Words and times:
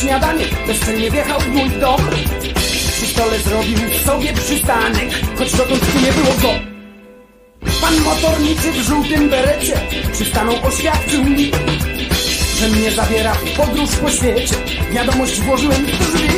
śniadanie, 0.00 0.44
bezczelnie 0.66 1.10
wjechał 1.10 1.40
w 1.40 1.48
mój 1.48 1.70
dom. 1.70 2.00
Przy 2.92 3.06
stole 3.06 3.38
zrobił 3.38 3.78
sobie 4.06 4.32
przystanek, 4.32 5.10
choć 5.38 5.52
dotąd 5.52 5.92
tu 5.92 5.98
nie 6.00 6.12
było 6.12 6.34
go. 6.42 6.52
Pan 7.80 7.94
motorniczy 8.04 8.72
w 8.72 8.88
żółtym 8.88 9.30
berecie 9.30 9.80
przystanął 10.12 10.54
oświadczył 10.62 11.24
mi, 11.24 11.50
że 12.60 12.68
mnie 12.68 12.90
zabiera 12.90 13.32
podróż 13.56 13.90
po 13.96 14.10
świecie. 14.10 14.54
Wiadomość 14.92 15.40
włożyłem 15.40 15.86
w 15.86 15.98
drzwi. 15.98 16.28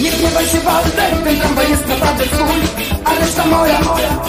Nie 0.00 0.10
gniewaj 0.10 0.46
się 0.46 0.60
Waldek, 0.60 1.22
ten 1.24 1.40
tramwaj 1.40 1.70
jest 1.70 1.86
naprawdę 1.86 2.24
twój, 2.24 2.60
a 3.04 3.14
reszta 3.14 3.46
moja, 3.46 3.80
moja. 3.80 4.22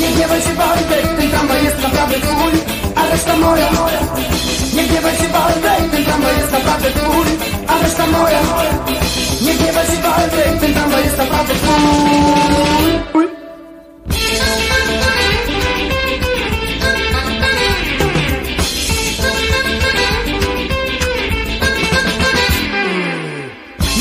Nie 0.00 0.08
gniewaj 0.08 0.42
się 0.42 0.54
Waldek, 0.54 1.02
ten 1.18 1.30
tramwaj 1.30 1.64
jest 1.64 1.82
naprawdę 1.82 2.20
twój, 2.20 2.52
a 2.94 3.10
reszta 3.10 3.36
moja, 3.36 3.72
moja. 3.72 4.00
Nie 4.74 4.84
gniewaj 4.84 5.16
się 5.16 5.28
Waldek, 5.28 5.90
ten 5.90 6.04
tramwaj 6.04 6.36
jest 6.38 6.52
naprawdę 6.52 6.90
twój, 6.90 7.26
a 7.70 7.82
reszta 7.82 8.06
moja. 8.06 8.40
Nie 9.42 9.54
gniewaj 9.54 9.86
się 9.86 10.02
Waldek, 10.02 10.60
ten 10.60 10.74
tramwaj 10.74 11.04
jest 11.04 11.18
naprawdę 11.18 11.54
twój. 11.54 13.30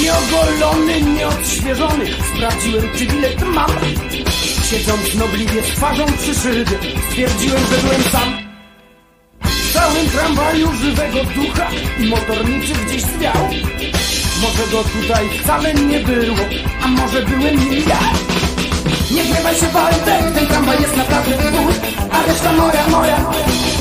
Nieogolony, 0.01 1.01
nieodświeżony 1.01 2.05
Sprawdziłem, 2.35 2.83
czy 2.97 3.05
bilet 3.05 3.41
mam 3.47 3.71
Siedząc 4.69 5.15
nobliwie 5.15 5.61
twarzą 5.61 6.05
przy 6.05 6.35
szybie 6.35 6.77
Stwierdziłem, 7.09 7.59
że 7.71 7.77
byłem 7.81 8.03
sam 8.03 8.33
W 9.41 9.73
całym 9.73 10.09
tramwaju 10.09 10.67
żywego 10.81 11.23
ducha 11.23 11.67
I 11.99 12.05
motorniczy 12.05 12.73
Może 14.71 14.83
go 14.83 14.89
tutaj 14.89 15.29
wcale 15.29 15.73
nie 15.73 15.99
było 15.99 16.37
A 16.83 16.87
może 16.87 17.21
byłem 17.21 17.55
nim 17.59 17.83
ja 17.89 17.99
Nie 19.11 19.23
gniewaj 19.23 19.55
się 19.55 19.67
Waldek, 19.67 20.33
ten 20.35 20.47
tramwaj 20.47 20.81
jest 20.81 20.97
naprawdę 20.97 21.37
twój 21.37 21.73
A 22.11 22.27
reszta 22.27 22.53
moja, 22.53 22.87
moja. 22.87 23.17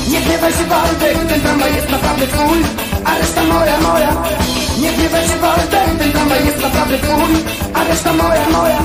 Nie 0.09 0.21
gniewaj 0.21 0.53
się 0.53 0.63
Waldek, 0.63 1.17
ten 1.27 1.41
tramwaj 1.41 1.75
jest 1.75 1.89
naprawdę 1.89 2.27
twój 2.27 2.59
A 3.05 3.17
reszta 3.17 3.43
moja, 3.43 3.79
moja. 3.79 4.23
Nie 4.81 4.91
gniewaj 4.91 5.27
się 5.27 5.37
Waldek, 5.37 5.97
ten 5.99 6.11
tramwaj 6.11 6.45
jest 6.45 6.61
naprawdę 6.61 6.97
twój 6.97 7.35
A 7.73 7.83
reszta 7.83 8.13
moja, 8.13 8.49
moja. 8.49 8.79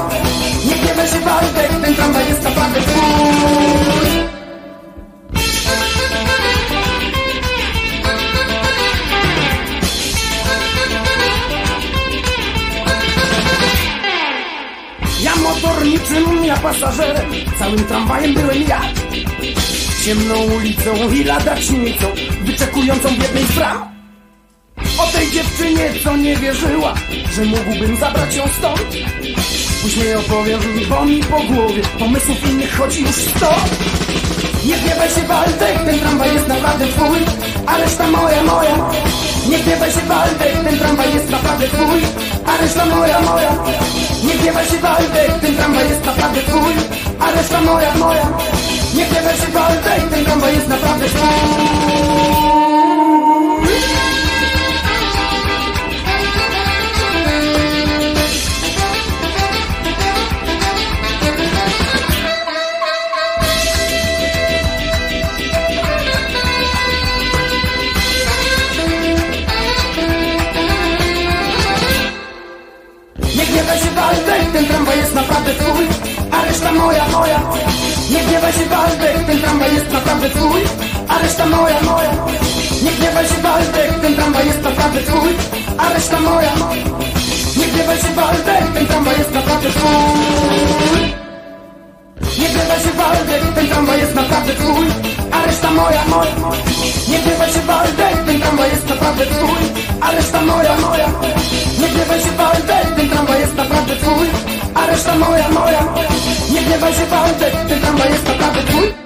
Nie 0.66 0.74
gniewaj 0.74 1.08
się 1.08 1.20
Waldek, 1.20 1.70
ten 1.82 1.94
tramwaj 1.94 2.28
jest 2.28 2.42
naprawdę 2.42 2.80
twój 2.80 4.23
Całym 17.58 17.84
tramwajem 17.84 18.34
byłem 18.34 18.62
ja 18.62 18.80
ciemną 20.04 20.34
ulicą 20.34 21.10
i 21.12 21.24
ladacznicą, 21.24 22.06
wyczekującą 22.42 23.08
z 23.08 23.52
bram. 23.54 23.94
O 24.98 25.06
tej 25.06 25.30
dziewczynie, 25.30 25.90
co 26.04 26.16
nie 26.16 26.36
wierzyła, 26.36 26.94
że 27.34 27.44
mógłbym 27.44 27.96
zabrać 27.96 28.36
ją 28.36 28.44
stąd. 28.58 28.96
Później 29.82 30.14
opowiem, 30.14 30.60
bo 30.88 31.04
mi 31.04 31.20
po 31.20 31.40
głowie 31.40 31.82
pomysłów 31.98 32.50
innych 32.50 32.76
chodzi 32.76 33.02
już 33.02 33.16
sto. 33.16 33.54
Nie 34.66 34.76
gniewaj 34.76 35.10
się 35.10 35.22
Waldek, 35.22 35.84
ten 35.84 35.98
tramwaj 35.98 36.34
jest 36.34 36.48
naprawdę 36.48 36.86
twój, 36.86 37.18
a 37.66 37.78
reszta 37.78 38.10
moja, 38.10 38.42
moja. 38.42 38.90
Nie 39.48 39.58
gniewaj 39.58 39.92
się 39.92 40.00
Waldek, 40.00 40.43
tramwaj 40.84 41.14
jest 41.14 41.30
naprawdę 41.30 41.68
twój, 41.68 42.00
a 42.46 42.56
reszta 42.56 42.86
moja, 42.86 43.20
moja. 43.20 43.52
Nie 44.24 44.34
gniewaj 44.34 44.66
się 44.66 44.78
Waldek, 44.78 45.40
ten 45.40 45.56
tramwaj 45.56 45.88
jest 45.88 46.04
naprawdę 46.04 46.40
twój, 46.40 46.74
a 47.20 47.30
reszta 47.30 47.60
moja, 47.60 47.94
moja. 47.94 48.26
Nie 48.94 49.06
gniewaj 49.06 49.36
się 49.36 49.46
Waldek, 49.52 50.10
ten 50.10 50.24
tramwaj 50.24 50.54
jest 50.54 50.68
naprawdę 50.68 51.06
twój. 51.08 52.63
Jest 75.14 75.28
naprawdę 75.28 75.54
twój, 75.54 75.86
a 76.30 76.44
reszta 76.44 76.72
moja, 76.72 77.08
moja. 77.08 77.40
Nie 78.10 78.20
gniewaj 78.24 78.52
się 78.52 78.64
Waldek, 78.64 79.26
ten 79.26 79.38
tramwaj 79.40 79.74
jest 79.74 79.92
naprawdę 79.92 80.30
twój, 80.30 80.62
a 81.08 81.18
reszta 81.18 81.46
moja, 81.46 81.80
moja. 81.82 82.10
Nie 82.82 82.90
gniewaj 82.90 83.28
się 83.28 83.42
Waldek, 83.42 84.00
ten 84.00 84.14
tramwaj 84.14 84.46
jest 84.46 84.62
naprawdę 84.62 85.00
twój, 85.00 85.32
a 85.78 85.92
reszta 85.94 86.20
moja. 86.20 86.52
Nie 87.56 87.66
gniewaj 87.66 87.98
się 87.98 88.08
Waldek, 88.14 88.72
ten 88.74 88.86
tramwaj 88.86 89.18
jest 89.18 89.34
naprawdę 89.34 89.68
twój. 89.70 91.14
Nie 92.38 92.48
gniewaj 92.48 92.80
się 92.80 92.92
Waldek, 92.98 93.54
ten 93.54 93.68
tramwaj 93.68 94.00
jest 94.00 94.14
naprawdę 94.14 94.54
twój, 94.54 94.86
a 95.32 95.46
reszta 95.46 95.70
moja, 95.70 96.04
moja. 96.08 96.34
Nie 97.08 97.18
gniewaj 97.18 97.52
się 97.52 97.60
Waldek, 97.60 98.24
ten 98.26 98.40
tramwaj 98.40 98.70
jest 98.70 98.88
naprawdę 98.88 99.26
twój, 99.26 99.62
a 100.00 100.10
reszta 100.10 100.40
moja, 100.40 100.76
moja. 100.76 101.08
Nie 101.80 101.88
gniewaj 101.88 102.20
się 102.20 102.30
Waldek, 102.30 102.96
ten 102.96 103.08
tramwaj 103.08 103.40
jest 103.40 103.54
naprawdę 103.54 103.96
twój, 103.96 104.26
a 104.74 104.86
reszta 104.86 105.18
moja, 105.18 105.48
moja. 105.48 105.94
Nie 106.52 106.62
gniewaj 106.62 106.94
się 106.94 107.06
Waldek, 107.06 107.52
ten 107.68 107.80
tramwaj 107.80 108.10
jest 108.12 108.28
naprawdę 108.28 108.62
twój. 108.62 109.03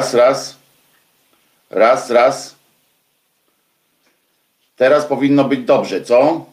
Raz, 0.00 0.14
raz. 0.14 0.56
Raz, 1.70 2.10
raz. 2.10 2.56
Teraz 4.76 5.06
powinno 5.06 5.44
być 5.44 5.60
dobrze, 5.60 6.02
co? 6.02 6.46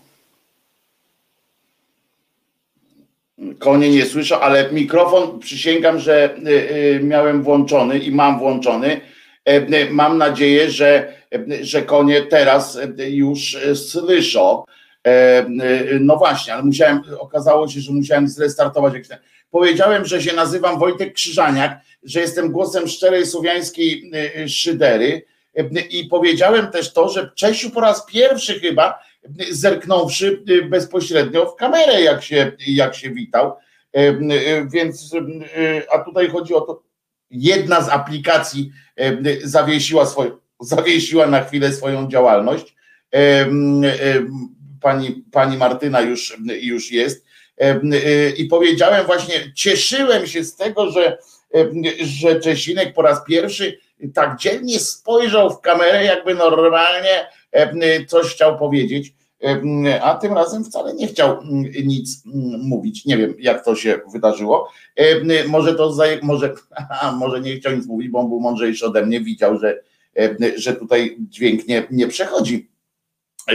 Konie 3.59 3.89
nie 3.89 4.05
słyszą, 4.05 4.39
ale 4.39 4.71
mikrofon 4.71 5.39
przysięgam, 5.39 5.99
że 5.99 6.35
y, 6.37 6.49
y, 6.49 6.99
miałem 7.03 7.43
włączony 7.43 7.99
i 7.99 8.11
mam 8.11 8.39
włączony. 8.39 9.01
E, 9.45 9.55
y, 9.55 9.89
Mam 9.91 10.17
nadzieję, 10.17 10.71
że, 10.71 11.13
że 11.61 11.81
konie 11.81 12.21
teraz 12.21 12.79
już 12.97 13.57
słyszą. 13.75 14.63
E, 15.07 15.45
No 15.99 16.17
właśnie, 16.17 16.53
ale 16.53 16.63
musiałem, 16.63 17.01
okazało 17.19 17.67
się, 17.67 17.79
że 17.79 17.91
musiałem 17.91 18.27
zrestartować. 18.27 18.93
jakiś 18.93 19.09
Powiedziałem, 19.51 20.05
że 20.05 20.21
się 20.21 20.33
nazywam 20.33 20.79
Wojtek 20.79 21.13
Krzyżaniak, 21.13 21.79
że 22.03 22.19
jestem 22.19 22.51
głosem 22.51 22.87
szczerej 22.87 23.25
słowiańskiej 23.25 24.11
y, 24.15 24.41
y, 24.41 24.49
szydery. 24.49 25.25
Y, 25.59 25.81
I 25.89 26.05
powiedziałem 26.05 26.67
też 26.67 26.93
to, 26.93 27.09
że 27.09 27.31
Czesiu 27.35 27.69
po 27.69 27.81
raz 27.81 28.05
pierwszy 28.05 28.59
chyba, 28.59 28.99
zerknąwszy 29.51 30.43
bezpośrednio 30.69 31.45
w 31.45 31.55
kamerę, 31.55 32.01
jak 32.01 32.23
się, 32.23 32.51
jak 32.67 32.95
się 32.95 33.09
witał. 33.09 33.53
Więc, 34.73 35.15
a 35.91 35.99
tutaj 35.99 36.29
chodzi 36.29 36.53
o 36.53 36.61
to, 36.61 36.83
jedna 37.31 37.81
z 37.81 37.89
aplikacji 37.89 38.71
zawiesiła 39.43 40.05
swoją 40.05 40.37
zawiesiła 40.59 41.27
na 41.27 41.43
chwilę 41.43 41.73
swoją 41.73 42.07
działalność. 42.07 42.75
Pani, 44.81 45.23
pani 45.31 45.57
Martyna 45.57 46.01
już, 46.01 46.37
już 46.61 46.91
jest. 46.91 47.26
Y, 47.61 48.33
I 48.37 48.45
powiedziałem 48.45 49.05
właśnie, 49.05 49.51
cieszyłem 49.55 50.27
się 50.27 50.43
z 50.43 50.55
tego, 50.55 50.91
że, 50.91 51.17
że 52.01 52.39
Czesinek 52.39 52.93
po 52.93 53.01
raz 53.01 53.23
pierwszy 53.27 53.79
tak 54.13 54.39
dzielnie 54.39 54.79
spojrzał 54.79 55.49
w 55.49 55.61
kamerę, 55.61 56.03
jakby 56.03 56.35
normalnie 56.35 57.27
coś 58.07 58.25
chciał 58.25 58.59
powiedzieć. 58.59 59.13
A 60.01 60.15
tym 60.15 60.33
razem 60.33 60.63
wcale 60.63 60.93
nie 60.93 61.07
chciał 61.07 61.41
mm, 61.41 61.63
nic 61.83 62.23
mm, 62.25 62.61
mówić. 62.61 63.05
Nie 63.05 63.17
wiem, 63.17 63.35
jak 63.39 63.65
to 63.65 63.75
się 63.75 63.99
wydarzyło. 64.11 64.71
Może 65.47 65.75
to 65.75 65.93
zaje, 65.93 66.19
może, 66.23 66.53
może 67.19 67.41
nie 67.41 67.55
chciał 67.55 67.75
nic 67.75 67.85
mówić, 67.85 68.09
bo 68.09 68.19
on 68.19 68.29
był 68.29 68.39
mądrzejszy 68.39 68.85
ode 68.85 69.05
mnie, 69.05 69.21
widział, 69.21 69.59
że, 69.59 69.81
że 70.55 70.75
tutaj 70.75 71.17
dźwięk 71.19 71.67
nie, 71.67 71.87
nie 71.91 72.07
przechodzi. 72.07 72.69
E, 73.47 73.53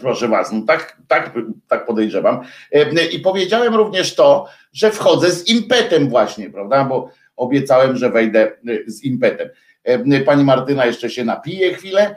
Proszę 0.00 0.28
was, 0.28 0.52
no 0.52 0.62
tak, 0.66 0.96
tak, 1.08 1.34
tak 1.68 1.86
podejrzewam. 1.86 2.40
E, 2.72 3.06
I 3.06 3.18
powiedziałem 3.18 3.74
również 3.74 4.14
to, 4.14 4.46
że 4.72 4.90
wchodzę 4.90 5.30
z 5.30 5.48
impetem 5.48 6.08
właśnie, 6.08 6.50
prawda? 6.50 6.84
Bo 6.84 7.10
obiecałem, 7.36 7.96
że 7.96 8.10
wejdę 8.10 8.40
e, 8.40 8.52
z 8.86 9.04
impetem. 9.04 9.48
Pani 10.26 10.44
Martyna 10.44 10.86
jeszcze 10.86 11.10
się 11.10 11.24
napije 11.24 11.74
chwilę, 11.74 12.16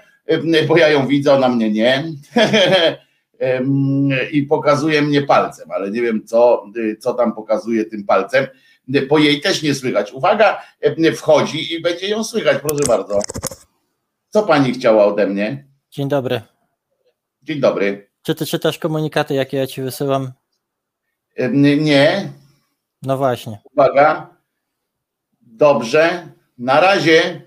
bo 0.68 0.78
ja 0.78 0.90
ją 0.90 1.08
widzę, 1.08 1.34
ona 1.34 1.50
mnie 1.50 1.72
nie. 1.72 2.04
I 4.32 4.44
pokazuje 4.44 5.02
mnie 5.02 5.22
palcem, 5.22 5.72
ale 5.72 5.92
nie 5.92 6.02
wiem, 6.02 6.26
co, 6.26 6.66
co 7.00 7.14
tam 7.14 7.36
pokazuje 7.36 7.86
tym 7.86 8.06
palcem, 8.06 8.48
bo 9.10 9.20
jej 9.20 9.42
też 9.42 9.64
nie 9.64 9.76
słychać. 9.76 10.14
Uwaga, 10.14 10.62
wchodzi 11.16 11.74
i 11.74 11.82
będzie 11.82 12.08
ją 12.08 12.24
słychać, 12.24 12.58
proszę 12.62 12.84
bardzo. 12.88 13.20
Co 14.30 14.44
pani 14.44 14.74
chciała 14.74 15.06
ode 15.06 15.28
mnie? 15.28 15.66
Dzień 15.92 16.10
dobry. 16.10 16.42
Dzień 17.46 17.60
dobry. 17.60 18.10
Czy 18.22 18.36
ty 18.36 18.46
czytasz 18.46 18.78
komunikaty, 18.80 19.34
jakie 19.34 19.58
ja 19.58 19.68
ci 19.68 19.82
wysyłam? 19.82 20.32
Nie, 21.52 22.32
No 23.02 23.18
właśnie. 23.18 23.60
uwaga. 23.74 24.38
Dobrze. 25.42 26.28
Na 26.58 26.80
razie. 26.80 27.42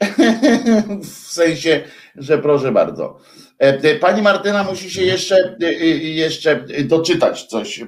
W 1.02 1.06
sensie, 1.32 1.84
że 2.14 2.38
proszę 2.38 2.72
bardzo. 2.72 3.18
E, 3.58 3.94
Pani 3.94 4.22
Martyna 4.22 4.64
musi 4.64 4.90
się 4.90 5.02
jeszcze, 5.02 5.36
e, 5.62 5.66
e, 5.66 5.86
jeszcze 5.96 6.64
doczytać 6.84 7.44
coś. 7.44 7.80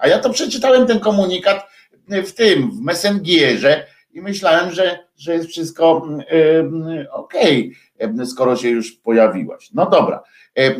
A 0.00 0.08
ja 0.08 0.18
to 0.18 0.30
przeczytałem 0.30 0.86
ten 0.86 1.00
komunikat 1.00 1.66
w 2.08 2.32
tym, 2.32 2.70
w 2.70 2.80
Messengierze 2.80 3.86
i 4.12 4.20
myślałem, 4.20 4.70
że, 4.70 4.98
że 5.22 5.34
jest 5.34 5.48
wszystko 5.48 6.08
mm, 6.28 7.06
okej, 7.12 7.72
e, 7.98 8.26
skoro 8.26 8.56
się 8.56 8.68
już 8.68 8.92
pojawiłaś. 8.92 9.70
No 9.74 9.90
dobra. 9.90 10.22
E, 10.58 10.60
e, 10.60 10.76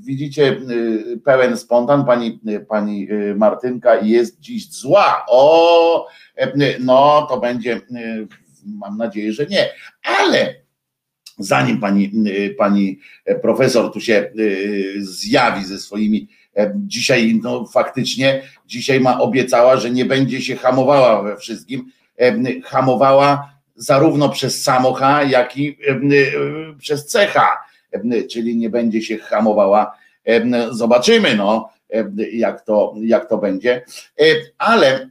Widzicie, 0.00 0.48
e, 0.48 1.16
pełen 1.16 1.56
spontan, 1.56 2.04
pani, 2.04 2.40
pani 2.68 3.08
e, 3.10 3.34
Martynka 3.34 3.96
jest 3.96 4.40
dziś 4.40 4.70
zła. 4.70 5.24
O, 5.28 6.06
e, 6.36 6.78
no 6.80 7.26
to 7.30 7.40
będzie, 7.40 7.72
e, 7.74 7.80
mam 8.66 8.96
nadzieję, 8.96 9.32
że 9.32 9.46
nie. 9.46 9.68
Ale 10.02 10.54
zanim 11.38 11.80
pani, 11.80 12.12
e, 12.26 12.50
pani 12.50 12.98
profesor 13.42 13.92
tu 13.92 14.00
się 14.00 14.14
e, 14.14 14.30
zjawi 14.98 15.64
ze 15.64 15.78
swoimi, 15.78 16.28
e, 16.56 16.72
dzisiaj 16.76 17.40
no 17.42 17.66
faktycznie, 17.66 18.42
dzisiaj 18.66 19.00
ma 19.00 19.20
obiecała, 19.20 19.76
że 19.76 19.90
nie 19.90 20.04
będzie 20.04 20.42
się 20.42 20.56
hamowała 20.56 21.22
we 21.22 21.36
wszystkim, 21.36 21.92
e, 22.20 22.60
hamowała 22.60 23.57
zarówno 23.78 24.28
przez 24.28 24.62
samocha, 24.62 25.22
jak 25.22 25.56
i 25.56 25.78
e, 25.88 25.92
e, 25.92 25.98
przez 26.78 27.06
cecha, 27.06 27.58
e, 27.92 28.22
czyli 28.22 28.56
nie 28.56 28.70
będzie 28.70 29.02
się 29.02 29.18
hamowała. 29.18 29.98
Zobaczymy, 30.70 31.34
no, 31.36 31.70
jak 32.32 32.64
to, 32.64 32.94
jak 33.00 33.28
to 33.28 33.38
będzie. 33.38 33.84
E, 34.20 34.24
Ale 34.58 35.08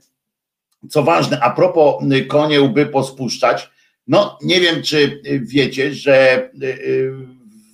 co 0.90 1.04
ważne, 1.04 1.40
a 1.40 1.50
propos 1.50 2.04
y, 2.14 2.26
konie 2.26 2.62
łby 2.62 2.86
pospuszczać, 2.86 3.70
no 4.08 4.38
nie 4.44 4.62
wiem, 4.62 4.84
czy 4.84 5.22
wiecie, 5.42 5.94
że 5.94 6.50
y, 6.64 6.66
y, 6.66 7.14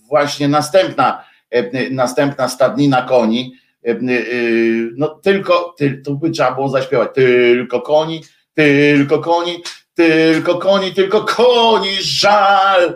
właśnie 0.07 0.47
następna, 0.47 1.23
y, 1.55 1.89
następna 1.91 2.49
stadnina 2.49 3.01
koni, 3.01 3.53
y, 3.87 3.91
y, 4.09 4.91
no 4.95 5.07
tylko, 5.07 5.75
ty, 5.77 6.01
tu 6.05 6.17
by 6.17 6.29
trzeba 6.29 6.51
było 6.51 6.69
zaśpiewać, 6.69 7.09
tylko 7.13 7.81
koni, 7.81 8.21
tylko 8.53 9.19
koni, 9.19 9.63
tylko 9.93 10.57
koni, 10.57 10.93
tylko 10.93 11.21
koni, 11.21 11.95
żal, 11.99 12.95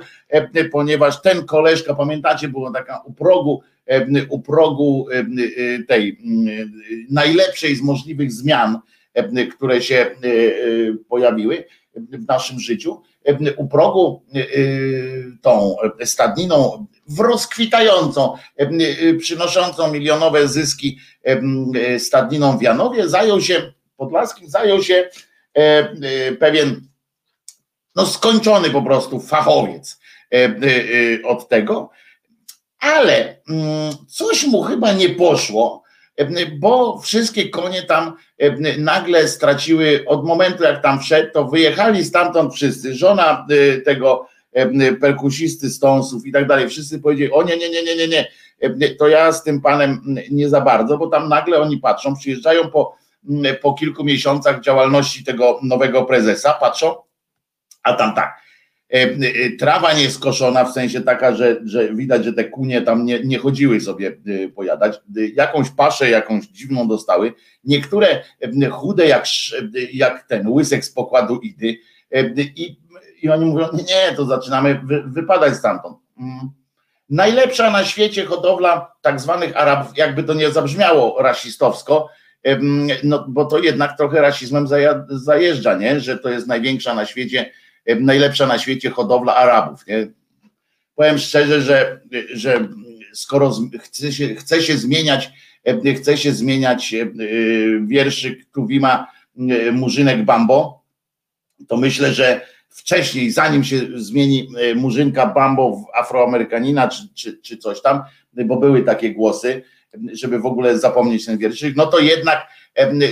y, 0.56 0.66
ponieważ 0.66 1.22
ten 1.22 1.46
koleżka, 1.46 1.96
pamiętacie, 1.96 2.48
była 2.48 2.72
taka 2.72 3.02
u 3.06 3.14
progu, 3.14 3.62
y, 3.92 4.28
u 4.30 4.42
progu 4.42 5.08
y, 5.12 5.16
y, 5.62 5.86
tej 5.88 6.10
y, 6.10 6.16
najlepszej 7.10 7.76
z 7.76 7.82
możliwych 7.82 8.32
zmian, 8.32 8.80
które 9.56 9.82
się 9.82 9.96
e, 9.96 10.12
pojawiły 11.10 11.66
w 11.96 12.28
naszym 12.28 12.60
życiu, 12.60 13.02
u 13.58 13.68
progu 13.68 14.24
tą 15.42 15.76
stadniną 16.04 16.86
rozkwitającą, 17.20 18.34
przynoszącą 19.20 19.92
milionowe 19.92 20.48
zyski 20.48 20.98
stadniną 22.00 22.58
w 22.58 22.62
Janowie, 22.62 23.10
zajął 23.10 23.42
się, 23.42 23.74
Podlaskim 23.98 24.50
zajął 24.50 24.84
się 24.84 25.10
pewien 26.40 26.82
no 27.96 28.06
skończony 28.06 28.70
po 28.70 28.82
prostu 28.82 29.20
fachowiec 29.20 30.00
e, 30.34 30.36
e, 30.36 30.46
e, 30.46 31.24
od 31.24 31.50
tego, 31.50 31.90
ale 32.80 33.42
mm, 33.50 33.92
coś 34.08 34.46
mu 34.46 34.62
chyba 34.62 34.94
nie 34.94 35.10
poszło, 35.10 35.84
e, 36.16 36.46
bo 36.46 37.00
wszystkie 37.00 37.50
konie 37.50 37.84
tam 37.84 38.14
e, 38.38 38.78
nagle 38.78 39.28
straciły, 39.28 40.04
od 40.08 40.26
momentu 40.26 40.64
jak 40.64 40.82
tam 40.82 41.00
wszedł, 41.00 41.34
to 41.34 41.46
wyjechali 41.46 42.06
stamtąd 42.06 42.54
wszyscy, 42.54 42.96
żona 42.96 43.48
e, 43.50 43.78
tego 43.78 44.28
e, 44.54 44.94
perkusisty 44.94 45.70
Stonesów 45.70 46.26
i 46.26 46.32
tak 46.32 46.48
dalej, 46.48 46.70
wszyscy 46.70 47.00
powiedzieli, 47.00 47.32
o 47.32 47.44
nie, 47.44 47.58
nie, 47.58 47.70
nie, 47.70 47.84
nie, 47.84 47.96
nie, 47.96 48.08
nie, 48.08 48.28
E, 48.60 48.90
to 48.90 49.08
ja 49.08 49.32
z 49.32 49.44
tym 49.44 49.62
panem 49.62 50.02
nie 50.32 50.50
za 50.50 50.62
bardzo, 50.62 50.98
bo 50.98 51.08
tam 51.08 51.30
nagle 51.30 51.60
oni 51.60 51.78
patrzą, 51.78 52.16
przyjeżdżają 52.16 52.72
po, 52.72 52.96
po 53.62 53.74
kilku 53.74 54.04
miesiącach 54.04 54.62
działalności 54.62 55.24
tego 55.24 55.60
nowego 55.64 56.06
prezesa, 56.06 56.54
patrzą, 56.54 56.96
a 57.84 57.94
tam 57.94 58.16
tak, 58.16 58.42
e, 58.94 58.96
e, 58.96 59.50
trawa 59.60 59.94
nie 59.94 60.12
skoszona, 60.12 60.66
w 60.66 60.74
sensie 60.74 61.02
taka, 61.02 61.36
że, 61.36 61.62
że 61.66 61.96
widać, 61.96 62.26
że 62.26 62.34
te 62.34 62.44
kunie 62.44 62.82
tam 62.82 63.06
nie, 63.06 63.20
nie 63.24 63.38
chodziły 63.38 63.82
sobie 63.82 64.08
e, 64.08 64.50
pojadać, 64.50 65.02
jakąś 65.34 65.70
paszę, 65.70 66.10
jakąś 66.10 66.46
dziwną 66.46 66.88
dostały, 66.88 67.34
niektóre 67.64 68.24
chude 68.72 69.08
jak, 69.08 69.26
jak 69.94 70.28
ten 70.28 70.48
łysek 70.48 70.86
z 70.86 70.92
pokładu 70.92 71.40
Idy 71.40 71.78
i, 72.56 72.78
i 73.22 73.30
oni 73.30 73.46
mówią, 73.46 73.68
nie, 73.74 74.16
to 74.16 74.26
zaczynamy 74.26 74.82
wy, 74.84 75.04
wypadać 75.08 75.56
stamtąd. 75.56 75.98
Mm. 76.20 76.50
Najlepsza 77.10 77.72
na 77.72 77.86
świecie 77.86 78.26
hodowla 78.26 78.92
tak 79.02 79.20
zwanych 79.20 79.58
Arabów, 79.58 79.98
jakby 79.98 80.24
to 80.24 80.34
nie 80.34 80.52
zabrzmiało 80.52 81.22
rasistowsko, 81.22 82.10
no 83.04 83.26
bo 83.28 83.46
to 83.46 83.60
jednak 83.60 83.98
trochę 83.98 84.22
rasizmem 84.22 84.68
zajeżdża, 85.10 85.78
nie? 85.78 86.00
że 86.00 86.18
to 86.18 86.30
jest 86.30 86.48
największa 86.48 86.96
na 86.96 87.06
świecie, 87.06 87.52
najlepsza 88.00 88.48
na 88.48 88.60
świecie 88.60 88.90
hodowla 88.90 89.36
Arabów. 89.36 89.88
Nie? 89.88 90.08
Powiem 90.96 91.18
szczerze, 91.18 91.62
że, 91.62 92.02
że 92.34 92.68
skoro 93.14 93.60
chce 93.80 94.14
się, 94.14 94.36
chce 94.36 94.62
się 94.62 94.78
zmieniać, 94.78 95.32
chce 95.98 96.18
się 96.18 96.32
zmieniać 96.32 96.94
y, 96.94 97.12
wierszyk 97.88 98.46
Tuwima 98.54 99.08
y, 99.40 99.72
Murzynek 99.72 100.26
Bambo, 100.26 100.84
to 101.68 101.78
myślę, 101.78 102.14
że 102.14 102.42
wcześniej, 102.70 103.32
zanim 103.32 103.64
się 103.64 103.82
zmieni 103.96 104.48
e, 104.60 104.76
Murzynka 104.76 105.26
Bambo 105.26 105.72
w 105.72 106.00
Afroamerykanina 106.00 106.88
czy, 106.88 107.08
czy, 107.14 107.38
czy 107.38 107.58
coś 107.58 107.82
tam, 107.82 108.02
bo 108.34 108.58
były 108.58 108.84
takie 108.84 109.14
głosy, 109.14 109.64
żeby 110.14 110.40
w 110.40 110.46
ogóle 110.46 110.80
zapomnieć 110.80 111.26
ten 111.26 111.38
wierszyk, 111.38 111.76
no 111.76 111.86
to 111.86 112.00
jednak 112.00 112.48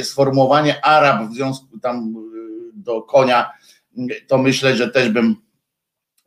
sformułowanie 0.04 0.86
Arab 0.86 1.30
w 1.30 1.34
związku 1.34 1.80
tam 1.80 2.16
y, 2.16 2.72
do 2.74 3.02
konia, 3.02 3.52
y, 3.98 4.26
to 4.28 4.38
myślę, 4.38 4.76
że 4.76 4.92
też 4.92 5.10
bym 5.10 5.36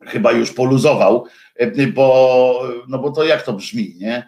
chyba 0.01 0.31
już 0.31 0.53
poluzował, 0.53 1.25
bo, 1.93 2.61
no 2.87 2.99
bo 2.99 3.11
to 3.11 3.23
jak 3.23 3.43
to 3.43 3.53
brzmi, 3.53 3.95
nie? 3.99 4.27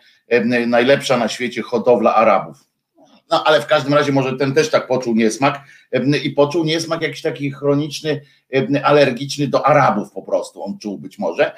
Najlepsza 0.68 1.18
na 1.18 1.28
świecie 1.28 1.62
hodowla 1.62 2.16
Arabów. 2.16 2.58
No 3.30 3.44
ale 3.44 3.62
w 3.62 3.66
każdym 3.66 3.94
razie 3.94 4.12
może 4.12 4.38
ten 4.38 4.54
też 4.54 4.70
tak 4.70 4.88
poczuł 4.88 5.16
niesmak 5.16 5.64
i 6.24 6.30
poczuł 6.30 6.64
niesmak 6.64 7.02
jakiś 7.02 7.22
taki 7.22 7.52
chroniczny, 7.52 8.22
alergiczny 8.84 9.48
do 9.48 9.68
Arabów 9.68 10.12
po 10.12 10.22
prostu, 10.22 10.64
on 10.64 10.78
czuł 10.80 10.98
być 10.98 11.20
może. 11.20 11.56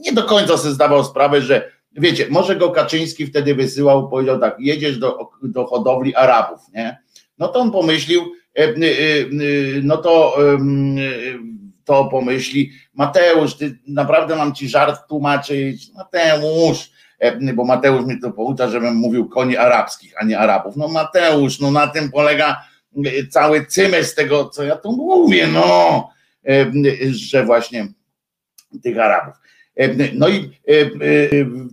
Nie 0.00 0.12
do 0.12 0.24
końca 0.24 0.56
sobie 0.58 0.74
zdawał 0.74 1.04
sprawę, 1.04 1.42
że 1.42 1.70
wiecie, 1.92 2.26
może 2.30 2.56
go 2.56 2.70
Kaczyński 2.70 3.26
wtedy 3.26 3.54
wysyłał, 3.54 4.08
powiedział 4.08 4.40
tak, 4.40 4.56
jedziesz 4.58 4.98
do, 4.98 5.30
do 5.42 5.66
hodowli 5.66 6.14
Arabów, 6.14 6.60
nie? 6.74 6.98
No 7.38 7.48
to 7.48 7.60
on 7.60 7.70
pomyślił, 7.70 8.22
em, 8.54 8.82
y, 8.82 8.86
y, 8.86 9.80
no 9.84 9.96
to, 9.96 10.36
to 11.84 12.04
pomyśli, 12.04 12.72
Mateusz, 12.94 13.56
ty 13.56 13.78
naprawdę 13.86 14.36
mam 14.36 14.54
ci 14.54 14.68
żart 14.68 15.08
tłumaczyć, 15.08 15.92
Mateusz, 15.94 16.90
e, 17.18 17.52
bo 17.54 17.64
Mateusz 17.64 18.06
mi 18.06 18.20
to 18.20 18.30
poucza, 18.30 18.68
żebym 18.68 18.94
mówił 18.94 19.28
koni 19.28 19.56
arabskich, 19.56 20.14
a 20.20 20.24
nie 20.24 20.38
Arabów. 20.38 20.76
No 20.76 20.88
Mateusz, 20.88 21.60
no 21.60 21.70
na 21.70 21.86
tym 21.86 22.10
polega 22.10 22.64
e, 23.04 23.26
cały 23.26 23.66
cymes 23.66 24.14
tego, 24.14 24.48
co 24.48 24.62
ja 24.62 24.76
tu 24.76 24.92
mówię, 24.92 25.46
no, 25.46 26.08
e, 26.48 26.72
że 27.10 27.44
właśnie 27.44 27.88
tych 28.82 28.98
Arabów. 28.98 29.34
E, 29.80 30.14
No 30.14 30.28
i 30.28 30.50
e, 30.68 30.72
e, 30.72 30.88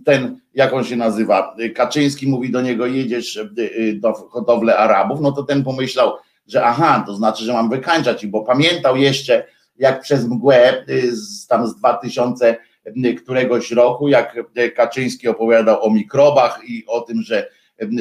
ten, 0.04 0.40
jak 0.54 0.72
on 0.72 0.84
się 0.84 0.96
nazywa, 0.96 1.56
Kaczyński 1.74 2.28
mówi 2.28 2.50
do 2.50 2.60
niego, 2.60 2.86
jedziesz 2.86 3.40
do 3.94 4.12
hodowlę 4.12 4.76
Arabów, 4.76 5.20
no 5.20 5.32
to 5.32 5.42
ten 5.42 5.64
pomyślał, 5.64 6.12
że 6.46 6.64
aha, 6.64 7.04
to 7.06 7.14
znaczy, 7.14 7.44
że 7.44 7.52
mam 7.52 7.70
wykańczać, 7.70 8.26
bo 8.26 8.44
pamiętał 8.44 8.96
jeszcze, 8.96 9.44
jak 9.78 10.00
przez 10.00 10.28
mgłę 10.28 10.84
z, 11.10 11.46
tam 11.46 11.66
z 11.66 11.76
2000 11.76 12.56
któregoś 13.16 13.70
roku, 13.70 14.08
jak 14.08 14.36
Kaczyński 14.76 15.28
opowiadał 15.28 15.84
o 15.84 15.90
mikrobach 15.90 16.60
i 16.66 16.84
o 16.86 17.00
tym, 17.00 17.22
że, 17.22 17.48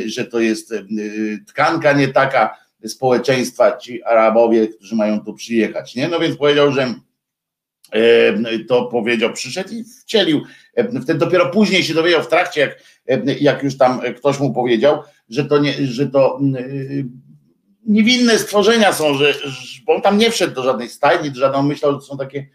że 0.06 0.26
to 0.26 0.39
jest 0.39 0.74
tkanka 1.48 1.93
nie 1.93 2.08
taka 2.08 2.58
społeczeństwa, 2.86 3.78
ci 3.78 4.04
Arabowie, 4.04 4.67
którzy 4.67 4.96
mają 4.96 5.20
tu 5.20 5.34
przyjechać, 5.34 5.96
nie? 5.96 6.08
No 6.08 6.20
więc 6.20 6.38
powiedział, 6.38 6.72
że 6.72 6.93
to 8.67 8.86
powiedział, 8.86 9.34
przyszedł 9.34 9.69
i 9.73 9.84
wcielił. 9.84 10.41
Wtedy 11.02 11.19
dopiero 11.19 11.50
później 11.50 11.84
się 11.84 11.93
dowiedział 11.93 12.23
w 12.23 12.28
trakcie, 12.28 12.76
jak, 13.06 13.41
jak 13.41 13.63
już 13.63 13.78
tam 13.78 14.02
ktoś 14.17 14.39
mu 14.39 14.54
powiedział, 14.54 15.04
że 15.30 15.45
to 15.45 15.58
nie, 15.58 15.73
że 15.73 16.08
to 16.08 16.39
y, 16.58 17.06
niewinne 17.86 18.39
stworzenia 18.39 18.93
są, 18.93 19.13
że, 19.13 19.34
bo 19.86 19.95
on 19.95 20.02
tam 20.02 20.17
nie 20.17 20.32
wszedł 20.32 20.56
do 20.56 20.63
żadnej 20.63 20.89
stajni, 20.89 21.32
do 21.32 21.39
żadnego 21.39 21.63
myślał, 21.63 21.91
że 21.91 21.97
to 21.97 22.04
są 22.04 22.17
takie 22.17 22.47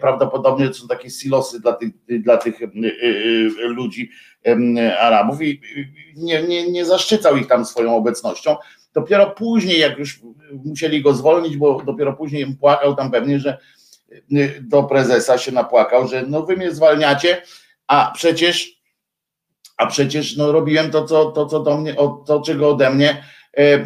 prawdopodobnie 0.00 0.68
to 0.68 0.74
są 0.74 0.88
takie 0.88 1.10
silosy 1.10 1.60
dla 1.60 1.72
tych, 1.72 1.90
dla 2.08 2.36
tych 2.36 2.62
e, 2.62 2.66
e, 2.66 3.68
ludzi 3.68 4.10
Arabów 5.00 5.42
i 5.42 5.60
nie, 6.16 6.42
nie, 6.42 6.70
nie 6.70 6.84
zaszczycał 6.84 7.36
ich 7.36 7.46
tam 7.46 7.64
swoją 7.64 7.96
obecnością. 7.96 8.56
Dopiero 8.94 9.30
później, 9.30 9.80
jak 9.80 9.98
już 9.98 10.20
musieli 10.64 11.02
go 11.02 11.14
zwolnić, 11.14 11.56
bo 11.56 11.82
dopiero 11.86 12.12
później 12.12 12.56
płakał 12.60 12.96
tam 12.96 13.10
pewnie, 13.10 13.40
że 13.40 13.58
do 14.60 14.82
prezesa 14.82 15.38
się 15.38 15.52
napłakał, 15.52 16.08
że 16.08 16.22
no 16.26 16.42
wy 16.42 16.56
mnie 16.56 16.74
zwalniacie, 16.74 17.42
a 17.86 18.12
przecież 18.14 18.82
a 19.76 19.86
przecież 19.86 20.36
no 20.36 20.52
robiłem 20.52 20.90
to, 20.90 21.04
co, 21.04 21.30
to, 21.30 21.46
co 21.46 21.60
do 21.60 21.78
mnie, 21.78 21.94
to, 22.26 22.42
czego 22.46 22.70
ode 22.70 22.90
mnie 22.90 23.24
e, 23.58 23.60
e, 23.60 23.74
e, 23.74 23.84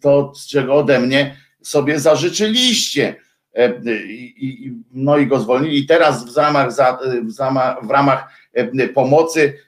to, 0.00 0.32
czego 0.48 0.74
ode 0.74 1.00
mnie 1.00 1.36
sobie 1.62 2.00
zażyczyliście. 2.00 3.16
No 4.92 5.18
i 5.18 5.26
go 5.26 5.40
zwolnili. 5.40 5.86
Teraz 5.86 6.24
w 6.24 6.30
zamach, 6.30 6.68
w 7.82 7.90
ramach 7.90 8.32
pomocy 8.94 9.58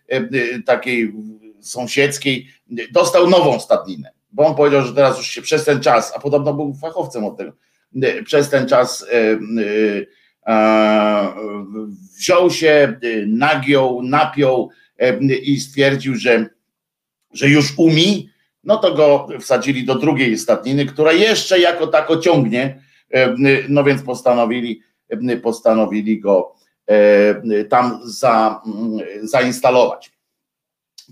takiej 0.66 1.12
sąsiedzkiej 1.60 2.48
dostał 2.92 3.30
nową 3.30 3.60
stadninę. 3.60 4.12
Bo 4.32 4.46
on 4.46 4.54
powiedział, 4.54 4.82
że 4.82 4.94
teraz 4.94 5.18
już 5.18 5.26
się 5.26 5.42
przez 5.42 5.64
ten 5.64 5.80
czas, 5.80 6.12
a 6.16 6.20
podobno 6.20 6.54
był 6.54 6.74
fachowcem 6.74 7.24
od 7.24 7.36
tego, 7.36 7.52
przez 8.24 8.50
ten 8.50 8.68
czas 8.68 9.07
e, 9.12 9.38
e, 10.46 11.26
wziął 12.18 12.50
się, 12.50 13.00
nagiął, 13.26 14.03
napiął 14.03 14.70
i 15.42 15.61
stwierdził, 15.61 16.14
że, 16.14 16.46
że 17.33 17.48
już 17.48 17.79
umi, 17.79 18.31
no 18.64 18.76
to 18.76 18.94
go 18.94 19.29
wsadzili 19.40 19.85
do 19.85 19.94
drugiej 19.94 20.38
stadniny, 20.38 20.87
która 20.87 21.12
jeszcze 21.12 21.61
jako 21.61 21.87
tako 21.87 22.16
ciągnie, 22.16 22.83
no 23.68 23.85
więc 23.85 24.03
postanowili, 24.03 24.83
postanowili 25.42 26.20
go 26.20 26.55
tam 27.68 28.00
za, 28.05 28.62
zainstalować. 29.22 30.12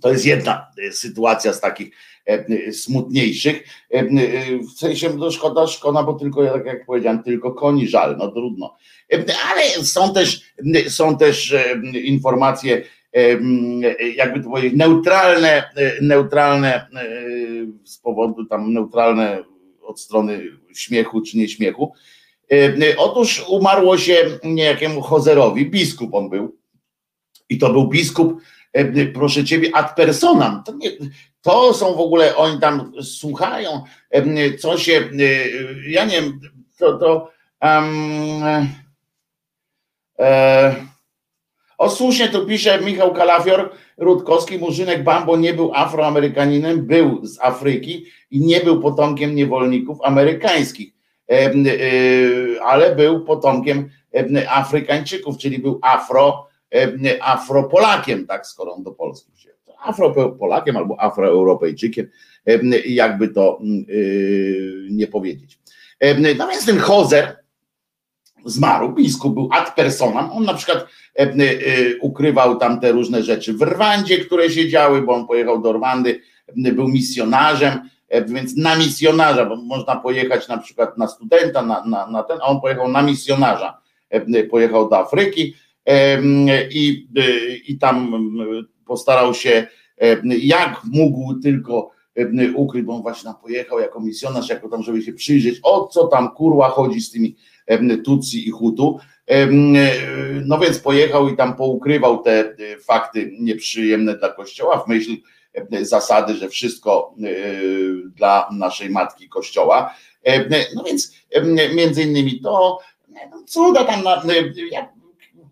To 0.01 0.11
jest 0.12 0.27
jedna 0.27 0.67
sytuacja 0.93 1.53
z 1.53 1.61
takich 1.61 1.91
smutniejszych. 2.73 3.64
E, 3.95 3.99
e, 3.99 4.07
W 4.59 4.79
sensie 4.79 5.11
no 5.14 5.31
szkoda, 5.31 5.67
szkoda, 5.67 6.03
bo 6.03 6.12
tylko, 6.14 6.47
tak 6.47 6.67
jak 6.67 6.87
powiedziałem, 6.87 7.23
tylko 7.23 7.53
koni 7.53 7.88
żal, 7.88 8.17
no 8.17 8.31
trudno. 8.31 8.77
E, 9.12 9.25
Ale 9.51 9.85
są 9.85 10.14
też, 10.14 10.41
są 10.88 11.17
też 11.17 11.53
e, 11.53 11.81
informacje, 12.05 12.83
e, 13.12 13.38
jakby 14.17 14.41
to 14.41 14.51
powiedzieć, 14.51 14.75
neutralne, 14.77 15.64
e, 15.77 16.03
neutralne 16.03 16.75
e, 16.75 16.88
z 17.85 17.99
powodu 17.99 18.45
tam 18.45 18.73
neutralne 18.73 19.45
od 19.83 20.01
strony 20.01 20.43
śmiechu 20.75 21.23
czy 21.23 21.38
nie 21.38 21.49
śmiechu. 21.49 21.93
E, 22.51 22.55
e, 22.57 22.97
Otóż 22.97 23.45
umarło 23.49 23.99
się 23.99 24.17
niejakiemu 24.45 25.01
Hozerowi, 25.01 25.71
biskup 25.71 26.14
on 26.14 26.31
był, 26.31 26.57
i 27.49 27.59
to 27.59 27.73
był 27.73 27.88
biskup, 27.88 28.33
e, 28.33 28.41
proszę 29.14 29.44
ciebie, 29.44 29.70
ad 29.74 29.94
personam. 29.94 30.62
To, 30.64 30.72
nie, 30.72 30.90
to 31.42 31.74
są 31.74 31.94
w 31.94 32.00
ogóle, 32.00 32.37
oni 32.37 32.61
tam 32.61 32.92
słuchają, 33.02 33.85
e, 34.11 34.54
co 34.54 34.78
się, 34.78 34.92
e, 34.92 35.90
ja 35.90 36.04
nie 36.04 36.22
wiem, 36.22 36.40
to, 36.78 36.98
to 36.98 37.31
um, 37.62 38.42
e, 40.18 40.74
o 41.78 41.90
słusznie 41.90 42.28
tu 42.28 42.46
pisze 42.46 42.81
Michał 42.81 43.14
Kalafior, 43.14 43.70
Rutkowski, 43.96 44.59
Murzynek 44.59 45.04
Bambo 45.04 45.37
nie 45.37 45.54
był 45.54 45.74
afroamerykaninem, 45.74 46.87
był 46.87 47.26
z 47.26 47.40
Afryki 47.40 48.07
i 48.31 48.40
nie 48.40 48.61
był 48.61 48.81
potomkiem 48.81 49.35
niewolników 49.35 49.98
amerykańskich, 50.04 50.92
e, 51.31 51.33
e, 51.35 51.52
ale 52.62 52.96
był 52.96 53.24
potomkiem 53.24 53.90
e, 54.14 54.50
Afrykańczyków, 54.50 55.38
czyli 55.38 55.59
był 55.59 55.78
afro, 55.83 56.46
e, 56.52 56.58
Afropolakiem, 57.20 58.26
tak, 58.26 58.46
skoro 58.46 58.74
on 58.74 58.83
do 58.83 58.90
Polski 58.90 59.33
przyjechał. 59.33 59.74
Afropolakiem 59.83 60.76
albo 60.76 61.00
Afroeuropejczykiem, 61.00 62.09
jakby 62.87 63.28
to 63.28 63.59
mm, 63.61 63.85
e, 63.88 63.92
nie 64.90 65.07
powiedzieć. 65.07 65.59
No 66.38 66.48
więc 66.48 66.66
ten 66.66 66.78
Hozer 66.78 67.37
zmarł, 68.44 68.92
biskup 68.92 69.35
był 69.35 69.48
ad 69.52 69.74
personam, 69.74 70.31
on 70.33 70.44
na 70.44 70.54
przykład 70.54 70.87
e, 71.16 71.28
ukrywał 72.00 72.57
tam 72.57 72.81
te 72.81 72.92
różne 72.92 73.22
rzeczy 73.22 73.54
w 73.54 73.62
Rwandzie, 73.62 74.18
które 74.18 74.50
się 74.50 74.68
działy, 74.68 75.02
bo 75.02 75.14
on 75.14 75.26
pojechał 75.26 75.62
do 75.62 75.72
Rwandy, 75.72 76.20
był 76.57 76.88
misjonarzem, 76.88 77.88
więc 78.26 78.57
na 78.57 78.76
misjonarza, 78.76 79.44
bo 79.44 79.57
można 79.57 79.96
pojechać 79.96 80.48
na 80.48 80.59
przykład 80.59 80.98
na 80.98 81.09
studenta, 81.09 81.62
na, 81.62 81.85
na, 81.85 82.07
na 82.07 82.22
ten, 82.22 82.38
a 82.40 82.44
on 82.44 82.61
pojechał 82.61 82.88
na 82.88 83.02
misjonarza, 83.02 83.78
pojechał 84.50 84.88
do 84.88 84.98
Afryki 84.98 85.54
i, 86.70 87.09
e, 87.16 87.57
i 87.57 87.79
tam 87.79 88.14
m, 88.14 88.66
postarał 88.87 89.35
się, 89.35 89.66
e, 90.01 90.16
jak 90.38 90.81
mógł 90.92 91.35
tylko 91.42 91.90
e, 92.14 92.53
ukryć, 92.53 92.85
bo 92.85 92.94
on 92.94 93.03
właśnie 93.03 93.31
pojechał 93.42 93.81
jako 93.81 94.01
misjonarz, 94.01 94.48
jako 94.48 94.68
tam, 94.68 94.83
żeby 94.83 95.03
się 95.03 95.12
przyjrzeć, 95.12 95.61
o 95.62 95.87
co 95.87 96.07
tam 96.07 96.31
kurwa 96.31 96.68
chodzi 96.68 97.01
z 97.01 97.11
tymi 97.11 97.37
Tutsi 98.05 98.48
i 98.48 98.51
Hutu. 98.51 98.98
E, 99.27 99.48
No 100.44 100.59
więc 100.59 100.79
pojechał 100.79 101.29
i 101.29 101.37
tam 101.37 101.57
poukrywał 101.57 102.22
te 102.22 102.55
fakty 102.85 103.33
nieprzyjemne 103.40 104.18
dla 104.18 104.29
Kościoła 104.29 104.79
w 104.79 104.88
myśl 104.88 105.11
zasady, 105.81 106.35
że 106.35 106.48
wszystko 106.48 107.14
dla 108.16 108.48
naszej 108.53 108.90
matki 108.90 109.29
Kościoła. 109.29 109.94
No 110.74 110.85
więc 110.85 111.14
między 111.74 112.03
innymi 112.03 112.40
to, 112.40 112.79
no, 113.31 113.42
cuda 113.46 113.85
tam, 113.85 114.05
ja 114.70 114.98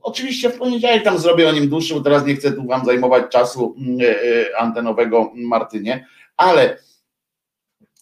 oczywiście 0.07 0.51
w 0.51 0.59
poniedziałek 0.59 1.05
tam 1.05 1.19
zrobię 1.19 1.49
o 1.49 1.53
nim 1.53 1.69
dłuższy, 1.69 1.95
bo 1.95 2.01
teraz 2.01 2.27
nie 2.27 2.35
chcę 2.35 2.53
tu 2.53 2.66
wam 2.66 2.85
zajmować 2.85 3.25
czasu 3.33 3.75
mm, 3.79 4.01
e, 4.01 4.05
e, 4.05 4.61
antenowego 4.61 5.33
Martynie, 5.35 6.07
ale 6.37 6.79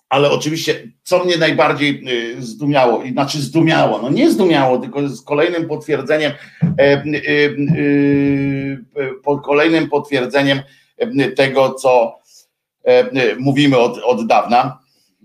ale 0.09 0.31
oczywiście, 0.31 0.89
co 1.03 1.25
mnie 1.25 1.37
najbardziej 1.37 2.05
y, 2.39 2.43
zdumiało, 2.43 3.03
znaczy 3.13 3.41
zdumiało, 3.41 4.03
no 4.03 4.11
nie 4.11 4.31
zdumiało, 4.31 4.79
tylko 4.79 5.09
z 5.09 5.23
kolejnym 5.23 5.69
potwierdzeniem, 5.69 6.33
e, 6.79 7.03
pod 9.23 9.45
kolejnym 9.45 9.89
potwierdzeniem 9.89 10.61
e, 10.99 11.31
tego, 11.31 11.75
co 11.75 12.19
e, 12.85 13.37
mówimy 13.37 13.79
od, 13.79 13.99
od 13.99 14.27
dawna, 14.27 14.79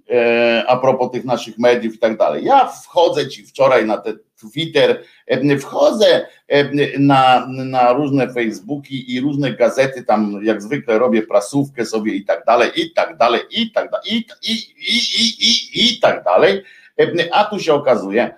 e, 0.09 0.63
a 0.67 0.77
propos 0.77 1.11
tych 1.11 1.25
naszych 1.25 1.57
mediów 1.57 1.95
i 1.95 1.99
tak 1.99 2.17
dalej. 2.17 2.45
Ja 2.45 2.67
wchodzę 2.67 3.27
ci 3.27 3.45
wczoraj 3.45 3.85
na 3.85 3.97
ten 3.97 4.19
Twitter, 4.39 5.03
e, 5.27 5.57
wchodzę 5.57 6.25
e, 6.47 6.99
na, 6.99 7.47
na 7.47 7.93
różne 7.93 8.33
Facebooki 8.33 9.15
i 9.15 9.21
różne 9.21 9.53
gazety, 9.53 10.03
tam 10.03 10.39
jak 10.43 10.61
zwykle 10.61 10.99
robię 10.99 11.21
prasówkę 11.21 11.85
sobie 11.85 12.13
i 12.15 12.25
tak 12.25 12.45
dalej, 12.45 12.71
i 12.75 12.93
tak 12.93 13.17
dalej, 13.17 13.41
i 13.51 13.71
tak 13.71 13.91
dalej, 13.91 14.05
i, 14.11 14.25
i, 14.41 14.53
i, 14.53 14.97
i, 15.21 15.49
i, 15.49 15.95
i 15.95 15.99
tak 15.99 16.23
dalej. 16.23 16.63
E, 16.99 17.33
A 17.33 17.45
tu 17.45 17.59
się 17.59 17.73
okazuje, 17.73 18.31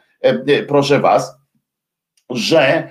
proszę 0.68 1.00
was, 1.00 1.36
że 2.30 2.90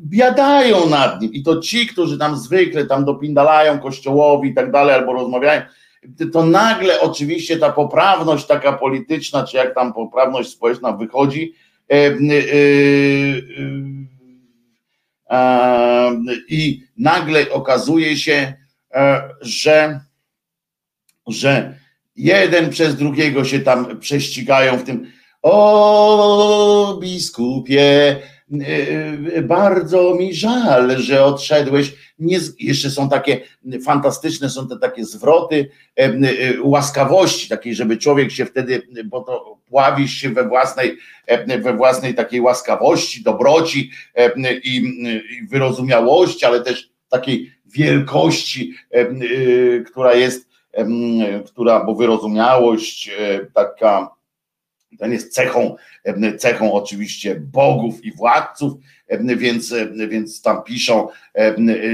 biadają 0.00 0.88
nad 0.88 1.22
nim 1.22 1.32
i 1.32 1.42
to 1.42 1.60
ci, 1.60 1.86
którzy 1.86 2.18
tam 2.18 2.36
zwykle 2.36 2.86
tam 2.86 3.04
dopindalają 3.04 3.78
kościołowi 3.78 4.48
i 4.48 4.54
tak 4.54 4.70
dalej, 4.70 4.94
albo 4.94 5.12
rozmawiają, 5.12 5.62
to 6.32 6.46
nagle 6.46 7.00
oczywiście 7.00 7.58
ta 7.58 7.72
poprawność 7.72 8.46
taka 8.46 8.72
polityczna, 8.72 9.44
czy 9.44 9.56
jak 9.56 9.74
tam 9.74 9.92
poprawność 9.92 10.50
społeczna 10.50 10.92
wychodzi 10.92 11.54
i 16.48 16.82
nagle 16.98 17.50
okazuje 17.50 18.16
się, 18.16 18.54
że, 19.40 20.00
że 21.26 21.78
jeden 22.16 22.70
przez 22.70 22.96
drugiego 22.96 23.44
się 23.44 23.60
tam 23.60 24.00
prześcigają 24.00 24.78
w 24.78 24.84
tym 24.84 25.12
o 25.42 26.98
biskupie, 27.00 28.16
bardzo 29.42 30.14
mi 30.14 30.34
żal, 30.34 31.02
że 31.02 31.24
odszedłeś. 31.24 31.92
Nie, 32.18 32.38
jeszcze 32.58 32.90
są 32.90 33.08
takie 33.08 33.40
fantastyczne, 33.84 34.50
są 34.50 34.68
te 34.68 34.78
takie 34.78 35.04
zwroty 35.04 35.70
łaskawości, 36.62 37.48
takiej, 37.48 37.74
żeby 37.74 37.96
człowiek 37.96 38.30
się 38.30 38.46
wtedy, 38.46 38.82
bo 39.04 39.20
to 39.20 39.58
pławisz 39.66 40.12
się 40.12 40.30
we 40.30 40.48
własnej, 40.48 40.96
we 41.62 41.76
własnej 41.76 42.14
takiej 42.14 42.40
łaskawości, 42.40 43.22
dobroci 43.22 43.90
i, 44.64 44.76
i 45.30 45.46
wyrozumiałości, 45.46 46.44
ale 46.44 46.60
też 46.60 46.90
takiej 47.08 47.52
wielkości, 47.66 48.74
która 49.86 50.14
jest, 50.14 50.48
która, 51.46 51.84
bo 51.84 51.94
wyrozumiałość 51.94 53.10
taka 53.54 54.14
ten 54.98 55.12
jest 55.12 55.34
cechą, 55.34 55.76
cechą 56.38 56.72
oczywiście 56.72 57.40
bogów 57.40 58.04
i 58.04 58.12
władców, 58.12 58.72
więc, 59.36 59.74
więc 60.08 60.42
tam 60.42 60.62
piszą 60.62 61.08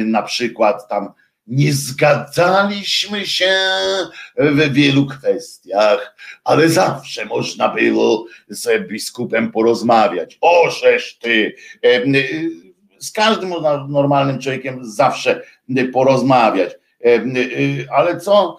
na 0.05 0.23
przykład 0.23 0.89
tam 0.89 1.13
nie 1.47 1.73
zgadzaliśmy 1.73 3.27
się 3.27 3.53
w 4.37 4.73
wielu 4.73 5.07
kwestiach, 5.07 6.17
ale 6.45 6.69
zawsze 6.69 7.25
można 7.25 7.69
było 7.69 8.27
z 8.49 8.89
biskupem 8.89 9.53
porozmawiać. 9.53 10.39
Ożeż 10.41 11.19
ty, 11.19 11.55
z 12.99 13.13
każdym 13.13 13.55
normalnym 13.89 14.39
człowiekiem 14.39 14.85
zawsze 14.85 15.43
porozmawiać. 15.93 16.73
Ale 17.93 18.21
co, 18.21 18.59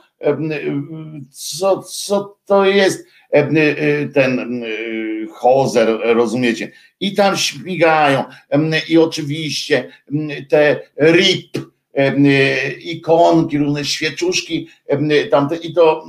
co, 1.31 1.83
co 1.83 2.37
to 2.45 2.65
jest? 2.65 3.05
E, 3.31 4.07
ten 4.13 4.63
e, 4.63 4.67
Hozer, 5.33 5.87
rozumiecie? 6.03 6.71
I 6.99 7.15
tam 7.15 7.37
śmigają. 7.37 8.23
I 8.89 8.97
oczywiście 8.97 9.91
te 10.49 10.79
RIP, 11.01 11.57
ikonki, 12.79 13.57
różne 13.57 13.85
świeczuszki, 13.85 14.69
tamte, 15.31 15.55
i 15.55 15.73
to 15.73 16.05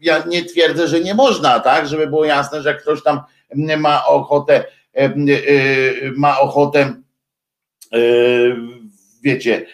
ja 0.00 0.24
nie 0.28 0.44
twierdzę, 0.44 0.88
że 0.88 1.00
nie 1.00 1.14
można, 1.14 1.60
tak, 1.60 1.88
żeby 1.88 2.06
było 2.06 2.24
jasne, 2.24 2.62
że 2.62 2.74
ktoś 2.74 3.02
tam 3.02 3.20
ma 3.78 4.06
ochotę, 4.06 4.64
ma 6.16 6.40
ochotę, 6.40 6.94
wiecie, 9.22 9.66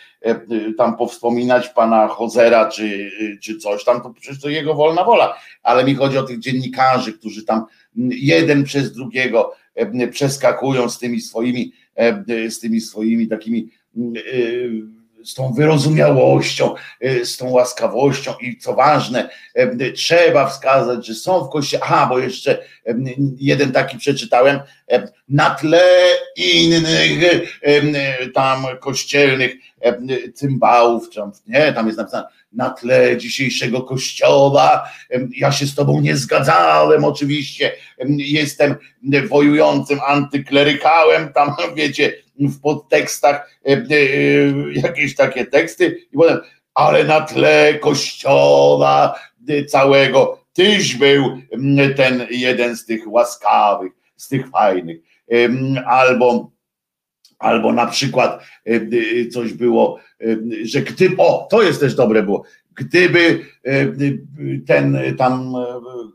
tam 0.78 0.96
powspominać 0.96 1.68
pana 1.68 2.08
Hozera 2.08 2.68
czy, 2.68 3.10
czy 3.42 3.58
coś 3.58 3.84
tam, 3.84 4.02
to 4.02 4.10
przecież 4.10 4.40
to 4.40 4.48
jego 4.48 4.74
wolna 4.74 5.04
wola, 5.04 5.38
ale 5.62 5.84
mi 5.84 5.94
chodzi 5.94 6.18
o 6.18 6.22
tych 6.22 6.38
dziennikarzy, 6.38 7.12
którzy 7.12 7.44
tam 7.44 7.64
jeden 8.10 8.64
przez 8.64 8.92
drugiego 8.92 9.52
e, 9.74 10.08
przeskakują 10.08 10.88
z 10.88 10.98
tymi 10.98 11.20
swoimi, 11.20 11.72
e, 11.94 12.50
z 12.50 12.60
tymi 12.60 12.80
swoimi 12.80 13.28
takimi 13.28 13.68
z 15.24 15.34
tą 15.34 15.52
wyrozumiałością, 15.52 16.74
z 17.24 17.36
tą 17.36 17.50
łaskawością 17.50 18.34
i 18.40 18.56
co 18.56 18.74
ważne, 18.74 19.28
trzeba 19.94 20.48
wskazać, 20.48 21.06
że 21.06 21.14
są 21.14 21.44
w 21.44 21.50
kościele, 21.50 21.82
aha, 21.84 22.06
bo 22.10 22.18
jeszcze 22.18 22.62
jeden 23.38 23.72
taki 23.72 23.98
przeczytałem, 23.98 24.60
na 25.28 25.50
tle 25.50 25.82
innych 26.36 27.60
tam 28.34 28.66
kościelnych 28.80 29.54
cymbałów, 30.34 31.08
nie, 31.46 31.72
tam 31.72 31.86
jest 31.86 31.98
napisane 31.98 32.24
na 32.52 32.70
tle 32.70 33.16
dzisiejszego 33.16 33.82
kościoła, 33.82 34.88
ja 35.36 35.52
się 35.52 35.66
z 35.66 35.74
tobą 35.74 36.00
nie 36.00 36.16
zgadzałem 36.16 37.04
oczywiście, 37.04 37.72
jestem 38.18 38.74
wojującym 39.28 40.00
antyklerykałem, 40.06 41.32
tam 41.32 41.50
wiecie, 41.76 42.12
w 42.38 42.60
podtekstach 42.60 43.50
jakieś 44.72 45.14
takie 45.14 45.46
teksty 45.46 46.06
i 46.12 46.16
potem, 46.16 46.38
ale 46.74 47.04
na 47.04 47.20
tle 47.20 47.78
kościoła 47.80 49.14
całego, 49.68 50.45
tyś 50.56 50.94
był 50.94 51.38
ten 51.96 52.26
jeden 52.30 52.76
z 52.76 52.84
tych 52.84 53.12
łaskawych, 53.12 53.92
z 54.16 54.28
tych 54.28 54.48
fajnych, 54.48 54.98
albo 55.86 56.56
Albo 57.38 57.72
na 57.72 57.86
przykład 57.86 58.42
e, 58.66 58.70
e, 58.70 59.28
coś 59.28 59.52
było, 59.52 59.98
e, 60.20 60.36
że 60.62 60.82
gdyby, 60.82 61.14
o, 61.18 61.48
to 61.50 61.62
jest 61.62 61.80
też 61.80 61.94
dobre 61.94 62.22
było, 62.22 62.44
gdyby 62.74 63.40
ten 64.66 64.98
tam 65.18 65.54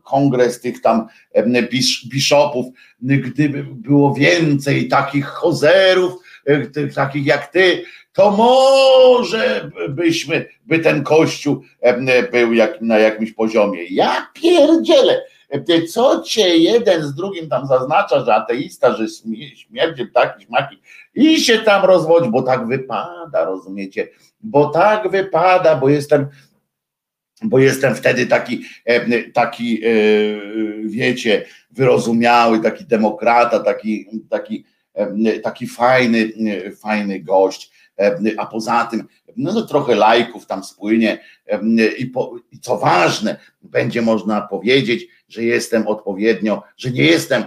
kongres 0.04 0.62
tych 0.62 0.82
tam 0.82 1.08
biszopów, 2.12 2.66
gdyby 3.02 3.64
było 3.64 4.14
więcej 4.14 4.88
takich 4.88 5.26
hozerów, 5.26 6.14
takich 6.96 7.26
jak 7.26 7.48
ty, 7.48 7.84
to 8.14 8.32
może 8.32 9.72
byśmy, 9.90 10.46
by 10.66 10.80
ten 10.80 11.04
kościół 11.04 11.62
był 12.32 12.54
jak, 12.54 12.82
na 12.82 13.00
jakimś 13.00 13.34
poziomie. 13.34 13.84
Ja 13.90 14.28
pierdzielę, 14.34 15.22
co 15.90 16.22
cię 16.22 16.58
jeden 16.58 17.04
z 17.04 17.16
drugim 17.16 17.50
tam 17.50 17.68
zaznacza, 17.68 18.26
że 18.26 18.36
ateista, 18.36 18.96
że 18.96 19.06
śmierdzie 19.56 20.08
taki 20.08 20.46
śmaki 20.46 20.82
i 21.16 21.40
się 21.40 21.60
tam 21.60 21.86
rozwodzi, 21.86 22.30
bo 22.30 22.42
tak 22.42 22.68
wypada, 22.68 23.46
rozumiecie? 23.46 24.08
Bo 24.42 24.70
tak 24.70 25.12
wypada, 25.12 25.76
bo 25.76 25.90
jestem 25.90 26.28
bo 27.44 27.60
jestem 27.60 27.96
wtedy 27.96 28.26
taki, 28.28 28.66
taki 29.34 29.82
e, 29.86 29.90
wiecie, 30.86 31.46
wyrozumiały, 31.72 32.60
taki 32.60 32.86
demokrata, 32.86 33.60
taki, 33.60 34.08
taki, 34.30 34.66
taki 35.44 35.68
fajny, 35.68 36.32
fajny 36.82 37.20
gość, 37.20 37.71
a 38.38 38.46
poza 38.46 38.86
tym 38.86 39.08
no, 39.38 39.54
no 39.54 39.62
trochę 39.62 39.96
lajków 39.96 40.46
tam 40.46 40.64
spłynie. 40.64 41.20
I, 41.98 42.06
po, 42.06 42.36
i 42.52 42.60
co 42.60 42.78
ważne, 42.78 43.38
będzie 43.62 44.02
można 44.02 44.42
powiedzieć, 44.42 45.08
że 45.30 45.44
jestem 45.44 45.88
odpowiednio, 45.88 46.64
że 46.78 46.92
nie 46.92 47.04
jestem 47.04 47.44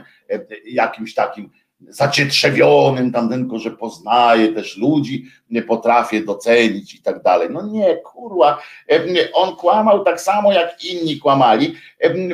jakimś 0.65 1.15
takim 1.15 1.51
zacietrzewionym 1.89 3.13
tam 3.13 3.29
tylko, 3.29 3.59
że 3.59 3.71
poznaję 3.71 4.53
też 4.53 4.77
ludzi, 4.77 5.27
nie 5.51 5.63
potrafię 5.63 6.21
docenić 6.21 6.95
i 6.95 7.03
tak 7.03 7.23
dalej. 7.23 7.49
No 7.51 7.67
nie, 7.67 7.97
kurwa, 7.97 8.63
on 9.35 9.57
kłamał 9.57 10.05
tak 10.05 10.21
samo 10.21 10.53
jak 10.53 10.85
inni 10.85 11.19
kłamali, 11.19 11.75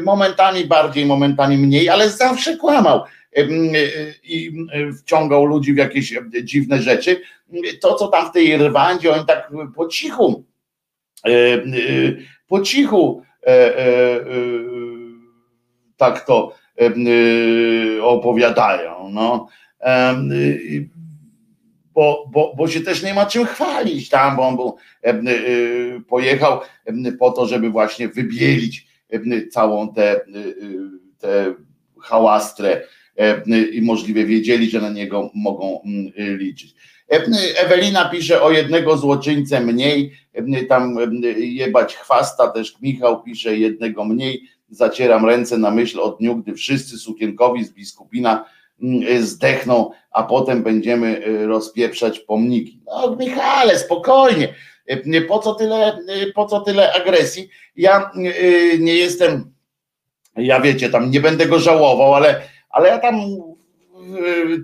momentami 0.02 0.64
bardziej, 0.64 1.06
momentami 1.06 1.58
mniej, 1.58 1.88
ale 1.88 2.10
zawsze 2.10 2.56
kłamał 2.56 3.00
i 4.22 4.66
wciągał 4.98 5.44
ludzi 5.44 5.74
w 5.74 5.76
jakieś 5.76 6.14
dziwne 6.42 6.82
rzeczy. 6.82 7.20
To, 7.80 7.94
co 7.94 8.08
tam 8.08 8.28
w 8.28 8.32
tej 8.32 8.56
Rwandzie, 8.56 9.12
oni 9.12 9.26
tak 9.26 9.52
po 9.74 9.88
cichu, 9.88 10.44
po 12.48 12.60
cichu 12.60 13.22
e, 13.46 13.78
e, 13.78 14.20
tak 15.96 16.26
to 16.26 16.54
opowiadają. 18.02 19.10
No. 19.10 19.48
Bo, 21.94 22.28
bo, 22.32 22.54
bo 22.56 22.68
się 22.68 22.80
też 22.80 23.02
nie 23.02 23.14
ma 23.14 23.26
czym 23.26 23.46
chwalić 23.46 24.08
tam, 24.08 24.36
bo 24.36 24.48
on 24.48 24.56
był, 24.56 24.76
pojechał 26.08 26.60
po 27.18 27.30
to, 27.30 27.46
żeby 27.46 27.70
właśnie 27.70 28.08
wybielić 28.08 28.86
całą 29.50 29.94
tę 29.94 30.20
te, 31.18 31.54
hałastrę 32.00 32.82
i 33.72 33.82
możliwie 33.82 34.26
wiedzieli, 34.26 34.70
że 34.70 34.80
na 34.80 34.90
niego 34.90 35.30
mogą 35.34 35.80
liczyć. 36.16 36.74
Ewelina 37.56 38.08
pisze 38.08 38.42
o 38.42 38.50
jednego 38.50 38.96
złoczyńcę 38.96 39.60
mniej, 39.60 40.12
tam 40.68 40.96
jebać 41.36 41.96
chwasta, 41.96 42.48
też 42.48 42.74
Michał 42.82 43.22
pisze 43.22 43.56
jednego 43.56 44.04
mniej, 44.04 44.42
zacieram 44.70 45.26
ręce 45.26 45.58
na 45.58 45.70
myśl 45.70 46.00
o 46.00 46.10
dniu, 46.10 46.36
gdy 46.36 46.54
wszyscy 46.54 46.98
sukienkowi 46.98 47.64
z 47.64 47.72
biskupina 47.72 48.44
mm, 48.82 49.22
zdechną, 49.22 49.90
a 50.10 50.22
potem 50.22 50.62
będziemy 50.62 51.22
rozpieprzać 51.46 52.18
pomniki. 52.18 52.80
No 52.86 53.16
Michale, 53.16 53.78
spokojnie, 53.78 54.54
po 55.28 55.38
co 55.38 55.54
tyle, 55.54 55.98
po 56.34 56.46
co 56.46 56.60
tyle 56.60 56.92
agresji? 56.92 57.48
Ja 57.76 58.10
nie 58.78 58.94
jestem, 58.94 59.52
ja 60.36 60.60
wiecie, 60.60 60.90
tam 60.90 61.10
nie 61.10 61.20
będę 61.20 61.46
go 61.46 61.58
żałował, 61.58 62.14
ale, 62.14 62.42
ale 62.70 62.88
ja 62.88 62.98
tam 62.98 63.14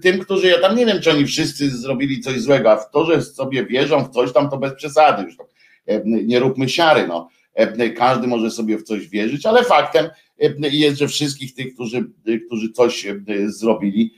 tym, 0.02 0.18
którzy, 0.18 0.48
ja 0.48 0.60
tam 0.60 0.76
nie 0.76 0.86
wiem, 0.86 1.00
czy 1.00 1.10
oni 1.10 1.26
wszyscy 1.26 1.70
zrobili 1.70 2.20
coś 2.20 2.40
złego, 2.40 2.70
a 2.70 2.76
w 2.76 2.90
to, 2.90 3.04
że 3.04 3.22
sobie 3.22 3.66
wierzą 3.66 4.04
w 4.04 4.10
coś 4.10 4.32
tam, 4.32 4.50
to 4.50 4.56
bez 4.56 4.74
przesady 4.74 5.22
już. 5.22 5.36
Nie 6.04 6.38
róbmy 6.38 6.68
siary, 6.68 7.06
no 7.06 7.28
e, 7.54 7.90
każdy 7.90 8.26
może 8.26 8.50
sobie 8.50 8.78
w 8.78 8.82
coś 8.82 9.08
wierzyć, 9.08 9.46
ale 9.46 9.64
faktem 9.64 10.06
e, 10.40 10.68
jest, 10.70 10.98
że 10.98 11.08
wszystkich 11.08 11.54
tych, 11.54 11.74
którzy, 11.74 12.04
którzy 12.46 12.72
coś 12.72 13.06
e, 13.06 13.16
zrobili, 13.46 14.14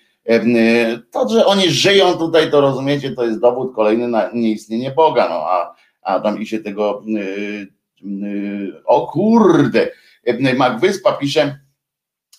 to, 1.10 1.28
że 1.28 1.46
oni 1.46 1.70
żyją 1.70 2.12
tutaj, 2.12 2.50
to 2.50 2.60
rozumiecie, 2.60 3.10
to 3.10 3.24
jest 3.24 3.40
dowód 3.40 3.74
kolejny 3.74 4.08
na 4.08 4.30
nieistnienie 4.34 4.90
Boga, 4.90 5.28
no 5.28 5.34
a, 5.34 5.74
a 6.02 6.20
tam 6.20 6.42
i 6.42 6.46
się 6.46 6.58
tego 6.58 7.02
o 8.84 9.06
kurde, 9.06 9.90
Mac 10.56 10.80
Wyspa 10.80 11.12
pisze, 11.12 11.58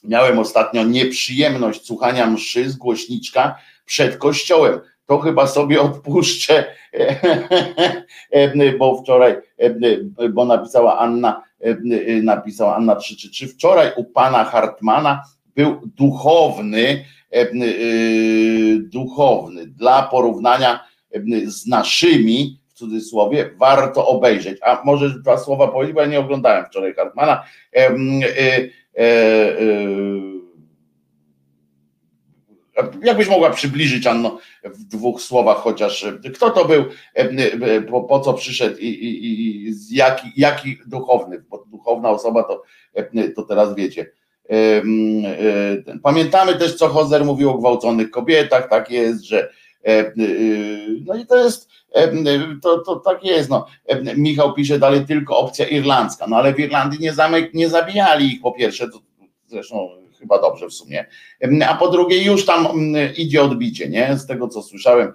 miałem 0.04 0.40
ostatnio 0.40 0.84
nieprzyjemność 0.84 1.86
słuchania 1.86 2.28
mszy 2.28 2.70
z 2.70 2.76
głośniczka 2.76 3.56
przed 3.86 4.18
kościołem 4.18 4.80
to 5.10 5.20
chyba 5.20 5.48
sobie 5.48 5.82
odpuszczę, 5.82 6.66
bo 8.80 9.02
wczoraj, 9.02 9.36
bo 10.30 10.46
napisała 10.46 11.00
Anna, 11.00 11.44
napisała 12.24 12.76
Anna 12.76 12.96
333, 12.96 13.48
wczoraj 13.48 13.92
u 13.96 14.04
pana 14.04 14.44
Hartmana 14.44 15.24
był 15.56 15.82
duchowny, 15.86 17.06
duchowny, 18.80 19.68
dla 19.68 20.04
porównania 20.04 20.80
z 21.46 21.68
naszymi, 21.68 22.60
w 22.68 22.74
cudzysłowie, 22.74 23.50
warto 23.58 24.08
obejrzeć. 24.08 24.58
A 24.62 24.82
może 24.86 25.20
dwa 25.20 25.38
słowa 25.38 25.68
powiedzieć, 25.68 25.96
bo 25.96 26.02
ja 26.02 26.08
nie 26.08 26.20
oglądałem 26.20 26.66
wczoraj 26.66 26.94
Hartmana. 26.94 27.44
Jakbyś 33.04 33.30
mogła 33.30 33.50
przybliżyć, 33.50 34.08
Anno, 34.08 34.38
w 34.64 34.84
dwóch 34.84 35.22
słowach 35.22 35.58
chociaż, 35.58 36.06
kto 36.36 36.50
to 36.50 36.66
był, 36.66 36.82
e, 36.82 36.90
e, 37.16 37.82
po, 37.82 38.02
po 38.02 38.20
co 38.20 38.34
przyszedł 38.34 38.78
i, 38.78 38.88
i, 38.88 39.70
i 39.70 39.74
jaki, 39.96 40.28
jaki 40.38 40.78
duchowny, 40.88 41.44
bo 41.50 41.66
duchowna 41.72 42.10
osoba 42.10 42.44
to, 42.44 42.64
e, 42.94 43.30
to 43.30 43.44
teraz 43.44 43.76
wiecie. 43.76 44.12
Pamiętamy 46.04 46.56
też, 46.56 46.76
co 46.76 46.88
Hozer 46.88 47.26
mówił 47.26 47.50
o 47.50 47.58
gwałconych 47.58 48.12
kobietach, 48.12 48.70
tak 48.70 48.92
jest, 48.92 49.24
że 49.24 49.50
no 51.06 51.16
i 51.16 51.26
to 51.26 51.38
jest, 51.38 51.70
to, 52.62 52.78
to 52.78 52.96
tak 52.96 53.24
jest, 53.24 53.50
no. 53.50 53.66
Michał 54.18 54.54
pisze 54.54 54.80
dalej 54.80 55.06
tylko 55.06 55.38
opcja 55.38 55.68
irlandzka, 55.68 56.28
no 56.28 56.36
ale 56.36 56.54
w 56.54 56.60
Irlandii 56.60 57.00
nie, 57.00 57.14
zamek, 57.14 57.54
nie 57.54 57.70
zabijali 57.70 58.26
ich 58.28 58.42
po 58.42 58.52
pierwsze, 58.52 58.90
to 58.90 59.00
zresztą 59.46 59.90
chyba 60.20 60.42
dobrze 60.42 60.68
w 60.68 60.74
sumie. 60.74 61.06
A 61.68 61.76
po 61.76 61.90
drugie, 61.90 62.24
już 62.24 62.46
tam 62.46 62.68
idzie 63.18 63.42
odbicie, 63.42 63.90
nie? 63.90 64.18
Z 64.18 64.26
tego 64.26 64.48
co 64.48 64.62
słyszałem, 64.62 65.14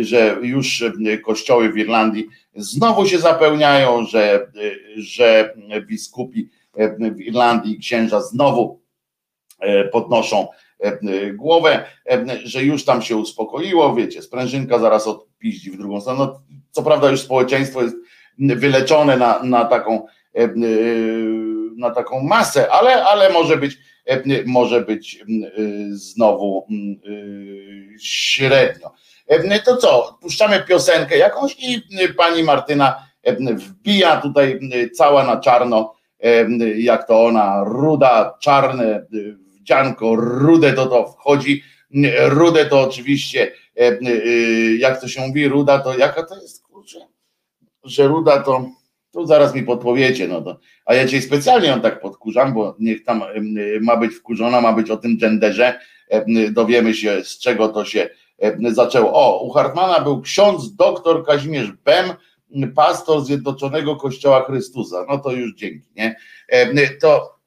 że 0.00 0.36
już 0.42 0.84
kościoły 1.24 1.72
w 1.72 1.78
Irlandii 1.78 2.28
znowu 2.56 3.06
się 3.06 3.18
zapełniają, 3.18 4.06
że, 4.06 4.46
że 4.96 5.54
biskupi 5.88 6.48
w 7.16 7.20
Irlandii, 7.20 7.78
księża 7.78 8.20
znowu 8.20 8.80
e, 9.60 9.84
podnoszą 9.84 10.48
głowę, 11.32 11.84
że 12.44 12.62
już 12.62 12.84
tam 12.84 13.02
się 13.02 13.16
uspokoiło, 13.16 13.94
wiecie, 13.94 14.22
sprężynka 14.22 14.78
zaraz 14.78 15.06
odpiździ 15.06 15.70
w 15.70 15.78
drugą 15.78 16.00
stronę. 16.00 16.18
No, 16.18 16.40
co 16.70 16.82
prawda 16.82 17.10
już 17.10 17.20
społeczeństwo 17.20 17.82
jest 17.82 17.96
wyleczone 18.38 19.16
na, 19.16 19.42
na 19.42 19.64
taką 19.64 20.06
na 21.76 21.90
taką 21.90 22.22
masę, 22.22 22.72
ale, 22.72 23.04
ale 23.04 23.32
może 23.32 23.56
być 23.56 23.78
E, 24.06 24.22
może 24.46 24.80
być 24.80 25.24
znowu 25.90 26.66
średnio. 28.00 28.92
E, 29.28 29.60
to 29.60 29.76
co, 29.76 30.18
puszczamy 30.20 30.64
piosenkę 30.68 31.18
jakąś 31.18 31.56
i 31.58 31.82
pani 32.16 32.42
Martyna 32.42 33.06
wbija 33.54 34.20
tutaj 34.20 34.60
cała 34.94 35.24
na 35.24 35.36
czarno, 35.36 35.94
jak 36.76 37.06
to 37.06 37.24
ona, 37.24 37.64
ruda, 37.64 38.34
czarne, 38.40 39.06
wdzianko, 39.62 40.16
rude 40.16 40.72
to 40.72 40.86
to 40.86 41.12
wchodzi, 41.12 41.62
rude 42.28 42.66
to 42.66 42.80
oczywiście, 42.80 43.52
y, 43.80 44.76
jak 44.78 45.00
to 45.00 45.08
się 45.08 45.26
mówi, 45.26 45.48
ruda 45.48 45.78
to, 45.78 45.98
jaka 45.98 46.22
to 46.22 46.34
jest, 46.42 46.62
kurczę, 46.62 46.98
że 47.84 48.08
ruda 48.08 48.42
to 48.42 48.66
tu 49.12 49.26
zaraz 49.26 49.54
mi 49.54 49.62
podpowiecie, 49.62 50.28
no 50.28 50.42
to, 50.42 50.58
a 50.86 50.94
ja 50.94 51.04
dzisiaj 51.04 51.22
specjalnie 51.22 51.68
ją 51.68 51.80
tak 51.80 52.00
podkurzam, 52.00 52.54
bo 52.54 52.76
niech 52.78 53.04
tam 53.04 53.22
ma 53.80 53.96
być 53.96 54.14
wkurzona, 54.14 54.60
ma 54.60 54.72
być 54.72 54.90
o 54.90 54.96
tym 54.96 55.18
genderze, 55.18 55.80
dowiemy 56.50 56.94
się 56.94 57.24
z 57.24 57.38
czego 57.38 57.68
to 57.68 57.84
się 57.84 58.08
zaczęło. 58.72 59.12
O, 59.12 59.44
u 59.44 59.50
Hartmana 59.50 60.00
był 60.00 60.20
ksiądz 60.20 60.76
doktor 60.76 61.26
Kazimierz 61.26 61.72
Bem, 61.72 62.06
pastor 62.74 63.24
Zjednoczonego 63.24 63.96
Kościoła 63.96 64.44
Chrystusa. 64.44 65.06
No 65.08 65.18
to 65.18 65.32
już 65.32 65.54
dzięki, 65.54 65.88
nie? 65.96 66.16
To 67.00 67.38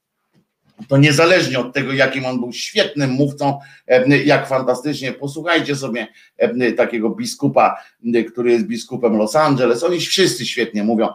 to 0.87 0.97
niezależnie 0.97 1.59
od 1.59 1.73
tego, 1.73 1.93
jakim 1.93 2.25
on 2.25 2.39
był 2.39 2.53
świetnym 2.53 3.09
mówcą, 3.09 3.59
jak 4.25 4.47
fantastycznie, 4.47 5.11
posłuchajcie 5.11 5.75
sobie 5.75 6.07
takiego 6.77 7.09
biskupa, 7.09 7.83
który 8.31 8.51
jest 8.51 8.67
biskupem 8.67 9.17
Los 9.17 9.35
Angeles, 9.35 9.83
oni 9.83 9.99
wszyscy 9.99 10.45
świetnie 10.45 10.83
mówią 10.83 11.09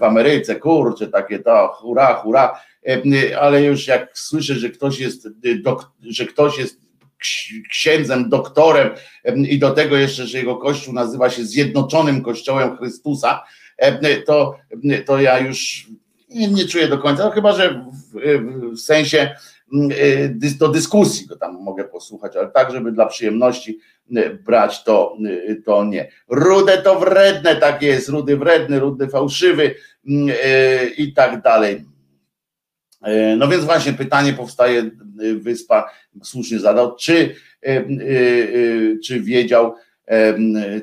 w 0.00 0.02
Ameryce, 0.02 0.56
kurczę, 0.56 1.06
takie 1.06 1.38
to, 1.38 1.68
hura, 1.68 2.14
hura, 2.14 2.60
ale 3.40 3.62
już 3.62 3.86
jak 3.86 4.18
słyszę, 4.18 4.54
że 4.54 4.70
ktoś 4.70 5.00
jest, 5.00 5.28
że 6.00 6.26
ktoś 6.26 6.58
jest 6.58 6.86
księdzem, 7.70 8.28
doktorem 8.28 8.90
i 9.48 9.58
do 9.58 9.70
tego 9.70 9.96
jeszcze, 9.96 10.26
że 10.26 10.38
jego 10.38 10.56
kościół 10.56 10.94
nazywa 10.94 11.30
się 11.30 11.44
Zjednoczonym 11.44 12.22
Kościołem 12.22 12.76
Chrystusa, 12.76 13.44
to, 14.26 14.56
to 15.06 15.20
ja 15.20 15.38
już 15.38 15.86
nie, 16.28 16.48
nie 16.48 16.64
czuję 16.64 16.88
do 16.88 16.98
końca, 16.98 17.24
no 17.24 17.30
chyba 17.30 17.52
że 17.52 17.84
w, 18.14 18.20
w 18.74 18.80
sensie 18.80 19.34
mm, 19.74 19.90
y, 20.44 20.58
do 20.58 20.68
dyskusji 20.68 21.26
go 21.26 21.36
tam 21.36 21.62
mogę 21.62 21.84
posłuchać, 21.84 22.36
ale 22.36 22.48
tak, 22.48 22.72
żeby 22.72 22.92
dla 22.92 23.06
przyjemności 23.06 23.78
y, 24.16 24.38
brać, 24.44 24.84
to, 24.84 25.16
y, 25.26 25.62
to 25.64 25.84
nie. 25.84 26.08
Rude 26.28 26.78
to 26.78 27.00
wredne, 27.00 27.56
tak 27.56 27.82
jest, 27.82 28.08
rudy 28.08 28.36
wredny, 28.36 28.80
rudy 28.80 29.08
fałszywy 29.08 29.74
mm, 30.08 30.36
i 30.96 31.12
tak 31.12 31.42
dalej. 31.42 31.84
No 33.36 33.48
więc 33.48 33.64
właśnie 33.64 33.92
pytanie 33.92 34.32
powstaje, 34.32 34.90
Wyspa 35.36 35.90
słusznie 36.22 36.58
zadał, 36.58 36.96
czy, 36.96 37.34
czy 39.04 39.20
wiedział, 39.20 39.74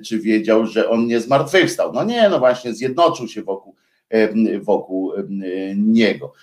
czy 0.05 0.19
wiedział, 0.19 0.65
że 0.65 0.89
on 0.89 1.07
nie 1.07 1.19
zmartwychwstał. 1.19 1.93
No 1.93 2.03
nie, 2.03 2.29
no 2.29 2.39
właśnie 2.39 2.73
zjednoczył 2.73 3.27
się 3.27 3.41
wokół 3.41 3.75
wokół 4.61 5.13
niego. 5.75 6.33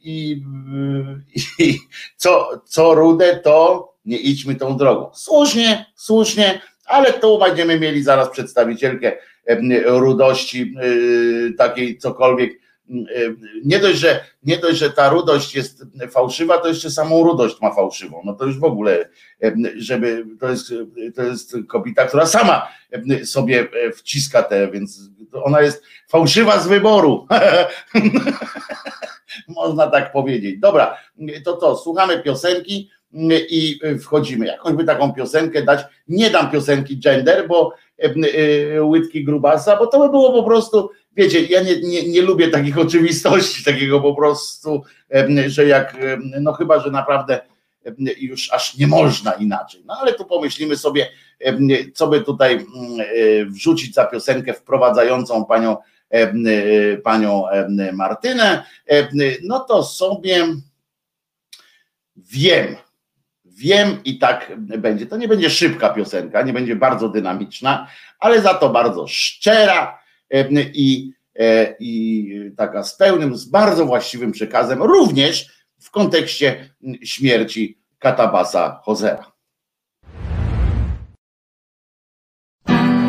I, 0.00 0.42
i 1.58 1.78
co, 2.16 2.62
co 2.64 2.94
rude, 2.94 3.36
to 3.36 3.92
nie 4.04 4.16
idźmy 4.16 4.54
tą 4.54 4.76
drogą. 4.76 5.10
Słusznie, 5.14 5.86
słusznie, 5.96 6.60
ale 6.86 7.12
tu 7.12 7.38
będziemy 7.38 7.80
mieli 7.80 8.02
zaraz 8.02 8.30
przedstawicielkę 8.30 9.12
rudości, 9.84 10.74
y, 10.84 11.54
takiej 11.58 11.98
cokolwiek. 11.98 12.62
Nie 13.64 13.78
dość, 13.78 13.98
że, 13.98 14.24
nie 14.42 14.58
dość, 14.58 14.78
że 14.78 14.90
ta 14.90 15.08
rudość 15.08 15.54
jest 15.54 15.84
fałszywa, 16.10 16.58
to 16.58 16.68
jeszcze 16.68 16.90
samą 16.90 17.24
rudość 17.24 17.60
ma 17.60 17.74
fałszywą. 17.74 18.22
No 18.24 18.34
to 18.34 18.44
już 18.44 18.58
w 18.58 18.64
ogóle, 18.64 19.08
żeby 19.76 20.26
to 20.40 20.48
jest, 20.50 20.72
to 21.14 21.22
jest 21.22 21.56
kobieta, 21.68 22.06
która 22.06 22.26
sama 22.26 22.68
sobie 23.24 23.68
wciska 23.94 24.42
te, 24.42 24.70
więc 24.70 25.00
ona 25.32 25.60
jest 25.60 25.84
fałszywa 26.08 26.60
z 26.60 26.66
wyboru. 26.66 27.26
Można 29.48 29.86
tak 29.86 30.12
powiedzieć. 30.12 30.58
Dobra, 30.58 30.96
to 31.44 31.52
to, 31.52 31.76
słuchamy 31.76 32.22
piosenki 32.22 32.90
i 33.30 33.80
wchodzimy. 34.00 34.46
Jakąś 34.46 34.72
by 34.72 34.84
taką 34.84 35.12
piosenkę 35.12 35.62
dać. 35.62 35.80
Nie 36.08 36.30
dam 36.30 36.50
piosenki 36.50 37.00
gender, 37.00 37.48
bo 37.48 37.72
łydki 38.80 39.24
grubasa, 39.24 39.76
bo 39.76 39.86
to 39.86 39.98
by 39.98 40.08
było 40.08 40.32
po 40.32 40.42
prostu, 40.42 40.90
wiecie, 41.16 41.42
ja 41.42 41.62
nie, 41.62 41.80
nie, 41.80 42.08
nie 42.08 42.22
lubię 42.22 42.48
takich 42.48 42.78
oczywistości, 42.78 43.64
takiego 43.72 44.00
po 44.00 44.14
prostu, 44.14 44.82
e, 45.14 45.50
że 45.50 45.66
jak, 45.66 45.96
no 46.40 46.52
chyba, 46.52 46.80
że 46.80 46.90
naprawdę 46.90 47.40
już 48.16 48.52
aż 48.52 48.76
nie 48.76 48.86
można 48.86 49.32
inaczej. 49.32 49.82
No 49.86 49.94
ale 50.00 50.14
tu 50.14 50.24
pomyślimy 50.24 50.76
sobie, 50.76 51.08
co 51.94 52.06
by 52.06 52.20
tutaj 52.20 52.52
mm, 52.52 53.52
wrzucić 53.52 53.94
za 53.94 54.04
piosenkę 54.04 54.54
wprowadzającą 54.54 55.44
panią 55.44 55.76
E, 56.12 56.22
e, 56.22 56.96
panią 56.96 57.48
e, 57.48 57.92
Martynę, 57.92 58.64
no 59.42 59.60
to 59.60 59.84
sobie 59.84 60.46
wiem, 62.16 62.76
wiem 63.44 64.00
i 64.04 64.18
tak 64.18 64.52
będzie. 64.58 65.06
To 65.06 65.16
nie 65.16 65.28
będzie 65.28 65.50
szybka 65.50 65.90
piosenka, 65.90 66.42
nie 66.42 66.52
będzie 66.52 66.76
bardzo 66.76 67.08
dynamiczna, 67.08 67.86
ale 68.18 68.40
za 68.40 68.54
to 68.54 68.68
bardzo 68.68 69.06
szczera 69.08 69.98
i, 70.74 71.12
i 71.80 72.52
taka 72.56 72.82
z 72.82 72.96
pełnym, 72.96 73.36
z 73.36 73.44
bardzo 73.44 73.86
właściwym 73.86 74.32
przekazem, 74.32 74.82
również 74.82 75.64
w 75.80 75.90
kontekście 75.90 76.74
śmierci 77.04 77.78
Katabasa 77.98 78.80
Hozera. 78.84 79.32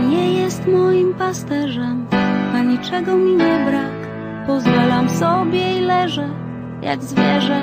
nie 0.09 0.33
jest 0.33 0.67
moim 0.67 1.13
pasterzem 1.13 2.07
niczego 2.63 3.17
mi 3.17 3.31
nie 3.31 3.65
brak. 3.69 3.93
Pozwalam 4.47 5.09
sobie 5.09 5.77
i 5.77 5.81
leżę 5.81 6.29
jak 6.81 7.03
zwierzę. 7.03 7.62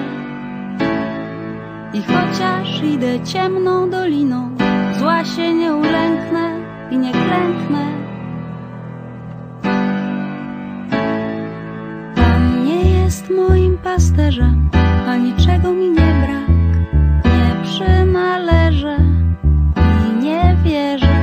I 1.94 2.02
chociaż 2.02 2.82
idę 2.82 3.20
ciemną 3.24 3.90
doliną, 3.90 4.56
zła 4.98 5.24
się 5.24 5.54
nie 5.54 5.74
ulęknę 5.74 6.60
i 6.90 6.98
nie 6.98 7.12
klęknę. 7.12 8.09
Moim 13.30 13.78
pasterzem, 13.78 14.70
a 15.08 15.16
niczego 15.16 15.72
mi 15.72 15.90
nie 15.90 16.12
brak. 16.22 16.48
Nie 17.24 17.64
przynależę 17.64 18.96
i 20.08 20.24
nie 20.24 20.56
wierzę. 20.64 21.20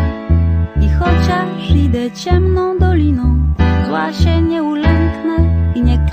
I 0.82 0.89
chociaż 0.89 1.72
idę 1.76 2.12
ciemną 2.12 2.78
doliną, 2.80 3.39
zła 3.88 4.13
się 4.13 4.41
nie 4.41 4.63
ulęknę 4.63 5.36
i 5.76 5.82
nie 5.82 6.07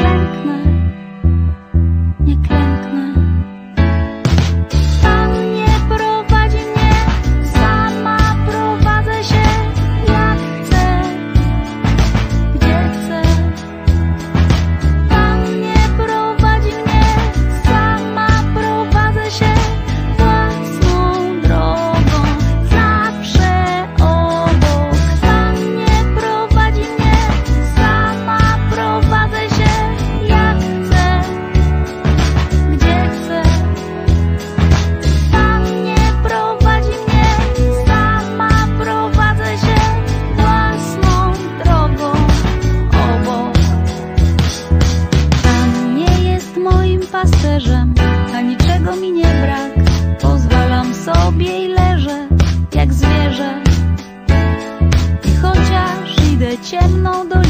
chociaż 56.75 56.91
idę 56.91 56.91
ciemną 56.91 57.44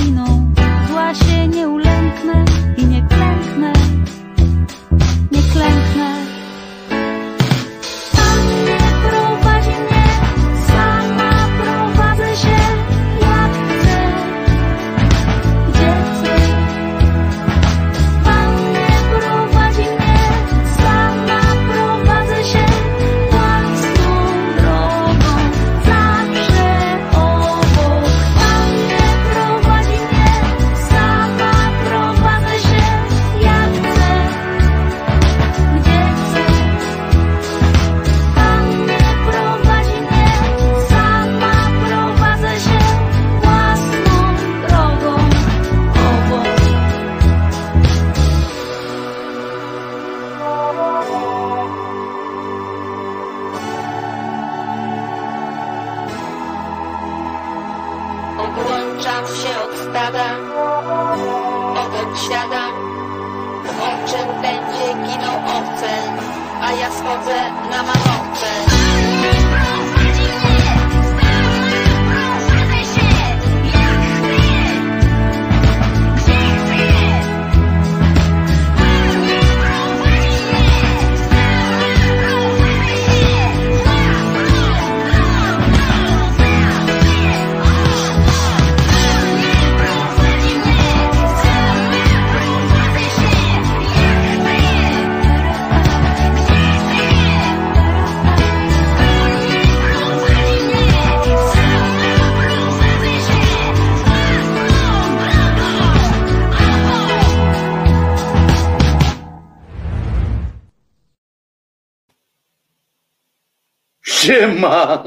Siema! 114.25 115.04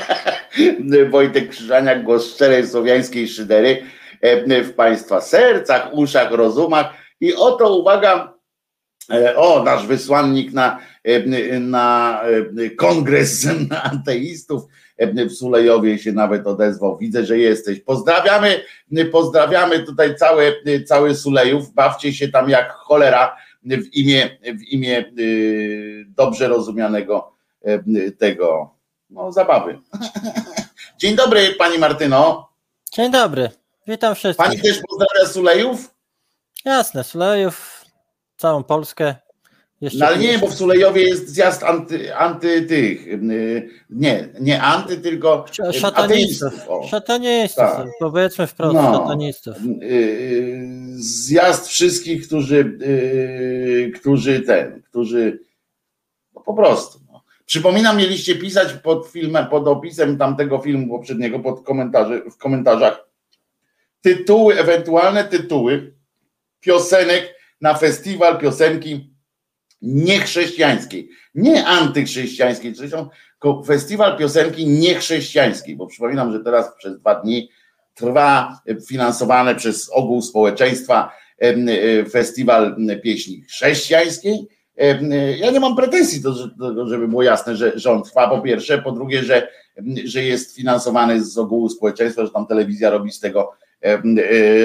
Wojtek 1.10 1.48
Krzyżaniak, 1.48 2.04
głos 2.04 2.34
szczerej 2.34 2.66
słowiańskiej 2.66 3.28
szydery 3.28 3.82
e, 4.20 4.62
w 4.62 4.74
Państwa 4.74 5.20
sercach, 5.20 5.88
uszach, 5.92 6.32
rozumach. 6.32 6.94
I 7.20 7.34
oto 7.34 7.76
uwaga, 7.76 8.34
e, 9.12 9.36
o, 9.36 9.62
nasz 9.62 9.86
wysłannik 9.86 10.52
na, 10.52 10.78
e, 11.04 11.60
na 11.60 12.20
kongres 12.76 13.48
ateistów 13.92 14.62
w 15.28 15.32
Sulejowie 15.32 15.98
się 15.98 16.12
nawet 16.12 16.46
odezwał. 16.46 16.98
Widzę, 16.98 17.24
że 17.24 17.38
jesteś. 17.38 17.80
Pozdrawiamy, 17.80 18.60
pozdrawiamy 19.12 19.78
tutaj 19.78 20.16
całe, 20.16 20.52
cały 20.86 21.14
Sulejów. 21.14 21.74
Bawcie 21.74 22.12
się 22.12 22.28
tam 22.28 22.50
jak 22.50 22.72
cholera 22.72 23.36
w 23.64 23.96
imię, 23.96 24.38
w 24.58 24.62
imię 24.62 25.04
y, 25.18 26.04
dobrze 26.08 26.48
rozumianego 26.48 27.37
tego, 28.18 28.74
no 29.10 29.32
zabawy. 29.32 29.78
Dzień 31.00 31.16
dobry 31.16 31.54
Pani 31.58 31.78
Martyno. 31.78 32.48
Dzień 32.92 33.10
dobry, 33.12 33.50
witam 33.86 34.14
wszystkich. 34.14 34.46
Pani 34.46 34.60
też 34.60 34.80
pozdrawia 34.88 35.32
Sulejów? 35.32 35.94
Jasne, 36.64 37.04
Sulejów, 37.04 37.84
całą 38.36 38.64
Polskę. 38.64 39.14
Jeszcze 39.80 39.98
No 39.98 40.06
ale 40.06 40.18
nie, 40.18 40.38
bo 40.38 40.46
w 40.48 40.54
Sulejowie 40.54 41.02
jest 41.02 41.28
zjazd 41.28 41.62
anty, 41.62 42.16
anty 42.16 42.62
tych, 42.62 43.06
y, 43.06 43.68
nie, 43.90 44.28
nie 44.40 44.62
anty, 44.62 44.96
tylko 44.96 45.44
y, 45.68 45.72
Szatanistów. 45.72 46.48
ateistów. 46.52 46.90
Szatanistów, 46.90 47.56
Tak. 47.64 47.86
powiedzmy 47.98 48.46
wprost, 48.46 48.74
No. 48.74 48.98
szatanistów. 48.98 49.56
Y, 49.82 50.68
Zjazd 50.96 51.66
wszystkich, 51.68 52.26
którzy, 52.26 52.78
którzy 54.00 54.40
ten, 54.40 54.82
którzy 54.82 55.40
no 56.34 56.40
po 56.40 56.54
prostu. 56.54 57.00
Przypominam, 57.48 57.96
mieliście 57.96 58.34
pisać 58.34 58.72
pod 58.72 59.06
filmem, 59.06 59.46
pod 59.46 59.68
opisem 59.68 60.18
tamtego 60.18 60.58
filmu 60.58 60.88
poprzedniego, 60.88 61.38
pod 61.38 61.64
komentarzy, 61.64 62.22
w 62.30 62.36
komentarzach 62.36 63.08
tytuły, 64.00 64.58
ewentualne 64.58 65.24
tytuły 65.24 65.94
piosenek 66.60 67.34
na 67.60 67.74
festiwal 67.74 68.38
piosenki 68.38 69.14
niechrześcijańskiej, 69.82 71.08
nie 71.34 71.66
antychrześcijańskiej, 71.66 72.74
tylko 72.74 73.62
festiwal 73.66 74.18
piosenki 74.18 74.66
niechrześcijańskiej, 74.66 75.76
bo 75.76 75.86
przypominam, 75.86 76.32
że 76.32 76.40
teraz 76.40 76.76
przez 76.78 77.00
dwa 77.00 77.14
dni 77.14 77.50
trwa 77.94 78.60
finansowane 78.88 79.54
przez 79.54 79.90
ogół 79.90 80.22
społeczeństwa 80.22 81.12
e, 81.38 82.04
festiwal 82.04 82.76
pieśni 83.02 83.42
chrześcijańskiej. 83.42 84.57
E, 84.78 85.36
Ja 85.36 85.50
nie 85.50 85.60
mam 85.60 85.76
pretensji 85.76 86.20
do 86.20 86.48
tego, 86.48 86.86
żeby 86.86 87.08
było 87.08 87.22
jasne, 87.22 87.56
że, 87.56 87.92
on 87.92 88.02
trwa 88.02 88.28
po 88.28 88.40
pierwsze, 88.40 88.82
po 88.82 88.92
drugie, 88.92 89.22
że, 89.22 89.48
że 90.04 90.22
jest 90.22 90.56
finansowany 90.56 91.24
z 91.24 91.38
ogółu 91.38 91.68
społeczeństwa, 91.68 92.24
że 92.24 92.30
tam 92.30 92.46
telewizja 92.46 92.90
robi 92.90 93.12
z 93.12 93.20
tego 93.20 93.52
e, 93.82 94.02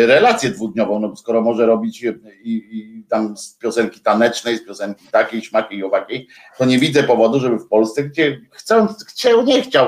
relację 0.05 0.49
dwudniową, 0.49 0.99
no 0.99 1.15
skoro 1.15 1.41
może 1.41 1.65
robić 1.65 2.03
i, 2.03 2.07
i 2.43 3.03
tam 3.09 3.37
z 3.37 3.57
piosenki 3.57 3.99
tanecznej, 3.99 4.57
z 4.57 4.65
piosenki 4.65 5.05
takiej, 5.11 5.41
śmakiej 5.41 5.77
i 5.79 5.83
owakiej, 5.83 6.27
to 6.57 6.65
nie 6.65 6.79
widzę 6.79 7.03
powodu, 7.03 7.39
żeby 7.39 7.59
w 7.59 7.67
Polsce, 7.67 8.03
gdzie 8.03 8.41
chcąc, 8.51 9.05
chciał, 9.05 9.45
nie 9.45 9.61
chciał, 9.61 9.87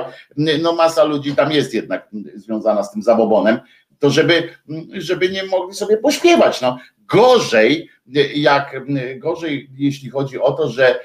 no 0.62 0.74
masa 0.76 1.04
ludzi 1.04 1.36
tam 1.36 1.52
jest 1.52 1.74
jednak 1.74 2.10
związana 2.36 2.84
z 2.84 2.92
tym 2.92 3.02
zabobonem, 3.04 3.60
to 4.00 4.10
żeby, 4.10 4.50
żeby 4.94 5.30
nie 5.30 5.44
mogli 5.44 5.76
sobie 5.76 5.98
pośpiewać. 5.98 6.62
No. 6.62 6.78
Gorzej, 7.08 7.90
jak 8.36 8.86
gorzej, 9.18 9.70
jeśli 9.78 10.10
chodzi 10.10 10.40
o 10.40 10.52
to, 10.52 10.70
że 10.70 11.00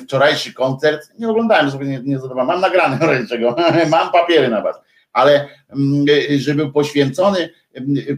wczorajszy 0.00 0.54
koncert, 0.54 1.08
nie 1.18 1.28
oglądałem 1.28 1.70
sobie, 1.70 1.86
nie, 1.86 2.00
nie 2.04 2.18
zadawałem, 2.18 2.46
mam 2.46 2.60
nagrane 2.60 2.98
czego, 3.30 3.56
mam 3.90 4.12
papiery 4.12 4.48
na 4.48 4.60
was, 4.60 4.76
ale 5.12 5.48
że 6.36 6.54
był 6.54 6.72
poświęcony 6.72 7.50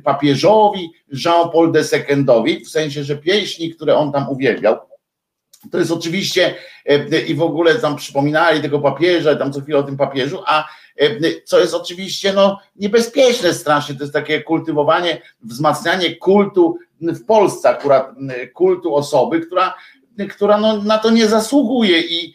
papieżowi 0.04 0.90
Jean-Paul 1.24 1.72
II, 2.46 2.64
w 2.64 2.68
sensie, 2.68 3.04
że 3.04 3.16
pieśni, 3.16 3.70
które 3.70 3.96
on 3.96 4.12
tam 4.12 4.28
uwielbiał, 4.28 4.76
to 5.70 5.78
jest 5.78 5.90
oczywiście 5.90 6.54
i 7.28 7.34
w 7.34 7.42
ogóle 7.42 7.74
tam 7.74 7.96
przypominali 7.96 8.62
tego 8.62 8.80
papieża, 8.80 9.36
tam 9.36 9.52
co 9.52 9.60
chwilę 9.60 9.78
o 9.78 9.82
tym 9.82 9.96
papieżu, 9.96 10.42
a 10.46 10.68
co 11.44 11.60
jest 11.60 11.74
oczywiście 11.74 12.32
no, 12.32 12.60
niebezpieczne 12.76 13.54
strasznie, 13.54 13.94
to 13.94 14.04
jest 14.04 14.12
takie 14.12 14.42
kultywowanie, 14.42 15.22
wzmacnianie 15.42 16.16
kultu 16.16 16.78
w 17.00 17.24
Polsce 17.24 17.68
akurat 17.68 18.14
kultu 18.54 18.94
osoby, 18.94 19.40
która, 19.40 19.74
która 20.30 20.58
no, 20.58 20.82
na 20.82 20.98
to 20.98 21.10
nie 21.10 21.28
zasługuje 21.28 22.00
i, 22.00 22.34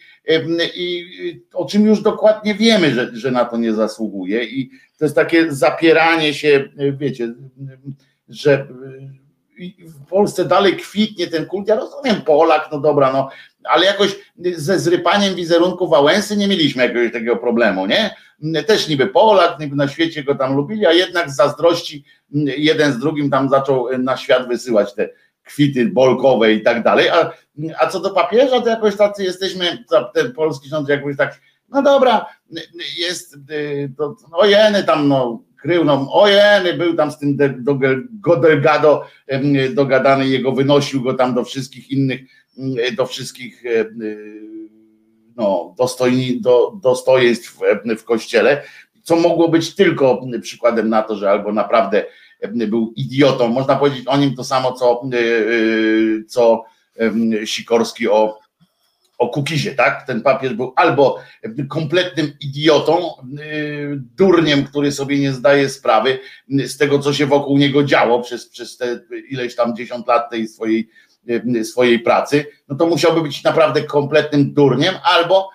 i 0.76 1.05
o 1.53 1.66
czym 1.66 1.86
już 1.86 2.01
dokładnie 2.01 2.55
wiemy, 2.55 2.93
że, 2.93 3.10
że 3.14 3.32
na 3.32 3.45
to 3.45 3.57
nie 3.57 3.74
zasługuje 3.74 4.43
i 4.43 4.70
to 4.97 5.05
jest 5.05 5.16
takie 5.16 5.51
zapieranie 5.51 6.34
się, 6.34 6.70
wiecie, 6.93 7.34
że 8.30 8.68
w 9.80 10.05
Polsce 10.05 10.45
dalej 10.45 10.78
kwitnie 10.78 11.28
ten 11.28 11.45
kult, 11.45 11.68
ja 11.68 11.76
rozumiem 11.76 12.22
Polak, 12.22 12.70
no 12.72 12.80
dobra, 12.80 13.12
no, 13.12 13.30
ale 13.64 13.86
jakoś 13.86 14.16
ze 14.55 14.80
zrypaniem 14.80 15.36
wizerunku 15.36 15.88
Wałęsy 15.88 16.38
nie 16.38 16.47
mieliśmy 16.47 16.84
jakiegoś 16.84 17.14
takiego 17.14 17.38
problemu, 17.38 17.86
nie? 17.86 18.16
Też 18.68 18.88
niby 18.88 19.07
Polak, 19.07 19.60
niby 19.60 19.76
na 19.76 19.88
świecie 19.88 20.24
go 20.24 20.36
tam 20.36 20.55
lubili, 20.55 20.86
a 20.86 20.93
jednak 20.93 21.30
z 21.30 21.36
zazdrości 21.36 22.03
jeden 22.57 22.93
z 22.93 22.99
drugim 22.99 23.30
tam 23.30 23.49
zaczął 23.49 23.97
na 23.97 24.18
świat 24.18 24.47
wysyłać 24.47 24.93
te 24.93 25.10
kwity 25.43 25.86
bolkowe 25.86 26.53
i 26.53 26.62
tak 26.62 26.84
dalej, 26.84 27.10
a, 27.10 27.32
a 27.78 27.88
co 27.88 27.99
do 27.99 28.10
papieża, 28.10 28.62
to 28.62 28.70
jakoś 28.70 28.95
tacy 28.95 29.24
jesteśmy, 29.24 29.84
ten 30.14 30.34
polski 30.34 30.70
rząd 30.70 30.89
jakoś 30.89 31.18
tak, 31.18 31.41
no 31.70 31.82
dobra, 31.82 32.26
jest, 32.97 33.38
to, 33.97 34.16
no 34.32 34.45
jeny 34.45 34.84
tam, 34.84 35.07
no 35.07 35.43
krył, 35.62 35.84
no 35.86 36.07
ojeny, 36.14 36.74
był 36.74 36.95
tam 36.95 37.12
z 37.12 37.18
tym 37.18 37.36
de, 37.36 37.49
do, 37.49 37.80
Godelgado 38.12 39.05
dogadany, 39.74 40.28
jego 40.28 40.51
wynosił 40.51 41.03
go 41.03 41.14
tam 41.14 41.34
do 41.34 41.43
wszystkich 41.43 41.91
innych, 41.91 42.22
do 42.97 43.06
wszystkich 43.06 43.64
no, 45.36 45.76
dostojni, 45.78 46.41
do, 46.41 46.80
dostojeństw 46.84 47.60
w, 47.86 48.00
w 48.00 48.04
kościele, 48.04 48.64
co 49.04 49.16
mogło 49.16 49.50
być 49.50 49.76
tylko 49.76 50.22
przykładem 50.41 50.89
na 50.89 51.04
to, 51.04 51.16
że 51.16 51.30
albo 51.30 51.54
naprawdę 51.54 52.06
był 52.54 52.93
idiotą, 52.95 53.47
można 53.47 53.76
powiedzieć 53.76 54.08
o 54.08 54.18
nim 54.18 54.36
to 54.36 54.43
samo, 54.43 54.74
co, 54.74 55.02
co 56.28 56.64
Sikorski 57.45 58.10
o 58.10 58.39
o 59.20 59.30
Kukizie, 59.30 59.76
tak? 59.76 60.08
Ten 60.08 60.22
papież 60.22 60.54
był 60.54 60.74
albo 60.76 61.20
kompletnym 61.70 62.32
idiotą, 62.39 63.10
durniem, 64.18 64.64
który 64.64 64.91
sobie 64.91 65.20
nie 65.20 65.34
zdaje 65.34 65.70
sprawy 65.70 66.20
z 66.50 66.78
tego, 66.78 67.00
co 67.00 67.14
się 67.14 67.26
wokół 67.26 67.58
niego 67.58 67.84
działo 67.84 68.22
przez, 68.22 68.50
przez 68.50 68.78
te 68.78 69.00
ileś 69.30 69.56
tam 69.56 69.76
dziesiąt 69.76 70.08
lat 70.08 70.30
tej 70.30 70.47
swojej, 70.47 70.89
swojej 71.63 71.99
pracy, 71.99 72.45
no 72.67 72.76
to 72.76 72.88
musiałby 72.88 73.22
być 73.22 73.43
naprawdę 73.43 73.84
kompletnym 73.84 74.53
durniem, 74.53 74.95
albo 75.03 75.49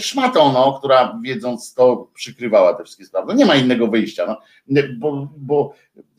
szmatą, 0.00 0.52
no, 0.52 0.78
która 0.78 1.20
wiedząc 1.24 1.74
to 1.74 2.10
przykrywała 2.14 2.74
te 2.74 2.84
wszystkie 2.84 3.04
sprawy. 3.04 3.26
No 3.28 3.34
nie 3.34 3.46
ma 3.46 3.56
innego 3.56 3.86
wyjścia, 3.86 4.26
no, 4.26 4.82
bo, 4.98 5.32
bo 5.36 5.74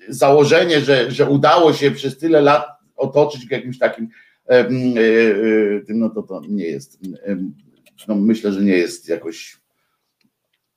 założenie, 0.09 0.81
że, 0.81 1.11
że 1.11 1.29
udało 1.29 1.73
się 1.73 1.91
przez 1.91 2.17
tyle 2.17 2.41
lat 2.41 2.67
otoczyć 2.95 3.51
jakimś 3.51 3.79
takim 3.79 4.09
tym, 5.87 5.99
no 5.99 6.09
to 6.09 6.23
to 6.23 6.41
nie 6.49 6.65
jest, 6.65 6.99
no 8.07 8.15
myślę, 8.15 8.51
że 8.51 8.61
nie 8.61 8.77
jest 8.77 9.09
jakoś, 9.09 9.57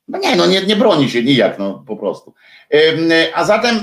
no 0.08 0.18
nie, 0.18 0.36
no 0.36 0.46
nie, 0.46 0.66
nie 0.66 0.76
broni 0.76 1.10
się 1.10 1.22
nijak, 1.22 1.58
no 1.58 1.84
po 1.86 1.96
prostu. 1.96 2.34
A 3.34 3.44
zatem 3.44 3.80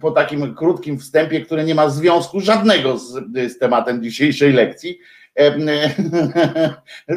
po 0.00 0.10
takim 0.10 0.54
krótkim 0.54 0.98
wstępie, 0.98 1.40
który 1.40 1.64
nie 1.64 1.74
ma 1.74 1.88
związku 1.88 2.40
żadnego 2.40 2.98
z, 2.98 3.12
z 3.52 3.58
tematem 3.58 4.02
dzisiejszej 4.02 4.52
lekcji, 4.52 4.98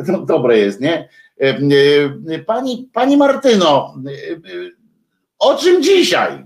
no, 0.08 0.20
dobre 0.26 0.58
jest, 0.58 0.82
nie? 0.82 1.10
Pani, 2.46 2.90
pani 2.94 3.18
Martyno, 3.18 3.96
o 5.40 5.56
czym 5.56 5.84
dzisiaj? 5.84 6.46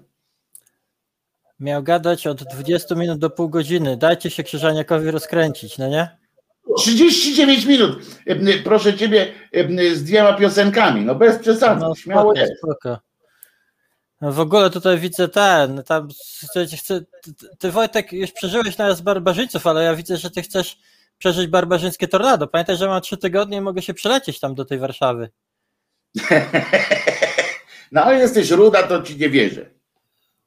Miał 1.60 1.84
gadać 1.84 2.28
od 2.28 2.44
20 2.44 2.96
minut 2.96 3.20
do 3.20 3.30
pół 3.30 3.50
godziny. 3.50 3.98
Dajcie 3.98 4.30
się 4.30 4.44
Krzyżaniakowi 4.44 5.12
rozkręcić, 5.12 5.78
no 5.78 5.88
nie? 5.88 6.23
39 6.78 7.66
minut. 7.66 8.00
Proszę 8.64 8.98
ciebie 8.98 9.34
z 9.94 10.04
dwiema 10.04 10.34
piosenkami. 10.34 11.06
No 11.06 11.16
bez 11.16 11.40
przesady, 11.40 11.82
no, 11.82 11.96
śmiało 11.96 12.32
spoko, 12.32 12.40
jest. 12.40 12.58
Spoko. 12.58 13.00
No 14.22 14.32
w 14.32 14.40
ogóle 14.40 14.70
tutaj 14.70 15.00
widzę 15.00 15.28
ten, 15.28 15.84
tam 15.84 16.08
chcę, 16.44 16.66
chcę, 16.66 17.02
ty, 17.02 17.34
ty 17.60 17.72
Wojtek 17.72 18.14
już 18.14 18.32
przeżyłeś 18.32 18.76
z 18.94 19.02
barbarzyńców, 19.02 19.68
ale 19.68 19.84
ja 19.84 19.96
widzę, 19.96 20.18
że 20.18 20.32
ty 20.32 20.42
chcesz 20.42 20.78
przeżyć 21.18 21.48
barbarzyńskie 21.48 22.08
tornado. 22.08 22.48
Pamiętaj, 22.48 22.78
że 22.78 22.88
mam 22.88 23.02
trzy 23.02 23.18
tygodnie 23.18 23.58
i 23.58 23.62
mogę 23.62 23.82
się 23.82 23.94
przelecieć 23.94 24.40
tam 24.40 24.56
do 24.56 24.66
tej 24.66 24.80
Warszawy. 24.80 25.30
no 27.92 28.04
ale 28.04 28.20
jesteś 28.20 28.52
ruda, 28.52 28.84
to 28.84 29.02
ci 29.02 29.18
nie 29.18 29.30
wierzę. 29.30 29.70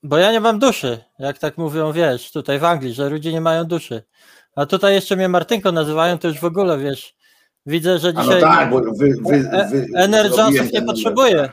Bo 0.03 0.19
ja 0.19 0.33
nie 0.33 0.41
mam 0.41 0.59
duszy, 0.59 1.05
jak 1.19 1.39
tak 1.39 1.59
mówią, 1.59 1.93
wiesz, 1.93 2.31
tutaj 2.33 2.59
w 2.59 2.65
Anglii, 2.65 2.95
że 2.95 3.09
ludzie 3.09 3.33
nie 3.33 3.41
mają 3.41 3.65
duszy. 3.65 4.03
A 4.57 4.67
tutaj 4.67 4.95
jeszcze 4.95 5.17
mnie 5.17 5.29
Martynko 5.29 5.73
nazywają, 5.73 6.19
to 6.19 6.29
już 6.29 6.41
w 6.41 6.45
ogóle, 6.45 6.79
wiesz, 6.79 7.15
widzę, 7.67 7.99
że 7.99 8.15
dzisiaj 8.15 8.41
no 8.41 8.47
tak, 8.47 8.71
bo 8.71 8.81
wy, 8.81 9.15
wy, 9.21 9.49
e, 9.53 9.69
wy, 9.69 9.87
Energonsów 9.95 10.73
nie 10.73 10.83
potrzebuję. 10.83 11.49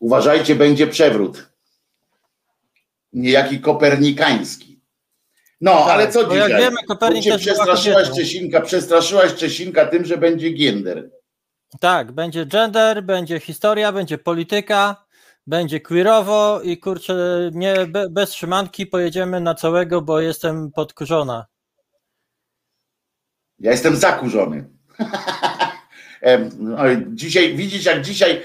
Uważajcie, 0.00 0.54
będzie 0.54 0.86
przewrót. 0.86 1.48
Niejaki 3.12 3.60
kopernikański. 3.60 4.80
No, 5.60 5.72
tak, 5.72 5.88
ale 5.88 6.08
co 6.12 6.24
dzisiaj? 6.24 6.50
Jak 6.50 6.60
wiemy, 6.60 6.76
Kopernik 6.88 7.24
też 7.24 7.40
przestraszyłaś 7.40 8.10
Czesinka, 8.10 8.60
przestraszyłaś 8.60 9.34
Czesinka 9.34 9.86
tym, 9.86 10.04
że 10.04 10.18
będzie 10.18 10.50
gender. 10.50 11.10
Tak, 11.80 12.12
będzie 12.12 12.46
gender, 12.46 13.02
będzie 13.02 13.40
historia, 13.40 13.92
będzie 13.92 14.18
polityka, 14.18 15.04
będzie 15.48 15.80
queerowo 15.80 16.60
i 16.62 16.78
kurczę, 16.78 17.50
nie, 17.54 17.74
bez 18.10 18.30
trzymanki 18.30 18.86
pojedziemy 18.86 19.40
na 19.40 19.54
całego, 19.54 20.02
bo 20.02 20.20
jestem 20.20 20.72
podkurzona. 20.72 21.46
Ja 23.58 23.70
jestem 23.70 23.96
zakurzony. 23.96 24.68
Dzisiaj, 27.08 27.56
widzisz 27.56 27.84
jak 27.84 28.02
dzisiaj, 28.02 28.42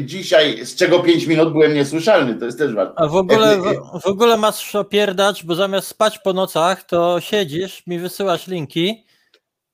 dzisiaj, 0.00 0.66
z 0.66 0.76
czego 0.76 1.00
5 1.00 1.26
minut 1.26 1.52
byłem 1.52 1.74
niesłyszalny, 1.74 2.34
to 2.34 2.44
jest 2.44 2.58
też 2.58 2.74
ważne. 2.74 2.94
A 2.96 3.06
w 3.06 3.16
ogóle, 3.16 3.58
w, 3.58 4.00
w 4.02 4.06
ogóle 4.06 4.36
masz 4.36 4.74
opierdać, 4.74 5.44
bo 5.44 5.54
zamiast 5.54 5.88
spać 5.88 6.18
po 6.18 6.32
nocach, 6.32 6.82
to 6.82 7.20
siedzisz, 7.20 7.86
mi 7.86 7.98
wysyłasz 7.98 8.46
linki, 8.46 9.04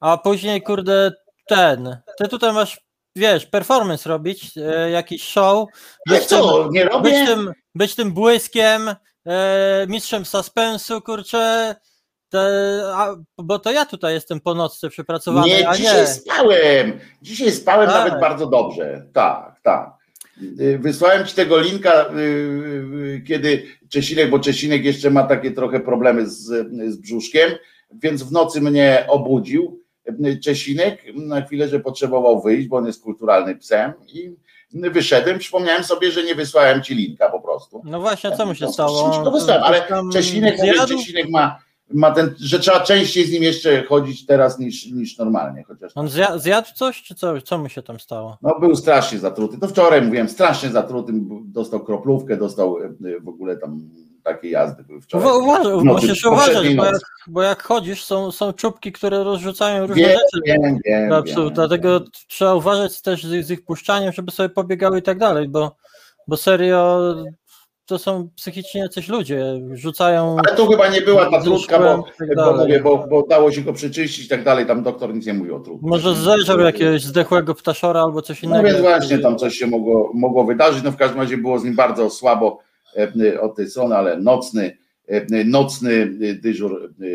a 0.00 0.18
później, 0.18 0.62
kurde, 0.62 1.12
ten, 1.48 1.96
ty 2.18 2.28
tutaj 2.28 2.52
masz 2.52 2.89
wiesz, 3.16 3.46
performance 3.46 4.08
robić, 4.08 4.50
e, 4.56 4.90
jakiś 4.90 5.22
show. 5.22 5.68
Być 6.08 6.24
co, 6.24 6.62
tym, 6.62 6.72
nie 6.72 6.84
robię? 6.84 7.10
Być 7.10 7.28
tym, 7.28 7.52
być 7.74 7.94
tym 7.94 8.12
błyskiem, 8.12 8.94
e, 9.26 9.86
mistrzem 9.88 10.24
suspensu, 10.24 11.00
kurczę. 11.00 11.74
Te, 12.28 12.40
a, 12.94 13.16
bo 13.38 13.58
to 13.58 13.72
ja 13.72 13.86
tutaj 13.86 14.14
jestem 14.14 14.40
po 14.40 14.54
nocce 14.54 14.90
przepracowany. 14.90 15.48
Nie, 15.48 15.68
a 15.68 15.76
dzisiaj 15.76 16.00
nie. 16.00 16.06
spałem. 16.06 17.00
Dzisiaj 17.22 17.52
spałem 17.52 17.90
tak. 17.90 17.98
nawet 17.98 18.20
bardzo 18.20 18.46
dobrze. 18.46 19.06
Tak, 19.12 19.60
tak. 19.62 20.00
Y, 20.60 20.78
wysłałem 20.78 21.26
ci 21.26 21.34
tego 21.34 21.60
linka, 21.60 22.06
y, 22.06 22.18
y, 22.18 23.22
kiedy 23.26 23.62
Czesinek, 23.88 24.30
bo 24.30 24.38
Czesinek 24.38 24.84
jeszcze 24.84 25.10
ma 25.10 25.22
takie 25.22 25.50
trochę 25.50 25.80
problemy 25.80 26.26
z, 26.26 26.44
z 26.92 26.96
brzuszkiem, 26.96 27.50
więc 28.02 28.22
w 28.22 28.32
nocy 28.32 28.60
mnie 28.60 29.04
obudził 29.08 29.79
Czesinek 30.44 31.02
na 31.14 31.42
chwilę, 31.42 31.68
że 31.68 31.80
potrzebował 31.80 32.42
wyjść, 32.42 32.68
bo 32.68 32.76
on 32.76 32.86
jest 32.86 33.02
kulturalnym 33.02 33.58
psem 33.58 33.92
i 34.12 34.36
wyszedłem, 34.72 35.38
przypomniałem 35.38 35.84
sobie, 35.84 36.10
że 36.10 36.24
nie 36.24 36.34
wysłałem 36.34 36.82
ci 36.82 36.94
linka 36.94 37.30
po 37.30 37.40
prostu. 37.40 37.82
No 37.84 38.00
właśnie, 38.00 38.36
co 38.36 38.46
mu 38.46 38.54
się 38.54 38.68
stało? 38.68 39.24
To 39.24 39.30
wysłałem, 39.30 39.62
ale 39.62 39.86
Czesinek, 40.12 40.58
mówię, 40.58 40.74
Czesinek 40.88 41.30
ma 41.30 41.58
ma 41.92 42.10
ten, 42.10 42.34
że 42.38 42.58
trzeba 42.58 42.80
częściej 42.80 43.26
z 43.26 43.32
nim 43.32 43.42
jeszcze 43.42 43.84
chodzić 43.84 44.26
teraz 44.26 44.58
niż, 44.58 44.86
niż 44.86 45.18
normalnie, 45.18 45.64
chociaż 45.64 45.92
On 45.94 46.08
zja, 46.08 46.38
zjadł 46.38 46.68
coś, 46.74 47.02
czy 47.02 47.14
co, 47.14 47.40
co 47.40 47.58
mu 47.58 47.68
się 47.68 47.82
tam 47.82 48.00
stało? 48.00 48.38
no, 48.42 48.60
był 48.60 48.76
strasznie 48.76 49.18
zatruty. 49.18 49.58
To 49.58 49.68
wczoraj 49.68 50.02
mówiłem, 50.02 50.28
strasznie 50.28 50.68
zatruty, 50.68 51.12
dostał 51.44 51.80
kroplówkę, 51.80 52.36
dostał 52.36 52.78
e, 52.78 52.90
w 53.20 53.28
ogóle 53.28 53.56
tam 53.56 53.90
takie 54.24 54.50
jazdy 54.50 54.84
były 54.84 55.00
wczoraj. 55.00 55.26
Uwa, 55.26 55.36
uważaj, 55.36 55.80
W 55.80 55.84
nocy, 55.84 56.06
musisz 56.06 56.24
uważać, 56.24 56.74
bo 56.74 56.84
jak, 56.84 57.00
bo 57.26 57.42
jak 57.42 57.62
chodzisz, 57.62 58.04
są, 58.04 58.32
są 58.32 58.52
czubki, 58.52 58.92
które 58.92 59.24
rozrzucają 59.24 59.86
różne 59.86 60.02
Wiem, 60.02 60.10
rzeczy. 60.10 60.42
wiem, 60.46 60.78
wiem, 60.84 61.24
wiem. 61.24 61.50
dlatego 61.52 62.00
trzeba 62.28 62.54
uważać 62.54 63.02
też 63.02 63.24
z, 63.24 63.46
z 63.46 63.50
ich 63.50 63.64
puszczaniem, 63.64 64.12
żeby 64.12 64.30
sobie 64.30 64.48
pobiegały 64.48 64.98
i 64.98 65.02
tak 65.02 65.18
dalej, 65.18 65.48
bo, 65.48 65.76
bo 66.28 66.36
serio 66.36 67.14
to 67.90 67.98
są 67.98 68.28
psychicznie 68.36 68.80
jacyś 68.80 69.08
ludzie, 69.08 69.60
rzucają... 69.72 70.36
Ale 70.46 70.56
to 70.56 70.66
chyba 70.66 70.88
nie 70.88 71.00
była 71.00 71.30
ta 71.30 71.40
trutka, 71.42 71.78
bo, 71.78 72.04
tak 72.18 72.36
bo, 72.36 72.56
mówię, 72.56 72.80
bo, 72.80 73.06
bo 73.10 73.26
dało 73.26 73.52
się 73.52 73.60
go 73.60 73.72
przeczyścić 73.72 74.26
i 74.26 74.28
tak 74.28 74.44
dalej, 74.44 74.66
tam 74.66 74.82
doktor 74.82 75.14
nic 75.14 75.26
nie 75.26 75.34
mówił 75.34 75.56
o 75.56 75.60
trutce. 75.60 75.86
Może 75.86 76.14
zeżarł 76.14 76.60
jakiegoś 76.60 77.02
zdechłego 77.02 77.54
ptaszora 77.54 78.02
albo 78.02 78.22
coś 78.22 78.42
innego. 78.42 78.62
No 78.62 78.68
więc 78.68 78.80
właśnie 78.80 79.18
tam 79.18 79.38
coś 79.38 79.54
się 79.54 79.66
mogło, 79.66 80.10
mogło 80.14 80.44
wydarzyć. 80.44 80.82
No 80.82 80.90
w 80.92 80.96
każdym 80.96 81.20
razie 81.20 81.36
było 81.36 81.58
z 81.58 81.64
nim 81.64 81.76
bardzo 81.76 82.10
słabo 82.10 82.58
od 83.40 83.56
tej 83.56 83.70
strony, 83.70 83.96
ale 83.96 84.16
nocny, 84.16 84.76
e, 85.08 85.44
nocny 85.44 86.06
dyżur 86.34 86.84
e, 86.84 87.06
e, 87.06 87.10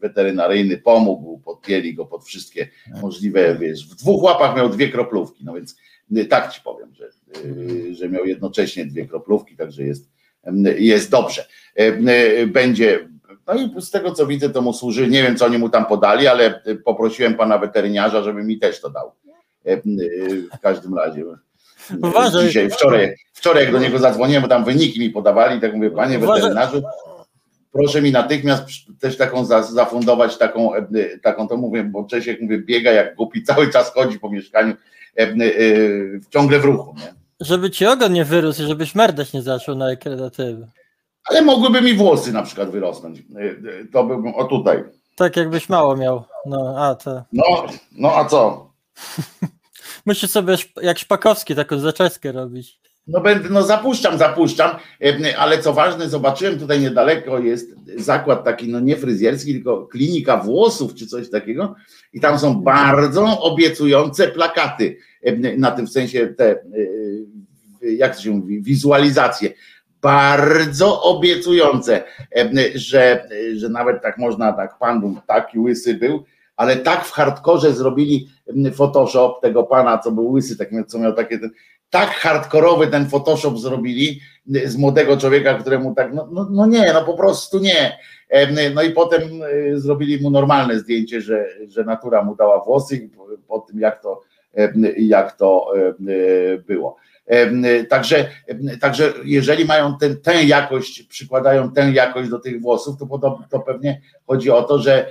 weterynaryjny 0.00 0.78
pomógł, 0.78 1.38
podpięli 1.38 1.94
go 1.94 2.06
pod 2.06 2.24
wszystkie 2.24 2.68
możliwe, 3.02 3.56
wiesz, 3.60 3.88
w 3.88 3.94
dwóch 3.96 4.22
łapach 4.22 4.56
miał 4.56 4.68
dwie 4.68 4.88
kroplówki, 4.88 5.44
no 5.44 5.54
więc 5.54 5.76
e, 6.16 6.24
tak 6.24 6.52
ci 6.52 6.60
powiem, 6.60 6.94
że, 6.94 7.06
e, 7.06 7.94
że 7.94 8.08
miał 8.08 8.24
jednocześnie 8.24 8.86
dwie 8.86 9.06
kroplówki, 9.06 9.56
także 9.56 9.82
jest, 9.82 10.10
e, 10.44 10.52
jest 10.78 11.10
dobrze. 11.10 11.46
E, 11.78 11.80
e, 11.80 12.46
Będzie, 12.46 13.08
no 13.46 13.54
i 13.54 13.80
z 13.82 13.90
tego 13.90 14.12
co 14.12 14.26
widzę, 14.26 14.50
to 14.50 14.62
mu 14.62 14.72
służy, 14.72 15.08
nie 15.08 15.22
wiem 15.22 15.36
co 15.36 15.46
oni 15.46 15.58
mu 15.58 15.68
tam 15.68 15.86
podali, 15.86 16.26
ale 16.26 16.62
e, 16.64 16.74
poprosiłem 16.74 17.34
pana 17.34 17.58
weteryniarza, 17.58 18.22
żeby 18.22 18.44
mi 18.44 18.58
też 18.58 18.80
to 18.80 18.90
dał. 18.90 19.12
E, 19.66 19.72
e, 19.72 19.78
W 20.56 20.60
każdym 20.62 20.94
razie. 20.94 21.24
Uważaj. 22.02 22.46
Dzisiaj, 22.46 22.70
wczoraj, 22.70 23.14
wczoraj 23.32 23.62
jak 23.64 23.72
do 23.72 23.78
niego 23.78 23.98
zadzwoniłem, 23.98 24.42
bo 24.42 24.48
tam 24.48 24.64
wyniki 24.64 25.00
mi 25.00 25.10
podawali, 25.10 25.60
tak 25.60 25.74
mówię, 25.74 25.90
panie 25.90 26.18
weterynarzu, 26.18 26.82
proszę 27.72 28.02
mi 28.02 28.12
natychmiast 28.12 28.64
też 29.00 29.16
taką 29.16 29.44
za- 29.44 29.62
zafundować 29.62 30.38
taką, 30.38 30.74
e, 30.74 30.86
taką 31.22 31.48
to 31.48 31.56
mówię, 31.56 31.84
bo 31.84 32.04
Czesiek 32.04 32.40
mówię, 32.40 32.58
biega 32.58 32.90
jak 32.92 33.16
głupi, 33.16 33.42
cały 33.42 33.70
czas 33.70 33.92
chodzi 33.94 34.18
po 34.20 34.30
mieszkaniu, 34.30 34.74
e, 35.18 35.22
e, 35.22 35.36
ciągle 36.30 36.58
w 36.60 36.64
ruchu, 36.64 36.94
nie? 36.98 37.14
Żeby 37.40 37.70
ci 37.70 37.86
ogon 37.86 38.12
nie 38.12 38.24
wyrósł 38.24 38.62
i 38.62 38.66
żebyś 38.66 38.94
merdeć 38.94 39.32
nie 39.32 39.42
zaczął 39.42 39.74
na 39.74 39.90
ekredatywy. 39.90 40.66
Ale 41.30 41.42
mogłyby 41.42 41.82
mi 41.82 41.94
włosy 41.94 42.32
na 42.32 42.42
przykład 42.42 42.70
wyrosnąć. 42.70 43.18
E, 43.18 43.22
e, 43.40 43.54
To 43.92 44.04
bym, 44.04 44.26
o 44.34 44.44
tutaj. 44.44 44.84
Tak 45.16 45.36
jakbyś 45.36 45.68
mało 45.68 45.96
miał. 45.96 46.24
No, 46.46 46.74
a 46.78 46.94
to. 46.94 47.22
No, 47.32 47.44
no 47.98 48.16
a 48.16 48.24
co? 48.24 48.70
Musisz 50.06 50.30
sobie 50.30 50.54
jak 50.82 50.98
Szpakowski 50.98 51.54
taką 51.54 51.78
zaczeskę 51.78 52.32
robić. 52.32 52.78
No 53.06 53.20
będę, 53.20 53.48
no 53.48 53.62
zapuszczam, 53.62 54.18
zapuszczam, 54.18 54.70
e, 55.02 55.38
ale 55.38 55.58
co 55.58 55.72
ważne, 55.72 56.08
zobaczyłem 56.08 56.58
tutaj 56.58 56.80
niedaleko 56.80 57.38
jest 57.38 57.74
zakład 57.96 58.44
taki, 58.44 58.68
no 58.68 58.80
nie 58.80 58.96
fryzjerski, 58.96 59.52
tylko 59.52 59.86
klinika 59.86 60.36
włosów 60.36 60.94
czy 60.94 61.06
coś 61.06 61.30
takiego 61.30 61.74
i 62.12 62.20
tam 62.20 62.38
są 62.38 62.62
bardzo 62.62 63.40
obiecujące 63.40 64.28
plakaty 64.28 64.96
e, 65.22 65.56
na 65.56 65.70
tym 65.70 65.86
w 65.86 65.90
sensie 65.90 66.26
te, 66.26 66.50
e, 66.50 67.92
jak 67.92 68.16
to 68.16 68.22
się 68.22 68.30
mówi, 68.30 68.62
wizualizacje. 68.62 69.50
Bardzo 70.02 71.02
obiecujące, 71.02 72.04
e, 72.36 72.50
że, 72.74 73.28
że 73.56 73.68
nawet 73.68 74.02
tak 74.02 74.18
można, 74.18 74.52
tak 74.52 74.78
pan 74.78 75.00
był 75.00 75.16
taki 75.26 75.58
łysy 75.58 75.94
był, 75.94 76.24
ale 76.56 76.76
tak 76.76 77.04
w 77.04 77.10
hardkorze 77.10 77.72
zrobili 77.72 78.28
m, 78.48 78.72
Photoshop 78.72 79.40
tego 79.42 79.62
pana, 79.62 79.98
co 79.98 80.12
był 80.12 80.30
łysy, 80.30 80.56
tak, 80.56 80.68
co 80.86 80.98
miał 80.98 81.12
takie 81.12 81.38
ten, 81.38 81.50
tak 81.90 82.10
hardkorowy 82.10 82.86
ten 82.86 83.08
Photoshop 83.08 83.58
zrobili 83.58 84.20
y, 84.56 84.70
z 84.70 84.76
młodego 84.76 85.16
człowieka, 85.16 85.54
któremu 85.54 85.94
tak, 85.94 86.14
no, 86.14 86.28
no, 86.32 86.48
no 86.50 86.66
nie, 86.66 86.92
no 86.92 87.04
po 87.04 87.14
prostu 87.14 87.58
nie. 87.58 87.98
No 88.74 88.82
i 88.82 88.90
potem 88.90 89.22
y, 89.42 89.80
zrobili 89.80 90.22
mu 90.22 90.30
normalne 90.30 90.78
zdjęcie, 90.78 91.20
że, 91.20 91.46
że 91.68 91.84
natura 91.84 92.24
mu 92.24 92.36
dała 92.36 92.64
włosy 92.64 93.10
po, 93.48 93.60
tym 93.60 93.80
jak 93.80 94.02
to, 94.02 94.22
jak 94.96 95.36
to 95.36 95.72
y, 96.00 96.62
było. 96.66 96.96
Także, 97.88 98.30
także 98.80 99.12
jeżeli 99.24 99.64
mają 99.64 99.98
ten, 99.98 100.20
tę 100.20 100.44
jakość, 100.44 101.02
przykładają 101.02 101.72
tę 101.72 101.90
jakość 101.90 102.30
do 102.30 102.38
tych 102.38 102.60
włosów, 102.60 102.98
to, 102.98 103.06
podob- 103.06 103.48
to 103.50 103.60
pewnie 103.60 104.00
chodzi 104.26 104.50
o 104.50 104.62
to, 104.62 104.78
że, 104.78 105.06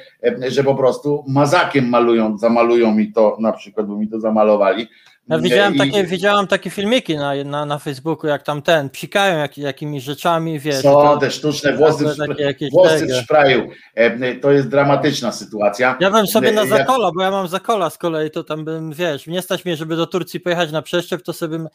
że 0.47 0.64
po 0.64 0.76
prostu 0.76 1.24
mazakiem 1.28 1.89
malują, 1.89 2.38
zamalują 2.38 2.95
mi 2.95 3.11
to, 3.11 3.38
na 3.39 3.51
przykład, 3.51 3.88
bo 3.88 3.97
mi 3.97 4.07
to 4.07 4.20
zamalowali. 4.20 4.88
Ja 5.30 5.39
widziałem 5.39 5.76
I- 5.76 5.78
takie, 5.78 6.03
widziałem 6.03 6.47
takie 6.47 6.69
filmiki 6.69 7.17
na, 7.17 7.43
na, 7.43 7.65
na 7.65 7.80
Facebooku, 7.80 8.28
jak 8.28 8.43
tam 8.43 8.61
ten, 8.61 8.89
psikają 8.89 9.38
jak, 9.38 9.57
jakimiś 9.57 10.03
rzeczami, 10.03 10.59
wiesz. 10.59 10.82
Co 10.82 11.17
te 11.17 11.32
sztuczne 11.32 11.74
włosy, 11.78 12.05
w, 12.05 12.17
takie 12.43 12.69
włosy 12.71 13.05
w 13.07 13.15
szpraju. 13.24 13.69
E, 13.95 14.36
To 14.36 14.51
jest 14.51 14.69
dramatyczna 14.69 15.32
sytuacja. 15.32 15.97
Ja 15.99 16.11
bym 16.11 16.28
sobie 16.28 16.51
na 16.51 16.61
Ja- 16.61 16.67
zakola, 16.67 17.11
bo 17.15 17.24
ja 17.24 17.32
mam 17.32 17.47
zakola 17.47 17.89
z 17.89 17.97
kolei, 17.97 18.32
to 18.32 18.43
tam 18.43 18.65
bym, 18.65 18.93
wiesz, 18.93 19.28
nie 19.28 19.41
stać 19.41 19.65
mnie, 19.65 19.76
żeby 19.76 19.95
do 19.95 20.07
Turcji 20.07 20.39
pojechać 20.39 20.71
na 20.71 20.82
przeszczep, 20.82 21.21
to 21.21 21.34
sobie 21.34 21.57
bym 21.57 21.67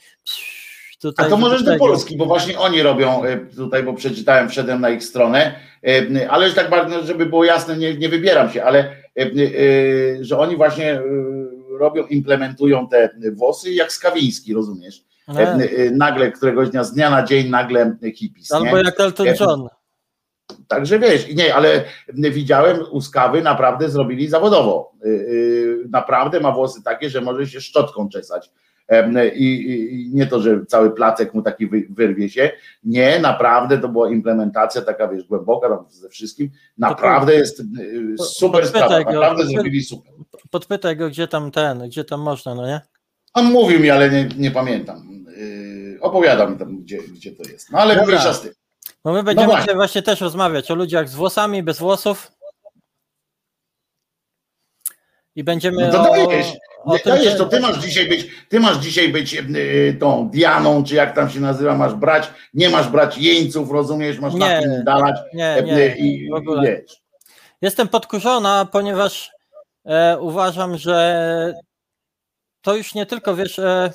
tutaj... 1.01 1.27
A 1.27 1.29
to 1.29 1.37
możesz 1.37 1.63
do 1.63 1.77
Polski, 1.77 2.17
bo 2.17 2.27
właśnie 2.27 2.59
oni 2.59 2.83
robią 2.83 3.25
e, 3.25 3.37
tutaj, 3.37 3.83
bo 3.83 3.93
przeczytałem, 3.95 4.49
wszedłem 4.49 4.81
na 4.81 4.91
ich 4.91 5.05
stronę, 5.05 5.55
e, 5.87 6.31
ale 6.31 6.47
już 6.47 6.55
tak 6.55 6.71
bardzo, 6.71 7.03
żeby 7.07 7.27
było 7.27 7.45
jasne, 7.45 7.77
nie, 7.77 7.95
nie 7.95 8.09
wybieram 8.09 8.51
się, 8.51 8.65
ale 8.65 8.79
e, 8.81 9.23
e, 9.23 10.25
że 10.25 10.39
oni 10.39 10.57
właśnie 10.57 10.93
e, 10.93 11.03
robią, 11.79 12.07
implementują 12.07 12.89
te 12.89 13.11
włosy 13.33 13.73
jak 13.73 13.93
Skawiński, 13.93 14.55
rozumiesz? 14.55 15.05
E, 15.29 15.35
Nie. 15.35 15.65
e, 15.71 15.91
Nagle 15.91 16.33
któregoś 16.33 16.71
dnia, 16.71 16.85
z 16.85 16.93
dnia 16.93 17.11
na 17.11 17.23
dzień 17.23 17.49
nagle 17.49 17.97
hippies, 18.15 18.51
nie? 18.51 18.57
Albo 18.57 18.77
jak 18.77 19.01
Elton 19.01 19.27
John. 19.41 19.69
Także 20.69 20.99
wiesz, 20.99 21.29
i 21.29 21.35
nie, 21.37 21.55
ale 21.55 21.85
widziałem 22.15 22.79
u 22.91 23.01
Skawy 23.01 23.43
naprawdę 23.43 23.89
zrobili 23.91 24.29
zawodowo. 24.29 24.93
Naprawdę 25.89 26.41
ma 26.41 26.53
włosy 26.53 26.83
takie, 26.83 27.11
że 27.11 27.21
może 27.21 27.47
się 27.47 27.61
szczotką 27.61 28.09
czesać. 28.09 28.51
I, 29.35 30.11
nie 30.15 30.27
to, 30.27 30.41
że 30.41 30.67
cały 30.67 30.91
placek 30.91 31.35
mu 31.35 31.43
taki 31.43 31.67
wy, 31.67 31.87
wyrwie 31.91 32.29
się. 32.31 32.51
Nie, 32.85 33.21
naprawdę 33.21 33.79
to 33.79 33.89
była 33.89 34.11
implementacja 34.11 34.83
taka, 34.83 35.09
wiesz, 35.09 35.25
głęboka 35.25 35.69
tam 35.69 35.85
ze 35.89 36.09
wszystkim. 36.09 36.51
Naprawdę 36.79 37.35
jest 37.35 37.63
super 38.19 38.67
sprawa. 38.67 38.99
Naprawdę 38.99 39.45
zrobili 39.47 39.83
super. 39.83 40.13
Podpytaj 40.51 40.97
go, 40.97 41.09
gdzie 41.09 41.29
tam 41.29 41.51
ten, 41.51 41.89
gdzie 41.89 42.05
tam 42.05 42.21
można, 42.21 42.55
no 42.55 42.67
nie? 42.67 42.81
On 43.35 43.45
mówił 43.45 43.81
mi, 43.81 43.91
ale 43.91 44.11
nie, 44.11 44.29
nie 44.37 44.51
pamiętam. 44.51 45.25
Y, 45.39 45.99
Opowiada 46.01 46.47
mi 46.47 46.59
tam, 46.59 46.83
gdzie, 46.83 46.99
gdzie 47.03 47.33
to 47.33 47.43
jest. 47.51 47.71
No 47.73 47.79
ale 47.79 47.95
Dobra. 47.97 48.07
mniejsza 48.09 48.35
z 48.35 48.41
tym. 48.41 48.53
Bo 49.05 49.13
my 49.13 49.23
będziemy 49.23 49.47
właśnie. 49.47 49.63
dzisiaj 49.63 49.77
właśnie 49.77 50.03
też 50.03 50.21
rozmawiać 50.21 50.71
o 50.71 50.75
ludziach 50.75 51.09
z 51.09 51.15
włosami, 51.15 51.63
bez 51.63 51.79
włosów. 51.79 52.33
I 55.37 55.45
będziemy 55.45 55.87
No 55.87 55.93
to 55.93 56.11
o, 56.11 56.27
dajesz, 56.27 56.47
o 56.85 56.93
nie, 56.93 56.99
tym, 57.01 57.13
dajesz, 57.13 57.39
to 57.39 57.47
ty 57.47 57.61
masz 57.61 57.79
dzisiaj 57.79 58.09
być, 58.09 58.27
ty 58.49 58.61
masz 58.61 58.77
dzisiaj 58.77 59.09
być 59.09 59.35
y, 59.35 59.97
tą 60.01 60.31
Dianą, 60.31 60.85
czy 60.85 60.95
jak 60.95 61.15
tam 61.15 61.31
się 61.31 61.41
nazywa, 61.41 61.75
masz 61.77 61.95
brać, 61.95 62.31
nie 62.55 62.71
masz 62.71 62.89
brać 62.89 63.19
jeńców, 63.19 63.71
rozumiesz, 63.71 64.19
masz 64.19 64.35
Nie. 64.35 64.41
napindalać 64.41 65.17
Nie, 65.35 65.59
y, 65.59 65.63
nie, 65.63 65.97
i, 65.97 66.31
w 66.31 66.35
ogóle. 66.35 66.75
i. 66.81 66.85
Jestem 67.63 67.89
podkurzona, 67.89 68.69
ponieważ 68.73 69.31
e, 69.31 69.38
uważam, 70.21 70.79
że 70.79 71.55
to 72.63 72.77
już 72.77 72.95
nie 72.95 73.07
tylko, 73.07 73.37
wiesz, 73.37 73.59
e, 73.59 73.93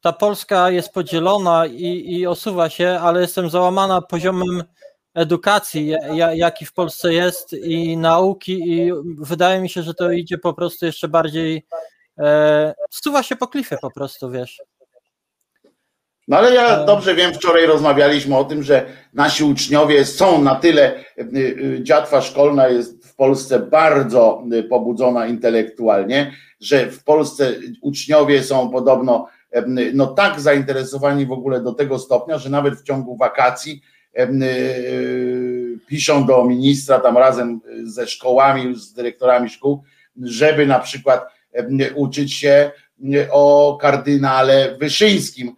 ta 0.00 0.12
Polska 0.12 0.70
jest 0.70 0.92
podzielona 0.92 1.66
i, 1.66 2.04
i 2.12 2.26
osuwa 2.26 2.70
się, 2.70 2.98
ale 3.02 3.20
jestem 3.20 3.50
załamana 3.50 4.00
poziomem 4.00 4.62
edukacji, 5.14 5.86
ja- 5.86 6.14
ja, 6.14 6.34
jaki 6.34 6.66
w 6.66 6.72
Polsce 6.72 7.12
jest 7.12 7.52
i 7.52 7.96
nauki 7.96 8.52
i 8.72 8.92
wydaje 9.18 9.60
mi 9.60 9.68
się, 9.68 9.82
że 9.82 9.94
to 9.94 10.10
idzie 10.10 10.38
po 10.38 10.54
prostu 10.54 10.86
jeszcze 10.86 11.08
bardziej 11.08 11.66
e, 12.18 12.74
zsuwa 12.90 13.22
się 13.22 13.36
po 13.36 13.48
klifie 13.48 13.76
po 13.82 13.90
prostu, 13.90 14.30
wiesz. 14.30 14.62
No 16.28 16.36
ale 16.36 16.54
ja 16.54 16.82
E. 16.82 16.86
dobrze 16.86 17.14
wiem, 17.14 17.34
wczoraj 17.34 17.66
rozmawialiśmy 17.66 18.36
o 18.36 18.44
tym, 18.44 18.62
że 18.62 18.86
nasi 19.14 19.44
uczniowie 19.44 20.04
są 20.06 20.42
na 20.42 20.54
tyle, 20.54 21.04
dziatwa 21.82 22.22
szkolna 22.22 22.68
jest 22.68 22.99
Polsce 23.20 23.58
bardzo 23.58 24.44
y, 24.52 24.62
pobudzona 24.62 25.26
intelektualnie, 25.26 26.32
że 26.60 26.90
w 26.90 27.04
Polsce 27.04 27.54
uczniowie 27.80 28.42
są 28.42 28.70
podobno 28.70 29.26
no 29.94 30.06
tak 30.06 30.40
zainteresowani 30.40 31.26
w 31.26 31.32
ogóle 31.32 31.60
do 31.60 31.72
tego 31.72 31.98
stopnia, 31.98 32.38
że 32.38 32.50
nawet 32.50 32.74
w 32.74 32.82
ciągu 32.82 33.16
wakacji 33.16 33.82
y, 34.18 34.22
y, 34.22 35.78
piszą 35.86 36.26
do 36.26 36.44
ministra 36.44 37.00
tam 37.00 37.18
razem 37.18 37.60
ze 37.84 38.06
szkołami, 38.06 38.74
z 38.74 38.92
dyrektorami 38.92 39.48
szkół, 39.48 39.82
żeby 40.22 40.66
na 40.66 40.78
przykład 40.78 41.26
uczyć 41.94 42.34
się 42.34 42.70
o 43.30 43.78
kardynale 43.80 44.76
Wyszyńskim, 44.78 45.56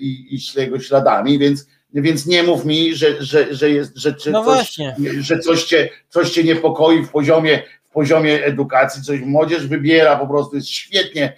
i, 0.00 0.34
i 0.34 0.40
śle 0.40 0.62
jego 0.62 0.80
śladami, 0.80 1.38
więc 1.38 1.66
więc 1.94 2.26
nie 2.26 2.42
mów 2.42 2.64
mi, 2.64 2.94
że, 2.94 3.22
że, 3.22 3.54
że 3.54 3.70
jest, 3.70 3.96
że, 3.96 4.14
że, 4.18 4.30
No 4.30 4.44
coś, 4.44 4.76
że 5.20 5.38
coś 5.38 5.64
cię, 5.64 5.88
coś 6.08 6.30
cię 6.30 6.44
niepokoi 6.44 7.02
w 7.02 7.10
poziomie, 7.10 7.62
w 7.84 7.90
poziomie 7.90 8.44
edukacji, 8.44 9.02
coś 9.02 9.20
młodzież 9.20 9.66
wybiera 9.66 10.16
po 10.16 10.26
prostu, 10.26 10.56
jest 10.56 10.68
świetnie, 10.68 11.36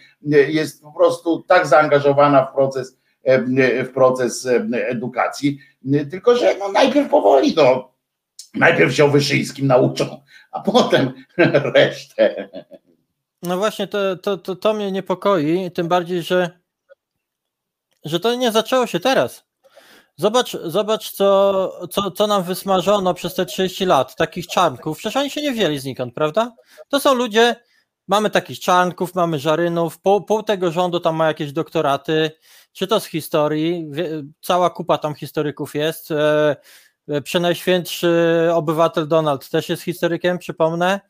jest 0.48 0.82
po 0.82 0.92
prostu 0.92 1.42
tak 1.48 1.66
zaangażowana 1.66 2.46
w 2.46 2.54
proces, 2.54 2.96
w 3.84 3.90
proces 3.94 4.48
edukacji, 4.72 5.58
tylko 6.10 6.36
że 6.36 6.54
no 6.58 6.72
najpierw 6.72 7.10
powoli, 7.10 7.54
no, 7.56 7.92
najpierw 8.54 8.94
się 8.94 9.04
o 9.04 9.08
Wyszyńskim 9.08 9.66
nauczą, 9.66 10.20
a 10.52 10.60
potem 10.60 11.12
resztę. 11.74 12.48
No 13.42 13.58
właśnie, 13.58 13.86
to, 13.86 14.16
to, 14.16 14.36
to, 14.36 14.56
to 14.56 14.74
mnie 14.74 14.92
niepokoi, 14.92 15.70
tym 15.70 15.88
bardziej, 15.88 16.22
że, 16.22 16.50
że 18.04 18.20
to 18.20 18.34
nie 18.34 18.52
zaczęło 18.52 18.86
się 18.86 19.00
teraz. 19.00 19.49
Zobacz, 20.20 20.56
zobacz 20.64 21.10
co, 21.10 21.86
co, 21.90 22.10
co 22.10 22.26
nam 22.26 22.42
wysmażono 22.42 23.14
przez 23.14 23.34
te 23.34 23.46
30 23.46 23.84
lat, 23.86 24.16
takich 24.16 24.46
czarnków. 24.46 24.98
Przecież 24.98 25.16
oni 25.16 25.30
się 25.30 25.42
nie 25.42 25.52
wzięli 25.52 25.78
znikąd, 25.78 26.14
prawda? 26.14 26.52
To 26.88 27.00
są 27.00 27.14
ludzie, 27.14 27.56
mamy 28.08 28.30
takich 28.30 28.60
czarnków, 28.60 29.14
mamy 29.14 29.38
żarynów, 29.38 30.00
pół, 30.00 30.24
pół 30.24 30.42
tego 30.42 30.70
rządu 30.70 31.00
tam 31.00 31.16
ma 31.16 31.26
jakieś 31.26 31.52
doktoraty, 31.52 32.30
czy 32.72 32.86
to 32.86 33.00
z 33.00 33.06
historii, 33.06 33.90
cała 34.40 34.70
kupa 34.70 34.98
tam 34.98 35.14
historyków 35.14 35.74
jest. 35.74 36.10
E, 36.10 36.56
e, 37.08 37.20
Przenajświętszy 37.20 38.48
obywatel 38.54 39.08
Donald 39.08 39.50
też 39.50 39.68
jest 39.68 39.82
historykiem, 39.82 40.38
przypomnę. 40.38 41.00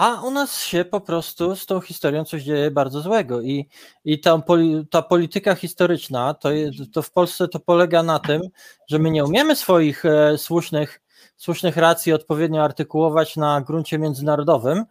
A 0.00 0.20
u 0.22 0.30
nas 0.30 0.62
się 0.62 0.84
po 0.84 1.00
prostu 1.00 1.56
z 1.56 1.66
tą 1.66 1.80
historią 1.80 2.24
coś 2.24 2.42
dzieje 2.42 2.70
bardzo 2.70 3.00
złego 3.00 3.40
i, 3.40 3.68
i 4.04 4.20
ta, 4.20 4.38
poli, 4.38 4.86
ta 4.90 5.02
polityka 5.02 5.54
historyczna, 5.54 6.34
to, 6.34 6.48
to 6.92 7.02
w 7.02 7.10
Polsce 7.10 7.48
to 7.48 7.60
polega 7.60 8.02
na 8.02 8.18
tym, 8.18 8.42
że 8.88 8.98
my 8.98 9.10
nie 9.10 9.24
umiemy 9.24 9.56
swoich 9.56 10.04
e, 10.04 10.38
słusznych, 10.38 11.00
słusznych 11.36 11.76
racji 11.76 12.12
odpowiednio 12.12 12.64
artykułować 12.64 13.36
na 13.36 13.60
gruncie 13.60 13.98
międzynarodowym, 13.98 14.84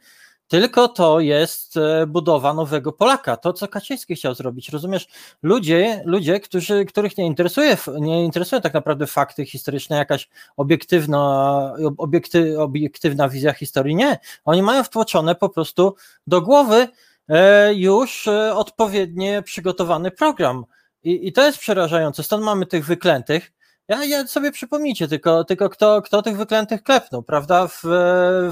tylko 0.49 0.87
to 0.87 1.19
jest 1.19 1.77
e, 1.77 2.07
budowa 2.07 2.53
nowego 2.53 2.91
Polaka, 2.91 3.37
to 3.37 3.53
co 3.53 3.67
Kaczyński 3.67 4.15
chciał 4.15 4.35
zrobić. 4.35 4.69
Rozumiesz, 4.69 5.07
ludzie, 5.43 6.03
ludzie 6.05 6.39
którzy, 6.39 6.85
których 6.85 7.17
nie 7.17 7.25
interesuje, 7.25 7.77
nie 7.99 8.25
interesują 8.25 8.61
tak 8.61 8.73
naprawdę 8.73 9.07
fakty 9.07 9.45
historyczne, 9.45 9.97
jakaś 9.97 10.29
obiektywna, 10.57 11.73
obiekty, 11.97 12.61
obiektywna 12.61 13.29
wizja 13.29 13.53
historii, 13.53 13.95
nie. 13.95 14.19
Oni 14.45 14.61
mają 14.61 14.83
wtłoczone 14.83 15.35
po 15.35 15.49
prostu 15.49 15.95
do 16.27 16.41
głowy 16.41 16.87
e, 17.27 17.73
już 17.73 18.27
e, 18.27 18.55
odpowiednie 18.55 19.41
przygotowany 19.41 20.11
program. 20.11 20.65
I, 21.03 21.27
I 21.27 21.33
to 21.33 21.45
jest 21.45 21.57
przerażające. 21.57 22.23
Stąd 22.23 22.43
mamy 22.43 22.65
tych 22.65 22.85
wyklętych. 22.85 23.51
Ja, 23.89 24.05
ja 24.05 24.27
sobie 24.27 24.51
przypomnijcie 24.51 25.07
tylko, 25.07 25.43
tylko 25.43 25.69
kto, 25.69 26.01
kto 26.01 26.21
tych 26.21 26.37
wyklętych 26.37 26.83
klepnął, 26.83 27.23
prawda, 27.23 27.67
w, 27.67 27.81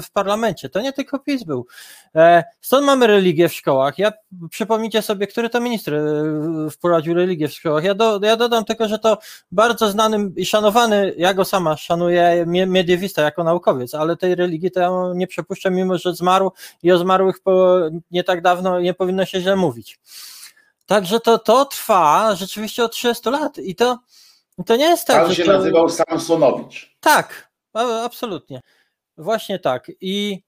w 0.02 0.10
parlamencie. 0.12 0.68
To 0.68 0.80
nie 0.80 0.92
tylko 0.92 1.18
PiS 1.18 1.44
był. 1.44 1.66
E, 2.14 2.44
Stąd 2.60 2.86
mamy 2.86 3.06
religię 3.06 3.48
w 3.48 3.54
szkołach. 3.54 3.98
Ja 3.98 4.12
przypomnijcie 4.50 5.02
sobie, 5.02 5.26
który 5.26 5.50
to 5.50 5.60
minister 5.60 5.94
e, 5.94 6.70
wprowadził 6.70 7.14
religię 7.14 7.48
w 7.48 7.52
szkołach. 7.52 7.84
Ja, 7.84 7.94
do, 7.94 8.20
ja 8.22 8.36
dodam 8.36 8.64
tylko, 8.64 8.88
że 8.88 8.98
to 8.98 9.18
bardzo 9.52 9.90
znany 9.90 10.30
i 10.36 10.46
szanowany, 10.46 11.14
ja 11.16 11.34
go 11.34 11.44
sama 11.44 11.76
szanuję, 11.76 12.44
mediewista 12.66 13.22
jako 13.22 13.44
naukowiec, 13.44 13.94
ale 13.94 14.16
tej 14.16 14.34
religii 14.34 14.70
to 14.70 14.80
ja 14.80 14.90
nie 15.14 15.26
przepuszczę, 15.26 15.70
mimo 15.70 15.98
że 15.98 16.14
zmarł 16.14 16.52
i 16.82 16.92
o 16.92 16.98
zmarłych 16.98 17.40
po, 17.40 17.78
nie 18.10 18.24
tak 18.24 18.42
dawno 18.42 18.80
nie 18.80 18.94
powinno 18.94 19.24
się 19.24 19.40
źle 19.40 19.56
mówić. 19.56 19.98
Także 20.86 21.20
to, 21.20 21.38
to 21.38 21.64
trwa 21.64 22.34
rzeczywiście 22.34 22.84
od 22.84 22.92
30 22.92 23.30
lat 23.30 23.58
i 23.58 23.74
to, 23.74 23.98
to 24.66 24.76
nie 24.76 24.84
jest 24.84 25.06
tak, 25.06 25.24
Pan 25.24 25.34
się 25.34 25.44
to... 25.44 25.52
nazywał 25.52 25.88
Samsonowicz. 25.88 26.96
Tak, 27.00 27.52
absolutnie. 28.04 28.60
Właśnie 29.16 29.58
tak. 29.58 29.90
I, 30.00 30.42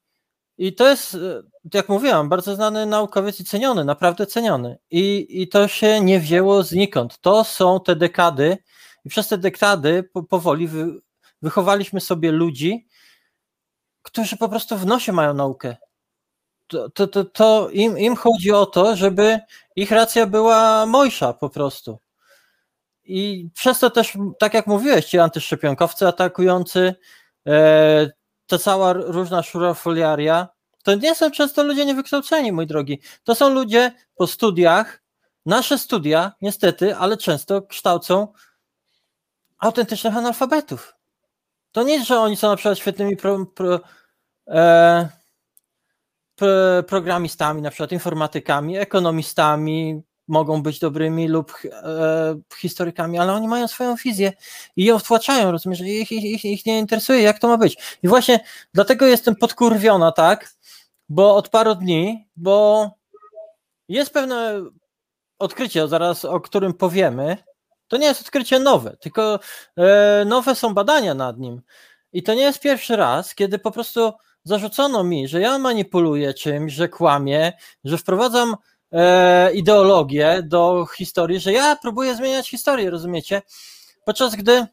I 0.57 0.75
to 0.75 0.89
jest, 0.89 1.15
e, 1.15 1.41
jak 1.73 1.89
mówiłam, 1.89 2.29
bardzo 2.29 2.55
znany 2.55 2.85
naukowiec 2.85 3.39
i 3.39 3.45
ceniony, 3.45 3.85
naprawdę 3.85 4.25
ceniony. 4.25 4.77
I, 4.91 5.27
I 5.41 5.47
to 5.47 5.67
się 5.67 6.01
nie 6.01 6.19
wzięło 6.19 6.63
znikąd. 6.63 7.19
To 7.19 7.43
są 7.43 7.79
te 7.79 7.95
dekady, 7.95 8.57
i 9.05 9.09
przez 9.09 9.27
te 9.27 9.37
dekady 9.37 10.03
po, 10.03 10.23
powoli 10.23 10.67
wy, 10.67 11.01
wychowaliśmy 11.41 12.01
sobie 12.01 12.31
ludzi, 12.31 12.87
którzy 14.01 14.37
po 14.37 14.49
prostu 14.49 14.77
w 14.77 14.85
nosie 14.85 15.11
mają 15.11 15.33
naukę. 15.33 15.75
To, 16.67 16.89
to, 16.89 17.07
to, 17.07 17.25
to 17.25 17.69
im, 17.69 17.97
im 17.97 18.15
chodzi 18.15 18.51
o 18.51 18.65
to, 18.65 18.95
żeby 18.95 19.39
ich 19.75 19.91
racja 19.91 20.25
była 20.25 20.85
mojsza 20.85 21.33
po 21.33 21.49
prostu. 21.49 21.99
I 23.11 23.49
przez 23.53 23.79
to 23.79 23.89
też, 23.89 24.17
tak 24.39 24.53
jak 24.53 24.67
mówiłeś, 24.67 25.05
ci 25.05 25.19
antyszczepionkowcy 25.19 26.07
atakujący, 26.07 26.95
e, 27.47 28.11
ta 28.47 28.57
cała 28.57 28.93
różna 28.93 29.43
szurafoliaria, 29.43 30.47
to 30.83 30.95
nie 30.95 31.15
są 31.15 31.31
często 31.31 31.63
ludzie 31.63 31.85
niewykształceni, 31.85 32.51
mój 32.51 32.67
drogi. 32.67 33.01
To 33.23 33.35
są 33.35 33.49
ludzie 33.49 33.91
po 34.15 34.27
studiach, 34.27 35.01
nasze 35.45 35.77
studia, 35.77 36.31
niestety, 36.41 36.95
ale 36.95 37.17
często 37.17 37.61
kształcą 37.61 38.33
autentycznych 39.59 40.17
analfabetów. 40.17 40.93
To 41.71 41.83
nie, 41.83 42.05
że 42.05 42.19
oni 42.19 42.37
są 42.37 42.49
na 42.49 42.55
przykład 42.55 42.79
świetnymi 42.79 43.17
pro, 43.17 43.45
pro, 43.45 43.79
e, 44.47 45.09
pro, 46.35 46.47
programistami, 46.87 47.61
na 47.61 47.69
przykład 47.69 47.91
informatykami, 47.91 48.77
ekonomistami, 48.77 50.01
mogą 50.31 50.63
być 50.63 50.79
dobrymi 50.79 51.27
lub 51.27 51.53
e, 51.65 52.39
historykami, 52.55 53.19
ale 53.19 53.33
oni 53.33 53.47
mają 53.47 53.67
swoją 53.67 53.95
wizję 53.95 54.33
i 54.75 54.85
ją 54.85 54.99
wtłaczają, 54.99 55.51
rozumiesz, 55.51 55.81
ich, 55.81 56.11
ich, 56.11 56.23
ich, 56.23 56.45
ich 56.45 56.65
nie 56.65 56.79
interesuje, 56.79 57.21
jak 57.21 57.39
to 57.39 57.47
ma 57.47 57.57
być. 57.57 57.77
I 58.03 58.07
właśnie 58.07 58.39
dlatego 58.73 59.05
jestem 59.05 59.35
podkurwiona, 59.35 60.11
tak, 60.11 60.53
bo 61.09 61.35
od 61.35 61.49
paru 61.49 61.75
dni, 61.75 62.27
bo 62.35 62.89
jest 63.89 64.13
pewne 64.13 64.61
odkrycie, 65.39 65.87
zaraz 65.87 66.25
o 66.25 66.39
którym 66.39 66.73
powiemy, 66.73 67.37
to 67.87 67.97
nie 67.97 68.05
jest 68.05 68.21
odkrycie 68.21 68.59
nowe, 68.59 68.97
tylko 68.97 69.39
e, 69.77 70.25
nowe 70.25 70.55
są 70.55 70.73
badania 70.73 71.13
nad 71.13 71.37
nim. 71.37 71.61
I 72.13 72.23
to 72.23 72.33
nie 72.33 72.41
jest 72.41 72.59
pierwszy 72.59 72.95
raz, 72.95 73.35
kiedy 73.35 73.59
po 73.59 73.71
prostu 73.71 74.13
zarzucono 74.43 75.03
mi, 75.03 75.27
że 75.27 75.41
ja 75.41 75.57
manipuluję 75.57 76.33
czymś, 76.33 76.73
że 76.73 76.89
kłamię, 76.89 77.53
że 77.83 77.97
wprowadzam 77.97 78.55
e, 78.91 79.53
ideologię 79.53 80.41
do 80.43 80.85
historii, 80.85 81.39
że 81.39 81.53
ja 81.53 81.75
próbuję 81.81 82.15
zmieniać 82.15 82.49
historię, 82.49 82.89
rozumiecie? 82.89 83.41
Podczas 84.05 84.35
gdy, 84.35 84.65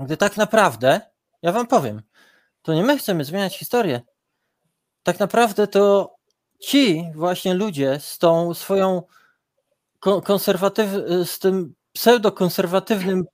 gdy 0.00 0.16
tak 0.16 0.36
naprawdę, 0.36 1.00
ja 1.42 1.52
wam 1.52 1.66
powiem, 1.66 2.02
to 2.62 2.74
nie 2.74 2.82
my 2.82 2.98
chcemy 2.98 3.24
zmieniać 3.24 3.58
historię. 3.58 4.00
Tak 5.02 5.18
naprawdę 5.18 5.66
to 5.66 6.14
ci 6.60 7.04
właśnie 7.14 7.54
ludzie 7.54 8.00
z 8.00 8.18
tą 8.18 8.54
swoją 8.54 9.02
ko- 10.00 10.22
konserwatyw, 10.22 10.90
z 11.24 11.38
tym 11.38 11.74
pseudokonserwatywnym 11.92 13.24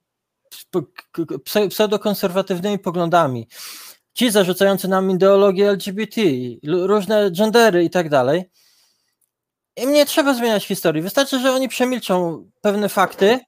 pse- 1.45 1.69
pseudokonserwatywnymi 1.69 2.79
poglądami, 2.79 3.49
ci 4.15 4.31
zarzucający 4.31 4.89
nam 4.89 5.11
ideologię 5.11 5.69
LGBT, 5.69 6.21
różne 6.65 7.31
gendery 7.31 7.85
i 7.85 7.91
tak 7.91 8.09
dalej, 8.09 8.51
im 9.77 9.93
nie 9.93 10.07
trzeba 10.07 10.35
zmieniać 10.35 10.67
historii. 10.67 11.03
Wystarczy, 11.03 11.39
że 11.39 11.53
oni 11.53 11.69
przemilczą 11.69 12.45
pewne 12.61 12.89
fakty, 12.89 13.41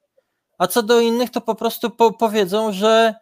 a 0.59 0.66
co 0.66 0.83
do 0.83 1.01
innych, 1.01 1.31
to 1.31 1.41
po 1.41 1.55
prostu 1.55 1.91
po, 1.91 2.12
powiedzą, 2.12 2.73
że, 2.73 3.14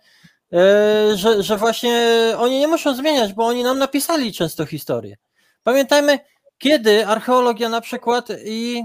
e, 0.52 1.16
że, 1.16 1.42
że 1.42 1.56
właśnie 1.56 2.12
oni 2.38 2.58
nie 2.60 2.68
muszą 2.68 2.94
zmieniać, 2.94 3.32
bo 3.32 3.46
oni 3.46 3.62
nam 3.62 3.78
napisali 3.78 4.32
często 4.32 4.66
historię. 4.66 5.16
Pamiętajmy, 5.62 6.18
kiedy 6.58 7.06
archeologia 7.06 7.68
na 7.68 7.80
przykład 7.80 8.28
i 8.44 8.84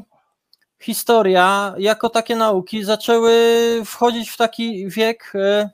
historia 0.82 1.76
jako 1.78 2.10
takie 2.10 2.36
nauki 2.36 2.84
zaczęły 2.84 3.34
wchodzić 3.86 4.30
w 4.30 4.38
taki 4.38 4.90
wiek, 4.90 5.32
e, 5.36 5.70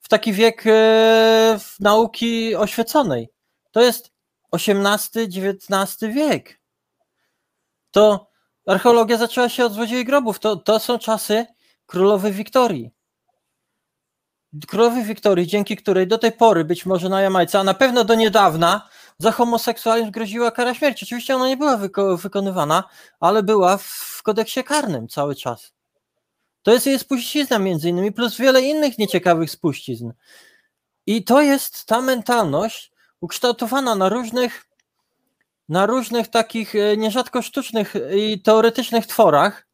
w 0.00 0.08
taki 0.08 0.32
wiek 0.32 0.64
e, 0.66 1.58
nauki 1.80 2.56
oświeconej. 2.56 3.28
To 3.70 3.80
jest 3.80 4.10
XVIII-XIX 4.52 6.14
wiek 6.14 6.59
to 7.90 8.30
archeologia 8.66 9.16
zaczęła 9.16 9.48
się 9.48 9.64
od 9.64 9.72
złodziei 9.72 10.04
grobów. 10.04 10.38
To, 10.38 10.56
to 10.56 10.78
są 10.78 10.98
czasy 10.98 11.46
królowej 11.86 12.32
Wiktorii. 12.32 12.90
Królowej 14.68 15.04
Wiktorii, 15.04 15.46
dzięki 15.46 15.76
której 15.76 16.06
do 16.06 16.18
tej 16.18 16.32
pory, 16.32 16.64
być 16.64 16.86
może 16.86 17.08
na 17.08 17.22
Jamajce, 17.22 17.58
a 17.58 17.64
na 17.64 17.74
pewno 17.74 18.04
do 18.04 18.14
niedawna, 18.14 18.88
za 19.18 19.32
homoseksualizm 19.32 20.10
groziła 20.10 20.50
kara 20.50 20.74
śmierci. 20.74 21.04
Oczywiście 21.04 21.36
ona 21.36 21.48
nie 21.48 21.56
była 21.56 21.76
wyko- 21.76 22.18
wykonywana, 22.18 22.84
ale 23.20 23.42
była 23.42 23.76
w 23.76 24.20
kodeksie 24.22 24.64
karnym 24.64 25.08
cały 25.08 25.34
czas. 25.34 25.72
To 26.62 26.72
jest 26.72 26.86
jej 26.86 26.98
spuścizna 26.98 27.58
między 27.58 27.88
innymi, 27.88 28.12
plus 28.12 28.36
wiele 28.36 28.62
innych 28.62 28.98
nieciekawych 28.98 29.50
spuścizn. 29.50 30.10
I 31.06 31.24
to 31.24 31.42
jest 31.42 31.86
ta 31.86 32.00
mentalność 32.00 32.92
ukształtowana 33.20 33.94
na 33.94 34.08
różnych 34.08 34.69
na 35.70 35.86
różnych 35.86 36.28
takich 36.28 36.74
e, 36.74 36.96
nierzadko 36.96 37.42
sztucznych 37.42 37.94
i 38.16 38.42
teoretycznych 38.42 39.06
tworach 39.06 39.66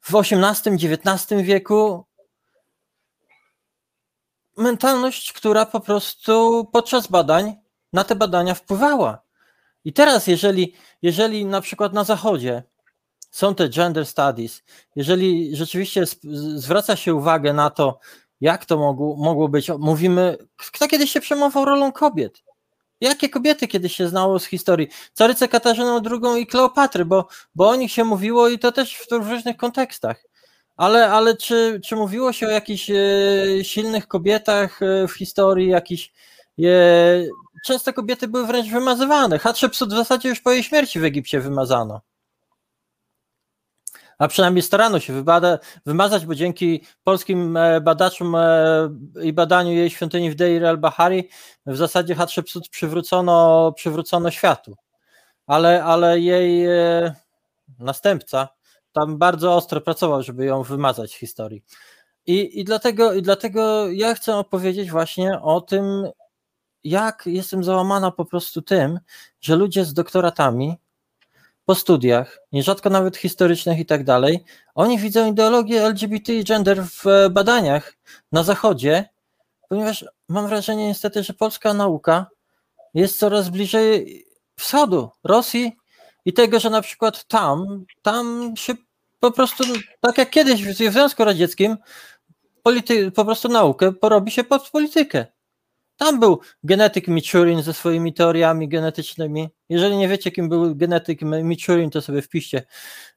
w 0.00 0.14
XVIII-XIX 0.14 1.42
wieku 1.42 2.04
mentalność, 4.56 5.32
która 5.32 5.66
po 5.66 5.80
prostu 5.80 6.64
podczas 6.72 7.06
badań 7.06 7.56
na 7.92 8.04
te 8.04 8.14
badania 8.16 8.54
wpływała. 8.54 9.22
I 9.84 9.92
teraz, 9.92 10.26
jeżeli, 10.26 10.74
jeżeli 11.02 11.44
na 11.44 11.60
przykład 11.60 11.92
na 11.92 12.04
Zachodzie 12.04 12.62
są 13.30 13.54
te 13.54 13.68
gender 13.68 14.06
studies, 14.06 14.62
jeżeli 14.96 15.56
rzeczywiście 15.56 16.04
zwraca 16.56 16.96
się 16.96 17.14
uwagę 17.14 17.52
na 17.52 17.70
to, 17.70 17.98
jak 18.40 18.64
to 18.64 18.76
mogło, 18.76 19.16
mogło 19.16 19.48
być, 19.48 19.70
mówimy, 19.78 20.36
kto 20.56 20.88
kiedyś 20.88 21.12
się 21.12 21.20
przejmował 21.20 21.64
rolą 21.64 21.92
kobiet? 21.92 22.47
Jakie 23.00 23.28
kobiety 23.28 23.68
kiedyś 23.68 23.96
się 23.96 24.08
znało 24.08 24.38
z 24.38 24.44
historii? 24.44 24.88
Carycę 25.14 25.48
Katarzynę 25.48 26.00
II 26.10 26.42
i 26.42 26.46
Kleopatry, 26.46 27.04
bo, 27.04 27.28
bo 27.54 27.68
o 27.68 27.76
nich 27.76 27.92
się 27.92 28.04
mówiło 28.04 28.48
i 28.48 28.58
to 28.58 28.72
też 28.72 28.96
w, 28.96 29.08
w 29.08 29.30
różnych 29.30 29.56
kontekstach. 29.56 30.24
Ale, 30.76 31.10
ale 31.10 31.36
czy, 31.36 31.80
czy 31.84 31.96
mówiło 31.96 32.32
się 32.32 32.46
o 32.46 32.50
jakichś 32.50 32.90
e, 32.90 32.94
silnych 33.62 34.08
kobietach 34.08 34.82
e, 34.82 35.08
w 35.08 35.12
historii, 35.12 35.68
jakichś. 35.68 36.12
E, 36.58 36.64
często 37.66 37.92
kobiety 37.92 38.28
były 38.28 38.46
wręcz 38.46 38.68
wymazywane. 38.68 39.38
Hatshepsut 39.38 39.92
w 39.92 39.96
zasadzie 39.96 40.28
już 40.28 40.40
po 40.40 40.52
jej 40.52 40.62
śmierci 40.62 41.00
w 41.00 41.04
Egipcie 41.04 41.40
wymazano. 41.40 42.00
A 44.18 44.28
przynajmniej 44.28 44.62
starano 44.62 45.00
się 45.00 45.12
wybada, 45.12 45.58
wymazać, 45.86 46.26
bo 46.26 46.34
dzięki 46.34 46.84
polskim 47.04 47.56
e, 47.56 47.80
badaczom 47.80 48.34
e, 48.34 48.40
i 49.22 49.32
badaniu 49.32 49.72
jej 49.72 49.90
świątyni 49.90 50.30
w 50.30 50.34
Deir 50.34 50.64
el-Bahari 50.64 51.28
w 51.66 51.76
zasadzie 51.76 52.14
Hatshepsut 52.14 52.68
przywrócono, 52.68 53.72
przywrócono 53.72 54.30
światu. 54.30 54.76
Ale, 55.46 55.84
ale 55.84 56.20
jej 56.20 56.66
e, 56.66 57.14
następca 57.78 58.48
tam 58.92 59.18
bardzo 59.18 59.56
ostro 59.56 59.80
pracował, 59.80 60.22
żeby 60.22 60.44
ją 60.44 60.62
wymazać 60.62 61.10
z 61.10 61.16
historii. 61.16 61.62
I, 62.26 62.60
i, 62.60 62.64
dlatego, 62.64 63.12
I 63.12 63.22
dlatego 63.22 63.90
ja 63.90 64.14
chcę 64.14 64.36
opowiedzieć 64.36 64.90
właśnie 64.90 65.40
o 65.40 65.60
tym, 65.60 66.08
jak 66.84 67.22
jestem 67.26 67.64
załamana 67.64 68.10
po 68.10 68.24
prostu 68.24 68.62
tym, 68.62 69.00
że 69.40 69.56
ludzie 69.56 69.84
z 69.84 69.94
doktoratami 69.94 70.76
po 71.68 71.74
studiach, 71.74 72.38
nierzadko 72.52 72.90
nawet 72.90 73.16
historycznych 73.16 73.78
i 73.78 73.86
tak 73.86 74.04
dalej, 74.04 74.44
oni 74.74 74.98
widzą 74.98 75.30
ideologię 75.30 75.84
LGBT 75.84 76.34
i 76.34 76.44
gender 76.44 76.84
w 76.84 77.06
e, 77.06 77.30
badaniach 77.30 77.94
na 78.32 78.42
Zachodzie, 78.42 79.08
ponieważ 79.68 80.04
mam 80.28 80.48
wrażenie 80.48 80.86
niestety, 80.86 81.22
że 81.22 81.32
polska 81.32 81.74
nauka 81.74 82.26
jest 82.94 83.18
coraz 83.18 83.48
bliżej 83.48 84.24
wschodu, 84.58 85.10
Rosji 85.24 85.76
i 86.24 86.32
tego, 86.32 86.60
że 86.60 86.70
na 86.70 86.82
przykład 86.82 87.24
tam, 87.24 87.84
tam 88.02 88.54
się 88.56 88.74
po 89.20 89.30
prostu, 89.30 89.64
tak 90.00 90.18
jak 90.18 90.30
kiedyś 90.30 90.64
w 90.64 90.76
Związku 90.92 91.24
Radzieckim, 91.24 91.76
polity, 92.62 93.10
po 93.10 93.24
prostu 93.24 93.48
naukę 93.48 93.92
porobi 93.92 94.30
się 94.30 94.44
pod 94.44 94.70
politykę. 94.70 95.26
Tam 95.98 96.20
był 96.20 96.40
genetyk 96.62 97.08
Michurin 97.08 97.62
ze 97.62 97.74
swoimi 97.74 98.14
teoriami 98.14 98.68
genetycznymi. 98.68 99.48
Jeżeli 99.68 99.96
nie 99.96 100.08
wiecie, 100.08 100.30
kim 100.30 100.48
był 100.48 100.76
genetyk 100.76 101.22
Michurin, 101.22 101.90
to 101.90 102.02
sobie 102.02 102.22
wpiszcie 102.22 102.58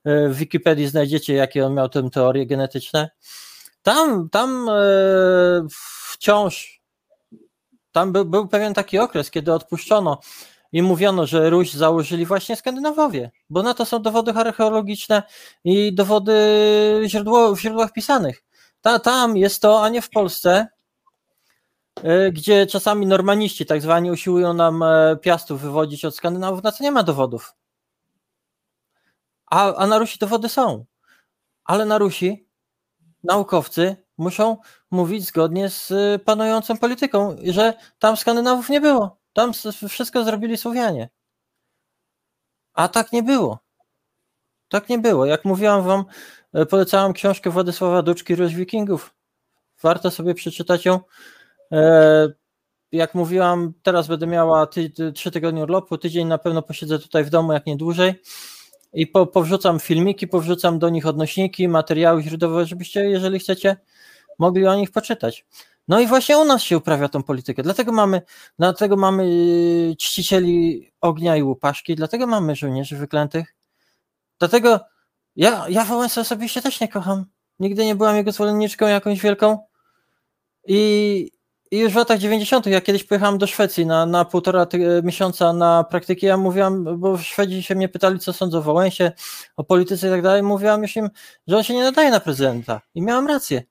e, 0.03 0.29
w 0.29 0.35
Wikipedii, 0.35 0.87
znajdziecie, 0.87 1.33
jakie 1.33 1.65
on 1.65 1.73
miał 1.73 1.89
tę 1.89 2.09
teorie 2.09 2.45
genetyczne. 2.45 3.09
Tam, 3.81 4.29
tam 4.29 4.69
e, 4.69 4.73
wciąż, 6.11 6.81
tam 7.91 8.11
był, 8.11 8.25
był 8.25 8.47
pewien 8.47 8.73
taki 8.73 8.99
okres, 8.99 9.31
kiedy 9.31 9.53
odpuszczono 9.53 10.19
i 10.71 10.81
mówiono, 10.81 11.27
że 11.27 11.49
Ruś 11.49 11.73
założyli 11.73 12.25
właśnie 12.25 12.55
Skandynawowie, 12.55 13.31
bo 13.49 13.63
na 13.63 13.73
to 13.73 13.85
są 13.85 14.01
dowody 14.01 14.31
archeologiczne 14.31 15.23
i 15.63 15.93
dowody 15.93 16.33
źródło, 17.05 17.55
w 17.55 17.61
źródłach 17.61 17.93
pisanych. 17.93 18.43
Ta, 18.81 18.99
tam 18.99 19.37
jest 19.37 19.61
to, 19.61 19.83
a 19.83 19.89
nie 19.89 20.01
w 20.01 20.09
Polsce, 20.09 20.67
gdzie 22.31 22.67
czasami 22.67 23.05
normaniści 23.05 23.65
tak 23.65 23.81
zwani 23.81 24.11
usiłują 24.11 24.53
nam 24.53 24.83
e, 24.83 25.17
piastów 25.21 25.61
wywodzić 25.61 26.05
od 26.05 26.15
Skandynawów, 26.15 26.63
na 26.63 26.71
co 26.71 26.83
nie 26.83 26.91
ma 26.91 27.03
dowodów. 27.03 27.55
A, 29.45 29.75
a 29.75 29.87
na 29.87 29.97
Rusi 29.97 30.19
dowody 30.19 30.49
są. 30.49 30.85
Ale 31.63 31.85
na 31.85 31.97
Rusi 31.97 32.47
naukowcy 33.23 33.95
muszą 34.17 34.57
mówić 34.91 35.25
zgodnie 35.25 35.69
z 35.69 35.91
e, 35.91 36.19
panującą 36.19 36.77
polityką, 36.77 37.35
że 37.43 37.73
tam 37.99 38.17
Skandynawów 38.17 38.69
nie 38.69 38.81
było. 38.81 39.17
Tam 39.33 39.51
wszystko 39.89 40.23
zrobili 40.23 40.57
Słowianie. 40.57 41.09
A 42.73 42.87
tak 42.87 43.11
nie 43.11 43.23
było. 43.23 43.59
Tak 44.69 44.89
nie 44.89 44.99
było. 44.99 45.25
Jak 45.25 45.45
mówiłam 45.45 45.83
wam, 45.83 46.05
polecałam 46.69 47.13
książkę 47.13 47.49
Władysława 47.49 48.01
Duczki 48.01 48.35
Róż 48.35 48.53
Wikingów. 48.53 49.13
Warto 49.81 50.11
sobie 50.11 50.33
przeczytać 50.33 50.85
ją. 50.85 50.99
Jak 52.91 53.15
mówiłam, 53.15 53.73
teraz 53.83 54.07
będę 54.07 54.27
miała 54.27 54.67
ty, 54.67 54.91
trzy 55.15 55.31
tygodnie 55.31 55.63
urlopu, 55.63 55.97
tydzień 55.97 56.27
na 56.27 56.37
pewno 56.37 56.61
posiedzę 56.61 56.99
tutaj 56.99 57.23
w 57.23 57.29
domu, 57.29 57.53
jak 57.53 57.65
nie 57.65 57.77
dłużej. 57.77 58.21
I 58.93 59.07
po, 59.07 59.27
powrzucam 59.27 59.79
filmiki, 59.79 60.27
powrzucam 60.27 60.79
do 60.79 60.89
nich 60.89 61.05
odnośniki, 61.05 61.67
materiały 61.67 62.23
źródłowe, 62.23 62.65
żebyście, 62.65 63.09
jeżeli 63.09 63.39
chcecie, 63.39 63.77
mogli 64.39 64.67
o 64.67 64.75
nich 64.75 64.91
poczytać. 64.91 65.45
No 65.87 65.99
i 65.99 66.07
właśnie 66.07 66.37
u 66.37 66.45
nas 66.45 66.61
się 66.61 66.77
uprawia 66.77 67.09
tą 67.09 67.23
politykę. 67.23 67.63
Dlatego 67.63 67.91
mamy, 67.91 68.21
dlatego 68.59 68.97
mamy 68.97 69.25
czcicieli 69.99 70.91
ognia 71.01 71.37
i 71.37 71.43
łupaszki, 71.43 71.95
dlatego 71.95 72.27
mamy 72.27 72.55
żołnierzy 72.55 72.97
wyklętych. 72.97 73.55
Dlatego 74.39 74.79
ja, 75.35 75.65
ja 75.69 75.85
Wałęsę 75.85 76.21
osobiście 76.21 76.61
też 76.61 76.79
nie 76.81 76.87
kocham. 76.87 77.25
Nigdy 77.59 77.85
nie 77.85 77.95
byłam 77.95 78.15
jego 78.15 78.31
zwolenniczką 78.31 78.87
jakąś 78.87 79.21
wielką. 79.21 79.59
I, 80.67 81.31
i 81.71 81.79
już 81.79 81.93
w 81.93 81.95
latach 81.95 82.19
90., 82.19 82.65
jak 82.65 82.83
kiedyś 82.83 83.03
pojechałam 83.03 83.37
do 83.37 83.47
Szwecji 83.47 83.85
na, 83.85 84.05
na 84.05 84.25
półtora 84.25 84.65
ty- 84.65 85.01
miesiąca 85.03 85.53
na 85.53 85.83
praktyki, 85.83 86.25
ja 86.25 86.37
mówiłam, 86.37 86.99
bo 86.99 87.17
Szwedzi 87.17 87.63
się 87.63 87.75
mnie 87.75 87.89
pytali, 87.89 88.19
co 88.19 88.33
sądzą 88.33 88.57
o 88.57 88.61
Wałęsie, 88.61 89.11
o 89.57 89.63
polityce 89.63 90.07
i 90.07 90.09
tak 90.11 90.21
dalej, 90.21 90.43
mówiłam 90.43 90.81
już 90.81 90.95
im, 90.95 91.09
że 91.47 91.57
on 91.57 91.63
się 91.63 91.73
nie 91.73 91.83
nadaje 91.83 92.11
na 92.11 92.19
prezydenta. 92.19 92.81
I 92.95 93.01
miałam 93.01 93.27
rację. 93.27 93.63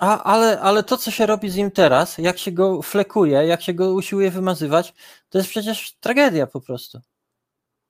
A, 0.00 0.22
ale, 0.22 0.60
ale 0.60 0.82
to, 0.82 0.96
co 0.96 1.10
się 1.10 1.26
robi 1.26 1.50
z 1.50 1.56
nim 1.56 1.70
teraz, 1.70 2.18
jak 2.18 2.38
się 2.38 2.52
go 2.52 2.82
flekuje, 2.82 3.46
jak 3.46 3.62
się 3.62 3.74
go 3.74 3.92
usiłuje 3.94 4.30
wymazywać, 4.30 4.94
to 5.28 5.38
jest 5.38 5.50
przecież 5.50 5.96
tragedia 6.00 6.46
po 6.46 6.60
prostu. 6.60 7.00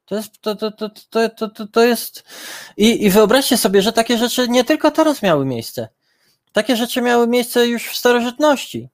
To 0.04 0.14
jest, 0.14 0.40
to, 0.40 0.56
to, 0.56 0.70
to, 0.70 0.88
to, 1.10 1.28
to, 1.28 1.48
to, 1.48 1.66
to 1.66 1.84
jest. 1.84 2.24
I, 2.76 3.04
I 3.04 3.10
wyobraźcie 3.10 3.56
sobie, 3.56 3.82
że 3.82 3.92
takie 3.92 4.18
rzeczy 4.18 4.48
nie 4.48 4.64
tylko 4.64 4.90
teraz 4.90 5.22
miały 5.22 5.44
miejsce. 5.44 5.88
Takie 6.52 6.76
rzeczy 6.76 7.02
miały 7.02 7.26
miejsce 7.26 7.66
już 7.68 7.88
w 7.88 7.96
starożytności. 7.96 8.88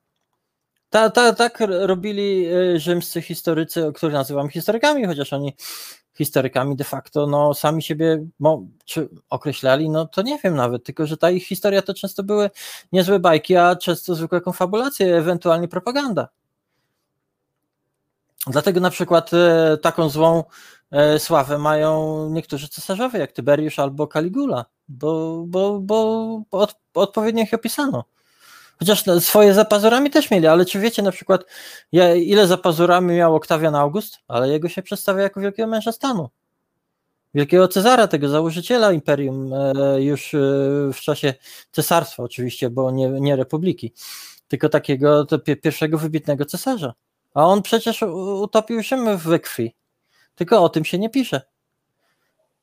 Ta, 0.90 1.10
ta, 1.10 1.32
tak 1.32 1.58
robili 1.68 2.46
e, 2.46 2.80
rzymscy 2.80 3.22
historycy, 3.22 3.92
których 3.94 4.14
nazywam 4.14 4.48
historykami, 4.48 5.06
chociaż 5.06 5.32
oni 5.32 5.54
historykami 6.18 6.76
de 6.76 6.84
facto 6.84 7.26
no, 7.26 7.54
sami 7.54 7.82
siebie 7.82 8.26
mo, 8.38 8.62
czy 8.84 9.08
określali, 9.30 9.90
no 9.90 10.06
to 10.06 10.22
nie 10.22 10.38
wiem 10.44 10.56
nawet, 10.56 10.84
tylko 10.84 11.06
że 11.06 11.16
ta 11.16 11.30
ich 11.30 11.46
historia 11.46 11.82
to 11.82 11.94
często 11.94 12.22
były 12.22 12.50
niezłe 12.92 13.18
bajki, 13.18 13.56
a 13.56 13.76
często 13.76 14.14
zwykłe 14.14 14.40
konfabulacje, 14.40 15.16
ewentualnie 15.16 15.68
propaganda. 15.68 16.28
Dlatego 18.46 18.80
na 18.80 18.90
przykład 18.90 19.30
e, 19.34 19.76
taką 19.82 20.08
złą 20.08 20.44
e, 20.90 21.18
sławę 21.18 21.58
mają 21.58 22.28
niektórzy 22.30 22.68
cesarzowie, 22.68 23.18
jak 23.18 23.32
Tyberiusz 23.32 23.78
albo 23.78 24.06
Caligula, 24.06 24.64
bo, 24.88 25.44
bo, 25.46 25.80
bo 25.80 26.42
od, 26.50 26.74
odpowiednio 26.94 27.42
ich 27.42 27.54
opisano. 27.54 28.04
Chociaż 28.78 29.04
swoje 29.20 29.54
za 29.54 29.64
pazurami 29.64 30.10
też 30.10 30.30
mieli, 30.30 30.46
ale 30.46 30.64
czy 30.64 30.80
wiecie 30.80 31.02
na 31.02 31.12
przykład, 31.12 31.44
ile 32.16 32.46
za 32.46 32.56
pazurami 32.56 33.14
miał 33.14 33.34
Oktawian 33.34 33.74
August? 33.74 34.18
Ale 34.28 34.48
jego 34.48 34.68
się 34.68 34.82
przedstawia 34.82 35.22
jako 35.22 35.40
wielkiego 35.40 35.68
męża 35.68 35.92
stanu. 35.92 36.28
Wielkiego 37.34 37.68
Cezara, 37.68 38.06
tego 38.08 38.28
założyciela 38.28 38.92
imperium, 38.92 39.52
e, 39.52 40.02
już 40.02 40.30
w 40.92 41.00
czasie 41.00 41.34
cesarstwa 41.70 42.22
oczywiście, 42.22 42.70
bo 42.70 42.90
nie, 42.90 43.08
nie 43.08 43.36
republiki, 43.36 43.92
tylko 44.48 44.68
takiego 44.68 45.26
pierwszego 45.62 45.98
wybitnego 45.98 46.44
cesarza. 46.44 46.94
A 47.34 47.46
on 47.46 47.62
przecież 47.62 48.02
utopił 48.42 48.82
się 48.82 49.16
we 49.16 49.38
krwi. 49.38 49.74
Tylko 50.34 50.62
o 50.62 50.68
tym 50.68 50.84
się 50.84 50.98
nie 50.98 51.10
pisze. 51.10 51.40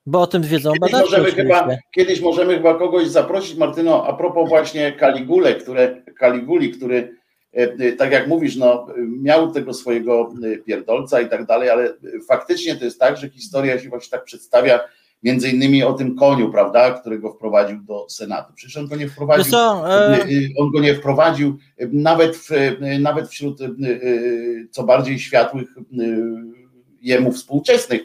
Bo 0.05 0.21
o 0.21 0.27
tym 0.27 0.41
wiedzą 0.41 0.71
kiedyś 0.71 0.91
badacze. 0.91 1.03
możemy, 1.03 1.31
chyba, 1.31 1.67
kiedyś 1.95 2.21
możemy 2.21 2.53
chyba 2.53 2.75
kogoś 2.75 3.07
zaprosić, 3.07 3.57
Martyno, 3.57 4.07
a 4.07 4.13
propos 4.13 4.49
właśnie 4.49 4.91
Kaligule, 4.91 5.55
które, 5.55 6.01
Kaliguli, 6.17 6.71
który 6.71 7.17
e, 7.53 7.57
e, 7.57 7.91
tak 7.91 8.11
jak 8.11 8.27
mówisz, 8.27 8.55
no, 8.55 8.87
miał 9.21 9.51
tego 9.51 9.73
swojego 9.73 10.33
e, 10.43 10.57
pierdolca 10.57 11.21
i 11.21 11.29
tak 11.29 11.45
dalej, 11.45 11.69
ale 11.69 11.93
faktycznie 12.27 12.75
to 12.75 12.85
jest 12.85 12.99
tak, 12.99 13.17
że 13.17 13.29
historia 13.29 13.79
się 13.79 13.89
właśnie 13.89 14.11
tak 14.11 14.23
przedstawia, 14.23 14.79
między 15.23 15.49
innymi 15.49 15.83
o 15.83 15.93
tym 15.93 16.15
koniu, 16.15 16.51
prawda, 16.51 16.91
którego 16.91 17.33
wprowadził 17.33 17.81
do 17.81 18.09
Senatu. 18.09 18.53
Przecież 18.53 18.77
on 18.77 18.87
go 18.87 18.95
nie 18.95 19.09
wprowadził, 19.09 19.51
co, 19.51 19.91
e, 19.91 20.19
on 20.57 20.71
go 20.71 20.79
nie 20.79 20.95
wprowadził 20.95 21.57
nawet, 21.91 22.37
w, 22.37 22.49
nawet 22.99 23.29
wśród 23.29 23.59
co 24.71 24.83
bardziej 24.83 25.19
światłych 25.19 25.67
jemu 27.01 27.31
współczesnych, 27.31 28.01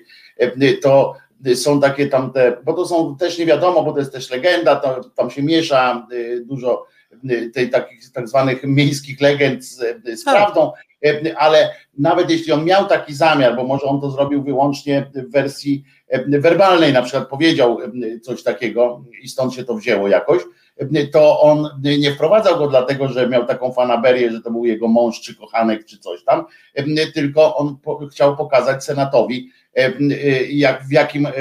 to 0.82 1.14
są 1.54 1.80
takie 1.80 2.06
tamte, 2.06 2.56
bo 2.64 2.72
to 2.72 2.86
są 2.86 3.16
też 3.16 3.38
nie 3.38 3.46
wiadomo, 3.46 3.82
bo 3.82 3.92
to 3.92 3.98
jest 3.98 4.12
też 4.12 4.30
legenda, 4.30 4.76
to, 4.76 5.00
tam 5.16 5.30
się 5.30 5.42
miesza 5.42 6.06
y, 6.12 6.44
dużo 6.44 6.86
y, 7.30 7.50
tej 7.54 7.70
takich 7.70 8.12
tak 8.12 8.28
zwanych 8.28 8.64
miejskich 8.64 9.20
legend 9.20 9.64
z, 9.64 9.74
z 10.20 10.24
Tak. 10.24 10.34
prawdą, 10.34 10.72
y, 11.06 11.36
ale 11.36 11.70
nawet 11.98 12.30
jeśli 12.30 12.52
on 12.52 12.64
miał 12.64 12.86
taki 12.86 13.14
zamiar, 13.14 13.56
bo 13.56 13.64
może 13.64 13.86
on 13.86 14.00
to 14.00 14.10
zrobił 14.10 14.42
wyłącznie 14.42 15.10
w 15.14 15.32
wersji 15.32 15.84
y, 16.34 16.40
werbalnej, 16.40 16.92
na 16.92 17.02
przykład 17.02 17.28
powiedział 17.28 17.78
y, 17.80 18.20
coś 18.20 18.42
takiego 18.42 19.04
i 19.22 19.28
stąd 19.28 19.54
się 19.54 19.64
to 19.64 19.74
wzięło 19.74 20.08
jakoś, 20.08 20.42
y, 20.96 21.08
to 21.12 21.40
on 21.40 21.68
nie 21.82 22.12
wprowadzał 22.12 22.58
go 22.58 22.68
dlatego, 22.68 23.08
że 23.08 23.28
miał 23.28 23.46
taką 23.46 23.72
fanaberię, 23.72 24.30
że 24.32 24.40
to 24.40 24.50
był 24.50 24.64
jego 24.64 24.88
mąż 24.88 25.20
czy 25.20 25.34
kochanek 25.36 25.84
czy 25.84 25.98
coś 25.98 26.24
tam, 26.24 26.44
y, 26.78 27.12
tylko 27.12 27.56
on 27.56 27.76
po, 27.82 28.06
chciał 28.06 28.36
pokazać 28.36 28.84
senatowi, 28.84 29.50
jak, 30.50 30.84
w 30.84 30.92
jakim, 30.92 31.26
e, 31.26 31.32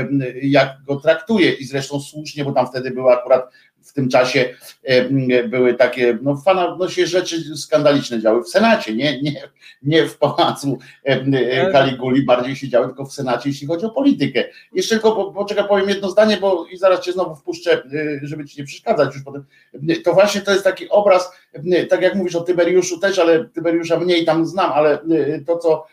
jak 0.41 0.77
go 0.87 0.95
traktuje 0.95 1.51
i 1.51 1.65
zresztą 1.65 1.99
słusznie, 1.99 2.45
bo 2.45 2.51
tam 2.51 2.67
wtedy 2.67 2.91
były 2.91 3.11
akurat 3.13 3.49
w 3.83 3.93
tym 3.93 4.09
czasie 4.09 4.49
e, 4.83 5.43
były 5.47 5.73
takie, 5.73 6.17
no, 6.21 6.37
fana, 6.37 6.75
no 6.79 6.89
się 6.89 7.07
rzeczy 7.07 7.57
skandaliczne 7.57 8.21
działy 8.21 8.43
w 8.43 8.49
Senacie, 8.49 8.93
nie, 8.95 9.21
nie, 9.21 9.41
nie 9.83 10.07
w 10.07 10.17
pałacu 10.17 10.77
e, 11.03 11.71
Kaliguli, 11.71 12.23
bardziej 12.25 12.55
się 12.55 12.69
działy 12.69 12.87
tylko 12.87 13.05
w 13.05 13.13
Senacie, 13.13 13.49
jeśli 13.49 13.67
chodzi 13.67 13.85
o 13.85 13.89
politykę. 13.89 14.43
Jeszcze 14.73 14.95
tylko, 14.95 15.11
po- 15.15 15.31
poczekaj, 15.31 15.67
powiem 15.67 15.89
jedno 15.89 16.09
zdanie, 16.09 16.37
bo 16.37 16.65
i 16.71 16.77
zaraz 16.77 16.99
cię 17.05 17.11
znowu 17.13 17.35
wpuszczę, 17.35 17.73
e, 17.73 18.19
żeby 18.23 18.45
ci 18.45 18.59
nie 18.61 18.65
przeszkadzać 18.67 19.13
już 19.15 19.23
potem. 19.23 19.45
E, 19.89 19.95
To 19.95 20.13
właśnie 20.13 20.41
to 20.41 20.51
jest 20.51 20.63
taki 20.63 20.89
obraz, 20.89 21.31
e, 21.53 21.85
tak 21.85 22.01
jak 22.01 22.15
mówisz 22.15 22.35
o 22.35 22.41
Tyberiuszu 22.41 22.99
też, 22.99 23.19
ale 23.19 23.45
Tyberiusza 23.45 23.99
mniej 23.99 24.25
tam 24.25 24.45
znam, 24.45 24.71
ale 24.71 25.01
e, 25.01 25.41
to, 25.47 25.57
co 25.57 25.87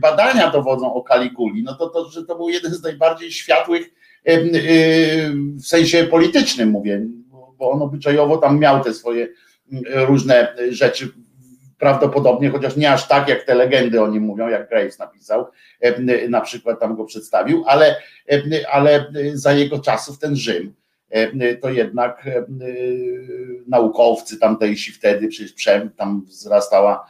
badania 0.00 0.50
dowodzą 0.50 0.94
o 0.94 1.02
Kaliguli, 1.02 1.62
no 1.62 1.74
to, 1.74 1.88
to, 1.88 2.10
że 2.10 2.24
to 2.24 2.36
był 2.36 2.48
jeden 2.48 2.74
z 2.74 2.82
najbardziej 2.82 3.32
światłych 3.32 3.86
y, 4.28 4.40
w 5.54 5.66
sensie 5.66 6.04
politycznym 6.04 6.68
mówię, 6.70 7.06
bo- 7.58 7.70
on 7.70 7.82
obyczajowo 7.82 8.36
tam 8.36 8.58
miał 8.58 8.84
te 8.84 8.94
swoje 8.94 9.28
różne 9.94 10.56
rzeczy 10.70 11.08
prawdopodobnie, 11.78 12.50
chociaż 12.50 12.76
nie 12.76 12.92
aż 12.92 13.08
tak 13.08 13.28
jak 13.28 13.42
te 13.44 13.54
legendy 13.54 14.02
o 14.02 14.08
nim 14.08 14.22
mówią, 14.22 14.48
jak 14.48 14.68
Graves 14.68 14.98
napisał, 14.98 15.46
na 16.28 16.40
przykład 16.40 16.80
tam 16.80 16.96
go 16.96 17.04
przedstawił, 17.04 17.64
ale, 17.66 17.96
ale 18.72 19.12
za 19.34 19.52
jego 19.52 19.78
czasów 19.78 20.18
ten 20.18 20.36
Rzym 20.36 20.74
to 21.60 21.70
jednak 21.70 22.26
y, 22.26 22.44
naukowcy 23.68 24.38
tamtejsi 24.38 24.92
wtedy, 24.92 25.28
przecież 25.28 25.52
przem 25.52 25.90
tam 25.90 26.24
wzrastała 26.26 27.06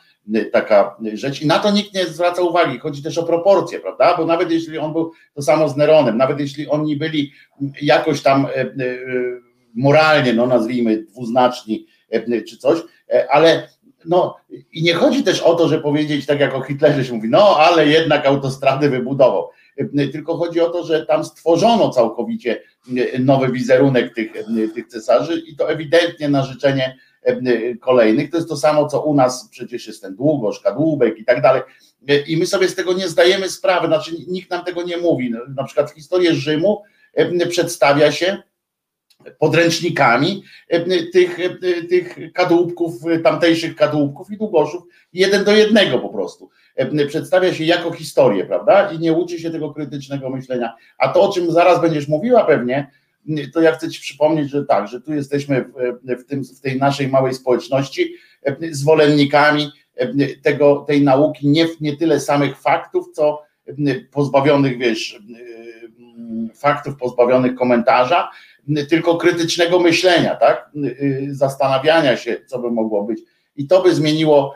taka 0.53 0.97
rzecz 1.15 1.43
i 1.43 1.47
na 1.47 1.59
to 1.59 1.71
nikt 1.71 1.95
nie 1.95 2.07
zwraca 2.07 2.43
uwagi. 2.43 2.79
Chodzi 2.79 3.03
też 3.03 3.19
o 3.19 3.23
proporcje, 3.23 3.81
prawda? 3.81 4.17
Bo 4.17 4.27
nawet 4.27 4.51
jeśli 4.51 4.79
on 4.79 4.93
był 4.93 5.13
to 5.35 5.43
samo 5.43 5.69
z 5.69 5.77
Neronem, 5.77 6.17
nawet 6.17 6.41
jeśli 6.41 6.69
oni 6.69 6.97
byli 6.97 7.33
jakoś 7.83 8.23
tam 8.23 8.47
e, 8.47 8.61
e, 8.61 8.69
moralnie, 9.75 10.33
no 10.33 10.47
nazwijmy 10.47 11.03
dwuznaczni 11.03 11.87
e, 12.11 12.43
czy 12.43 12.57
coś, 12.57 12.79
ale 13.31 13.69
no 14.05 14.37
i 14.73 14.83
nie 14.83 14.95
chodzi 14.95 15.23
też 15.23 15.41
o 15.43 15.55
to, 15.55 15.69
że 15.69 15.81
powiedzieć 15.81 16.27
tak 16.27 16.41
jak 16.41 16.55
o 16.55 16.63
Hitlerze 16.63 17.05
się 17.05 17.15
mówi, 17.15 17.29
no 17.29 17.57
ale 17.57 17.87
jednak 17.87 18.27
autostrady 18.27 18.91
wybudował. 18.91 19.51
Tylko 20.13 20.37
chodzi 20.37 20.61
o 20.61 20.71
to, 20.71 20.85
że 20.85 21.07
tam 21.07 21.25
stworzono 21.25 21.91
całkowicie 21.91 22.63
nowy 23.19 23.53
wizerunek 23.53 24.15
tych, 24.15 24.33
tych 24.75 24.87
cesarzy 24.87 25.43
i 25.47 25.57
to 25.57 25.71
ewidentnie 25.71 26.29
na 26.29 26.43
życzenie 26.43 26.97
kolejnych. 27.81 28.31
To 28.31 28.37
jest 28.37 28.49
to 28.49 28.57
samo, 28.57 28.89
co 28.89 29.03
u 29.03 29.15
nas 29.15 29.49
przecież 29.51 29.87
jest 29.87 30.03
ten 30.03 30.17
Długosz, 30.17 30.61
Kadłubek 30.61 31.19
i 31.19 31.25
tak 31.25 31.43
dalej. 31.43 31.63
E, 32.09 32.19
I 32.19 32.37
my 32.37 32.47
sobie 32.47 32.69
z 32.69 32.75
tego 32.75 32.93
nie 32.93 33.09
zdajemy 33.09 33.51
sprawy, 33.51 33.87
znaczy 33.87 34.13
nikt 34.29 34.51
nam 34.51 34.65
tego 34.65 34.83
nie 34.83 34.97
mówi. 34.97 35.31
No, 35.31 35.39
Na 35.57 35.65
przykład 35.65 35.91
historię 35.91 36.35
Rzymu 36.35 36.83
e, 37.15 37.47
przedstawia 37.47 38.13
się 38.13 38.43
podręcznikami 39.39 40.45
tych, 41.13 41.39
tych 41.89 42.19
kadłubków, 42.33 42.93
tamtejszych 43.25 43.77
kadłubków 43.77 44.31
i 44.31 44.37
długoszów, 44.37 44.83
jeden 45.13 45.45
do 45.45 45.53
jednego 45.53 45.99
po 45.99 46.09
prostu. 46.09 46.51
Przedstawia 47.09 47.55
się 47.55 47.65
jako 47.65 47.93
historię, 47.93 48.45
prawda? 48.45 48.93
I 48.93 48.99
nie 48.99 49.13
uczy 49.13 49.39
się 49.39 49.51
tego 49.51 49.75
krytycznego 49.75 50.31
myślenia. 50.31 50.75
A 50.99 51.09
to, 51.09 51.23
o 51.23 51.33
czym 51.33 51.53
zaraz 51.53 51.81
będziesz 51.81 52.09
mówiła 52.09 52.45
pewnie, 52.45 52.91
to 53.55 53.61
ja 53.61 53.73
chcę 53.73 53.91
Ci 53.91 54.01
przypomnieć, 54.01 54.51
że 54.51 54.65
tak, 54.65 54.89
że 54.89 55.01
tu 55.01 55.15
jesteśmy 55.15 55.65
w, 56.19 56.25
tym, 56.25 56.45
w 56.45 56.61
tej 56.61 56.79
naszej 56.79 57.09
małej 57.09 57.35
społeczności 57.35 58.15
e, 58.43 58.57
zwolennikami 58.71 59.71
e, 59.97 60.27
tego, 60.43 60.85
tej 60.87 61.03
nauki, 61.03 61.49
nie, 61.49 61.67
nie 61.81 61.97
tyle 61.97 62.21
samych 62.21 62.61
faktów, 62.61 63.07
co 63.13 63.43
e, 63.67 63.73
pozbawionych, 64.13 64.79
wiesz, 64.79 65.15
e, 65.15 66.55
faktów 66.55 66.97
pozbawionych 66.97 67.55
komentarza, 67.55 68.31
tylko 68.89 69.17
krytycznego 69.17 69.81
myślenia, 69.81 70.37
tak? 70.37 70.71
Zastanawiania 71.31 72.17
się, 72.17 72.37
co 72.47 72.59
by 72.59 72.71
mogło 72.71 73.05
być. 73.05 73.21
I 73.57 73.67
to 73.67 73.83
by 73.83 73.95
zmieniło 73.95 74.55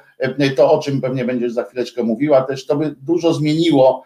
to, 0.57 0.73
o 0.73 0.79
czym 0.79 1.01
pewnie 1.01 1.25
będziesz 1.25 1.53
za 1.53 1.65
chwileczkę 1.65 2.03
mówiła, 2.03 2.43
też 2.43 2.67
to 2.67 2.77
by 2.77 2.95
dużo 3.03 3.35
zmieniło 3.35 4.05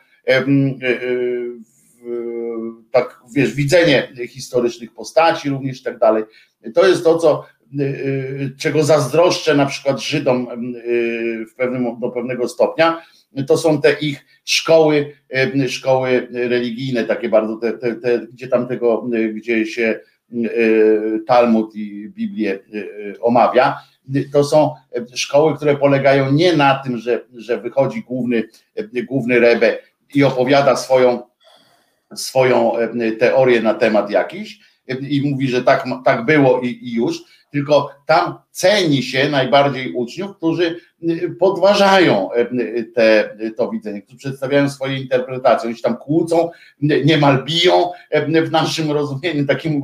tak, 2.90 3.20
wiesz, 3.34 3.54
widzenie 3.54 4.12
historycznych 4.28 4.94
postaci 4.94 5.50
również 5.50 5.80
i 5.80 5.84
tak 5.84 5.98
dalej. 5.98 6.24
To 6.74 6.86
jest 6.86 7.04
to, 7.04 7.18
co 7.18 7.44
y, 7.80 7.82
y, 7.82 8.54
czego 8.58 8.84
zazdroszczę 8.84 9.54
na 9.54 9.66
przykład 9.66 10.00
Żydom 10.00 10.48
y, 10.76 11.46
w 11.46 11.54
pewnym, 11.54 12.00
do 12.00 12.10
pewnego 12.10 12.48
stopnia, 12.48 13.02
to 13.46 13.56
są 13.56 13.80
te 13.80 13.92
ich 13.92 14.26
szkoły, 14.44 15.12
szkoły 15.68 16.28
religijne, 16.32 17.04
takie 17.04 17.28
bardzo, 17.28 17.56
te, 17.56 17.72
te, 17.72 17.94
te, 17.94 18.26
gdzie 18.32 18.48
tam 18.48 18.68
tego, 18.68 19.08
gdzie 19.34 19.66
się 19.66 20.00
Talmud 21.26 21.74
i 21.74 22.08
Biblię 22.08 22.58
omawia. 23.20 23.78
To 24.32 24.44
są 24.44 24.74
szkoły, 25.14 25.56
które 25.56 25.76
polegają 25.76 26.32
nie 26.32 26.56
na 26.56 26.82
tym, 26.84 26.98
że, 26.98 27.24
że 27.34 27.60
wychodzi 27.60 28.02
główny, 28.02 28.42
główny 29.08 29.38
rebę 29.38 29.78
i 30.14 30.24
opowiada 30.24 30.76
swoją 30.76 31.22
swoją 32.14 32.76
e, 32.76 33.12
teorię 33.12 33.60
na 33.60 33.74
temat 33.74 34.10
jakiś 34.10 34.58
e, 34.88 34.94
i 34.94 35.30
mówi, 35.30 35.48
że 35.48 35.62
tak, 35.62 35.84
tak 36.04 36.24
było 36.24 36.60
i, 36.60 36.66
i 36.66 36.94
już, 36.94 37.22
tylko 37.52 37.90
tam 38.06 38.38
ceni 38.50 39.02
się 39.02 39.28
najbardziej 39.28 39.92
uczniów, 39.92 40.36
którzy 40.36 40.80
e, 41.02 41.28
podważają 41.28 42.28
te, 42.94 43.36
to 43.56 43.70
widzenie, 43.70 44.02
którzy 44.02 44.18
przedstawiają 44.18 44.70
swoje 44.70 44.98
interpretacje, 44.98 45.68
oni 45.68 45.76
się 45.76 45.82
tam 45.82 45.96
kłócą, 45.96 46.50
niemal 46.80 47.44
biją 47.44 47.90
w 48.46 48.50
naszym 48.50 48.92
rozumieniu 48.92 49.46
takim 49.46 49.82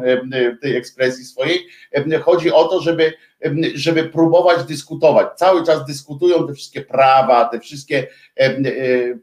tej 0.61 0.77
ekspresji 0.77 1.25
swojej. 1.25 1.66
Chodzi 2.23 2.53
o 2.53 2.64
to, 2.64 2.81
żeby, 2.81 3.12
żeby 3.74 4.05
próbować 4.05 4.64
dyskutować. 4.64 5.26
Cały 5.36 5.66
czas 5.66 5.86
dyskutują 5.86 6.47
te 6.47 6.55
wszystkie 6.55 6.82
prawa, 6.82 7.45
te 7.45 7.61
wszystkie 7.61 8.07
e, 8.36 8.55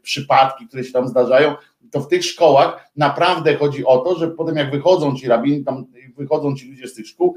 przypadki, 0.02 0.68
które 0.68 0.84
się 0.84 0.92
tam 0.92 1.08
zdarzają, 1.08 1.54
to 1.90 2.00
w 2.00 2.08
tych 2.08 2.24
szkołach 2.24 2.90
naprawdę 2.96 3.56
chodzi 3.56 3.84
o 3.84 3.98
to, 3.98 4.18
że 4.18 4.28
potem 4.28 4.56
jak 4.56 4.70
wychodzą 4.70 5.16
ci 5.16 5.28
rabini, 5.28 5.64
tam 5.64 5.86
wychodzą 6.16 6.56
ci 6.56 6.70
ludzie 6.70 6.88
z 6.88 6.94
tych 6.94 7.06
szkół, 7.06 7.36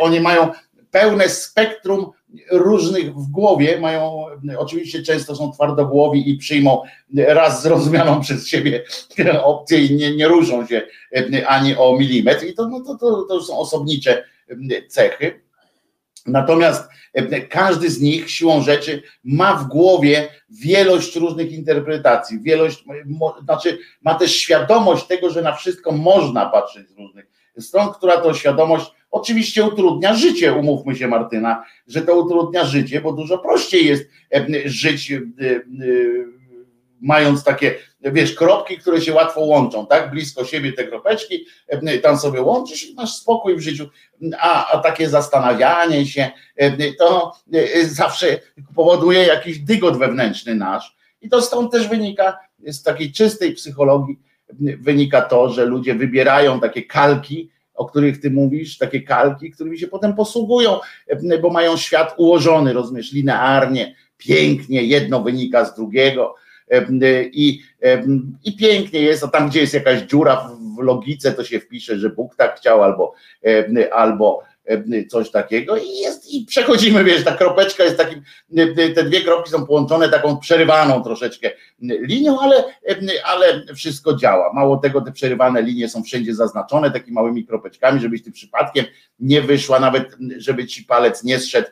oni 0.00 0.20
mają 0.20 0.50
pełne 0.90 1.28
spektrum 1.28 2.10
różnych 2.50 3.14
w 3.14 3.30
głowie, 3.30 3.80
mają, 3.80 4.24
oczywiście 4.58 5.02
często 5.02 5.36
są 5.36 5.52
twardogłowi 5.52 6.30
i 6.30 6.36
przyjmą 6.36 6.82
raz 7.16 7.62
zrozumianą 7.62 8.20
przez 8.24 8.48
siebie 8.48 8.84
opcję 9.42 9.84
i 9.84 9.96
nie, 9.96 10.16
nie 10.16 10.28
ruszą 10.28 10.66
się 10.66 10.82
ani 11.46 11.76
o 11.76 11.96
milimetr 11.98 12.46
i 12.46 12.54
to, 12.54 12.68
no, 12.68 12.80
to, 12.80 12.98
to, 12.98 13.22
to 13.22 13.42
są 13.42 13.58
osobnicze 13.58 14.24
cechy. 14.88 15.45
Natomiast 16.26 16.88
e, 17.14 17.40
każdy 17.40 17.90
z 17.90 18.00
nich 18.00 18.30
siłą 18.30 18.62
rzeczy 18.62 19.02
ma 19.24 19.54
w 19.54 19.68
głowie 19.68 20.28
wielość 20.50 21.16
różnych 21.16 21.52
interpretacji, 21.52 22.40
wielość, 22.40 22.84
mo, 23.06 23.36
znaczy 23.44 23.78
ma 24.02 24.14
też 24.14 24.36
świadomość 24.36 25.06
tego, 25.06 25.30
że 25.30 25.42
na 25.42 25.52
wszystko 25.52 25.92
można 25.92 26.46
patrzeć 26.46 26.88
z 26.88 26.96
różnych 26.96 27.26
stron, 27.58 27.92
która 27.92 28.20
to 28.20 28.34
świadomość 28.34 28.86
oczywiście 29.10 29.64
utrudnia 29.64 30.14
życie, 30.14 30.54
umówmy 30.54 30.96
się 30.96 31.08
Martyna, 31.08 31.64
że 31.86 32.02
to 32.02 32.16
utrudnia 32.16 32.64
życie, 32.64 33.00
bo 33.00 33.12
dużo 33.12 33.38
prościej 33.38 33.86
jest 33.86 34.10
e, 34.34 34.46
żyć 34.64 35.12
e, 35.12 35.16
e, 35.16 35.20
mając 37.00 37.44
takie, 37.44 37.74
wiesz, 38.12 38.34
kropki, 38.34 38.78
które 38.78 39.00
się 39.00 39.14
łatwo 39.14 39.40
łączą, 39.40 39.86
tak, 39.86 40.10
blisko 40.10 40.44
siebie 40.44 40.72
te 40.72 40.84
kropeczki, 40.84 41.46
e, 41.68 41.98
tam 41.98 42.18
sobie 42.18 42.42
łączysz 42.42 42.90
i 42.90 42.94
masz 42.94 43.14
spokój 43.14 43.56
w 43.56 43.60
życiu, 43.60 43.88
a, 44.38 44.72
a 44.72 44.78
takie 44.78 45.08
zastanawianie 45.08 46.06
się, 46.06 46.30
e, 46.56 46.92
to 46.92 47.32
e, 47.52 47.84
zawsze 47.84 48.38
powoduje 48.74 49.26
jakiś 49.26 49.58
dygot 49.58 49.98
wewnętrzny 49.98 50.54
nasz. 50.54 50.96
I 51.22 51.28
to 51.28 51.42
stąd 51.42 51.72
też 51.72 51.88
wynika, 51.88 52.38
z 52.66 52.82
takiej 52.82 53.12
czystej 53.12 53.52
psychologii 53.52 54.18
wynika 54.80 55.22
to, 55.22 55.50
że 55.50 55.64
ludzie 55.64 55.94
wybierają 55.94 56.60
takie 56.60 56.82
kalki, 56.82 57.50
o 57.74 57.86
których 57.86 58.20
ty 58.20 58.30
mówisz, 58.30 58.78
takie 58.78 59.00
kalki, 59.00 59.50
którymi 59.50 59.78
się 59.78 59.86
potem 59.86 60.14
posługują, 60.14 60.80
bo 61.42 61.50
mają 61.50 61.76
świat 61.76 62.14
ułożony, 62.16 62.72
rozumiesz, 62.72 63.12
linearnie, 63.12 63.94
pięknie, 64.18 64.82
jedno 64.82 65.22
wynika 65.22 65.64
z 65.64 65.74
drugiego, 65.74 66.34
i, 67.32 67.62
i 68.44 68.56
pięknie 68.56 69.00
jest, 69.00 69.24
a 69.24 69.28
tam 69.28 69.48
gdzie 69.48 69.60
jest 69.60 69.74
jakaś 69.74 70.00
dziura 70.02 70.50
w, 70.76 70.82
logice, 70.82 71.32
to 71.32 71.44
się 71.44 71.60
wpisze, 71.60 71.98
że 71.98 72.10
Bóg 72.10 72.36
tak 72.36 72.56
chciał, 72.56 72.82
albo, 72.82 73.14
albo 73.92 74.42
coś 75.08 75.30
takiego 75.30 75.76
i 75.76 75.96
jest 75.96 76.34
i 76.34 76.44
przechodzimy, 76.44 77.04
wiesz, 77.04 77.24
ta 77.24 77.32
kropeczka 77.32 77.84
jest 77.84 77.96
takim, 77.96 78.22
te 78.94 79.04
dwie 79.04 79.20
kropki 79.20 79.50
są 79.50 79.66
połączone 79.66 80.08
taką 80.08 80.38
przerywaną 80.38 81.02
troszeczkę 81.02 81.50
linią, 81.80 82.40
ale, 82.40 82.64
ale 83.24 83.74
wszystko 83.74 84.14
działa. 84.16 84.52
Mało 84.52 84.76
tego, 84.76 85.00
te 85.00 85.12
przerywane 85.12 85.62
linie 85.62 85.88
są 85.88 86.02
wszędzie 86.02 86.34
zaznaczone 86.34 86.90
takimi 86.90 87.14
małymi 87.14 87.46
kropeczkami, 87.46 88.00
żebyś 88.00 88.22
ty 88.22 88.32
przypadkiem 88.32 88.84
nie 89.20 89.42
wyszła, 89.42 89.80
nawet 89.80 90.16
żeby 90.36 90.66
ci 90.66 90.84
palec 90.84 91.24
nie 91.24 91.38
zszedł 91.38 91.68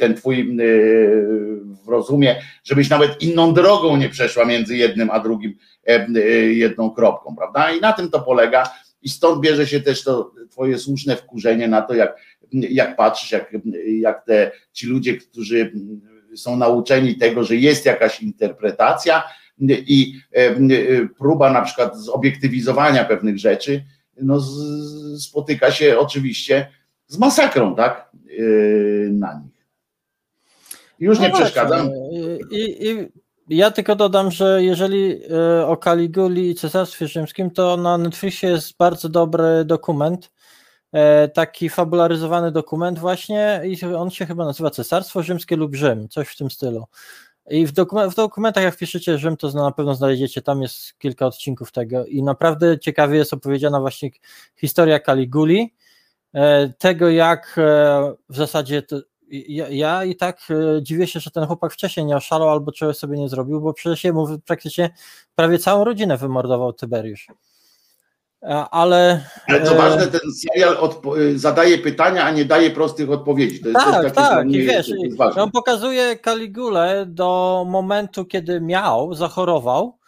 ten 0.00 0.14
twój 0.14 0.56
w 1.84 1.88
rozumie, 1.88 2.36
żebyś 2.64 2.90
nawet 2.90 3.22
inną 3.22 3.54
drogą 3.54 3.96
nie 3.96 4.08
przeszła 4.08 4.44
między 4.44 4.76
jednym 4.76 5.10
a 5.10 5.20
drugim 5.20 5.54
jedną 6.50 6.90
kropką, 6.90 7.36
prawda? 7.36 7.72
I 7.72 7.80
na 7.80 7.92
tym 7.92 8.10
to 8.10 8.20
polega. 8.20 8.70
I 9.02 9.08
stąd 9.08 9.40
bierze 9.40 9.66
się 9.66 9.80
też 9.80 10.04
to 10.04 10.32
twoje 10.50 10.78
słuszne 10.78 11.16
wkurzenie 11.16 11.68
na 11.68 11.82
to, 11.82 11.94
jak, 11.94 12.16
jak 12.52 12.96
patrzysz, 12.96 13.32
jak, 13.32 13.52
jak 14.00 14.24
te 14.24 14.50
ci 14.72 14.86
ludzie, 14.86 15.16
którzy 15.16 15.72
są 16.36 16.56
nauczeni 16.56 17.16
tego, 17.16 17.44
że 17.44 17.56
jest 17.56 17.86
jakaś 17.86 18.22
interpretacja 18.22 19.22
i 19.68 20.14
próba 21.18 21.52
na 21.52 21.62
przykład 21.62 21.96
zobiektywizowania 21.96 23.04
pewnych 23.04 23.38
rzeczy, 23.38 23.84
no 24.22 24.40
spotyka 25.18 25.70
się 25.70 25.98
oczywiście 25.98 26.68
z 27.06 27.18
masakrą, 27.18 27.76
tak? 27.76 28.10
Na 29.10 29.40
nich. 29.44 29.55
Już 30.98 31.20
nie 31.20 31.28
No 31.28 31.34
przeszkadzam. 31.34 31.90
I, 32.50 32.88
I 32.88 33.08
ja 33.48 33.70
tylko 33.70 33.96
dodam, 33.96 34.30
że 34.30 34.64
jeżeli 34.64 35.20
e, 35.30 35.66
o 35.66 35.76
Kaliguli 35.76 36.50
i 36.50 36.54
Cesarstwie 36.54 37.08
Rzymskim, 37.08 37.50
to 37.50 37.76
na 37.76 37.98
Netflixie 37.98 38.48
jest 38.48 38.76
bardzo 38.76 39.08
dobry 39.08 39.64
dokument, 39.64 40.32
e, 40.92 41.28
taki 41.28 41.68
fabularyzowany 41.68 42.52
dokument 42.52 42.98
właśnie 42.98 43.62
i 43.64 43.84
on 43.84 44.10
się 44.10 44.26
chyba 44.26 44.44
nazywa 44.44 44.70
Cesarstwo 44.70 45.22
Rzymskie 45.22 45.56
lub 45.56 45.74
Rzym, 45.74 46.08
coś 46.08 46.28
w 46.28 46.36
tym 46.36 46.50
stylu. 46.50 46.84
I 47.50 47.66
w, 47.66 47.72
dokumen- 47.72 48.10
w 48.10 48.14
dokumentach, 48.14 48.64
jak 48.64 48.74
wpiszecie 48.74 49.18
Rzym, 49.18 49.36
to 49.36 49.48
na 49.48 49.72
pewno 49.72 49.94
znajdziecie, 49.94 50.42
tam 50.42 50.62
jest 50.62 50.98
kilka 50.98 51.26
odcinków 51.26 51.72
tego 51.72 52.06
i 52.06 52.22
naprawdę 52.22 52.78
ciekawie 52.78 53.18
jest 53.18 53.32
opowiedziana 53.32 53.80
właśnie 53.80 54.10
historia 54.56 54.98
Kaliguli, 55.00 55.74
e, 56.34 56.68
tego 56.68 57.10
jak 57.10 57.56
w 58.28 58.36
zasadzie 58.36 58.82
ja, 59.30 59.68
ja 59.68 60.04
i 60.04 60.16
tak 60.16 60.38
e, 60.50 60.82
dziwię 60.82 61.06
się, 61.06 61.20
że 61.20 61.30
ten 61.30 61.46
chłopak 61.46 61.72
wcześniej 61.72 62.06
nie 62.06 62.16
oszalał 62.16 62.50
albo 62.50 62.72
czegoś 62.72 62.96
sobie 62.96 63.18
nie 63.18 63.28
zrobił, 63.28 63.60
bo 63.60 63.72
przecież 63.72 64.04
jemu 64.04 64.38
praktycznie 64.46 64.90
prawie 65.34 65.58
całą 65.58 65.84
rodzinę 65.84 66.16
wymordował 66.16 66.72
Tyberiusz. 66.72 67.26
E, 68.42 68.64
Ale, 68.70 69.24
Ale 69.48 69.62
co 69.62 69.74
e, 69.74 69.76
ważne, 69.76 70.06
ten 70.06 70.20
serial 70.32 70.76
zadaje 71.34 71.78
pytania, 71.78 72.24
a 72.24 72.30
nie 72.30 72.44
daje 72.44 72.70
prostych 72.70 73.10
odpowiedzi. 73.10 73.60
To 73.60 73.68
jest 73.68 73.80
Tak, 73.80 74.14
tak, 74.14 74.50
i 74.50 74.62
wiesz, 74.62 74.92
on 75.36 75.50
pokazuje 75.50 76.18
Kaligulę 76.18 77.06
do 77.08 77.64
momentu, 77.68 78.24
kiedy 78.24 78.60
miał, 78.60 79.14
zachorował 79.14 79.98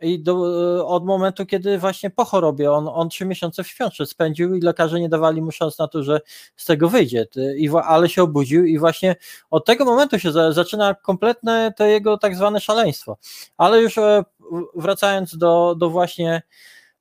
i 0.00 0.20
do, 0.20 0.86
od 0.88 1.04
momentu, 1.04 1.46
kiedy 1.46 1.78
właśnie 1.78 2.10
po 2.10 2.24
chorobie, 2.24 2.72
on, 2.72 2.88
on 2.88 3.08
trzy 3.08 3.24
miesiące 3.24 3.64
w 3.64 3.68
śpiączce 3.68 4.06
spędził 4.06 4.54
i 4.54 4.60
lekarze 4.60 5.00
nie 5.00 5.08
dawali 5.08 5.42
mu 5.42 5.52
szans 5.52 5.78
na 5.78 5.88
to, 5.88 6.02
że 6.02 6.20
z 6.56 6.64
tego 6.64 6.88
wyjdzie, 6.88 7.26
i, 7.56 7.70
ale 7.84 8.08
się 8.08 8.22
obudził 8.22 8.64
i 8.64 8.78
właśnie 8.78 9.16
od 9.50 9.64
tego 9.64 9.84
momentu 9.84 10.18
się 10.18 10.32
za, 10.32 10.52
zaczyna 10.52 10.94
kompletne 10.94 11.72
to 11.76 11.86
jego 11.86 12.18
tak 12.18 12.36
zwane 12.36 12.60
szaleństwo. 12.60 13.18
Ale 13.56 13.82
już 13.82 13.98
e, 13.98 14.24
wracając 14.74 15.36
do, 15.36 15.74
do 15.78 15.90
właśnie 15.90 16.42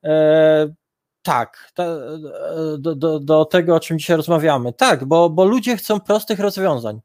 e, 0.04 0.74
tak, 1.22 1.72
ta, 1.74 1.84
e, 1.84 2.78
do, 2.78 2.96
do, 2.96 3.20
do 3.20 3.46
tego, 3.46 3.76
o 3.76 3.80
czym 3.80 4.00
dzisiaj 4.00 4.18
rozmawiamy. 4.18 4.74
Tak, 4.74 5.06
bo, 5.06 5.30
bo 5.30 5.46
ludzie 5.46 5.78
chcą 5.78 6.00
prostych 6.00 6.40
rozwiązań. 6.40 7.00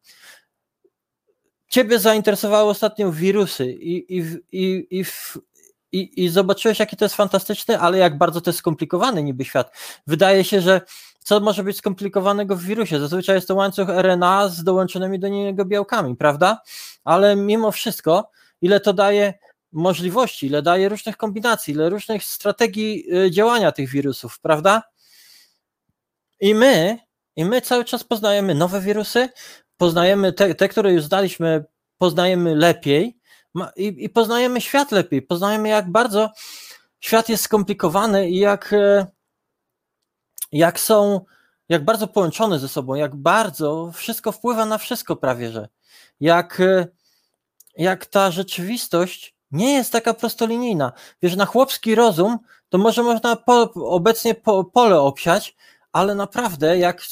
Ciebie 1.69 1.99
zainteresowały 1.99 2.71
ostatnio 2.71 3.13
wirusy 3.13 3.73
i, 3.73 4.19
i, 4.19 4.25
i, 4.53 4.87
i, 4.91 5.05
w- 5.05 5.39
i, 5.93 6.25
i 6.25 6.29
zobaczyłeś, 6.29 6.79
jaki 6.79 6.97
to 6.97 7.05
jest 7.05 7.15
fantastyczny, 7.15 7.79
ale 7.79 7.99
jak 7.99 8.19
bardzo 8.19 8.41
to 8.41 8.51
jest 8.51 8.59
skomplikowany 8.59 9.23
niby 9.23 9.45
świat. 9.45 9.77
Wydaje 10.07 10.45
się, 10.45 10.61
że 10.61 10.81
co 11.25 11.41
może 11.41 11.65
być 11.65 11.77
skomplikowanego 11.77 12.57
w 12.57 12.63
wirusie? 12.63 13.01
Zazwyczaj 13.01 13.35
jest 13.35 13.49
to 13.49 13.55
łańcuch 13.55 13.89
RNA 13.89 14.49
z 14.49 14.65
dołączonymi 14.65 15.19
do 15.19 15.29
niego 15.29 15.65
białkami, 15.65 16.17
prawda? 16.17 16.63
Ale 17.05 17.37
mimo 17.37 17.73
wszystko, 17.73 18.31
ile 18.61 18.81
to 18.81 18.93
daje 18.93 19.35
możliwości, 19.73 20.47
ile 20.47 20.63
daje 20.63 20.89
różnych 20.89 21.17
kombinacji, 21.17 21.75
ile 21.75 21.91
różnych 21.91 22.25
strategii 22.25 23.05
y, 23.17 23.31
działania 23.31 23.73
tych 23.73 23.89
wirusów, 23.89 24.41
prawda? 24.41 24.83
I 26.41 26.55
my, 26.55 26.99
i 27.37 27.45
my 27.45 27.61
cały 27.61 27.85
czas 27.85 28.05
poznajemy 28.05 28.55
nowe 28.55 28.81
wirusy, 28.81 29.29
poznajemy 29.77 30.33
te, 30.33 30.55
te 30.55 30.69
które 30.69 30.93
już 30.93 31.05
znaliśmy, 31.05 31.65
poznajemy 31.99 32.57
lepiej 32.57 33.22
i, 33.77 34.05
i 34.05 34.09
poznajemy 34.09 34.61
świat 34.61 34.93
lepiej, 34.93 35.23
poznajemy 35.23 35.69
jak 35.69 35.91
bardzo 35.91 36.31
świat 37.01 37.29
jest 37.29 37.45
skomplikowany 37.45 38.31
i 38.31 38.39
jak, 38.39 38.73
e, 38.73 39.07
jak 40.53 40.81
są, 40.81 41.21
jak 41.69 41.85
bardzo 41.85 42.07
połączone 42.09 42.59
ze 42.59 42.69
sobą, 42.69 42.95
jak 42.95 43.17
bardzo 43.17 43.93
wszystko 43.95 44.33
wpływa 44.33 44.67
na 44.67 44.79
wszystko 44.79 45.17
prawie, 45.17 45.51
że 45.51 45.69
jak, 46.21 46.61
e, 46.61 46.87
jak 47.77 48.07
ta 48.07 48.31
rzeczywistość 48.31 49.35
nie 49.51 49.75
jest 49.75 49.93
taka 49.93 50.15
prostolinijna. 50.15 50.93
Wiesz, 51.23 51.37
na 51.37 51.47
chłopski 51.47 51.95
rozum 51.95 52.39
to 52.69 52.79
może 52.79 53.03
można 53.03 53.37
po, 53.37 53.73
obecnie 53.75 54.35
po, 54.35 54.65
pole 54.65 55.01
obsiać, 55.01 55.57
ale 55.93 56.15
naprawdę 56.15 56.79
jak 56.79 57.03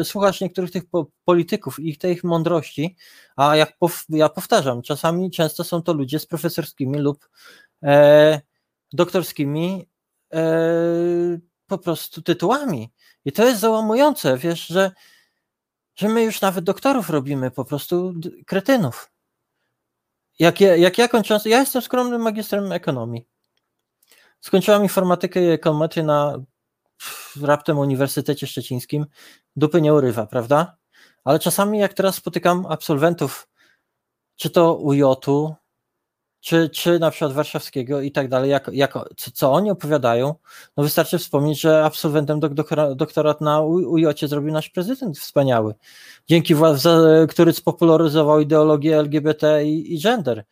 e, 0.00 0.04
słuchasz 0.04 0.40
niektórych 0.40 0.70
tych 0.70 0.86
po, 0.90 1.06
polityków 1.24 1.80
i 1.80 1.98
tej 1.98 2.12
ich 2.12 2.24
mądrości, 2.24 2.96
a 3.36 3.56
jak 3.56 3.78
pow, 3.78 4.04
ja 4.08 4.28
powtarzam, 4.28 4.82
czasami 4.82 5.30
często 5.30 5.64
są 5.64 5.82
to 5.82 5.92
ludzie 5.92 6.18
z 6.18 6.26
profesorskimi 6.26 6.98
lub 6.98 7.28
e, 7.82 8.40
doktorskimi 8.92 9.88
e, 10.32 10.42
po 11.66 11.78
prostu 11.78 12.22
tytułami. 12.22 12.92
I 13.24 13.32
to 13.32 13.44
jest 13.44 13.60
załamujące, 13.60 14.38
wiesz, 14.38 14.66
że, 14.66 14.92
że 15.94 16.08
my 16.08 16.22
już 16.22 16.40
nawet 16.40 16.64
doktorów 16.64 17.10
robimy 17.10 17.50
po 17.50 17.64
prostu 17.64 18.14
kretynów. 18.46 19.10
Jak 20.38 20.60
ja, 20.60 20.76
jak 20.76 20.98
ja 20.98 21.08
kończąc, 21.08 21.44
ja 21.44 21.60
jestem 21.60 21.82
skromnym 21.82 22.22
magistrem 22.22 22.72
ekonomii. 22.72 23.26
Skończyłam 24.40 24.82
informatykę 24.82 25.42
i 25.44 25.48
ekonometrię 25.48 26.02
na 26.02 26.38
raptem 27.42 27.78
Uniwersytecie 27.78 28.46
Szczecińskim. 28.46 29.06
Dupy 29.56 29.82
nie 29.82 29.94
urywa, 29.94 30.26
prawda? 30.26 30.76
Ale 31.24 31.38
czasami 31.38 31.78
jak 31.78 31.94
teraz 31.94 32.14
spotykam 32.14 32.66
absolwentów, 32.66 33.48
czy 34.36 34.50
to 34.50 34.74
UJ-u, 34.74 35.54
czy, 36.40 36.68
czy 36.70 36.98
na 36.98 37.10
przykład 37.10 37.32
warszawskiego 37.32 38.00
i 38.00 38.12
tak 38.12 38.28
dalej, 38.28 38.50
jak, 38.50 38.70
jak, 38.72 38.94
co, 39.16 39.52
oni 39.52 39.70
opowiadają, 39.70 40.34
no 40.76 40.84
wystarczy 40.84 41.18
wspomnieć, 41.18 41.60
że 41.60 41.84
absolwentem 41.84 42.40
dok, 42.40 42.54
doktora, 42.54 42.94
doktorat 42.94 43.40
na 43.40 43.60
UJ 43.60 44.04
zrobił 44.22 44.52
nasz 44.52 44.68
prezydent 44.68 45.18
wspaniały, 45.18 45.74
dzięki 46.28 46.56
wła- 46.56 46.76
za, 46.76 46.98
który 47.28 47.52
spopularyzował 47.52 48.40
ideologię 48.40 48.98
LGBT 48.98 49.64
i, 49.64 49.94
i 49.94 50.00
gender, 50.02 50.44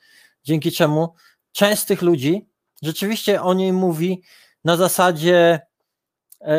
dzięki 0.44 0.72
czemu 0.72 1.14
część 1.52 1.82
z 1.82 1.86
tych 1.86 2.02
ludzi 2.02 2.48
rzeczywiście 2.82 3.42
o 3.42 3.54
niej 3.54 3.72
mówi 3.72 4.22
na 4.64 4.76
zasadzie 4.76 5.60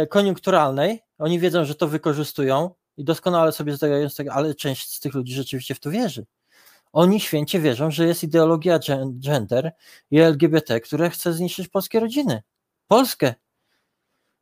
koniunkturalnej, 0.10 1.00
oni 1.18 1.40
wiedzą, 1.40 1.66
że 1.66 1.76
to 1.76 1.88
wykorzystują 1.88 2.70
i 2.98 3.04
doskonale 3.04 3.52
sobie 3.52 3.74
zdają 3.74 4.10
z 4.10 4.16
tego, 4.16 4.34
ale 4.34 4.56
część 4.56 4.94
z 4.94 5.00
tych 5.00 5.14
ludzi 5.14 5.34
rzeczywiście 5.34 5.76
w 5.76 5.80
to 5.80 5.92
wierzy. 5.92 6.26
Oni 6.92 7.20
święcie 7.20 7.60
wierzą, 7.60 7.92
że 7.92 8.08
jest 8.08 8.24
ideologia 8.24 8.80
gen- 8.80 9.20
gender 9.20 9.72
i 10.12 10.20
LGBT, 10.20 10.80
które 10.80 11.10
chce 11.10 11.34
zniszczyć 11.34 11.68
polskie 11.68 12.00
rodziny. 12.00 12.44
Polskę. 12.88 13.34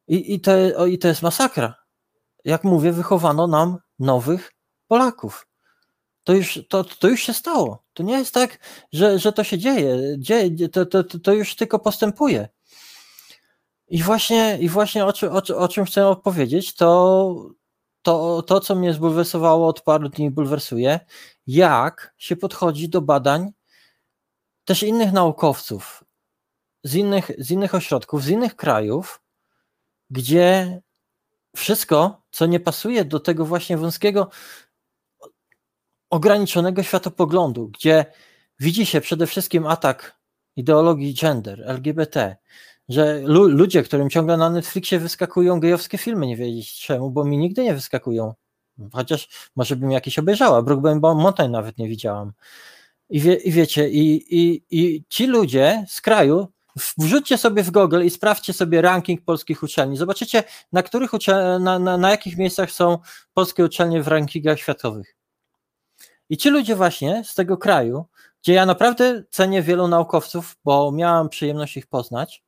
I, 0.08 0.34
i, 0.34 0.40
to, 0.40 0.86
I 0.86 0.98
to 0.98 1.08
jest 1.08 1.22
masakra. 1.22 1.76
Jak 2.46 2.64
mówię, 2.64 2.92
wychowano 2.92 3.48
nam 3.48 3.78
nowych 4.00 4.54
Polaków. 4.88 5.48
To 6.24 6.34
już, 6.34 6.60
to, 6.70 6.84
to 6.84 7.08
już 7.08 7.22
się 7.22 7.34
stało. 7.34 7.84
To 7.94 8.04
nie 8.04 8.14
jest 8.14 8.34
tak, 8.34 8.60
że, 8.94 9.20
że 9.20 9.34
to 9.34 9.44
się 9.44 9.58
dzieje. 9.58 9.98
dzieje 10.18 10.70
to, 10.70 10.86
to, 10.86 11.04
to 11.04 11.34
już 11.34 11.56
tylko 11.56 11.80
postępuje. 11.80 12.50
I 13.88 14.04
właśnie, 14.04 14.58
i 14.62 14.70
właśnie 14.70 15.06
o, 15.06 15.14
czym- 15.14 15.32
o, 15.36 15.42
o 15.58 15.68
czym 15.68 15.86
chcę 15.86 16.08
opowiedzieć, 16.08 16.76
to, 16.76 17.50
to, 18.02 18.42
to, 18.42 18.60
co 18.60 18.76
mnie 18.76 18.94
zbulwersowało 18.94 19.68
od 19.68 19.82
paru 19.82 20.10
dni, 20.10 20.32
bulwersuje, 20.32 21.00
jak 21.48 22.14
się 22.18 22.36
podchodzi 22.36 22.90
do 22.90 23.02
badań 23.02 23.52
też 24.66 24.84
innych 24.84 25.12
naukowców 25.12 26.04
z 26.84 26.96
innych, 26.96 27.32
z 27.38 27.52
innych 27.52 27.76
ośrodków, 27.76 28.24
z 28.24 28.30
innych 28.30 28.56
krajów, 28.56 29.22
gdzie 30.10 30.82
wszystko, 31.56 32.22
co 32.32 32.46
nie 32.46 32.60
pasuje 32.60 33.06
do 33.06 33.20
tego 33.20 33.46
właśnie 33.46 33.78
wąskiego, 33.78 34.30
ograniczonego 36.10 36.84
światopoglądu, 36.84 37.68
gdzie 37.68 38.06
widzi 38.60 38.86
się 38.86 39.02
przede 39.02 39.28
wszystkim 39.28 39.66
atak 39.66 40.18
ideologii 40.56 41.14
gender, 41.14 41.64
LGBT, 41.66 42.38
że 42.90 43.20
lu- 43.20 43.48
ludzie, 43.48 43.84
którym 43.84 44.10
ciągle 44.10 44.38
na 44.38 44.50
Netflixie 44.50 45.00
wyskakują 45.00 45.60
gejowskie 45.60 45.98
filmy, 45.98 46.28
nie 46.28 46.38
wiedzieć 46.38 46.80
czemu, 46.80 47.12
bo 47.12 47.24
mi 47.26 47.38
nigdy 47.38 47.64
nie 47.64 47.74
wyskakują. 47.74 48.34
Chociaż 48.94 49.50
może 49.56 49.76
bym 49.76 49.92
jakieś 49.92 50.20
obejrzała, 50.20 50.62
Brookback 50.62 51.02
Mountain 51.02 51.52
nawet 51.52 51.78
nie 51.78 51.88
widziałam. 51.88 52.32
I, 53.10 53.20
wie, 53.20 53.36
i 53.36 53.52
wiecie, 53.52 53.90
i, 53.90 54.36
i, 54.40 54.64
i 54.70 55.04
ci 55.10 55.28
ludzie 55.28 55.86
z 55.88 56.02
kraju, 56.02 56.48
wrzućcie 56.98 57.38
sobie 57.38 57.64
w 57.64 57.72
Google 57.72 58.04
i 58.04 58.10
sprawdźcie 58.10 58.54
sobie 58.54 58.82
ranking 58.82 59.22
polskich 59.26 59.64
uczelni. 59.64 59.98
Zobaczycie, 59.98 60.44
na 60.72 60.84
których 60.84 61.12
na, 61.60 61.80
na, 61.80 61.98
na 61.98 62.12
jakich 62.12 62.38
miejscach 62.38 62.72
są 62.72 62.98
polskie 63.34 63.66
uczelnie 63.66 64.04
w 64.04 64.08
rankingach 64.08 64.60
światowych. 64.60 65.16
I 66.30 66.38
ci 66.38 66.50
ludzie 66.50 66.76
właśnie 66.76 67.24
z 67.26 67.36
tego 67.36 67.58
kraju, 67.58 68.06
gdzie 68.44 68.54
ja 68.54 68.66
naprawdę 68.66 69.24
cenię 69.30 69.62
wielu 69.62 69.88
naukowców, 69.88 70.58
bo 70.64 70.92
miałam 70.92 71.30
przyjemność 71.30 71.78
ich 71.78 71.88
poznać, 71.88 72.44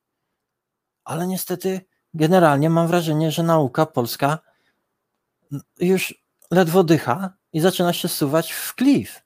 ale 1.09 1.27
niestety 1.27 1.81
generalnie 2.13 2.69
mam 2.69 2.87
wrażenie, 2.87 3.31
że 3.31 3.43
nauka 3.43 3.85
polska 3.85 4.39
już 5.79 6.23
ledwo 6.51 6.83
dycha 6.83 7.33
i 7.53 7.59
zaczyna 7.59 7.93
się 7.93 8.07
zsuwać 8.07 8.51
w 8.51 8.75
klif, 8.75 9.21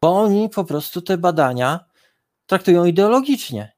bo 0.00 0.20
oni 0.20 0.48
po 0.48 0.64
prostu 0.64 1.02
te 1.02 1.18
badania 1.18 1.84
traktują 2.46 2.84
ideologicznie. 2.84 3.72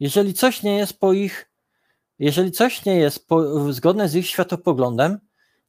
Jeżeli 0.00 0.34
coś 0.34 0.62
nie 0.62 0.76
jest 0.76 1.00
po 1.00 1.12
ich, 1.12 1.50
jeżeli 2.18 2.52
coś 2.52 2.84
nie 2.84 2.96
jest 2.96 3.28
po, 3.28 3.72
zgodne 3.72 4.08
z 4.08 4.14
ich 4.14 4.26
światopoglądem, 4.26 5.18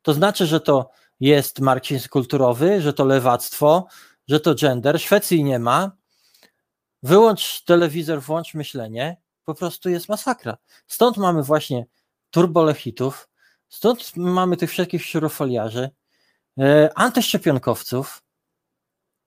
to 0.01 0.13
znaczy, 0.13 0.45
że 0.45 0.59
to 0.59 0.89
jest 1.19 1.59
marksizm 1.59 2.09
kulturowy, 2.09 2.81
że 2.81 2.93
to 2.93 3.05
lewactwo, 3.05 3.87
że 4.27 4.39
to 4.39 4.55
gender. 4.55 4.99
Szwecji 4.99 5.43
nie 5.43 5.59
ma. 5.59 5.91
Wyłącz 7.03 7.61
telewizor, 7.61 8.21
włącz 8.21 8.53
myślenie. 8.53 9.17
Po 9.49 9.55
prostu 9.55 9.89
jest 9.89 10.09
masakra. 10.09 10.57
Stąd 10.87 11.17
mamy 11.17 11.43
właśnie 11.43 11.85
turbolechitów, 12.29 13.29
stąd 13.69 14.17
mamy 14.17 14.57
tych 14.57 14.69
wszystkich 14.69 15.05
szurofoliarzy, 15.05 15.89
e, 16.59 16.89
antyszczepionkowców. 16.95 18.23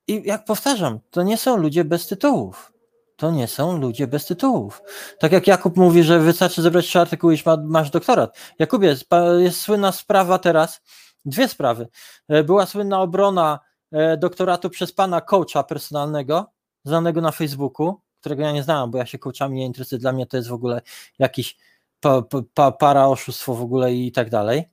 I 0.09 0.23
jak 0.25 0.45
powtarzam, 0.45 1.01
to 1.11 1.23
nie 1.23 1.37
są 1.37 1.57
ludzie 1.57 1.85
bez 1.85 2.07
tytułów. 2.07 2.73
To 3.17 3.31
nie 3.31 3.49
są 3.49 3.79
ludzie 3.79 4.07
bez 4.07 4.27
tytułów. 4.27 4.83
Tak 5.19 5.33
jak 5.33 5.47
Jakub 5.47 5.77
mówi, 5.77 6.03
że 6.03 6.21
wystarczy 6.21 6.63
zebrać 6.63 6.87
trzy 6.87 7.01
artykuły 7.01 7.35
i 7.35 7.39
ma, 7.47 7.57
masz 7.57 7.91
doktorat. 7.91 8.39
Jakubie, 8.59 8.97
jest 9.39 9.61
słynna 9.61 9.93
sprawa 9.93 10.39
teraz, 10.39 10.81
dwie 11.25 11.49
sprawy. 11.49 11.89
E, 12.29 12.45
Była 12.45 12.67
słynna 12.67 13.01
obrona 13.01 13.61
e, 13.93 14.17
doktoratu 14.17 14.71
przez 14.71 14.93
pana 14.93 15.21
coacha 15.21 15.63
personalnego, 15.63 16.53
znanego 16.85 17.21
na 17.21 17.31
Facebooku, 17.33 18.01
którego 18.23 18.43
ja 18.43 18.53
nie 18.53 18.63
znałam, 18.63 18.91
bo 18.91 18.99
ja 18.99 19.07
się 19.07 19.19
coachami 19.19 19.59
nie 19.59 19.67
interesuję. 19.67 19.99
Dla 19.99 20.13
mnie 20.13 20.27
to 20.27 20.37
jest 20.37 20.49
w 20.49 20.53
ogóle 20.53 20.83
jakiś 21.19 21.57
pa, 22.01 22.23
pa, 22.23 22.39
pa, 22.55 22.73
para 22.73 23.09
oszustwo 23.09 23.55
w 23.55 23.63
ogóle 23.63 23.95
i 23.95 24.13
tak 24.13 24.31
dalej. 24.31 24.65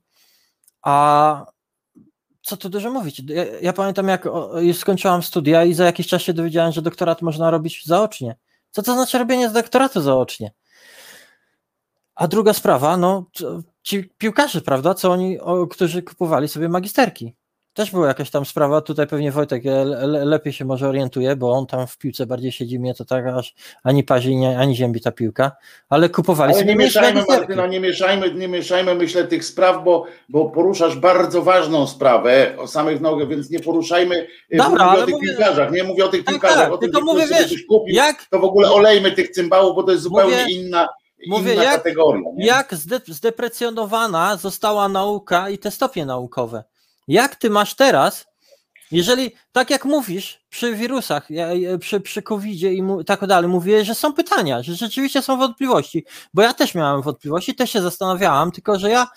A 0.81 1.45
co 2.41 2.57
tu 2.57 2.69
dużo 2.69 2.91
mówić? 2.91 3.21
Ja, 3.26 3.45
ja 3.61 3.73
pamiętam, 3.73 4.07
jak 4.07 4.27
już 4.59 4.77
skończyłam 4.77 5.23
studia 5.23 5.63
i 5.63 5.73
za 5.73 5.85
jakiś 5.85 6.07
czas 6.07 6.21
się 6.21 6.34
dowiedziałem, 6.34 6.71
że 6.71 6.81
doktorat 6.81 7.21
można 7.21 7.51
robić 7.51 7.85
zaocznie. 7.85 8.35
Co 8.71 8.84
to 8.84 8.93
znaczy 8.93 9.17
robienie 9.17 9.49
z 9.49 9.53
doktoratu 9.53 10.01
zaocznie? 10.01 10.51
A 12.15 12.27
druga 12.27 12.53
sprawa, 12.53 12.97
no 12.97 13.26
ci 13.84 14.09
piłkarze, 14.17 14.61
prawda, 14.61 14.93
co 14.93 15.11
oni, 15.11 15.39
o, 15.39 15.67
którzy 15.67 16.03
kupowali 16.03 16.47
sobie 16.47 16.69
magisterki. 16.69 17.35
Też 17.80 17.91
była 17.91 18.07
jakaś 18.07 18.30
tam 18.30 18.45
sprawa, 18.45 18.81
tutaj 18.81 19.07
pewnie 19.07 19.31
Wojtek 19.31 19.65
le, 19.65 19.85
le, 19.85 20.26
lepiej 20.26 20.53
się 20.53 20.65
może 20.65 20.88
orientuje, 20.89 21.35
bo 21.35 21.51
on 21.51 21.65
tam 21.68 21.88
w 21.88 21.97
piłce 21.97 22.26
bardziej 22.26 22.51
siedzi, 22.51 22.80
mnie 22.80 22.93
to 22.95 23.06
tak 23.06 23.26
aż 23.27 23.53
ani 23.84 24.03
pazi, 24.03 24.35
ani 24.57 24.76
ziębi 24.76 25.01
ta 25.01 25.11
piłka, 25.11 25.51
ale 25.89 26.10
kupowali 26.10 26.53
Ale 26.53 26.65
nie 26.65 26.76
mieszajmy. 26.76 27.23
Martyna, 27.30 27.68
nie 27.68 27.80
mieszajmy, 27.80 28.34
nie 28.34 28.47
mieszajmy, 28.47 28.95
myślę, 28.95 29.23
tych 29.27 29.45
spraw, 29.45 29.84
bo, 29.84 30.06
bo 30.30 30.49
poruszasz 30.49 30.95
bardzo 30.95 31.41
ważną 31.41 31.88
sprawę 31.88 32.56
o 32.57 32.68
samych 32.68 33.01
nogach, 33.01 33.27
więc 33.27 33.49
nie 33.49 33.60
poruszajmy 33.60 34.27
e, 34.51 34.57
Dobra, 34.57 34.85
mówię 34.91 35.03
o 35.03 35.06
tych 35.06 35.15
mówię- 35.15 35.27
piłkarzach, 35.27 35.72
nie 35.72 35.84
mówię 35.84 36.06
o 36.06 36.07
tych 36.07 36.23
Tak, 36.23 36.34
piłkarzach, 36.34 36.57
tak, 36.64 36.72
o 36.73 36.77
tym, 36.77 36.91
tylko 36.91 37.06
mówię, 37.14 37.27
wiesz, 37.27 37.64
kupił, 37.69 37.95
Jak 37.95 38.26
to 38.31 38.39
w 38.39 38.43
ogóle 38.43 38.72
olejmy 38.72 39.11
tych 39.11 39.30
cymbałów, 39.30 39.76
bo 39.76 39.84
to 39.84 39.91
jest 39.91 40.03
zupełnie 40.03 40.41
Mówię- 40.43 40.53
inna, 40.56 40.88
mówię, 41.27 41.53
inna 41.53 41.64
jak- 41.64 41.84
jak 42.38 42.73
zde, 42.76 42.99
zdeprecjonowana 43.07 44.38
została 44.38 44.89
nauka 44.89 45.49
i 45.49 45.57
te 45.57 45.72
stopnie 45.72 46.06
naukowe. 46.06 46.64
Jak 47.10 47.36
ty 47.36 47.49
masz 47.49 47.76
teraz, 47.76 48.27
jeżeli, 48.91 49.31
tak 49.52 49.69
jak 49.69 49.86
mówisz, 49.86 50.45
przy 50.49 50.76
wirusach, 50.76 51.27
przy, 51.80 51.99
przy 51.99 52.22
COVID-zie 52.22 52.73
i 52.73 52.84
tak 53.06 53.27
dalej, 53.27 53.49
mówię, 53.49 53.86
że 53.86 53.95
są 53.95 54.14
pytania, 54.14 54.64
że 54.64 54.76
rzeczywiście 54.76 55.22
są 55.22 55.38
wątpliwości, 55.38 56.06
bo 56.34 56.41
ja 56.41 56.53
też 56.53 56.76
miałem 56.76 57.02
wątpliwości, 57.02 57.56
też 57.56 57.72
się 57.72 57.81
zastanawiałam, 57.81 58.52
tylko 58.52 58.80
że 58.80 58.90
ja 58.90 59.07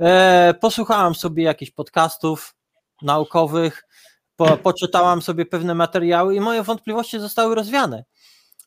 e, 0.00 0.54
posłuchałam 0.60 1.14
sobie 1.14 1.44
jakichś 1.44 1.70
podcastów 1.70 2.54
naukowych, 3.02 3.84
po, 4.36 4.56
poczytałam 4.56 5.22
sobie 5.22 5.46
pewne 5.46 5.74
materiały 5.74 6.36
i 6.36 6.40
moje 6.40 6.62
wątpliwości 6.62 7.20
zostały 7.20 7.54
rozwiane. 7.54 8.04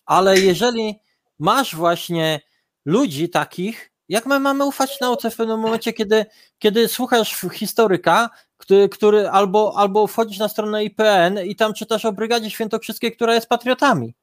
Ale 0.06 0.40
jeżeli 0.40 1.00
masz 1.40 1.76
właśnie 1.76 2.40
ludzi 2.86 3.30
takich, 3.30 3.89
jak 4.10 4.26
my 4.26 4.40
mamy 4.40 4.66
ufać 4.66 5.00
nauce 5.00 5.32
w 5.32 5.36
pewnym 5.36 5.60
momencie, 5.60 5.94
kiedy, 5.94 6.26
kiedy 6.60 6.88
słuchasz 6.88 7.42
historyka, 7.54 8.30
który, 8.58 8.90
który 8.90 9.30
albo, 9.30 9.74
albo 9.78 10.08
wchodzisz 10.08 10.38
na 10.38 10.48
stronę 10.48 10.84
IPN 10.84 11.40
i 11.46 11.56
tam 11.56 11.74
czytasz 11.74 12.06
o 12.06 12.12
Brygadzie 12.12 12.50
Świętokrzyskiej, 12.50 13.16
która 13.16 13.36
jest 13.36 13.48
patriotami. 13.48 14.16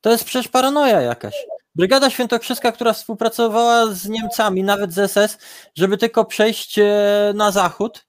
To 0.00 0.10
jest 0.10 0.24
przecież 0.24 0.48
paranoja 0.48 1.00
jakaś. 1.00 1.34
Brygada 1.74 2.10
Świętokrzyska, 2.10 2.72
która 2.72 2.92
współpracowała 2.92 3.86
z 3.86 4.08
Niemcami, 4.08 4.62
nawet 4.62 4.92
z 4.92 5.10
SS, 5.10 5.38
żeby 5.74 5.98
tylko 5.98 6.24
przejść 6.24 6.78
e, 6.78 6.84
na 7.34 7.50
zachód, 7.50 8.06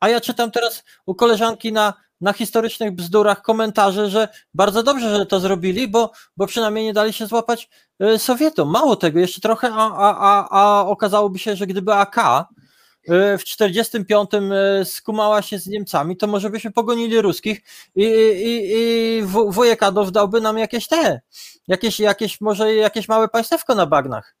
a 0.00 0.08
ja 0.08 0.20
czytam 0.20 0.50
teraz 0.50 0.84
u 1.06 1.14
koleżanki 1.14 1.72
na, 1.72 1.94
na 2.20 2.32
historycznych 2.32 2.92
bzdurach 2.94 3.42
komentarze, 3.42 4.10
że 4.10 4.28
bardzo 4.54 4.82
dobrze, 4.82 5.16
że 5.16 5.26
to 5.26 5.40
zrobili, 5.40 5.88
bo, 5.88 6.12
bo 6.36 6.46
przynajmniej 6.46 6.84
nie 6.84 6.92
dali 6.92 7.12
się 7.12 7.26
złapać 7.26 7.68
e, 8.00 8.18
Sowietom. 8.18 8.70
Mało 8.70 8.96
tego, 8.96 9.18
jeszcze 9.20 9.40
trochę, 9.40 9.70
a, 9.72 9.94
a, 9.94 10.18
a, 10.20 10.48
a 10.50 10.86
okazałoby 10.86 11.38
się, 11.38 11.56
że 11.56 11.66
gdyby 11.66 11.94
AK 11.94 12.18
e, 12.18 13.38
w 13.38 13.44
45 13.44 14.30
e, 14.34 14.84
skumała 14.84 15.42
się 15.42 15.58
z 15.58 15.66
Niemcami, 15.66 16.16
to 16.16 16.26
może 16.26 16.50
byśmy 16.50 16.70
pogonili 16.70 17.20
ruskich 17.20 17.60
i, 17.94 18.02
i, 18.04 18.72
i 18.76 19.22
w- 19.22 19.52
wujek 19.52 19.82
Adolf 19.82 20.12
dałby 20.12 20.40
nam 20.40 20.58
jakieś 20.58 20.88
te, 20.88 21.20
jakieś, 21.68 22.00
jakieś 22.00 22.40
może 22.40 22.74
jakieś 22.74 23.08
małe 23.08 23.28
państewko 23.28 23.74
na 23.74 23.86
bagnach. 23.86 24.36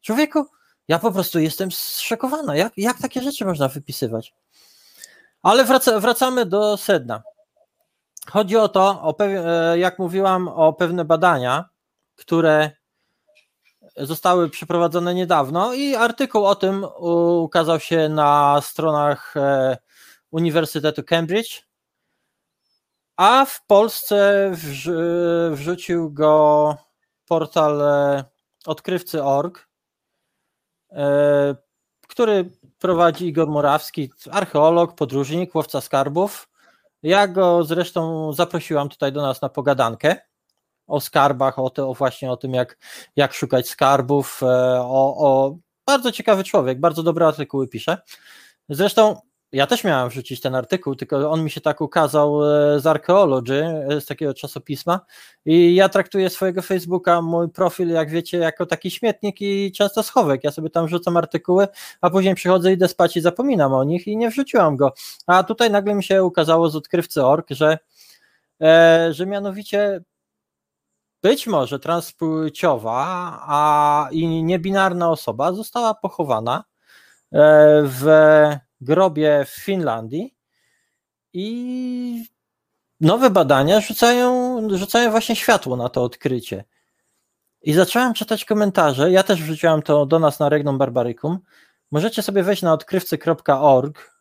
Człowieku, 0.00 0.46
ja 0.88 0.98
po 0.98 1.12
prostu 1.12 1.38
jestem 1.40 1.72
zszokowana. 1.72 2.56
Jak, 2.56 2.72
jak 2.76 2.98
takie 2.98 3.22
rzeczy 3.22 3.44
można 3.44 3.68
wypisywać? 3.68 4.34
Ale 5.42 5.64
wraca, 5.64 6.00
wracamy 6.00 6.46
do 6.46 6.76
sedna. 6.76 7.22
Chodzi 8.30 8.56
o 8.56 8.68
to, 8.68 9.02
o 9.02 9.16
e, 9.20 9.78
jak 9.78 9.98
mówiłam, 9.98 10.48
o 10.48 10.72
pewne 10.72 11.04
badania, 11.04 11.68
które 12.16 12.70
zostały 13.96 14.50
przeprowadzone 14.50 15.14
niedawno 15.14 15.74
i 15.74 15.94
artykuł 15.94 16.44
o 16.44 16.54
tym 16.54 16.86
ukazał 17.42 17.80
się 17.80 18.08
na 18.08 18.60
stronach 18.62 19.36
e, 19.36 19.76
Uniwersytetu 20.30 21.02
Cambridge, 21.02 21.62
a 23.16 23.44
w 23.44 23.66
Polsce 23.66 24.50
wrz- 24.54 25.50
wrzucił 25.52 26.10
go 26.12 26.76
portal 27.28 27.82
e, 27.82 28.24
odkrywcy.org, 28.66 29.68
który 32.08 32.50
prowadzi 32.82 33.26
Igor 33.26 33.48
Morawski, 33.48 34.10
archeolog, 34.30 34.94
podróżnik, 34.94 35.54
łowca 35.54 35.80
skarbów. 35.80 36.48
Ja 37.02 37.28
go 37.28 37.64
zresztą 37.64 38.32
zaprosiłam 38.32 38.88
tutaj 38.88 39.12
do 39.12 39.22
nas 39.22 39.42
na 39.42 39.48
pogadankę 39.48 40.16
o 40.86 41.00
skarbach, 41.00 41.58
o, 41.58 41.70
te, 41.70 41.86
o 41.86 41.94
właśnie 41.94 42.32
o 42.32 42.36
tym, 42.36 42.54
jak, 42.54 42.78
jak 43.16 43.34
szukać 43.34 43.68
skarbów, 43.68 44.40
e, 44.42 44.46
o, 44.80 45.16
o 45.16 45.56
bardzo 45.86 46.12
ciekawy 46.12 46.44
człowiek, 46.44 46.80
bardzo 46.80 47.02
dobre 47.02 47.26
artykuły 47.26 47.68
pisze. 47.68 47.98
Zresztą 48.68 49.20
ja 49.52 49.66
też 49.66 49.84
miałem 49.84 50.08
wrzucić 50.08 50.40
ten 50.40 50.54
artykuł, 50.54 50.94
tylko 50.94 51.30
on 51.30 51.44
mi 51.44 51.50
się 51.50 51.60
tak 51.60 51.80
ukazał 51.80 52.44
e, 52.44 52.80
z 52.80 52.86
Archaeology, 52.86 53.64
e, 53.64 54.00
z 54.00 54.06
takiego 54.06 54.34
czasopisma 54.34 55.00
i 55.44 55.74
ja 55.74 55.88
traktuję 55.88 56.30
swojego 56.30 56.62
Facebooka, 56.62 57.22
mój 57.22 57.50
profil, 57.50 57.88
jak 57.88 58.10
wiecie, 58.10 58.38
jako 58.38 58.66
taki 58.66 58.90
śmietnik 58.90 59.40
i 59.40 59.72
często 59.72 60.02
schowek. 60.02 60.44
Ja 60.44 60.50
sobie 60.50 60.70
tam 60.70 60.86
wrzucam 60.86 61.16
artykuły, 61.16 61.68
a 62.00 62.10
później 62.10 62.34
przychodzę, 62.34 62.72
idę 62.72 62.88
spać 62.88 63.16
i 63.16 63.20
zapominam 63.20 63.74
o 63.74 63.84
nich 63.84 64.06
i 64.06 64.16
nie 64.16 64.30
wrzuciłam 64.30 64.76
go. 64.76 64.92
A 65.26 65.42
tutaj 65.42 65.70
nagle 65.70 65.94
mi 65.94 66.04
się 66.04 66.24
ukazało 66.24 66.68
z 66.70 66.76
odkrywcy.org, 66.76 67.46
że, 67.50 67.78
e, 68.62 69.08
że 69.12 69.26
mianowicie 69.26 70.00
być 71.22 71.46
może 71.46 71.78
transpłciowa 71.78 73.04
a 73.46 74.08
i 74.10 74.42
niebinarna 74.42 75.10
osoba 75.10 75.52
została 75.52 75.94
pochowana 75.94 76.64
w 77.84 78.06
grobie 78.84 79.44
w 79.46 79.50
Finlandii 79.50 80.34
i 81.32 82.24
nowe 83.00 83.30
badania 83.30 83.80
rzucają, 83.80 84.60
rzucają 84.70 85.10
właśnie 85.10 85.36
światło 85.36 85.76
na 85.76 85.88
to 85.88 86.02
odkrycie. 86.02 86.64
I 87.62 87.72
zacząłem 87.72 88.14
czytać 88.14 88.44
komentarze. 88.44 89.10
Ja 89.10 89.22
też 89.22 89.42
wrzuciłem 89.42 89.82
to 89.82 90.06
do 90.06 90.18
nas 90.18 90.40
na 90.40 90.48
Regnum 90.48 90.78
Barbaricum. 90.78 91.38
Możecie 91.90 92.22
sobie 92.22 92.42
wejść 92.42 92.62
na 92.62 92.72
odkrywcy.org. 92.72 94.12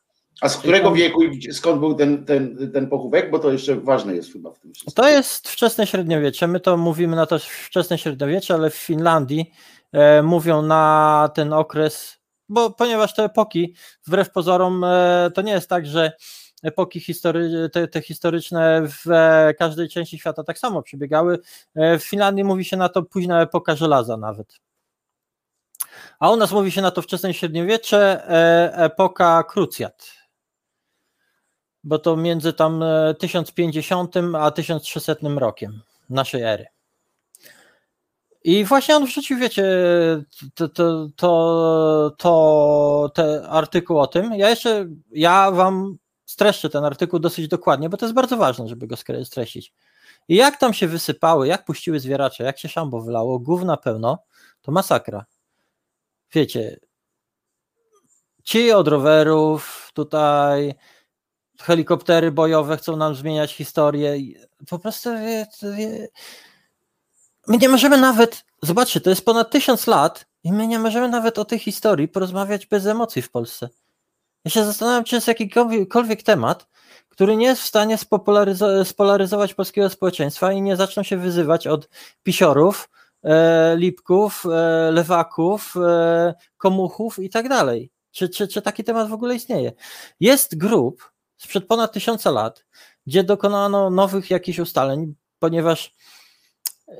A 0.41 0.49
z 0.49 0.57
którego 0.57 0.91
wieku 0.91 1.23
i 1.23 1.53
skąd 1.53 1.79
był 1.79 1.93
ten, 1.93 2.25
ten, 2.25 2.71
ten 2.73 2.88
pochówek? 2.88 3.31
Bo 3.31 3.39
to 3.39 3.51
jeszcze 3.51 3.75
ważne 3.75 4.15
jest 4.15 4.33
chyba 4.33 4.51
w 4.51 4.59
tym 4.59 4.73
wszystkim. 4.73 5.03
To 5.03 5.09
jest 5.09 5.49
wczesne 5.49 5.88
średniowiecze. 5.88 6.47
My 6.47 6.59
to 6.59 6.77
mówimy 6.77 7.15
na 7.15 7.25
to 7.25 7.39
wczesne 7.39 7.97
średniowiecze, 7.97 8.53
ale 8.53 8.69
w 8.69 8.75
Finlandii 8.75 9.51
e, 9.91 10.23
mówią 10.23 10.61
na 10.61 11.29
ten 11.35 11.53
okres, 11.53 12.20
bo 12.52 12.69
ponieważ 12.69 13.15
te 13.15 13.23
epoki, 13.23 13.76
wbrew 14.07 14.32
pozorom, 14.32 14.84
e, 14.84 15.32
to 15.34 15.41
nie 15.41 15.52
jest 15.52 15.69
tak, 15.69 15.86
że 15.86 16.11
epoki 16.64 16.99
history, 16.99 17.69
te, 17.73 17.88
te 17.88 18.02
historyczne 18.02 18.82
w 18.88 19.11
e, 19.11 19.53
każdej 19.53 19.90
części 19.90 20.19
świata 20.19 20.44
tak 20.44 20.60
samo 20.60 20.82
przebiegały. 20.82 21.40
E, 21.76 21.99
w 21.99 22.03
Finlandii 22.03 22.44
mówi 22.44 22.65
się 22.65 22.78
na 22.78 22.90
to 22.90 23.03
późna 23.03 23.41
epoka 23.41 23.76
żelaza 23.76 24.18
nawet. 24.18 24.60
A 26.19 26.32
u 26.32 26.36
nas 26.36 26.52
mówi 26.52 26.72
się 26.72 26.82
na 26.82 26.91
to 26.91 27.02
wczesne 27.02 27.34
średniowiecze, 27.34 28.23
epoka 28.76 29.44
krucjat 29.44 30.22
bo 31.84 31.99
to 31.99 32.18
między 32.18 32.53
tam 32.53 32.84
e, 32.84 33.15
1050 33.19 34.15
a 34.40 34.52
1300 34.52 35.15
rokiem 35.38 35.82
naszej 36.10 36.41
ery. 36.41 36.65
I 38.43 38.65
właśnie 38.65 38.95
on 38.95 39.05
wrzucił, 39.05 39.38
wiecie, 39.38 39.63
to, 40.55 40.69
to, 40.69 41.09
to, 41.15 42.15
to 42.18 43.11
te 43.13 43.49
artykuł 43.49 43.99
o 43.99 44.07
tym. 44.07 44.34
Ja 44.34 44.49
jeszcze, 44.49 44.88
ja 45.11 45.51
wam 45.51 45.97
streszczę 46.26 46.69
ten 46.69 46.85
artykuł 46.85 47.19
dosyć 47.19 47.47
dokładnie, 47.47 47.89
bo 47.89 47.97
to 47.97 48.05
jest 48.05 48.15
bardzo 48.15 48.38
ważne, 48.38 48.68
żeby 48.68 48.88
go 48.88 48.95
streścić. 49.23 49.73
I 50.27 50.35
jak 50.35 50.57
tam 50.57 50.73
się 50.73 50.88
wysypały, 50.88 51.47
jak 51.47 51.65
puściły 51.65 51.99
zwieracze, 51.99 52.43
jak 52.43 52.59
się 52.59 52.69
szambo 52.69 53.01
wylało, 53.01 53.39
gówna 53.39 53.77
pełno, 53.77 54.23
to 54.61 54.72
masakra. 54.72 55.26
Wiecie, 56.34 56.80
ci 58.43 58.72
od 58.72 58.88
rowerów 58.88 59.91
tutaj, 59.93 60.76
helikoptery 61.61 62.31
bojowe 62.31 62.77
chcą 62.77 62.97
nam 62.97 63.15
zmieniać 63.15 63.53
historię. 63.53 64.18
Po 64.69 64.80
prostu 64.80 65.09
wie, 65.09 65.45
wie, 65.77 66.07
my 67.47 67.57
nie 67.57 67.69
możemy 67.69 67.97
nawet, 67.97 68.45
zobaczcie, 68.61 69.01
to 69.01 69.09
jest 69.09 69.26
ponad 69.26 69.51
tysiąc 69.51 69.88
lat 69.88 70.26
i 70.43 70.51
my 70.51 70.68
nie 70.68 70.80
możemy 70.80 71.09
nawet 71.09 71.39
o 71.39 71.45
tej 71.45 71.59
historii 71.59 72.07
porozmawiać 72.07 72.65
bez 72.65 72.85
emocji 72.85 73.22
w 73.22 73.31
Polsce. 73.31 73.69
Ja 74.45 74.51
się 74.51 74.65
zastanawiam, 74.65 75.03
czy 75.03 75.15
jest 75.15 75.27
jakikolwiek 75.27 76.23
temat, 76.23 76.68
który 77.09 77.35
nie 77.35 77.45
jest 77.45 77.61
w 77.61 77.68
stanie 77.68 77.97
spolaryzować 78.84 79.53
polskiego 79.53 79.89
społeczeństwa 79.89 80.51
i 80.51 80.61
nie 80.61 80.76
zaczną 80.76 81.03
się 81.03 81.18
wyzywać 81.18 81.68
od 81.68 81.89
pisiorów, 82.23 82.89
e, 83.23 83.76
lipków, 83.77 84.43
e, 84.45 84.91
lewaków, 84.91 85.73
e, 85.77 86.34
komuchów 86.57 87.19
i 87.19 87.30
tak 87.30 87.49
dalej. 87.49 87.91
Czy, 88.11 88.30
czy, 88.30 88.47
czy 88.47 88.61
taki 88.61 88.84
temat 88.84 89.09
w 89.09 89.13
ogóle 89.13 89.35
istnieje? 89.35 89.72
Jest 90.19 90.57
grup 90.57 91.11
sprzed 91.38 91.68
ponad 91.68 91.91
tysiąca 91.91 92.31
lat, 92.31 92.65
gdzie 93.07 93.23
dokonano 93.23 93.89
nowych 93.89 94.30
jakichś 94.30 94.59
ustaleń, 94.59 95.15
ponieważ 95.39 95.93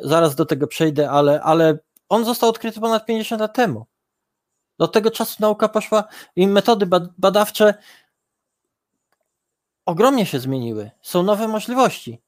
zaraz 0.02 0.36
do 0.36 0.46
tego 0.46 0.68
przejdę, 0.68 1.10
ale, 1.10 1.42
ale 1.42 1.78
on 2.10 2.26
został 2.26 2.50
odkryty 2.50 2.80
ponad 2.80 3.06
50 3.06 3.42
lat 3.42 3.56
temu. 3.56 3.86
Do 4.80 4.88
tego 4.88 5.12
czasu 5.12 5.36
nauka 5.40 5.70
poszła 5.70 6.04
i 6.36 6.48
metody 6.48 6.86
bad- 6.86 7.10
badawcze 7.18 7.74
ogromnie 9.86 10.26
się 10.26 10.40
zmieniły. 10.40 10.92
Są 11.02 11.24
nowe 11.24 11.48
możliwości. 11.48 12.22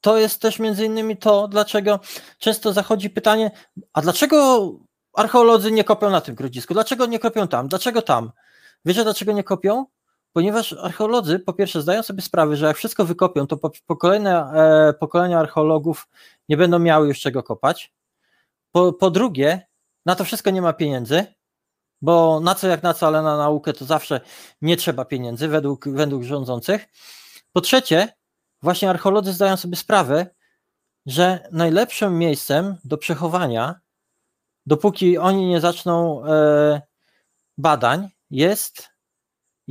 To 0.00 0.18
jest 0.18 0.42
też 0.42 0.58
między 0.58 0.84
innymi 0.84 1.16
to, 1.16 1.48
dlaczego 1.48 2.00
często 2.38 2.72
zachodzi 2.72 3.10
pytanie, 3.10 3.50
a 3.92 4.00
dlaczego 4.00 4.70
archeolodzy 5.12 5.72
nie 5.72 5.84
kopią 5.84 6.10
na 6.10 6.20
tym 6.20 6.34
grodzisku? 6.34 6.74
Dlaczego 6.74 7.06
nie 7.06 7.18
kopią 7.18 7.48
tam? 7.48 7.68
Dlaczego 7.68 8.02
tam? 8.02 8.32
Wiecie 8.84 9.04
dlaczego 9.04 9.32
nie 9.32 9.44
kopią? 9.44 9.86
Ponieważ 10.32 10.72
archeolodzy 10.72 11.38
po 11.38 11.52
pierwsze 11.52 11.82
zdają 11.82 12.02
sobie 12.02 12.22
sprawę, 12.22 12.56
że 12.56 12.66
jak 12.66 12.76
wszystko 12.76 13.04
wykopią, 13.04 13.46
to 13.46 13.56
po, 13.56 13.70
po 13.86 13.96
kolejne 13.96 14.52
e, 14.52 14.92
pokolenia 14.92 15.38
archeologów 15.38 16.08
nie 16.48 16.56
będą 16.56 16.78
miały 16.78 17.08
już 17.08 17.20
czego 17.20 17.42
kopać. 17.42 17.92
Po, 18.72 18.92
po 18.92 19.10
drugie, 19.10 19.66
na 20.06 20.16
to 20.16 20.24
wszystko 20.24 20.50
nie 20.50 20.62
ma 20.62 20.72
pieniędzy, 20.72 21.26
bo 22.02 22.40
na 22.40 22.54
co 22.54 22.68
jak 22.68 22.82
na 22.82 22.94
co, 22.94 23.06
ale 23.06 23.22
na 23.22 23.36
naukę 23.36 23.72
to 23.72 23.84
zawsze 23.84 24.20
nie 24.62 24.76
trzeba 24.76 25.04
pieniędzy 25.04 25.48
według, 25.48 25.88
według 25.88 26.22
rządzących. 26.22 26.88
Po 27.52 27.60
trzecie, 27.60 28.08
właśnie 28.62 28.90
archeolodzy 28.90 29.32
zdają 29.32 29.56
sobie 29.56 29.76
sprawę, 29.76 30.26
że 31.06 31.48
najlepszym 31.52 32.18
miejscem 32.18 32.76
do 32.84 32.98
przechowania, 32.98 33.80
dopóki 34.66 35.18
oni 35.18 35.46
nie 35.46 35.60
zaczną 35.60 36.24
e, 36.24 36.82
badań, 37.58 38.08
jest, 38.30 38.89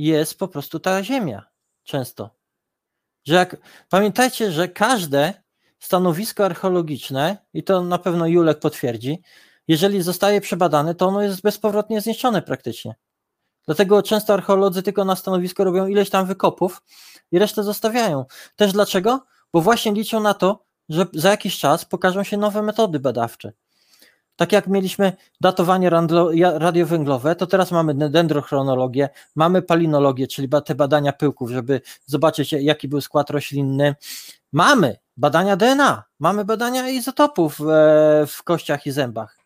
jest 0.04 0.38
po 0.38 0.48
prostu 0.48 0.80
ta 0.80 1.02
ziemia. 1.02 1.46
Często. 1.84 2.30
Że 3.26 3.34
jak, 3.34 3.56
pamiętajcie, 3.88 4.52
że 4.52 4.68
każde 4.68 5.42
stanowisko 5.78 6.44
archeologiczne, 6.44 7.36
i 7.54 7.62
to 7.62 7.82
na 7.82 7.98
pewno 7.98 8.26
Julek 8.26 8.58
potwierdzi, 8.58 9.22
jeżeli 9.68 10.02
zostaje 10.02 10.40
przebadane, 10.40 10.94
to 10.94 11.06
ono 11.06 11.22
jest 11.22 11.42
bezpowrotnie 11.42 12.00
zniszczone 12.00 12.42
praktycznie. 12.42 12.94
Dlatego 13.66 14.02
często 14.02 14.34
archeolodzy 14.34 14.82
tylko 14.82 15.04
na 15.04 15.16
stanowisko 15.16 15.64
robią 15.64 15.86
ileś 15.86 16.10
tam 16.10 16.26
wykopów 16.26 16.82
i 17.32 17.38
resztę 17.38 17.62
zostawiają. 17.62 18.24
Też 18.56 18.72
dlaczego? 18.72 19.24
Bo 19.52 19.60
właśnie 19.60 19.92
liczą 19.92 20.20
na 20.20 20.34
to, 20.34 20.64
że 20.88 21.06
za 21.12 21.30
jakiś 21.30 21.58
czas 21.58 21.84
pokażą 21.84 22.24
się 22.24 22.36
nowe 22.36 22.62
metody 22.62 23.00
badawcze. 23.00 23.52
Tak 24.40 24.52
jak 24.52 24.66
mieliśmy 24.66 25.12
datowanie 25.40 25.90
radiowęglowe, 26.54 27.36
to 27.36 27.46
teraz 27.46 27.70
mamy 27.70 27.94
de- 27.94 28.10
dendrochronologię, 28.10 29.08
mamy 29.36 29.62
palinologię, 29.62 30.26
czyli 30.26 30.48
te 30.64 30.74
badania 30.74 31.12
pyłków, 31.12 31.50
żeby 31.50 31.80
zobaczyć, 32.06 32.52
jaki 32.52 32.88
był 32.88 33.00
skład 33.00 33.30
roślinny. 33.30 33.94
Mamy 34.52 34.96
badania 35.16 35.56
DNA, 35.56 36.04
mamy 36.18 36.44
badania 36.44 36.88
izotopów 36.88 37.60
e, 37.60 37.64
w 38.26 38.42
kościach 38.44 38.86
i 38.86 38.90
zębach. 38.90 39.38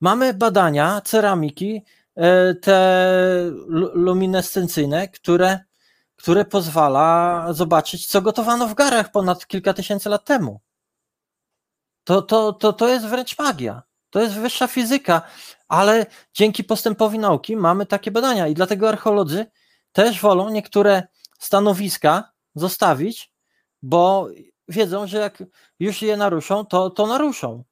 Mamy 0.00 0.34
badania 0.34 1.00
ceramiki, 1.04 1.82
e, 2.16 2.54
te 2.54 3.50
lu- 3.66 3.90
luminescencyjne, 3.94 5.08
które, 5.08 5.58
które 6.16 6.44
pozwala 6.44 7.46
zobaczyć, 7.52 8.06
co 8.06 8.22
gotowano 8.22 8.66
w 8.68 8.74
garach 8.74 9.10
ponad 9.10 9.46
kilka 9.46 9.74
tysięcy 9.74 10.08
lat 10.08 10.24
temu. 10.24 10.60
To, 12.04 12.22
to, 12.22 12.52
to, 12.52 12.72
to 12.72 12.88
jest 12.88 13.06
wręcz 13.06 13.38
magia. 13.38 13.82
To 14.12 14.20
jest 14.20 14.34
wyższa 14.34 14.66
fizyka, 14.66 15.22
ale 15.68 16.06
dzięki 16.34 16.64
postępowi 16.64 17.18
nauki 17.18 17.56
mamy 17.56 17.86
takie 17.86 18.10
badania 18.10 18.48
i 18.48 18.54
dlatego 18.54 18.88
archeolodzy 18.88 19.46
też 19.92 20.20
wolą 20.20 20.50
niektóre 20.50 21.02
stanowiska 21.38 22.32
zostawić, 22.54 23.32
bo 23.82 24.28
wiedzą, 24.68 25.06
że 25.06 25.18
jak 25.18 25.42
już 25.80 26.02
je 26.02 26.16
naruszą, 26.16 26.64
to, 26.66 26.90
to 26.90 27.06
naruszą. 27.06 27.64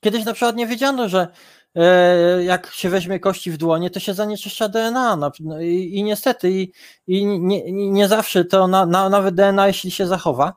Kiedyś 0.00 0.24
na 0.24 0.32
przykład 0.32 0.56
nie 0.56 0.66
wiedziano, 0.66 1.08
że 1.08 1.28
e, 1.74 2.44
jak 2.44 2.72
się 2.72 2.88
weźmie 2.88 3.20
kości 3.20 3.50
w 3.50 3.56
dłonie, 3.56 3.90
to 3.90 4.00
się 4.00 4.14
zanieczyszcza 4.14 4.68
DNA. 4.68 5.16
na- 5.16 5.30
no 5.40 5.60
I, 5.60 5.90
i 5.94 6.02
niestety, 6.04 6.50
i, 6.50 6.72
i 7.06 7.26
nie, 7.26 7.72
nie 7.72 8.08
zawsze 8.08 8.44
to 8.44 8.66
na, 8.66 8.86
na, 8.86 9.08
nawet 9.08 9.34
DNA, 9.34 9.66
jeśli 9.66 9.90
się 9.90 10.06
zachowa, 10.06 10.52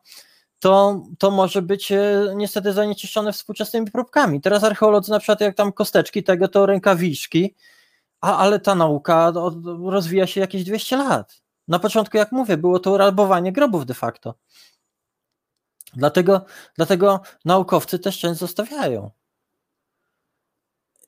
to, 0.63 1.03
to 1.17 1.31
może 1.31 1.61
być 1.61 1.91
e, 1.91 2.33
niestety 2.35 2.73
zanieczyszczone 2.73 3.33
współczesnymi 3.33 3.91
próbkami. 3.91 4.41
Teraz 4.41 4.63
archeolodzy 4.63 5.11
na 5.11 5.19
przykład 5.19 5.41
jak 5.41 5.55
tam 5.55 5.71
kosteczki 5.73 6.23
tego, 6.23 6.47
to 6.47 6.65
rękawiczki, 6.65 7.55
a, 8.21 8.37
ale 8.37 8.59
ta 8.59 8.75
nauka 8.75 9.27
od, 9.27 9.53
rozwija 9.85 10.27
się 10.27 10.41
jakieś 10.41 10.63
200 10.63 10.97
lat. 10.97 11.41
Na 11.67 11.79
początku, 11.79 12.17
jak 12.17 12.31
mówię, 12.31 12.57
było 12.57 12.79
to 12.79 12.97
rabowanie 12.97 13.51
grobów 13.51 13.85
de 13.85 13.93
facto. 13.93 14.35
Dlatego, 15.93 16.45
dlatego 16.75 17.21
naukowcy 17.45 17.99
też 17.99 18.19
część 18.19 18.39
zostawiają. 18.39 19.11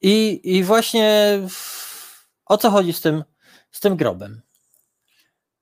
I, 0.01 0.41
I 0.43 0.63
właśnie 0.63 1.39
w- 1.49 2.27
o 2.45 2.57
co 2.57 2.71
chodzi 2.71 2.93
z 2.93 3.01
tym, 3.01 3.23
z 3.71 3.79
tym 3.79 3.95
grobem? 3.95 4.41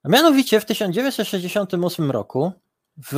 A 0.04 0.10
mianowicie 0.10 0.60
w 0.60 0.66
1968 0.66 2.12
roku 2.12 2.63
w 2.98 3.18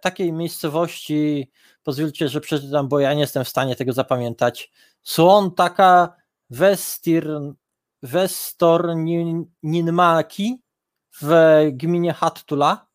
takiej 0.00 0.32
miejscowości, 0.32 1.50
pozwólcie, 1.82 2.28
że 2.28 2.40
przeczytam, 2.40 2.88
bo 2.88 3.00
ja 3.00 3.14
nie 3.14 3.20
jestem 3.20 3.44
w 3.44 3.48
stanie 3.48 3.76
tego 3.76 3.92
zapamiętać, 3.92 4.70
Suontaka 5.02 6.16
Westir, 6.50 7.28
Westorninmaki 8.02 10.62
w 11.20 11.30
gminie 11.72 12.12
Hattula. 12.12 12.86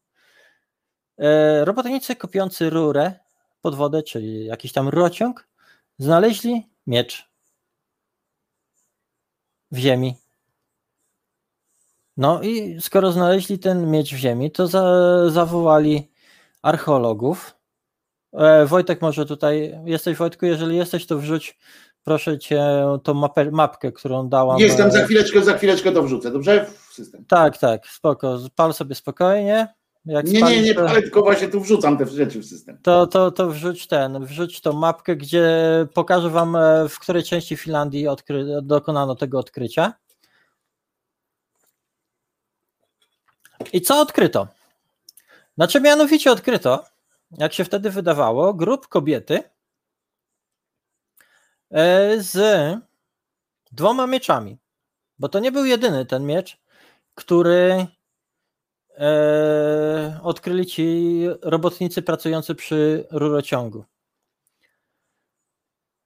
E, 1.17 1.65
Robotnicy 1.65 2.15
kopiący 2.15 2.69
rurę 2.69 3.13
pod 3.61 3.75
wodę, 3.75 4.03
czyli 4.03 4.45
jakiś 4.45 4.73
tam 4.73 4.89
rurociąg, 4.89 5.47
znaleźli 5.97 6.69
miecz 6.87 7.29
w 9.71 9.77
ziemi. 9.77 10.15
No 12.17 12.41
i 12.41 12.81
skoro 12.81 13.11
znaleźli 13.11 13.59
ten 13.59 13.91
miecz 13.91 14.13
w 14.13 14.17
ziemi, 14.17 14.51
to 14.51 14.67
za, 14.67 14.83
zawołali 15.29 16.11
archeologów. 16.65 17.55
E, 18.33 18.65
Wojtek 18.65 19.01
może 19.01 19.25
tutaj, 19.25 19.79
jesteś 19.85 20.17
Wojtku, 20.17 20.45
jeżeli 20.45 20.77
jesteś, 20.77 21.05
to 21.05 21.17
wrzuć 21.17 21.57
proszę 22.03 22.39
cię 22.39 22.63
tą 23.03 23.13
mapę, 23.13 23.51
mapkę, 23.51 23.91
którą 23.91 24.29
dałam. 24.29 24.59
Jestem 24.59 24.87
e, 24.87 24.91
za 24.91 25.05
chwileczkę, 25.05 25.43
za 25.43 25.57
chwileczkę 25.57 25.91
to 25.91 26.03
wrzucę, 26.03 26.31
dobrze? 26.31 26.65
W 26.89 26.93
system. 26.93 27.25
Tak, 27.27 27.57
tak, 27.57 27.87
spoko, 27.87 28.39
pal 28.55 28.73
sobie 28.73 28.95
spokojnie. 28.95 29.73
Jak 30.05 30.25
Nie, 30.25 30.33
nie, 30.33 30.39
spalisz, 30.39 30.65
nie, 30.65 30.89
ale 30.89 31.01
tylko 31.01 31.21
właśnie 31.21 31.47
tu 31.47 31.61
wrzucam 31.61 31.97
te 31.97 32.05
rzeczy 32.05 32.39
w 32.39 32.45
system. 32.45 32.77
to, 32.83 33.07
to, 33.07 33.31
to 33.31 33.49
wrzuć 33.49 33.87
ten, 33.87 34.25
wrzuć 34.25 34.61
tą 34.61 34.73
mapkę, 34.73 35.15
gdzie 35.15 35.47
pokażę 35.93 36.29
wam, 36.29 36.55
e, 36.55 36.89
w 36.89 36.99
której 36.99 37.23
części 37.23 37.57
Finlandii 37.57 38.07
odkry, 38.07 38.45
dokonano 38.61 39.15
tego 39.15 39.39
odkrycia. 39.39 39.93
I 43.73 43.81
co 43.81 44.01
odkryto? 44.01 44.47
Znaczy 45.57 45.81
mianowicie 45.81 46.31
odkryto, 46.31 46.85
jak 47.31 47.53
się 47.53 47.63
wtedy 47.63 47.89
wydawało, 47.89 48.53
grup 48.53 48.87
kobiety 48.87 49.43
e, 51.71 52.21
z 52.21 52.37
dwoma 53.71 54.07
mieczami. 54.07 54.57
Bo 55.19 55.29
to 55.29 55.39
nie 55.39 55.51
był 55.51 55.65
jedyny 55.65 56.05
ten 56.05 56.25
miecz, 56.25 56.57
który 57.15 57.87
e, 58.97 60.19
odkryli 60.23 60.65
ci 60.65 61.19
robotnicy 61.41 62.01
pracujący 62.01 62.55
przy 62.55 63.07
rurociągu. 63.11 63.85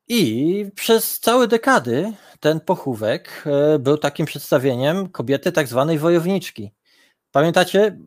I 0.07 0.65
przez 0.75 1.19
całe 1.19 1.47
dekady 1.47 2.13
ten 2.39 2.59
pochówek 2.59 3.43
e, 3.45 3.79
był 3.79 3.97
takim 3.97 4.25
przedstawieniem 4.25 5.09
kobiety 5.09 5.51
tak 5.51 5.67
zwanej 5.67 5.99
wojowniczki. 5.99 6.71
Pamiętacie? 7.31 7.97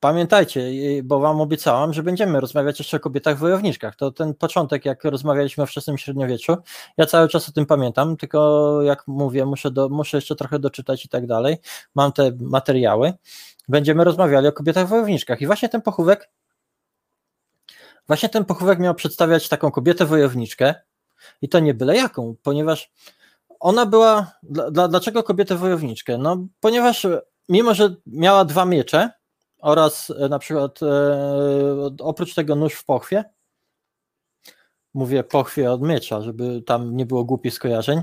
Pamiętajcie, 0.00 0.70
bo 1.04 1.20
wam 1.20 1.40
obiecałam, 1.40 1.92
że 1.92 2.02
będziemy 2.02 2.40
rozmawiać 2.40 2.78
jeszcze 2.78 2.96
o 2.96 3.00
kobietach 3.00 3.38
wojowniczkach. 3.38 3.96
To 3.96 4.10
ten 4.10 4.34
początek, 4.34 4.84
jak 4.84 5.04
rozmawialiśmy 5.04 5.64
o 5.64 5.66
wczesnym 5.66 5.98
średniowieczu. 5.98 6.56
Ja 6.96 7.06
cały 7.06 7.28
czas 7.28 7.48
o 7.48 7.52
tym 7.52 7.66
pamiętam, 7.66 8.16
tylko 8.16 8.82
jak 8.82 9.08
mówię, 9.08 9.46
muszę, 9.46 9.70
do, 9.70 9.88
muszę 9.88 10.16
jeszcze 10.16 10.36
trochę 10.36 10.58
doczytać 10.58 11.04
i 11.04 11.08
tak 11.08 11.26
dalej. 11.26 11.56
Mam 11.94 12.12
te 12.12 12.32
materiały. 12.40 13.12
Będziemy 13.68 14.04
rozmawiali 14.04 14.46
o 14.46 14.52
kobietach 14.52 14.88
wojowniczkach. 14.88 15.40
I 15.40 15.46
właśnie 15.46 15.68
ten 15.68 15.82
pochówek, 15.82 16.30
właśnie 18.06 18.28
ten 18.28 18.44
pochówek 18.44 18.78
miał 18.78 18.94
przedstawiać 18.94 19.48
taką 19.48 19.70
kobietę 19.70 20.06
wojowniczkę. 20.06 20.74
I 21.42 21.48
to 21.48 21.60
nie 21.60 21.74
byle 21.74 21.96
jaką, 21.96 22.34
ponieważ 22.42 22.92
ona 23.60 23.86
była. 23.86 24.32
Dla, 24.42 24.70
dla, 24.70 24.88
dlaczego 24.88 25.22
kobietę 25.22 25.56
wojowniczkę? 25.56 26.18
No, 26.18 26.46
ponieważ 26.60 27.06
mimo, 27.48 27.74
że 27.74 27.94
miała 28.06 28.44
dwa 28.44 28.64
miecze 28.64 29.19
oraz 29.60 30.10
e, 30.10 30.28
na 30.28 30.38
przykład 30.38 30.82
e, 30.82 31.96
oprócz 32.00 32.34
tego 32.34 32.54
nóż 32.54 32.74
w 32.74 32.84
pochwie, 32.84 33.24
mówię 34.94 35.24
pochwie 35.24 35.72
od 35.72 35.82
miecza, 35.82 36.20
żeby 36.20 36.62
tam 36.62 36.96
nie 36.96 37.06
było 37.06 37.24
głupich 37.24 37.54
skojarzeń, 37.54 38.02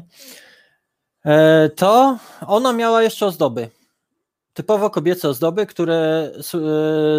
e, 1.26 1.70
to 1.70 2.18
ona 2.48 2.74
miała 2.74 3.04
jeszcze 3.04 3.26
ozdoby. 3.26 3.70
Typowo 4.54 4.90
kobiece 4.90 5.30
ozdoby, 5.30 5.66
które 5.66 6.32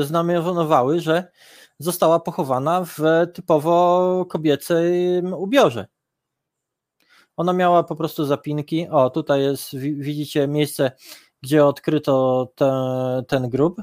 znamionowały, 0.00 1.00
że 1.00 1.30
została 1.78 2.20
pochowana 2.20 2.84
w 2.84 2.98
typowo 3.34 4.26
kobiecym 4.28 5.34
ubiorze. 5.34 5.86
Ona 7.36 7.52
miała 7.52 7.82
po 7.82 7.96
prostu 7.96 8.24
zapinki. 8.24 8.88
O, 8.90 9.10
tutaj 9.10 9.42
jest, 9.42 9.76
wi- 9.76 9.94
widzicie 9.94 10.48
miejsce, 10.48 10.92
gdzie 11.42 11.66
odkryto 11.66 12.48
te, 12.54 12.72
ten 13.28 13.48
grób. 13.48 13.82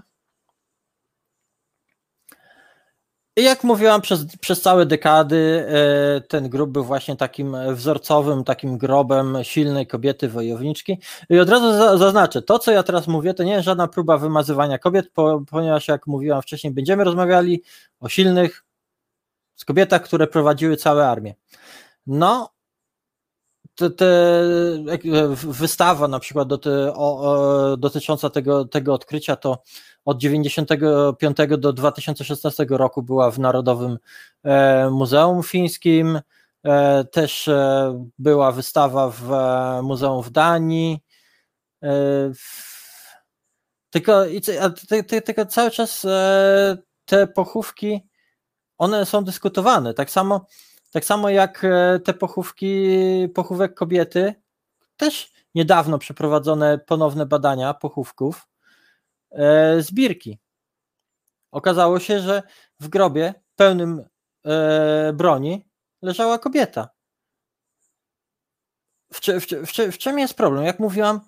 I 3.17 3.23
jak 3.41 3.63
mówiłam, 3.63 4.01
przez, 4.01 4.37
przez 4.37 4.61
całe 4.61 4.85
dekady 4.85 5.67
e, 5.69 6.21
ten 6.21 6.49
grób 6.49 6.71
był 6.71 6.83
właśnie 6.83 7.15
takim 7.15 7.55
wzorcowym, 7.73 8.43
takim 8.43 8.77
grobem 8.77 9.37
silnej 9.43 9.87
kobiety 9.87 10.29
wojowniczki. 10.29 10.99
I 11.29 11.39
od 11.39 11.49
razu 11.49 11.71
za, 11.71 11.97
zaznaczę, 11.97 12.41
to 12.41 12.59
co 12.59 12.71
ja 12.71 12.83
teraz 12.83 13.07
mówię, 13.07 13.33
to 13.33 13.43
nie 13.43 13.51
jest 13.51 13.65
żadna 13.65 13.87
próba 13.87 14.17
wymazywania 14.17 14.77
kobiet, 14.77 15.09
po, 15.13 15.43
ponieważ 15.49 15.87
jak 15.87 16.07
mówiłam 16.07 16.41
wcześniej, 16.41 16.73
będziemy 16.73 17.03
rozmawiali 17.03 17.63
o 17.99 18.09
silnych 18.09 18.65
z 19.55 19.65
kobietach, 19.65 20.01
które 20.03 20.27
prowadziły 20.27 20.77
całe 20.77 21.07
armię. 21.07 21.35
No, 22.07 22.55
te, 23.75 23.89
te, 23.89 24.07
wystawa 25.43 26.07
na 26.07 26.19
przykład 26.19 26.47
do 26.47 26.57
te, 26.57 26.93
o, 26.93 27.21
o, 27.21 27.77
dotycząca 27.77 28.29
tego, 28.29 28.65
tego 28.65 28.93
odkrycia 28.93 29.35
to 29.35 29.63
od 30.05 30.17
95 30.17 31.37
do 31.57 31.73
2016 31.73 32.65
roku 32.69 33.03
była 33.03 33.31
w 33.31 33.39
Narodowym 33.39 33.97
e, 34.43 34.89
Muzeum 34.89 35.43
Fińskim, 35.43 36.19
e, 36.63 37.03
też 37.03 37.47
e, 37.47 38.07
była 38.19 38.51
wystawa 38.51 39.09
w 39.09 39.29
Muzeum 39.83 40.23
w 40.23 40.29
Danii. 40.29 40.99
Tylko, 43.89 44.23
tylko 45.25 45.45
cały 45.45 45.71
czas 45.71 46.05
te 47.05 47.27
pochówki, 47.27 48.01
one 48.77 49.05
są 49.05 49.23
dyskutowane. 49.23 49.93
Tak 49.93 50.11
samo, 50.11 50.45
tak 50.91 51.05
samo 51.05 51.29
jak 51.29 51.65
te 52.03 52.13
pochówki, 52.13 52.97
pochówek 53.35 53.73
kobiety, 53.73 54.33
też 54.97 55.31
niedawno 55.55 55.97
przeprowadzone 55.97 56.77
ponowne 56.77 57.25
badania 57.25 57.73
pochówków 57.73 58.47
e, 59.35 59.81
z 59.81 59.91
Birki. 59.91 60.39
Okazało 61.51 61.99
się, 61.99 62.19
że 62.19 62.43
w 62.79 62.87
grobie 62.87 63.33
pełnym 63.55 64.05
e, 64.45 65.13
broni 65.13 65.65
leżała 66.01 66.39
kobieta. 66.39 66.89
W, 69.13 69.19
w, 69.19 69.67
w, 69.67 69.93
w 69.93 69.97
czym 69.97 70.19
jest 70.19 70.33
problem? 70.33 70.65
Jak 70.65 70.79
mówiłam, 70.79 71.21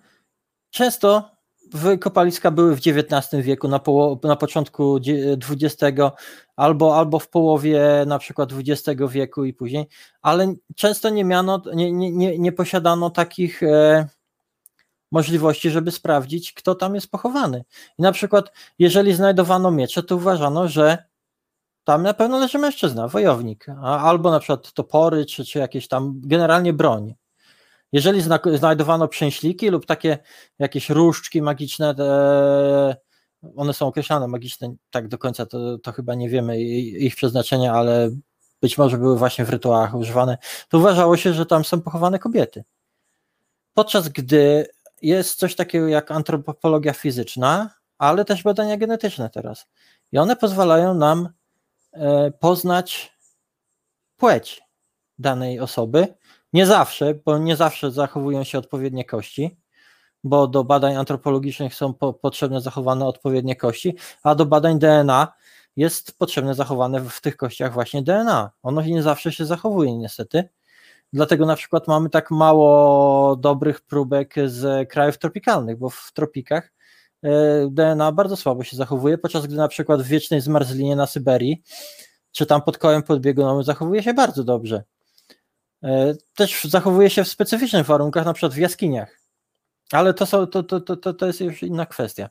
często 0.69 1.37
wykopaliska 1.73 2.51
były 2.51 2.75
w 2.75 2.79
XIX 2.87 3.45
wieku, 3.45 3.67
na, 3.67 3.79
poło- 3.79 4.27
na 4.27 4.35
początku 4.35 4.99
XX 5.49 6.01
albo, 6.55 6.97
albo 6.97 7.19
w 7.19 7.29
połowie 7.29 8.03
na 8.07 8.19
przykład 8.19 8.49
XX 8.53 9.01
wieku 9.09 9.45
i 9.45 9.53
później, 9.53 9.87
ale 10.21 10.55
często 10.75 11.09
nie 11.09 11.23
miano, 11.23 11.61
nie, 11.73 11.91
nie, 11.91 12.39
nie 12.39 12.51
posiadano 12.51 13.09
takich 13.09 13.63
e, 13.63 14.07
możliwości, 15.11 15.69
żeby 15.69 15.91
sprawdzić, 15.91 16.53
kto 16.53 16.75
tam 16.75 16.95
jest 16.95 17.11
pochowany. 17.11 17.63
I 17.99 18.01
na 18.01 18.11
przykład, 18.11 18.51
jeżeli 18.79 19.13
znajdowano 19.13 19.71
miecze, 19.71 20.03
to 20.03 20.15
uważano, 20.15 20.67
że 20.67 21.07
tam 21.83 22.03
na 22.03 22.13
pewno 22.13 22.39
leży 22.39 22.57
mężczyzna, 22.57 23.07
wojownik, 23.07 23.65
albo 23.81 24.31
na 24.31 24.39
przykład 24.39 24.73
topory, 24.73 25.25
czy, 25.25 25.45
czy 25.45 25.59
jakieś 25.59 25.87
tam 25.87 26.21
generalnie 26.23 26.73
broń. 26.73 27.15
Jeżeli 27.91 28.21
zna, 28.21 28.39
znajdowano 28.55 29.07
przęśliki 29.07 29.69
lub 29.69 29.85
takie 29.85 30.17
jakieś 30.59 30.89
różdżki 30.89 31.41
magiczne, 31.41 31.95
one 33.55 33.73
są 33.73 33.87
określane 33.87 34.27
magiczne, 34.27 34.75
tak 34.89 35.07
do 35.07 35.17
końca 35.17 35.45
to, 35.45 35.77
to 35.77 35.91
chyba 35.91 36.15
nie 36.15 36.29
wiemy 36.29 36.61
ich 36.61 37.15
przeznaczenia, 37.15 37.73
ale 37.73 38.09
być 38.61 38.77
może 38.77 38.97
były 38.97 39.17
właśnie 39.17 39.45
w 39.45 39.49
rytuałach 39.49 39.95
używane, 39.95 40.37
to 40.69 40.77
uważało 40.77 41.17
się, 41.17 41.33
że 41.33 41.45
tam 41.45 41.65
są 41.65 41.81
pochowane 41.81 42.19
kobiety. 42.19 42.63
Podczas 43.73 44.09
gdy 44.09 44.67
jest 45.01 45.39
coś 45.39 45.55
takiego 45.55 45.87
jak 45.87 46.11
antropologia 46.11 46.93
fizyczna, 46.93 47.69
ale 47.97 48.25
też 48.25 48.43
badania 48.43 48.77
genetyczne 48.77 49.29
teraz. 49.29 49.67
I 50.11 50.17
one 50.17 50.35
pozwalają 50.35 50.93
nam 50.93 51.29
e, 51.93 52.31
poznać 52.31 53.17
płeć 54.17 54.61
danej 55.19 55.59
osoby. 55.59 56.07
Nie 56.53 56.65
zawsze, 56.65 57.13
bo 57.13 57.37
nie 57.37 57.55
zawsze 57.55 57.91
zachowują 57.91 58.43
się 58.43 58.57
odpowiednie 58.57 59.05
kości, 59.05 59.57
bo 60.23 60.47
do 60.47 60.63
badań 60.63 60.95
antropologicznych 60.95 61.75
są 61.75 61.93
po, 61.93 62.13
potrzebne 62.13 62.61
zachowane 62.61 63.05
odpowiednie 63.05 63.55
kości, 63.55 63.95
a 64.23 64.35
do 64.35 64.45
badań 64.45 64.79
DNA 64.79 65.33
jest 65.75 66.17
potrzebne 66.17 66.55
zachowane 66.55 67.01
w 67.01 67.21
tych 67.21 67.37
kościach 67.37 67.73
właśnie 67.73 68.01
DNA. 68.01 68.51
Ono 68.63 68.81
nie 68.81 69.03
zawsze 69.03 69.31
się 69.31 69.45
zachowuje 69.45 69.97
niestety. 69.97 70.49
Dlatego 71.13 71.45
na 71.45 71.55
przykład 71.55 71.87
mamy 71.87 72.09
tak 72.09 72.31
mało 72.31 73.35
dobrych 73.35 73.81
próbek 73.81 74.33
z 74.45 74.89
krajów 74.89 75.17
tropikalnych, 75.17 75.77
bo 75.77 75.89
w 75.89 76.11
tropikach 76.13 76.73
e, 77.23 77.67
DNA 77.71 78.11
bardzo 78.11 78.37
słabo 78.37 78.63
się 78.63 78.77
zachowuje, 78.77 79.17
podczas 79.17 79.47
gdy 79.47 79.55
na 79.55 79.67
przykład 79.67 80.01
w 80.01 80.07
wiecznej 80.07 80.41
zmarzlinie 80.41 80.95
na 80.95 81.07
Syberii, 81.07 81.63
czy 82.31 82.45
tam 82.45 82.61
pod 82.61 82.77
kołem 82.77 83.03
podbiegunowym 83.03 83.63
zachowuje 83.63 84.03
się 84.03 84.13
bardzo 84.13 84.43
dobrze. 84.43 84.83
E, 85.83 86.13
Też 86.35 86.63
zachowuje 86.63 87.09
się 87.09 87.23
w 87.23 87.27
specyficznych 87.27 87.85
warunkach, 87.85 88.25
na 88.25 88.33
przykład 88.33 88.53
w 88.53 88.57
jaskiniach. 88.57 89.19
Ale 89.91 90.13
to, 90.13 90.25
są, 90.25 90.47
to, 90.47 90.63
to, 90.63 90.81
to, 90.81 90.97
to, 90.97 91.13
to 91.13 91.27
jest 91.27 91.41
już 91.41 91.63
inna 91.63 91.85
kwestia. 91.85 92.29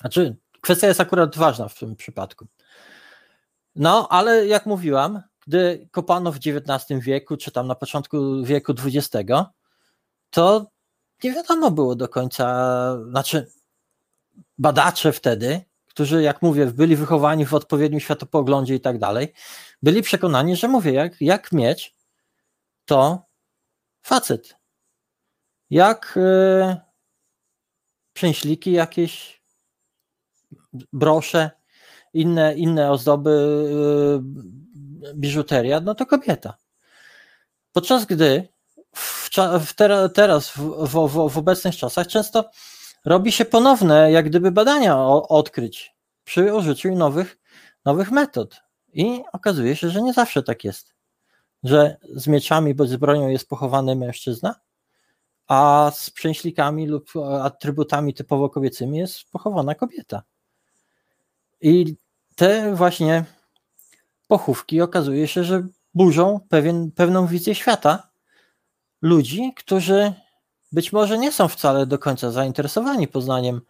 Znaczy, 0.00 0.36
kwestia 0.60 0.86
jest 0.86 1.00
akurat 1.00 1.36
ważna 1.36 1.68
w 1.68 1.78
tym 1.78 1.96
przypadku. 1.96 2.46
No, 3.76 4.08
ale 4.10 4.46
jak 4.46 4.66
mówiłam, 4.66 5.22
gdy 5.46 5.88
kopano 5.90 6.32
w 6.32 6.36
XIX 6.36 7.00
wieku, 7.00 7.36
czy 7.36 7.50
tam 7.50 7.66
na 7.66 7.74
początku 7.74 8.44
wieku 8.44 8.72
XX, 8.84 9.10
to 10.30 10.66
nie 11.24 11.32
wiadomo 11.32 11.70
było 11.70 11.94
do 11.94 12.08
końca, 12.08 12.96
znaczy 13.10 13.50
badacze 14.58 15.12
wtedy, 15.12 15.64
którzy, 15.86 16.22
jak 16.22 16.42
mówię, 16.42 16.66
byli 16.66 16.96
wychowani 16.96 17.46
w 17.46 17.54
odpowiednim 17.54 18.00
światopoglądzie 18.00 18.74
i 18.74 18.80
tak 18.80 18.98
dalej, 18.98 19.32
byli 19.82 20.02
przekonani, 20.02 20.56
że 20.56 20.68
mówię, 20.68 20.92
jak, 20.92 21.20
jak 21.20 21.52
mieć, 21.52 21.94
to 22.84 23.26
facet. 24.02 24.56
Jak 25.70 26.12
yy, 26.16 26.76
przęśliki 28.12 28.72
jakieś, 28.72 29.42
brosze, 30.92 31.50
inne, 32.12 32.54
inne 32.54 32.90
ozdoby, 32.90 33.30
yy, 33.70 34.73
biżuteria, 35.14 35.80
no 35.80 35.94
to 35.94 36.06
kobieta. 36.06 36.56
Podczas 37.72 38.04
gdy 38.04 38.48
w, 38.94 39.30
w 39.66 39.74
tera- 39.74 40.08
teraz, 40.08 40.50
w, 40.50 40.86
w, 40.86 41.28
w, 41.30 41.38
obecnych 41.38 41.76
czasach, 41.76 42.06
często 42.06 42.50
robi 43.04 43.32
się 43.32 43.44
ponowne, 43.44 44.12
jak 44.12 44.26
gdyby 44.26 44.50
badania 44.50 44.98
o, 44.98 45.28
odkryć 45.28 45.94
przy 46.24 46.54
użyciu 46.54 46.94
nowych, 46.94 47.38
nowych 47.84 48.10
metod. 48.10 48.60
I 48.92 49.22
okazuje 49.32 49.76
się, 49.76 49.90
że 49.90 50.02
nie 50.02 50.12
zawsze 50.12 50.42
tak 50.42 50.64
jest. 50.64 50.94
Że 51.62 51.96
z 52.14 52.26
mieczami 52.26 52.74
bądź 52.74 52.90
z 52.90 52.96
bronią 52.96 53.28
jest 53.28 53.48
pochowany 53.48 53.96
mężczyzna, 53.96 54.54
a 55.46 55.90
z 55.94 56.10
przęślikami 56.10 56.86
lub 56.86 57.10
atrybutami 57.42 58.14
typowo 58.14 58.50
kobiecymi 58.50 58.98
jest 58.98 59.30
pochowana 59.30 59.74
kobieta. 59.74 60.22
I 61.60 61.96
te 62.36 62.74
właśnie 62.74 63.24
pochówki 64.34 64.80
okazuje 64.80 65.28
się, 65.28 65.44
że 65.44 65.66
burzą 65.94 66.40
pewien, 66.48 66.90
pewną 66.90 67.26
wizję 67.26 67.54
świata 67.54 68.10
ludzi, 69.02 69.52
którzy 69.56 70.12
być 70.72 70.92
może 70.92 71.18
nie 71.18 71.32
są 71.32 71.48
wcale 71.48 71.86
do 71.86 71.98
końca 71.98 72.30
zainteresowani 72.30 73.08
poznaniem 73.08 73.60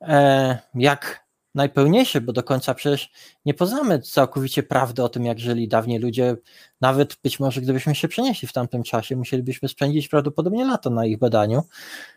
e, 0.00 0.58
jak 0.74 1.26
najpełniejsze, 1.54 2.20
bo 2.20 2.32
do 2.32 2.42
końca 2.42 2.74
przecież 2.74 3.10
nie 3.44 3.54
poznamy 3.54 4.00
całkowicie 4.00 4.62
prawdy 4.62 5.02
o 5.02 5.08
tym, 5.08 5.24
jak 5.24 5.38
żyli 5.38 5.68
dawniej 5.68 5.98
ludzie. 5.98 6.36
Nawet 6.80 7.16
być 7.22 7.40
może 7.40 7.60
gdybyśmy 7.60 7.94
się 7.94 8.08
przenieśli 8.08 8.48
w 8.48 8.52
tamtym 8.52 8.82
czasie, 8.82 9.16
musielibyśmy 9.16 9.68
spędzić 9.68 10.08
prawdopodobnie 10.08 10.64
lata 10.64 10.90
na 10.90 11.06
ich 11.06 11.18
badaniu, 11.18 11.62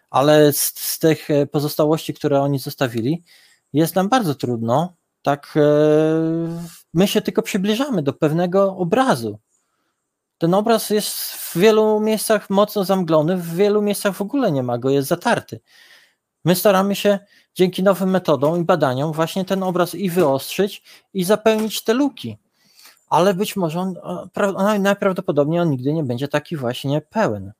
ale 0.09 0.53
z, 0.53 0.79
z 0.79 0.99
tych 0.99 1.29
e, 1.29 1.47
pozostałości, 1.47 2.13
które 2.13 2.41
oni 2.41 2.59
zostawili, 2.59 3.23
jest 3.73 3.95
nam 3.95 4.09
bardzo 4.09 4.35
trudno. 4.35 4.93
Tak, 5.21 5.53
e, 5.55 6.78
my 6.93 7.07
się 7.07 7.21
tylko 7.21 7.41
przybliżamy 7.41 8.03
do 8.03 8.13
pewnego 8.13 8.77
obrazu. 8.77 9.39
Ten 10.37 10.53
obraz 10.53 10.89
jest 10.89 11.11
w 11.33 11.57
wielu 11.57 11.99
miejscach 11.99 12.49
mocno 12.49 12.83
zamglony, 12.83 13.37
w 13.37 13.55
wielu 13.55 13.81
miejscach 13.81 14.15
w 14.15 14.21
ogóle 14.21 14.51
nie 14.51 14.63
ma 14.63 14.77
go, 14.77 14.89
jest 14.89 15.07
zatarty. 15.07 15.59
My 16.45 16.55
staramy 16.55 16.95
się 16.95 17.19
dzięki 17.55 17.83
nowym 17.83 18.09
metodom 18.09 18.61
i 18.61 18.63
badaniom 18.63 19.11
właśnie 19.11 19.45
ten 19.45 19.63
obraz 19.63 19.95
i 19.95 20.09
wyostrzyć, 20.09 20.83
i 21.13 21.23
zapełnić 21.23 21.83
te 21.83 21.93
luki. 21.93 22.37
Ale 23.09 23.33
być 23.33 23.55
może 23.55 23.79
on, 23.79 23.93
pra- 24.33 24.79
najprawdopodobniej 24.79 25.59
on 25.59 25.69
nigdy 25.69 25.93
nie 25.93 26.03
będzie 26.03 26.27
taki 26.27 26.57
właśnie 26.57 27.01
pełen. 27.01 27.51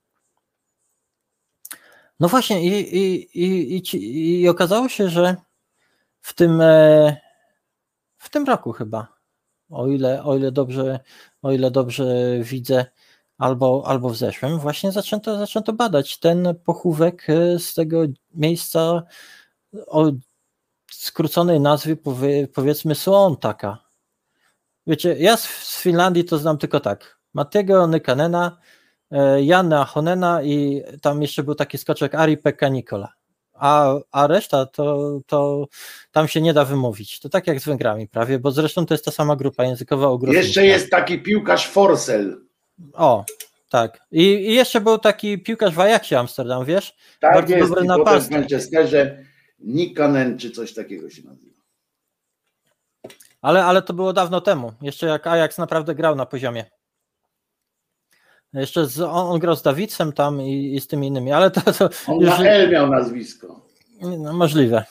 No 2.20 2.28
właśnie, 2.28 2.64
i, 2.64 2.98
i, 2.98 3.80
i, 3.80 4.42
i 4.42 4.50
okazało 4.50 4.90
się, 4.90 5.10
że 5.10 5.36
w 6.22 6.34
tym, 6.34 6.62
e, 6.62 7.18
w 8.18 8.30
tym 8.30 8.46
roku 8.46 8.72
chyba, 8.72 9.19
o 9.70 9.88
ile, 9.88 10.24
o 10.24 10.36
ile 10.38 10.52
dobrze, 10.52 11.00
o 11.41 11.52
ile 11.52 11.72
dobrze 11.72 12.06
widzę, 12.41 12.86
albo, 13.38 13.84
albo 13.86 14.10
w 14.10 14.18
zeszłym, 14.18 14.60
właśnie 14.60 14.91
zaczęto, 14.91 15.38
zaczęto 15.38 15.74
badać 15.74 16.20
ten 16.20 16.56
pochówek 16.66 17.30
e, 17.30 17.60
z 17.60 17.74
tego 17.74 18.04
miejsca 18.34 19.04
o 19.88 20.12
skróconej 20.91 21.60
nazwie 21.60 21.96
powie, 21.96 22.48
powiedzmy 22.48 22.96
Suontaka. 22.96 23.78
Wiecie, 24.88 25.16
ja 25.20 25.38
z, 25.38 25.44
z 25.44 25.82
Finlandii 25.82 26.26
to 26.26 26.38
znam 26.38 26.58
tylko 26.58 26.80
tak. 26.80 27.20
Matego 27.34 27.88
Nykanena, 27.88 28.58
e, 29.12 29.44
Janna 29.44 29.86
Honena 29.86 30.44
i 30.44 30.84
tam 31.02 31.22
jeszcze 31.22 31.44
był 31.44 31.56
taki 31.56 31.78
skoczek 31.78 32.16
Ari 32.16 32.38
Pekka 32.38 32.70
Nikola. 32.70 33.19
A, 33.60 33.94
a 34.11 34.27
reszta 34.27 34.65
to, 34.65 35.19
to 35.27 35.68
tam 36.11 36.27
się 36.27 36.41
nie 36.41 36.53
da 36.53 36.65
wymówić. 36.65 37.19
To 37.19 37.30
tak 37.30 37.48
jak 37.48 37.60
z 37.60 37.65
Węgrami 37.65 38.07
prawie, 38.07 38.40
bo 38.40 38.52
zresztą 38.52 38.86
to 38.86 38.94
jest 38.94 39.06
ta 39.06 39.11
sama 39.11 39.36
grupa 39.36 39.64
językowa 39.64 40.10
ugrowska. 40.10 40.41
Jeszcze 40.41 40.65
jest 40.65 40.90
taki 40.90 41.22
piłkarz 41.22 41.68
Forsell. 41.68 42.41
O, 42.94 43.26
tak. 43.69 43.99
I, 44.11 44.23
I 44.23 44.53
jeszcze 44.53 44.81
był 44.81 44.98
taki 44.98 45.44
piłkarz 45.44 45.73
w 45.73 45.80
Ajaxie 45.80 46.19
Amsterdam, 46.19 46.65
wiesz? 46.65 46.95
Tak 47.19 47.34
Bardzo 47.34 47.56
jest, 47.56 47.69
dobry 47.69 47.86
potem 47.86 48.03
w 48.03 48.06
napastnik. 48.06 48.40
Manchesterze 48.40 49.23
Nikanen 49.60 50.38
czy 50.38 50.52
coś 50.52 50.73
takiego 50.73 51.10
się 51.10 51.22
nazywa. 51.23 51.49
Ale, 53.41 53.65
ale 53.65 53.81
to 53.81 53.94
było 53.94 54.14
dawno 54.14 54.41
temu, 54.41 54.73
jeszcze 54.81 55.07
jak 55.07 55.27
Ajax 55.27 55.57
naprawdę 55.57 55.95
grał 55.95 56.15
na 56.15 56.26
poziomie. 56.26 56.65
Jeszcze 58.54 58.86
z, 58.86 59.02
on, 59.02 59.10
on 59.10 59.40
grał 59.40 59.56
z 59.56 59.62
Dawidcem 59.62 60.14
tam 60.14 60.42
i, 60.42 60.76
i 60.76 60.82
z 60.82 60.88
tymi 60.88 61.08
innymi, 61.08 61.32
ale 61.32 61.52
to, 61.52 61.62
to 61.74 61.90
On 62.08 62.20
już 62.20 62.40
na 62.40 62.50
L 62.50 62.72
miał 62.72 62.90
nazwisko. 62.90 63.62
no, 64.02 64.34
możliwe. 64.34 64.86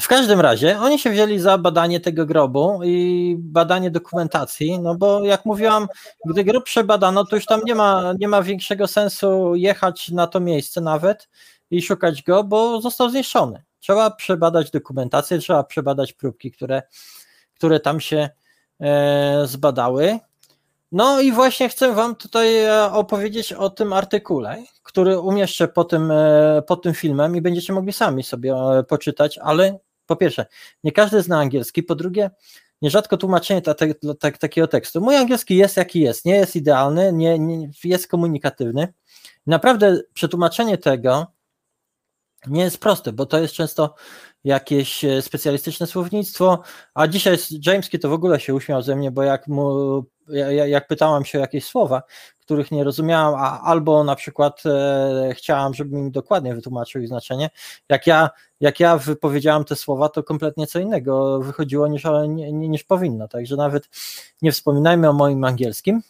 W 0.00 0.08
każdym 0.08 0.40
razie 0.40 0.78
oni 0.80 0.98
się 0.98 1.10
wzięli 1.10 1.38
za 1.38 1.58
badanie 1.58 2.00
tego 2.00 2.26
grobu 2.26 2.80
i 2.84 3.36
badanie 3.38 3.90
dokumentacji, 3.90 4.80
no 4.80 4.94
bo 4.94 5.24
jak 5.24 5.44
mówiłam, 5.44 5.86
gdy 6.24 6.44
grób 6.44 6.64
przebadano, 6.64 7.24
to 7.24 7.36
już 7.36 7.46
tam 7.46 7.60
nie 7.64 7.74
ma, 7.74 8.14
nie 8.18 8.28
ma 8.28 8.42
większego 8.42 8.86
sensu 8.86 9.54
jechać 9.54 10.08
na 10.08 10.26
to 10.26 10.40
miejsce 10.40 10.80
nawet 10.80 11.28
i 11.70 11.82
szukać 11.82 12.22
go, 12.22 12.44
bo 12.44 12.80
został 12.80 13.10
zniszczony. 13.10 13.62
Trzeba 13.80 14.10
przebadać 14.10 14.70
dokumentację, 14.70 15.38
trzeba 15.38 15.64
przebadać 15.64 16.12
próbki, 16.12 16.52
które, 16.52 16.82
które 17.54 17.80
tam 17.80 18.00
się 18.00 18.28
e, 18.80 19.42
zbadały. 19.46 20.18
No 20.96 21.20
i 21.20 21.32
właśnie 21.32 21.68
chcę 21.68 21.92
Wam 21.92 22.14
tutaj 22.14 22.64
e, 22.64 22.92
opowiedzieć 22.92 23.52
o 23.52 23.70
tym 23.70 23.92
artykule, 23.92 24.64
który 24.82 25.20
umieszczę 25.20 25.68
po 25.68 25.84
tym, 25.84 26.10
e, 26.10 26.62
pod 26.66 26.82
tym 26.82 26.94
filmem 26.94 27.36
i 27.36 27.40
będziecie 27.40 27.72
mogli 27.72 27.92
sami 27.92 28.22
sobie 28.22 28.54
e, 28.54 28.82
poczytać, 28.82 29.38
ale 29.38 29.78
po 30.06 30.16
pierwsze, 30.16 30.46
nie 30.84 30.92
każdy 30.92 31.22
zna 31.22 31.38
angielski, 31.38 31.82
po 31.82 31.94
drugie, 31.94 32.30
nierzadko 32.82 33.16
tłumaczenie 33.16 33.62
ta, 33.62 33.74
ta, 33.74 33.86
ta, 34.20 34.30
takiego 34.30 34.66
tekstu. 34.66 35.00
Mój 35.00 35.16
angielski 35.16 35.56
jest 35.56 35.76
jaki 35.76 36.00
jest, 36.00 36.24
nie 36.24 36.36
jest 36.36 36.56
idealny, 36.56 37.12
nie, 37.12 37.38
nie, 37.38 37.70
jest 37.84 38.08
komunikatywny. 38.08 38.94
Naprawdę 39.46 40.00
przetłumaczenie 40.14 40.78
tego 40.78 41.26
nie 42.46 42.62
jest 42.62 42.78
proste, 42.78 43.12
bo 43.12 43.26
to 43.26 43.38
jest 43.38 43.54
często 43.54 43.94
jakieś 44.44 45.04
specjalistyczne 45.20 45.86
słownictwo, 45.86 46.62
a 46.94 47.06
dzisiaj 47.06 47.38
Jameski 47.66 47.98
to 47.98 48.08
w 48.08 48.12
ogóle 48.12 48.40
się 48.40 48.54
uśmiał 48.54 48.82
ze 48.82 48.96
mnie, 48.96 49.10
bo 49.10 49.22
jak 49.22 49.48
mu, 49.48 50.04
jak 50.66 50.86
pytałam 50.86 51.24
się 51.24 51.38
o 51.38 51.40
jakieś 51.40 51.64
słowa, 51.64 52.02
których 52.40 52.70
nie 52.70 52.84
rozumiałam, 52.84 53.34
a 53.34 53.60
albo 53.60 54.04
na 54.04 54.16
przykład 54.16 54.62
e, 54.66 55.34
chciałam, 55.34 55.74
żeby 55.74 55.96
mi 55.96 56.10
dokładnie 56.10 56.54
wytłumaczył 56.54 57.02
ich 57.02 57.08
znaczenie, 57.08 57.50
jak 57.88 58.06
ja, 58.06 58.30
jak 58.60 58.80
ja 58.80 58.96
wypowiedziałam 58.96 59.64
te 59.64 59.76
słowa, 59.76 60.08
to 60.08 60.22
kompletnie 60.22 60.66
co 60.66 60.78
innego 60.78 61.40
wychodziło 61.40 61.88
niż, 61.88 62.04
ni- 62.28 62.68
niż 62.68 62.84
powinno, 62.84 63.28
także 63.28 63.56
nawet 63.56 63.88
nie 64.42 64.52
wspominajmy 64.52 65.08
o 65.08 65.12
moim 65.12 65.44
angielskim. 65.44 66.02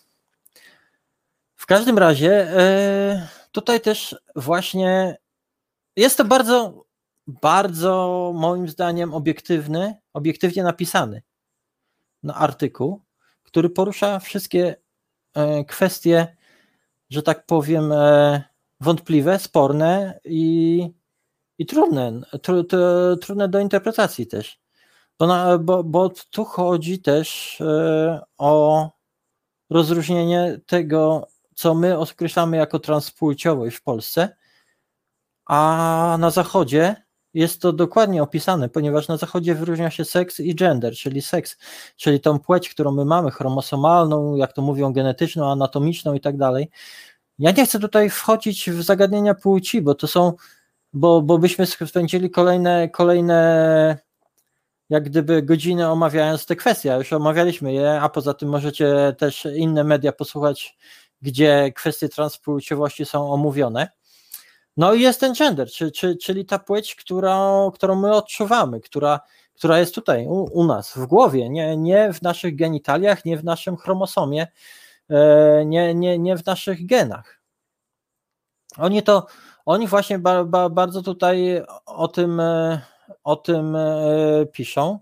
W 1.55 1.67
każdym 1.67 1.99
razie 1.99 2.33
e, 2.33 3.29
tutaj 3.53 3.81
też 3.81 4.17
właśnie 4.37 5.17
jest 5.97 6.17
to 6.17 6.25
bardzo, 6.25 6.85
bardzo 7.27 8.33
moim 8.35 8.69
zdaniem 8.69 9.15
obiektywny, 9.15 9.95
obiektywnie 10.13 10.63
napisany 10.63 11.23
no, 12.23 12.35
artykuł, 12.35 13.06
który 13.47 13.71
porusza 13.71 14.19
wszystkie 14.19 14.77
e, 15.35 15.65
kwestie, 15.65 16.37
że 17.11 17.23
tak 17.23 17.47
powiem, 17.47 17.93
e, 17.93 18.43
wątpliwe, 18.81 19.39
sporne 19.39 20.21
i, 20.25 20.89
i 21.59 21.67
trudne, 21.67 22.21
tru, 22.43 22.65
tru, 22.65 23.17
trudne 23.17 23.49
do 23.49 23.61
interpretacji 23.61 24.27
też. 24.27 24.61
Bo, 25.19 25.27
na, 25.27 25.59
bo, 25.59 25.85
bo 25.85 26.11
tu 26.31 26.45
chodzi 26.45 26.99
też 26.99 27.61
e, 27.61 28.21
o 28.39 28.91
rozróżnienie 29.71 30.61
tego, 30.67 31.29
co 31.55 31.75
my 31.75 31.99
określamy 31.99 32.57
jako 32.57 32.79
transpłciowość 32.79 33.77
w 33.77 33.83
Polsce, 33.83 34.37
a 35.47 36.17
na 36.21 36.31
zachodzie 36.31 37.06
jest 37.37 37.63
to 37.63 37.73
dokładnie 37.73 38.23
opisane, 38.23 38.69
ponieważ 38.69 39.09
na 39.09 39.17
zachodzie 39.17 39.55
wyróżnia 39.55 39.91
się 39.91 40.05
seks 40.05 40.41
i 40.41 40.55
gender, 40.55 40.95
czyli 40.95 41.23
seks, 41.23 41.57
czyli 41.97 42.21
tą 42.21 42.39
płeć, 42.39 42.69
którą 42.69 42.93
my 42.93 43.05
mamy, 43.05 43.31
chromosomalną, 43.31 44.37
jak 44.37 44.53
to 44.53 44.63
mówią, 44.63 44.93
genetyczną, 44.93 45.51
anatomiczną 45.53 46.15
i 46.15 46.21
tak 46.21 46.37
dalej. 46.37 46.71
Ja 47.39 47.51
nie 47.51 47.67
chcę 47.67 47.81
tutaj 47.81 48.11
wchodzić 48.11 48.71
w 48.71 48.83
zagadnienia 48.83 49.35
płci, 49.35 49.83
bo 49.83 49.95
to 49.95 50.07
są, 50.07 50.33
bo, 50.93 51.23
bo 51.23 51.39
byśmy 51.39 51.67
spędzili 51.67 52.31
kolejne, 52.31 52.89
kolejne 52.89 53.99
jak 54.91 55.05
gdyby 55.05 55.43
godziny 55.43 55.89
omawiając 55.89 56.47
te 56.47 56.57
kwestie, 56.57 56.95
już 56.99 57.13
omawialiśmy 57.13 57.73
je, 57.73 58.01
a 58.01 58.09
poza 58.09 58.35
tym 58.35 58.49
możecie 58.49 59.15
też 59.19 59.49
inne 59.57 59.85
media 59.85 60.13
posłuchać, 60.13 60.77
gdzie 61.23 61.73
kwestie 61.75 62.09
transpłciowości 62.09 63.05
są 63.05 63.33
omówione. 63.33 63.89
No 64.77 64.95
i 64.95 65.01
jest 65.01 65.21
ten 65.21 65.35
gender, 65.35 65.71
czy, 65.71 65.91
czy, 65.91 66.17
czyli 66.17 66.47
ta 66.47 66.59
płeć, 66.59 66.95
którą, 66.95 67.71
którą 67.71 67.95
my 67.95 68.15
odczuwamy, 68.15 68.81
która, 68.81 69.21
która 69.55 69.79
jest 69.79 69.95
tutaj 69.95 70.27
u, 70.27 70.45
u 70.53 70.65
nas, 70.65 70.93
w 70.95 71.07
głowie, 71.07 71.49
nie, 71.51 71.77
nie 71.77 72.13
w 72.13 72.23
naszych 72.23 72.57
genitaliach, 72.57 73.25
nie 73.25 73.37
w 73.37 73.45
naszym 73.45 73.77
chromosomie, 73.77 74.47
e, 75.11 75.65
nie, 75.67 75.95
nie, 75.95 76.19
nie 76.19 76.37
w 76.37 76.47
naszych 76.47 76.87
genach. 76.87 77.41
Oni 78.79 79.03
to, 79.03 79.27
oni 79.67 79.87
właśnie 79.89 80.19
ba, 80.19 80.45
ba, 80.45 80.69
bardzo 80.69 81.03
tutaj 81.03 81.63
o 81.87 82.09
tym, 82.09 82.41
e, 82.41 82.81
o 83.25 83.37
tym 83.37 83.77
e, 83.77 84.47
piszą, 84.53 84.99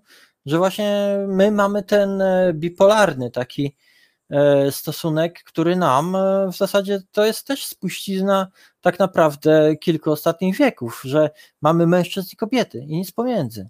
że 0.46 0.58
właśnie 0.58 1.18
my 1.28 1.50
mamy 1.50 1.82
ten 1.82 2.22
e, 2.22 2.52
bipolarny 2.52 3.30
taki 3.30 3.66
e, 3.66 3.93
stosunek, 4.70 5.42
który 5.44 5.76
nam 5.76 6.16
e, 6.16 6.48
w 6.52 6.56
zasadzie 6.56 7.00
to 7.12 7.24
jest 7.24 7.46
też 7.46 7.66
spuścizna 7.66 8.48
tak 8.80 8.98
naprawdę 8.98 9.76
kilku 9.76 10.12
ostatnich 10.12 10.56
wieków, 10.56 11.02
że 11.04 11.30
mamy 11.62 11.86
mężczyzn 11.86 12.28
i 12.32 12.36
kobiety 12.36 12.78
i 12.78 12.96
nic 12.96 13.12
pomiędzy. 13.12 13.68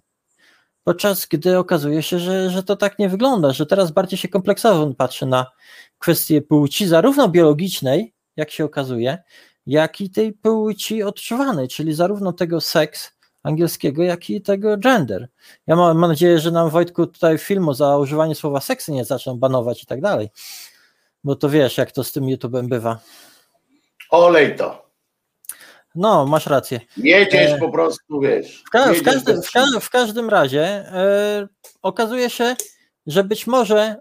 Podczas 0.83 1.25
gdy 1.25 1.57
okazuje 1.57 2.03
się, 2.03 2.19
że, 2.19 2.49
że 2.49 2.63
to 2.63 2.75
tak 2.75 2.99
nie 2.99 3.09
wygląda, 3.09 3.53
że 3.53 3.65
teraz 3.65 3.91
bardziej 3.91 4.19
się 4.19 4.27
kompleksowo 4.27 4.93
patrzy 4.93 5.25
na 5.25 5.51
kwestię 5.99 6.41
płci, 6.41 6.87
zarówno 6.87 7.29
biologicznej, 7.29 8.13
jak 8.35 8.51
się 8.51 8.65
okazuje, 8.65 9.17
jak 9.65 10.01
i 10.01 10.09
tej 10.09 10.33
płci 10.33 11.03
odczuwanej, 11.03 11.67
czyli 11.67 11.93
zarówno 11.93 12.33
tego 12.33 12.61
seks 12.61 13.14
angielskiego, 13.45 14.03
jak 14.03 14.29
i 14.29 14.41
tego 14.41 14.77
gender. 14.77 15.27
Ja 15.67 15.75
mam, 15.75 15.97
mam 15.97 16.09
nadzieję, 16.09 16.39
że 16.39 16.51
nam 16.51 16.69
Wojtku 16.69 17.07
tutaj 17.07 17.37
filmu 17.37 17.73
za 17.73 17.97
używanie 17.97 18.35
słowa 18.35 18.59
seksy 18.61 18.91
nie 18.91 19.05
zaczną 19.05 19.37
banować 19.39 19.83
i 19.83 19.85
tak 19.85 20.01
dalej, 20.01 20.29
bo 21.23 21.35
to 21.35 21.49
wiesz, 21.49 21.77
jak 21.77 21.91
to 21.91 22.03
z 22.03 22.11
tym 22.11 22.23
YouTube'em 22.23 22.67
bywa. 22.67 22.99
Olej 24.09 24.55
to. 24.55 24.85
No, 25.95 26.25
masz 26.25 26.47
rację. 26.47 26.79
Jedziesz 26.97 27.51
E, 27.51 27.57
po 27.57 27.71
prostu, 27.71 28.19
wiesz. 28.19 28.63
W, 28.67 28.69
ka- 28.69 28.93
w, 28.93 29.03
każdym, 29.03 29.41
w, 29.41 29.51
ka- 29.51 29.79
w 29.81 29.89
każdym 29.89 30.29
razie 30.29 30.63
e, 30.67 31.47
okazuje 31.81 32.29
się, 32.29 32.55
że 33.07 33.23
być 33.23 33.47
może 33.47 33.95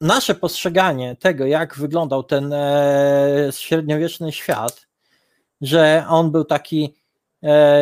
nasze 0.00 0.34
postrzeganie 0.34 1.16
tego, 1.16 1.46
jak 1.46 1.76
wyglądał 1.76 2.22
ten 2.22 2.52
e, 2.52 3.48
średniowieczny 3.52 4.32
świat, 4.32 4.86
że 5.60 6.04
on 6.08 6.32
był 6.32 6.44
taki 6.44 6.94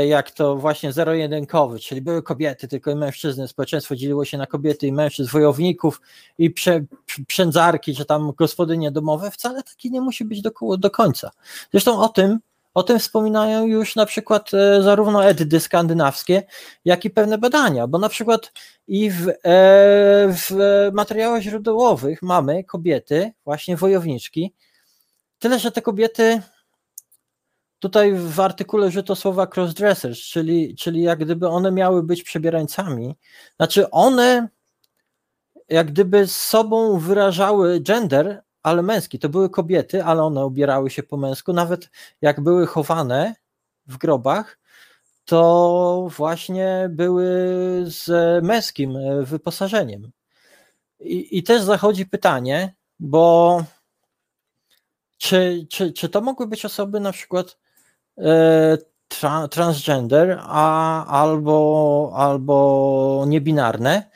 jak 0.07 0.31
to 0.31 0.57
właśnie 0.57 0.93
zero-jedynkowy, 0.93 1.79
czyli 1.79 2.01
były 2.01 2.23
kobiety, 2.23 2.69
tylko 2.69 2.91
i 2.91 2.95
mężczyzny, 2.95 3.49
społeczeństwo 3.49 3.97
dzieliło 3.97 4.25
się 4.25 4.39
na 4.39 4.47
kobiety 4.47 4.87
i 4.87 4.93
mężczyzn, 4.93 5.31
wojowników 5.31 6.01
i 6.39 6.51
prze, 6.51 6.85
przędzarki, 7.27 7.95
czy 7.95 8.05
tam 8.05 8.33
gospodynie 8.37 8.91
domowe, 8.91 9.31
wcale 9.31 9.63
taki 9.63 9.91
nie 9.91 10.01
musi 10.01 10.25
być 10.25 10.43
do, 10.43 10.51
do 10.79 10.91
końca. 10.91 11.31
Zresztą 11.73 12.01
o 12.01 12.09
tym 12.09 12.39
o 12.77 12.83
tym 12.83 12.99
wspominają 12.99 13.67
już 13.67 13.97
na 13.97 14.07
przykład 14.07 14.55
e, 14.55 14.83
zarówno 14.83 15.25
edydy 15.25 15.61
skandynawskie, 15.61 16.43
jak 16.85 17.05
i 17.05 17.11
pewne 17.11 17.39
badania, 17.39 17.87
bo 17.87 17.99
na 17.99 18.09
przykład 18.09 18.53
i 18.89 19.11
w, 19.11 19.29
e, 19.29 19.35
w 20.29 20.51
materiałach 20.93 21.43
źródłowych 21.43 22.23
mamy 22.23 22.65
kobiety, 22.65 23.33
właśnie 23.45 23.77
wojowniczki, 23.77 24.55
tyle 25.39 25.59
że 25.59 25.73
te 25.73 25.83
kobiety 25.83 26.43
tutaj 27.79 28.15
w 28.15 28.41
artykule 28.41 28.87
użyto 28.87 29.17
słowa 29.17 29.47
crossdressers, 29.57 30.19
czyli, 30.19 30.75
czyli 30.75 31.03
jak 31.03 31.19
gdyby 31.19 31.49
one 31.49 31.73
miały 31.73 32.03
być 32.03 32.23
przebierańcami, 32.23 33.17
znaczy 33.57 33.91
one 33.91 34.49
jak 35.69 35.91
gdyby 35.91 36.27
z 36.27 36.37
sobą 36.37 36.99
wyrażały 36.99 37.81
gender, 37.81 38.43
ale 38.63 38.83
męski. 38.83 39.19
To 39.19 39.29
były 39.29 39.51
kobiety, 39.51 40.05
ale 40.05 40.23
one 40.23 40.47
ubierały 40.47 40.91
się 40.91 41.03
po 41.03 41.17
męsku. 41.17 41.53
Nawet 41.53 41.91
jak 42.21 42.41
były 42.41 42.67
chowane 42.67 43.35
w 43.87 43.99
grobach, 43.99 44.59
to 45.25 46.09
właśnie 46.17 46.89
były 46.91 47.27
z 47.87 48.09
męskim 48.45 48.97
e, 48.97 49.23
wyposażeniem. 49.23 50.11
I, 51.01 51.39
i 51.39 51.43
też 51.43 51.63
zachodzi 51.63 52.07
pytanie, 52.07 52.75
bo 52.99 53.65
czy, 55.19 55.67
czy, 55.71 55.93
czy 55.93 56.09
to 56.09 56.21
mogły 56.21 56.47
być 56.47 56.65
osoby 56.65 57.01
na 57.01 57.13
przykład 57.13 57.59
tra, 59.09 59.49
transgender, 59.49 60.39
a, 60.43 61.07
albo, 61.07 62.13
albo 62.17 63.25
niebinarne, 63.29 64.11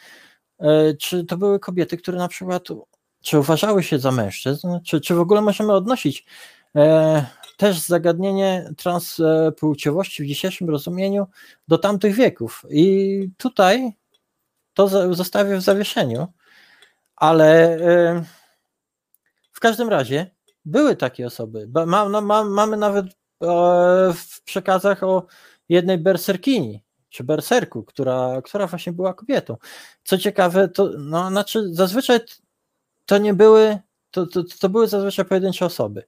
e, 0.59 0.95
czy 0.95 1.25
to 1.25 1.37
były 1.37 1.59
kobiety, 1.59 1.97
które 1.97 2.19
na 2.19 2.29
przykład 2.29 2.69
czy 3.23 3.39
uważały 3.39 3.83
się 3.83 3.99
za 3.99 4.11
mężczyzn, 4.11 4.69
czy, 4.85 5.01
czy 5.01 5.15
w 5.15 5.21
ogóle 5.21 5.41
możemy 5.41 5.73
odnosić 5.73 6.27
e, 6.77 7.27
też 7.57 7.81
zagadnienie 7.81 8.73
transpłciowości 8.77 10.23
w 10.23 10.27
dzisiejszym 10.27 10.71
rozumieniu 10.71 11.27
do 11.69 11.79
tamtych 11.79 12.15
wieków. 12.15 12.65
I 12.71 13.29
tutaj 13.37 13.93
to 14.75 15.15
zostawię 15.15 15.57
w 15.57 15.63
zawieszeniu, 15.63 16.27
ale 17.17 17.77
e, 17.77 18.25
w 19.53 19.61
każdym 19.61 19.89
razie 19.89 20.31
były 20.65 20.97
takie 20.97 21.27
osoby. 21.27 21.69
Ma, 21.87 22.09
no, 22.09 22.21
ma, 22.21 22.45
mamy 22.45 22.77
nawet 22.77 23.07
e, 23.07 23.20
w 24.15 24.43
przekazach 24.45 25.03
o 25.03 25.27
jednej 25.69 25.99
berserkini, 25.99 26.83
czy 27.09 27.25
berserku, 27.25 27.83
która, 27.85 28.43
która 28.45 28.67
właśnie 28.67 28.93
była 28.93 29.15
kobietą. 29.15 29.57
Co 30.05 30.19
ciekawe, 30.19 30.69
to 30.69 30.91
no, 30.99 31.31
znaczy 31.31 31.75
zazwyczaj 31.75 32.21
to 33.07 33.19
nie 33.19 33.35
były, 33.35 33.79
to, 34.11 34.27
to, 34.27 34.43
to 34.61 34.69
były 34.69 34.89
zazwyczaj 34.89 35.25
pojedyncze 35.25 35.67
osoby. 35.67 36.03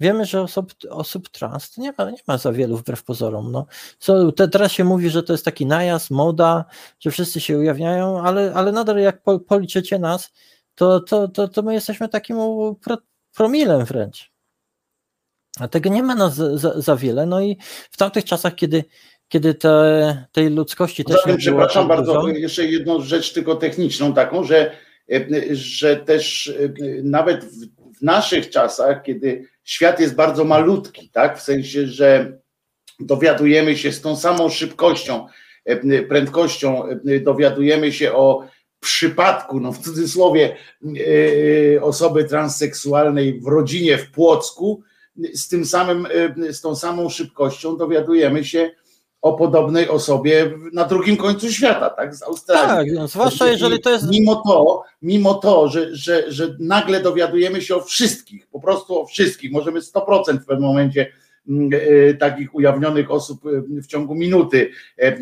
Wiemy, 0.00 0.24
że 0.24 0.42
osób, 0.42 0.72
osób 0.90 1.28
trans 1.28 1.76
nie 1.76 1.92
ma, 1.98 2.10
nie 2.10 2.22
ma 2.28 2.38
za 2.38 2.52
wielu 2.52 2.76
wbrew 2.76 3.04
pozorom. 3.04 3.52
No. 3.52 3.66
Co, 3.98 4.32
te, 4.32 4.48
teraz 4.48 4.72
się 4.72 4.84
mówi, 4.84 5.10
że 5.10 5.22
to 5.22 5.32
jest 5.32 5.44
taki 5.44 5.66
najazd, 5.66 6.10
moda, 6.10 6.64
że 7.00 7.10
wszyscy 7.10 7.40
się 7.40 7.58
ujawniają, 7.58 8.22
ale, 8.22 8.52
ale 8.54 8.72
nadal 8.72 8.98
jak 8.98 9.22
po, 9.22 9.40
policzycie 9.40 9.98
nas, 9.98 10.32
to, 10.74 11.00
to, 11.00 11.28
to, 11.28 11.48
to 11.48 11.62
my 11.62 11.74
jesteśmy 11.74 12.08
takim 12.08 12.36
pro, 12.80 12.96
promilem 13.34 13.84
wręcz. 13.84 14.35
A 15.60 15.68
tego 15.68 15.90
nie 15.90 16.02
ma 16.02 16.14
nas 16.14 16.34
za, 16.34 16.58
za, 16.58 16.80
za 16.80 16.96
wiele. 16.96 17.26
No 17.26 17.40
i 17.40 17.56
w 17.90 17.96
tamtych 17.96 18.24
czasach, 18.24 18.54
kiedy, 18.54 18.84
kiedy 19.28 19.54
te, 19.54 20.26
tej 20.32 20.50
ludzkości 20.50 21.04
Poza 21.04 21.16
też 21.16 21.26
nie 21.26 21.32
tym, 21.32 21.44
było 21.44 21.66
przepraszam 21.66 21.88
bardzo, 21.88 22.14
dużo, 22.14 22.28
jeszcze 22.28 22.64
jedną 22.64 23.00
rzecz 23.00 23.32
tylko 23.32 23.56
techniczną 23.56 24.14
taką, 24.14 24.44
że, 24.44 24.72
e, 25.12 25.26
że 25.52 25.96
też 25.96 26.48
e, 26.48 26.68
nawet 27.02 27.44
w, 27.44 27.66
w 27.98 28.02
naszych 28.02 28.50
czasach, 28.50 29.02
kiedy 29.02 29.48
świat 29.64 30.00
jest 30.00 30.14
bardzo 30.14 30.44
malutki, 30.44 31.10
tak, 31.12 31.38
w 31.38 31.42
sensie, 31.42 31.86
że 31.86 32.38
dowiadujemy 33.00 33.76
się 33.76 33.92
z 33.92 34.00
tą 34.00 34.16
samą 34.16 34.48
szybkością, 34.48 35.26
e, 35.64 36.02
prędkością, 36.02 36.84
e, 36.84 37.20
dowiadujemy 37.20 37.92
się 37.92 38.12
o 38.12 38.46
przypadku, 38.80 39.60
no 39.60 39.72
w 39.72 39.78
cudzysłowie, 39.78 40.56
e, 41.76 41.82
osoby 41.82 42.24
transseksualnej 42.24 43.40
w 43.40 43.46
rodzinie 43.46 43.98
w 43.98 44.10
Płocku, 44.10 44.82
z 45.34 45.48
tym 45.48 45.64
samym, 45.64 46.06
e, 46.46 46.52
z 46.52 46.60
tą 46.60 46.76
samą 46.76 47.08
szybkością 47.08 47.76
dowiadujemy 47.76 48.44
się 48.44 48.70
o 49.22 49.32
podobnej 49.32 49.88
osobie 49.88 50.50
na 50.72 50.84
drugim 50.84 51.16
końcu 51.16 51.52
świata, 51.52 51.90
tak, 51.90 52.14
z 52.14 52.22
Australii. 52.22 52.68
tak, 52.68 52.98
no, 52.98 53.08
zwłaszcza 53.08 53.48
jeżeli 53.48 53.80
to 53.80 53.90
jest 53.90 54.10
Mimo 54.10 54.42
to, 54.46 54.82
mimo 55.02 55.34
to, 55.34 55.68
że, 55.68 55.96
że, 55.96 56.32
że 56.32 56.56
nagle 56.60 57.02
dowiadujemy 57.02 57.62
się 57.62 57.76
o 57.76 57.80
wszystkich, 57.80 58.46
po 58.46 58.60
prostu 58.60 59.00
o 59.00 59.06
wszystkich, 59.06 59.52
możemy 59.52 59.80
100% 59.80 60.38
w 60.38 60.46
pewnym 60.46 60.68
momencie 60.68 61.12
takich 62.18 62.54
ujawnionych 62.54 63.10
osób 63.10 63.46
e, 63.46 63.80
w 63.82 63.86
ciągu 63.86 64.14
minuty, 64.14 64.70
e, 64.98 65.02
e, 65.02 65.18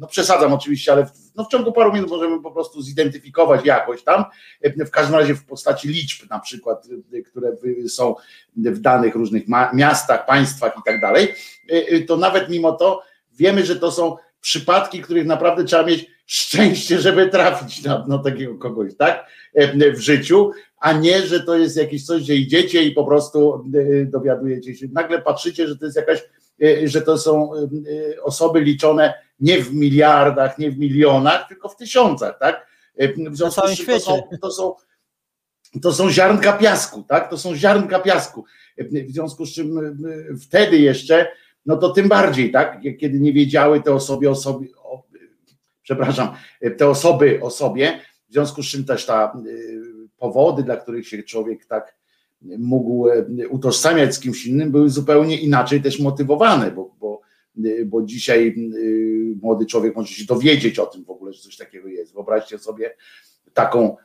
no 0.00 0.06
przesadzam 0.06 0.52
oczywiście, 0.52 0.92
ale 0.92 1.06
w, 1.06 1.10
no 1.36 1.44
w 1.44 1.48
ciągu 1.48 1.72
paru 1.72 1.92
minut 1.92 2.10
możemy 2.10 2.42
po 2.42 2.50
prostu 2.50 2.82
zidentyfikować 2.82 3.64
jakoś 3.64 4.02
tam, 4.02 4.24
e, 4.62 4.84
w 4.84 4.90
każdym 4.90 5.16
razie 5.16 5.34
w 5.34 5.44
postaci 5.44 5.88
liczb 5.88 6.30
na 6.30 6.40
przykład, 6.40 6.86
e, 7.14 7.22
które 7.22 7.52
są 7.88 8.14
w 8.56 8.78
danych 8.78 9.14
różnych 9.14 9.42
miastach, 9.74 10.26
państwach 10.26 10.72
i 10.78 10.82
tak 10.84 11.00
dalej, 11.00 11.34
e, 11.70 11.72
e, 11.72 12.00
to 12.00 12.16
nawet 12.16 12.48
mimo 12.48 12.72
to 12.72 13.02
wiemy, 13.38 13.66
że 13.66 13.76
to 13.76 13.92
są 13.92 14.16
przypadki, 14.40 15.02
których 15.02 15.26
naprawdę 15.26 15.64
trzeba 15.64 15.82
mieć 15.82 16.15
szczęście, 16.26 17.00
żeby 17.00 17.28
trafić 17.28 17.82
na, 17.84 18.06
na 18.08 18.18
takiego 18.18 18.58
kogoś, 18.58 18.96
tak? 18.96 19.26
E, 19.54 19.92
W 19.92 20.00
życiu, 20.00 20.50
a 20.78 20.92
nie, 20.92 21.22
że 21.22 21.40
to 21.40 21.56
jest 21.56 21.76
jakieś 21.76 22.06
coś, 22.06 22.22
że 22.22 22.34
idziecie 22.34 22.82
i 22.82 22.92
po 22.92 23.04
prostu 23.04 23.64
e, 24.00 24.04
dowiadujecie 24.04 24.74
się. 24.74 24.86
Nagle 24.92 25.22
patrzycie, 25.22 25.68
że 25.68 25.76
to 25.76 25.84
jest 25.84 25.96
jakaś, 25.96 26.24
e, 26.62 26.88
że 26.88 27.02
to 27.02 27.18
są 27.18 27.50
osoby 28.22 28.60
liczone 28.60 29.14
nie 29.40 29.62
w 29.62 29.74
miliardach, 29.74 30.58
nie 30.58 30.70
w 30.70 30.78
milionach, 30.78 31.48
tylko 31.48 31.68
w 31.68 31.76
tysiącach, 31.76 32.38
tak? 32.38 32.66
W 33.30 33.36
związku 33.36 33.68
z 33.68 33.76
czym 33.76 33.86
to 33.86 34.00
są, 34.00 34.22
to 34.40 34.50
są 34.50 34.74
to 35.82 35.92
są 35.92 36.10
ziarnka 36.10 36.52
piasku, 36.52 37.04
tak? 37.08 37.30
To 37.30 37.38
są 37.38 37.56
ziarnka 37.56 37.98
piasku. 37.98 38.44
W 38.78 39.10
związku 39.12 39.46
z 39.46 39.54
czym 39.54 39.96
wtedy 40.42 40.78
jeszcze, 40.78 41.28
no 41.66 41.76
to 41.76 41.90
tym 41.90 42.08
bardziej, 42.08 42.52
tak? 42.52 42.80
Kiedy 43.00 43.20
nie 43.20 43.32
wiedziały 43.32 43.82
te 43.82 43.92
osoby 43.94 44.30
o 44.30 44.34
sobie, 44.34 44.68
o, 44.82 44.85
przepraszam, 45.86 46.28
te 46.76 46.88
osoby 46.88 47.38
o 47.42 47.50
sobie, 47.50 48.00
w 48.28 48.32
związku 48.32 48.62
z 48.62 48.66
czym 48.66 48.84
też 48.84 49.06
ta 49.06 49.24
e, 49.24 49.40
powody, 50.16 50.62
dla 50.62 50.76
których 50.76 51.08
się 51.08 51.22
człowiek 51.22 51.66
tak 51.66 51.96
mógł 52.58 53.08
e, 53.08 53.24
utożsamiać 53.48 54.14
z 54.14 54.20
kimś 54.20 54.46
innym, 54.46 54.70
były 54.72 54.90
zupełnie 54.90 55.40
inaczej 55.40 55.82
też 55.82 55.98
motywowane, 55.98 56.70
bo, 56.70 56.94
bo, 57.00 57.20
e, 57.64 57.84
bo 57.84 58.02
dzisiaj 58.02 58.54
młody 59.42 59.66
człowiek 59.66 59.96
może 59.96 60.14
się 60.14 60.24
dowiedzieć 60.24 60.78
o 60.78 60.86
tym 60.86 61.04
w 61.04 61.10
ogóle, 61.10 61.32
że 61.32 61.40
coś 61.40 61.56
takiego 61.56 61.88
jest. 61.88 62.14
Wyobraźcie 62.14 62.58
sobie 62.58 62.96
taką 63.54 63.96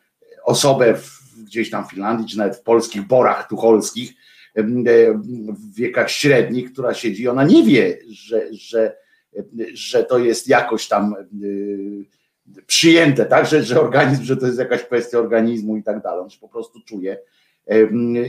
osobę 0.43 0.95
w, 0.95 1.19
gdzieś 1.43 1.69
tam 1.69 1.87
w 1.87 1.89
Finlandii, 1.89 2.27
czy 2.27 2.37
nawet 2.37 2.57
w 2.57 2.63
polskich 2.63 3.07
borach 3.07 3.47
tucholskich, 3.47 4.13
w 4.55 5.75
wiekach 5.75 6.11
średnich, 6.11 6.73
która 6.73 6.93
siedzi, 6.93 7.27
ona 7.27 7.43
nie 7.43 7.63
wie, 7.63 7.97
że, 8.09 8.47
że, 8.51 9.00
że 9.73 10.03
to 10.03 10.19
jest 10.19 10.47
jakoś 10.47 10.87
tam 10.87 11.15
e, 11.15 12.61
przyjęte, 12.67 13.25
tak, 13.25 13.45
że, 13.45 13.63
że 13.63 13.81
organizm, 13.81 14.23
że 14.23 14.37
to 14.37 14.45
jest 14.45 14.59
jakaś 14.59 14.83
kwestia 14.83 15.19
organizmu 15.19 15.77
i 15.77 15.83
tak 15.83 16.03
dalej. 16.03 16.21
On 16.21 16.29
się 16.29 16.39
po 16.39 16.49
prostu 16.49 16.79
czuje. 16.85 17.17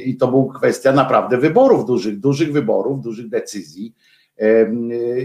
I 0.04 0.16
to 0.16 0.28
była 0.28 0.54
kwestia 0.54 0.92
naprawdę 0.92 1.38
wyborów, 1.38 1.86
dużych, 1.86 2.20
dużych 2.20 2.52
wyborów, 2.52 3.00
dużych 3.00 3.28
decyzji. 3.28 3.94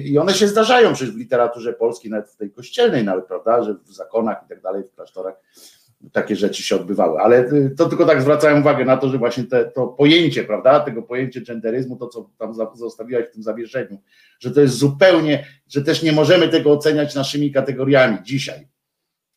I 0.03 0.17
one 0.17 0.33
się 0.33 0.47
zdarzają 0.47 0.93
przecież 0.93 1.15
w 1.15 1.17
literaturze 1.17 1.73
polskiej, 1.73 2.11
nawet 2.11 2.29
w 2.29 2.35
tej 2.35 2.51
kościelnej, 2.51 3.03
nawet, 3.03 3.25
prawda, 3.25 3.63
że 3.63 3.73
w 3.73 3.93
zakonach 3.93 4.43
i 4.45 4.49
tak 4.49 4.61
dalej, 4.61 4.83
w 4.83 4.95
klasztorach 4.95 5.35
takie 6.11 6.35
rzeczy 6.35 6.63
się 6.63 6.75
odbywały. 6.75 7.19
Ale 7.19 7.39
y, 7.51 7.73
to 7.77 7.85
tylko 7.89 8.05
tak 8.05 8.21
zwracałem 8.21 8.61
uwagę 8.61 8.85
na 8.85 8.97
to, 8.97 9.09
że 9.09 9.17
właśnie 9.17 9.43
te, 9.43 9.65
to 9.65 9.87
pojęcie, 9.87 10.43
prawda, 10.43 10.79
tego 10.79 11.03
pojęcie 11.03 11.41
genderyzmu, 11.41 11.95
to 11.95 12.07
co 12.07 12.29
tam 12.37 12.53
zostawiłaś 12.75 13.25
w 13.25 13.31
tym 13.31 13.43
zawieszeniu, 13.43 13.97
że 14.39 14.51
to 14.51 14.61
jest 14.61 14.77
zupełnie, 14.77 15.45
że 15.67 15.81
też 15.81 16.03
nie 16.03 16.11
możemy 16.11 16.49
tego 16.49 16.71
oceniać 16.71 17.15
naszymi 17.15 17.51
kategoriami 17.51 18.17
dzisiaj. 18.23 18.67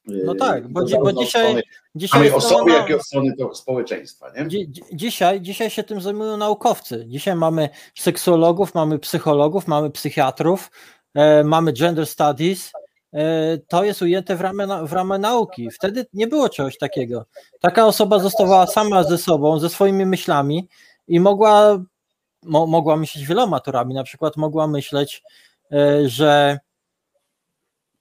No 0.06 0.34
tak, 0.34 0.68
bo 0.68 0.84
dzi- 0.84 0.96
bo 0.98 1.12
dzisiaj- 1.12 1.44
strony 1.44 1.62
Dzisiaj 1.94 2.30
osoby, 2.30 2.70
jak 2.70 2.90
i 2.90 2.94
od 2.94 3.02
strony 3.06 3.36
to 3.38 3.54
społeczeństwa. 3.54 4.32
Nie? 4.36 4.46
Dzi- 4.46 4.68
dzi- 4.68 4.82
Dzisiaj, 4.92 5.40
dzisiaj 5.40 5.70
się 5.70 5.82
tym 5.82 6.00
zajmują 6.00 6.36
naukowcy. 6.36 7.04
Dzisiaj 7.08 7.36
mamy 7.36 7.68
seksuologów, 7.98 8.74
mamy 8.74 8.98
psychologów, 8.98 9.66
mamy 9.66 9.90
psychiatrów, 9.90 10.70
e, 11.14 11.44
mamy 11.44 11.72
gender 11.72 12.06
studies. 12.06 12.72
E, 13.12 13.58
to 13.58 13.84
jest 13.84 14.02
ujęte 14.02 14.36
w 14.36 14.40
ramę, 14.40 14.86
w 14.86 14.92
ramę 14.92 15.18
nauki. 15.18 15.70
Wtedy 15.70 16.06
nie 16.12 16.26
było 16.26 16.48
czegoś 16.48 16.78
takiego. 16.78 17.26
Taka 17.60 17.86
osoba 17.86 18.18
zostawała 18.18 18.66
sama 18.66 19.02
ze 19.02 19.18
sobą, 19.18 19.58
ze 19.58 19.68
swoimi 19.68 20.06
myślami 20.06 20.68
i 21.08 21.20
mogła, 21.20 21.82
mo, 22.42 22.66
mogła 22.66 22.96
myśleć 22.96 23.26
wieloma 23.26 23.60
torami. 23.60 23.94
Na 23.94 24.04
przykład 24.04 24.36
mogła 24.36 24.66
myśleć, 24.66 25.22
e, 25.72 26.08
że 26.08 26.58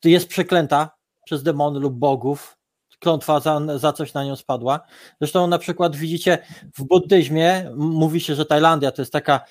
jest 0.03 0.27
przeklęta 0.27 0.89
przez 1.25 1.43
demony 1.43 1.79
lub 1.79 1.93
bogów, 1.93 2.57
klątwa 2.99 3.39
za, 3.39 3.61
za 3.77 3.93
coś 3.93 4.13
na 4.13 4.23
nią 4.23 4.35
spadła. 4.35 4.79
Zresztą 5.21 5.47
na 5.47 5.57
przykład 5.57 5.95
widzicie 5.95 6.37
w 6.77 6.83
buddyzmie 6.83 7.71
mówi 7.75 8.21
się, 8.21 8.35
że 8.35 8.45
Tajlandia 8.45 8.91
to 8.91 9.01
jest 9.01 9.13
taka, 9.13 9.41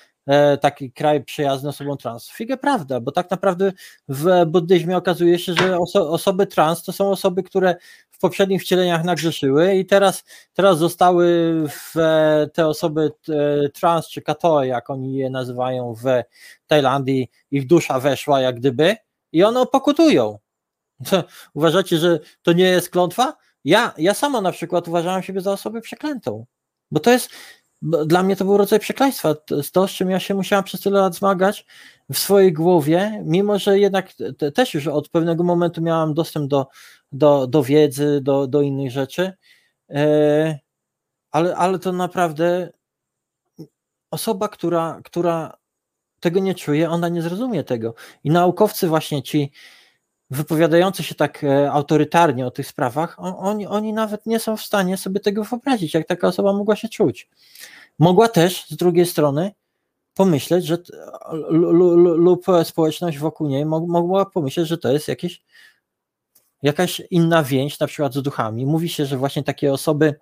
taki 0.61 0.91
kraj 0.91 1.23
przyjazny 1.23 1.69
osobom 1.69 1.97
trans. 1.97 2.29
Figę 2.29 2.57
prawda, 2.57 2.99
bo 2.99 3.11
tak 3.11 3.31
naprawdę 3.31 3.71
w 4.07 4.45
buddyzmie 4.47 4.97
okazuje 4.97 5.39
się, 5.39 5.53
że 5.53 5.77
oso, 5.77 6.09
osoby 6.11 6.47
trans 6.47 6.83
to 6.83 6.93
są 6.93 7.11
osoby, 7.11 7.43
które 7.43 7.75
w 8.11 8.21
poprzednich 8.21 8.61
wcieleniach 8.61 9.03
nagrzeszyły 9.03 9.75
i 9.75 9.85
teraz, 9.85 10.23
teraz 10.53 10.77
zostały 10.77 11.53
w, 11.69 11.97
e, 11.97 12.49
te 12.53 12.67
osoby 12.67 13.11
e, 13.29 13.69
trans 13.69 14.07
czy 14.07 14.21
katoe, 14.21 14.67
jak 14.67 14.89
oni 14.89 15.13
je 15.13 15.29
nazywają 15.29 15.93
w 15.93 16.05
Tajlandii, 16.67 17.29
ich 17.51 17.67
dusza 17.67 17.99
weszła 17.99 18.41
jak 18.41 18.55
gdyby 18.55 18.95
i 19.31 19.43
one 19.43 19.65
pokutują. 19.65 20.39
To 21.09 21.23
uważacie, 21.53 21.97
że 21.97 22.19
to 22.41 22.53
nie 22.53 22.63
jest 22.63 22.89
klątwa? 22.89 23.37
Ja, 23.63 23.93
ja 23.97 24.13
sama 24.13 24.41
na 24.41 24.51
przykład 24.51 24.87
uważałam 24.87 25.23
siebie 25.23 25.41
za 25.41 25.51
osobę 25.51 25.81
przeklętą, 25.81 26.45
bo 26.91 26.99
to 26.99 27.11
jest, 27.11 27.29
dla 27.81 28.23
mnie 28.23 28.35
to 28.35 28.45
był 28.45 28.57
rodzaj 28.57 28.79
przekleństwa, 28.79 29.35
to, 29.73 29.87
z 29.87 29.91
czym 29.91 30.09
ja 30.09 30.19
się 30.19 30.33
musiałam 30.33 30.63
przez 30.65 30.81
tyle 30.81 30.99
lat 30.99 31.15
zmagać 31.15 31.65
w 32.11 32.17
swojej 32.17 32.53
głowie, 32.53 33.23
mimo 33.25 33.59
że 33.59 33.79
jednak 33.79 34.13
te, 34.37 34.51
też 34.51 34.73
już 34.73 34.87
od 34.87 35.09
pewnego 35.09 35.43
momentu 35.43 35.81
miałam 35.81 36.13
dostęp 36.13 36.49
do, 36.49 36.67
do, 37.11 37.47
do 37.47 37.63
wiedzy, 37.63 38.19
do, 38.21 38.47
do 38.47 38.61
innych 38.61 38.91
rzeczy, 38.91 39.33
e, 39.89 40.59
ale, 41.31 41.55
ale 41.55 41.79
to 41.79 41.91
naprawdę 41.91 42.69
osoba, 44.11 44.47
która, 44.47 45.01
która 45.03 45.57
tego 46.19 46.39
nie 46.39 46.55
czuje, 46.55 46.89
ona 46.89 47.09
nie 47.09 47.21
zrozumie 47.21 47.63
tego. 47.63 47.93
I 48.23 48.31
naukowcy 48.31 48.87
właśnie 48.87 49.23
ci 49.23 49.51
wypowiadający 50.29 51.03
się 51.03 51.15
tak 51.15 51.43
e, 51.43 51.71
autorytarnie 51.71 52.47
o 52.47 52.51
tych 52.51 52.67
sprawach, 52.67 53.19
on, 53.19 53.33
oni, 53.37 53.67
oni 53.67 53.93
nawet 53.93 54.25
nie 54.25 54.39
są 54.39 54.57
w 54.57 54.61
stanie 54.61 54.97
sobie 54.97 55.19
tego 55.19 55.43
wyobrazić, 55.43 55.93
jak 55.93 56.07
taka 56.07 56.27
osoba 56.27 56.53
mogła 56.53 56.75
się 56.75 56.89
czuć. 56.89 57.29
Mogła 57.99 58.27
też 58.27 58.65
z 58.65 58.75
drugiej 58.75 59.05
strony 59.05 59.51
pomyśleć, 60.13 60.65
że 60.65 60.77
lub 62.17 62.45
społeczność 62.63 63.17
wokół 63.17 63.47
niej 63.47 63.65
mo- 63.65 63.87
mogła 63.87 64.25
pomyśleć, 64.25 64.67
że 64.67 64.77
to 64.77 64.91
jest 64.91 65.07
jakieś, 65.07 65.41
jakaś 66.61 67.01
inna 67.11 67.43
więź, 67.43 67.79
na 67.79 67.87
przykład 67.87 68.13
z 68.13 68.21
duchami. 68.21 68.65
Mówi 68.65 68.89
się, 68.89 69.05
że 69.05 69.17
właśnie 69.17 69.43
takie 69.43 69.73
osoby, 69.73 70.15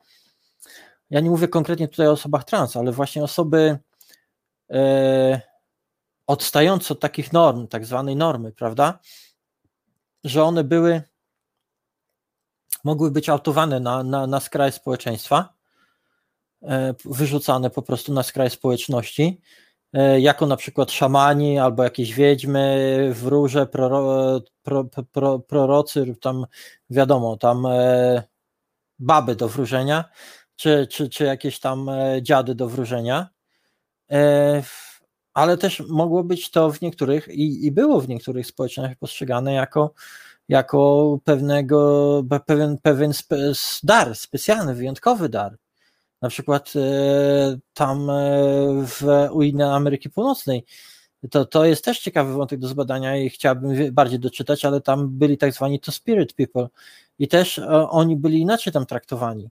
ja 1.09 1.19
nie 1.19 1.29
mówię 1.29 1.47
konkretnie 1.47 1.87
tutaj 1.87 2.07
o 2.07 2.11
osobach 2.11 2.43
trans, 2.43 2.75
ale 2.75 2.91
właśnie 2.91 3.23
osoby 3.23 3.77
e, 4.71 5.41
odstające 6.27 6.93
od 6.93 6.99
takich 6.99 7.33
norm, 7.33 7.67
tak 7.67 7.85
zwanej 7.85 8.15
normy, 8.15 8.51
prawda? 8.51 8.99
Że 10.27 10.43
one 10.43 10.63
były, 10.63 11.01
mogły 12.83 13.11
być 13.11 13.29
autowane 13.29 13.79
na, 13.79 14.03
na, 14.03 14.27
na 14.27 14.39
skraj 14.39 14.71
społeczeństwa, 14.71 15.53
e, 16.63 16.93
wyrzucane 17.05 17.69
po 17.69 17.81
prostu 17.81 18.13
na 18.13 18.23
skraj 18.23 18.49
społeczności, 18.49 19.41
e, 19.93 20.19
jako 20.19 20.45
na 20.45 20.57
przykład 20.57 20.91
szamani 20.91 21.59
albo 21.59 21.83
jakieś 21.83 22.13
wiedźmy, 22.13 23.09
wróże, 23.13 23.67
proro, 23.67 24.41
pro, 24.63 24.83
pro, 25.11 25.39
prorocy, 25.39 26.15
tam 26.21 26.45
wiadomo, 26.89 27.37
tam 27.37 27.65
e, 27.65 28.23
baby 28.99 29.35
do 29.35 29.47
wróżenia, 29.47 30.05
czy, 30.55 30.87
czy, 30.87 31.09
czy 31.09 31.23
jakieś 31.23 31.59
tam 31.59 31.89
dziady 32.21 32.55
do 32.55 32.67
wróżenia. 32.69 33.29
Ale 35.37 35.57
też 35.57 35.83
mogło 35.87 36.23
być 36.23 36.51
to 36.51 36.71
w 36.71 36.81
niektórych 36.81 37.27
i, 37.27 37.65
i 37.65 37.71
było 37.71 38.01
w 38.01 38.09
niektórych 38.09 38.47
społecznościach 38.47 38.97
postrzegane 38.97 39.53
jako, 39.53 39.93
jako 40.49 41.19
pewnego, 41.23 41.79
pe- 42.29 42.39
pewien, 42.39 42.77
pewien 42.77 43.13
spe, 43.13 43.37
dar, 43.83 44.15
specjalny, 44.15 44.75
wyjątkowy 44.75 45.29
dar. 45.29 45.57
Na 46.21 46.29
przykład 46.29 46.73
e, 46.75 47.57
tam 47.73 48.09
e, 48.09 48.13
w, 48.85 49.03
u 49.31 49.63
Ameryki 49.63 50.09
Północnej. 50.09 50.65
To, 51.31 51.45
to 51.45 51.65
jest 51.65 51.85
też 51.85 51.99
ciekawy 51.99 52.33
wątek 52.33 52.59
do 52.59 52.67
zbadania 52.67 53.17
i 53.17 53.29
chciałbym 53.29 53.93
bardziej 53.93 54.19
doczytać, 54.19 54.65
ale 54.65 54.81
tam 54.81 55.09
byli 55.09 55.37
tak 55.37 55.53
zwani 55.53 55.79
to 55.79 55.91
spirit 55.91 56.33
people 56.33 56.67
i 57.19 57.27
też 57.27 57.59
e, 57.59 57.89
oni 57.89 58.15
byli 58.15 58.39
inaczej 58.39 58.73
tam 58.73 58.85
traktowani. 58.85 59.49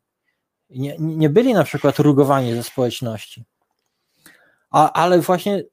Nie, 0.71 0.97
nie 0.99 1.31
byli 1.31 1.55
na 1.55 1.65
przykład 1.65 1.99
rugowani 1.99 2.55
ze 2.55 2.63
społeczności. 2.63 3.45
A, 4.71 4.93
ale 4.93 5.21
właśnie 5.21 5.65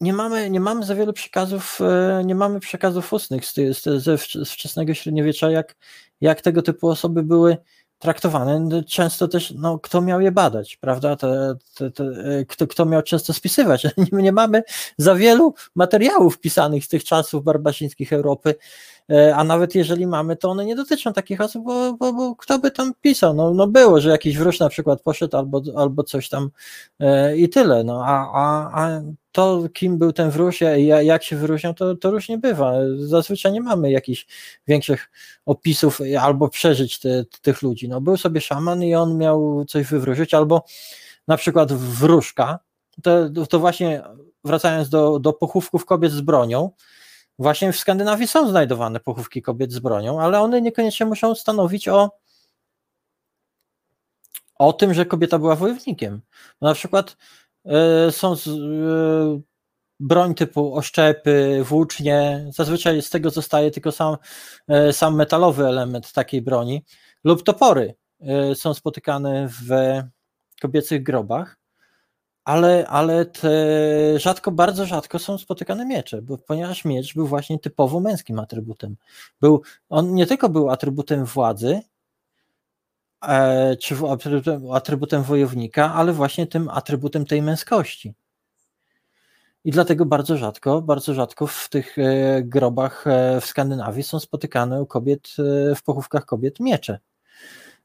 nie 0.00 0.12
mamy, 0.12 0.50
nie 0.50 0.60
mamy 0.60 0.86
za 0.86 0.94
wiele 0.94 1.12
przekazów, 1.12 1.78
e, 1.80 2.22
nie 2.24 2.34
mamy 2.34 2.60
przekazów 2.60 3.12
ustnych 3.12 3.44
z, 3.46 3.54
z, 3.54 4.04
z 4.48 4.50
wczesnego 4.50 4.94
średniowiecza, 4.94 5.50
jak, 5.50 5.76
jak 6.20 6.40
tego 6.40 6.62
typu 6.62 6.88
osoby 6.88 7.22
były 7.22 7.56
traktowane. 7.98 8.60
No, 8.60 8.82
Często 8.84 9.28
też, 9.28 9.50
no, 9.50 9.78
kto 9.78 10.00
miał 10.00 10.20
je 10.20 10.32
badać, 10.32 10.76
prawda? 10.76 11.16
Te, 11.16 11.54
te, 11.74 11.90
te, 11.90 12.04
e, 12.04 12.44
kto, 12.44 12.66
kto 12.66 12.86
miał 12.86 13.02
często 13.02 13.32
spisywać. 13.32 13.84
Nie, 14.12 14.22
nie 14.22 14.32
mamy 14.32 14.62
za 14.98 15.14
wielu 15.14 15.54
materiałów 15.74 16.38
pisanych 16.38 16.84
z 16.84 16.88
tych 16.88 17.04
czasów 17.04 17.44
barbarzyńskich 17.44 18.12
Europy, 18.12 18.54
a 19.34 19.44
nawet 19.44 19.74
jeżeli 19.74 20.06
mamy, 20.06 20.36
to 20.36 20.50
one 20.50 20.64
nie 20.64 20.76
dotyczą 20.76 21.12
takich 21.12 21.40
osób, 21.40 21.64
bo, 21.64 21.92
bo, 21.92 22.12
bo 22.12 22.36
kto 22.36 22.58
by 22.58 22.70
tam 22.70 22.92
pisał? 23.00 23.34
No, 23.34 23.54
no 23.54 23.66
było, 23.66 24.00
że 24.00 24.10
jakiś 24.10 24.38
wróż 24.38 24.60
na 24.60 24.68
przykład 24.68 25.02
poszedł 25.02 25.36
albo, 25.36 25.62
albo 25.76 26.02
coś 26.04 26.28
tam 26.28 26.50
e, 27.00 27.36
i 27.36 27.48
tyle. 27.48 27.84
No, 27.84 28.04
a, 28.06 28.30
a, 28.34 28.70
a 28.84 29.02
to, 29.32 29.62
kim 29.74 29.98
był 29.98 30.12
ten 30.12 30.30
wróż, 30.30 30.60
ja- 30.60 30.76
ja- 30.76 31.02
jak 31.02 31.22
się 31.22 31.36
wyróżniał, 31.36 31.74
to, 31.74 31.96
to 31.96 32.10
różnie 32.10 32.38
bywa. 32.38 32.72
Zazwyczaj 32.98 33.52
nie 33.52 33.60
mamy 33.60 33.90
jakichś 33.90 34.26
większych 34.66 35.10
opisów 35.46 36.00
albo 36.20 36.48
przeżyć 36.48 36.98
te, 37.00 37.24
tych 37.42 37.62
ludzi. 37.62 37.88
No, 37.88 38.00
był 38.00 38.16
sobie 38.16 38.40
szaman 38.40 38.82
i 38.82 38.94
on 38.94 39.18
miał 39.18 39.64
coś 39.64 39.86
wywróżyć, 39.86 40.34
albo 40.34 40.64
na 41.28 41.36
przykład 41.36 41.72
wróżka, 41.72 42.58
to, 43.02 43.30
to 43.50 43.58
właśnie 43.58 44.02
wracając 44.44 44.88
do, 44.88 45.18
do 45.18 45.32
pochówków 45.32 45.84
kobiet 45.84 46.12
z 46.12 46.20
bronią, 46.20 46.70
właśnie 47.38 47.72
w 47.72 47.78
Skandynawii 47.78 48.28
są 48.28 48.48
znajdowane 48.48 49.00
pochówki 49.00 49.42
kobiet 49.42 49.72
z 49.72 49.78
bronią, 49.78 50.20
ale 50.20 50.40
one 50.40 50.60
niekoniecznie 50.60 51.06
muszą 51.06 51.34
stanowić 51.34 51.88
o 51.88 52.10
o 54.58 54.72
tym, 54.72 54.94
że 54.94 55.06
kobieta 55.06 55.38
była 55.38 55.56
wojownikiem. 55.56 56.20
Na 56.60 56.74
przykład 56.74 57.16
e, 57.64 58.12
są 58.12 58.36
z, 58.36 58.48
e, 58.48 58.50
broń 60.00 60.34
typu 60.34 60.74
oszczepy, 60.74 61.64
włócznie, 61.64 62.46
zazwyczaj 62.54 63.02
z 63.02 63.10
tego 63.10 63.30
zostaje 63.30 63.70
tylko 63.70 63.92
sam, 63.92 64.16
e, 64.68 64.92
sam 64.92 65.16
metalowy 65.16 65.66
element 65.66 66.12
takiej 66.12 66.42
broni, 66.42 66.84
lub 67.24 67.42
topory 67.42 67.94
są 68.54 68.74
spotykane 68.74 69.48
w 69.48 69.70
kobiecych 70.60 71.02
grobach, 71.02 71.58
ale, 72.46 72.86
ale 72.86 73.24
te 73.24 73.50
rzadko, 74.18 74.50
bardzo 74.50 74.86
rzadko 74.86 75.18
są 75.18 75.38
spotykane 75.38 75.86
miecze, 75.86 76.22
bo, 76.22 76.38
ponieważ 76.38 76.84
miecz 76.84 77.14
był 77.14 77.26
właśnie 77.26 77.58
typowo 77.58 78.00
męskim 78.00 78.38
atrybutem. 78.38 78.96
Był, 79.40 79.62
on 79.88 80.14
nie 80.14 80.26
tylko 80.26 80.48
był 80.48 80.70
atrybutem 80.70 81.24
władzy, 81.24 81.80
e, 83.28 83.76
czy 83.76 83.94
atrybutem, 84.10 84.70
atrybutem 84.70 85.22
wojownika, 85.22 85.94
ale 85.94 86.12
właśnie 86.12 86.46
tym 86.46 86.68
atrybutem 86.68 87.24
tej 87.24 87.42
męskości. 87.42 88.14
I 89.64 89.70
dlatego 89.70 90.06
bardzo 90.06 90.36
rzadko, 90.36 90.82
bardzo 90.82 91.14
rzadko 91.14 91.46
w 91.46 91.68
tych 91.68 91.98
e, 91.98 92.42
grobach 92.42 93.06
e, 93.06 93.40
w 93.40 93.46
Skandynawii 93.46 94.02
są 94.02 94.20
spotykane 94.20 94.82
u 94.82 94.86
kobiet, 94.86 95.28
e, 95.70 95.74
w 95.74 95.82
pochówkach 95.82 96.24
kobiet 96.24 96.60
miecze. 96.60 96.98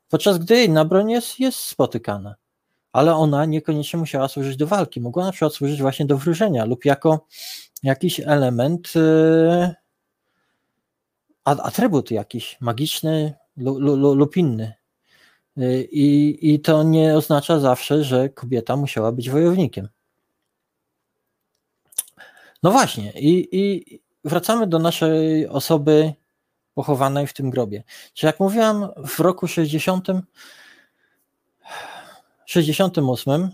Podczas 0.10 0.38
gdy 0.38 0.64
inna 0.64 0.86
broń 0.86 1.12
jest, 1.12 1.40
jest 1.40 1.60
spotykana. 1.60 2.36
Ale 2.92 3.16
ona 3.16 3.46
niekoniecznie 3.46 4.00
musiała 4.00 4.28
służyć 4.28 4.58
do 4.58 4.68
walki. 4.68 5.02
Mogła 5.02 5.26
na 5.26 5.32
przykład 5.32 5.54
służyć 5.54 5.82
właśnie 5.82 6.06
do 6.06 6.18
wróżenia 6.18 6.66
lub 6.66 6.86
jako 6.86 7.28
jakiś 7.84 8.20
element, 8.20 8.94
a- 11.46 11.64
atrybut 11.64 12.12
jakiś 12.12 12.58
magiczny 12.62 13.34
lu, 13.58 13.80
lu, 13.80 13.96
lu, 13.96 14.14
lub 14.16 14.38
inny. 14.38 14.74
E, 15.58 15.82
I, 15.82 16.38
I 16.54 16.60
to 16.60 16.84
nie 16.84 17.16
oznacza 17.18 17.60
zawsze, 17.60 18.04
że 18.04 18.30
kobieta 18.30 18.76
musiała 18.76 19.12
być 19.12 19.30
wojownikiem. 19.30 19.90
No 22.64 22.72
właśnie, 22.72 23.12
i, 23.12 23.48
i 23.52 24.00
wracamy 24.24 24.68
do 24.68 24.80
naszej 24.80 25.48
osoby 25.48 26.14
pochowanej 26.74 27.28
w 27.28 27.34
tym 27.34 27.50
grobie. 27.50 27.84
Czy 28.14 28.26
jak 28.26 28.40
mówiłam, 28.40 28.88
w 29.08 29.20
roku 29.20 29.48
60, 29.48 30.08
68 32.52 33.50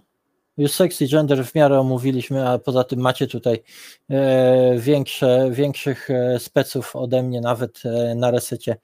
już 0.57 0.71
seks 0.71 1.01
i 1.01 1.07
gender 1.07 1.45
w 1.45 1.55
miarę 1.55 1.79
omówiliśmy, 1.79 2.49
a 2.49 2.59
poza 2.59 2.83
tym 2.83 2.99
macie 2.99 3.27
tutaj 3.27 3.63
e, 4.09 4.79
większe, 4.79 5.49
większych 5.51 6.09
e, 6.09 6.39
speców 6.39 6.95
ode 6.95 7.23
mnie, 7.23 7.41
nawet 7.41 7.85
e, 7.85 8.15
na 8.15 8.31
resecie. 8.31 8.77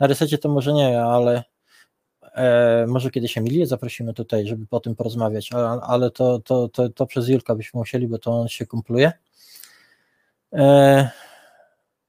Na 0.00 0.06
resecie 0.06 0.38
to 0.38 0.48
może 0.48 0.72
nie, 0.72 1.02
ale 1.02 1.44
może 2.86 3.10
kiedyś 3.10 3.38
Emilię 3.38 3.66
zaprosimy 3.66 4.14
tutaj, 4.14 4.46
żeby 4.46 4.66
po 4.66 4.80
tym 4.80 4.96
porozmawiać, 4.96 5.52
ale, 5.52 5.68
ale 5.68 6.10
to, 6.10 6.38
to, 6.38 6.68
to, 6.68 6.88
to 6.88 7.06
przez 7.06 7.28
Julka 7.28 7.54
byśmy 7.54 7.78
musieli, 7.78 8.08
bo 8.08 8.18
to 8.18 8.40
on 8.40 8.48
się 8.48 8.66
kumpluje. 8.66 9.12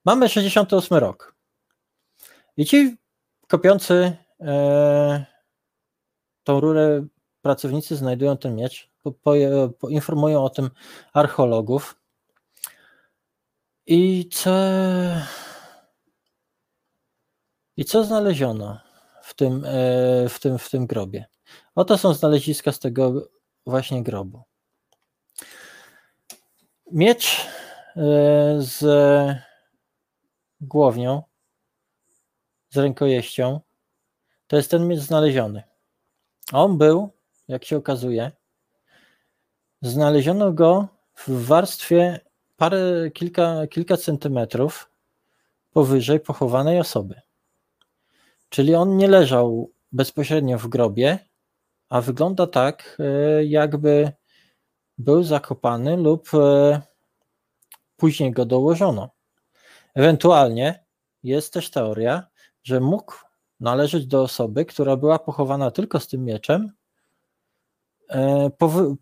Mamy 0.05 0.29
68 0.29 0.97
rok. 0.97 1.35
I 2.57 2.65
ci 2.65 2.97
kopiący 3.47 4.11
tą 6.43 6.59
rurę 6.59 7.05
pracownicy 7.41 7.95
znajdują 7.95 8.37
ten 8.37 8.55
miecz, 8.55 8.89
po, 9.03 9.11
po, 9.11 9.31
poinformują 9.79 10.43
o 10.43 10.49
tym 10.49 10.69
archeologów. 11.13 11.95
I 13.87 14.29
co, 14.33 14.51
i 17.77 17.85
co 17.85 18.03
znaleziono 18.03 18.79
w 19.23 19.33
tym, 19.33 19.65
e, 19.65 20.29
w, 20.29 20.39
tym, 20.39 20.57
w 20.57 20.69
tym 20.69 20.87
grobie? 20.87 21.25
Oto 21.75 21.97
są 21.97 22.13
znaleziska 22.13 22.71
z 22.71 22.79
tego 22.79 23.29
właśnie 23.65 24.03
grobu. 24.03 24.43
Miecz 26.91 27.47
e, 27.95 28.01
z 28.59 28.85
głownią, 30.61 31.23
z 32.69 32.77
rękojeścią, 32.77 33.59
to 34.47 34.55
jest 34.55 34.71
ten 34.71 34.87
miecz 34.87 34.99
znaleziony. 34.99 35.63
On 36.53 36.77
był, 36.77 37.18
jak 37.49 37.65
się 37.65 37.77
okazuje, 37.77 38.31
znaleziono 39.81 40.53
go 40.53 40.87
w 41.15 41.45
warstwie 41.45 42.19
parę, 42.57 43.11
kilka, 43.13 43.67
kilka 43.67 43.97
centymetrów 43.97 44.91
powyżej 45.71 46.19
pochowanej 46.19 46.79
osoby. 46.79 47.21
Czyli 48.49 48.75
on 48.75 48.97
nie 48.97 49.07
leżał 49.07 49.71
bezpośrednio 49.91 50.57
w 50.57 50.67
grobie, 50.67 51.19
a 51.89 52.01
wygląda 52.01 52.47
tak, 52.47 52.97
e, 52.99 53.45
jakby 53.45 54.11
był 54.97 55.23
zakopany 55.23 55.97
lub 55.97 56.29
e, 56.33 56.81
później 57.97 58.31
go 58.31 58.45
dołożono. 58.45 59.09
Ewentualnie 59.95 60.85
jest 61.23 61.53
też 61.53 61.71
teoria, 61.71 62.27
że 62.63 62.79
mógł 62.79 63.13
należeć 63.59 64.07
do 64.07 64.21
osoby, 64.21 64.65
która 64.65 64.95
była 64.97 65.19
pochowana 65.19 65.71
tylko 65.71 65.99
z 65.99 66.07
tym 66.07 66.25
mieczem, 66.25 66.71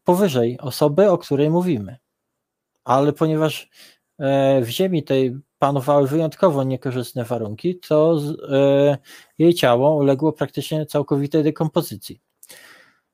powyżej 0.03 0.59
osoby, 0.59 1.09
o 1.11 1.17
której 1.17 1.49
mówimy. 1.49 1.97
Ale 2.83 3.13
ponieważ 3.13 3.69
e, 4.19 4.61
w 4.61 4.69
ziemi 4.69 5.03
tej 5.03 5.37
panowały 5.59 6.07
wyjątkowo 6.07 6.63
niekorzystne 6.63 7.23
warunki, 7.23 7.79
to 7.79 8.19
e, 8.51 8.97
jej 9.37 9.53
ciało 9.53 9.95
uległo 9.95 10.33
praktycznie 10.33 10.85
całkowitej 10.85 11.43
dekompozycji. 11.43 12.21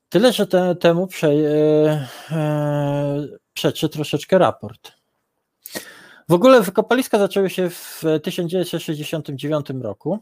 Tyle, 0.08 0.32
że 0.32 0.46
te, 0.46 0.76
temu 0.76 1.06
prze, 1.06 1.28
e, 1.28 2.08
e, 2.30 3.28
przeczy 3.52 3.88
troszeczkę 3.88 4.38
raport. 4.38 4.92
W 6.28 6.32
ogóle 6.32 6.62
wykopaliska 6.62 7.18
zaczęły 7.18 7.50
się 7.50 7.70
w 7.70 8.02
1969 8.22 9.66
roku. 9.82 10.18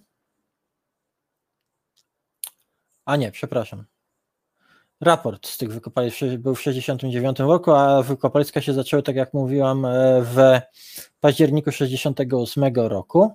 A 3.05 3.17
nie, 3.17 3.33
przepraszam. 3.33 3.92
Raport 5.03 5.47
z 5.47 5.59
tych 5.59 5.73
wykopalisk 5.73 6.17
był 6.39 6.55
w 6.55 6.59
1969 6.59 7.39
roku, 7.39 7.73
a 7.73 8.03
wykopaliska 8.03 8.61
się 8.61 8.73
zaczęły, 8.73 9.03
tak 9.03 9.17
jak 9.17 9.35
mówiłam, 9.35 9.85
e, 9.85 10.23
w 10.23 10.61
październiku 11.21 11.71
1968 11.71 12.89
roku. 12.89 13.33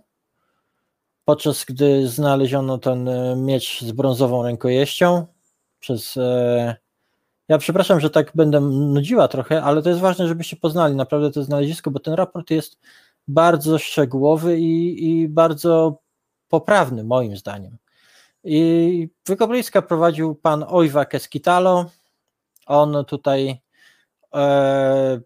Podczas 1.26 1.66
gdy 1.66 2.08
znaleziono 2.08 2.78
ten 2.78 3.08
e, 3.08 3.36
miecz 3.36 3.82
z 3.82 3.92
brązową 3.92 4.44
rękojeścią 4.44 5.26
przez. 5.80 6.18
e, 6.18 6.76
Ja 7.48 7.58
przepraszam, 7.58 8.00
że 8.00 8.10
tak 8.10 8.32
będę 8.36 8.60
nudziła 8.62 9.28
trochę, 9.28 9.64
ale 9.64 9.82
to 9.82 9.90
jest 9.90 10.02
ważne, 10.02 10.28
żebyście 10.28 10.56
poznali 10.56 10.96
naprawdę 10.96 11.32
to 11.32 11.44
znalezisko, 11.44 11.92
bo 11.92 12.00
ten 12.00 12.14
raport 12.14 12.52
jest 12.52 12.80
bardzo 13.28 13.78
szczegółowy 13.78 14.60
i, 14.60 15.06
i 15.10 15.30
bardzo 15.30 16.00
poprawny, 16.50 17.04
moim 17.04 17.38
zdaniem. 17.38 17.78
I 18.50 19.10
wykopaliska 19.28 19.82
prowadził 19.82 20.36
pan 20.36 20.66
Ojwa 20.68 21.06
Keskitalo. 21.06 21.86
On 22.66 23.06
tutaj 23.06 23.62
e, 24.36 25.22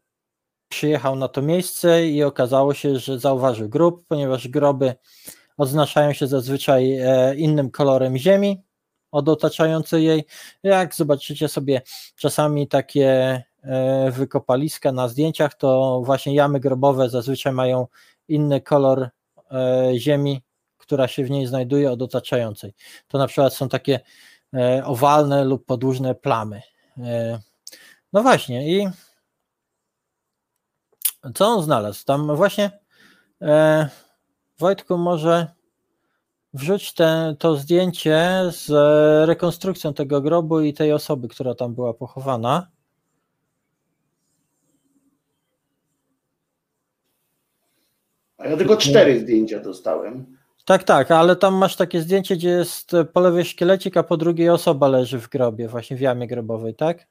przyjechał 0.70 1.16
na 1.16 1.28
to 1.28 1.42
miejsce 1.42 2.08
i 2.08 2.24
okazało 2.24 2.74
się, 2.74 3.00
że 3.00 3.20
zauważył 3.20 3.70
grób, 3.70 4.06
ponieważ 4.08 4.48
groby 4.48 4.96
odznaczają 5.58 6.14
się 6.14 6.28
zazwyczaj 6.28 6.94
e, 6.94 7.36
innym 7.36 7.72
kolorem 7.72 8.18
ziemi 8.18 8.64
od 9.12 9.30
otaczającej 9.30 10.04
jej. 10.04 10.26
Jak 10.64 10.96
zobaczycie 10.96 11.48
sobie 11.48 11.82
czasami 12.16 12.68
takie 12.68 13.44
e, 13.64 14.12
wykopaliska 14.12 14.92
na 14.92 15.08
zdjęciach, 15.08 15.54
to 15.54 16.02
właśnie 16.06 16.36
jamy 16.36 16.60
grobowe 16.60 17.10
zazwyczaj 17.10 17.54
mają 17.54 17.88
inny 18.28 18.62
kolor 18.62 19.10
e, 19.52 19.92
ziemi, 19.96 20.42
która 20.92 21.08
się 21.08 21.24
w 21.24 21.30
niej 21.30 21.48
znajduje 21.48 21.92
od 21.92 22.02
otaczającej. 22.02 22.74
To 23.08 23.18
na 23.18 23.28
przykład 23.28 23.54
są 23.54 23.70
takie 23.70 24.00
e, 24.54 24.86
owalne 24.86 25.44
lub 25.44 25.66
podłużne 25.66 26.16
plamy. 26.16 26.62
E, 26.98 27.40
No 28.14 28.22
właśnie 28.22 28.78
i 28.78 28.90
co 31.36 31.48
on 31.48 31.64
znalazł? 31.64 32.06
Tam 32.06 32.36
właśnie 32.36 32.72
e, 33.42 33.90
Wojtku 34.60 34.98
może 34.98 35.48
wrzuć 36.54 36.94
te, 36.94 37.36
to 37.40 37.56
zdjęcie 37.56 38.42
z 38.50 38.70
rekonstrukcją 39.28 39.94
tego 39.94 40.22
grobu 40.22 40.62
i 40.62 40.74
tej 40.74 40.94
osoby, 40.94 41.28
która 41.28 41.56
tam 41.56 41.76
była 41.76 41.94
pochowana. 41.94 42.68
A 48.38 48.48
ja 48.48 48.58
tylko 48.58 48.78
cztery 48.78 49.20
zdjęcia 49.20 49.60
dostałem. 49.60 50.41
Tak, 50.66 50.84
tak, 50.84 51.12
ale 51.12 51.36
tam 51.36 51.56
masz 51.56 51.76
takie 51.76 52.02
zdjęcie, 52.02 52.36
gdzie 52.36 52.50
jest 52.50 52.92
po 53.14 53.20
lewej 53.20 53.46
szkielecik, 53.46 53.98
a 53.98 54.04
po 54.04 54.18
drugiej 54.18 54.50
osoba 54.50 54.88
leży 54.88 55.20
w 55.20 55.30
grobie, 55.30 55.68
właśnie 55.68 55.98
w 55.98 56.02
jamie 56.02 56.28
grobowej, 56.28 56.76
tak? 56.76 57.08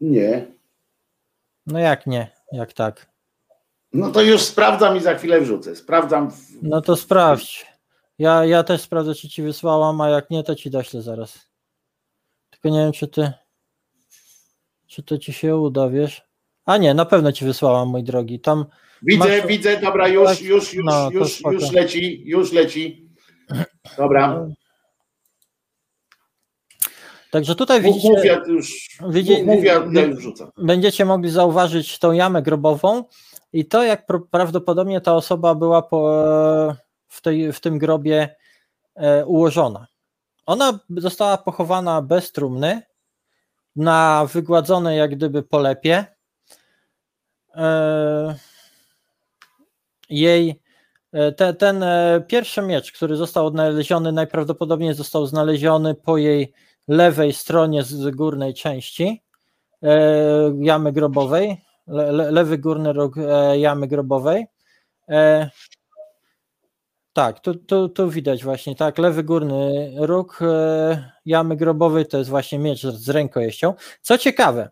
Nie. 0.00 0.46
No 1.66 1.78
jak 1.78 2.06
nie, 2.06 2.30
jak 2.52 2.72
tak? 2.72 3.10
No 3.92 4.10
to 4.10 4.22
już 4.22 4.42
sprawdzam 4.42 4.96
i 4.96 5.00
za 5.00 5.14
chwilę 5.14 5.40
wrzucę. 5.40 5.76
Sprawdzam. 5.76 6.30
W... 6.30 6.62
No 6.62 6.80
to 6.80 6.96
sprawdź. 6.96 7.66
Ja, 8.18 8.44
ja 8.44 8.62
też 8.62 8.80
sprawdzę, 8.80 9.14
czy 9.14 9.28
ci 9.28 9.42
wysłałam, 9.42 10.00
a 10.00 10.08
jak 10.08 10.30
nie, 10.30 10.42
to 10.42 10.54
ci 10.54 10.70
doślę 10.70 11.02
zaraz. 11.02 11.38
Tylko 12.50 12.68
nie 12.68 12.78
wiem, 12.78 12.92
czy 12.92 13.08
ty. 13.08 13.32
Czy 14.86 15.02
to 15.02 15.18
ci 15.18 15.32
się 15.32 15.56
uda, 15.56 15.88
wiesz? 15.88 16.28
A 16.64 16.76
nie, 16.76 16.94
na 16.94 17.04
pewno 17.04 17.32
ci 17.32 17.44
wysłałam, 17.44 17.88
mój 17.88 18.04
drogi. 18.04 18.40
Tam 18.40 18.64
Widzę, 19.02 19.28
Masz- 19.38 19.46
widzę, 19.46 19.80
dobra, 19.80 20.08
już, 20.08 20.40
już, 20.40 20.74
już, 20.74 20.84
no, 20.84 21.10
już, 21.10 21.40
już 21.40 21.72
leci, 21.72 22.22
już 22.26 22.52
leci. 22.52 23.08
Dobra. 23.96 24.46
Także 27.30 27.54
tutaj 27.54 27.82
widzicie, 27.82 28.08
mów, 28.08 28.24
ja 28.24 28.42
już, 28.46 28.88
widzi- 29.08 29.36
mów, 29.44 29.46
mów, 29.56 29.64
ja, 29.64 29.80
wi- 29.80 29.96
ja 29.96 30.02
już 30.02 30.22
rzucam. 30.22 30.50
będziecie 30.58 31.04
mogli 31.04 31.30
zauważyć 31.30 31.98
tą 31.98 32.12
jamę 32.12 32.42
grobową 32.42 33.04
i 33.52 33.64
to, 33.66 33.82
jak 33.82 34.06
prawdopodobnie 34.30 35.00
ta 35.00 35.14
osoba 35.14 35.54
była 35.54 35.82
po, 35.82 36.24
w, 37.08 37.20
tej, 37.20 37.52
w 37.52 37.60
tym 37.60 37.78
grobie 37.78 38.36
e, 38.94 39.26
ułożona. 39.26 39.86
Ona 40.46 40.78
została 40.96 41.38
pochowana 41.38 42.02
bez 42.02 42.32
trumny, 42.32 42.82
na 43.76 44.26
wygładzonej 44.32 44.98
jak 44.98 45.16
gdyby 45.16 45.42
polepie. 45.42 46.04
E, 47.54 48.34
jej 50.08 50.60
e, 51.12 51.32
te, 51.32 51.54
ten 51.54 51.82
e, 51.82 52.24
pierwszy 52.28 52.62
miecz, 52.62 52.92
który 52.92 53.16
został 53.16 53.46
odnaleziony, 53.46 54.12
najprawdopodobniej 54.12 54.94
został 54.94 55.26
znaleziony 55.26 55.94
po 55.94 56.16
jej 56.16 56.52
lewej 56.88 57.32
stronie 57.32 57.82
z 57.82 58.10
górnej 58.10 58.54
części 58.54 59.22
e, 59.82 59.98
jamy 60.60 60.92
grobowej, 60.92 61.64
le, 61.86 62.12
le, 62.12 62.30
lewy 62.30 62.58
górny 62.58 62.92
róg 62.92 63.14
jamy 63.56 63.86
grobowej. 63.86 64.46
Tak, 67.12 67.40
tu, 67.40 67.54
tu, 67.54 67.88
tu 67.88 68.10
widać 68.10 68.44
właśnie, 68.44 68.76
tak, 68.76 68.98
lewy 68.98 69.24
górny 69.24 69.92
róg 69.96 70.40
jamy 71.24 71.56
grobowej 71.56 72.06
to 72.06 72.18
jest 72.18 72.30
właśnie 72.30 72.58
miecz 72.58 72.82
z, 72.82 73.08
rękojeścią. 73.08 73.74
Co 74.02 74.18
ciekawe, 74.18 74.70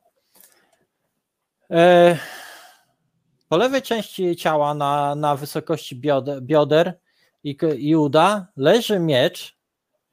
po 3.49 3.57
lewej 3.57 3.83
części 3.83 4.37
ciała 4.37 4.75
na, 4.75 5.15
na 5.15 5.37
wysokości 5.37 5.97
bioder, 5.97 6.43
bioder 6.43 6.99
i, 7.45 7.57
i 7.79 7.97
uda 7.97 8.47
leży 8.57 8.99
miecz, 8.99 9.57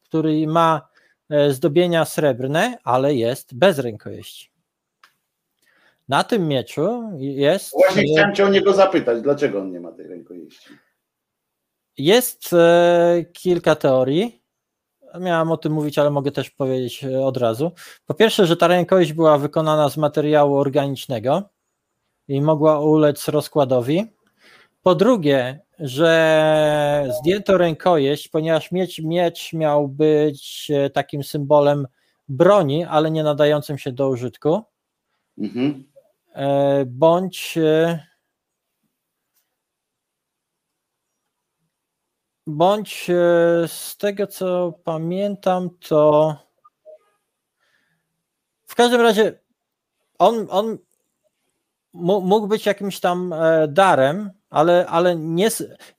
który 0.04 0.48
ma 0.48 0.88
e, 1.30 1.52
zdobienia 1.52 2.06
srebrne, 2.06 2.78
ale 2.84 3.16
jest 3.16 3.56
bez 3.56 3.80
rękojeści. 3.80 4.52
Na 6.10 6.24
tym 6.24 6.48
mieczu 6.48 7.04
jest, 7.18 7.72
Właśnie 7.74 8.04
chciałem 8.04 8.36
cię 8.36 8.46
o 8.46 8.50
niego 8.50 8.74
zapytać, 8.74 9.22
dlaczego 9.22 9.60
on 9.60 9.72
nie 9.72 9.80
ma 9.80 9.92
tej 9.92 10.08
rękojeści. 10.08 10.70
jest 11.98 12.54
e, 12.54 13.26
kilka 13.34 13.76
teorii. 13.76 14.44
Miałam 15.20 15.52
o 15.52 15.58
tym 15.58 15.74
mówić, 15.74 15.98
ale 16.00 16.10
mogę 16.10 16.32
też 16.32 16.50
powiedzieć 16.50 17.04
e, 17.04 17.22
od 17.26 17.38
razu. 17.38 17.72
Po 18.06 18.14
pierwsze, 18.14 18.46
że 18.46 18.58
ta 18.58 18.68
rękojeść 18.68 19.14
była 19.14 19.38
wykonana 19.38 19.90
z 19.90 19.98
materiału 19.98 20.58
organicznego 20.58 21.50
i 22.28 22.42
mogła 22.42 22.80
ulec 22.80 23.28
rozkładowi. 23.28 24.06
Po 24.84 24.96
drugie, 24.96 25.60
że 25.80 27.10
zdjęto 27.20 27.58
rękojeść, 27.58 28.28
ponieważ 28.28 28.72
miecz, 28.72 29.00
miecz 29.00 29.54
miał 29.54 29.88
być 29.88 30.72
e, 30.74 30.90
takim 30.90 31.24
symbolem 31.24 31.88
broni, 32.30 32.86
ale 32.86 33.12
nie 33.12 33.24
nadającym 33.24 33.78
się 33.78 33.92
do 33.92 34.10
użytku. 34.10 34.62
Mhm. 35.38 35.84
E, 36.36 36.86
bądź 36.86 37.58
e, 37.58 38.00
bądź 42.48 43.08
z 43.68 43.98
tego 43.98 44.28
co 44.28 44.74
pamiętam 44.84 45.70
to 45.90 46.36
w 48.66 48.76
każdym 48.76 49.02
razie 49.02 49.40
on, 50.20 50.48
on 50.50 50.78
mógł 51.94 52.48
być 52.48 52.66
jakimś 52.66 53.00
tam 53.00 53.34
e, 53.34 53.68
darem, 53.68 54.30
ale, 54.50 54.86
ale 54.88 55.16
nie, 55.16 55.50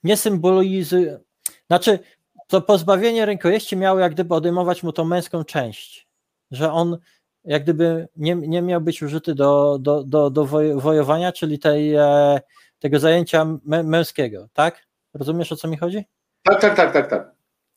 nie 0.03 0.17
symbolizuje 0.17 1.19
znaczy 1.67 1.99
to 2.47 2.61
pozbawienie 2.61 3.25
rękojeści 3.25 3.77
miało 3.77 3.99
jak 3.99 4.13
gdyby 4.13 4.35
odejmować 4.35 4.83
mu 4.83 4.91
tą 4.91 5.05
męską 5.05 5.43
część, 5.43 6.07
że 6.51 6.71
on 6.71 6.97
jak 7.43 7.63
gdyby 7.63 8.07
nie, 8.15 8.35
nie 8.35 8.61
miał 8.61 8.81
być 8.81 9.03
użyty 9.03 9.35
do, 9.35 9.77
do, 9.79 10.03
do, 10.03 10.29
do 10.29 10.45
woj- 10.45 10.79
wojowania, 10.81 11.31
czyli 11.31 11.59
tej, 11.59 11.93
e, 11.95 12.39
tego 12.79 12.99
zajęcia 12.99 13.45
mę- 13.45 13.83
męskiego, 13.83 14.47
tak? 14.53 14.83
Rozumiesz 15.13 15.51
o 15.51 15.55
co 15.55 15.67
mi 15.67 15.77
chodzi? 15.77 16.05
Tak, 16.43 16.61
tak, 16.61 16.75
tak, 16.75 16.93
tak, 16.93 17.09
tak. 17.09 17.34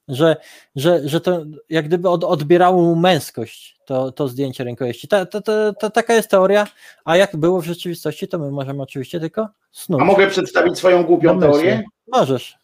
Że, 0.08 0.36
że, 0.76 1.08
że 1.08 1.20
to 1.20 1.44
jak 1.68 1.84
gdyby 1.84 2.08
od, 2.08 2.24
odbierało 2.24 2.82
mu 2.82 2.96
męskość 2.96 3.78
to, 3.84 4.12
to 4.12 4.28
zdjęcie 4.28 4.64
rękojeści. 4.64 5.08
Ta, 5.08 5.26
ta, 5.26 5.40
ta, 5.40 5.72
ta, 5.72 5.90
taka 5.90 6.14
jest 6.14 6.30
teoria, 6.30 6.66
a 7.04 7.16
jak 7.16 7.36
było 7.36 7.60
w 7.60 7.64
rzeczywistości, 7.64 8.28
to 8.28 8.38
my 8.38 8.50
możemy 8.50 8.82
oczywiście 8.82 9.20
tylko 9.20 9.48
snuć. 9.72 10.02
A 10.02 10.04
mogę 10.04 10.26
przedstawić 10.26 10.78
swoją 10.78 11.04
głupią 11.04 11.40
teorię? 11.40 11.82
Możesz. 12.12 12.58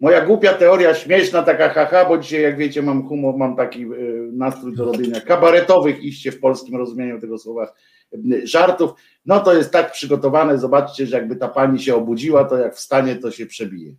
Moja 0.00 0.26
głupia 0.26 0.54
teoria, 0.54 0.94
śmieszna, 0.94 1.42
taka 1.42 1.68
haha, 1.68 2.04
bo 2.04 2.18
dzisiaj, 2.18 2.42
jak 2.42 2.56
wiecie, 2.56 2.82
mam 2.82 3.08
humor, 3.08 3.36
mam 3.36 3.56
taki 3.56 3.82
y, 3.82 4.30
nastrój 4.32 4.76
do 4.76 4.84
robienia 4.84 5.20
kabaretowych, 5.20 6.04
iście 6.04 6.32
w 6.32 6.40
polskim 6.40 6.76
rozumieniu 6.76 7.20
tego 7.20 7.38
słowa, 7.38 7.72
y, 8.14 8.46
żartów. 8.46 8.90
No 9.26 9.40
to 9.40 9.54
jest 9.54 9.72
tak 9.72 9.92
przygotowane, 9.92 10.58
zobaczcie, 10.58 11.06
że 11.06 11.16
jakby 11.16 11.36
ta 11.36 11.48
pani 11.48 11.78
się 11.78 11.94
obudziła, 11.94 12.44
to 12.44 12.58
jak 12.58 12.76
wstanie, 12.76 13.16
to 13.16 13.30
się 13.30 13.46
przebije. 13.46 13.94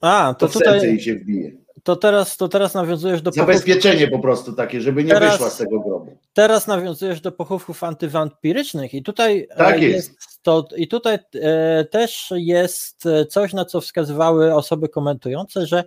A, 0.00 0.34
To 0.38 0.48
to 0.48 0.52
tutaj, 0.58 1.00
się 1.00 1.14
wbije. 1.14 1.52
to 1.82 1.96
teraz, 1.96 2.36
to 2.36 2.48
teraz 2.48 2.74
nawiązujesz 2.74 3.22
do 3.22 3.30
pochówków, 3.30 3.54
Zabezpieczenie 3.54 4.08
po 4.08 4.18
prostu 4.18 4.52
takie, 4.52 4.80
żeby 4.80 5.04
nie 5.04 5.10
Teraz- 5.10 5.32
wyszła 5.32 5.50
z 5.50 5.56
tego 5.56 5.80
grobu. 5.80 6.16
teraz 6.32 6.66
nawiązujesz 6.66 7.20
do 7.20 7.32
pochówków 7.32 7.84
antywampirycznych 7.84 8.94
i 8.94 9.02
tutaj 9.02 9.46
e, 9.50 9.56
Tak 9.56 9.82
jest. 9.82 10.12
to, 10.42 10.68
i 10.76 10.88
tutaj 10.88 11.18
e, 11.34 11.84
też 11.84 12.32
jest 12.36 13.06
e, 13.06 13.26
coś, 13.26 13.52
na 13.52 13.64
co 13.64 13.80
wskazywały 13.80 14.54
osoby 14.54 14.88
komentujące, 14.88 15.66
że 15.66 15.84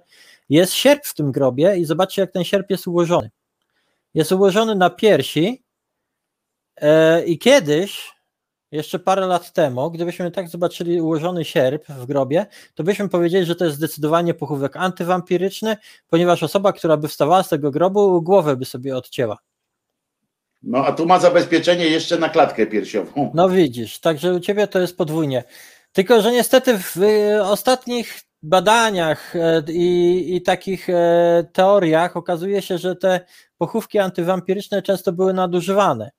jest 0.50 0.74
sierp 0.74 1.06
w 1.06 1.14
tym 1.14 1.32
grobie 1.32 1.78
i 1.78 1.86
zobaczcie, 1.86 2.22
jak 2.22 2.32
ten 2.32 2.44
sierp 2.44 2.70
jest 2.70 2.88
ułożony. 2.88 3.30
Jest 4.14 4.32
ułożony 4.32 4.76
na 4.76 4.90
piersi 4.90 5.64
e, 6.76 7.26
i 7.26 7.38
kiedyś, 7.40 8.12
jeszcze 8.74 9.00
parę 9.00 9.28
lat 9.28 9.54
temu, 9.54 9.92
gdybyśmy 9.92 10.32
tak 10.32 10.50
zobaczyli 10.50 11.02
ułożony 11.02 11.46
sierp 11.46 11.88
w 11.88 12.06
grobie, 12.06 12.46
to 12.76 12.84
byśmy 12.84 13.10
powiedzieli, 13.10 13.46
że 13.46 13.56
to 13.56 13.66
jest 13.66 13.78
zdecydowanie 13.78 14.34
pochówek 14.34 14.78
antywampiryczny, 14.78 15.78
ponieważ 16.10 16.44
osoba, 16.44 16.74
która 16.74 16.98
by 16.98 17.08
wstawała 17.08 17.44
z 17.44 17.50
tego 17.50 17.72
grobu, 17.72 18.22
głowę 18.22 18.56
by 18.56 18.66
sobie 18.66 18.98
odcięła. 18.98 19.38
No 20.64 20.86
a 20.86 20.92
tu 20.92 21.06
ma 21.06 21.20
zabezpieczenie 21.20 21.86
jeszcze 21.86 22.18
na 22.18 22.30
klatkę 22.30 22.68
piersiową. 22.68 23.32
No 23.34 23.50
widzisz, 23.50 24.00
także 24.00 24.34
u 24.34 24.40
ciebie 24.40 24.68
to 24.68 24.80
jest 24.80 24.98
podwójnie. 24.98 25.44
Tylko, 25.92 26.22
że 26.22 26.32
niestety 26.32 26.78
w 26.78 26.98
y, 26.98 27.44
ostatnich 27.44 28.20
badaniach 28.44 29.36
e, 29.36 29.64
i, 29.70 30.36
i 30.36 30.42
takich 30.42 30.90
e, 30.90 31.46
teoriach 31.54 32.18
okazuje 32.18 32.62
się, 32.62 32.78
że 32.78 32.96
te 32.96 33.20
pochówki 33.58 34.00
antywampiryczne 34.00 34.82
często 34.82 35.12
były 35.12 35.34
nadużywane. 35.34 36.12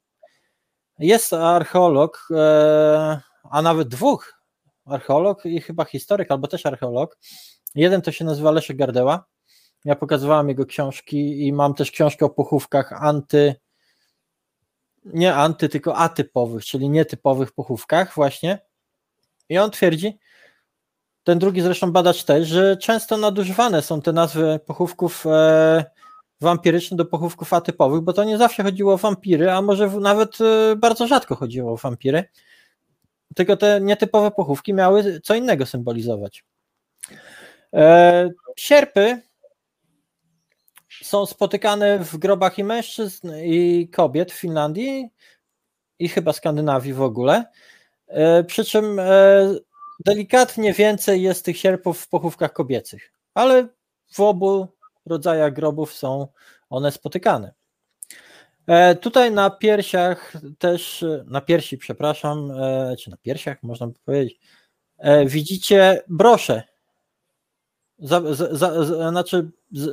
Jest 0.99 1.33
archeolog, 1.33 2.29
e, 2.31 3.21
a 3.51 3.63
nawet 3.63 3.89
dwóch, 3.89 4.43
archeolog 4.87 5.47
i 5.47 5.61
chyba 5.61 5.85
historyk, 5.85 6.31
albo 6.31 6.49
też 6.49 6.67
archeolog. 6.67 7.19
Jeden 7.75 8.03
to 8.03 8.13
się 8.13 8.25
nazywa 8.25 8.51
Leszek 8.51 8.77
Gardeła. 8.77 9.25
Ja 9.85 9.97
pokazywałem 9.97 10.49
jego 10.49 10.67
książki 10.67 11.47
i 11.47 11.53
mam 11.53 11.75
też 11.75 11.91
książkę 11.91 12.27
o 12.27 12.31
pochówkach 12.31 12.93
anty, 12.93 13.55
nie 15.05 15.35
anty, 15.35 15.69
tylko 15.69 15.97
atypowych, 15.97 16.65
czyli 16.65 16.91
nietypowych 16.91 17.53
pochówkach 17.53 18.15
właśnie. 18.15 18.59
I 19.49 19.59
on 19.59 19.71
twierdzi, 19.71 20.19
ten 21.25 21.39
drugi 21.39 21.61
zresztą 21.61 21.93
badacz 21.93 22.25
też, 22.25 22.49
że 22.49 22.77
często 22.77 23.17
nadużywane 23.17 23.83
są 23.83 24.03
te 24.03 24.13
nazwy 24.13 24.61
pochówków 24.67 25.25
wampirycznych 26.45 26.99
do 26.99 27.05
pochówków 27.05 27.53
atypowych, 27.53 28.01
bo 28.01 28.13
to 28.13 28.25
nie 28.25 28.39
zawsze 28.39 28.63
chodziło 28.63 28.95
o 28.95 28.99
wampiry, 28.99 29.51
a 29.51 29.63
może 29.63 29.89
nawet 29.89 30.39
e, 30.41 30.77
bardzo 30.77 31.07
rzadko 31.07 31.37
chodziło 31.37 31.73
o 31.73 31.77
wampiry. 31.77 32.25
Tylko 33.35 33.57
te 33.57 33.81
nietypowe 33.81 34.31
pochówki 34.31 34.75
miały 34.75 35.21
co 35.21 35.35
innego 35.35 35.67
symbolizować. 35.67 36.45
E, 37.75 38.31
sierpy 38.57 39.23
są 41.03 41.27
spotykane 41.27 41.99
w 41.99 42.17
grobach 42.17 42.59
i 42.59 42.65
mężczyzn, 42.65 43.33
i 43.43 43.89
kobiet 43.89 44.33
w 44.33 44.41
Finlandii 44.41 45.09
i 45.99 46.09
chyba 46.09 46.33
Skandynawii 46.33 46.93
w 46.93 47.03
ogóle. 47.03 47.45
E, 48.07 48.45
Przy 48.45 48.65
czym 48.65 49.01
delikatnie 50.07 50.73
więcej 50.73 51.23
jest 51.23 51.45
tych 51.45 51.59
sierpów 51.59 52.01
w 52.01 52.09
pochówkach 52.09 52.53
kobiecych, 52.53 53.13
ale 53.35 53.69
w 54.13 54.21
obu 54.21 54.74
rodzajach 55.07 55.53
grobów 55.53 55.93
są 55.93 56.29
one 56.71 56.93
spotykane. 56.93 57.53
E, 58.67 58.95
Tutaj 58.95 59.33
na 59.33 59.51
piersiach 59.51 60.33
też, 60.59 61.05
na 61.27 61.41
piersi, 61.41 61.79
przepraszam, 61.79 62.51
e, 62.51 62.97
czy 62.97 63.11
na 63.11 63.17
piersiach 63.17 63.63
można 63.63 63.87
by 63.87 63.95
powiedzieć, 64.05 64.41
e, 64.99 65.27
widzicie 65.27 66.03
brosze. 66.09 66.63
Za, 67.99 68.35
za, 68.35 68.57
za, 68.57 69.11
znaczy 69.11 69.51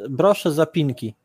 brosze 0.09 0.51
zapinki 0.51 1.15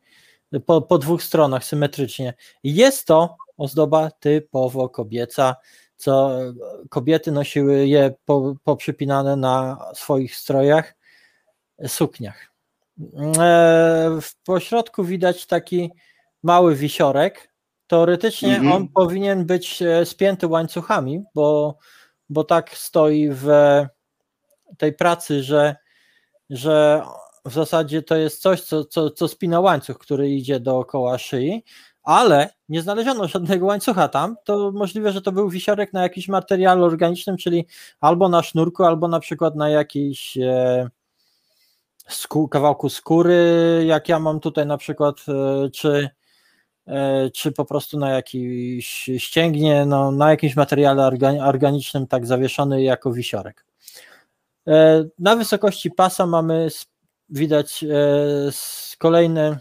po, 0.67 0.83
po 0.83 0.99
dwóch 0.99 1.23
stronach 1.23 1.65
symetrycznie. 1.65 2.35
Jest 2.65 3.07
to 3.07 3.37
ozdoba 3.57 4.11
typowo 4.11 4.89
kobieca, 4.89 5.57
co 5.97 6.39
kobiety 6.91 7.33
nosiły 7.33 7.87
je 7.87 8.15
po, 8.25 8.55
poprzypinane 8.65 9.37
na 9.37 9.79
swoich 9.95 10.37
strojach, 10.37 10.95
sukniach. 11.87 12.56
E, 13.39 14.18
w 14.23 14.43
pośrodku 14.44 15.05
widać 15.05 15.47
taki 15.47 15.90
mały 16.43 16.74
wisiorek. 16.74 17.52
Teoretycznie 17.86 18.56
Mhm. 18.56 18.73
on 18.73 18.89
powinien 18.89 19.47
być 19.47 19.82
e, 19.82 20.06
spięty 20.06 20.47
łańcuchami, 20.47 21.23
bo, 21.35 21.78
bo 22.28 22.44
tak 22.44 22.70
stoi 22.70 23.28
w 23.31 23.48
tej 24.78 24.93
pracy, 24.93 25.43
że, 25.43 25.77
że 26.51 27.02
w 27.44 27.52
zasadzie 27.52 28.02
to 28.02 28.16
jest 28.16 28.43
coś, 28.43 28.60
co, 28.60 28.85
co, 28.85 29.10
co 29.10 29.28
spina 29.28 29.60
łańcuch, 29.60 29.98
który 29.98 30.31
idzie 30.31 30.60
dookoła 30.60 31.18
szyi, 31.18 31.64
ale 32.02 32.51
nie 32.68 32.82
znaleziono 32.82 33.28
żadnego 33.28 33.66
łańcucha 33.66 34.09
tam. 34.09 34.36
To 34.44 34.73
możliwe, 34.73 35.12
że 35.12 35.23
to 35.23 35.32
był 35.32 35.48
wisiorek 35.48 35.93
na 35.93 36.02
jakimś 36.02 36.28
materiale 36.28 36.85
organicznym, 36.85 37.36
czyli 37.36 37.66
albo 38.01 38.28
na 38.28 38.43
sznurku, 38.43 38.85
albo 38.85 39.09
na 39.09 39.20
przykład 39.20 39.56
na 39.56 39.68
jakiejś 39.68 40.36
e, 40.36 40.90
kawałku 42.51 42.89
skóry, 42.89 43.83
jak 43.87 44.09
ja 44.09 44.19
mam 44.19 44.41
tutaj 44.41 44.66
na 44.66 44.77
przykład, 44.78 45.16
e, 45.28 45.70
czy, 45.70 46.11
e, 46.87 47.31
czy 47.31 47.53
po 47.53 47.65
prostu 47.65 47.99
na 47.99 48.11
jakiejś 48.11 49.11
ścięgnie, 49.19 49.87
no, 49.87 50.11
na 50.11 50.31
jakimś 50.31 50.57
materiale 50.57 51.03
orga- 51.03 51.49
organicznym, 51.49 52.07
tak 52.07 52.27
zawieszony 52.27 52.83
jako 52.83 53.12
wisiorek. 53.12 53.65
E, 54.69 55.05
Na 55.19 55.37
wysokości 55.37 55.91
pasa 55.91 56.27
mamy, 56.27 56.69
widać 57.28 57.85
kolejny, 58.99 59.59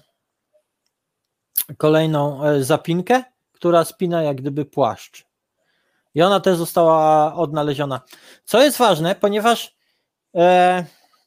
kolejną 1.77 2.39
zapinkę, 2.59 3.23
która 3.51 3.83
spina 3.85 4.23
jak 4.23 4.37
gdyby 4.37 4.65
płaszcz. 4.65 5.25
I 6.15 6.21
ona 6.21 6.39
też 6.39 6.57
została 6.57 7.33
odnaleziona. 7.35 8.01
Co 8.43 8.63
jest 8.63 8.77
ważne, 8.77 9.15
ponieważ, 9.15 9.75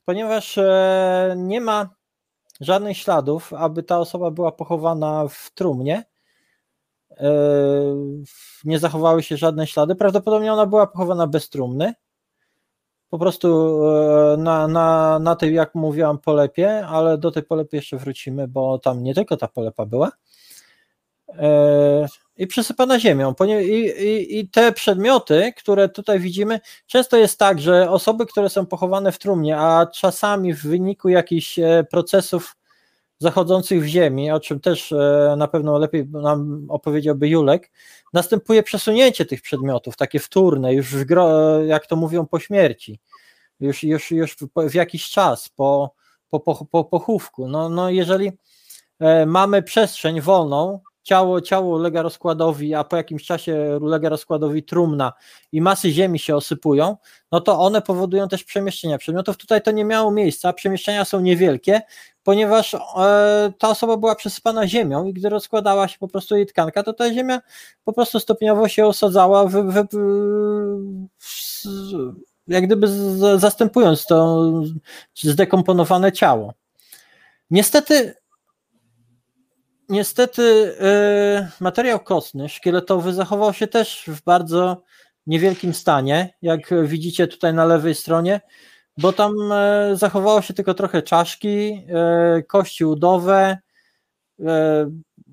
ponieważ 0.09 0.59
e, 0.59 1.35
nie 1.37 1.61
ma 1.61 1.91
żadnych 2.61 2.99
śladów, 2.99 3.53
aby 3.53 3.83
ta 3.83 3.99
osoba 3.99 4.31
była 4.31 4.53
pochowana 4.53 5.29
w 5.29 5.51
trumnie. 5.55 6.05
E, 7.11 7.31
nie 8.65 8.79
zachowały 8.79 9.23
się 9.23 9.37
żadne 9.37 9.67
ślady. 9.67 9.95
Prawdopodobnie 9.95 10.53
ona 10.53 10.67
była 10.67 10.87
pochowana 10.87 11.27
bez 11.27 11.51
trumny. 11.51 11.95
Po 13.11 13.19
prostu 13.19 13.81
e, 13.87 14.37
na, 14.37 14.69
na, 14.69 15.19
na 15.19 15.37
tej, 15.37 15.55
jak 15.55 15.75
mówiłam, 15.75 16.19
polepie, 16.19 16.87
ale 16.87 17.19
do 17.19 17.31
tej 17.31 17.43
polepy 17.43 17.77
jeszcze 17.77 17.97
wrócimy, 17.97 18.49
bo 18.49 18.79
tam 18.79 19.03
nie 19.03 19.15
tylko 19.15 19.37
ta 19.37 19.49
polepa 19.49 19.87
była. 19.87 20.13
I 22.39 22.47
przysypana 22.47 23.01
ziemią. 23.01 23.35
I, 23.47 23.75
i, 24.05 24.39
I 24.39 24.49
te 24.49 24.73
przedmioty, 24.73 25.53
które 25.57 25.89
tutaj 25.89 26.21
widzimy, 26.21 26.61
często 26.87 27.17
jest 27.17 27.39
tak, 27.39 27.61
że 27.61 27.91
osoby, 27.91 28.27
które 28.27 28.49
są 28.49 28.67
pochowane 28.67 29.13
w 29.13 29.19
trumnie, 29.19 29.59
a 29.59 29.87
czasami 29.87 30.55
w 30.55 30.63
wyniku 30.63 31.09
jakichś 31.09 31.59
e, 31.59 31.85
procesów 31.91 32.57
zachodzących 33.19 33.83
w 33.83 33.87
ziemi, 33.87 34.31
o 34.31 34.41
czym 34.41 34.61
też 34.61 34.93
e, 34.93 35.35
na 35.39 35.49
pewno 35.49 35.79
lepiej 35.79 36.09
nam 36.09 36.67
opowiedziałby 36.69 37.29
Julek, 37.29 37.71
następuje 38.13 38.63
przesunięcie 38.63 39.25
tych 39.25 39.43
przedmiotów, 39.43 39.97
takie 39.97 40.19
wtórne, 40.19 40.75
już 40.75 40.95
w 40.95 41.05
jak 41.67 41.87
to 41.87 41.97
mówią, 41.97 42.27
po 42.27 42.41
śmierci, 42.41 43.01
już, 43.61 43.83
już, 43.83 44.11
już 44.11 44.37
w, 44.37 44.71
w 44.71 44.75
jakiś 44.75 45.11
czas, 45.11 45.49
po, 45.49 45.95
po, 46.31 46.41
po, 46.41 46.65
po 46.65 46.85
pochówku. 46.85 47.49
No, 47.49 47.69
no 47.69 47.91
jeżeli 47.91 48.33
e, 49.01 49.27
mamy 49.27 49.63
przestrzeń 49.63 50.21
wolną, 50.21 50.81
ciało, 51.09 51.41
ciało 51.41 51.77
ulega 51.77 52.03
rozkładowi, 52.03 52.75
a 52.75 52.85
po 52.85 52.97
jakimś 52.97 53.25
czasie 53.25 53.79
ulega 53.81 54.09
rozkładowi 54.09 54.63
trumna 54.63 55.13
i 55.53 55.61
masy 55.61 55.91
ziemi 55.91 56.19
się 56.19 56.37
osypują, 56.37 56.97
no 57.33 57.41
to 57.41 57.61
one 57.61 57.83
powodują 57.83 58.29
też 58.29 58.45
przemieszczenia 58.45 58.99
przedmiotów. 58.99 59.37
Tutaj 59.37 59.63
to 59.63 59.71
nie 59.71 59.85
miało 59.85 60.11
miejsca, 60.11 60.53
przemieszczenia 60.53 61.05
są 61.05 61.21
niewielkie, 61.21 61.81
ponieważ 62.23 62.75
e, 62.75 62.79
ta 63.59 63.69
osoba 63.69 63.97
była 63.97 64.15
przesypana 64.15 64.67
ziemią 64.67 65.05
i 65.05 65.13
gdy 65.13 65.29
rozkładała 65.29 65.89
się 65.89 65.99
po 65.99 66.09
prostu 66.09 66.37
jej 66.37 66.47
tkanka, 66.47 66.83
to 66.83 66.93
ta 66.93 67.13
ziemia 67.15 67.41
po 67.85 67.93
prostu 67.93 68.21
stopniowo 68.21 68.69
się 68.69 68.87
osadzała, 68.87 69.45
w, 69.45 69.53
w, 69.53 69.87
w, 71.19 71.63
jak 72.49 72.67
gdyby 72.67 72.89
zastępując 73.39 74.07
to 74.07 74.51
zdekomponowane 75.15 76.13
ciało. 76.13 76.55
Niestety 77.51 78.15
Niestety 79.89 80.77
e, 80.81 81.51
materiał 81.61 82.01
kostny, 82.01 82.49
szkieletowy 82.49 83.13
zachował 83.13 83.53
się 83.53 83.67
też 83.67 84.05
w 84.07 84.23
bardzo 84.23 84.83
niewielkim 85.27 85.75
stanie, 85.75 86.35
jak 86.43 86.85
widzicie 86.85 87.27
tutaj 87.27 87.55
na 87.55 87.65
lewej 87.65 87.95
stronie, 87.95 88.41
bo 88.99 89.13
tam 89.13 89.33
e, 89.53 89.91
zachowało 89.97 90.43
się 90.43 90.55
tylko 90.55 90.75
trochę 90.75 91.03
czaszki, 91.03 91.87
e, 91.89 92.43
kości 92.43 92.85
udowe, 92.85 93.59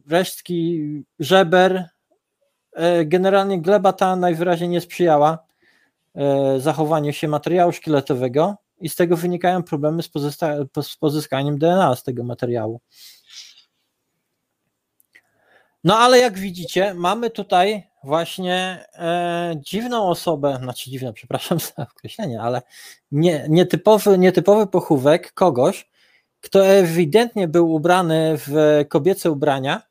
resztki 0.08 0.82
żeber. 1.20 1.90
Generalnie 3.06 3.62
gleba 3.62 3.94
ta 3.94 4.16
najwyraźniej 4.16 4.70
nie 4.70 4.82
sprzyjała 4.82 5.40
zachowaniu 6.58 7.14
się 7.14 7.28
materiału 7.28 7.72
szkieletowego 7.72 8.56
i 8.80 8.90
z 8.90 8.96
tego 8.96 9.18
wynikają 9.18 9.64
problemy 9.64 10.04
z, 10.04 10.10
z 10.82 10.98
pozyskaniem 10.98 11.58
DNA 11.58 11.96
z 11.96 12.04
tego 12.04 12.24
materiału. 12.24 12.82
No 15.86 15.98
ale 15.98 16.20
jak 16.20 16.40
widzicie, 16.40 16.94
mamy 16.94 17.30
tutaj 17.30 17.84
właśnie 18.04 18.86
e, 18.94 19.54
dziwną 19.58 20.10
osobę, 20.10 20.58
znaczy 20.62 20.90
dziwną, 20.90 21.14
przepraszam 21.14 21.60
za 21.78 21.84
określenie, 21.84 22.42
ale 22.42 22.62
nie, 23.12 23.46
nietypowy, 23.50 24.18
nietypowy 24.18 24.68
pochówek 24.68 25.34
kogoś, 25.34 25.90
kto 26.42 26.66
ewidentnie 26.68 27.48
był 27.48 27.74
ubrany 27.74 28.34
w 28.38 28.86
kobiece 28.90 29.32
ubrania, 29.32 29.82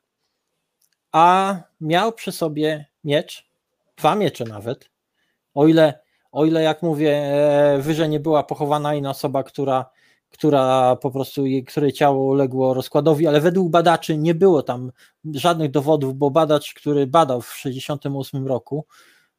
a 1.11 1.55
miał 1.81 2.11
przy 2.11 2.31
sobie 2.31 2.85
miecz, 3.03 3.49
dwa 3.97 4.15
miecze 4.15 4.45
nawet, 4.45 4.89
o 5.53 5.67
ile, 5.67 5.99
o 6.31 6.45
ile 6.45 6.63
jak 6.63 6.81
mówię, 6.81 7.17
e, 7.17 7.77
wyżej 7.81 8.09
nie 8.09 8.19
była 8.19 8.43
pochowana 8.43 8.95
inna 8.95 9.09
osoba, 9.09 9.43
która 9.43 9.85
która 10.37 10.95
po 10.95 11.11
prostu, 11.11 11.45
jej- 11.45 11.63
której 11.65 11.93
ciało 11.93 12.23
uległo 12.23 12.73
rozkładowi, 12.73 13.27
ale 13.27 13.41
według 13.41 13.69
badaczy 13.69 14.17
nie 14.17 14.35
było 14.35 14.63
tam 14.63 14.91
żadnych 15.33 15.71
dowodów, 15.71 16.15
bo 16.15 16.31
badacz, 16.31 16.73
który 16.73 17.07
badał 17.07 17.41
w 17.41 17.53
1968 17.63 18.47
roku, 18.47 18.85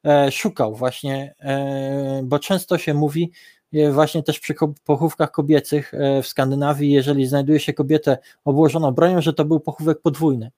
e, 0.07 0.31
szukał 0.33 0.75
właśnie, 0.75 1.35
e, 1.41 2.21
bo 2.25 2.39
często 2.39 2.79
się 2.79 2.95
mówi 2.95 3.33
e, 3.75 3.93
właśnie 3.93 4.23
też 4.23 4.41
przy 4.41 4.55
pochówkach 4.85 5.31
kobiecych 5.31 5.93
w 6.23 6.27
Skandynawii, 6.27 6.93
jeżeli 6.93 7.27
znajduje 7.27 7.61
się 7.61 7.73
kobietę 7.73 8.19
obłożoną 8.45 8.91
bronią, 8.93 9.21
że 9.21 9.33
to 9.33 9.45
był 9.45 9.61
pochówek 9.61 10.01
podwójny. 10.03 10.51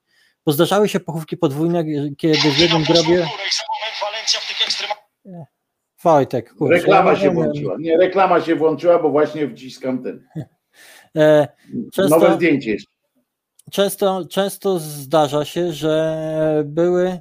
Bo 0.45 0.51
zdarzały 0.51 0.89
się 0.89 0.99
pochówki 0.99 1.37
podwójne, 1.37 1.83
kiedy 2.17 2.37
w 2.51 2.57
jednym 2.59 2.83
grobie... 2.83 3.27
Wojtek, 6.03 6.53
kurczę. 6.53 6.73
Reklama 6.75 7.15
się 7.15 7.31
włączyła. 7.31 7.75
Nie, 7.79 7.97
reklama 7.97 8.41
się 8.41 8.55
włączyła, 8.55 8.99
bo 8.99 9.09
właśnie 9.09 9.49
wciskam 9.49 10.03
ten. 10.03 10.27
E, 11.17 11.47
Często- 11.93 12.19
Nowe 12.19 12.35
zdjęcie 12.35 12.71
jest. 12.71 12.85
często, 13.71 14.25
często 14.29 14.79
zdarza 14.79 15.45
się, 15.45 15.71
że 15.73 16.63
były 16.65 17.19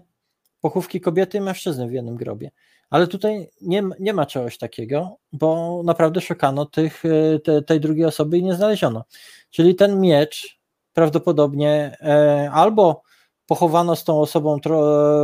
pochówki 0.60 1.00
kobiety 1.00 1.38
i 1.38 1.40
mężczyzny 1.40 1.88
w 1.88 1.92
jednym 1.92 2.16
grobie. 2.16 2.50
Ale 2.90 3.06
tutaj 3.06 3.50
nie, 3.60 3.82
ma- 3.82 3.94
nie 4.00 4.12
ma 4.12 4.26
czegoś 4.26 4.58
takiego, 4.58 5.16
bo 5.32 5.80
naprawdę 5.84 6.20
szukano 6.20 6.66
tych, 6.66 7.02
e, 7.04 7.38
te, 7.38 7.62
tej 7.62 7.80
drugiej 7.80 8.04
osoby 8.04 8.38
i 8.38 8.42
nie 8.42 8.54
znaleziono. 8.54 9.04
Czyli 9.50 9.74
ten 9.74 10.00
miecz 10.00 10.58
prawdopodobnie 10.92 11.96
e, 12.00 12.50
albo 12.52 13.02
pochowano 13.46 13.96
z 13.96 14.04
tą 14.04 14.20
osobą 14.20 14.60
tro, 14.60 14.80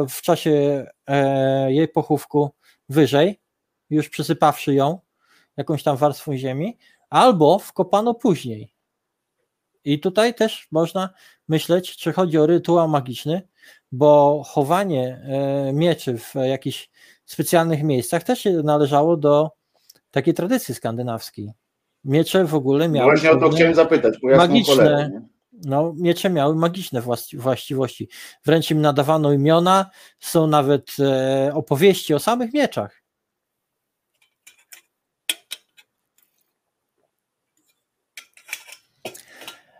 w 0.08 0.22
czasie 0.22 0.86
e, 1.06 1.72
jej 1.72 1.88
pochówku 1.88 2.50
wyżej, 2.88 3.40
już 3.94 4.08
przysypawszy 4.08 4.74
ją 4.74 4.98
jakąś 5.56 5.82
tam 5.82 5.96
warstwą 5.96 6.36
ziemi, 6.36 6.78
albo 7.10 7.58
wkopano 7.58 8.14
później. 8.14 8.74
I 9.84 10.00
tutaj 10.00 10.34
też 10.34 10.68
można 10.70 11.10
myśleć, 11.48 11.96
czy 11.96 12.12
chodzi 12.12 12.38
o 12.38 12.46
rytuał 12.46 12.88
magiczny, 12.88 13.48
bo 13.92 14.42
chowanie 14.46 15.22
e, 15.28 15.72
mieczy 15.72 16.18
w 16.18 16.34
jakichś 16.34 16.90
specjalnych 17.24 17.82
miejscach 17.82 18.22
też 18.22 18.48
należało 18.64 19.16
do 19.16 19.50
takiej 20.10 20.34
tradycji 20.34 20.74
skandynawskiej. 20.74 21.52
Miecze 22.04 22.44
w 22.44 22.54
ogóle 22.54 22.88
miały 22.88 23.10
właśnie 23.10 23.30
o 23.30 23.36
to 23.36 23.50
chciałem 23.50 23.74
zapytać, 23.74 24.14
bo 24.22 24.36
magiczne. 24.36 25.10
nie? 25.12 25.34
no, 25.64 25.94
miecze 25.96 26.30
miały 26.30 26.56
magiczne 26.56 27.02
właści- 27.02 27.38
właściwości. 27.38 28.08
Wręcz 28.44 28.70
im 28.70 28.80
nadawano 28.80 29.32
imiona, 29.32 29.90
są 30.20 30.46
nawet 30.46 30.96
e, 31.00 31.50
opowieści 31.54 32.14
o 32.14 32.18
samych 32.18 32.52
mieczach. 32.52 33.03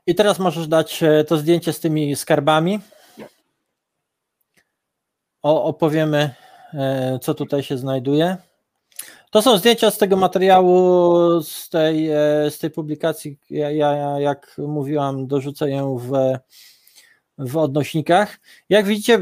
I 0.06 0.14
teraz 0.14 0.38
możesz 0.38 0.68
dać 0.68 1.02
e, 1.02 1.24
to 1.24 1.36
zdjęcie 1.36 1.72
z 1.72 1.80
tymi 1.80 2.16
skarbami. 2.16 2.80
O, 5.42 5.64
opowiemy, 5.64 6.34
e, 6.74 7.18
co 7.22 7.34
tutaj 7.34 7.62
się 7.62 7.78
znajduje. 7.78 8.36
To 9.30 9.42
są 9.42 9.58
zdjęcia 9.58 9.90
z 9.90 9.98
tego 9.98 10.16
materiału, 10.16 11.42
z 11.42 11.68
tej, 11.68 12.10
e, 12.10 12.50
z 12.50 12.58
tej 12.58 12.70
publikacji. 12.70 13.38
Ja, 13.50 13.70
ja, 13.70 14.20
jak 14.20 14.56
mówiłam, 14.58 15.26
dorzucę 15.26 15.70
ją 15.70 15.98
w, 15.98 16.12
w 17.38 17.56
odnośnikach. 17.56 18.40
Jak 18.68 18.86
widzicie, 18.86 19.20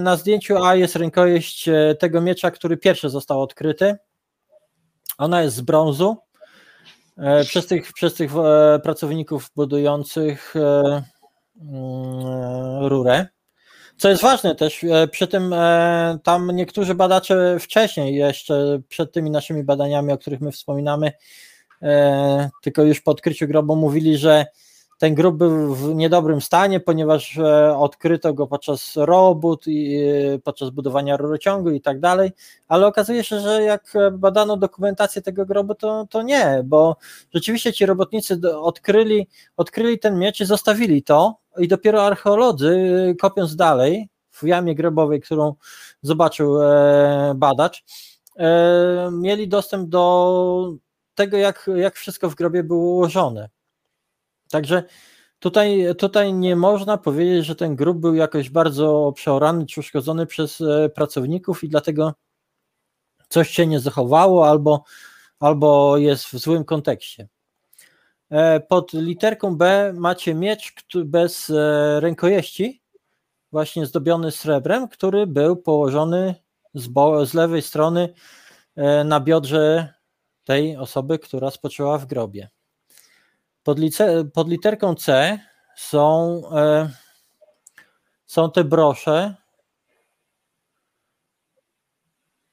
na 0.00 0.16
zdjęciu 0.16 0.64
A 0.64 0.74
jest 0.74 0.96
rękojeść 0.96 1.68
tego 1.98 2.20
miecza, 2.20 2.50
który 2.50 2.76
pierwszy 2.76 3.10
został 3.10 3.42
odkryty. 3.42 3.96
Ona 5.18 5.42
jest 5.42 5.56
z 5.56 5.60
brązu. 5.60 6.16
E, 7.16 7.44
Przez 7.44 7.66
tych, 7.66 7.92
przez 7.92 8.14
tych 8.14 8.36
e, 8.36 8.78
pracowników 8.82 9.50
budujących 9.56 10.54
e, 10.56 11.02
mm, 11.60 12.86
rurę. 12.86 13.26
Co 13.96 14.08
jest 14.08 14.22
ważne 14.22 14.54
też, 14.54 14.84
przy 15.10 15.26
tym 15.26 15.54
tam 16.22 16.50
niektórzy 16.50 16.94
badacze 16.94 17.58
wcześniej, 17.60 18.14
jeszcze 18.14 18.80
przed 18.88 19.12
tymi 19.12 19.30
naszymi 19.30 19.64
badaniami, 19.64 20.12
o 20.12 20.18
których 20.18 20.40
my 20.40 20.52
wspominamy, 20.52 21.12
tylko 22.62 22.82
już 22.82 23.00
po 23.00 23.10
odkryciu 23.10 23.46
grobu 23.48 23.76
mówili, 23.76 24.18
że 24.18 24.46
ten 24.98 25.14
grób 25.14 25.36
był 25.36 25.74
w 25.74 25.94
niedobrym 25.94 26.40
stanie, 26.40 26.80
ponieważ 26.80 27.38
e, 27.38 27.76
odkryto 27.76 28.34
go 28.34 28.46
podczas 28.46 28.96
robót 28.96 29.64
e, 29.68 30.38
podczas 30.38 30.70
budowania 30.70 31.16
rurociągu 31.16 31.70
i 31.70 31.80
tak 31.80 32.00
dalej, 32.00 32.32
ale 32.68 32.86
okazuje 32.86 33.24
się, 33.24 33.40
że 33.40 33.62
jak 33.62 33.96
e, 33.96 34.10
badano 34.10 34.56
dokumentację 34.56 35.22
tego 35.22 35.46
grobu, 35.46 35.74
to, 35.74 36.06
to 36.10 36.22
nie, 36.22 36.62
bo 36.64 36.96
rzeczywiście 37.34 37.72
ci 37.72 37.86
robotnicy 37.86 38.40
odkryli, 38.58 39.28
odkryli 39.56 39.98
ten 39.98 40.18
miecz 40.18 40.40
i 40.40 40.44
zostawili 40.44 41.02
to 41.02 41.36
i 41.58 41.68
dopiero 41.68 42.06
archeolodzy 42.06 42.76
kopiąc 43.20 43.56
dalej 43.56 44.08
w 44.30 44.42
jamie 44.42 44.74
grobowej, 44.74 45.20
którą 45.20 45.54
zobaczył 46.02 46.56
badacz, 47.34 47.84
mieli 49.12 49.48
dostęp 49.48 49.88
do 49.88 50.72
tego, 51.14 51.36
jak, 51.36 51.70
jak 51.76 51.94
wszystko 51.94 52.30
w 52.30 52.34
grobie 52.34 52.62
było 52.62 52.80
ułożone. 52.80 53.48
Także 54.54 54.82
tutaj, 55.38 55.86
tutaj 55.98 56.32
nie 56.32 56.56
można 56.56 56.98
powiedzieć, 56.98 57.46
że 57.46 57.56
ten 57.56 57.76
grób 57.76 57.98
był 57.98 58.14
jakoś 58.14 58.50
bardzo 58.50 59.12
przeorany 59.16 59.66
czy 59.66 59.80
uszkodzony 59.80 60.26
przez 60.26 60.60
e, 60.60 60.88
pracowników 60.88 61.64
i 61.64 61.68
dlatego 61.68 62.14
coś 63.28 63.50
się 63.50 63.66
nie 63.66 63.80
zachowało 63.80 64.48
albo, 64.48 64.84
albo 65.40 65.96
jest 65.96 66.24
w 66.24 66.38
złym 66.38 66.64
kontekście. 66.64 67.28
E, 68.30 68.60
Pod 68.60 68.92
literką 68.92 69.56
B 69.56 69.92
macie 69.96 70.34
miecz 70.34 70.74
bez 71.04 71.50
e, 71.50 72.00
rękojeści, 72.00 72.82
właśnie 73.52 73.86
zdobiony 73.86 74.30
srebrem, 74.30 74.88
który 74.88 75.26
był 75.26 75.56
położony 75.56 76.34
z, 76.74 76.88
z 77.24 77.34
lewej 77.34 77.62
strony 77.62 78.14
na 79.04 79.20
biodrze 79.20 79.94
tej 80.44 80.76
osoby, 80.76 81.18
która 81.18 81.50
spoczęła 81.50 81.98
w 81.98 82.06
grobie. 82.06 82.53
Pod, 83.64 83.78
lice, 83.78 84.24
pod 84.24 84.48
literką 84.48 84.94
C 84.94 85.38
są, 85.76 86.42
e, 86.56 86.90
są 88.26 88.50
te 88.50 88.64
brosze, 88.64 89.34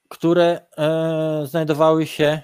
które 0.09 0.61
e, 0.77 1.45
znajdowały 1.45 2.07
się 2.07 2.41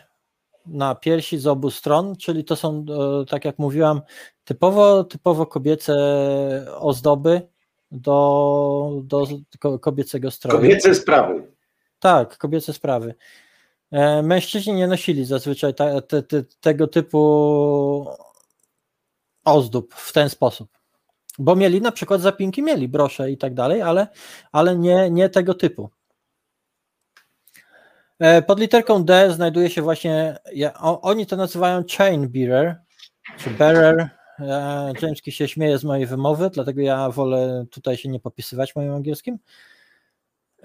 na 0.66 0.96
piersi 0.96 1.38
z 1.38 1.48
obu 1.48 1.72
stron, 1.72 2.16
czyli 2.16 2.44
to 2.44 2.56
są, 2.56 2.86
e, 3.22 3.26
tak 3.26 3.46
jak 3.46 3.60
mówiłam, 3.60 4.02
typowo, 4.44 5.04
typowo 5.04 5.46
kobiece 5.46 5.96
ozdoby 6.80 7.42
do, 7.92 8.92
do 9.04 9.28
ko- 9.60 9.80
kobiecego 9.80 10.32
stroju. 10.32 10.58
Kobiece 10.58 10.96
sprawy. 10.96 11.52
Tak, 12.00 12.38
kobiece 12.38 12.74
sprawy. 12.74 13.16
E, 13.92 14.22
Mężczyźni 14.24 14.74
nie 14.74 14.88
nosili 14.88 15.26
zazwyczaj 15.26 15.74
ta, 15.74 16.02
te, 16.02 16.24
te, 16.24 16.44
tego 16.62 16.88
typu 16.88 18.06
ozdób 19.48 19.94
w 19.94 20.14
ten 20.14 20.30
sposób. 20.30 20.70
Bo 21.40 21.56
mieli 21.56 21.82
na 21.82 21.92
przykład 21.92 22.22
zapinki, 22.22 22.64
mieli 22.64 22.88
brosze 22.88 23.32
i 23.32 23.38
tak 23.38 23.54
dalej, 23.54 23.82
ale, 23.82 24.08
ale 24.52 24.76
nie, 24.76 25.10
nie 25.12 25.30
tego 25.30 25.54
typu. 25.54 25.90
E, 28.20 28.42
Pod 28.42 28.60
literką 28.60 29.04
D 29.04 29.32
znajduje 29.32 29.70
się 29.70 29.82
właśnie, 29.82 30.38
oni 31.02 31.26
to 31.26 31.36
nazywają 31.36 31.84
chain 31.98 32.30
bearer, 32.30 32.76
czy 33.38 33.50
bearer. 33.50 34.10
E, 34.40 34.94
Jameski 35.02 35.32
się 35.32 35.48
śmieje 35.48 35.78
z 35.78 35.84
mojej 35.84 36.06
wymowy, 36.06 36.50
dlatego 36.50 36.82
ja 36.82 37.10
wolę 37.10 37.66
tutaj 37.72 37.98
się 37.98 38.10
nie 38.10 38.20
popisywać 38.20 38.76
moim 38.76 38.94
angielskim. 38.94 39.40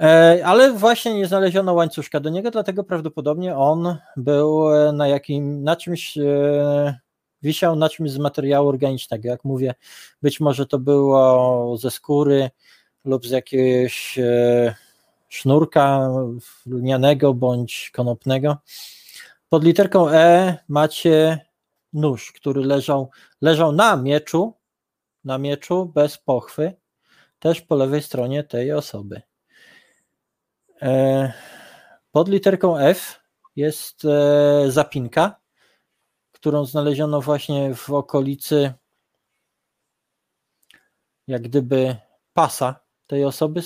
E, 0.01 0.43
Ale 0.45 0.73
właśnie 0.73 1.15
nie 1.15 1.27
znaleziono 1.27 1.75
łańcuszka 1.75 2.21
do 2.21 2.31
niego, 2.31 2.51
dlatego 2.51 2.85
prawdopodobnie 2.85 3.57
on 3.57 3.97
był 4.17 4.65
na 4.93 5.09
jakim, 5.09 5.65
na 5.65 5.77
czymś, 5.77 6.19
wisiał 7.43 7.77
na 7.77 7.89
czymś 7.89 8.11
z 8.11 8.19
materiału 8.19 8.69
organicznego. 8.69 9.29
Jak 9.29 9.45
mówię, 9.45 9.75
być 10.23 10.41
może 10.41 10.67
to 10.67 10.79
było 10.79 11.77
ze 11.79 11.91
skóry 11.91 12.51
lub 13.05 13.27
z 13.27 13.31
jakiegoś 13.31 14.19
e, 14.19 14.75
sznurka 15.29 16.09
lnianego 16.67 17.35
bądź 17.35 17.91
konopnego. 17.95 18.57
Pod 19.49 19.65
literką 19.65 20.09
E 20.11 20.59
macie 20.69 21.47
nóż, 21.93 22.33
który 22.33 22.61
leżał, 22.65 23.11
leżał 23.41 23.73
na 23.73 23.97
mieczu, 23.97 24.55
na 25.25 25.39
mieczu 25.39 25.87
bez 25.95 26.19
pochwy, 26.19 26.73
też 27.39 27.61
po 27.61 27.75
lewej 27.77 28.03
stronie 28.03 28.45
tej 28.45 28.73
osoby. 28.73 29.23
E, 30.83 31.33
Pod 32.13 32.29
literką 32.29 32.79
F 32.79 33.21
jest 33.57 34.05
e, 34.05 34.71
zapinka, 34.71 35.37
którą 36.43 36.65
znaleziono 36.65 37.21
właśnie 37.21 37.75
w 37.75 37.91
okolicy 37.91 38.73
jak 41.27 41.43
gdyby 41.43 41.97
pasa 42.35 42.81
tej 43.07 43.25
osoby, 43.25 43.61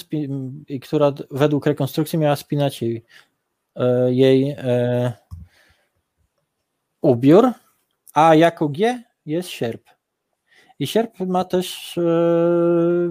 i 0.69 0.81
która 0.81 1.13
według 1.31 1.67
rekonstrukcji 1.67 2.19
miała 2.19 2.37
spinać 2.37 2.83
jej, 2.83 3.05
e, 3.77 4.13
jej 4.13 4.51
e, 4.59 5.13
ubiór, 7.03 7.53
a 8.15 8.35
jako 8.35 8.69
G 8.69 9.03
jest 9.27 9.49
sierp. 9.49 9.83
I 10.79 10.87
sierp 10.87 11.21
ma 11.21 11.45
też 11.45 11.99
e, 11.99 12.03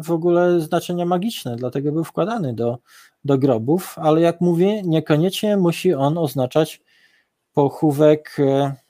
w 0.03 0.11
ogóle 0.11 0.61
znaczenia 0.61 1.05
magiczne, 1.05 1.55
dlatego 1.55 1.91
był 1.91 2.03
wkładany 2.03 2.53
do, 2.53 2.77
do 3.23 3.37
grobów, 3.37 3.99
ale 3.99 4.21
jak 4.21 4.41
mówię, 4.41 4.81
niekoniecznie 4.81 5.57
musi 5.57 5.93
on 5.93 6.17
oznaczać 6.17 6.81
pochówek, 7.53 8.37
e, 8.39 8.84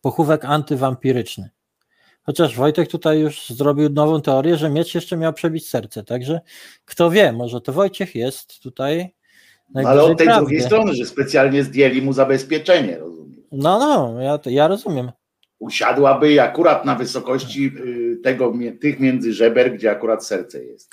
pochówek 0.00 0.44
antywampiryczny. 0.44 1.50
Chociaż 2.22 2.56
Wojtek 2.56 2.88
tutaj 2.88 3.20
już 3.20 3.48
zrobił 3.48 3.88
nową 3.90 4.22
teorię, 4.22 4.56
że 4.56 4.70
miecz 4.70 4.94
jeszcze 4.94 5.16
miał 5.16 5.32
przebić 5.32 5.68
serce, 5.68 6.04
także 6.04 6.40
kto 6.84 7.10
wie, 7.10 7.32
może 7.32 7.60
to 7.60 7.72
Wojciech 7.72 8.14
jest 8.14 8.62
tutaj 8.62 9.14
Ale 9.74 10.02
od 10.02 10.18
tej 10.18 10.26
prawdy. 10.26 10.46
drugiej 10.46 10.62
strony, 10.62 10.94
że 10.94 11.06
specjalnie 11.06 11.64
zdjęli 11.64 12.02
mu 12.02 12.12
zabezpieczenie, 12.12 12.98
rozumiem. 12.98 13.42
No, 13.52 13.78
no, 13.78 14.22
ja, 14.22 14.38
ja 14.46 14.68
rozumiem. 14.68 15.12
Usiadłaby 15.58 16.42
akurat 16.42 16.84
na 16.84 16.94
wysokości 16.94 17.72
y, 17.76 18.20
tego, 18.24 18.52
tych 18.80 19.00
między 19.00 19.32
żeber, 19.32 19.74
gdzie 19.74 19.90
akurat 19.90 20.26
serce 20.26 20.64
jest. 20.64 20.90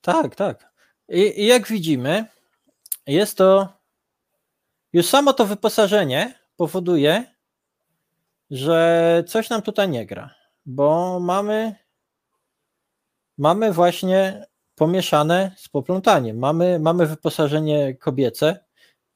Tak, 0.00 0.34
tak. 0.34 0.72
I, 1.08 1.40
I 1.42 1.46
jak 1.46 1.66
widzimy, 1.66 2.24
jest 3.06 3.38
to 3.38 3.68
już 4.92 5.06
samo 5.06 5.32
to 5.32 5.46
wyposażenie 5.46 6.34
powoduje, 6.56 7.24
że 8.52 9.24
coś 9.26 9.50
nam 9.50 9.62
tutaj 9.62 9.88
nie 9.88 10.06
gra, 10.06 10.34
bo 10.66 11.20
mamy 11.20 11.74
mamy 13.38 13.72
właśnie 13.72 14.46
pomieszane 14.74 15.52
z 15.56 15.68
poplątaniem. 15.68 16.38
Mamy, 16.38 16.78
mamy 16.78 17.06
wyposażenie 17.06 17.94
kobiece, 17.94 18.64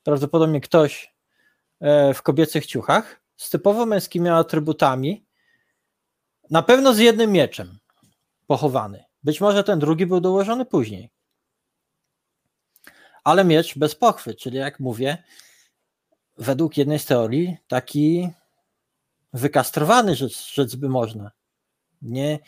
prawdopodobnie 0.03 0.61
ktoś 0.61 1.15
e, 1.81 2.15
w 2.15 2.23
kobiecych 2.23 2.67
ciuchach, 2.67 3.21
z 3.37 3.51
typowo 3.51 3.87
męskimi 3.87 4.29
atrybutami, 4.29 5.27
na 6.51 6.63
pewno 6.63 6.95
z 6.95 6.99
jednym 6.99 7.33
mieczem 7.33 7.79
pochowany. 8.47 9.05
Być 9.23 9.41
może 9.41 9.65
ten 9.65 9.79
drugi 9.79 10.07
był 10.07 10.21
dołożony 10.21 10.65
później. 10.65 11.11
Ale 13.25 13.45
miecz 13.45 13.79
bez 13.79 13.95
pochwy, 13.95 14.35
czyli 14.35 14.57
jak 14.57 14.81
mówię, 14.81 15.23
według 16.37 16.77
jednej 16.77 16.99
z 16.99 17.05
teorii 17.05 17.57
taki 17.69 18.31
wykastrowany, 19.37 20.15
rzecz, 20.15 20.55
rzec 20.55 20.75
by 20.75 20.89
można. 20.89 21.31
Nie, 22.03 22.39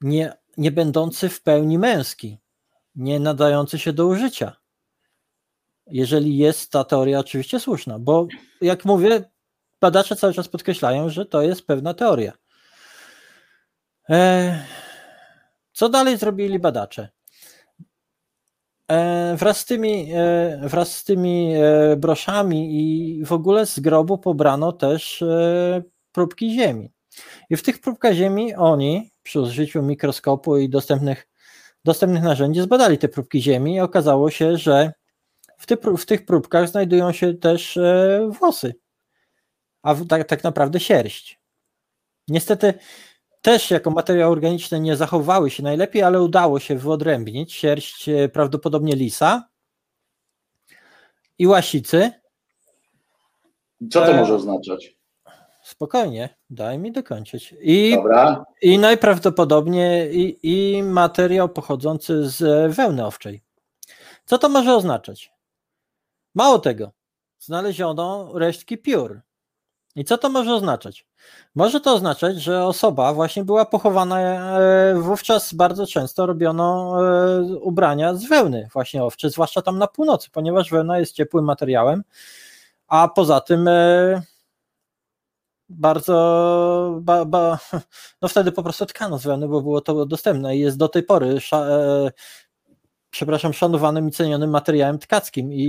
nie, 0.00 0.32
nie 0.56 0.72
będący 0.72 1.28
w 1.28 1.42
pełni 1.42 1.78
męski, 1.78 2.38
nie 2.94 3.20
nadający 3.20 3.78
się 3.78 3.92
do 3.92 4.06
użycia. 4.06 4.56
Jeżeli 5.86 6.36
jest 6.36 6.72
ta 6.72 6.84
teoria 6.84 7.18
oczywiście 7.18 7.60
słuszna, 7.60 7.98
bo 7.98 8.26
jak 8.60 8.84
mówię, 8.84 9.30
badacze 9.80 10.16
cały 10.16 10.32
czas 10.34 10.48
podkreślają, 10.48 11.10
że 11.10 11.26
to 11.26 11.42
jest 11.42 11.66
pewna 11.66 11.94
teoria. 11.94 12.32
Eee, 14.08 14.54
co 15.72 15.88
dalej 15.88 16.16
zrobili 16.16 16.58
badacze? 16.58 17.08
e, 18.90 19.36
wraz 19.36 19.58
z 19.58 19.64
tymi, 19.64 20.12
e, 20.14 20.60
wraz 20.62 20.96
z 20.96 21.04
tymi 21.04 21.54
e, 21.54 21.96
broszami 21.96 22.68
i 22.72 23.24
w 23.24 23.32
ogóle 23.32 23.66
z 23.66 23.80
grobu 23.80 24.18
pobrano 24.18 24.72
też 24.72 25.22
e, 25.22 25.82
próbki 26.12 26.54
ziemi. 26.54 26.92
I 27.50 27.56
w 27.56 27.62
tych 27.62 27.80
próbkach 27.80 28.12
ziemi 28.12 28.54
oni 28.54 29.10
przy 29.22 29.40
użyciu 29.40 29.82
mikroskopu 29.82 30.56
i 30.56 30.68
dostępnych, 30.68 31.28
dostępnych 31.84 32.22
narzędzi 32.22 32.60
zbadali 32.60 32.98
te 32.98 33.08
próbki 33.08 33.42
ziemi 33.42 33.74
i 33.74 33.80
okazało 33.80 34.30
się, 34.30 34.56
że 34.56 34.92
w, 35.58 35.66
ty, 35.66 35.76
w 35.98 36.06
tych 36.06 36.24
próbkach 36.24 36.68
znajdują 36.68 37.12
się 37.12 37.34
też 37.34 37.76
e, 37.76 38.28
włosy, 38.38 38.74
a 39.82 39.94
w, 39.94 40.06
tak, 40.06 40.28
tak 40.28 40.44
naprawdę 40.44 40.80
sierść. 40.80 41.40
Niestety 42.28 42.74
też 43.42 43.70
jako 43.70 43.90
materiał 43.90 44.32
organiczny 44.32 44.80
nie 44.80 44.96
zachowały 44.96 45.50
się 45.50 45.62
najlepiej, 45.62 46.02
ale 46.02 46.22
udało 46.22 46.60
się 46.60 46.76
wyodrębnić 46.76 47.52
sierść 47.52 48.08
e, 48.08 48.28
prawdopodobnie 48.28 48.96
lisa 48.96 49.48
i 51.38 51.46
łasicy. 51.46 52.12
Co 53.90 54.00
to 54.00 54.12
E, 54.12 54.20
może 54.20 54.34
oznaczać? 54.34 54.99
Spokojnie, 55.70 56.28
daj 56.50 56.78
mi 56.78 56.92
dokończyć. 56.92 57.54
I, 57.60 57.96
Dobra. 57.96 58.44
i 58.62 58.78
najprawdopodobniej 58.78 60.20
i, 60.20 60.38
i 60.42 60.82
materiał 60.82 61.48
pochodzący 61.48 62.28
z 62.28 62.72
wełny 62.74 63.06
owczej. 63.06 63.42
Co 64.24 64.38
to 64.38 64.48
może 64.48 64.74
oznaczać? 64.74 65.32
Mało 66.34 66.58
tego, 66.58 66.90
znaleziono 67.38 68.30
resztki 68.34 68.78
piór. 68.78 69.20
I 69.96 70.04
co 70.04 70.18
to 70.18 70.28
może 70.28 70.54
oznaczać? 70.54 71.06
Może 71.54 71.80
to 71.80 71.94
oznaczać, 71.94 72.36
że 72.42 72.64
osoba 72.64 73.12
właśnie 73.12 73.44
była 73.44 73.64
pochowana, 73.64 74.20
e, 74.20 74.94
wówczas 74.94 75.54
bardzo 75.54 75.86
często 75.86 76.26
robiono 76.26 76.96
e, 77.06 77.42
ubrania 77.42 78.14
z 78.14 78.24
wełny 78.24 78.68
właśnie 78.72 79.04
owczej, 79.04 79.30
zwłaszcza 79.30 79.62
tam 79.62 79.78
na 79.78 79.86
północy, 79.86 80.30
ponieważ 80.32 80.70
wełna 80.70 80.98
jest 80.98 81.14
ciepłym 81.14 81.44
materiałem, 81.44 82.04
a 82.88 83.08
poza 83.08 83.40
tym 83.40 83.68
e, 83.68 84.22
bardzo, 85.70 86.98
ba, 87.02 87.24
ba, 87.24 87.58
no 88.22 88.28
wtedy 88.28 88.52
po 88.52 88.62
prostu 88.62 88.86
tkano 88.86 89.18
z 89.18 89.24
wełny, 89.24 89.48
bo 89.48 89.62
było 89.62 89.80
to 89.80 90.06
dostępne 90.06 90.56
i 90.56 90.60
jest 90.60 90.76
do 90.76 90.88
tej 90.88 91.02
pory, 91.02 91.40
sza, 91.40 91.66
e, 91.66 92.10
przepraszam, 93.10 93.52
szanowanym 93.52 94.08
i 94.08 94.12
cenionym 94.12 94.50
materiałem 94.50 94.98
tkackim 94.98 95.52
i, 95.52 95.62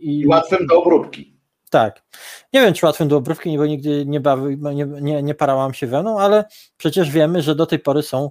i, 0.00 0.20
I 0.20 0.26
łatwym 0.26 0.66
do 0.66 0.82
obróbki. 0.82 1.36
tak. 1.70 2.04
Nie 2.52 2.60
wiem, 2.60 2.74
czy 2.74 2.86
łatwym 2.86 3.08
do 3.08 3.16
obrówki, 3.16 3.58
bo 3.58 3.66
nigdy 3.66 4.06
nie, 4.06 4.20
bawi, 4.20 4.58
nie, 4.74 4.86
nie, 4.86 5.22
nie 5.22 5.34
parałam 5.34 5.74
się 5.74 5.86
wełną, 5.86 6.20
ale 6.20 6.44
przecież 6.76 7.10
wiemy, 7.10 7.42
że 7.42 7.54
do 7.54 7.66
tej 7.66 7.78
pory 7.78 8.02
są 8.02 8.30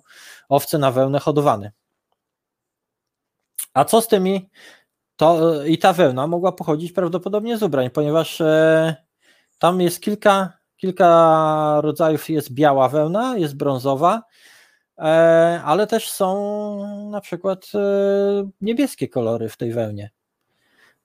owce 0.49 0.77
na 0.77 0.91
wełnę 0.91 1.19
hodowane. 1.19 1.71
A 3.73 3.85
co 3.85 4.01
z 4.01 4.07
tymi? 4.07 4.49
To, 5.15 5.63
I 5.65 5.77
ta 5.77 5.93
wełna 5.93 6.27
mogła 6.27 6.51
pochodzić 6.51 6.91
prawdopodobnie 6.91 7.57
z 7.57 7.63
ubrań, 7.63 7.89
ponieważ 7.89 8.41
e, 8.41 8.95
tam 9.59 9.81
jest 9.81 10.01
kilka, 10.01 10.58
kilka 10.79 11.81
rodzajów. 11.81 12.29
Jest 12.29 12.51
biała 12.51 12.89
wełna, 12.89 13.37
jest 13.37 13.55
brązowa, 13.55 14.23
e, 14.97 15.01
ale 15.65 15.87
też 15.87 16.11
są 16.11 17.09
na 17.09 17.21
przykład 17.21 17.71
e, 17.75 17.79
niebieskie 18.61 19.07
kolory 19.07 19.49
w 19.49 19.57
tej 19.57 19.73
wełnie. 19.73 20.11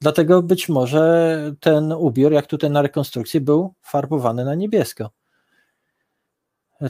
Dlatego 0.01 0.43
być 0.43 0.69
może 0.69 1.39
ten 1.61 1.93
ubiór, 1.93 2.33
jak 2.33 2.47
tutaj 2.47 2.71
na 2.71 2.83
rekonstrukcji, 2.83 3.41
był 3.41 3.75
farbowany 3.83 4.45
na 4.45 4.55
niebiesko. 4.55 5.11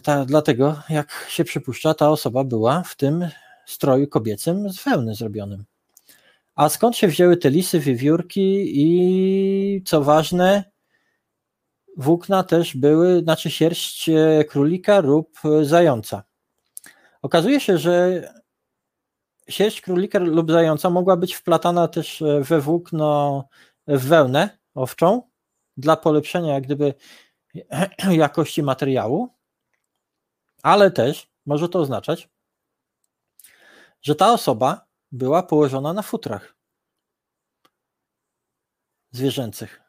Ta, 0.03 0.25
dlatego, 0.25 0.83
jak 0.89 1.27
się 1.29 1.45
przypuszcza, 1.45 1.95
ta 1.95 2.11
osoba 2.11 2.45
była 2.45 2.83
w 2.83 2.97
tym 2.97 3.29
stroju 3.67 4.09
kobiecym 4.09 4.71
z 4.71 4.85
wełny 4.85 5.15
zrobionym. 5.15 5.65
A 6.55 6.69
skąd 6.69 6.97
się 6.97 7.09
wzięły 7.09 7.37
te 7.37 7.51
lisy, 7.51 7.81
wiewiórki 7.81 8.73
i 8.75 9.83
co 9.85 10.03
ważne, 10.03 10.74
włókna 11.97 12.43
też 12.43 12.77
były, 12.77 13.21
znaczy 13.21 13.51
sierść 13.51 14.09
e, 14.09 14.45
królika 14.45 15.01
lub 15.01 15.39
e, 15.45 15.65
zająca. 15.65 16.23
Okazuje 17.23 17.61
się, 17.61 17.79
że 17.79 18.23
sierść 19.49 19.81
królika 19.81 20.19
lub 20.19 20.51
zająca 20.51 20.91
mogła 20.91 21.17
być 21.17 21.35
wplatana 21.35 21.89
też 21.89 22.23
e, 22.23 22.41
we 22.41 22.61
włókno, 22.61 23.45
w 23.87 24.09
wełnę 24.09 24.59
owczą 24.75 25.23
dla 25.77 25.97
polepszenia 25.97 26.55
jak 26.55 26.65
gdyby 26.65 26.95
jakości 28.11 28.63
materiału, 28.63 29.29
ale 30.63 30.91
też 30.91 31.31
może 31.47 31.69
to 31.69 31.79
oznaczać, 31.79 32.29
że 34.03 34.15
ta 34.15 34.33
osoba 34.33 34.87
była 35.13 35.43
położona 35.43 35.93
na 35.93 36.03
futrach 36.03 36.57
zwierzęcych. 39.11 39.84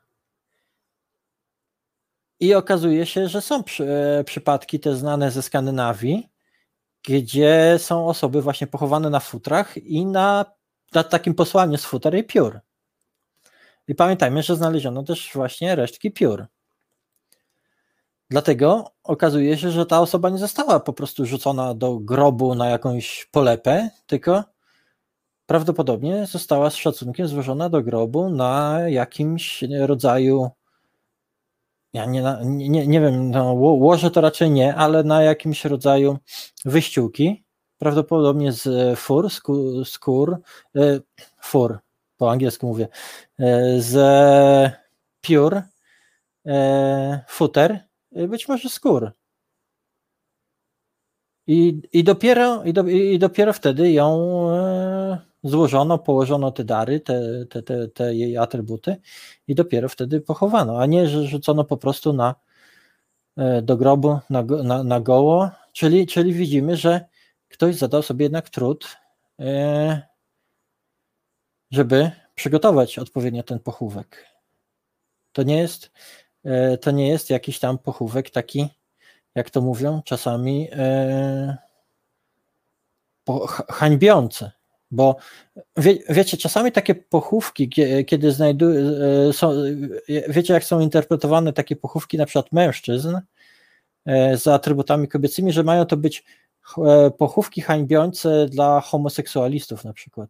I 2.40 2.54
okazuje 2.54 3.06
się, 3.06 3.28
że 3.28 3.42
są 3.42 3.64
przy, 3.64 3.90
e, 3.90 4.24
przypadki 4.24 4.80
te 4.80 4.96
znane 4.96 5.32
ze 5.32 5.42
Skandynawii, 5.42 6.30
gdzie 7.08 7.76
są 7.78 8.08
osoby 8.08 8.42
właśnie 8.42 8.68
pochowane 8.68 9.10
na 9.10 9.20
futrach 9.20 9.78
i 9.78 10.06
na, 10.06 10.46
na 10.94 11.04
takim 11.04 11.34
posłaniu 11.34 11.78
z 11.78 11.86
futer 11.86 12.16
i 12.16 12.24
piór. 12.24 12.60
I 13.88 13.96
pamiętajmy, 13.96 14.44
że 14.44 14.56
znaleziono 14.56 15.04
też 15.04 15.32
właśnie 15.34 15.76
resztki 15.76 16.12
piór. 16.12 16.46
Dlatego 18.30 18.92
okazuje 19.04 19.58
się, 19.58 19.72
że 19.72 19.86
ta 19.86 20.00
osoba 20.00 20.30
nie 20.30 20.38
została 20.38 20.80
po 20.80 20.94
prostu 20.94 21.26
rzucona 21.26 21.74
do 21.74 22.00
grobu 22.00 22.56
na 22.56 22.70
jakąś 22.70 23.28
polepę, 23.32 23.90
tylko 24.06 24.44
prawdopodobnie 25.46 26.26
została 26.26 26.70
z 26.70 26.76
szacunkiem 26.76 27.28
złożona 27.28 27.70
do 27.70 27.84
grobu 27.84 28.30
na 28.30 28.80
jakimś 28.88 29.64
rodzaju 29.80 30.50
ja 31.96 32.06
nie, 32.06 32.24
nie, 32.46 32.88
nie 32.88 33.02
wiem, 33.02 33.32
no, 33.32 33.54
ło- 33.54 33.74
łoże 33.74 34.12
to 34.12 34.22
raczej 34.22 34.52
nie, 34.52 34.76
ale 34.76 35.04
na 35.04 35.24
jakimś 35.24 35.66
rodzaju 35.66 36.18
wyściółki, 36.66 37.44
prawdopodobnie 37.78 38.52
z 38.52 39.00
fur, 39.00 39.30
skór, 39.86 40.38
e, 40.76 41.00
fur, 41.42 41.80
po 42.18 42.32
angielsku 42.32 42.68
mówię, 42.68 42.88
e, 43.40 43.82
z 43.82 43.94
piór, 45.22 45.62
e, 46.48 47.24
futer, 47.28 47.80
e, 48.16 48.28
być 48.28 48.48
może 48.48 48.70
skór. 48.70 49.12
I, 51.48 51.82
i, 51.94 52.04
dopiero, 52.04 52.64
i, 52.64 52.74
do, 52.74 52.84
I 52.88 53.20
dopiero 53.20 53.54
wtedy 53.54 53.92
ją 53.92 54.10
e, 54.52 55.18
złożono, 55.46 55.98
położono 55.98 56.52
te 56.52 56.64
dary, 56.64 57.00
te, 57.00 57.46
te, 57.46 57.64
te, 57.64 57.88
te 57.88 58.16
jej 58.16 58.38
atrybuty 58.38 58.96
i 59.48 59.56
dopiero 59.56 59.90
wtedy 59.90 60.22
pochowano, 60.22 60.82
a 60.82 60.86
nie, 60.86 61.08
że 61.08 61.28
rzucono 61.28 61.64
po 61.64 61.78
prostu 61.78 62.14
na, 62.14 62.36
e, 63.38 63.62
do 63.62 63.78
grobu 63.78 64.20
na, 64.30 64.44
na, 64.44 64.84
na 64.84 65.02
goło, 65.02 65.50
czyli, 65.74 66.08
czyli 66.08 66.34
widzimy, 66.34 66.78
że 66.78 67.06
ktoś 67.50 67.76
zadał 67.76 68.02
sobie 68.02 68.26
jednak 68.26 68.50
trud, 68.50 68.98
e, 69.40 70.02
żeby 71.72 72.12
przygotować 72.36 73.00
odpowiednio 73.00 73.44
ten 73.44 73.60
pochówek. 73.60 74.26
To 75.32 75.44
nie 75.44 75.58
jest, 75.58 75.92
e, 76.44 76.78
to 76.78 76.92
nie 76.92 77.08
jest 77.08 77.30
jakiś 77.30 77.60
tam 77.60 77.78
pochówek 77.78 78.30
taki, 78.30 78.70
jak 79.36 79.50
to 79.50 79.62
mówią 79.62 80.02
czasami, 80.06 80.70
hańbiący. 83.70 84.52
Bo 84.92 85.16
wie, 85.78 85.98
wiecie, 86.10 86.38
czasami 86.38 86.72
takie 86.72 86.96
pochówki, 86.96 87.70
kie- 87.70 88.06
kiedy 88.06 88.32
znajdują, 88.32 88.82
są, 89.34 89.52
e, 89.52 90.32
wiecie, 90.32 90.54
jak 90.54 90.64
są 90.64 90.80
interpretowane 90.80 91.54
takie 91.54 91.76
pochówki 91.76 92.18
na 92.18 92.26
przykład 92.26 92.52
mężczyzn 92.52 93.18
e, 94.06 94.38
z 94.38 94.48
atrybutami 94.48 95.08
kobiecymi, 95.08 95.52
że 95.54 95.64
mają 95.64 95.86
to 95.86 95.98
być 95.98 96.24
e, 96.78 97.12
pochówki 97.12 97.62
hańbiące 97.62 98.46
dla 98.50 98.82
homoseksualistów 98.82 99.84
na 99.84 99.94
przykład. 99.94 100.30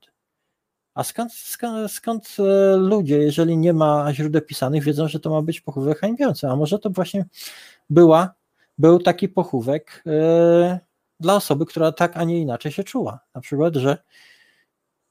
A 0.94 1.04
skąd, 1.04 1.34
skąd, 1.34 1.92
skąd 1.92 2.36
e, 2.40 2.76
ludzie, 2.76 3.18
jeżeli 3.18 3.58
nie 3.58 3.74
ma 3.74 4.14
źródeł 4.14 4.42
pisanych, 4.42 4.84
wiedzą, 4.84 5.08
że 5.08 5.20
to 5.20 5.30
ma 5.30 5.42
być 5.42 5.62
pochówek 5.62 6.00
hańbiący? 6.00 6.48
A 6.48 6.56
może 6.56 6.80
to 6.80 6.90
właśnie 6.90 7.26
była, 7.90 8.34
był 8.78 9.00
taki 9.00 9.30
pochówek 9.30 10.04
e, 10.08 10.80
dla 11.20 11.36
osoby, 11.36 11.66
która 11.66 11.92
tak, 11.92 12.18
a 12.18 12.24
nie 12.24 12.40
inaczej 12.40 12.72
się 12.72 12.84
czuła. 12.84 13.20
Na 13.36 13.42
przykład, 13.42 13.76
że 13.76 13.98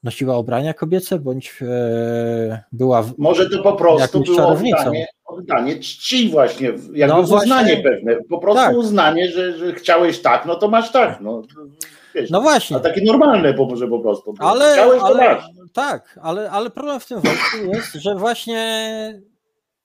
nosiła 0.04 0.38
ubrania 0.38 0.74
kobiece, 0.74 1.18
bądź 1.18 1.54
e, 1.62 2.62
była 2.72 3.02
w, 3.02 3.18
Może 3.18 3.50
to 3.50 3.62
po 3.62 3.72
prostu 3.72 4.20
było 4.20 4.48
oddanie, 4.48 5.06
oddanie 5.24 5.76
czci 5.76 6.28
właśnie, 6.30 6.66
jakby 6.92 7.06
No 7.16 7.20
uznanie 7.20 7.46
właśnie. 7.46 7.82
pewne. 7.82 8.16
Po 8.30 8.38
prostu 8.38 8.62
Tak. 8.64 8.76
uznanie, 8.76 9.28
że, 9.30 9.58
że 9.58 9.72
chciałeś 9.74 10.22
tak, 10.22 10.46
no 10.46 10.54
to 10.54 10.68
masz 10.68 10.92
tak. 10.92 11.20
No, 11.20 11.42
wiesz, 12.14 12.30
No 12.30 12.40
właśnie. 12.40 12.76
A 12.76 12.80
takie 12.80 13.04
normalne, 13.04 13.54
po, 13.54 13.76
że 13.76 13.88
po 13.88 13.98
prostu. 14.00 14.34
Ale, 14.38 14.72
Chciałeś, 14.72 15.00
to 15.00 15.06
ale 15.06 15.34
masz. 15.34 15.44
tak, 15.72 16.18
ale, 16.22 16.50
ale 16.50 16.70
problem 16.70 17.00
w 17.00 17.06
tym 17.06 17.20
wątku 17.20 17.56
jest, 17.74 17.92
że 17.94 18.14
właśnie 18.14 19.20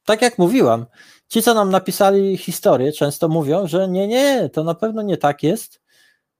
tak 0.06 0.22
jak 0.22 0.38
mówiłam, 0.38 0.86
ci, 1.28 1.41
co 1.41 1.54
nam 1.54 1.70
napisali 1.70 2.38
historię, 2.38 2.91
często 2.91 3.28
mówią, 3.28 3.68
że 3.68 3.88
nie, 3.88 4.08
nie, 4.08 4.50
to 4.54 4.64
na 4.64 4.74
pewno 4.76 5.02
nie 5.02 5.18
tak 5.18 5.44
jest, 5.44 5.82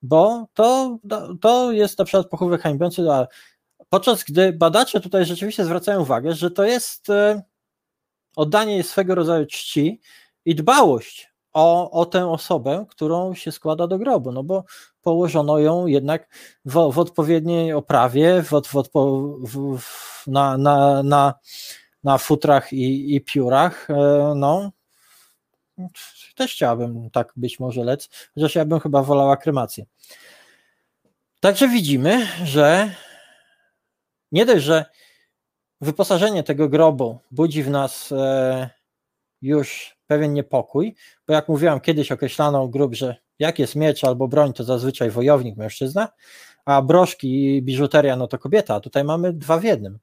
bo 0.02 0.46
to, 0.54 0.98
to 1.42 1.72
jest 1.72 2.00
na 2.00 2.06
przykład 2.06 2.28
pochówek 2.30 2.62
hańbiący, 2.62 3.12
a 3.12 3.28
Podczas 3.90 4.24
gdy 4.24 4.54
badacze 4.54 5.00
tutaj 5.00 5.26
rzeczywiście 5.26 5.66
zwracają 5.66 6.02
uwagę, 6.02 6.34
że 6.34 6.52
to 6.52 6.64
jest 6.64 7.10
e, 7.10 7.42
oddanie 8.36 8.84
swego 8.84 9.16
rodzaju 9.16 9.46
czci 9.46 10.02
i 10.46 10.56
dbałość 10.56 11.30
o, 11.54 11.92
o 11.92 12.06
tę 12.06 12.32
osobę, 12.32 12.86
którą 12.90 13.34
się 13.34 13.52
składa 13.52 13.88
do 13.88 13.98
grobu, 13.98 14.32
no 14.32 14.44
bo 14.44 14.64
położono 15.02 15.60
ją 15.60 15.88
jednak 15.88 16.30
w, 16.66 16.92
w 16.92 17.00
odpowiedniej 17.00 17.74
oprawie, 17.74 18.44
w, 18.44 18.50
w, 18.50 19.80
w, 19.80 20.28
na, 20.28 20.58
na, 20.58 21.04
na, 21.04 21.34
na 22.04 22.18
futrach 22.18 22.74
i, 22.74 23.16
i 23.16 23.22
piórach. 23.22 23.90
e, 23.90 24.34
No, 24.36 24.72
też 26.36 26.54
chciałabym 26.54 27.10
tak 27.10 27.34
być 27.36 27.60
może 27.60 27.84
lec, 27.84 28.10
chociaż 28.36 28.56
ja 28.56 28.66
bym 28.66 28.80
chyba 28.80 29.04
wolała 29.04 29.38
kremację. 29.38 29.86
Także 31.40 31.68
widzimy, 31.68 32.28
że 32.44 32.96
nie 34.32 34.46
dość, 34.46 34.64
że 34.66 34.86
wyposażenie 35.82 36.44
tego 36.44 36.70
grobu 36.70 37.20
budzi 37.32 37.64
w 37.64 37.70
nas 37.70 38.12
e, 38.12 38.70
już 39.42 39.98
pewien 40.08 40.34
niepokój, 40.34 40.96
bo 41.28 41.34
jak 41.34 41.48
mówiłam, 41.48 41.80
kiedyś 41.80 42.12
określano 42.12 42.68
grób, 42.68 42.96
że 42.96 43.16
jak 43.40 43.60
jest 43.60 43.76
miecz 43.76 44.04
albo 44.04 44.28
broń, 44.28 44.54
to 44.54 44.64
zazwyczaj 44.64 45.10
wojownik, 45.10 45.58
mężczyzna, 45.58 46.10
a 46.66 46.82
broszki 46.82 47.56
i 47.58 47.62
biżuteria, 47.62 48.16
no 48.16 48.28
to 48.28 48.38
kobieta, 48.38 48.76
a 48.76 48.80
tutaj 48.80 49.04
mamy 49.04 49.34
dwa 49.34 49.58
w 49.58 49.64
jednym. 49.64 50.00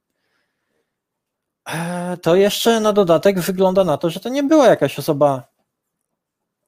E, 1.69 2.17
To 2.23 2.37
jeszcze 2.37 2.81
na 2.81 2.93
dodatek 2.93 3.41
wygląda 3.41 3.85
na 3.85 3.97
to, 3.97 4.11
że 4.11 4.21
to 4.21 4.29
nie 4.29 4.43
była 4.43 4.67
jakaś 4.67 4.99
osoba 4.99 5.49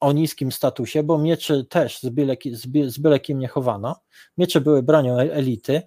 o 0.00 0.12
niskim 0.12 0.52
statusie, 0.52 1.02
bo 1.02 1.18
mieczy 1.18 1.64
też 1.64 2.00
z 2.00 2.08
byle, 2.08 2.36
z 2.86 2.98
byle 2.98 3.20
kim 3.20 3.38
nie 3.38 3.48
chowano. 3.48 4.00
Miecze 4.36 4.60
były 4.60 4.82
bronią 4.82 5.18
e- 5.18 5.32
elity, 5.32 5.82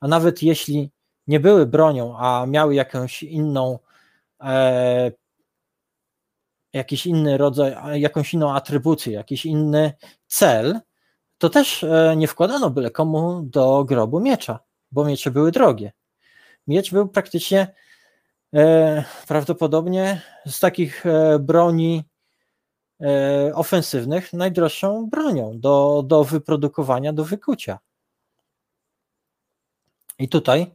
a 0.00 0.08
nawet 0.08 0.42
jeśli 0.42 0.90
nie 1.26 1.40
były 1.40 1.66
bronią, 1.66 2.18
a 2.18 2.46
miały 2.46 2.74
jakąś 2.74 3.22
inną, 3.22 3.78
e, 4.40 5.12
jakiś 6.72 7.06
inny 7.06 7.36
rodzaj, 7.38 8.00
jakąś 8.00 8.34
inną 8.34 8.54
atrybucję, 8.54 9.12
jakiś 9.12 9.46
inny 9.46 9.92
cel, 10.26 10.80
to 11.38 11.50
też 11.50 11.84
e, 11.84 12.14
nie 12.16 12.28
wkładano 12.28 12.70
byle 12.70 12.90
komu 12.90 13.42
do 13.42 13.84
grobu 13.84 14.20
miecza, 14.20 14.58
bo 14.92 15.04
miecze 15.04 15.30
były 15.30 15.52
drogie. 15.52 15.92
Miecz 16.66 16.92
był 16.92 17.08
praktycznie 17.08 17.74
e, 18.54 19.04
prawdopodobnie 19.28 20.22
z 20.46 20.60
takich 20.60 21.06
e, 21.06 21.38
broni 21.38 22.04
e, 23.00 23.54
ofensywnych 23.54 24.32
najdroższą 24.32 25.08
bronią 25.10 25.60
do, 25.60 26.02
do 26.06 26.24
wyprodukowania, 26.24 27.12
do 27.12 27.24
wykucia. 27.24 27.78
I 30.18 30.28
tutaj 30.28 30.74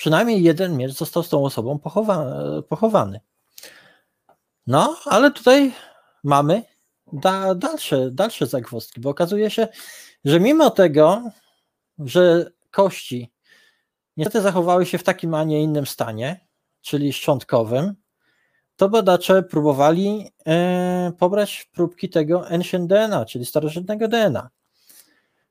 przynajmniej 0.00 0.42
jeden 0.42 0.76
miecz 0.76 0.92
został 0.92 1.22
z 1.22 1.28
tą 1.28 1.44
osobą 1.44 1.78
pochowa, 1.78 2.26
pochowany. 2.68 3.20
No, 4.66 4.96
ale 5.04 5.30
tutaj 5.30 5.72
mamy 6.24 6.62
da, 7.12 7.54
dalsze, 7.54 8.10
dalsze 8.10 8.46
zagwozdki, 8.46 9.00
bo 9.00 9.10
okazuje 9.10 9.50
się, 9.50 9.68
że 10.24 10.40
mimo 10.40 10.70
tego, 10.70 11.22
że 11.98 12.50
kości 12.70 13.32
niestety 14.16 14.40
zachowały 14.40 14.86
się 14.86 14.98
w 14.98 15.02
takim, 15.02 15.34
a 15.34 15.44
nie 15.44 15.62
innym 15.62 15.86
stanie, 15.86 16.46
czyli 16.80 17.12
szczątkowym, 17.12 17.94
to 18.76 18.88
badacze 18.88 19.42
próbowali 19.42 20.30
e, 20.46 21.12
pobrać 21.18 21.70
próbki 21.72 22.08
tego 22.08 22.48
ancient 22.48 22.88
DNA, 22.88 23.24
czyli 23.24 23.46
starożytnego 23.46 24.08
DNA. 24.08 24.50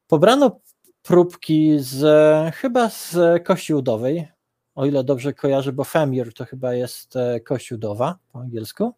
Pobrano 0.07 0.59
próbki 1.01 1.79
z, 1.79 2.55
chyba 2.55 2.89
z 2.89 3.17
kości 3.43 3.73
udowej, 3.73 4.38
o 4.79 4.85
ile 4.85 5.03
dobrze 5.03 5.33
kojarzę, 5.33 5.73
bo 5.73 5.83
femur 5.83 6.33
to 6.33 6.45
chyba 6.45 6.73
jest 6.73 7.15
e, 7.15 7.39
kość 7.39 7.71
udowa 7.71 8.17
po 8.31 8.39
angielsku. 8.39 8.93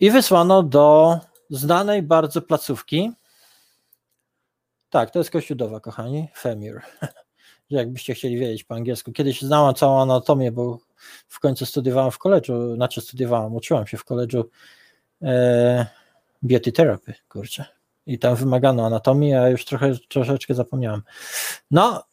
I 0.00 0.10
wysłano 0.10 0.62
do 0.62 1.18
znanej 1.50 2.02
bardzo 2.02 2.42
placówki. 2.42 3.12
Tak, 4.90 5.10
to 5.10 5.18
jest 5.18 5.30
kość 5.30 5.50
udowa, 5.50 5.80
kochani, 5.80 6.28
femur. 6.36 6.80
Że 7.70 7.76
Jakbyście 7.76 8.14
chcieli 8.14 8.38
wiedzieć 8.38 8.64
po 8.64 8.74
angielsku. 8.74 9.12
Kiedyś 9.12 9.42
znałam 9.42 9.74
całą 9.74 10.02
anatomię, 10.02 10.52
bo 10.52 10.78
w 11.28 11.40
końcu 11.40 11.66
studiowałam 11.66 12.10
w 12.10 12.18
koledżu, 12.18 12.74
znaczy 12.74 13.00
studiowałam, 13.00 13.54
uczyłam 13.54 13.86
się 13.86 13.96
w 13.96 14.04
koledżu 14.04 14.50
e, 15.22 15.86
beauty 16.42 16.72
therapy, 16.72 17.14
kurczę. 17.28 17.64
I 18.06 18.18
tam 18.18 18.36
wymagano 18.36 18.86
anatomii, 18.86 19.34
a 19.34 19.48
już 19.48 19.64
trochę, 19.64 19.92
troszeczkę 20.08 20.54
zapomniałam. 20.54 21.02
No, 21.70 22.04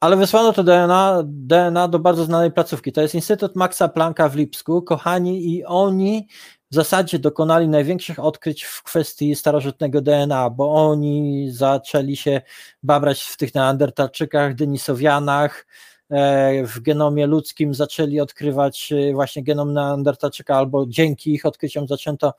ale 0.00 0.16
wysłano 0.16 0.52
to 0.52 0.64
DNA, 0.64 1.22
DNA 1.24 1.88
do 1.88 1.98
bardzo 1.98 2.24
znanej 2.24 2.52
placówki. 2.52 2.92
To 2.92 3.00
jest 3.00 3.14
Instytut 3.14 3.56
Maxa 3.56 3.88
Plancka 3.88 4.28
w 4.28 4.36
Lipsku. 4.36 4.82
Kochani, 4.82 5.54
i 5.54 5.64
oni 5.64 6.28
w 6.70 6.74
zasadzie 6.74 7.18
dokonali 7.18 7.68
największych 7.68 8.18
odkryć 8.18 8.64
w 8.64 8.82
kwestii 8.82 9.34
starożytnego 9.34 10.00
DNA, 10.00 10.50
bo 10.50 10.74
oni 10.74 11.48
zaczęli 11.50 12.16
się 12.16 12.40
babrać 12.82 13.22
w 13.22 13.36
tych 13.36 13.54
Neandertalczykach, 13.54 14.54
Denisowianach, 14.54 15.66
e, 16.10 16.64
w 16.64 16.80
genomie 16.80 17.26
ludzkim 17.26 17.74
zaczęli 17.74 18.20
odkrywać 18.20 18.92
e, 18.92 19.12
właśnie 19.12 19.42
genom 19.44 19.72
Neandertalczyka, 19.72 20.56
albo 20.56 20.86
dzięki 20.86 21.34
ich 21.34 21.46
odkryciom 21.46 21.88
zaczęto 21.88 22.34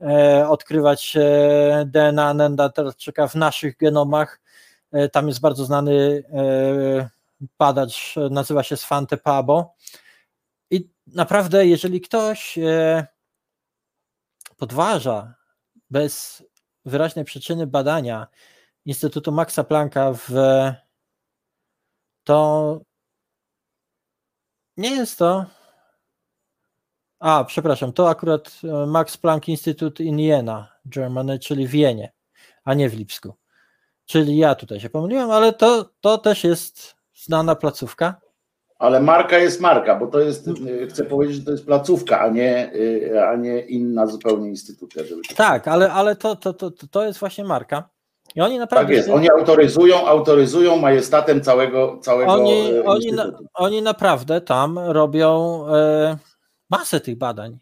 e, 0.00 0.48
odkrywać 0.48 1.16
DNA 1.86 2.34
Neandertalczyka 2.34 3.28
w 3.28 3.34
naszych 3.34 3.76
genomach. 3.76 4.40
E, 4.92 5.08
Tam 5.08 5.28
jest 5.28 5.40
bardzo 5.40 5.64
znany 5.64 6.22
e, 6.32 7.10
badacz, 7.58 8.16
e, 8.16 8.28
nazywa 8.30 8.62
się 8.62 8.76
Svante 8.76 9.16
Pabo. 9.16 9.74
I 10.70 10.90
naprawdę, 11.06 11.66
jeżeli 11.66 12.00
ktoś 12.00 12.58
podważa 14.56 15.34
bez 15.90 16.42
wyraźnej 16.84 17.24
przyczyny 17.24 17.66
badania 17.66 18.26
Instytutu 18.84 19.32
Maxa 19.32 19.64
Plancka 19.64 20.12
w 20.12 20.28
to 22.24 22.80
nie 24.76 24.90
jest 24.90 25.18
to 25.18 25.46
a, 27.20 27.44
przepraszam, 27.44 27.92
to 27.92 28.10
akurat 28.10 28.60
Max 28.86 29.16
Planck 29.16 29.48
Institute 29.48 30.04
in 30.04 30.18
Jena, 30.18 30.72
Germany, 30.86 31.38
czyli 31.38 31.66
w 31.66 31.70
Wienie, 31.70 32.12
a 32.64 32.74
nie 32.74 32.88
w 32.88 32.94
Lipsku. 32.94 33.34
Czyli 34.08 34.36
ja 34.36 34.54
tutaj 34.54 34.80
się 34.80 34.90
pomyliłem, 34.90 35.30
ale 35.30 35.52
to, 35.52 35.90
to 36.00 36.18
też 36.18 36.44
jest 36.44 36.96
znana 37.14 37.54
placówka. 37.54 38.20
Ale 38.78 39.00
marka 39.00 39.38
jest 39.38 39.60
marka, 39.60 39.96
bo 39.96 40.06
to 40.06 40.20
jest, 40.20 40.48
y, 40.48 40.86
chcę 40.90 41.04
powiedzieć, 41.04 41.36
że 41.36 41.42
to 41.42 41.50
jest 41.50 41.66
placówka, 41.66 42.20
a 42.20 42.28
nie, 42.28 42.74
y, 42.74 43.22
a 43.28 43.36
nie 43.36 43.60
inna 43.60 44.06
zupełnie 44.06 44.48
instytucja. 44.48 45.02
Tak, 45.36 45.68
ale, 45.68 45.92
ale 45.92 46.16
to, 46.16 46.36
to, 46.36 46.52
to, 46.52 46.70
to 46.90 47.04
jest 47.04 47.18
właśnie 47.18 47.44
marka. 47.44 47.88
I 48.34 48.40
oni 48.40 48.58
naprawdę. 48.58 48.86
Tak 48.86 48.96
jest, 48.96 49.08
oni 49.08 49.30
autoryzują, 49.30 50.06
autoryzują 50.06 50.76
majestatem 50.76 51.40
całego, 51.40 51.98
całego 52.02 52.32
oni, 52.32 52.70
e, 52.72 52.84
oni, 52.84 53.12
na, 53.12 53.32
oni 53.54 53.82
naprawdę 53.82 54.40
tam 54.40 54.78
robią 54.78 55.64
e, 55.68 56.18
masę 56.70 57.00
tych 57.00 57.18
badań. 57.18 57.58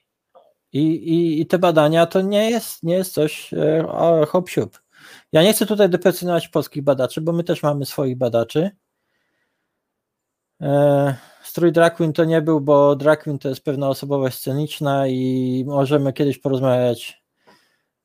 I, 0.73 0.81
i, 0.81 1.41
I 1.41 1.47
te 1.47 1.59
badania 1.59 2.07
to 2.07 2.21
nie 2.21 2.51
jest, 2.51 2.83
nie 2.83 2.95
jest 2.95 3.13
coś 3.13 3.55
e, 3.55 4.27
hop 4.29 4.49
siup. 4.49 4.86
Ja 5.33 5.43
nie 5.43 5.53
chcę 5.53 5.67
tutaj 5.67 5.89
deprecjonować 5.91 6.49
polskich 6.49 6.83
badaczy, 6.83 7.21
bo 7.21 7.33
my 7.33 7.45
też 7.45 7.63
mamy 7.63 7.87
swoich 7.87 8.19
badaczy. 8.19 8.71
E, 10.61 11.17
strój 11.43 11.73
Drag 11.73 11.99
to 12.15 12.25
nie 12.25 12.43
był, 12.43 12.61
bo 12.61 12.97
Drag 12.97 13.25
to 13.41 13.49
jest 13.49 13.65
pewna 13.65 13.89
osobowość 13.89 14.39
sceniczna 14.39 15.07
i 15.07 15.65
możemy 15.67 16.13
kiedyś 16.13 16.39
porozmawiać, 16.39 17.23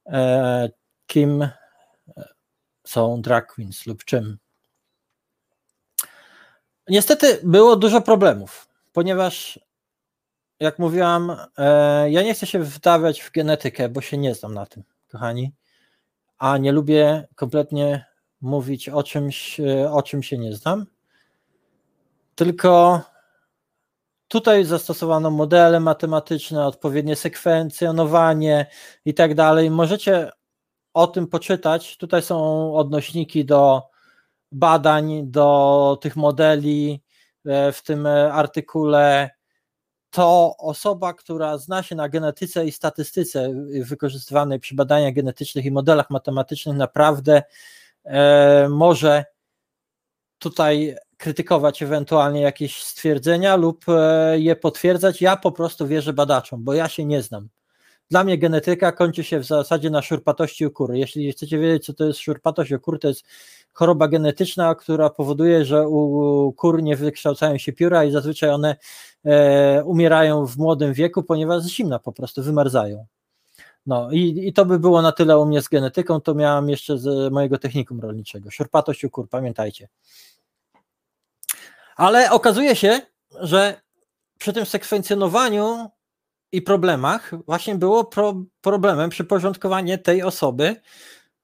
e, 0.05 0.69
kim 1.07 1.49
są 2.83 3.21
drag 3.21 3.53
queens 3.53 3.85
lub 3.85 4.03
czym. 4.03 4.37
Niestety 6.87 7.39
było 7.43 7.75
dużo 7.75 8.01
problemów, 8.01 8.67
ponieważ 8.93 9.59
jak 10.59 10.79
mówiłam, 10.79 11.35
e, 11.57 12.11
ja 12.11 12.23
nie 12.23 12.33
chcę 12.33 12.47
się 12.47 12.59
wdawać 12.59 13.21
w 13.21 13.31
genetykę, 13.31 13.89
bo 13.89 14.01
się 14.01 14.17
nie 14.17 14.35
znam 14.35 14.53
na 14.53 14.65
tym, 14.65 14.83
kochani, 15.07 15.51
a 16.41 16.57
nie 16.57 16.71
lubię 16.71 17.27
kompletnie 17.35 18.05
mówić 18.41 18.89
o 18.89 19.03
czymś, 19.03 19.59
e, 19.59 19.91
o 19.91 20.03
czym 20.03 20.23
się 20.23 20.37
nie 20.37 20.55
znam. 20.55 20.85
Tylko 22.35 23.01
tutaj 24.27 24.65
zastosowano 24.65 25.31
modele 25.31 25.79
matematyczne, 25.79 26.65
odpowiednie 26.65 27.15
sekwencjonowanie 27.15 28.65
i 29.05 29.13
tak 29.13 29.35
dalej. 29.35 29.71
Możecie 29.71 30.31
o 30.93 31.07
tym 31.07 31.27
poczytać. 31.27 31.97
Tutaj 31.97 32.21
są 32.21 32.75
odnośniki 32.75 33.45
do 33.45 33.81
badań, 34.51 35.21
do 35.25 35.97
tych 36.01 36.15
modeli 36.15 37.03
e, 37.45 37.71
w 37.71 37.83
tym 37.83 38.05
e, 38.05 38.33
artykule. 38.33 39.29
To 40.11 40.55
osoba, 40.57 41.13
która 41.13 41.57
zna 41.57 41.83
się 41.83 41.95
na 41.95 42.09
genetyce 42.09 42.65
i 42.65 42.71
statystyce 42.71 43.53
wykorzystywanej 43.85 44.59
przy 44.59 44.75
badaniach 44.75 45.13
genetycznych 45.13 45.65
i 45.65 45.71
modelach 45.71 46.09
matematycznych, 46.09 46.77
naprawdę 46.77 47.43
e, 48.03 48.69
może 48.69 49.25
tutaj 50.39 50.95
krytykować 51.17 51.83
ewentualnie 51.83 52.41
jakieś 52.41 52.83
stwierdzenia 52.83 53.55
lub 53.55 53.85
e, 53.87 54.39
je 54.39 54.55
potwierdzać. 54.55 55.21
Ja 55.21 55.37
po 55.37 55.51
prostu 55.51 55.87
wierzę 55.87 56.13
badaczom, 56.13 56.63
bo 56.63 56.73
ja 56.73 56.89
się 56.89 57.05
nie 57.05 57.21
znam. 57.21 57.49
Dla 58.09 58.23
mnie 58.23 58.37
genetyka 58.37 58.91
kończy 58.91 59.23
się 59.23 59.39
w 59.39 59.45
zasadzie 59.45 59.89
na 59.89 60.01
szurpatości 60.01 60.65
u 60.65 60.71
kury. 60.71 60.97
Jeśli 60.97 61.31
chcecie 61.31 61.59
wiedzieć, 61.59 61.85
co 61.85 61.93
to 61.93 62.05
jest 62.05 62.19
szurpatość 62.19 62.71
u 62.71 62.79
kur, 62.79 62.99
to 62.99 63.07
jest 63.07 63.25
choroba 63.73 64.07
genetyczna, 64.07 64.75
która 64.75 65.09
powoduje, 65.09 65.65
że 65.65 65.87
u 65.87 66.53
kur 66.57 66.83
nie 66.83 66.95
wykształcają 66.95 67.57
się 67.57 67.73
pióra 67.73 68.03
i 68.03 68.11
zazwyczaj 68.11 68.49
one 68.49 68.75
e, 69.25 69.83
umierają 69.83 70.45
w 70.45 70.57
młodym 70.57 70.93
wieku, 70.93 71.23
ponieważ 71.23 71.63
zimna 71.63 71.99
po 71.99 72.11
prostu 72.11 72.43
wymarzają. 72.43 73.05
No 73.85 74.11
i, 74.11 74.47
i 74.47 74.53
to 74.53 74.65
by 74.65 74.79
było 74.79 75.01
na 75.01 75.11
tyle 75.11 75.39
u 75.39 75.45
mnie 75.45 75.61
z 75.61 75.67
genetyką, 75.67 76.21
to 76.21 76.35
miałam 76.35 76.69
jeszcze 76.69 76.97
z 76.97 77.33
mojego 77.33 77.57
technikum 77.57 77.99
rolniczego. 77.99 78.51
Szurpatość 78.51 79.03
u 79.03 79.09
kur, 79.09 79.29
pamiętajcie. 79.29 79.87
Ale 81.95 82.31
okazuje 82.31 82.75
się, 82.75 83.01
że 83.39 83.81
przy 84.39 84.53
tym 84.53 84.65
sekwencjonowaniu 84.65 85.89
i 86.51 86.61
problemach 86.61 87.31
właśnie 87.45 87.75
było 87.75 88.03
pro, 88.03 88.43
problemem 88.61 89.09
przyporządkowanie 89.09 89.97
tej 89.97 90.23
osoby 90.23 90.81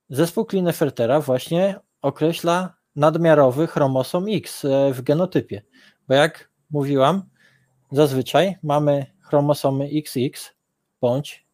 Zespół 0.09 0.45
Klinefeltera 0.45 1.21
właśnie 1.21 1.79
określa 2.01 2.75
nadmiarowy 2.95 3.67
chromosom 3.67 4.25
X 4.29 4.65
e, 4.65 4.93
w 4.93 5.01
genotypie, 5.01 5.63
bo 6.07 6.13
jak 6.13 6.51
mówiłam, 6.69 7.23
zazwyczaj 7.91 8.55
mamy 8.63 9.05
chromosomy 9.19 9.89
XX 9.93 10.53
bądź 11.01 11.45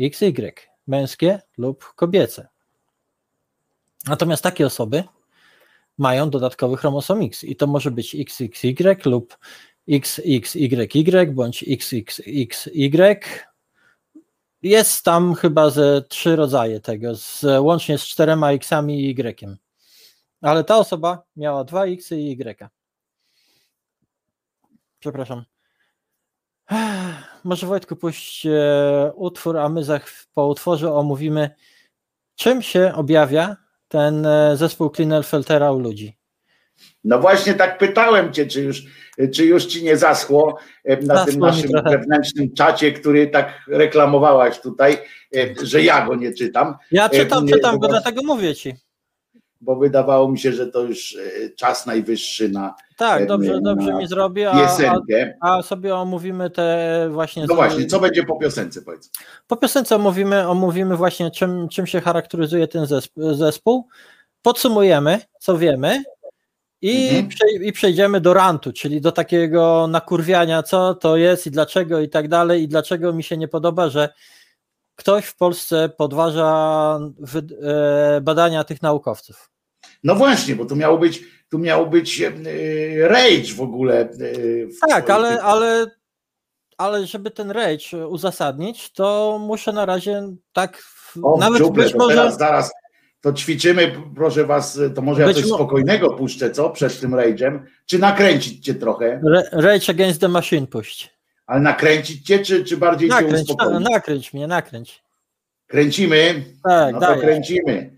XY, 0.00 0.52
męskie 0.86 1.42
lub 1.58 1.92
kobiece. 1.94 2.48
Natomiast 4.06 4.42
takie 4.42 4.66
osoby 4.66 5.04
mają 5.98 6.30
dodatkowy 6.30 6.76
chromosom 6.76 7.22
X 7.22 7.44
i 7.44 7.56
to 7.56 7.66
może 7.66 7.90
być 7.90 8.14
XXY 8.14 8.96
lub 9.04 9.38
XXYY 9.88 11.32
bądź 11.32 11.64
XXXY. 11.68 13.18
Jest 14.64 15.04
tam 15.04 15.34
chyba 15.34 15.70
ze 15.70 16.02
trzy 16.02 16.36
rodzaje 16.36 16.80
tego, 16.80 17.14
z, 17.14 17.44
łącznie 17.60 17.98
z 17.98 18.04
czterema 18.06 18.52
X-ami 18.52 19.04
i 19.04 19.10
Y. 19.10 19.58
Ale 20.42 20.64
ta 20.64 20.78
osoba 20.78 21.22
miała 21.36 21.64
dwa 21.64 21.86
X 21.86 22.12
i 22.12 22.30
Y. 22.30 22.70
Przepraszam. 24.98 25.44
Może 27.44 27.66
Wojtku 27.66 27.96
puść 27.96 28.46
e, 28.46 29.12
utwór, 29.14 29.58
a 29.58 29.68
my 29.68 29.84
za, 29.84 30.00
po 30.34 30.46
utworze 30.46 30.94
omówimy, 30.94 31.50
czym 32.34 32.62
się 32.62 32.92
objawia 32.94 33.56
ten 33.88 34.26
e, 34.26 34.56
zespół 34.56 34.90
Klinefeltera 34.90 35.72
u 35.72 35.78
ludzi. 35.78 36.18
No 37.04 37.18
właśnie 37.18 37.54
tak 37.54 37.78
pytałem 37.78 38.32
cię, 38.32 38.46
czy 38.46 38.62
już, 38.62 38.82
czy 39.34 39.44
już 39.44 39.66
ci 39.66 39.84
nie 39.84 39.96
zaschło 39.96 40.58
e, 40.84 40.96
na 40.96 41.14
Zaschło 41.14 41.32
tym 41.32 41.40
naszym 41.40 41.70
trochę. 41.70 41.90
wewnętrznym 41.90 42.52
czacie, 42.54 42.92
który 42.92 43.26
tak 43.26 43.60
reklamowałaś 43.68 44.60
tutaj, 44.60 44.92
e, 45.36 45.54
że 45.62 45.82
ja 45.82 46.06
go 46.06 46.14
nie 46.14 46.32
czytam, 46.32 46.76
Ja 46.90 47.06
E, 47.06 47.10
czytam, 47.10 47.44
nie, 47.46 47.52
czytam 47.52 47.74
bo 47.74 47.80
go, 47.80 47.88
dlatego 47.88 48.20
mówię 48.24 48.54
ci. 48.54 48.74
bo 49.60 49.76
wydawało 49.76 50.28
mi 50.28 50.38
się, 50.38 50.52
że 50.52 50.66
to 50.66 50.80
już 50.82 51.16
czas 51.56 51.86
najwyższy 51.86 52.48
na 52.48 52.74
Tak, 52.96 53.26
dobrze, 53.26 53.52
na 53.54 53.60
dobrze 53.60 53.94
mi 53.94 54.06
zrobi, 54.06 54.44
a, 54.44 54.50
a, 54.50 54.60
piosenkę. 54.60 55.34
a 55.40 55.62
sobie 55.62 55.94
omówimy 55.96 56.50
te 56.50 57.08
właśnie. 57.12 57.44
No 57.48 57.54
właśnie, 57.54 57.86
co 57.86 58.00
będzie 58.00 58.22
po 58.24 58.36
piosence 58.36 58.82
powiedz? 58.82 59.10
Po 59.46 59.56
piosence 59.56 59.96
omówimy, 59.96 60.48
omówimy 60.48 60.96
właśnie, 60.96 61.30
czym, 61.30 61.68
czym 61.68 61.86
się 61.86 62.00
charakteryzuje 62.00 62.68
ten 62.68 62.84
zesp- 62.84 63.34
zespół. 63.34 63.88
Podsumujemy, 64.42 65.18
co 65.40 65.58
wiemy. 65.58 66.02
I, 66.82 67.08
Mhm. 67.08 67.28
przej- 67.28 67.66
I 67.68 67.72
przejdziemy 67.72 68.20
do 68.20 68.34
rantu, 68.34 68.72
czyli 68.72 69.00
do 69.00 69.12
takiego 69.12 69.86
nakurwiania, 69.86 70.62
co 70.62 70.94
to 70.94 71.16
jest 71.16 71.46
i 71.46 71.50
dlaczego 71.50 72.00
i 72.00 72.08
tak 72.08 72.28
dalej, 72.28 72.62
i 72.62 72.68
dlaczego 72.68 73.12
mi 73.12 73.22
się 73.22 73.36
nie 73.36 73.48
podoba, 73.48 73.88
że 73.88 74.08
ktoś 74.96 75.24
w 75.24 75.36
Polsce 75.36 75.88
podważa 75.88 76.98
wy- 77.18 77.56
e, 77.62 78.20
badania 78.20 78.64
tych 78.64 78.82
naukowców. 78.82 79.50
No 80.04 80.14
właśnie, 80.14 80.56
bo 80.56 80.64
tu 80.64 80.76
miało 80.76 80.98
być, 80.98 81.22
tu 81.50 81.58
miało 81.58 81.86
być 81.86 82.20
e, 82.20 82.30
rage 83.08 83.54
w 83.56 83.60
ogóle. 83.60 84.00
e, 84.00 84.06
w- 84.66 84.78
Tak, 84.88 85.10
ale, 85.10 85.42
ale, 85.42 85.86
ale 86.78 87.06
żeby 87.06 87.30
ten 87.30 87.50
rage 87.50 88.08
uzasadnić, 88.08 88.92
to 88.92 89.38
muszę 89.40 89.72
na 89.72 89.86
razie 89.86 90.28
tak, 90.52 90.76
w- 90.78 91.18
O, 91.22 91.36
nawet 91.38 91.62
dziuple, 91.62 91.84
być 91.84 91.94
może, 91.94 92.16
teraz, 92.16 92.38
zaraz 92.38 92.70
to 93.24 93.32
ćwiczymy, 93.32 93.92
proszę 94.16 94.44
was, 94.44 94.80
to 94.94 95.02
może 95.02 95.20
ja 95.20 95.26
Być 95.26 95.36
coś 95.36 95.46
mo- 95.50 95.54
spokojnego 95.54 96.10
puszczę, 96.10 96.50
co? 96.50 96.70
Przed 96.70 97.00
tym 97.00 97.10
rage'em, 97.10 97.58
czy 97.86 97.98
nakręcić 97.98 98.64
cię 98.64 98.74
trochę? 98.74 99.20
Re- 99.28 99.48
Rage 99.52 99.90
Against 99.92 100.20
the 100.20 100.28
Machine 100.28 100.66
puść. 100.66 101.10
Ale 101.46 101.60
nakręcić 101.60 102.26
cię, 102.26 102.38
czy, 102.38 102.64
czy 102.64 102.76
bardziej 102.76 103.08
cię 103.08 103.14
Nakręć, 103.14 103.48
na, 103.48 103.54
uspokoić? 103.54 103.88
nakręć 103.90 104.34
mnie, 104.34 104.46
nakręć. 104.46 105.02
Kręcimy? 105.66 106.44
Tak, 106.64 106.92
No 106.94 107.00
to 107.00 107.16
kręcimy. 107.16 107.90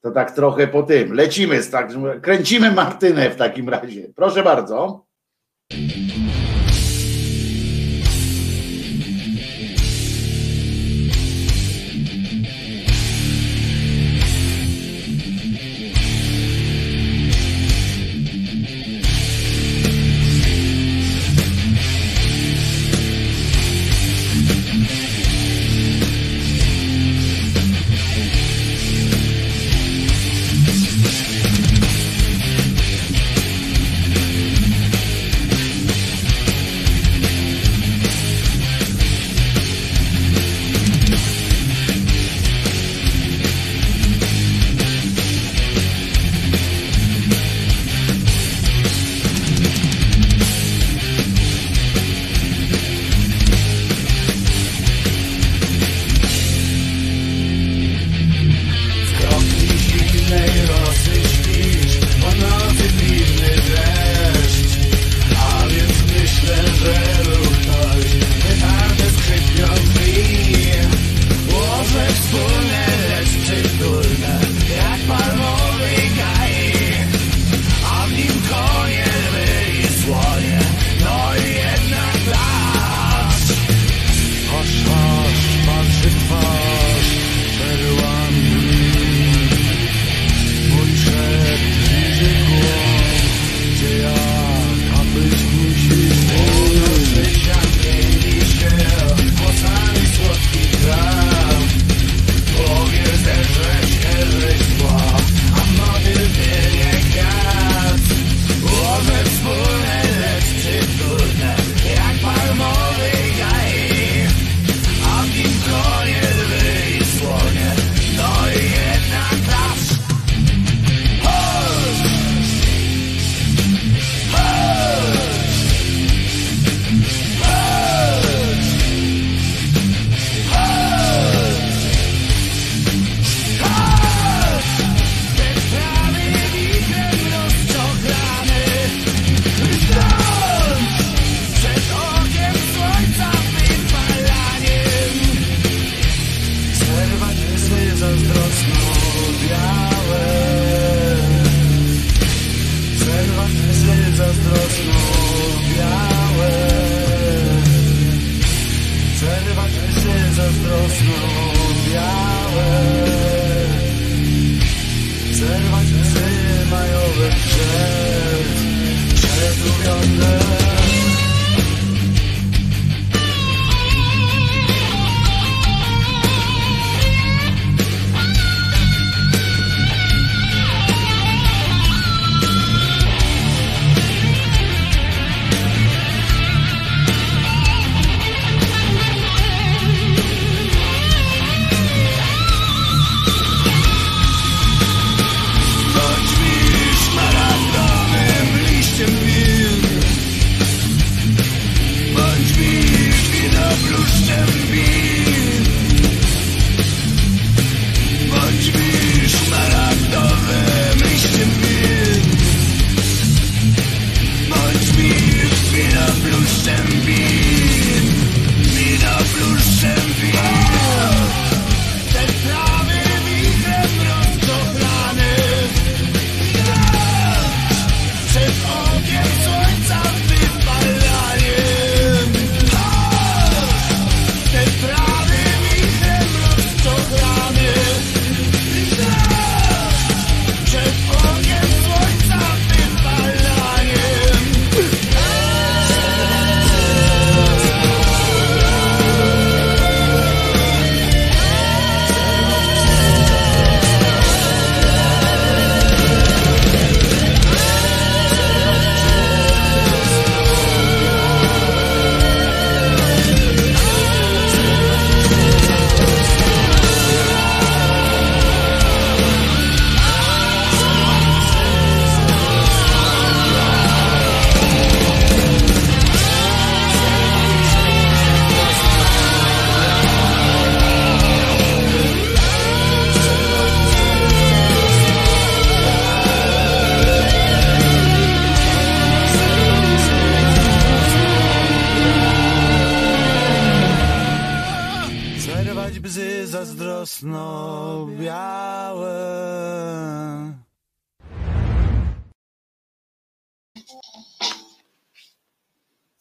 To 0.00 0.10
tak 0.10 0.30
trochę 0.30 0.66
po 0.68 0.82
tym. 0.82 1.12
Lecimy, 1.12 1.60
tak, 1.64 1.90
kręcimy 2.22 2.72
Martynę 2.72 3.30
w 3.30 3.36
takim 3.36 3.68
razie. 3.68 4.08
Proszę 4.16 4.42
bardzo. 4.42 5.04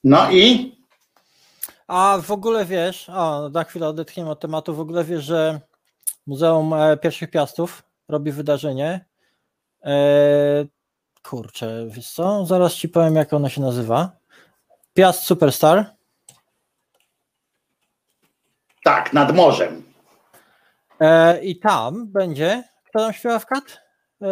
No 0.04 0.32
i 0.32 0.76
A 1.88 2.18
w 2.22 2.32
ogóle 2.32 2.66
wiesz, 2.66 3.10
o, 3.10 3.50
na 3.50 3.64
chwilę 3.64 3.88
odetchniemy 3.88 4.30
od 4.30 4.40
tematu, 4.40 4.76
w 4.76 4.80
ogóle 4.80 5.04
wiesz, 5.04 5.24
że 5.24 5.60
Muzeum 6.28 6.74
e, 6.74 6.98
Pierwszych 6.98 7.32
Piastów 7.32 7.84
robi 8.08 8.32
wydarzenie. 8.32 9.06
E, 9.84 9.94
kurczę, 11.24 11.88
wiesz 11.88 12.10
co? 12.12 12.46
Zaraz 12.46 12.74
ci 12.74 12.90
powiem, 12.90 13.16
jak 13.16 13.34
ono 13.34 13.50
się 13.50 13.62
nazywa. 13.62 14.12
Piast 14.94 15.24
Superstar. 15.24 15.96
tak, 18.84 19.14
nad 19.14 19.36
morzem. 19.36 19.84
E, 21.00 21.44
I 21.44 21.60
tam 21.60 22.08
będzie. 22.08 22.64
Kto 22.86 23.00
tam 23.00 23.14
śpiewa 23.14 23.40
w 23.40 23.46
kat? 23.46 23.82
E, 24.22 24.26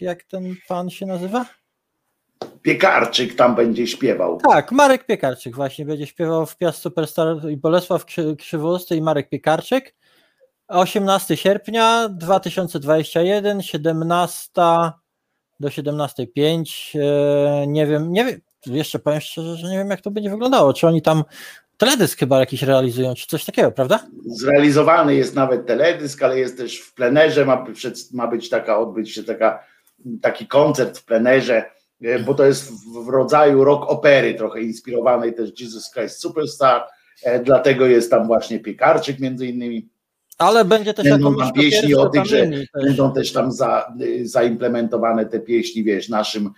jak 0.00 0.22
ten 0.22 0.54
pan 0.68 0.90
się 0.90 1.06
nazywa? 1.06 1.44
Piekarczyk 2.62 3.34
tam 3.36 3.54
będzie 3.54 3.86
śpiewał. 3.86 4.38
Tak, 4.50 4.72
Marek 4.72 5.06
Piekarczyk 5.06 5.56
właśnie 5.56 5.86
będzie 5.86 6.06
śpiewał 6.06 6.46
w 6.46 6.56
Piast 6.56 6.78
Superstar 6.82 7.50
i 7.50 7.56
Bolesław 7.56 8.04
Krzy- 8.04 8.36
Krzywosty 8.36 8.96
i 8.96 9.02
Marek 9.02 9.28
Piekarczyk. 9.28 9.94
18 10.68 11.36
sierpnia 11.36 12.08
2021, 12.08 13.62
17 13.62 14.50
do 15.60 15.68
17.05. 15.68 16.98
E, 16.98 17.66
Nie 17.66 17.86
wiem, 17.86 18.12
nie 18.12 18.24
wiem, 18.24 18.40
jeszcze 18.66 18.98
powiem 18.98 19.20
szczerze, 19.20 19.56
że 19.56 19.68
nie 19.70 19.78
wiem 19.78 19.90
jak 19.90 20.00
to 20.00 20.10
będzie 20.10 20.30
wyglądało. 20.30 20.72
Czy 20.72 20.86
oni 20.86 21.02
tam 21.02 21.24
teledysk 21.76 22.18
chyba 22.18 22.40
jakiś 22.40 22.62
realizują, 22.62 23.14
czy 23.14 23.26
coś 23.26 23.44
takiego, 23.44 23.72
prawda? 23.72 24.00
Zrealizowany 24.26 25.14
jest 25.14 25.34
nawet 25.34 25.66
teledysk, 25.66 26.22
ale 26.22 26.38
jest 26.38 26.56
też 26.58 26.78
w 26.80 26.94
plenerze, 26.94 27.44
ma, 27.44 27.64
ma 28.12 28.26
być 28.26 28.48
taka, 28.48 28.78
odbyć 28.78 29.14
się 29.14 29.24
taka, 29.24 29.64
taki 30.22 30.46
koncert 30.46 30.98
w 30.98 31.04
plenerze, 31.04 31.64
bo 32.26 32.34
to 32.34 32.46
jest 32.46 32.70
w, 32.72 33.08
rodzaju 33.08 33.64
rock 33.64 33.90
opery, 33.90 34.34
trochę 34.34 34.62
inspirowanej 34.62 35.34
też 35.34 35.60
Jesus 35.60 35.90
Christ 35.92 36.20
Superstar, 36.20 36.82
e, 37.22 37.40
dlatego 37.40 37.86
jest 37.86 38.10
tam 38.10 38.26
właśnie 38.26 38.60
Piekarczyk 38.60 39.20
między 39.20 39.46
innymi. 39.46 39.88
Ale 40.38 40.64
będzie 40.64 40.94
też 40.94 41.08
Będą 41.08 41.36
tam 41.36 41.52
pieśni 41.52 41.94
o 41.94 42.02
to 42.04 42.10
tych, 42.10 42.24
że 42.24 42.46
będą 42.74 43.12
też 43.12 43.32
tam 43.32 43.52
za, 43.52 43.94
y, 44.00 44.28
zaimplementowane 44.28 45.26
te 45.26 45.40
pieśni, 45.40 45.84
wiesz, 45.84 46.08
naszym 46.08 46.50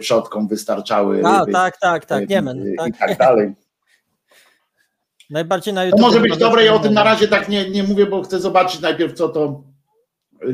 przodkom 0.00 0.48
wystarczały 0.48 1.22
A, 1.24 1.40
ryby, 1.40 1.52
tak, 1.52 1.76
tak, 1.80 2.04
tak, 2.04 2.22
em, 2.22 2.28
Niemen. 2.28 2.62
y, 2.66 2.72
i 2.72 2.76
Tak. 2.76 2.98
tak 2.98 3.18
dalej. 3.18 3.54
Najbardziej 5.30 5.74
na 5.74 5.80
To 5.80 5.86
YouTube. 5.86 6.00
może 6.00 6.20
być 6.20 6.36
dobre, 6.36 6.64
ja 6.64 6.74
o 6.74 6.78
tym 6.78 6.94
na 6.94 7.04
razie 7.04 7.28
tak 7.28 7.48
nie, 7.48 7.70
nie 7.70 7.82
mówię, 7.82 8.06
bo 8.06 8.22
chcę 8.22 8.40
zobaczyć 8.40 8.80
najpierw, 8.80 9.12
co 9.12 9.28
to, 9.28 9.64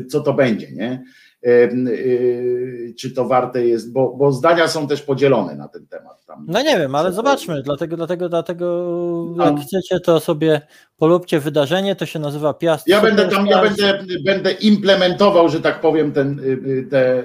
co 0.09 0.20
to 0.20 0.32
będzie, 0.32 0.72
nie? 0.72 1.02
Y, 1.47 2.94
Czy 2.98 3.10
to 3.10 3.24
warte 3.24 3.66
jest, 3.66 3.93
bo, 3.93 4.14
bo 4.16 4.32
zdania 4.32 4.69
są 4.69 4.89
też 4.89 5.02
podzielone 5.02 5.56
na 5.56 5.68
ten 5.68 5.86
temat. 5.86 6.25
Tam. 6.26 6.47
No 6.49 6.62
nie 6.62 6.78
wiem, 6.78 6.94
ale 6.94 7.12
zobaczmy, 7.12 7.62
dlatego, 7.62 7.97
dlatego, 7.97 8.28
dlatego 8.28 8.65
No. 9.36 9.44
jak 9.44 9.60
chcecie, 9.60 10.00
to 10.00 10.20
sobie 10.20 10.60
polubcie 10.97 11.41
wydarzenie, 11.41 11.97
to 11.97 12.07
się 12.07 12.18
nazywa 12.18 12.55
Piast. 12.55 12.89
Ja 12.89 13.00
będę 13.00 13.28
tam, 13.28 13.47
ja 13.47 13.62
będę, 13.62 13.99
będę 14.25 14.52
implementował, 14.52 15.49
że 15.49 15.60
tak 15.60 15.81
powiem, 15.81 16.12
ten, 16.12 16.39
y, 16.39 16.42
y, 16.42 16.86
te, 16.91 17.23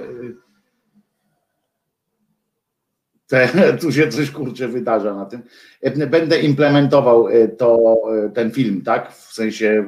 te, 3.28 3.48
tu 3.82 3.92
się 3.92 4.08
coś 4.08 4.32
kurczę 4.32 4.68
wydarza 4.68 5.16
na 5.16 5.26
tym. 5.26 5.42
E, 5.82 6.08
Będę 6.08 6.40
implementował 6.40 7.30
y, 7.30 7.56
to, 7.58 7.98
y, 8.28 8.30
ten 8.30 8.52
film, 8.52 8.82
tak? 8.82 9.14
W 9.14 9.34
sensie 9.34 9.86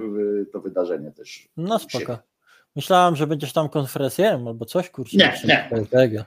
to 0.52 0.62
wydarzenie 0.62 1.12
też. 1.12 1.50
No 1.58 1.80
spoko. 1.80 2.28
Myślałem, 2.80 3.16
że 3.16 3.27
będziesz 3.27 3.53
tam 3.53 3.69
konferencjerem 3.69 4.48
albo 4.48 4.66
coś, 4.66 4.90
kurczę. 4.90 5.17
Nie, 5.17 5.33
nie. 5.45 5.85
Tego. 5.90 6.24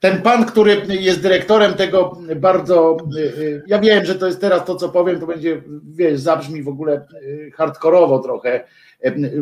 Ten 0.00 0.22
pan, 0.22 0.44
który 0.44 0.82
jest 0.88 1.22
dyrektorem 1.22 1.74
tego 1.74 2.18
bardzo, 2.36 2.96
y, 3.16 3.20
y, 3.20 3.62
ja 3.66 3.78
wiem, 3.78 4.04
że 4.04 4.14
to 4.14 4.26
jest 4.26 4.40
teraz 4.40 4.64
to, 4.64 4.76
co 4.76 4.88
powiem, 4.88 5.20
to 5.20 5.26
będzie, 5.26 5.62
wiesz, 5.84 6.20
zabrzmi 6.20 6.62
w 6.62 6.68
ogóle 6.68 7.06
y, 7.22 7.50
hardkorowo 7.54 8.18
trochę, 8.18 8.64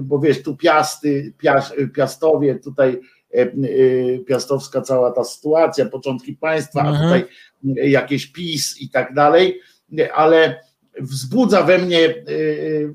bo 0.03 0.19
wiesz, 0.19 0.43
tu 0.43 0.57
Piasty, 0.57 1.33
Pias, 1.39 1.73
Piastowie, 1.95 2.55
tutaj 2.55 3.01
piastowska 4.27 4.81
cała 4.81 5.13
ta 5.13 5.25
sytuacja, 5.25 5.87
początki 5.87 6.33
państwa, 6.33 6.81
a 6.83 6.89
Mhm. 6.89 7.05
tutaj 7.05 7.25
y, 7.85 7.89
jakieś 7.89 8.27
PiS 8.27 8.81
i 8.81 8.91
tak 8.91 9.15
dalej, 9.15 9.61
ale 10.15 10.61
wzbudza 11.01 11.63
we 11.63 11.79
mnie 11.79 12.15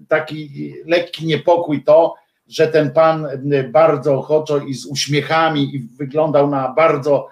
taki 0.08 0.74
lekki 0.86 1.26
niepokój 1.26 1.84
to, 1.84 2.16
że 2.50 2.68
ten 2.68 2.92
pan 2.92 3.26
y, 3.26 3.70
bardzo 3.72 4.16
ochoczo 4.16 4.58
i 4.58 4.74
z 4.74 4.86
uśmiechami 4.86 5.76
i 5.76 5.80
wyglądał 5.80 6.50
na 6.50 6.74
bardzo 6.74 7.28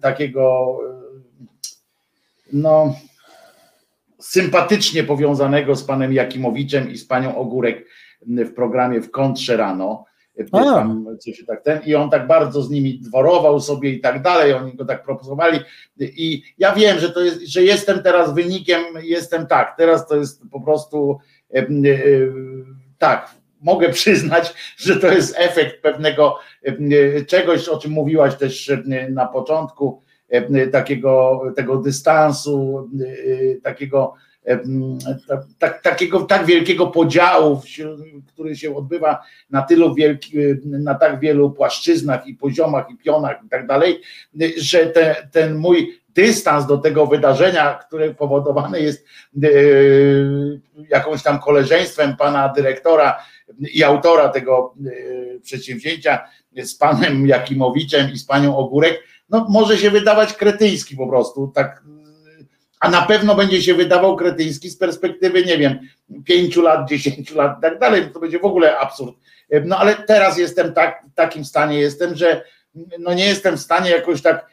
takiego 0.00 0.76
no 2.52 2.94
sympatycznie 4.20 5.04
powiązanego 5.04 5.76
z 5.76 5.84
panem 5.84 6.12
Jakimowiczem 6.12 6.90
i 6.90 6.96
z 6.96 7.06
panią 7.06 7.36
Ogórek 7.36 7.86
w 8.26 8.54
programie 8.54 9.00
w 9.00 9.10
kontrze 9.10 9.56
rano. 9.56 10.04
Tam 10.52 11.06
coś 11.18 11.44
tak 11.46 11.62
ten, 11.62 11.80
I 11.86 11.94
on 11.94 12.10
tak 12.10 12.26
bardzo 12.26 12.62
z 12.62 12.70
nimi 12.70 13.00
dworował 13.00 13.60
sobie 13.60 13.90
i 13.90 14.00
tak 14.00 14.22
dalej, 14.22 14.52
oni 14.52 14.74
go 14.74 14.84
tak 14.84 15.02
proponowali. 15.02 15.58
I 16.00 16.42
ja 16.58 16.74
wiem, 16.74 16.98
że 16.98 17.10
to 17.10 17.20
jest, 17.20 17.40
że 17.46 17.62
jestem 17.62 18.02
teraz 18.02 18.34
wynikiem, 18.34 18.82
jestem 19.02 19.46
tak, 19.46 19.74
teraz 19.76 20.06
to 20.06 20.16
jest 20.16 20.42
po 20.50 20.60
prostu 20.60 21.18
e, 21.54 21.58
e, 21.58 21.66
tak, 22.98 23.34
mogę 23.60 23.88
przyznać, 23.88 24.54
że 24.76 24.96
to 24.96 25.12
jest 25.12 25.34
efekt 25.38 25.82
pewnego 25.82 26.38
e, 26.64 27.24
czegoś, 27.24 27.68
o 27.68 27.78
czym 27.78 27.90
mówiłaś 27.90 28.34
też 28.34 28.72
na 29.10 29.26
początku, 29.26 30.02
takiego 30.72 31.42
tego 31.56 31.76
dystansu, 31.76 32.88
takiego 33.62 34.14
tak, 35.58 35.82
takiego 35.82 36.20
tak 36.20 36.46
wielkiego 36.46 36.86
podziału, 36.86 37.60
który 38.26 38.56
się 38.56 38.76
odbywa 38.76 39.22
na 39.50 39.62
tylu 39.62 39.94
wielki, 39.94 40.38
na 40.64 40.94
tak 40.94 41.20
wielu 41.20 41.50
płaszczyznach 41.50 42.26
i 42.26 42.34
poziomach 42.34 42.90
i 42.90 42.96
pionach 42.96 43.36
i 43.46 43.48
tak 43.48 43.66
dalej, 43.66 44.00
że 44.56 44.86
te, 44.86 45.28
ten 45.32 45.56
mój 45.56 46.00
dystans 46.18 46.66
do 46.66 46.78
tego 46.78 47.06
wydarzenia, 47.06 47.74
które 47.74 48.14
powodowane 48.14 48.80
jest 48.80 49.06
e, 49.42 49.48
jakąś 50.88 51.22
tam 51.22 51.38
koleżeństwem 51.38 52.16
pana 52.16 52.48
dyrektora 52.48 53.18
i 53.60 53.84
autora 53.84 54.28
tego 54.28 54.74
e, 54.86 55.40
przedsięwzięcia 55.40 56.28
z 56.56 56.74
panem 56.74 57.26
Jakimowiczem 57.26 58.12
i 58.12 58.18
z 58.18 58.24
panią 58.24 58.56
Ogórek, 58.56 59.02
no 59.30 59.46
może 59.48 59.78
się 59.78 59.90
wydawać 59.90 60.32
kretyński 60.32 60.96
po 60.96 61.08
prostu, 61.08 61.52
tak 61.54 61.82
a 62.80 62.90
na 62.90 63.02
pewno 63.02 63.34
będzie 63.34 63.62
się 63.62 63.74
wydawał 63.74 64.16
kretyński 64.16 64.70
z 64.70 64.76
perspektywy, 64.76 65.44
nie 65.44 65.58
wiem, 65.58 65.78
pięciu 66.24 66.62
lat, 66.62 66.88
dziesięciu 66.88 67.36
lat 67.36 67.58
i 67.58 67.62
tak 67.62 67.78
dalej, 67.78 68.10
to 68.12 68.20
będzie 68.20 68.38
w 68.38 68.44
ogóle 68.44 68.78
absurd. 68.78 69.14
No 69.64 69.78
ale 69.78 69.94
teraz 69.94 70.38
jestem 70.38 70.72
tak, 70.72 71.02
w 71.12 71.14
takim 71.14 71.44
stanie 71.44 71.78
jestem, 71.80 72.14
że 72.14 72.42
no 72.98 73.14
nie 73.14 73.26
jestem 73.26 73.56
w 73.56 73.60
stanie 73.60 73.90
jakoś 73.90 74.22
tak, 74.22 74.46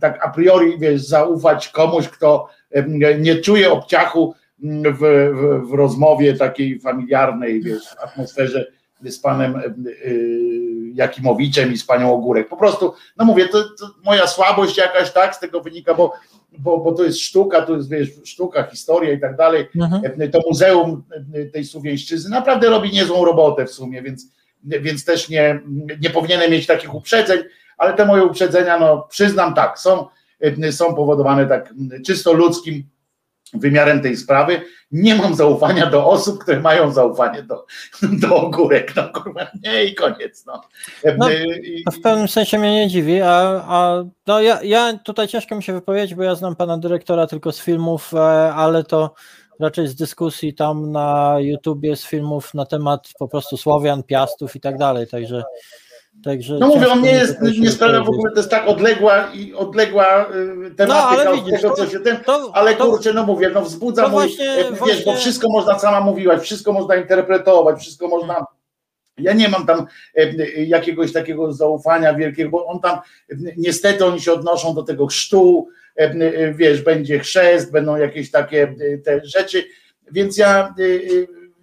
tak 0.00 0.26
a 0.26 0.28
priori 0.28 0.78
wiesz, 0.78 1.02
zaufać 1.02 1.68
komuś, 1.68 2.08
kto 2.08 2.48
nie 3.18 3.36
czuje 3.36 3.72
obciachu 3.72 4.34
w, 4.62 4.98
w, 4.98 5.70
w 5.70 5.72
rozmowie 5.74 6.34
takiej 6.34 6.80
familiarnej, 6.80 7.62
wiesz, 7.62 7.88
w 7.88 8.00
atmosferze 8.00 8.66
z 9.04 9.18
panem 9.18 9.60
Jakimowiczem 10.94 11.72
i 11.72 11.76
z 11.76 11.84
panią 11.84 12.14
Ogórek. 12.14 12.48
Po 12.48 12.56
prostu, 12.56 12.92
no 13.16 13.24
mówię, 13.24 13.48
to, 13.48 13.62
to 13.62 13.90
moja 14.04 14.26
słabość 14.26 14.76
jakaś 14.76 15.12
tak 15.12 15.34
z 15.34 15.40
tego 15.40 15.60
wynika, 15.60 15.94
bo 15.94 16.12
bo, 16.58 16.78
bo 16.78 16.92
to 16.92 17.04
jest 17.04 17.20
sztuka, 17.20 17.62
to 17.62 17.76
jest 17.76 17.90
wiesz, 17.90 18.08
sztuka, 18.24 18.62
historia 18.62 19.12
i 19.12 19.20
tak 19.20 19.36
dalej. 19.36 19.66
Mhm. 19.76 20.30
To 20.30 20.40
muzeum 20.48 21.02
tej 21.52 21.64
Słowiańszczyzny 21.64 22.30
naprawdę 22.30 22.70
robi 22.70 22.90
niezłą 22.92 23.24
robotę 23.24 23.66
w 23.66 23.70
sumie, 23.70 24.02
więc, 24.02 24.26
więc 24.64 25.04
też 25.04 25.28
nie, 25.28 25.60
nie 26.02 26.10
powinienem 26.10 26.50
mieć 26.50 26.66
takich 26.66 26.94
uprzedzeń, 26.94 27.38
ale 27.76 27.94
te 27.94 28.04
moje 28.04 28.24
uprzedzenia, 28.24 28.78
no 28.78 29.06
przyznam 29.10 29.54
tak, 29.54 29.78
są, 29.78 30.06
są 30.70 30.94
powodowane 30.94 31.46
tak 31.46 31.74
czysto 32.06 32.32
ludzkim 32.32 32.84
wymiarem 33.54 34.02
tej 34.02 34.16
sprawy. 34.16 34.60
Nie 34.90 35.14
mam 35.14 35.34
zaufania 35.34 35.86
do 35.86 36.06
osób, 36.06 36.42
które 36.42 36.60
mają 36.60 36.92
zaufanie 36.92 37.42
do, 37.42 37.66
do 38.22 38.36
ogórek. 38.36 38.96
No 38.96 39.08
kurwa, 39.08 39.46
nie 39.64 39.84
i 39.84 39.94
koniec. 39.94 40.46
No. 40.46 40.60
no 41.18 41.28
w 41.92 42.00
pewnym 42.00 42.28
sensie 42.28 42.58
mnie 42.58 42.72
nie 42.72 42.88
dziwi, 42.88 43.20
a, 43.20 43.64
a 43.68 44.04
no 44.26 44.40
ja, 44.40 44.62
ja 44.62 44.98
tutaj 45.04 45.28
ciężko 45.28 45.56
mi 45.56 45.62
się 45.62 45.72
wypowiedzieć, 45.72 46.14
bo 46.14 46.22
ja 46.22 46.34
znam 46.34 46.56
pana 46.56 46.78
dyrektora 46.78 47.26
tylko 47.26 47.52
z 47.52 47.60
filmów, 47.60 48.14
e, 48.14 48.18
ale 48.54 48.84
to 48.84 49.14
raczej 49.60 49.88
z 49.88 49.94
dyskusji 49.94 50.54
tam 50.54 50.92
na 50.92 51.36
YouTubie, 51.38 51.96
z 51.96 52.06
filmów 52.06 52.54
na 52.54 52.66
temat 52.66 53.08
po 53.18 53.28
prostu 53.28 53.56
Słowian, 53.56 54.02
Piastów 54.02 54.56
i 54.56 54.60
tak 54.60 54.78
dalej, 54.78 55.06
także 55.06 55.42
Także 56.24 56.58
no 56.58 56.68
mówię, 56.68 56.88
on 56.88 57.02
nie 57.02 57.10
jest, 57.10 57.42
nie 57.60 57.70
sprawia 57.70 58.00
w 58.00 58.08
ogóle, 58.08 58.32
to 58.32 58.36
jest 58.36 58.50
tak 58.50 58.68
odległa 58.68 59.30
i 59.34 59.54
odległa 59.54 60.26
y, 60.66 60.74
tematyka 60.74 61.24
no, 61.24 61.30
od 61.30 61.50
tego, 61.50 61.74
co 61.74 61.86
się 61.86 62.00
ten, 62.00 62.16
to, 62.16 62.50
ale 62.54 62.74
to, 62.74 62.86
kurczę, 62.86 63.12
no 63.12 63.26
mówię, 63.26 63.50
no 63.54 63.62
wzbudza 63.62 64.08
mój, 64.08 64.10
właśnie, 64.10 64.56
wiesz, 64.56 64.78
właśnie... 64.78 65.04
bo 65.04 65.14
wszystko 65.14 65.48
można, 65.50 65.78
sama 65.78 66.00
mówiłaś, 66.00 66.40
wszystko 66.40 66.72
można 66.72 66.96
interpretować, 66.96 67.80
wszystko 67.80 68.08
można 68.08 68.46
ja 69.18 69.32
nie 69.32 69.48
mam 69.48 69.66
tam 69.66 69.86
jakiegoś 70.56 71.12
takiego 71.12 71.52
zaufania 71.52 72.14
wielkiego, 72.14 72.50
bo 72.50 72.66
on 72.66 72.80
tam, 72.80 72.98
niestety 73.56 74.06
oni 74.06 74.20
się 74.20 74.32
odnoszą 74.32 74.74
do 74.74 74.82
tego 74.82 75.06
chrztu, 75.06 75.68
wiesz, 76.54 76.82
będzie 76.82 77.18
chrzest, 77.18 77.72
będą 77.72 77.96
jakieś 77.96 78.30
takie 78.30 78.74
te 79.04 79.20
rzeczy, 79.24 79.64
więc 80.12 80.36
ja 80.36 80.74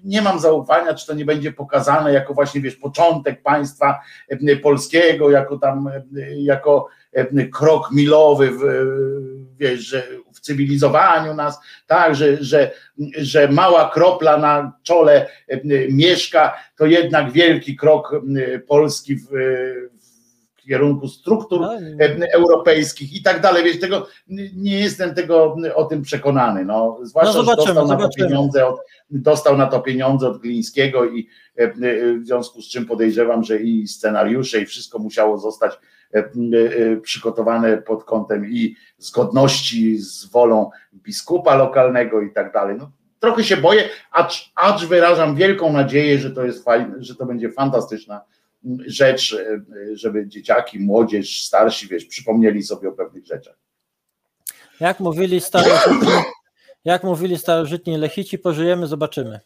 nie 0.04 0.22
mam 0.22 0.40
zaufania, 0.40 0.94
czy 0.94 1.08
to 1.08 1.14
nie 1.14 1.26
będzie 1.26 1.52
pokazane 1.52 2.14
jako 2.14 2.34
właśnie, 2.34 2.62
wiesz, 2.62 2.76
początek 2.76 3.42
państwa 3.42 4.00
e, 4.30 4.56
polskiego, 4.56 5.32
jako 5.32 5.58
tam, 5.58 5.88
e, 5.88 6.02
jako 6.36 6.88
e, 7.14 7.46
krok 7.48 7.92
milowy 7.92 8.52
w, 8.52 8.60
wiesz, 9.58 9.80
że 9.80 10.04
w 10.34 10.40
cywilizowaniu 10.40 11.34
nas, 11.34 11.60
tak, 11.88 12.16
że, 12.16 12.44
że, 12.44 12.72
że 13.18 13.48
mała 13.48 13.92
kropla 13.94 14.38
na 14.38 14.74
czole 14.84 15.30
mieszka, 15.90 16.54
to 16.78 16.86
jednak 16.86 17.32
wielki 17.32 17.76
krok 17.76 18.22
Polski 18.68 19.16
w, 19.16 19.28
kierunku 20.68 21.08
struktur 21.08 21.62
no, 21.62 21.74
europejskich 22.34 23.14
i 23.14 23.24
tak 23.24 23.42
dalej. 23.42 23.64
Wiesz, 23.64 23.80
tego 23.80 24.08
nie 24.56 24.80
jestem 24.80 25.16
tego 25.16 25.56
o 25.76 25.84
tym 25.84 26.02
przekonany. 26.02 26.66
No, 26.66 26.98
zwłaszcza, 27.04 27.38
no 27.38 27.44
że 27.44 27.56
dostał 27.56 27.88
na 27.88 27.98
to 27.98 28.10
pieniądze 28.18 28.68
od, 28.68 28.80
dostał 29.10 29.58
na 29.58 29.68
to 29.68 29.80
pieniądze 29.80 30.28
od 30.28 30.42
Glińskiego 30.42 31.06
i 31.06 31.28
w 31.58 32.26
związku 32.26 32.62
z 32.62 32.70
czym 32.70 32.86
podejrzewam, 32.86 33.44
że 33.44 33.58
i 33.58 33.88
scenariusze 33.88 34.62
i 34.62 34.66
wszystko 34.66 35.00
musiało 35.00 35.38
zostać 35.38 35.80
przygotowane 37.02 37.78
pod 37.78 38.04
kątem 38.04 38.50
i 38.50 38.76
zgodności 38.98 39.98
z 39.98 40.26
wolą 40.26 40.70
biskupa 40.94 41.56
lokalnego 41.56 42.22
i 42.22 42.34
tak 42.34 42.54
dalej. 42.54 42.76
No, 42.80 42.92
trochę 43.20 43.44
się 43.44 43.58
boję, 43.58 43.90
acz, 44.12 44.52
acz 44.56 44.86
wyrażam 44.86 45.36
wielką 45.36 45.74
nadzieję, 45.74 46.20
że 46.20 46.32
to 46.32 46.46
jest 46.46 46.64
fajne, 46.64 46.96
że 47.00 47.16
to 47.16 47.26
będzie 47.26 47.52
fantastyczna 47.52 48.22
rzecz, 48.86 49.34
e, 49.34 49.96
żeby 49.96 50.28
dzieciaki, 50.28 50.80
młodzież, 50.80 51.44
starsi, 51.44 51.88
wiesz, 51.88 52.06
przypomnieli 52.06 52.64
sobie 52.64 52.90
o 52.90 52.92
pewnych 52.92 53.26
rzeczach. 53.26 53.56
Jak 54.80 55.00
mówili 55.00 55.42
starożytni, 55.42 56.08
jak 56.86 57.04
mówili 57.04 57.38
starożytni 57.38 57.98
lechici, 57.98 58.40
pożyjemy, 58.40 58.88
zobaczymy. 58.88 59.40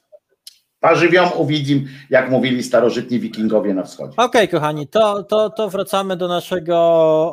Pażywią 0.79 1.29
uwidzim, 1.29 1.87
jak 2.09 2.31
mówili 2.31 2.63
starożytni 2.63 3.19
wikingowie 3.19 3.73
na 3.73 3.83
wschodzie. 3.83 4.13
Okej, 4.13 4.25
okay, 4.25 4.47
kochani, 4.47 4.87
to, 4.87 5.23
to, 5.23 5.49
to 5.49 5.69
wracamy 5.69 6.17
do 6.17 6.27
naszego 6.27 6.77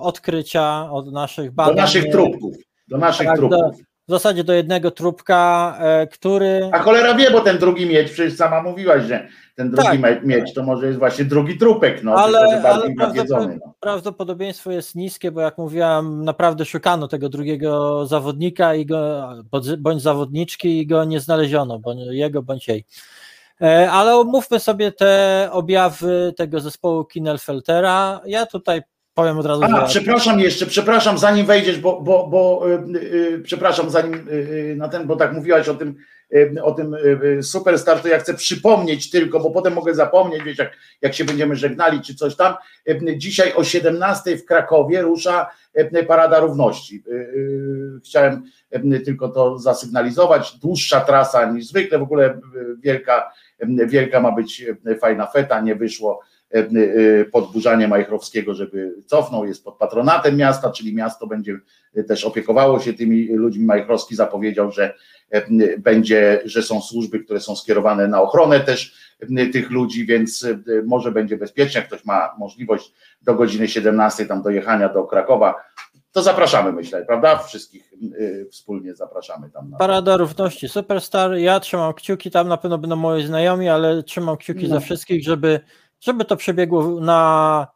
odkrycia, 0.02 0.90
od 0.90 1.12
naszych 1.12 1.52
badań. 1.52 1.76
Do 1.76 1.82
naszych 1.82 2.04
trupków. 2.12 2.56
Do 2.88 2.98
naszych 2.98 3.26
tak, 3.26 3.36
trupków. 3.36 3.76
Do, 3.78 3.93
w 4.08 4.10
zasadzie 4.10 4.44
do 4.44 4.52
jednego 4.52 4.90
trupka, 4.90 5.76
e, 5.80 6.06
który. 6.06 6.70
A 6.72 6.78
cholera 6.78 7.14
wie, 7.14 7.30
bo 7.30 7.40
ten 7.40 7.58
drugi 7.58 7.86
miedź, 7.86 8.10
przecież 8.10 8.36
sama 8.36 8.62
mówiłaś, 8.62 9.04
że 9.04 9.28
ten 9.54 9.70
drugi 9.70 10.02
tak. 10.02 10.54
to 10.54 10.62
może 10.62 10.86
jest 10.86 10.98
właśnie 10.98 11.24
drugi 11.24 11.58
trupek, 11.58 12.02
no, 12.02 12.12
ale, 12.14 12.38
ale 12.38 12.94
prawdopodobieństwo, 12.94 13.66
no. 13.66 13.74
prawdopodobieństwo 13.80 14.70
jest 14.70 14.94
niskie, 14.94 15.32
bo 15.32 15.40
jak 15.40 15.58
mówiłam, 15.58 16.24
naprawdę 16.24 16.64
szukano 16.64 17.08
tego 17.08 17.28
drugiego 17.28 18.06
zawodnika 18.06 18.74
i 18.74 18.86
go, 18.86 19.28
bądź 19.78 20.02
zawodniczki 20.02 20.78
i 20.78 20.86
go 20.86 21.04
nie 21.04 21.20
znaleziono, 21.20 21.78
bądź 21.78 22.00
jego 22.10 22.42
bądź 22.42 22.68
jej. 22.68 22.84
E, 23.62 23.90
ale 23.90 24.16
omówmy 24.16 24.60
sobie 24.60 24.92
te 24.92 25.48
objawy 25.52 26.34
tego 26.36 26.60
zespołu 26.60 27.04
Kinelfeltera. 27.04 28.20
Ja 28.26 28.46
tutaj 28.46 28.82
powiem 29.14 29.38
od 29.38 29.46
razu. 29.46 29.62
A, 29.64 29.86
przepraszam 29.86 30.40
jeszcze, 30.40 30.66
przepraszam, 30.66 31.18
zanim 31.18 31.46
wejdziesz, 31.46 31.78
bo, 31.78 32.00
bo, 32.00 32.26
bo 32.26 32.62
yy, 32.68 33.40
przepraszam, 33.44 33.90
zanim 33.90 34.12
yy, 34.12 34.76
na 34.76 34.88
ten, 34.88 35.06
bo 35.06 35.16
tak 35.16 35.32
mówiłaś 35.32 35.68
o 35.68 35.74
tym, 35.74 35.94
yy, 36.30 36.62
o 36.62 36.72
tym 36.72 36.96
superstar, 37.42 38.00
to 38.00 38.08
ja 38.08 38.18
chcę 38.18 38.34
przypomnieć 38.34 39.10
tylko, 39.10 39.40
bo 39.40 39.50
potem 39.50 39.72
mogę 39.72 39.94
zapomnieć, 39.94 40.42
wiesz, 40.42 40.58
jak, 40.58 40.72
jak 41.02 41.14
się 41.14 41.24
będziemy 41.24 41.56
żegnali, 41.56 42.00
czy 42.00 42.14
coś 42.14 42.36
tam. 42.36 42.54
Dzisiaj 43.16 43.52
o 43.54 43.64
17 43.64 44.36
w 44.36 44.44
Krakowie 44.44 45.02
rusza 45.02 45.50
Parada 46.08 46.40
Równości. 46.40 47.02
Chciałem 48.04 48.42
tylko 49.04 49.28
to 49.28 49.58
zasygnalizować. 49.58 50.58
Dłuższa 50.58 51.00
trasa 51.00 51.50
niż 51.50 51.66
zwykle, 51.66 51.98
w 51.98 52.02
ogóle 52.02 52.40
wielka, 52.78 53.32
wielka 53.86 54.20
ma 54.20 54.32
być 54.32 54.64
fajna 55.00 55.26
feta, 55.26 55.60
nie 55.60 55.74
wyszło 55.74 56.20
e, 56.54 57.24
podburzanie 57.24 57.88
Majchrowskiego, 57.88 58.54
żeby 58.54 58.94
cofnął, 59.06 59.46
jest 59.46 59.64
pod 59.64 59.76
patronatem 59.76 60.36
miasta, 60.36 60.70
czyli 60.70 60.94
miasto 60.94 61.26
będzie 61.26 61.58
też 62.08 62.24
opiekowało 62.24 62.80
się 62.80 62.92
tymi 62.92 63.26
ludźmi. 63.26 63.64
Majchrowski 63.64 64.16
zapowiedział, 64.16 64.70
że 64.72 64.94
będzie, 65.78 66.40
że 66.44 66.62
są 66.62 66.80
służby, 66.80 67.20
które 67.20 67.40
są 67.40 67.56
skierowane 67.56 68.08
na 68.08 68.22
ochronę 68.22 68.60
też 68.60 69.14
tych 69.52 69.70
ludzi, 69.70 70.06
więc 70.06 70.46
może 70.84 71.12
będzie 71.12 71.36
bezpiecznie, 71.36 71.80
jak 71.80 71.88
ktoś 71.88 72.04
ma 72.04 72.34
możliwość 72.38 72.92
do 73.22 73.34
godziny 73.34 73.68
17 73.68 74.26
tam 74.26 74.42
dojechania 74.42 74.88
do 74.88 75.04
Krakowa, 75.04 75.54
to 76.14 76.22
zapraszamy, 76.22 76.72
myślę, 76.72 77.04
prawda? 77.04 77.38
Wszystkich 77.38 77.92
y, 77.92 78.48
wspólnie 78.50 78.94
zapraszamy 78.94 79.50
tam. 79.50 79.70
Na... 79.70 79.78
Parada 79.78 80.16
Równości 80.16 80.68
Superstar. 80.68 81.34
Ja 81.34 81.60
trzymam 81.60 81.94
kciuki, 81.94 82.30
tam 82.30 82.48
na 82.48 82.56
pewno 82.56 82.78
będą 82.78 82.96
moi 82.96 83.26
znajomi, 83.26 83.68
ale 83.68 84.02
trzymam 84.02 84.36
kciuki 84.36 84.62
no. 84.62 84.68
za 84.68 84.80
wszystkich, 84.80 85.24
żeby, 85.24 85.60
żeby 86.04 86.24
to 86.24 86.36
przebiegło 86.36 87.00
na 87.00 87.66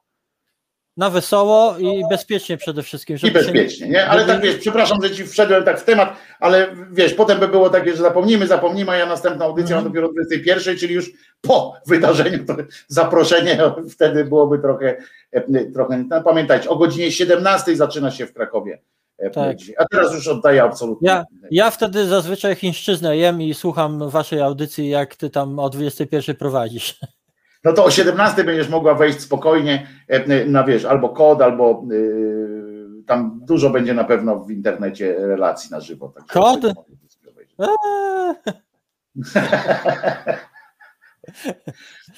na 0.98 1.10
wesoło 1.10 1.78
i 1.78 2.02
bezpiecznie 2.10 2.56
przede 2.56 2.82
wszystkim. 2.82 3.16
I 3.22 3.30
bezpiecznie, 3.30 3.86
nie? 3.86 3.92
nie? 3.92 4.06
Ale 4.06 4.24
tak 4.24 4.40
wiesz, 4.40 4.56
przepraszam, 4.56 4.98
że 5.02 5.10
ci 5.10 5.26
wszedłem 5.26 5.64
tak 5.64 5.80
w 5.80 5.84
temat, 5.84 6.16
ale 6.40 6.66
wiesz, 6.92 7.14
potem 7.14 7.40
by 7.40 7.48
było 7.48 7.70
takie, 7.70 7.90
że 7.90 8.02
zapomnimy, 8.02 8.46
zapomnimy, 8.46 8.90
a 8.90 8.96
ja 8.96 9.06
następna 9.06 9.44
audycja 9.44 9.76
mm. 9.76 9.88
dopiero 9.88 10.12
21, 10.12 10.76
czyli 10.76 10.94
już 10.94 11.10
po 11.40 11.74
wydarzeniu 11.86 12.44
to 12.44 12.56
zaproszenie 12.88 13.58
wtedy 13.94 14.24
byłoby 14.24 14.58
trochę, 14.58 14.96
e, 15.32 15.64
trochę 15.64 16.04
no, 16.08 16.22
pamiętajcie, 16.22 16.68
o 16.68 16.76
godzinie 16.76 17.12
17 17.12 17.76
zaczyna 17.76 18.10
się 18.10 18.26
w 18.26 18.32
Krakowie. 18.32 18.78
E, 19.18 19.30
tak. 19.30 19.56
A 19.78 19.84
teraz 19.84 20.14
już 20.14 20.28
oddaję 20.28 20.62
absolutnie. 20.62 21.08
Ja, 21.08 21.24
ja 21.50 21.70
wtedy 21.70 22.06
zazwyczaj 22.06 22.54
chińszczyznę 22.54 23.16
jem 23.16 23.42
i 23.42 23.54
słucham 23.54 24.10
waszej 24.10 24.40
audycji, 24.40 24.88
jak 24.88 25.16
ty 25.16 25.30
tam 25.30 25.58
o 25.58 25.70
21 25.70 26.36
prowadzisz 26.36 27.00
no 27.64 27.72
to 27.72 27.84
o 27.84 27.90
17 27.90 28.44
będziesz 28.44 28.68
mogła 28.68 28.94
wejść 28.94 29.20
spokojnie 29.20 29.86
e, 30.08 30.44
na 30.44 30.64
wiesz, 30.64 30.84
albo 30.84 31.08
kod, 31.08 31.42
albo 31.42 31.84
yy, 31.90 33.02
tam 33.06 33.40
dużo 33.44 33.70
będzie 33.70 33.94
na 33.94 34.04
pewno 34.04 34.40
w 34.40 34.50
internecie 34.50 35.16
relacji 35.18 35.70
na 35.70 35.80
żywo. 35.80 36.08
Tak 36.08 36.26
kod? 36.26 36.60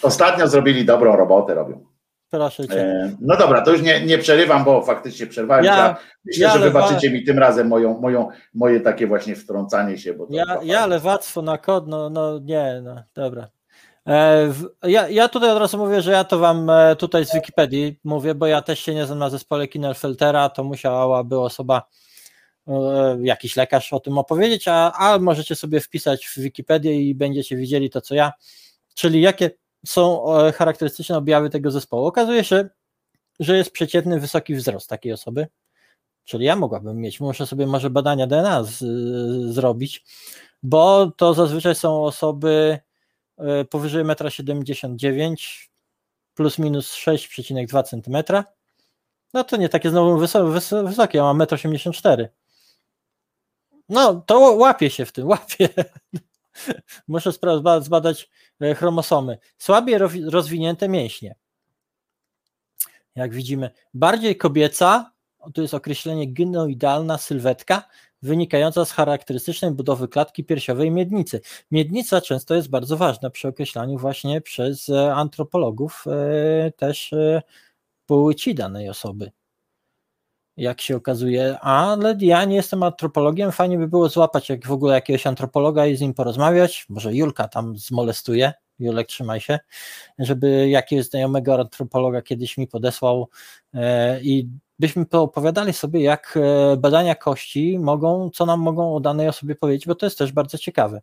Ostatnio 0.02 0.48
zrobili 0.48 0.84
dobrą 0.84 1.16
robotę, 1.16 1.54
robią. 1.54 1.86
Proszę 2.30 2.68
cię. 2.68 2.80
E, 2.80 3.16
no 3.20 3.36
dobra, 3.36 3.62
to 3.62 3.72
już 3.72 3.82
nie, 3.82 4.06
nie 4.06 4.18
przerywam, 4.18 4.64
bo 4.64 4.82
faktycznie 4.82 5.26
przerwałem. 5.26 5.64
Ja, 5.64 5.76
ja 5.76 5.96
myślę, 6.24 6.46
ja 6.46 6.52
że 6.52 6.58
wybaczycie 6.58 7.10
mi 7.10 7.24
tym 7.24 7.38
razem 7.38 7.68
moją, 7.68 8.00
moją, 8.00 8.28
moje 8.54 8.80
takie 8.80 9.06
właśnie 9.06 9.36
wtrącanie 9.36 9.98
się. 9.98 10.14
Bo 10.14 10.26
ja, 10.30 10.58
ja 10.62 10.86
lewactwo 10.86 11.42
na 11.42 11.58
kod, 11.58 11.88
no, 11.88 12.10
no 12.10 12.38
nie, 12.38 12.80
no 12.84 13.02
dobra. 13.14 13.48
E, 14.06 14.52
ja, 14.82 15.08
ja 15.08 15.28
tutaj 15.28 15.50
od 15.50 15.58
razu 15.58 15.78
mówię, 15.78 16.02
że 16.02 16.12
ja 16.12 16.24
to 16.24 16.38
wam 16.38 16.70
e, 16.70 16.96
tutaj 16.96 17.26
z 17.26 17.34
Wikipedii 17.34 17.98
mówię, 18.04 18.34
bo 18.34 18.46
ja 18.46 18.62
też 18.62 18.80
się 18.80 18.94
nie 18.94 19.06
znam 19.06 19.18
na 19.18 19.30
zespole 19.30 19.68
Kinelfeltera, 19.68 20.48
to 20.48 20.64
musiałaby 20.64 21.40
osoba, 21.40 21.82
e, 22.68 23.18
jakiś 23.22 23.56
lekarz 23.56 23.92
o 23.92 24.00
tym 24.00 24.18
opowiedzieć, 24.18 24.68
a, 24.68 24.92
a 24.92 25.18
możecie 25.18 25.54
sobie 25.54 25.80
wpisać 25.80 26.26
w 26.26 26.38
Wikipedię 26.38 27.02
i 27.02 27.14
będziecie 27.14 27.56
widzieli 27.56 27.90
to, 27.90 28.00
co 28.00 28.14
ja, 28.14 28.32
czyli 28.94 29.20
jakie 29.20 29.50
są 29.86 30.24
charakterystyczne 30.54 31.16
objawy 31.16 31.50
tego 31.50 31.70
zespołu. 31.70 32.06
Okazuje 32.06 32.44
się, 32.44 32.68
że 33.40 33.56
jest 33.56 33.70
przeciętny 33.70 34.20
wysoki 34.20 34.54
wzrost 34.54 34.88
takiej 34.88 35.12
osoby, 35.12 35.46
czyli 36.24 36.44
ja 36.44 36.56
mogłabym 36.56 36.96
mieć, 36.96 37.20
muszę 37.20 37.46
sobie 37.46 37.66
może 37.66 37.90
badania 37.90 38.26
DNA 38.26 38.64
z, 38.64 38.78
zrobić, 39.54 40.04
bo 40.62 41.10
to 41.16 41.34
zazwyczaj 41.34 41.74
są 41.74 42.04
osoby 42.04 42.78
powyżej 43.70 44.04
1,79 44.04 45.26
m, 45.26 45.36
plus 46.34 46.58
minus 46.58 46.94
6,2 46.94 47.82
cm. 47.82 48.44
No 49.34 49.44
to 49.44 49.56
nie 49.56 49.68
takie 49.68 49.90
znowu 49.90 50.18
wysokie, 50.18 51.18
ja 51.18 51.24
mam 51.24 51.38
1,84 51.38 52.20
m. 52.20 52.28
No 53.88 54.14
to 54.14 54.38
łapie 54.38 54.90
się 54.90 55.06
w 55.06 55.12
tym, 55.12 55.28
łapie. 55.32 55.68
Muszę 57.08 57.32
zbadać 57.80 58.30
e, 58.60 58.74
chromosomy. 58.74 59.38
Słabiej 59.58 59.98
rozwinięte 60.30 60.88
mięśnie. 60.88 61.34
Jak 63.14 63.34
widzimy, 63.34 63.70
bardziej 63.94 64.36
kobieca, 64.36 65.12
to 65.54 65.62
jest 65.62 65.74
określenie 65.74 66.32
gynoidalna 66.32 67.18
sylwetka, 67.18 67.88
wynikająca 68.22 68.84
z 68.84 68.92
charakterystycznej 68.92 69.70
budowy 69.70 70.08
klatki 70.08 70.44
piersiowej 70.44 70.90
miednicy. 70.90 71.40
Miednica 71.70 72.20
często 72.20 72.54
jest 72.54 72.70
bardzo 72.70 72.96
ważna 72.96 73.30
przy 73.30 73.48
określaniu 73.48 73.98
właśnie 73.98 74.40
przez 74.40 74.88
e, 74.88 75.14
antropologów 75.14 76.04
e, 76.06 76.72
też 76.72 77.12
e, 77.12 77.42
płci 78.06 78.54
danej 78.54 78.88
osoby. 78.88 79.30
Jak 80.56 80.80
się 80.80 80.96
okazuje, 80.96 81.58
ale 81.58 82.16
ja 82.20 82.44
nie 82.44 82.56
jestem 82.56 82.82
antropologiem, 82.82 83.52
fajnie 83.52 83.78
by 83.78 83.88
było 83.88 84.08
złapać 84.08 84.48
jak 84.48 84.66
w 84.66 84.72
ogóle 84.72 84.94
jakiegoś 84.94 85.26
antropologa 85.26 85.86
i 85.86 85.96
z 85.96 86.00
nim 86.00 86.14
porozmawiać, 86.14 86.86
może 86.88 87.14
Julka 87.14 87.48
tam 87.48 87.78
zmolestuje, 87.78 88.52
Julek 88.78 89.06
trzymaj 89.06 89.40
się, 89.40 89.58
żeby 90.18 90.68
jakiegoś 90.68 91.06
znajomego 91.06 91.60
antropologa 91.60 92.22
kiedyś 92.22 92.58
mi 92.58 92.66
podesłał 92.66 93.28
i 94.22 94.48
byśmy 94.80 95.06
opowiadali 95.12 95.72
sobie, 95.72 96.02
jak 96.02 96.36
e, 96.36 96.76
badania 96.76 97.14
kości 97.14 97.78
mogą, 97.78 98.30
co 98.30 98.46
nam 98.46 98.60
mogą 98.60 98.96
o 98.96 99.00
danej 99.00 99.28
osobie 99.28 99.54
powiedzieć, 99.54 99.86
bo 99.86 99.94
to 99.94 100.06
jest 100.06 100.18
też 100.18 100.32
bardzo 100.32 100.58
ciekawe. 100.58 101.02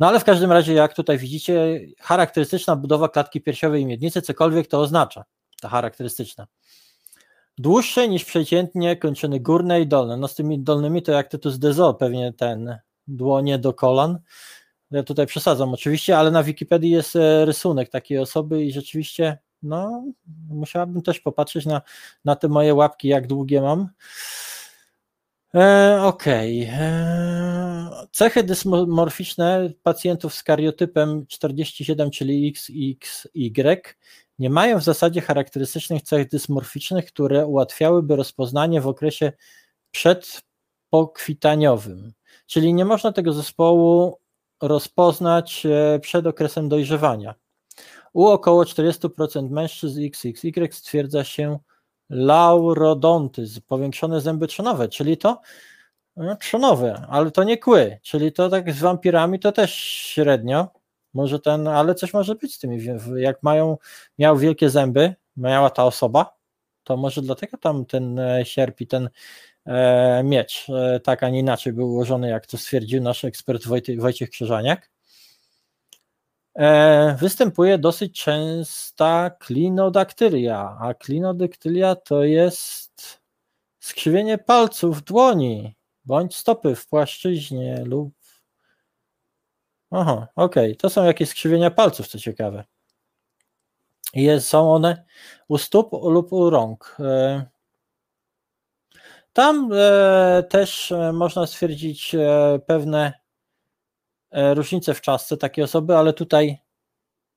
No 0.00 0.08
ale 0.08 0.20
w 0.20 0.24
każdym 0.24 0.52
razie, 0.52 0.72
jak 0.72 0.94
tutaj 0.94 1.18
widzicie, 1.18 1.80
charakterystyczna 2.00 2.76
budowa 2.76 3.08
klatki 3.08 3.40
piersiowej 3.40 3.82
i 3.82 3.86
miednicy, 3.86 4.22
cokolwiek 4.22 4.66
to 4.66 4.80
oznacza, 4.80 5.24
ta 5.60 5.68
charakterystyczna. 5.68 6.46
Dłuższe 7.58 8.08
niż 8.08 8.24
przeciętnie 8.24 8.96
kończyny 8.96 9.40
górne 9.40 9.80
i 9.80 9.86
dolne. 9.86 10.16
No 10.16 10.28
z 10.28 10.34
tymi 10.34 10.58
dolnymi 10.58 11.02
to 11.02 11.12
jak 11.12 11.28
Tytus 11.28 11.58
Dezo, 11.58 11.94
pewnie 11.94 12.32
ten 12.32 12.78
dłonie 13.06 13.58
do 13.58 13.72
kolan. 13.74 14.18
Ja 14.90 15.02
tutaj 15.02 15.26
przesadzam 15.26 15.74
oczywiście, 15.74 16.18
ale 16.18 16.30
na 16.30 16.42
Wikipedii 16.42 16.90
jest 16.90 17.16
e, 17.16 17.44
rysunek 17.44 17.90
takiej 17.90 18.18
osoby 18.18 18.64
i 18.64 18.72
rzeczywiście 18.72 19.38
no, 19.64 20.04
musiałabym 20.48 21.02
też 21.02 21.20
popatrzeć 21.20 21.66
na, 21.66 21.82
na 22.24 22.36
te 22.36 22.48
moje 22.48 22.74
łapki, 22.74 23.08
jak 23.08 23.26
długie 23.26 23.60
mam. 23.60 23.88
E, 25.54 25.98
Okej. 26.02 26.62
Okay. 26.62 26.76
E, 26.78 28.06
cechy 28.12 28.42
dysmorficzne 28.42 29.70
pacjentów 29.82 30.34
z 30.34 30.42
kariotypem 30.42 31.26
47, 31.26 32.10
czyli 32.10 32.54
XXY, 32.56 33.82
nie 34.38 34.50
mają 34.50 34.78
w 34.78 34.84
zasadzie 34.84 35.20
charakterystycznych 35.20 36.02
cech 36.02 36.28
dysmorficznych, 36.28 37.06
które 37.06 37.46
ułatwiałyby 37.46 38.16
rozpoznanie 38.16 38.80
w 38.80 38.88
okresie 38.88 39.32
przedpokwitaniowym. 39.90 42.12
Czyli 42.46 42.74
nie 42.74 42.84
można 42.84 43.12
tego 43.12 43.32
zespołu 43.32 44.18
rozpoznać 44.62 45.66
e, 45.66 45.98
przed 45.98 46.26
okresem 46.26 46.68
dojrzewania. 46.68 47.34
U 48.14 48.26
około 48.26 48.64
40% 48.64 49.50
mężczyzn 49.50 50.00
XXY 50.04 50.68
stwierdza 50.70 51.24
się 51.24 51.58
laurodontyzm, 52.10 53.60
powiększone 53.66 54.20
zęby 54.20 54.46
trzonowe, 54.46 54.88
czyli 54.88 55.16
to 55.16 55.40
no, 56.16 56.36
trzonowe, 56.36 57.06
ale 57.08 57.30
to 57.30 57.44
nie 57.44 57.58
kły, 57.58 57.98
czyli 58.02 58.32
to 58.32 58.48
tak 58.48 58.72
z 58.72 58.80
wampirami 58.80 59.38
to 59.38 59.52
też 59.52 59.74
średnio, 59.74 60.68
może 61.14 61.40
ten, 61.40 61.68
ale 61.68 61.94
coś 61.94 62.14
może 62.14 62.34
być 62.34 62.54
z 62.54 62.58
tymi, 62.58 62.78
jak 63.16 63.42
mają, 63.42 63.78
miał 64.18 64.38
wielkie 64.38 64.70
zęby, 64.70 65.14
miała 65.36 65.70
ta 65.70 65.84
osoba, 65.84 66.36
to 66.84 66.96
może 66.96 67.22
dlatego 67.22 67.58
tam 67.58 67.86
ten 67.86 68.18
e, 68.18 68.44
sierp 68.44 68.80
i 68.80 68.86
ten 68.86 69.08
e, 69.66 70.22
miecz 70.24 70.66
e, 70.68 71.00
tak, 71.00 71.22
a 71.22 71.28
nie 71.28 71.38
inaczej 71.38 71.72
był 71.72 71.88
ułożony, 71.88 72.28
jak 72.28 72.46
to 72.46 72.58
stwierdził 72.58 73.02
nasz 73.02 73.24
ekspert 73.24 73.62
Wojciech 73.98 74.30
Krzyżaniak. 74.30 74.93
E, 76.58 77.16
występuje 77.18 77.78
dosyć 77.78 78.22
częsta 78.22 79.30
klinodaktylia, 79.30 80.76
a 80.80 80.94
klinodaktylia 80.94 81.94
to 81.94 82.24
jest 82.24 83.20
skrzywienie 83.80 84.38
palców 84.38 85.02
dłoni 85.02 85.74
bądź 86.04 86.36
stopy 86.36 86.74
w 86.74 86.86
płaszczyźnie 86.86 87.84
lub 87.84 88.14
Aha, 89.90 90.28
okej, 90.36 90.64
okay. 90.64 90.76
to 90.76 90.90
są 90.90 91.04
jakieś 91.04 91.28
skrzywienia 91.28 91.70
palców, 91.70 92.08
co 92.08 92.18
ciekawe. 92.18 92.64
Jest, 94.14 94.48
są 94.48 94.74
one 94.74 95.04
u 95.48 95.58
stóp 95.58 95.92
lub 95.92 96.32
u 96.32 96.50
rąk. 96.50 96.96
E, 97.00 97.46
tam 99.32 99.70
e, 99.72 100.42
też 100.50 100.92
można 101.12 101.46
stwierdzić 101.46 102.16
pewne 102.66 103.23
różnice 104.54 104.94
w 104.94 105.00
czasce 105.00 105.36
takiej 105.36 105.64
osoby, 105.64 105.96
ale 105.96 106.12
tutaj 106.12 106.58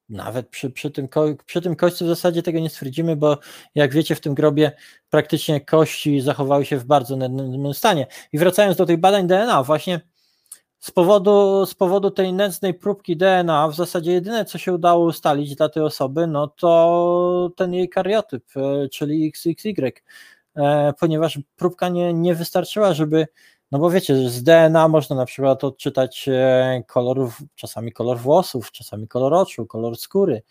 nawet 0.09 0.49
przy, 0.49 0.69
przy, 0.69 0.91
tym, 0.91 1.07
przy 1.45 1.61
tym 1.61 1.75
w 1.75 2.07
zasadzie 2.07 2.43
tego 2.43 2.59
nie 2.59 2.69
stwierdzimy, 2.69 3.15
bo 3.15 3.37
jak 3.75 3.93
wiecie, 3.93 4.15
w 4.15 4.21
tym 4.21 4.33
grobie 4.33 4.71
praktycznie 5.09 5.61
kości 5.61 6.21
zachowały 6.21 6.65
się 6.65 6.77
w 6.77 6.85
bardzo 6.85 7.15
nędznym 7.15 7.73
stanie. 7.73 8.07
I 8.33 8.37
wracając 8.37 8.77
do 8.77 8.85
tych 8.85 8.99
badań 8.99 9.27
DNA, 9.27 9.63
właśnie 9.63 10.01
z 10.79 10.91
powodu, 10.91 11.65
z 11.65 11.73
powodu 11.73 12.11
tej 12.11 12.33
nędznej 12.33 12.73
próbki 12.73 13.17
DNA 13.17 13.67
w 13.67 13.75
zasadzie 13.75 14.11
jedyne, 14.11 14.45
co 14.45 14.57
się 14.57 14.73
udało 14.73 15.05
ustalić 15.05 15.55
dla 15.55 15.69
tej 15.69 15.83
osoby, 15.83 16.27
no 16.27 16.47
to 16.47 17.51
ten 17.55 17.73
jej 17.73 17.89
kariotyp, 17.89 18.43
e, 18.55 18.89
czyli 18.89 19.31
XXY, 19.35 19.91
e, 20.55 20.93
ponieważ 20.99 21.39
próbka 21.55 21.89
nie, 21.89 22.13
nie 22.13 22.35
wystarczyła, 22.35 22.93
żeby, 22.93 23.27
no 23.71 23.79
bo 23.79 23.89
wiecie, 23.89 24.29
z 24.29 24.43
DNA 24.43 24.87
można 24.87 25.15
na 25.15 25.25
przykład 25.25 25.63
odczytać 25.63 26.29
e, 26.29 26.83
kolor, 26.87 27.29
czasami 27.55 27.91
kolor 27.91 28.17
włosów, 28.17 28.71
czasami 28.71 29.07
kolor 29.07 29.33
oczu, 29.33 29.65
kolor 29.65 29.97
skóry, 29.97 30.41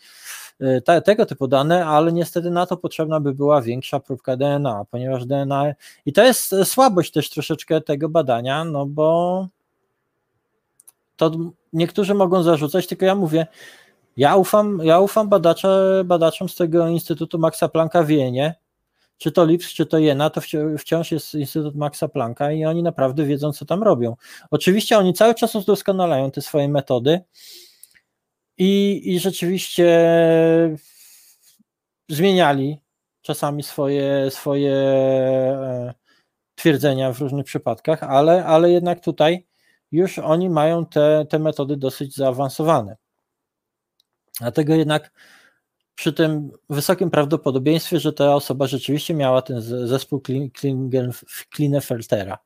te, 0.84 1.02
tego 1.02 1.26
typu 1.26 1.48
dane, 1.48 1.86
ale 1.86 2.12
niestety 2.12 2.50
na 2.50 2.66
to 2.66 2.76
potrzebna 2.76 3.20
by 3.20 3.34
była 3.34 3.62
większa 3.62 4.00
próbka 4.00 4.36
DNA, 4.36 4.84
ponieważ 4.90 5.26
DNA, 5.26 5.74
i 6.06 6.12
to 6.12 6.24
jest 6.24 6.54
słabość 6.64 7.12
też 7.12 7.30
troszeczkę 7.30 7.80
tego 7.80 8.08
badania, 8.08 8.64
no 8.64 8.86
bo 8.86 9.48
to 11.16 11.30
niektórzy 11.72 12.14
mogą 12.14 12.42
zarzucać, 12.42 12.86
tylko 12.86 13.04
ja 13.04 13.14
mówię, 13.14 13.46
ja 14.16 14.36
ufam, 14.36 14.80
ja 14.82 15.00
ufam 15.00 15.28
badacza, 15.28 15.68
badaczom 16.04 16.48
z 16.48 16.56
tego 16.56 16.88
Instytutu 16.88 17.38
Maxa 17.38 17.68
Plancka 17.68 18.02
w 18.02 18.06
Wienie, 18.06 18.54
czy 19.18 19.32
to 19.32 19.44
Lips, 19.44 19.68
czy 19.68 19.86
to 19.86 19.98
Jena, 19.98 20.30
to 20.30 20.40
wciąż 20.78 21.12
jest 21.12 21.34
Instytut 21.34 21.74
Maxa 21.74 22.08
Plancka 22.08 22.52
i 22.52 22.64
oni 22.64 22.82
naprawdę 22.82 23.24
wiedzą, 23.24 23.52
co 23.52 23.64
tam 23.64 23.82
robią. 23.82 24.16
Oczywiście 24.50 24.98
oni 24.98 25.14
cały 25.14 25.34
czas 25.34 25.54
udoskonalają 25.54 26.30
te 26.30 26.40
swoje 26.40 26.68
metody 26.68 27.20
i, 28.58 29.02
i 29.04 29.20
rzeczywiście 29.20 29.98
zmieniali 32.08 32.80
czasami 33.22 33.62
swoje, 33.62 34.30
swoje 34.30 34.72
e, 34.72 35.94
twierdzenia 36.54 37.12
w 37.12 37.20
różnych 37.20 37.46
przypadkach, 37.46 38.02
ale, 38.02 38.44
ale 38.44 38.70
jednak 38.70 39.00
tutaj 39.00 39.46
już 39.92 40.18
oni 40.18 40.50
mają 40.50 40.86
te, 40.86 41.26
te 41.30 41.38
metody 41.38 41.76
dosyć 41.76 42.16
zaawansowane. 42.16 42.96
Dlatego 44.40 44.74
jednak 44.74 45.10
przy 45.96 46.12
tym 46.12 46.50
wysokim 46.70 47.10
prawdopodobieństwie, 47.10 48.00
że 48.00 48.12
ta 48.12 48.34
osoba 48.34 48.66
rzeczywiście 48.66 49.14
miała 49.14 49.42
ten 49.42 49.60
zespół 49.88 50.22
Klinefeltera. 51.50 52.38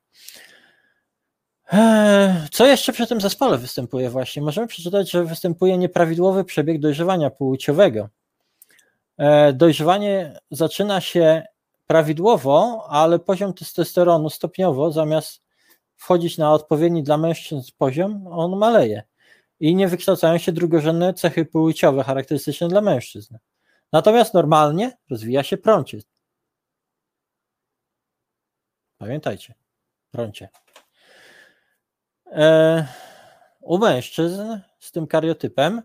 Eee, 1.73 2.35
co 2.51 2.67
jeszcze 2.67 2.93
przy 2.93 3.07
tym 3.07 3.21
zespole 3.21 3.59
występuje 3.59 4.11
właśnie? 4.11 4.43
Możemy 4.43 4.67
przeczytać, 4.67 5.11
że 5.11 5.25
występuje 5.25 5.79
nieprawidłowy 5.79 6.45
przebieg 6.45 6.81
dojrzewania 6.81 7.31
płciowego. 7.31 8.09
Eee, 9.19 9.55
dojrzewanie 9.55 10.41
zaczyna 10.51 11.01
się 11.01 11.43
prawidłowo, 11.87 12.87
ale 12.89 13.19
poziom 13.19 13.55
testosteronu 13.55 14.31
stopniowo 14.31 14.93
zamiast 14.93 15.43
wchodzić 15.97 16.39
na 16.39 16.53
odpowiedni 16.53 17.03
dla 17.03 17.17
mężczyzn 17.17 17.71
poziom, 17.79 18.27
on 18.27 18.57
maleje 18.57 19.03
i 19.61 19.75
nie 19.75 19.89
wykształcają 19.89 20.39
się 20.39 20.53
drugorzędne 20.53 21.15
cechy 21.15 21.45
płciowe 21.45 22.05
charakterystyczne 22.05 22.69
dla 22.69 22.81
mężczyzn. 22.81 23.39
Natomiast 23.93 24.35
normalnie 24.35 24.97
rozwija 25.11 25.43
się 25.43 25.57
prącie. 25.57 25.99
Pamiętajcie, 28.99 29.55
prącie. 30.11 30.49
E, 32.27 32.87
u 33.61 33.79
mężczyzn 33.79 34.43
z 34.79 34.93
tym 34.93 35.07
kariotypem 35.07 35.83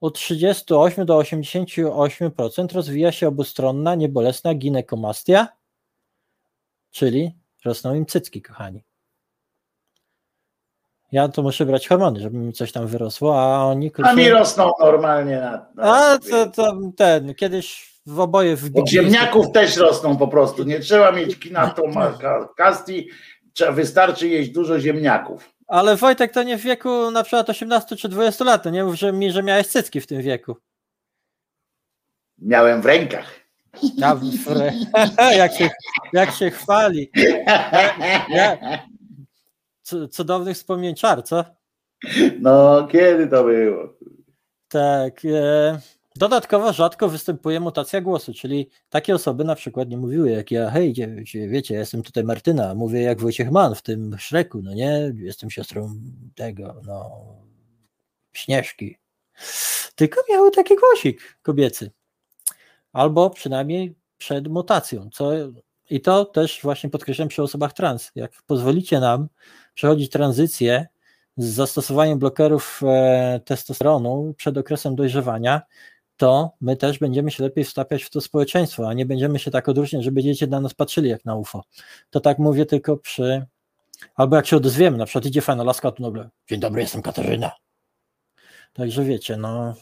od 0.00 0.14
38 0.14 1.06
do 1.06 1.18
88% 1.18 2.72
rozwija 2.72 3.12
się 3.12 3.28
obustronna, 3.28 3.94
niebolesna 3.94 4.54
ginekomastia, 4.54 5.48
czyli 6.90 7.38
rosną 7.64 7.94
im 7.94 8.06
cycki, 8.06 8.42
kochani. 8.42 8.84
Ja 11.12 11.28
to 11.28 11.42
muszę 11.42 11.66
brać 11.66 11.88
hormony, 11.88 12.20
żeby 12.20 12.38
mi 12.38 12.52
coś 12.52 12.72
tam 12.72 12.86
wyrosło, 12.86 13.42
a 13.42 13.64
oni... 13.64 13.90
A 14.02 14.14
mi 14.14 14.28
rosną 14.30 14.72
normalnie. 14.80 15.40
Na, 15.40 15.66
na 15.74 15.96
a 15.96 16.18
to, 16.18 16.46
to 16.46 16.78
ten, 16.96 17.34
kiedyś 17.34 17.96
w 18.06 18.20
oboje 18.20 18.56
w 18.56 18.70
Od 18.74 18.88
ziemniaków 18.88 19.52
też 19.52 19.76
rosną 19.76 20.16
po 20.16 20.28
prostu. 20.28 20.64
Nie 20.64 20.80
trzeba 20.80 21.12
mieć 21.12 21.38
kasti, 22.56 23.08
wystarczy 23.72 24.28
jeść 24.28 24.50
dużo 24.50 24.80
ziemniaków. 24.80 25.52
Ale 25.66 25.96
Wojtek 25.96 26.32
to 26.32 26.42
nie 26.42 26.58
w 26.58 26.62
wieku 26.62 27.10
na 27.10 27.22
przykład 27.22 27.50
18 27.50 27.96
czy 27.96 28.08
20 28.08 28.44
lat, 28.44 28.64
nie 28.72 28.84
mów 28.84 28.94
że 28.94 29.12
mi, 29.12 29.32
że 29.32 29.42
miałeś 29.42 29.66
cycki 29.66 30.00
w 30.00 30.06
tym 30.06 30.22
wieku. 30.22 30.56
Miałem 32.38 32.82
w 32.82 32.86
rękach. 32.86 33.40
Ja, 33.96 34.14
w, 34.14 34.22
jak, 35.38 35.52
się, 35.52 35.70
jak 36.12 36.30
się 36.30 36.50
chwali. 36.50 37.10
Ja, 38.28 38.58
cudownych 40.10 40.56
wspomnień 40.56 40.94
czar, 40.94 41.24
co? 41.24 41.44
No, 42.40 42.88
kiedy 42.92 43.26
to 43.26 43.44
było? 43.44 43.96
Tak. 44.68 45.24
E, 45.24 45.80
dodatkowo 46.16 46.72
rzadko 46.72 47.08
występuje 47.08 47.60
mutacja 47.60 48.00
głosu, 48.00 48.34
czyli 48.34 48.70
takie 48.88 49.14
osoby 49.14 49.44
na 49.44 49.54
przykład 49.54 49.88
nie 49.88 49.96
mówiły 49.96 50.30
jak 50.30 50.50
ja, 50.50 50.70
hej, 50.70 50.94
wiecie, 51.34 51.74
ja 51.74 51.80
jestem 51.80 52.02
tutaj 52.02 52.24
Martyna, 52.24 52.74
mówię 52.74 53.02
jak 53.02 53.20
Wojciech 53.20 53.50
Mann 53.50 53.74
w 53.74 53.82
tym 53.82 54.16
Szreku, 54.18 54.60
no 54.62 54.74
nie, 54.74 55.12
jestem 55.14 55.50
siostrą 55.50 55.94
tego, 56.34 56.80
no, 56.86 57.10
Śnieżki. 58.36 58.98
Tylko 59.94 60.20
miały 60.30 60.50
taki 60.50 60.76
głosik 60.76 61.38
kobiecy. 61.42 61.90
Albo 62.92 63.30
przynajmniej 63.30 63.94
przed 64.18 64.48
mutacją, 64.48 65.10
co 65.12 65.32
i 65.90 66.00
to 66.00 66.24
też 66.24 66.60
właśnie 66.62 66.90
podkreślam 66.90 67.28
przy 67.28 67.42
osobach 67.42 67.72
trans. 67.72 68.12
Jak 68.14 68.32
pozwolicie 68.46 69.00
nam 69.00 69.28
przechodzić 69.74 70.10
tranzycję 70.10 70.86
z 71.36 71.46
zastosowaniem 71.46 72.18
blokerów 72.18 72.80
e, 72.86 73.40
testosteronu 73.44 74.34
przed 74.36 74.58
okresem 74.58 74.96
dojrzewania, 74.96 75.62
to 76.16 76.50
my 76.60 76.76
też 76.76 76.98
będziemy 76.98 77.30
się 77.30 77.44
lepiej 77.44 77.64
wstapiać 77.64 78.02
w 78.02 78.10
to 78.10 78.20
społeczeństwo, 78.20 78.88
a 78.88 78.92
nie 78.92 79.06
będziemy 79.06 79.38
się 79.38 79.50
tak 79.50 79.68
odróżniać, 79.68 80.04
że 80.04 80.12
będziecie 80.12 80.46
na 80.46 80.60
nas 80.60 80.74
patrzyli 80.74 81.08
jak 81.10 81.24
na 81.24 81.34
UFO. 81.34 81.64
To 82.10 82.20
tak 82.20 82.38
mówię 82.38 82.66
tylko 82.66 82.96
przy. 82.96 83.46
Albo 84.14 84.36
jak 84.36 84.46
się 84.46 84.56
odezwiemy, 84.56 84.98
na 84.98 85.06
przykład 85.06 85.26
idzie 85.26 85.40
fajna 85.40 85.64
laska, 85.64 85.90
to 85.90 86.02
nagle 86.02 86.28
dzień 86.48 86.60
dobry, 86.60 86.82
jestem 86.82 87.02
Katarzyna. 87.02 87.52
Także 88.72 89.04
wiecie, 89.04 89.36
no 89.36 89.74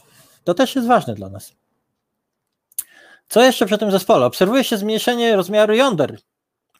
to 0.43 0.53
też 0.53 0.75
jest 0.75 0.87
ważne 0.87 1.15
dla 1.15 1.29
nas. 1.29 1.55
Co 3.27 3.43
jeszcze 3.43 3.65
przy 3.65 3.77
tym 3.77 3.91
zespole? 3.91 4.25
Obserwuje 4.25 4.63
się 4.63 4.77
zmniejszenie 4.77 5.35
rozmiaru 5.35 5.73
jąder, 5.73 6.19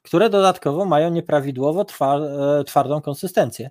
które 0.01 0.29
dodatkowo 0.29 0.85
mają 0.85 1.09
nieprawidłowo 1.09 1.85
e, 2.01 2.63
twardą 2.63 3.01
konsystencję. 3.01 3.69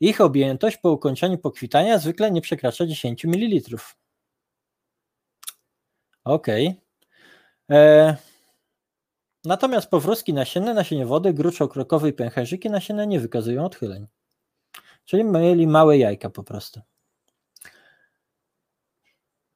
Ich 0.00 0.20
objętość 0.20 0.76
po 0.76 0.90
ukończeniu 0.92 1.38
pokwitania 1.38 1.98
zwykle 1.98 2.30
nie 2.30 2.40
przekracza 2.40 2.86
10 2.86 3.24
ml. 3.24 3.76
Ok. 6.24 6.46
E, 7.70 8.16
natomiast 9.44 9.90
powrózki 9.90 10.34
nasienne, 10.34 10.74
nasieniowody, 10.74 11.34
gruczołkrokowe 11.34 12.08
i 12.08 12.12
pęcherzyki 12.12 12.70
nasienne 12.70 13.06
nie 13.06 13.20
wykazują 13.20 13.64
odchyleń. 13.64 14.06
Czyli 15.04 15.24
mieli 15.24 15.66
małe 15.66 15.98
jajka 15.98 16.30
po 16.30 16.44
prostu. 16.44 16.80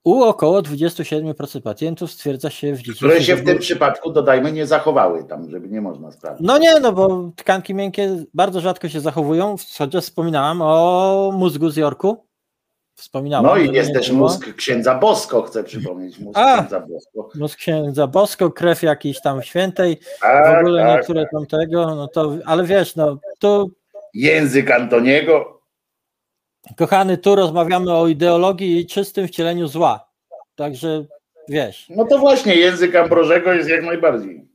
U 0.05 0.23
około 0.23 0.60
27% 0.62 1.60
pacjentów 1.60 2.10
stwierdza 2.10 2.50
się 2.50 2.73
w 2.73 2.78
dzieciństwie. 2.78 3.07
Które 3.07 3.23
się 3.23 3.36
w 3.36 3.44
tym 3.44 3.58
przypadku, 3.58 4.12
dodajmy, 4.12 4.52
nie 4.52 4.66
zachowały 4.66 5.24
tam, 5.24 5.50
żeby 5.50 5.68
nie 5.68 5.81
można 5.81 6.12
sprawdzić. 6.12 6.47
No 6.47 6.58
nie, 6.58 6.81
no 6.81 6.92
bo 6.92 7.31
tkanki 7.36 7.74
miękkie 7.74 8.24
bardzo 8.34 8.60
rzadko 8.60 8.89
się 8.89 9.00
zachowują. 9.00 9.57
Chociaż 9.78 10.05
wspominałem 10.05 10.62
o 10.62 11.33
mózgu 11.34 11.70
z 11.70 11.76
Jorku. 11.76 12.26
Wspominałem. 12.94 13.47
No 13.47 13.57
i 13.57 13.74
jest 13.74 13.92
też 13.92 14.08
było. 14.08 14.20
mózg 14.20 14.55
księdza 14.55 14.94
Bosko, 14.99 15.42
chcę 15.42 15.65
przypomnieć. 15.65 16.18
Mózg 16.18 16.39
A, 16.39 16.57
księdza 16.57 16.81
Bosko. 16.81 17.39
Mózg 17.39 17.58
księdza 17.58 18.07
Bosko, 18.07 18.50
krew 18.50 18.83
jakiejś 18.83 19.20
tam 19.20 19.42
świętej. 19.42 19.99
Tak, 20.20 20.57
w 20.57 20.58
ogóle 20.58 20.83
tak, 20.83 20.97
niektóre 20.97 21.23
tak. 21.23 21.31
tam 21.31 21.47
tego, 21.47 21.94
no 21.94 22.08
to, 22.08 22.33
ale 22.47 22.65
wiesz, 22.65 22.97
no 22.97 23.18
tu. 23.39 23.70
Język 24.15 24.70
Antoniego. 24.70 25.53
Kochany, 26.76 27.18
tu 27.18 27.34
rozmawiamy 27.34 27.93
o 27.93 28.09
ideologii 28.09 28.81
i 28.81 28.86
czystym 28.86 29.28
wcieleniu 29.28 29.68
zła. 29.68 30.09
Także 30.57 31.05
wiesz. 31.49 31.86
No 31.91 32.05
to 32.05 32.18
właśnie, 32.18 32.55
język 32.57 32.94
Ambrożego 32.97 33.52
jest 33.52 33.68
jak 33.68 33.84
najbardziej. 33.84 34.49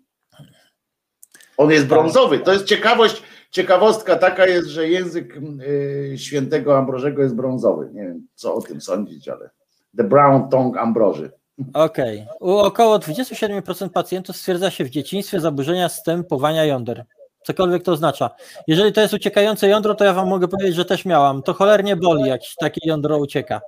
On 1.57 1.71
jest 1.71 1.87
brązowy. 1.87 2.39
To 2.39 2.53
jest 2.53 2.65
ciekawość, 2.65 3.23
ciekawostka 3.51 4.15
taka 4.15 4.45
jest, 4.45 4.67
że 4.67 4.89
język 4.89 5.37
y, 5.37 6.13
świętego 6.17 6.77
Ambrożego 6.77 7.21
jest 7.21 7.35
brązowy. 7.35 7.89
Nie 7.93 8.01
wiem, 8.01 8.27
co 8.35 8.55
o 8.55 8.61
tym 8.61 8.81
sądzić, 8.81 9.27
ale 9.27 9.49
the 9.97 10.03
brown 10.03 10.49
tongue 10.49 10.79
Ambroży. 10.79 11.31
Okej. 11.73 12.21
Okay. 12.21 12.37
U 12.39 12.57
około 12.57 12.99
27% 12.99 13.89
pacjentów 13.89 14.35
stwierdza 14.35 14.71
się 14.71 14.83
w 14.83 14.89
dzieciństwie 14.89 15.39
zaburzenia 15.39 15.89
stępowania 15.89 16.65
jąder 16.65 17.05
cokolwiek 17.49 17.83
to 17.83 17.91
oznacza. 17.91 18.29
Jeżeli 18.67 18.93
to 18.93 19.01
jest 19.01 19.13
uciekające 19.13 19.67
jądro, 19.67 19.95
to 19.95 20.05
ja 20.05 20.13
wam 20.13 20.27
mogę 20.27 20.47
powiedzieć, 20.47 20.75
że 20.75 20.85
też 20.85 21.05
miałam. 21.05 21.43
To 21.43 21.53
cholernie 21.53 21.95
boli, 21.95 22.29
jak 22.29 22.41
takie 22.59 22.81
jądro 22.83 23.17
ucieka. 23.17 23.61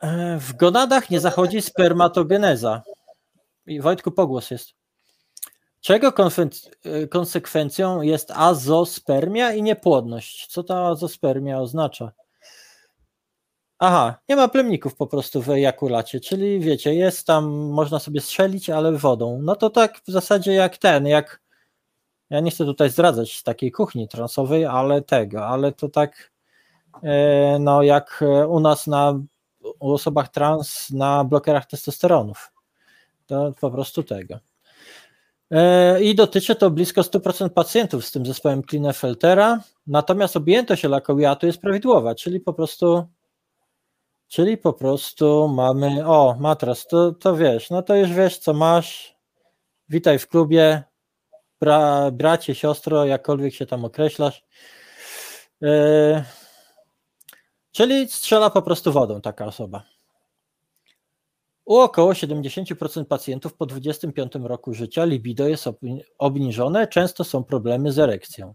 E, 0.00 0.38
w 0.38 0.56
gonadach 0.56 1.10
nie 1.10 1.20
zachodzi 1.20 1.62
spermatogeneza. 1.62 2.82
I 3.66 3.80
Wojtku, 3.80 4.10
pogłos 4.10 4.50
jest. 4.50 4.70
czego 5.80 6.12
e, 6.84 7.06
konsekwencją 7.06 8.02
jest 8.02 8.30
azospermia 8.30 9.52
i 9.52 9.62
niepłodność. 9.62 10.46
Co 10.46 10.62
ta 10.62 10.86
azospermia 10.86 11.60
oznacza? 11.60 12.12
Aha, 13.84 14.14
nie 14.28 14.36
ma 14.36 14.48
plemników 14.48 14.94
po 14.94 15.06
prostu 15.06 15.42
w 15.42 15.50
ejakulacie, 15.50 16.20
czyli 16.20 16.60
wiecie, 16.60 16.94
jest 16.94 17.26
tam, 17.26 17.44
można 17.50 17.98
sobie 17.98 18.20
strzelić, 18.20 18.70
ale 18.70 18.92
wodą. 18.92 19.40
No 19.42 19.56
to 19.56 19.70
tak 19.70 20.00
w 20.06 20.10
zasadzie 20.10 20.52
jak 20.52 20.78
ten, 20.78 21.06
jak 21.06 21.40
ja 22.30 22.40
nie 22.40 22.50
chcę 22.50 22.64
tutaj 22.64 22.90
zdradzać 22.90 23.42
takiej 23.42 23.72
kuchni 23.72 24.08
transowej, 24.08 24.64
ale 24.64 25.02
tego, 25.02 25.46
ale 25.46 25.72
to 25.72 25.88
tak 25.88 26.32
e, 27.02 27.58
no 27.60 27.82
jak 27.82 28.24
u 28.48 28.60
nas 28.60 28.86
na 28.86 29.20
u 29.80 29.92
osobach 29.92 30.28
trans 30.28 30.90
na 30.90 31.24
blokerach 31.24 31.66
testosteronów. 31.66 32.52
To 33.26 33.52
po 33.60 33.70
prostu 33.70 34.02
tego. 34.02 34.38
E, 35.50 36.02
I 36.02 36.14
dotyczy 36.14 36.54
to 36.54 36.70
blisko 36.70 37.00
100% 37.00 37.48
pacjentów 37.48 38.06
z 38.06 38.12
tym 38.12 38.26
zespołem 38.26 38.62
Klinefeltera, 38.62 39.60
natomiast 39.86 40.36
objętość 40.36 40.84
lakowiatu 40.84 41.46
jest 41.46 41.60
prawidłowa, 41.60 42.14
czyli 42.14 42.40
po 42.40 42.52
prostu 42.52 43.06
czyli 44.32 44.58
po 44.58 44.72
prostu 44.72 45.48
mamy, 45.48 46.06
o 46.06 46.36
matras, 46.40 46.86
to, 46.86 47.12
to 47.12 47.36
wiesz, 47.36 47.70
no 47.70 47.82
to 47.82 47.96
już 47.96 48.12
wiesz 48.12 48.38
co 48.38 48.54
masz, 48.54 49.16
witaj 49.88 50.18
w 50.18 50.28
klubie, 50.28 50.82
bra, 51.60 52.10
bracie, 52.10 52.54
siostro, 52.54 53.04
jakkolwiek 53.04 53.54
się 53.54 53.66
tam 53.66 53.84
określasz. 53.84 54.44
Yy, 55.60 56.22
czyli 57.72 58.08
strzela 58.08 58.50
po 58.50 58.62
prostu 58.62 58.92
wodą 58.92 59.20
taka 59.20 59.46
osoba. 59.46 59.82
U 61.64 61.76
około 61.76 62.12
70% 62.12 63.04
pacjentów 63.04 63.54
po 63.54 63.66
25 63.66 64.32
roku 64.34 64.74
życia 64.74 65.04
libido 65.04 65.48
jest 65.48 65.68
obniżone, 66.18 66.86
często 66.86 67.24
są 67.24 67.44
problemy 67.44 67.92
z 67.92 67.98
erekcją. 67.98 68.54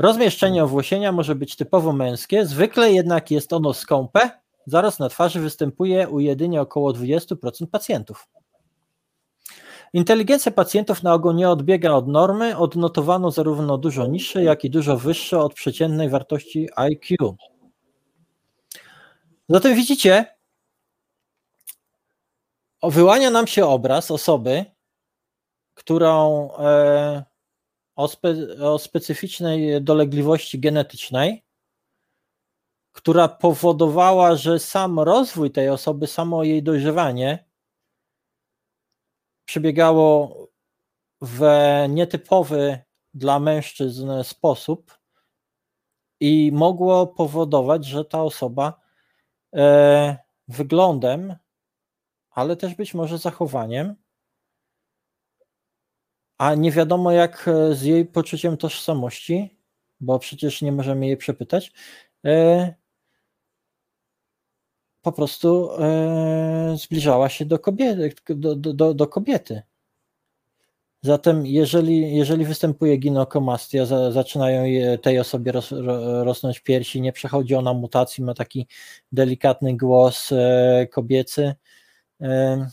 Rozmieszczenie 0.00 0.64
owłosienia 0.64 1.12
może 1.12 1.34
być 1.34 1.56
typowo 1.56 1.92
męskie, 1.92 2.46
zwykle 2.46 2.92
jednak 2.92 3.30
jest 3.30 3.52
ono 3.52 3.74
skąpe, 3.74 4.30
zaraz 4.66 4.98
na 4.98 5.08
twarzy 5.08 5.40
występuje 5.40 6.08
u 6.08 6.20
jedynie 6.20 6.60
około 6.60 6.92
20% 6.92 7.66
pacjentów. 7.66 8.28
Inteligencja 9.92 10.52
pacjentów 10.52 11.02
na 11.02 11.14
ogół 11.14 11.32
nie 11.32 11.50
odbiega 11.50 11.92
od 11.92 12.08
normy, 12.08 12.56
odnotowano 12.56 13.30
zarówno 13.30 13.78
dużo 13.78 14.06
niższe, 14.06 14.44
jak 14.44 14.64
i 14.64 14.70
dużo 14.70 14.96
wyższe 14.96 15.38
od 15.38 15.54
przeciętnej 15.54 16.08
wartości 16.08 16.68
IQ. 16.76 17.36
Zatem 19.48 19.74
widzicie, 19.74 20.24
wyłania 22.82 23.30
nam 23.30 23.46
się 23.46 23.66
obraz 23.66 24.10
osoby, 24.10 24.64
którą 25.74 26.48
e, 26.58 27.29
o, 28.00 28.08
spe, 28.08 28.34
o 28.62 28.78
specyficznej 28.78 29.82
dolegliwości 29.82 30.60
genetycznej, 30.60 31.44
która 32.92 33.28
powodowała, 33.28 34.36
że 34.36 34.58
sam 34.58 35.00
rozwój 35.00 35.50
tej 35.50 35.68
osoby, 35.68 36.06
samo 36.06 36.44
jej 36.44 36.62
dojrzewanie 36.62 37.44
przebiegało 39.44 40.36
w 41.20 41.42
nietypowy 41.88 42.78
dla 43.14 43.40
mężczyzn 43.40 44.10
sposób 44.22 44.98
i 46.20 46.50
mogło 46.52 47.06
powodować, 47.06 47.84
że 47.84 48.04
ta 48.04 48.22
osoba 48.22 48.80
e, 49.54 50.18
wyglądem, 50.48 51.36
ale 52.30 52.56
też 52.56 52.74
być 52.74 52.94
może 52.94 53.18
zachowaniem, 53.18 53.94
a 56.40 56.54
nie 56.54 56.72
wiadomo 56.72 57.12
jak 57.12 57.50
z 57.72 57.82
jej 57.82 58.06
poczuciem 58.06 58.56
tożsamości, 58.56 59.56
bo 60.00 60.18
przecież 60.18 60.62
nie 60.62 60.72
możemy 60.72 61.06
jej 61.06 61.16
przepytać, 61.16 61.72
e, 62.24 62.74
po 65.02 65.12
prostu 65.12 65.70
e, 65.78 66.76
zbliżała 66.76 67.28
się 67.28 67.44
do 67.44 67.58
kobiety, 67.58 68.14
do, 68.28 68.54
do, 68.56 68.94
do 68.94 69.06
kobiety. 69.06 69.62
Zatem, 71.02 71.46
jeżeli, 71.46 72.16
jeżeli 72.16 72.44
występuje 72.44 72.96
ginokomastia, 72.96 73.86
za, 73.86 74.12
zaczynają 74.12 74.64
je, 74.64 74.98
tej 74.98 75.18
osobie 75.18 75.52
ros, 75.52 75.72
rosnąć 76.24 76.60
piersi, 76.60 77.00
nie 77.00 77.12
przechodzi 77.12 77.54
ona 77.54 77.74
mutacji, 77.74 78.24
ma 78.24 78.34
taki 78.34 78.66
delikatny 79.12 79.76
głos 79.76 80.32
e, 80.32 80.86
kobiecy, 80.90 81.54
e, 82.20 82.66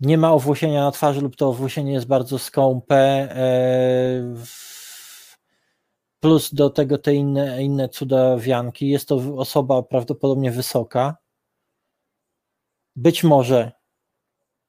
nie 0.00 0.18
ma 0.18 0.32
owłosienia 0.32 0.84
na 0.84 0.90
twarzy 0.90 1.20
lub 1.20 1.36
to 1.36 1.48
owłosienie 1.48 1.92
jest 1.92 2.06
bardzo 2.06 2.38
skąpe, 2.38 2.96
e, 2.96 4.34
plus 6.20 6.54
do 6.54 6.70
tego 6.70 6.98
te 6.98 7.14
inne, 7.14 7.62
inne 7.62 7.88
cudawianki. 7.88 8.88
Jest 8.88 9.08
to 9.08 9.16
osoba 9.36 9.82
prawdopodobnie 9.82 10.50
wysoka, 10.50 11.16
być 12.96 13.24
może 13.24 13.72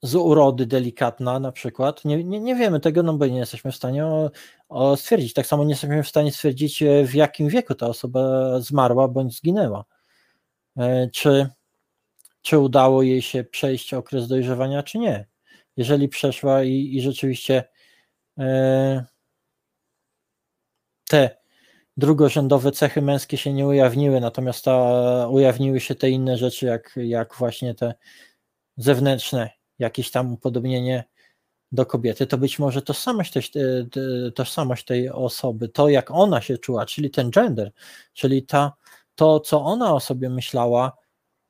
z 0.01 0.15
urody 0.15 0.65
delikatna 0.65 1.39
na 1.39 1.51
przykład. 1.51 2.05
Nie, 2.05 2.23
nie, 2.23 2.39
nie 2.39 2.55
wiemy 2.55 2.79
tego, 2.79 3.03
no 3.03 3.13
bo 3.13 3.25
nie 3.25 3.37
jesteśmy 3.37 3.71
w 3.71 3.75
stanie 3.75 4.05
o, 4.05 4.31
o 4.69 4.97
stwierdzić. 4.97 5.33
Tak 5.33 5.47
samo 5.47 5.63
nie 5.63 5.69
jesteśmy 5.69 6.03
w 6.03 6.07
stanie 6.07 6.31
stwierdzić, 6.31 6.83
e, 6.83 7.05
w 7.05 7.15
jakim 7.15 7.47
wieku 7.49 7.75
ta 7.75 7.87
osoba 7.87 8.21
zmarła 8.59 9.07
bądź 9.07 9.37
zginęła. 9.37 9.85
E, 10.77 11.09
czy, 11.09 11.49
czy 12.49 12.59
udało 12.59 13.03
jej 13.03 13.21
się 13.21 13.43
przejść 13.43 13.93
okres 13.93 14.27
dojrzewania, 14.27 14.83
czy 14.83 14.97
nie. 14.97 15.25
Jeżeli 15.77 16.09
przeszła 16.09 16.63
i, 16.63 16.95
i 16.95 17.01
rzeczywiście 17.01 17.63
e, 18.39 19.05
te 21.09 21.37
drugorzędowe 21.97 22.71
cechy 22.71 23.01
męskie 23.01 23.37
się 23.37 23.53
nie 23.53 23.67
ujawniły, 23.67 24.19
natomiast 24.19 24.65
ta, 24.65 25.27
ujawniły 25.27 25.79
się 25.79 25.95
te 25.95 26.09
inne 26.09 26.37
rzeczy, 26.37 26.65
jak, 26.65 26.99
jak 27.03 27.35
właśnie 27.35 27.75
te 27.75 27.93
zewnętrzne, 28.77 29.49
jakieś 29.79 30.11
tam 30.11 30.33
upodobnienie 30.33 31.03
do 31.71 31.85
kobiety, 31.85 32.27
to 32.27 32.37
być 32.37 32.59
może 32.59 32.81
tożsamość 32.81 33.33
tej, 33.33 33.43
tożsamość 34.35 34.85
tej 34.85 35.09
osoby, 35.09 35.69
to 35.69 35.89
jak 35.89 36.11
ona 36.11 36.41
się 36.41 36.57
czuła, 36.57 36.85
czyli 36.85 37.09
ten 37.09 37.31
gender, 37.31 37.71
czyli 38.13 38.43
ta, 38.45 38.73
to, 39.15 39.39
co 39.39 39.63
ona 39.63 39.93
o 39.93 39.99
sobie 39.99 40.29
myślała, 40.29 40.97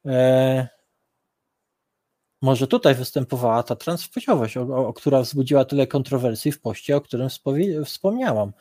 e, 0.06 0.79
może 2.42 2.68
tutaj 2.68 2.96
występowała 2.96 3.64
ta 3.64 3.76
transpłciowość, 3.76 4.58
o, 4.58 4.88
o, 4.88 4.94
która 4.94 5.22
wzbudziła 5.22 5.66
tyle 5.66 5.88
kontrowersji 5.88 6.52
w 6.52 6.62
poście, 6.62 6.98
o 6.98 7.02
którym 7.02 7.30
wspomniałam. 7.86 8.54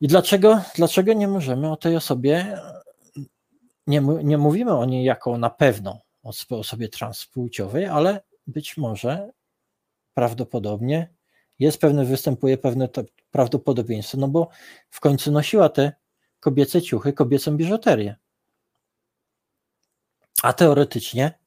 I 0.00 0.08
dlaczego, 0.08 0.60
dlaczego 0.76 1.12
nie 1.12 1.28
możemy 1.28 1.72
o 1.72 1.76
tej 1.76 1.96
osobie, 1.96 2.58
nie, 3.86 4.00
nie 4.00 4.38
mówimy 4.38 4.76
o 4.76 4.84
niej 4.84 5.04
jako 5.04 5.38
na 5.38 5.50
pewno 5.50 6.00
o 6.22 6.32
osobie 6.50 6.88
transpłciowej, 6.88 7.86
ale 7.86 8.22
być 8.46 8.76
może 8.76 9.30
prawdopodobnie 10.14 11.14
jest 11.58 11.80
pewne, 11.80 12.04
występuje 12.04 12.58
pewne 12.58 12.88
prawdopodobieństwo, 13.30 14.18
no 14.18 14.28
bo 14.28 14.48
w 14.90 15.00
końcu 15.00 15.32
nosiła 15.32 15.68
te 15.68 15.92
kobiece 16.40 16.82
ciuchy, 16.82 17.12
kobiecą 17.12 17.56
biżuterię. 17.56 18.16
A 20.42 20.52
teoretycznie, 20.52 21.39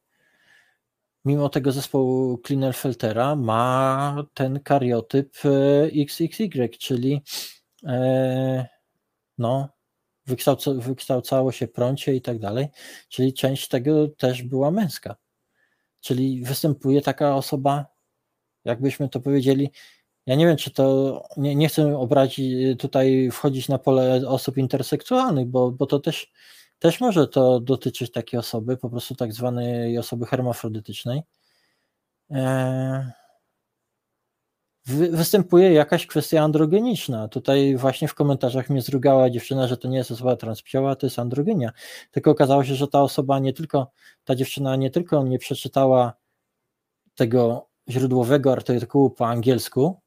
mimo 1.26 1.50
tego 1.50 1.72
zespołu 1.72 2.38
Klinelfeltera, 2.38 3.36
ma 3.36 4.26
ten 4.34 4.60
kariotyp 4.60 5.36
e, 5.46 5.84
XXY, 6.02 6.70
czyli 6.80 7.22
E, 7.86 8.68
no, 9.38 9.70
wykształca, 10.26 10.74
wykształcało 10.74 11.52
się 11.52 11.68
prącie 11.68 12.16
i 12.16 12.22
tak 12.22 12.40
dalej, 12.40 12.68
czyli 13.10 13.34
część 13.34 13.68
tego 13.68 14.08
też 14.08 14.44
była 14.44 14.72
męska. 14.72 15.16
Czyli 16.02 16.44
występuje 16.44 17.02
taka 17.02 17.36
osoba, 17.36 17.86
jakbyśmy 18.66 19.10
to 19.10 19.20
powiedzieli, 19.20 19.72
ja 20.26 20.36
nie 20.36 20.46
wiem, 20.46 20.58
czy 20.58 20.72
to, 20.72 21.24
nie, 21.38 21.56
nie 21.56 21.70
chcę 21.70 21.98
obrazić, 21.98 22.80
tutaj 22.80 23.30
wchodzić 23.32 23.70
na 23.70 23.78
pole 23.78 24.28
osób 24.28 24.58
interseksualnych, 24.58 25.48
bo, 25.48 25.72
bo 25.72 25.86
to 25.86 26.00
też, 26.00 26.32
też 26.84 27.02
może 27.02 27.28
to 27.28 27.60
dotyczyć 27.60 28.12
takiej 28.12 28.40
osoby, 28.40 28.78
po 28.78 28.90
prostu 28.90 29.16
tak 29.16 29.34
zwanej 29.34 29.98
osoby 29.98 30.26
hermafrodytycznej. 30.26 31.22
Eee, 32.30 33.04
występuje 35.12 35.74
jakaś 35.74 36.08
kwestia 36.08 36.42
androgeniczna. 36.42 37.28
Tutaj 37.28 37.76
właśnie 37.76 38.08
w 38.08 38.14
komentarzach 38.14 38.70
mnie 38.70 38.82
zrugała 38.82 39.30
dziewczyna, 39.30 39.68
że 39.68 39.78
to 39.78 39.88
nie 39.88 39.98
jest 39.98 40.12
osoba 40.12 40.36
transpłciowa, 40.36 40.96
to 40.96 41.06
jest 41.06 41.20
androgenia. 41.20 41.72
Tylko 42.12 42.32
okazało 42.32 42.64
się, 42.64 42.76
że 42.76 42.88
ta 42.88 43.02
osoba 43.02 43.40
nie 43.40 43.54
tylko, 43.54 43.92
ta 44.24 44.36
dziewczyna 44.36 44.76
nie 44.76 44.90
tylko 44.92 45.24
nie 45.24 45.40
przeczytała 45.40 46.14
tego 47.16 47.70
źródłowego 47.90 48.52
artykułu 48.52 49.10
po 49.10 49.28
angielsku, 49.28 50.00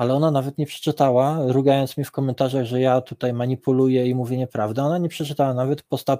ale 0.00 0.14
ona 0.14 0.30
nawet 0.30 0.58
nie 0.58 0.66
przeczytała, 0.66 1.38
rugając 1.46 1.96
mi 1.96 2.04
w 2.04 2.10
komentarzach, 2.10 2.64
że 2.64 2.80
ja 2.80 3.00
tutaj 3.00 3.32
manipuluję 3.32 4.06
i 4.06 4.14
mówię 4.14 4.36
nieprawdę, 4.36 4.84
ona 4.84 4.98
nie 4.98 5.08
przeczytała 5.08 5.54
nawet 5.54 5.82
posta 5.82 6.18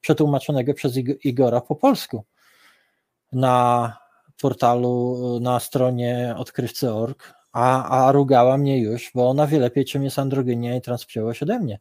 przetłumaczonego 0.00 0.74
przez 0.74 0.96
Igora 1.24 1.60
po 1.60 1.76
polsku 1.76 2.24
na 3.32 3.96
portalu 4.40 5.36
y, 5.36 5.40
na 5.40 5.60
stronie 5.60 6.34
odkrywcy.org, 6.38 7.34
a, 7.52 7.88
a 8.06 8.12
rugała 8.12 8.58
mnie 8.58 8.78
już, 8.78 9.10
bo 9.14 9.30
ona 9.30 9.46
wie 9.46 9.58
lepiej, 9.58 9.84
czym 9.84 10.04
jest 10.04 10.18
androgynia 10.18 10.76
i 10.76 10.80
transpłciowość 10.80 11.42
ode 11.42 11.58
mnie. 11.58 11.78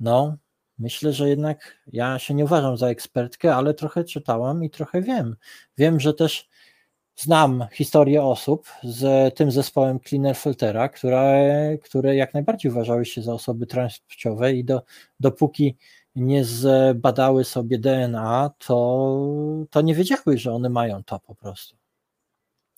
No, 0.00 0.36
myślę, 0.78 1.12
że 1.12 1.28
jednak 1.28 1.78
ja 1.92 2.18
się 2.18 2.34
nie 2.34 2.44
uważam 2.44 2.76
za 2.76 2.88
ekspertkę, 2.88 3.54
ale 3.54 3.74
trochę 3.74 4.04
czytałam 4.04 4.64
i 4.64 4.70
trochę 4.70 5.02
wiem. 5.02 5.36
Wiem, 5.78 6.00
że 6.00 6.14
też 6.14 6.48
znam 7.16 7.66
historię 7.72 8.22
osób 8.22 8.68
z 8.82 9.34
tym 9.34 9.50
zespołem 9.50 10.00
Cleaner 10.00 10.36
Filtera, 10.36 10.88
które, 10.88 11.78
które 11.82 12.16
jak 12.16 12.34
najbardziej 12.34 12.72
uważały 12.72 13.04
się 13.04 13.22
za 13.22 13.34
osoby 13.34 13.66
transpłciowe 13.66 14.52
i 14.52 14.64
do, 14.64 14.82
dopóki 15.20 15.76
nie 16.16 16.44
zbadały 16.44 17.44
sobie 17.44 17.78
DNA, 17.78 18.50
to, 18.58 19.66
to 19.70 19.80
nie 19.80 19.94
wiedziały, 19.94 20.38
że 20.38 20.52
one 20.52 20.68
mają 20.68 21.04
to 21.04 21.20
po 21.20 21.34
prostu. 21.34 21.76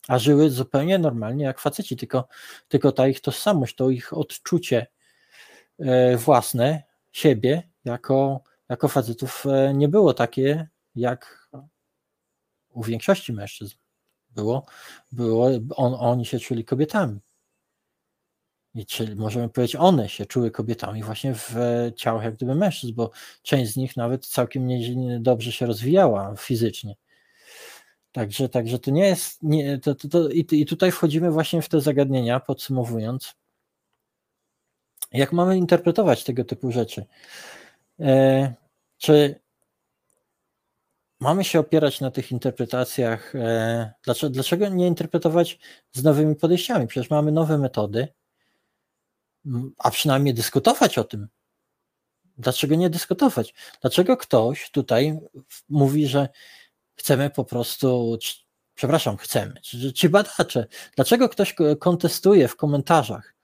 A 0.09 0.19
żyły 0.19 0.51
zupełnie 0.51 0.99
normalnie 0.99 1.45
jak 1.45 1.61
faceci, 1.61 1.97
tylko, 1.97 2.29
tylko 2.69 2.93
ta 2.93 3.09
ich 3.09 3.21
tożsamość, 3.21 3.75
to 3.75 3.91
ich 3.91 4.13
odczucie 4.13 4.87
e, 5.79 6.17
własne 6.17 6.83
siebie 7.13 7.63
jako, 7.85 8.41
jako 8.69 8.89
facetów 8.89 9.47
e, 9.47 9.75
nie 9.75 9.89
było 9.89 10.15
takie 10.15 10.69
jak 10.95 11.51
u 12.69 12.83
większości 12.83 13.33
mężczyzn. 13.33 13.77
Było, 14.37 14.67
było 15.13 15.51
on, 15.77 15.97
oni 15.99 16.27
się 16.27 16.39
czuli 16.39 16.65
kobietami. 16.65 17.21
I 18.75 18.87
czyli 18.87 19.17
możemy 19.17 19.49
powiedzieć, 19.49 19.77
one 19.77 20.09
się 20.09 20.27
czuły 20.27 20.51
kobietami 20.51 21.03
właśnie 21.03 21.35
w 21.35 21.55
ciałach 21.97 22.25
jak 22.25 22.37
gdyby 22.37 22.55
mężczyzn, 22.55 22.95
bo 22.95 23.11
część 23.43 23.73
z 23.73 23.77
nich 23.77 23.97
nawet 23.97 24.27
całkiem 24.27 24.67
nie, 24.67 25.21
dobrze 25.21 25.53
się 25.53 25.67
rozwijała 25.67 26.37
fizycznie. 26.37 26.97
Także, 28.13 28.49
także 28.49 28.79
to 28.79 28.91
nie 28.91 29.07
jest. 29.07 29.43
Nie, 29.43 29.79
to, 29.79 29.95
to, 29.95 30.09
to, 30.09 30.29
i, 30.29 30.47
I 30.51 30.67
tutaj 30.67 30.93
wchodzimy 30.93 31.31
właśnie 31.31 31.63
w 31.63 31.69
te 31.69 31.81
zagadnienia, 31.81 32.41
podsumowując. 32.41 33.35
Jak 35.13 35.33
mamy 35.33 35.57
interpretować 35.59 36.25
tego 36.25 36.45
typu 36.45 36.73
rzeczy? 36.73 37.07
E, 38.01 38.55
czy 38.99 39.41
mamy 41.21 41.45
się 41.45 41.61
opierać 41.61 42.01
na 42.01 42.11
tych 42.11 42.33
interpretacjach? 42.33 43.35
E, 43.35 43.93
dlaczego, 44.05 44.31
dlaczego 44.31 44.69
nie 44.69 44.87
interpretować 44.87 45.59
z 45.93 46.03
nowymi 46.03 46.37
podejściami? 46.37 46.87
Przecież 46.87 47.11
mamy 47.11 47.33
nowe 47.33 47.59
metody 47.59 48.09
a 49.79 49.91
przynajmniej 49.91 50.35
dyskutować 50.35 50.99
o 50.99 51.05
tym. 51.05 51.29
Dlaczego 52.39 52.75
nie 52.75 52.91
dyskutować? 52.91 53.55
Dlaczego 53.81 54.17
ktoś 54.17 54.71
tutaj 54.71 55.19
mówi, 55.69 56.07
że 56.07 56.29
chcemy 56.95 57.31
po 57.31 57.45
prostu, 57.45 58.19
przepraszam, 58.75 59.17
chcemy, 59.17 59.61
czy, 59.63 59.93
ci 59.93 60.09
badacze, 60.09 60.67
dlaczego 60.97 61.29
ktoś 61.29 61.55
kontestuje 61.81 62.49
w 62.49 62.57
komentarzach 62.57 63.35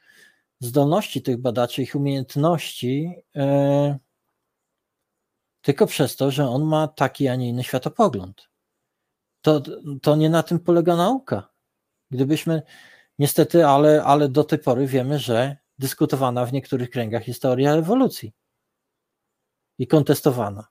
zdolności 0.61 1.23
tych 1.23 1.37
badaczy, 1.37 1.83
ich 1.83 1.95
umiejętności, 1.95 3.15
yy, 3.35 3.99
tylko 5.63 5.87
przez 5.87 6.17
to, 6.17 6.31
że 6.31 6.49
on 6.49 6.63
ma 6.63 6.89
taki, 6.89 7.29
a 7.29 7.37
nie 7.37 7.49
inny 7.49 7.65
światopogląd. 7.65 8.49
To, 9.41 9.63
to 10.03 10.17
nie 10.17 10.31
na 10.31 10.43
tym 10.43 10.61
polega 10.61 10.97
nauka. 10.97 11.49
Gdybyśmy, 12.11 12.63
niestety, 13.19 13.67
ale, 13.67 14.05
ale 14.05 14.29
do 14.29 14.45
tej 14.45 14.59
pory 14.59 14.87
wiemy, 14.87 15.19
że 15.19 15.57
dyskutowana 15.79 16.47
w 16.47 16.53
niektórych 16.53 16.91
kręgach 16.91 17.23
historia 17.23 17.75
ewolucji 17.75 18.33
i 19.79 19.87
kontestowana. 19.87 20.67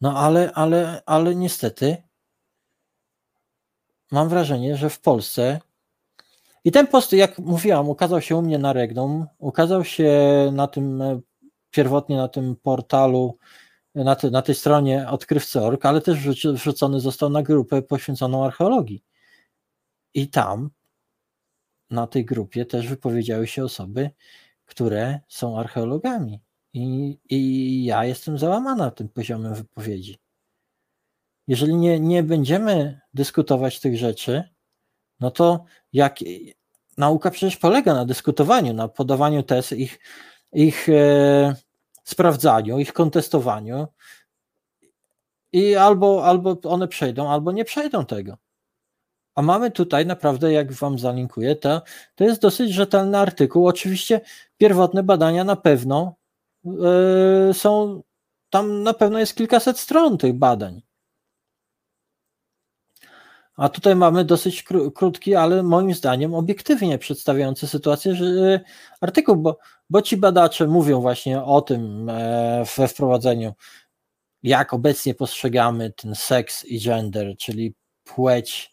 No 0.00 0.18
ale, 0.18 0.52
ale, 0.54 1.02
ale 1.06 1.34
niestety 1.34 2.02
mam 4.10 4.28
wrażenie, 4.28 4.76
że 4.76 4.90
w 4.90 5.00
Polsce 5.00 5.60
i 6.64 6.72
ten 6.72 6.86
post, 6.86 7.12
jak 7.12 7.38
mówiłam, 7.38 7.88
ukazał 7.88 8.20
się 8.20 8.36
u 8.36 8.42
mnie 8.42 8.58
na 8.58 8.72
Regnum, 8.72 9.26
ukazał 9.38 9.84
się 9.84 10.12
na 10.52 10.66
tym 10.66 11.02
pierwotnie 11.70 12.16
na 12.16 12.28
tym 12.28 12.56
portalu, 12.56 13.38
na, 13.94 14.16
te, 14.16 14.30
na 14.30 14.42
tej 14.42 14.54
stronie 14.54 15.08
odkrywcy.org, 15.08 15.86
ale 15.86 16.00
też 16.00 16.18
wrzucony 16.52 17.00
został 17.00 17.30
na 17.30 17.42
grupę 17.42 17.82
poświęconą 17.82 18.44
archeologii. 18.44 19.04
I 20.14 20.28
tam 20.28 20.70
na 21.90 22.06
tej 22.06 22.24
grupie 22.24 22.66
też 22.66 22.88
wypowiedziały 22.88 23.46
się 23.46 23.64
osoby, 23.64 24.10
które 24.64 25.20
są 25.28 25.58
archeologami. 25.58 26.40
I, 26.74 27.18
i 27.30 27.84
ja 27.84 28.04
jestem 28.04 28.38
załamana 28.38 28.90
tym 28.90 29.08
poziomem 29.08 29.54
wypowiedzi. 29.54 30.18
Jeżeli 31.48 31.74
nie, 31.74 32.00
nie 32.00 32.22
będziemy 32.22 33.00
dyskutować 33.14 33.80
tych 33.80 33.96
rzeczy, 33.96 34.42
no 35.20 35.30
to 35.30 35.64
jak 35.92 36.18
nauka 36.96 37.30
przecież 37.30 37.56
polega 37.56 37.94
na 37.94 38.04
dyskutowaniu, 38.04 38.72
na 38.72 38.88
podawaniu 38.88 39.42
tez, 39.42 39.72
ich, 39.72 39.98
ich 40.52 40.88
e, 40.88 41.54
sprawdzaniu, 42.04 42.78
ich 42.78 42.92
kontestowaniu 42.92 43.86
i 45.52 45.74
albo, 45.74 46.24
albo 46.24 46.56
one 46.64 46.88
przejdą, 46.88 47.30
albo 47.30 47.52
nie 47.52 47.64
przejdą 47.64 48.06
tego. 48.06 48.36
A 49.34 49.42
mamy 49.42 49.70
tutaj 49.70 50.06
naprawdę, 50.06 50.52
jak 50.52 50.72
Wam 50.72 50.98
zalinkuję, 50.98 51.56
to, 51.56 51.82
to 52.14 52.24
jest 52.24 52.40
dosyć 52.40 52.72
rzetelny 52.72 53.18
artykuł. 53.18 53.66
Oczywiście 53.66 54.20
pierwotne 54.56 55.02
badania 55.02 55.44
na 55.44 55.56
pewno 55.56 56.14
yy, 56.64 57.54
są, 57.54 58.02
tam 58.50 58.82
na 58.82 58.94
pewno 58.94 59.18
jest 59.18 59.34
kilkaset 59.34 59.78
stron 59.78 60.18
tych 60.18 60.32
badań. 60.32 60.82
A 63.56 63.68
tutaj 63.68 63.96
mamy 63.96 64.24
dosyć 64.24 64.64
krótki, 64.94 65.34
ale 65.34 65.62
moim 65.62 65.94
zdaniem 65.94 66.34
obiektywnie 66.34 66.98
przedstawiający 66.98 67.66
sytuację 67.66 68.14
że, 68.14 68.24
yy, 68.24 68.60
artykuł, 69.00 69.36
bo, 69.36 69.58
bo 69.90 70.02
ci 70.02 70.16
badacze 70.16 70.66
mówią 70.66 71.00
właśnie 71.00 71.42
o 71.42 71.60
tym 71.60 72.08
e, 72.08 72.64
we 72.76 72.88
wprowadzeniu, 72.88 73.52
jak 74.42 74.74
obecnie 74.74 75.14
postrzegamy 75.14 75.92
ten 75.92 76.14
seks 76.14 76.64
i 76.64 76.80
gender, 76.80 77.36
czyli 77.36 77.74
płeć 78.04 78.72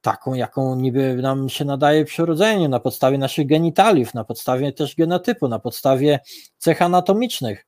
taką, 0.00 0.34
jaką 0.34 0.76
niby 0.76 1.14
nam 1.14 1.48
się 1.48 1.64
nadaje 1.64 2.04
przy 2.04 2.22
urodzeniu, 2.22 2.68
na 2.68 2.80
podstawie 2.80 3.18
naszych 3.18 3.46
genitaliów, 3.46 4.14
na 4.14 4.24
podstawie 4.24 4.72
też 4.72 4.96
genotypu, 4.96 5.48
na 5.48 5.58
podstawie 5.58 6.20
cech 6.58 6.82
anatomicznych. 6.82 7.66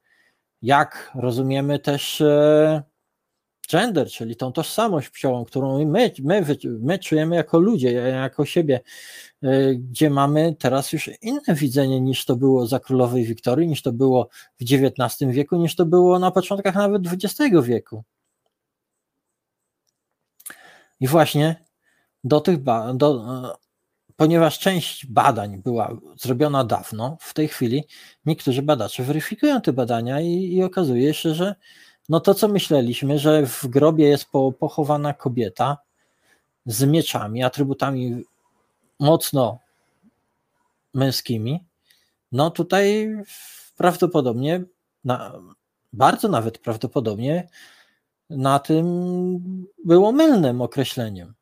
Jak 0.62 1.12
rozumiemy 1.15 1.79
też 1.79 2.21
e, 2.21 2.83
gender, 3.69 4.11
czyli 4.11 4.37
tą 4.37 4.53
tożsamość 4.53 5.09
płciową, 5.09 5.45
którą 5.45 5.87
my, 5.87 6.13
my, 6.23 6.47
my 6.65 6.99
czujemy 6.99 7.37
jako 7.37 7.59
ludzie, 7.59 7.93
jako 7.93 8.45
siebie, 8.45 8.81
e, 9.43 9.75
gdzie 9.75 10.11
mamy 10.11 10.57
teraz 10.59 10.93
już 10.93 11.11
inne 11.23 11.55
widzenie 11.55 12.01
niż 12.01 12.25
to 12.25 12.37
było 12.37 12.67
za 12.67 12.81
królowej 12.81 13.25
Wiktorii, 13.25 13.69
niż 13.69 13.83
to 13.83 13.93
było 13.93 14.29
w 14.61 14.63
XIX 14.63 15.33
wieku, 15.33 15.57
niż 15.57 15.77
to 15.77 15.87
było 15.87 16.19
na 16.19 16.31
początkach 16.31 16.75
nawet 16.75 17.03
XX 17.07 17.51
wieku. 17.63 18.05
I 21.01 21.07
właśnie 21.07 21.57
do 22.25 22.41
tych 22.41 22.59
do, 22.95 23.23
ponieważ 24.17 24.59
część 24.59 25.07
badań 25.07 25.63
była 25.63 25.97
zrobiona 26.21 26.65
dawno, 26.65 27.17
w 27.21 27.35
tej 27.35 27.49
chwili 27.49 27.85
niektórzy 28.27 28.63
badacze 28.63 29.03
weryfikują 29.03 29.61
te 29.61 29.73
badania 29.73 30.21
i, 30.21 30.55
i 30.55 30.63
okazuje 30.63 31.15
się, 31.15 31.35
że 31.35 31.55
no 32.13 32.21
to, 32.21 32.35
co 32.35 32.49
myśleliśmy, 32.49 33.19
że 33.19 33.47
w 33.47 33.67
grobie 33.67 34.09
jest 34.09 34.25
po, 34.25 34.53
pochowana 34.53 35.15
kobieta 35.15 35.79
z 36.67 36.85
mieczami, 36.85 37.43
atrybutami 37.43 38.25
mocno 39.01 39.59
męskimi, 40.95 41.65
no 42.33 42.51
tutaj 42.51 43.17
prawdopodobnie, 43.77 44.65
na, 45.05 45.41
bardzo 45.93 46.29
nawet 46.29 46.59
prawdopodobnie 46.59 47.49
na 48.31 48.59
tym 48.59 48.87
było 49.85 50.13
mylnym 50.13 50.61
określeniem. 50.61 51.35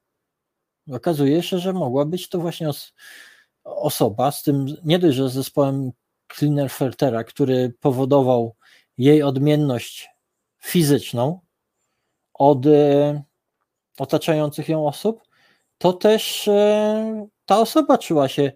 Okazuje 0.93 1.43
się, 1.43 1.59
że 1.59 1.73
mogła 1.73 2.05
być 2.05 2.29
to 2.29 2.39
właśnie 2.39 2.69
os 2.69 2.93
osoba 3.65 4.31
z 4.31 4.43
tym, 4.43 4.67
nie 4.85 4.99
dość, 4.99 5.17
że 5.17 5.31
zespołem 5.31 5.93
Klinerfeltera, 6.27 7.25
który 7.25 7.73
powodował 7.81 8.55
jej 8.99 9.23
odmienność 9.23 10.11
fizyczną 10.61 11.41
od 12.35 12.67
e, 12.67 13.23
otaczających 13.99 14.69
ją 14.69 14.87
osób, 14.87 15.23
to 15.79 15.93
też 15.93 16.49
e, 16.49 17.29
ta 17.47 17.59
osoba 17.59 17.99
czuła 17.99 18.29
się 18.29 18.53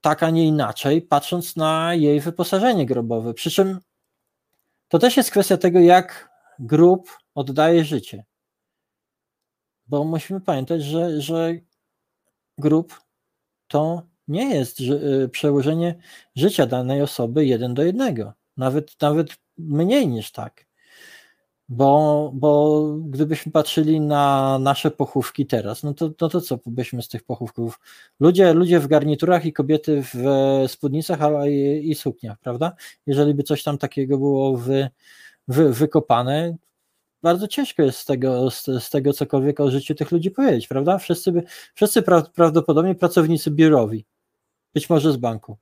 tak, 0.00 0.22
a 0.22 0.30
nie 0.30 0.46
inaczej, 0.46 1.02
patrząc 1.02 1.56
na 1.56 1.94
jej 1.94 2.20
wyposażenie 2.20 2.86
grobowe. 2.86 3.34
Przy 3.34 3.50
czym 3.50 3.80
to 4.88 4.98
też 4.98 5.16
jest 5.16 5.30
kwestia 5.30 5.56
tego, 5.56 5.80
jak 5.80 6.30
grób 6.58 7.18
oddaje 7.34 7.84
życie. 7.84 8.24
Bo 9.86 10.04
musimy 10.04 10.40
pamiętać, 10.40 10.82
że, 10.82 11.20
że 11.20 11.54
grup 12.58 13.00
to 13.66 14.02
nie 14.28 14.54
jest 14.54 14.80
y, 14.80 15.28
przełożenie 15.28 15.94
życia 16.36 16.66
danej 16.66 17.02
osoby 17.02 17.46
jeden 17.46 17.74
do 17.74 17.82
jednego. 17.82 18.32
Nawet, 18.56 19.00
nawet 19.00 19.36
mniej 19.58 20.08
niż 20.08 20.32
tak. 20.32 20.68
Bo, 21.68 22.30
bo 22.34 22.82
gdybyśmy 23.00 23.52
patrzyli 23.52 24.00
na 24.00 24.58
nasze 24.58 24.90
pochówki 24.90 25.46
teraz, 25.46 25.82
no 25.82 25.94
to, 25.94 26.10
no 26.20 26.28
to 26.28 26.40
co 26.40 26.58
byśmy 26.66 27.02
z 27.02 27.08
tych 27.08 27.24
pochówków? 27.24 27.80
Ludzie, 28.20 28.54
ludzie 28.54 28.80
w 28.80 28.86
garniturach 28.86 29.44
i 29.44 29.52
kobiety 29.52 30.02
w 30.14 30.24
spódnicach 30.68 31.22
ale 31.22 31.52
i, 31.52 31.90
i 31.90 31.94
sukniach, 31.94 32.38
prawda? 32.38 32.72
Jeżeli 33.06 33.34
by 33.34 33.42
coś 33.42 33.62
tam 33.62 33.78
takiego 33.78 34.18
było 34.18 34.56
wy, 34.56 34.90
wy, 35.48 35.72
wykopane, 35.72 36.56
bardzo 37.22 37.48
ciężko 37.48 37.82
jest 37.82 37.98
z 37.98 38.04
tego, 38.04 38.50
z, 38.50 38.64
z, 38.64 38.90
tego 38.90 39.12
cokolwiek 39.12 39.60
o 39.60 39.70
życiu 39.70 39.94
tych 39.94 40.12
ludzi 40.12 40.30
powiedzieć, 40.30 40.68
prawda? 40.68 40.98
Wszyscy, 40.98 41.32
by, 41.32 41.42
wszyscy 41.74 42.02
pra, 42.02 42.22
prawdopodobnie 42.22 42.94
pracownicy 42.94 43.50
biurowi, 43.50 44.04
być 44.74 44.90
może 44.90 45.12
z 45.12 45.16
banku. 45.16 45.58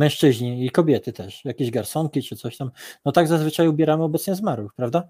Mężczyźni 0.00 0.66
i 0.66 0.70
kobiety 0.70 1.12
też, 1.12 1.44
jakieś 1.44 1.70
garsonki 1.70 2.22
czy 2.22 2.36
coś 2.36 2.56
tam. 2.56 2.70
No 3.04 3.12
tak 3.12 3.28
zazwyczaj 3.28 3.68
ubieramy 3.68 4.04
obecnie 4.04 4.34
zmarłych, 4.34 4.72
prawda? 4.74 5.08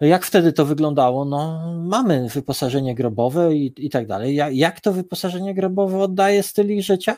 Jak 0.00 0.24
wtedy 0.24 0.52
to 0.52 0.64
wyglądało? 0.64 1.24
No, 1.24 1.72
mamy 1.76 2.28
wyposażenie 2.28 2.94
grobowe 2.94 3.54
i, 3.54 3.72
i 3.76 3.90
tak 3.90 4.06
dalej. 4.06 4.36
Jak 4.50 4.80
to 4.80 4.92
wyposażenie 4.92 5.54
grobowe 5.54 5.98
oddaje 5.98 6.42
styl 6.42 6.70
ich 6.72 6.82
życia? 6.82 7.16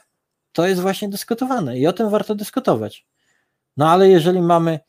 To 0.52 0.66
jest 0.66 0.80
właśnie 0.80 1.08
dyskutowane 1.08 1.78
i 1.78 1.86
o 1.86 1.92
tym 1.92 2.10
warto 2.10 2.34
dyskutować. 2.34 3.06
No 3.76 3.90
ale 3.90 4.08
jeżeli 4.08 4.40
mamy 4.40 4.80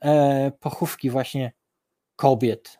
e, 0.00 0.52
pochówki 0.60 1.10
właśnie 1.10 1.52
kobiet, 2.16 2.78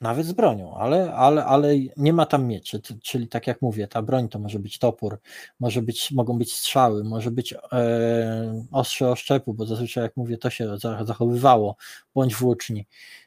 nawet 0.00 0.26
z 0.26 0.32
bronią, 0.32 0.74
ale, 0.76 1.14
ale, 1.14 1.44
ale 1.44 1.74
nie 1.96 2.12
ma 2.12 2.26
tam 2.26 2.46
mieczy, 2.46 2.80
czyli 3.02 3.28
tak 3.28 3.46
jak 3.46 3.62
mówię, 3.62 3.88
ta 3.88 4.02
broń 4.02 4.28
to 4.28 4.38
może 4.38 4.58
być 4.58 4.78
topór, 4.78 5.20
może 5.60 5.82
być, 5.82 6.10
mogą 6.12 6.38
być 6.38 6.54
strzały, 6.54 7.04
może 7.04 7.30
być 7.30 7.52
e, 7.72 8.64
ostrze 8.72 9.10
oszczepu, 9.10 9.54
bo 9.54 9.66
zazwyczaj 9.66 10.04
jak 10.04 10.16
mówię, 10.16 10.38
to 10.38 10.50
się 10.50 10.78
zachowywało, 11.04 11.76
bądź 12.14 12.34
włóczni. 12.34 12.86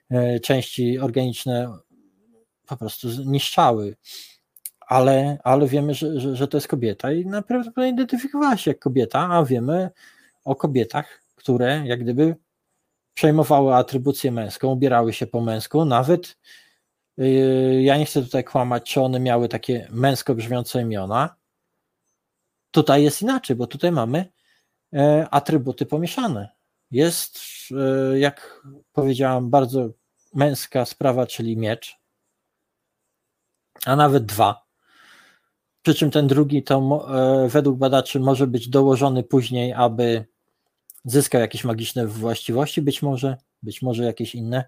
E, 0.10 0.40
części 0.40 1.00
organiczne 1.00 1.78
po 2.68 2.78
prostu 2.78 3.08
niszczały, 3.26 3.96
ale, 4.80 5.38
ale 5.44 5.68
wiemy, 5.68 5.94
że, 5.94 6.20
że, 6.20 6.36
że 6.36 6.48
to 6.48 6.58
jest 6.58 6.68
kobieta 6.68 7.12
i 7.12 7.26
naprawdę 7.26 7.90
identyfikowała 7.90 8.58
się 8.58 8.72
jak 8.72 8.80
kobieta, 8.80 9.30
a 9.32 9.46
wiemy 9.46 9.90
o 10.46 10.56
kobietach, 10.56 11.22
które 11.36 11.82
jak 11.86 12.00
gdyby 12.04 12.36
przejmowały 13.14 13.76
atrybucję 13.76 14.32
męską, 14.32 14.68
ubierały 14.68 15.14
się 15.14 15.28
po 15.28 15.42
męsku, 15.42 15.86
nawet 15.86 16.38
yy, 17.18 17.82
ja 17.84 17.98
nie 17.98 18.06
chcę 18.06 18.22
tutaj 18.22 18.44
kłamać, 18.44 18.92
czy 18.92 19.02
one 19.02 19.20
miały 19.20 19.50
takie 19.50 19.88
męsko 19.92 20.36
brzmiące 20.36 20.82
imiona. 20.82 21.36
Tutaj 22.72 23.04
jest 23.04 23.22
inaczej, 23.22 23.56
bo 23.56 23.68
tutaj 23.68 23.92
mamy 23.92 24.32
e, 24.94 25.28
atrybuty 25.32 25.86
pomieszane. 25.86 26.50
Jest, 26.92 27.40
e, 27.72 28.20
jak 28.20 28.66
powiedziałam, 28.94 29.50
bardzo 29.50 29.90
męska 30.34 30.86
sprawa, 30.86 31.28
czyli 31.28 31.58
miecz, 31.58 31.98
a 33.86 33.96
nawet 33.96 34.26
dwa. 34.26 34.66
Przy 35.82 35.96
czym 35.96 36.12
ten 36.12 36.28
drugi 36.28 36.64
to 36.64 37.08
e, 37.46 37.50
według 37.50 37.78
badaczy 37.78 38.20
może 38.20 38.48
być 38.48 38.70
dołożony 38.70 39.24
później, 39.24 39.74
aby 39.74 40.26
zyskał 41.12 41.42
jakieś 41.42 41.64
magiczne 41.64 42.08
właściwości, 42.08 42.82
być 42.82 43.02
może, 43.02 43.38
być 43.64 43.82
może 43.82 44.04
jakieś 44.04 44.36
inne. 44.36 44.64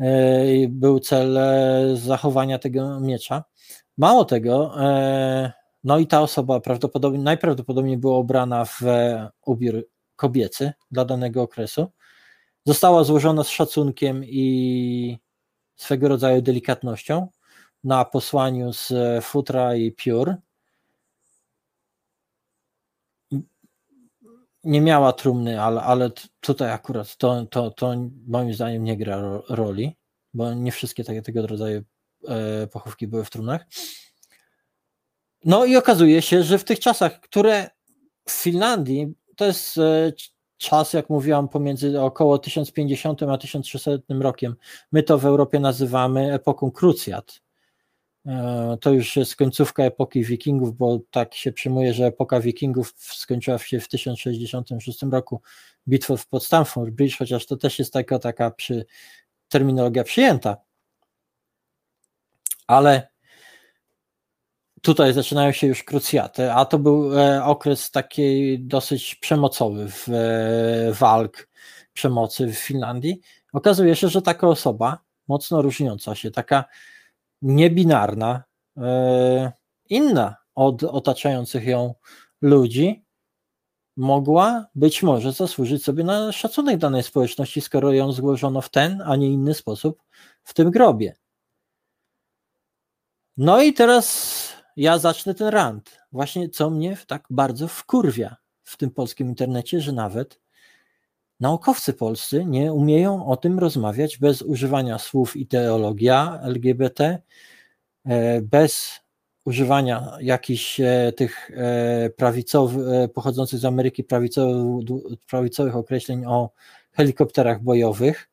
E, 0.00 0.44
był 0.68 1.00
cel 1.00 1.38
e, 1.38 1.96
zachowania 1.96 2.58
tego 2.58 3.00
miecza. 3.00 3.44
Mało 3.98 4.24
tego, 4.24 4.82
e, 4.84 5.52
no 5.84 5.98
i 5.98 6.06
ta 6.06 6.22
osoba 6.22 6.60
prawdopodobnie, 6.60 7.18
najprawdopodobniej 7.18 7.98
była 7.98 8.18
ubrana 8.18 8.64
w 8.64 8.80
ubiór 9.46 9.86
kobiecy 10.16 10.72
dla 10.90 11.04
danego 11.04 11.42
okresu. 11.42 11.86
Została 12.66 13.04
złożona 13.04 13.44
z 13.44 13.48
szacunkiem 13.48 14.24
i 14.24 15.18
swego 15.76 16.08
rodzaju 16.08 16.42
delikatnością 16.42 17.28
na 17.84 18.04
posłaniu 18.04 18.72
z 18.72 18.92
futra 19.24 19.76
i 19.76 19.92
piór 19.92 20.34
nie 24.66 24.80
miała 24.80 25.12
trumny, 25.12 25.62
ale, 25.62 25.82
ale 25.82 26.10
tutaj 26.40 26.72
akurat 26.72 27.16
to, 27.16 27.46
to, 27.46 27.70
to 27.70 27.94
moim 28.26 28.54
zdaniem 28.54 28.84
nie 28.84 28.96
gra 28.96 29.40
roli, 29.48 29.96
bo 30.34 30.54
nie 30.54 30.72
wszystkie 30.72 31.04
takie, 31.04 31.22
tego 31.22 31.46
rodzaju 31.46 31.82
e, 32.28 32.66
pochówki 32.66 33.06
były 33.06 33.24
w 33.24 33.30
trumnach. 33.30 33.66
No 35.44 35.64
i 35.64 35.76
okazuje 35.76 36.22
się, 36.22 36.42
że 36.42 36.58
w 36.58 36.64
tych 36.64 36.80
czasach, 36.80 37.20
które 37.20 37.70
w 38.28 38.32
Finlandii, 38.32 39.14
to 39.36 39.44
jest 39.44 39.78
e, 39.78 40.12
czas, 40.56 40.92
jak 40.92 41.10
mówiłam, 41.10 41.48
pomiędzy 41.48 42.00
około 42.00 42.38
1050 42.38 43.22
a 43.22 43.38
1300 43.38 43.90
rokiem, 44.08 44.56
my 44.92 45.02
to 45.02 45.18
w 45.18 45.26
Europie 45.26 45.60
nazywamy 45.60 46.32
epoką 46.32 46.70
krucjat 46.70 47.45
to 48.80 48.92
już 48.92 49.16
jest 49.16 49.36
końcówka 49.36 49.82
epoki 49.82 50.24
wikingów, 50.24 50.76
bo 50.76 51.00
tak 51.10 51.34
się 51.34 51.52
przyjmuje, 51.52 51.94
że 51.94 52.06
epoka 52.06 52.40
wikingów 52.40 52.94
skończyła 52.96 53.58
się 53.58 53.80
w 53.80 53.88
1066 53.88 55.02
roku 55.02 55.40
bitwą 55.88 56.14
pod 56.30 56.44
Stamford 56.44 56.90
Bridge, 56.90 57.18
chociaż 57.18 57.46
to 57.46 57.56
też 57.56 57.78
jest 57.78 57.92
taka, 57.92 58.18
taka 58.18 58.50
przy, 58.50 58.86
terminologia 59.48 60.04
przyjęta. 60.04 60.56
Ale 62.66 63.08
tutaj 64.82 65.12
zaczynają 65.12 65.52
się 65.52 65.66
już 65.66 65.82
krucjaty, 65.82 66.52
a 66.52 66.64
to 66.64 66.78
był 66.78 67.18
e, 67.20 67.44
okres 67.44 67.90
taki 67.90 68.58
dosyć 68.60 69.14
przemocowy 69.14 69.88
w 69.88 70.08
e, 70.08 70.92
walk, 70.92 71.48
przemocy 71.92 72.46
w 72.46 72.58
Finlandii. 72.58 73.20
Okazuje 73.52 73.96
się, 73.96 74.08
że 74.08 74.22
taka 74.22 74.48
osoba, 74.48 74.98
mocno 75.28 75.62
różniąca 75.62 76.14
się, 76.14 76.30
taka 76.30 76.64
niebinarna, 77.42 78.44
e, 78.76 79.52
inna 79.88 80.36
od 80.54 80.82
otaczających 80.82 81.64
ją 81.64 81.94
ludzi, 82.42 83.04
mogła 83.96 84.66
być 84.74 85.02
może 85.02 85.32
zasłużyć 85.32 85.84
sobie 85.84 86.04
na 86.04 86.32
szacunek 86.32 86.78
danej 86.78 87.02
społeczności, 87.02 87.60
skoro 87.60 87.92
ją 87.92 88.12
złożono 88.12 88.60
w 88.60 88.70
ten, 88.70 89.02
a 89.06 89.16
nie 89.16 89.28
inny 89.28 89.54
sposób 89.54 90.02
w 90.42 90.54
tym 90.54 90.70
grobie. 90.70 91.14
No 93.36 93.62
i 93.62 93.72
teraz 93.72 94.48
ja 94.76 94.98
zacznę 94.98 95.34
ten 95.34 95.48
rant. 95.48 95.98
Właśnie 96.12 96.48
co 96.48 96.70
mnie 96.70 96.96
tak 97.06 97.24
bardzo 97.30 97.68
wkurwia 97.68 98.36
w 98.62 98.76
tym 98.76 98.90
polskim 98.90 99.28
internecie, 99.28 99.80
że 99.80 99.92
nawet 99.92 100.40
Naukowcy 101.40 101.92
polscy 101.92 102.44
nie 102.44 102.72
umieją 102.72 103.26
o 103.26 103.36
tym 103.36 103.58
rozmawiać 103.58 104.18
bez 104.18 104.42
używania 104.42 104.98
słów 104.98 105.36
ideologia 105.36 106.40
LGBT, 106.42 107.18
e, 108.04 108.40
bez 108.40 109.00
używania 109.44 110.18
jakichś 110.20 110.80
e, 110.80 111.12
tych 111.16 111.50
e, 111.50 112.10
prawicowych, 112.10 113.12
pochodzących 113.12 113.58
z 113.58 113.64
Ameryki 113.64 114.04
prawicowych, 115.26 115.76
określeń 115.76 116.24
o 116.26 116.50
helikopterach 116.92 117.62
bojowych, 117.62 118.28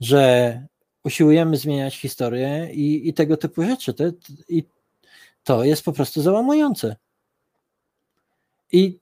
że 0.00 0.66
usiłujemy 1.04 1.56
zmieniać 1.56 1.96
historię 1.96 2.68
i, 2.72 3.08
i 3.08 3.14
tego 3.14 3.36
typu 3.36 3.62
rzeczy. 3.62 3.94
To, 3.94 4.04
I 4.48 4.64
to 5.44 5.64
jest 5.64 5.84
po 5.84 5.92
prostu 5.92 6.22
załamujące. 6.22 6.96
I 8.72 8.98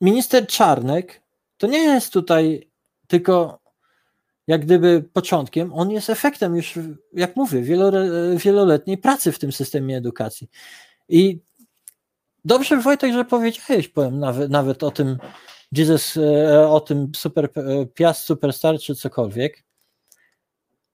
minister 0.00 0.46
Czarnek 0.46 1.22
to 1.58 1.66
nie 1.66 1.78
jest 1.78 2.12
tutaj 2.12 2.70
tylko 3.06 3.60
jak 4.46 4.64
gdyby 4.64 5.04
początkiem, 5.12 5.72
on 5.72 5.90
jest 5.90 6.10
efektem 6.10 6.56
już, 6.56 6.78
jak 7.12 7.36
mówię, 7.36 7.62
wieloletniej 8.36 8.98
pracy 8.98 9.32
w 9.32 9.38
tym 9.38 9.52
systemie 9.52 9.96
edukacji. 9.96 10.50
I 11.08 11.40
dobrze, 12.44 12.80
Wojtek, 12.80 13.12
że 13.12 13.24
powiedziałeś, 13.24 13.88
powiem 13.88 14.18
nawet, 14.18 14.50
nawet 14.50 14.82
o 14.82 14.90
tym 14.90 15.18
Jesus, 15.72 16.16
e, 16.16 16.68
o 16.68 16.80
tym 16.80 17.12
super, 17.16 17.48
e, 17.56 17.86
Piast 17.86 18.22
Superstar 18.22 18.78
czy 18.78 18.94
cokolwiek. 18.94 19.64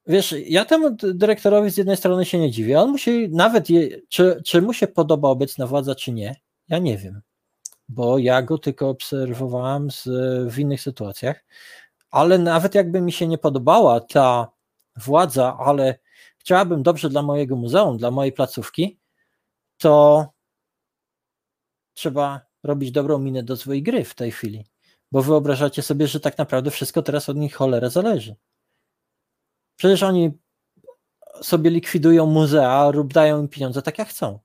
Wiesz, 0.06 0.34
ja 0.46 0.64
temu 0.64 0.90
dyrektorowi 0.90 1.70
z 1.70 1.76
jednej 1.76 1.96
strony 1.96 2.24
się 2.24 2.38
nie 2.38 2.50
dziwię, 2.50 2.80
on 2.80 2.90
musi 2.90 3.28
nawet, 3.28 3.70
je, 3.70 4.00
czy, 4.08 4.42
czy 4.44 4.62
mu 4.62 4.72
się 4.72 4.86
podoba 4.86 5.28
obecna 5.28 5.66
władza, 5.66 5.94
czy 5.94 6.12
nie, 6.12 6.36
ja 6.68 6.78
nie 6.78 6.98
wiem 6.98 7.20
bo 7.88 8.18
ja 8.18 8.42
go 8.42 8.58
tylko 8.58 8.88
obserwowałam 8.88 9.90
z, 9.90 10.08
w 10.52 10.58
innych 10.58 10.80
sytuacjach, 10.80 11.44
ale 12.10 12.38
nawet 12.38 12.74
jakby 12.74 13.00
mi 13.00 13.12
się 13.12 13.26
nie 13.26 13.38
podobała 13.38 14.00
ta 14.00 14.52
władza, 14.96 15.56
ale 15.58 15.98
chciałabym 16.38 16.82
dobrze 16.82 17.10
dla 17.10 17.22
mojego 17.22 17.56
muzeum, 17.56 17.98
dla 17.98 18.10
mojej 18.10 18.32
placówki, 18.32 18.98
to 19.78 20.26
trzeba 21.94 22.40
robić 22.62 22.90
dobrą 22.90 23.18
minę 23.18 23.42
do 23.42 23.56
złej 23.56 23.82
gry 23.82 24.04
w 24.04 24.14
tej 24.14 24.30
chwili, 24.30 24.66
bo 25.12 25.22
wyobrażacie 25.22 25.82
sobie, 25.82 26.08
że 26.08 26.20
tak 26.20 26.38
naprawdę 26.38 26.70
wszystko 26.70 27.02
teraz 27.02 27.28
od 27.28 27.36
nich 27.36 27.54
cholera 27.54 27.88
zależy. 27.88 28.36
Przecież 29.76 30.02
oni 30.02 30.38
sobie 31.42 31.70
likwidują 31.70 32.26
muzea 32.26 32.90
lub 32.90 33.12
dają 33.12 33.40
im 33.40 33.48
pieniądze 33.48 33.82
tak 33.82 33.98
jak 33.98 34.08
chcą. 34.08 34.38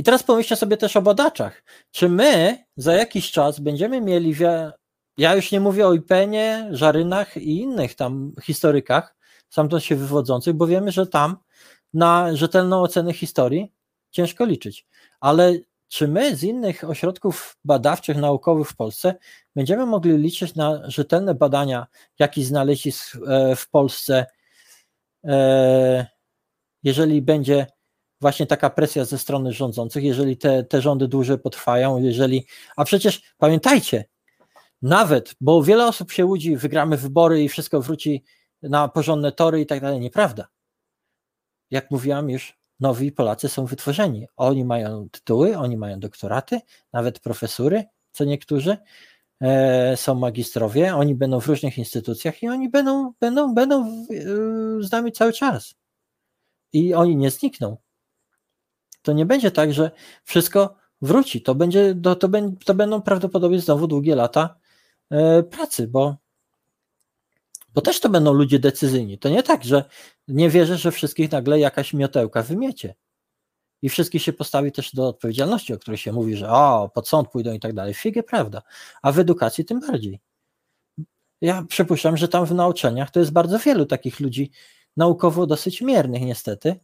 I 0.00 0.02
teraz 0.02 0.22
pomyślcie 0.22 0.56
sobie 0.56 0.76
też 0.76 0.96
o 0.96 1.02
badaczach. 1.02 1.62
Czy 1.90 2.08
my 2.08 2.58
za 2.76 2.92
jakiś 2.92 3.30
czas 3.30 3.60
będziemy 3.60 4.00
mieli 4.00 4.34
Ja 5.16 5.34
już 5.34 5.52
nie 5.52 5.60
mówię 5.60 5.86
o 5.86 5.94
Ipenie, 5.94 6.68
Żarynach 6.70 7.36
i 7.36 7.60
innych 7.60 7.94
tam 7.94 8.32
historykach, 8.42 9.16
stamtąd 9.48 9.84
się 9.84 9.96
wywodzących, 9.96 10.54
bo 10.54 10.66
wiemy, 10.66 10.92
że 10.92 11.06
tam 11.06 11.36
na 11.94 12.36
rzetelną 12.36 12.82
ocenę 12.82 13.12
historii 13.12 13.72
ciężko 14.10 14.44
liczyć. 14.44 14.86
Ale 15.20 15.58
czy 15.88 16.08
my 16.08 16.36
z 16.36 16.42
innych 16.42 16.84
ośrodków 16.84 17.56
badawczych, 17.64 18.16
naukowych 18.16 18.68
w 18.68 18.76
Polsce 18.76 19.14
będziemy 19.56 19.86
mogli 19.86 20.18
liczyć 20.18 20.54
na 20.54 20.90
rzetelne 20.90 21.34
badania 21.34 21.86
jakichś 22.18 22.46
znalezisk 22.46 23.16
e, 23.26 23.56
w 23.56 23.70
Polsce, 23.70 24.26
e, 25.24 26.06
jeżeli 26.82 27.22
będzie 27.22 27.66
właśnie 28.20 28.46
taka 28.46 28.70
presja 28.70 29.04
ze 29.04 29.18
strony 29.18 29.52
rządzących, 29.52 30.04
jeżeli 30.04 30.36
te, 30.36 30.64
te 30.64 30.80
rządy 30.80 31.08
dłużej 31.08 31.38
potrwają, 31.38 31.98
jeżeli. 31.98 32.46
A 32.76 32.84
przecież 32.84 33.22
pamiętajcie, 33.38 34.04
nawet, 34.82 35.34
bo 35.40 35.62
wiele 35.62 35.86
osób 35.86 36.12
się 36.12 36.24
łudzi, 36.24 36.56
wygramy 36.56 36.96
wybory 36.96 37.42
i 37.42 37.48
wszystko 37.48 37.80
wróci 37.80 38.24
na 38.62 38.88
porządne 38.88 39.32
tory 39.32 39.60
i 39.60 39.66
tak 39.66 39.80
dalej. 39.80 40.00
Nieprawda. 40.00 40.48
Jak 41.70 41.90
mówiłam 41.90 42.30
już, 42.30 42.58
nowi 42.80 43.12
Polacy 43.12 43.48
są 43.48 43.66
wytworzeni. 43.66 44.26
Oni 44.36 44.64
mają 44.64 45.08
tytuły, 45.10 45.58
oni 45.58 45.76
mają 45.76 46.00
doktoraty, 46.00 46.60
nawet 46.92 47.20
profesury, 47.20 47.84
co 48.12 48.24
niektórzy 48.24 48.76
e, 49.40 49.96
są 49.96 50.14
magistrowie, 50.14 50.94
oni 50.94 51.14
będą 51.14 51.40
w 51.40 51.46
różnych 51.46 51.78
instytucjach 51.78 52.42
i 52.42 52.48
oni 52.48 52.68
będą, 52.68 53.12
będą, 53.20 53.54
będą 53.54 53.86
e, 53.86 53.94
z 54.80 54.92
nami 54.92 55.12
cały 55.12 55.32
czas. 55.32 55.74
I 56.72 56.94
oni 56.94 57.16
nie 57.16 57.30
znikną. 57.30 57.76
To 59.02 59.12
nie 59.12 59.26
będzie 59.26 59.50
tak, 59.50 59.72
że 59.72 59.90
wszystko 60.24 60.76
wróci. 61.02 61.42
To, 61.42 61.54
będzie, 61.54 61.94
to, 62.02 62.16
to, 62.16 62.28
to 62.64 62.74
będą 62.74 63.02
prawdopodobnie 63.02 63.60
znowu 63.60 63.86
długie 63.86 64.14
lata 64.14 64.56
e, 65.10 65.42
pracy, 65.42 65.88
bo 65.88 66.16
bo 67.74 67.80
też 67.80 68.00
to 68.00 68.08
będą 68.08 68.32
ludzie 68.32 68.58
decyzyjni. 68.58 69.18
To 69.18 69.28
nie 69.28 69.42
tak, 69.42 69.64
że 69.64 69.84
nie 70.28 70.50
wierzę, 70.50 70.76
że 70.78 70.92
wszystkich 70.92 71.32
nagle 71.32 71.60
jakaś 71.60 71.92
miotełka 71.92 72.42
wymiecie. 72.42 72.94
I 73.82 73.88
wszystkich 73.88 74.22
się 74.22 74.32
postawi 74.32 74.72
też 74.72 74.94
do 74.94 75.08
odpowiedzialności, 75.08 75.74
o 75.74 75.78
której 75.78 75.98
się 75.98 76.12
mówi, 76.12 76.36
że 76.36 76.50
o, 76.50 76.90
pod 76.94 77.08
sąd 77.08 77.28
pójdą 77.28 77.52
i 77.52 77.60
tak 77.60 77.72
dalej. 77.72 77.94
Figę 77.94 78.22
prawda. 78.22 78.62
A 79.02 79.12
w 79.12 79.18
edukacji 79.18 79.64
tym 79.64 79.80
bardziej. 79.80 80.20
Ja 81.40 81.64
przypuszczam, 81.68 82.16
że 82.16 82.28
tam 82.28 82.46
w 82.46 82.54
nauczeniach 82.54 83.10
to 83.10 83.20
jest 83.20 83.32
bardzo 83.32 83.58
wielu 83.58 83.86
takich 83.86 84.20
ludzi 84.20 84.50
naukowo 84.96 85.46
dosyć 85.46 85.80
miernych 85.80 86.22
niestety, 86.22 86.80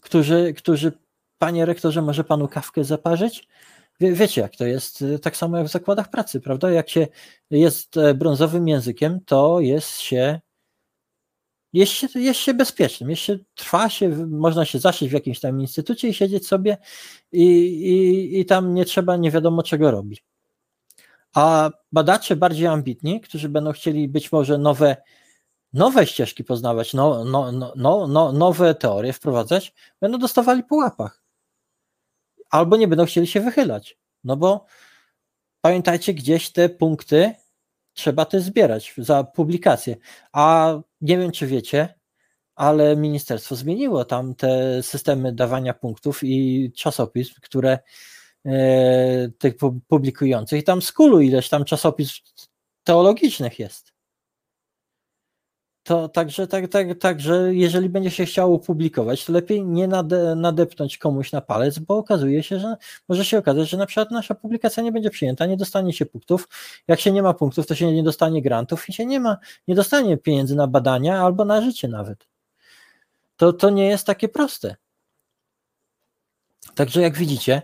którzy, 0.00 0.54
którzy 0.56 0.92
panie 1.38 1.66
rektorze, 1.66 2.02
może 2.02 2.24
panu 2.24 2.48
kawkę 2.48 2.84
zaparzyć? 2.84 3.48
Wie, 4.00 4.12
wiecie, 4.12 4.40
jak 4.40 4.56
to 4.56 4.66
jest, 4.66 5.02
y, 5.02 5.18
tak 5.18 5.36
samo 5.36 5.56
jak 5.58 5.66
w 5.66 5.70
zakładach 5.70 6.10
pracy, 6.10 6.40
prawda? 6.40 6.70
Jak 6.70 6.88
się 6.88 7.06
jest 7.50 7.96
e, 7.96 8.14
brązowym 8.14 8.68
językiem, 8.68 9.20
to 9.26 9.60
jest 9.60 9.98
się 10.00 10.40
jest 11.72 11.92
się, 11.92 12.06
jest 12.14 12.40
się 12.40 12.54
bezpiecznym, 12.54 13.10
jest 13.10 13.22
się, 13.22 13.38
trwa 13.54 13.88
się, 13.88 14.08
można 14.26 14.64
się 14.64 14.78
zaszyć 14.78 15.10
w 15.10 15.12
jakimś 15.12 15.40
tam 15.40 15.60
instytucie 15.60 16.08
i 16.08 16.14
siedzieć 16.14 16.46
sobie 16.46 16.76
i, 17.32 17.44
i, 17.44 18.40
i 18.40 18.46
tam 18.46 18.74
nie 18.74 18.84
trzeba 18.84 19.16
nie 19.16 19.30
wiadomo 19.30 19.62
czego 19.62 19.90
robić. 19.90 20.24
A 21.34 21.70
badacze 21.92 22.36
bardziej 22.36 22.66
ambitni, 22.66 23.20
którzy 23.20 23.48
będą 23.48 23.72
chcieli 23.72 24.08
być 24.08 24.32
może 24.32 24.58
nowe, 24.58 24.96
nowe 25.72 26.06
ścieżki 26.06 26.44
poznawać, 26.44 26.94
no, 26.94 27.24
no, 27.24 27.52
no, 27.52 27.72
no, 27.76 28.06
no, 28.06 28.32
nowe 28.32 28.74
teorie 28.74 29.12
wprowadzać, 29.12 29.74
będą 30.00 30.18
dostawali 30.18 30.64
po 30.64 30.76
łapach 30.76 31.20
albo 32.50 32.76
nie 32.76 32.88
będą 32.88 33.06
chcieli 33.06 33.26
się 33.26 33.40
wychylać. 33.40 33.98
No 34.24 34.36
bo 34.36 34.66
pamiętajcie, 35.60 36.14
gdzieś 36.14 36.52
te 36.52 36.68
punkty 36.68 37.34
trzeba 37.92 38.24
też 38.24 38.42
zbierać 38.42 38.94
za 38.98 39.24
publikację. 39.24 39.96
A 40.32 40.74
nie 41.00 41.18
wiem, 41.18 41.32
czy 41.32 41.46
wiecie, 41.46 41.94
ale 42.54 42.96
ministerstwo 42.96 43.56
zmieniło 43.56 44.04
tam 44.04 44.34
te 44.34 44.82
systemy 44.82 45.32
dawania 45.32 45.74
punktów 45.74 46.20
i 46.22 46.72
czasopism, 46.76 47.34
które 47.42 47.78
e, 48.46 49.28
tych 49.38 49.54
publikujących. 49.88 50.60
I 50.60 50.64
tam 50.64 50.82
z 50.82 50.92
kulu 50.92 51.20
ileś 51.20 51.48
tam 51.48 51.64
czasopism 51.64 52.22
teologicznych 52.84 53.58
jest 53.58 53.89
to 55.90 56.08
także, 56.08 56.46
tak, 56.46 56.68
tak, 56.68 56.98
także 56.98 57.54
jeżeli 57.54 57.88
będzie 57.88 58.10
się 58.10 58.24
chciało 58.24 58.58
publikować, 58.58 59.24
to 59.24 59.32
lepiej 59.32 59.64
nie 59.64 59.88
nade, 59.88 60.34
nadepnąć 60.34 60.98
komuś 60.98 61.32
na 61.32 61.40
palec, 61.40 61.78
bo 61.78 61.96
okazuje 61.96 62.42
się, 62.42 62.58
że 62.58 62.76
może 63.08 63.24
się 63.24 63.38
okazać, 63.38 63.68
że 63.70 63.76
na 63.76 63.86
przykład 63.86 64.10
nasza 64.10 64.34
publikacja 64.34 64.82
nie 64.82 64.92
będzie 64.92 65.10
przyjęta, 65.10 65.46
nie 65.46 65.56
dostanie 65.56 65.92
się 65.92 66.06
punktów. 66.06 66.48
Jak 66.88 67.00
się 67.00 67.12
nie 67.12 67.22
ma 67.22 67.34
punktów, 67.34 67.66
to 67.66 67.74
się 67.74 67.92
nie 67.92 68.02
dostanie 68.02 68.42
grantów 68.42 68.88
i 68.88 68.92
się 68.92 69.06
nie 69.06 69.20
ma, 69.20 69.36
nie 69.68 69.74
dostanie 69.74 70.16
pieniędzy 70.16 70.56
na 70.56 70.66
badania 70.66 71.22
albo 71.22 71.44
na 71.44 71.62
życie 71.62 71.88
nawet. 71.88 72.28
To, 73.36 73.52
to 73.52 73.70
nie 73.70 73.86
jest 73.88 74.06
takie 74.06 74.28
proste. 74.28 74.76
Także 76.74 77.00
jak 77.00 77.18
widzicie, 77.18 77.62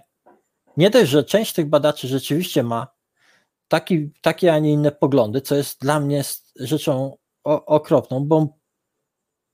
nie 0.76 0.90
dość, 0.90 1.10
że 1.10 1.24
część 1.24 1.52
tych 1.52 1.68
badaczy 1.68 2.08
rzeczywiście 2.08 2.62
ma 2.62 2.86
taki, 3.68 4.10
takie, 4.20 4.54
a 4.54 4.58
nie 4.58 4.72
inne 4.72 4.92
poglądy, 4.92 5.40
co 5.40 5.54
jest 5.54 5.80
dla 5.80 6.00
mnie 6.00 6.24
rzeczą 6.56 7.16
okropną, 7.46 8.24
bo 8.26 8.48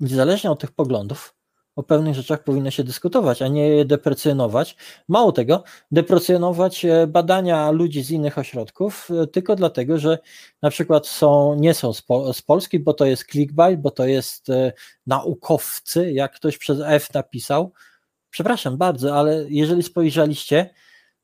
niezależnie 0.01 0.51
od 0.51 0.61
tych 0.61 0.73
poglądów, 0.73 1.35
o 1.77 1.83
pewnych 1.83 2.15
rzeczach 2.15 2.45
powinno 2.45 2.71
się 2.71 2.85
dyskutować, 2.85 3.43
a 3.43 3.49
nie 3.49 3.69
je 3.69 3.85
deprecjonować. 3.85 4.77
Mało 5.09 5.33
tego, 5.33 5.65
deprecjonować 5.91 6.85
e, 6.85 7.07
badania 7.07 7.71
ludzi 7.71 8.03
z 8.03 8.11
innych 8.11 8.39
ośrodków, 8.39 9.09
e, 9.11 9.27
tylko 9.27 9.57
dlatego, 9.57 9.99
że 9.99 10.19
na 10.62 10.71
przykład 10.71 11.07
są, 11.07 11.55
nie 11.55 11.75
są 11.75 11.93
z, 12.33 12.43
Polski, 12.47 12.79
bo 12.79 12.95
to 12.95 13.05
jest 13.05 13.25
clickbait, 13.31 13.81
bo 13.81 13.91
to 13.91 14.07
jest 14.07 14.51
e, 14.51 14.73
naukowcy, 15.07 16.12
jak 16.12 16.35
ktoś 16.35 16.59
przez 16.59 16.79
F 16.85 17.15
napisał. 17.15 17.73
Przepraszam 18.31 18.77
bardzo, 18.77 19.17
ale 19.19 19.45
jeżeli 19.49 19.83
spojrzeliście, 19.83 20.75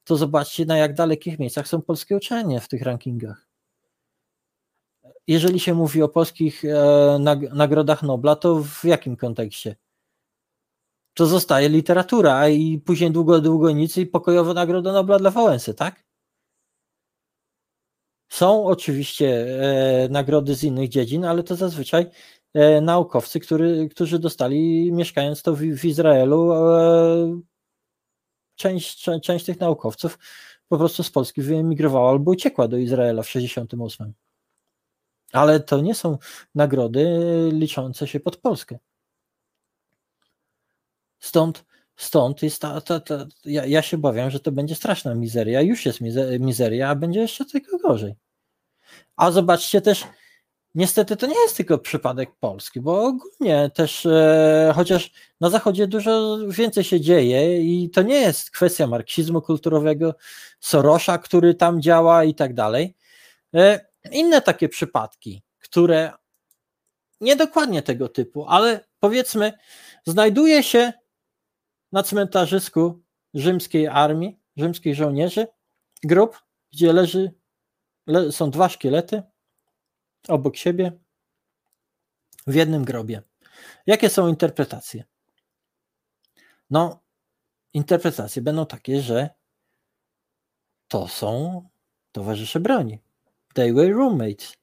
to 0.05 0.17
zobaczcie 0.17 0.67
na 0.67 0.77
jak 0.77 0.95
dalekich 0.95 1.39
miejscach 1.39 1.69
są 1.69 1.83
polskie 1.83 2.17
uczelnie 2.17 2.61
w 2.61 2.69
tych 2.69 2.83
rankingach 2.83 3.48
jeżeli 5.29 5.61
się 5.61 5.75
mówi 5.75 6.03
o 6.03 6.09
polskich 6.09 6.65
e, 6.65 7.19
nagrodach 7.53 8.03
Nobla, 8.03 8.37
to 8.37 8.63
w 8.63 8.85
jakim 8.85 9.17
kontekście? 9.17 9.77
To 11.15 11.27
zostaje 11.27 11.69
literatura, 11.69 12.35
a 12.37 12.49
i 12.49 12.79
później 12.79 13.11
długo, 13.11 13.41
długo 13.41 13.71
nic 13.71 13.97
i 13.97 14.07
pokojowa 14.07 14.55
nagroda 14.55 14.93
Nobla 14.93 15.19
dla 15.19 15.31
Wałęsy, 15.31 15.75
tak? 15.75 16.05
Są 18.29 18.65
oczywiście 18.67 19.47
e, 20.05 20.09
nagrody 20.09 20.55
z 20.55 20.65
innych 20.65 20.89
dziedzin, 20.89 21.25
ale 21.25 21.43
to 21.43 21.57
zazwyczaj 21.57 22.07
e, 22.55 22.81
naukowcy, 22.81 23.41
który, 23.41 23.89
którzy 23.89 24.19
dostali, 24.19 24.93
mieszkając 24.93 25.43
to 25.43 25.55
w, 25.55 25.59
w 25.59 25.85
Izraelu, 25.85 26.53
część, 28.57 29.07
część 29.23 29.45
tych 29.45 29.61
naukowców 29.61 30.19
po 30.69 30.79
prostu 30.79 31.03
z 31.03 31.11
Polski 31.11 31.43
wyemigrowała 31.43 32.11
albo 32.11 32.31
uciekła 32.31 32.69
do 32.69 32.77
Izraela 32.77 33.23
w 33.23 33.29
68. 33.29 34.15
Ale 35.33 35.61
to 35.61 35.81
nie 35.81 35.95
są 35.95 36.19
nagrody 36.55 37.19
liczące 37.53 38.07
się 38.07 38.21
pod 38.21 38.37
Polskę. 38.37 38.79
Stąd, 41.19 41.65
stąd 41.97 42.43
jest 42.43 42.63
ta, 42.63 42.81
ta, 42.81 43.01
ta 43.01 43.27
ja, 43.45 43.67
ja, 43.67 43.83
się 43.83 43.97
obawiam, 43.97 44.31
że 44.31 44.41
to 44.41 44.53
będzie 44.53 44.75
straszna 44.75 45.15
mizeria. 45.15 45.61
Już 45.61 45.87
jest 45.87 45.99
mizeria, 46.41 46.89
a 46.89 46.95
będzie 46.95 47.21
jeszcze 47.21 47.45
tylko 47.45 47.79
gorzej. 47.79 48.15
A 49.17 49.31
zobaczcie 49.31 49.81
też, 49.81 50.05
niestety 50.75 51.17
to 51.17 51.27
nie 51.27 51.41
jest 51.41 51.57
tylko 51.57 51.79
przypadek 51.79 52.31
Polski, 52.41 52.81
bo 52.81 53.05
ogólnie 53.05 53.71
też, 53.75 54.07
e, 54.07 54.73
chociaż 54.75 55.13
na 55.41 55.51
Zachodzie 55.51 55.87
dużo 55.87 56.39
więcej 56.49 56.85
się 56.85 57.01
dzieje 57.01 57.63
i 57.63 57.91
to 57.91 58.03
nie 58.03 58.21
jest 58.21 58.51
kwestia 58.51 58.87
marksizmu 58.87 59.43
kulturowego, 59.43 60.15
Sorosza, 60.61 61.19
który 61.19 61.55
tam 61.55 61.83
działa 61.83 62.25
i 62.25 62.35
tak 62.35 62.55
dalej. 62.55 62.97
E, 63.55 63.88
inne 64.13 64.43
takie 64.43 64.69
przypadki, 64.69 65.43
które 65.59 66.13
nie 67.21 67.37
dokładnie 67.37 67.83
tego 67.83 68.09
typu, 68.09 68.47
ale 68.49 68.89
powiedzmy, 69.01 69.53
znajduje 70.07 70.63
się 70.63 70.93
na 71.93 72.03
cmentarzysku 72.03 73.03
rzymskiej 73.35 73.87
armii, 73.87 74.41
rzymskich 74.57 74.95
żołnierzy, 74.95 75.47
grób, 76.03 76.39
gdzie 76.73 76.93
leży, 76.93 77.33
le, 78.07 78.33
są 78.33 78.51
dwa 78.51 78.69
szkielety 78.69 79.23
obok 80.29 80.57
siebie 80.57 80.93
w 82.47 82.55
jednym 82.55 82.85
grobie. 82.85 83.23
Jakie 83.87 84.11
są 84.11 84.29
interpretacje? 84.29 85.05
No, 86.71 87.03
interpretacje 87.75 88.43
będą 88.43 88.67
takie, 88.67 89.03
że 89.03 89.31
to 90.89 91.09
są 91.09 91.63
towarzysze 92.13 92.61
broni. 92.61 92.99
They 93.59 93.73
were 93.73 93.93
roommates. 93.93 94.57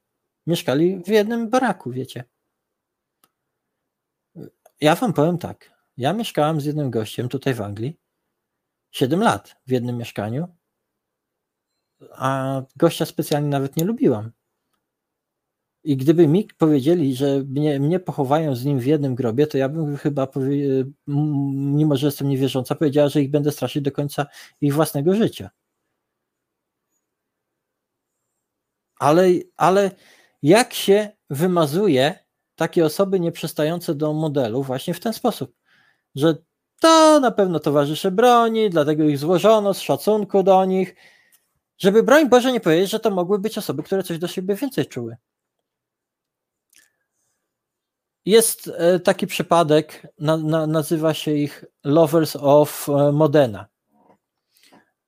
Mieszkali 0.46 1.02
w 1.04 1.08
jednym 1.08 1.50
baraku, 1.50 1.90
wiecie. 1.90 2.24
Ja 4.80 4.94
wam 4.94 5.12
powiem 5.12 5.38
tak. 5.38 5.72
Ja 5.96 6.12
mieszkałem 6.12 6.60
z 6.60 6.64
jednym 6.64 6.90
gościem 6.90 7.28
tutaj 7.28 7.54
w 7.54 7.60
Anglii 7.60 7.96
7 8.90 9.20
lat 9.20 9.56
w 9.66 9.70
jednym 9.70 9.96
mieszkaniu. 9.96 10.48
a 12.12 12.62
gościa 12.76 13.06
specjalnie 13.06 13.48
nawet 13.48 13.76
nie 13.76 13.84
lubiłam. 13.84 14.30
I 15.84 15.96
gdyby 15.96 16.28
mi 16.28 16.48
powiedzieli, 16.58 17.16
że 17.16 17.44
mnie, 17.44 17.80
mnie 17.80 18.00
pochowają 18.00 18.54
z 18.54 18.64
nim 18.64 18.78
w 18.80 18.86
jednym 18.86 19.14
grobie, 19.14 19.46
to 19.46 19.58
ja 19.58 19.68
bym 19.68 19.96
chyba, 19.96 20.28
mimo 21.06 21.96
że 21.96 22.06
jestem 22.06 22.28
niewierząca, 22.28 22.74
powiedziała, 22.74 23.08
że 23.08 23.22
ich 23.22 23.30
będę 23.30 23.52
straszyć 23.52 23.82
do 23.82 23.92
końca 23.92 24.26
ich 24.60 24.74
własnego 24.74 25.14
życia. 25.14 25.50
Ale, 28.98 29.28
ale 29.56 29.90
jak 30.42 30.74
się 30.74 31.10
wymazuje 31.30 32.26
takie 32.56 32.84
osoby 32.84 33.20
nieprzystające 33.20 33.94
do 33.94 34.12
modelu 34.12 34.62
właśnie 34.62 34.94
w 34.94 35.00
ten 35.00 35.12
sposób, 35.12 35.54
że 36.14 36.36
to 36.80 37.20
na 37.20 37.30
pewno 37.30 37.60
towarzysze 37.60 38.10
broni, 38.10 38.70
dlatego 38.70 39.04
ich 39.04 39.18
złożono 39.18 39.74
z 39.74 39.80
szacunku 39.80 40.42
do 40.42 40.64
nich, 40.64 40.94
żeby 41.78 42.02
broń 42.02 42.28
Boże 42.28 42.52
nie 42.52 42.60
powiedzieć, 42.60 42.90
że 42.90 43.00
to 43.00 43.10
mogły 43.10 43.38
być 43.38 43.58
osoby, 43.58 43.82
które 43.82 44.02
coś 44.02 44.18
do 44.18 44.28
siebie 44.28 44.54
więcej 44.54 44.86
czuły. 44.86 45.16
Jest 48.24 48.70
e, 48.76 49.00
taki 49.00 49.26
przypadek, 49.26 50.06
na, 50.18 50.36
na, 50.36 50.66
nazywa 50.66 51.14
się 51.14 51.32
ich 51.32 51.64
Lovers 51.84 52.36
of 52.36 52.88
e, 52.88 53.12
Modena. 53.12 53.66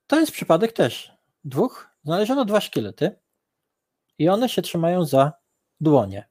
To 0.07 0.21
jest 0.21 0.33
przypadek 0.33 0.73
też 0.73 1.13
dwóch. 1.45 1.89
Znaleziono 2.05 2.45
dwa 2.45 2.61
szkielety 2.61 3.17
i 4.19 4.29
one 4.29 4.49
się 4.49 4.63
trzymają 4.63 5.05
za 5.05 5.33
dłonie. 5.81 6.29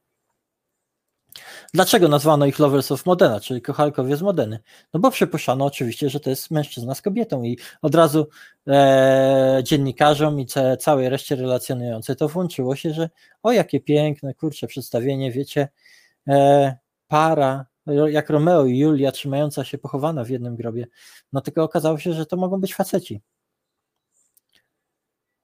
Dlaczego 1.74 2.08
nazwano 2.08 2.46
ich 2.46 2.60
Lovers 2.60 2.92
of 2.92 3.06
Modena, 3.06 3.40
czyli 3.40 3.62
kochalkowie 3.62 4.18
z 4.18 4.22
Modeny? 4.22 4.60
No 4.94 5.00
bo 5.00 5.12
przypuszczano 5.12 5.66
oczywiście, 5.66 6.10
że 6.10 6.20
to 6.20 6.30
jest 6.30 6.52
mężczyzna 6.52 6.96
z 6.96 7.02
kobietą 7.02 7.44
i 7.44 7.58
od 7.82 7.96
razu 7.96 8.28
e, 8.68 9.62
dziennikarzom 9.64 10.40
i 10.40 10.46
ce, 10.46 10.78
całej 10.78 11.10
reszcie 11.10 11.36
relacjonującej 11.36 12.16
to 12.16 12.28
włączyło 12.28 12.76
się, 12.76 12.94
że 12.94 13.10
o 13.44 13.52
jakie 13.52 13.80
piękne, 13.80 14.34
kurcze 14.34 14.68
przedstawienie, 14.68 15.32
wiecie, 15.32 15.68
e, 16.28 16.78
para, 17.08 17.66
jak 18.10 18.30
Romeo 18.30 18.66
i 18.66 18.78
Julia 18.78 19.12
trzymająca 19.12 19.64
się 19.64 19.78
pochowana 19.78 20.24
w 20.24 20.30
jednym 20.30 20.56
grobie, 20.56 20.88
no 21.34 21.42
tylko 21.42 21.64
okazało 21.64 21.98
się, 21.98 22.14
że 22.14 22.26
to 22.26 22.38
mogą 22.38 22.62
być 22.62 22.76
faceci. 22.76 23.22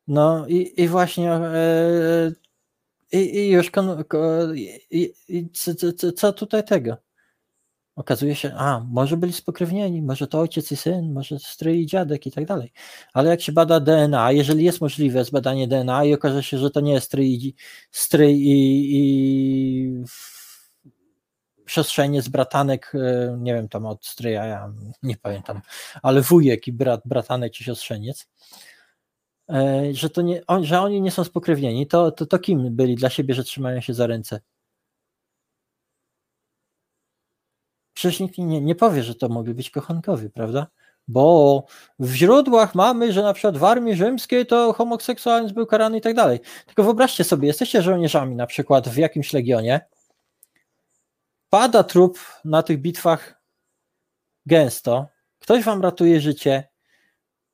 No 0.07 0.48
i, 0.48 0.82
i 0.82 0.88
właśnie 0.88 1.32
e, 1.33 2.32
i, 3.11 3.38
i 3.38 3.49
już 3.49 3.72
kon, 3.72 4.03
i, 4.91 5.14
i, 5.30 5.49
co, 5.49 5.72
co 6.14 6.33
tutaj 6.33 6.64
tego? 6.64 6.98
Okazuje 7.95 8.35
się, 8.35 8.53
a 8.53 8.80
może 8.80 9.17
byli 9.17 9.33
spokrewnieni, 9.33 10.01
może 10.01 10.27
to 10.27 10.40
ojciec 10.40 10.72
i 10.72 10.75
syn, 10.75 11.14
może 11.14 11.40
stryj 11.40 11.82
i 11.82 11.85
dziadek 11.85 12.25
i 12.27 12.32
tak 12.32 12.45
dalej. 12.45 12.72
Ale 13.14 13.30
jak 13.30 13.41
się 13.41 13.51
bada 13.51 13.80
DNA, 13.80 14.32
jeżeli 14.32 14.64
jest 14.64 14.82
możliwe 14.82 15.25
zbadanie 15.25 15.67
DNA 15.67 16.06
i 16.06 16.14
okaże 16.14 16.43
się, 16.43 16.57
że 16.57 16.72
to 16.72 16.82
nie 16.82 16.93
jest 16.93 17.06
stryj, 17.06 17.56
stryj 17.91 18.48
i, 18.48 18.90
i 18.98 20.03
z 22.22 22.30
bratanek, 22.30 22.91
e, 22.95 23.38
nie 23.40 23.53
wiem 23.53 23.69
tam 23.69 23.85
od 23.85 24.06
stryja, 24.06 24.45
ja 24.45 24.73
nie 25.03 25.17
pamiętam, 25.17 25.61
ale 26.03 26.22
wujek 26.22 26.67
i 26.67 26.73
brat, 26.73 27.01
bratanek 27.06 27.53
czy 27.53 27.64
siostrzeniec, 27.64 28.27
E, 28.27 28.73
że, 29.91 30.09
to 30.09 30.22
nie, 30.22 30.45
on, 30.47 30.65
że 30.65 30.81
oni 30.81 31.01
nie 31.01 31.11
są 31.11 31.23
spokrewnieni, 31.23 31.88
to, 31.88 32.11
to, 32.11 32.25
to 32.25 32.39
kim 32.39 32.75
byli 32.75 32.95
dla 32.95 33.09
siebie, 33.09 33.33
że 33.33 33.43
trzymają 33.43 33.81
się 33.81 33.93
za 33.93 34.07
ręce? 34.07 34.39
Przecież 37.93 38.19
nikt 38.19 38.38
nie, 38.38 38.61
nie 38.61 38.75
powie, 38.75 39.03
że 39.03 39.15
to 39.15 39.30
mogli 39.30 39.53
być 39.53 39.69
kochankowie, 39.69 40.30
prawda? 40.30 40.67
Bo 41.07 41.65
w 41.99 42.13
źródłach 42.13 42.75
mamy, 42.75 43.13
że 43.13 43.23
na 43.23 43.33
przykład 43.33 43.57
w 43.57 43.63
armii 43.63 43.95
rzymskiej 43.95 44.45
to 44.45 44.73
homoseksualizm 44.73 45.55
był 45.55 45.65
karany 45.65 45.97
i 45.97 46.01
tak 46.01 46.13
dalej. 46.15 46.39
Tylko 46.65 46.83
wyobraźcie 46.83 47.23
sobie, 47.23 47.47
jesteście 47.47 47.81
żołnierzami 47.81 48.35
na 48.35 48.47
przykład 48.47 48.89
w 48.89 48.97
jakimś 48.97 49.33
legionie, 49.33 49.88
pada 51.49 51.83
trup 51.83 52.19
na 52.45 52.63
tych 52.63 52.81
bitwach 52.81 53.41
gęsto, 54.45 55.07
ktoś 55.39 55.63
wam 55.63 55.81
ratuje 55.81 56.22
życie, 56.22 56.73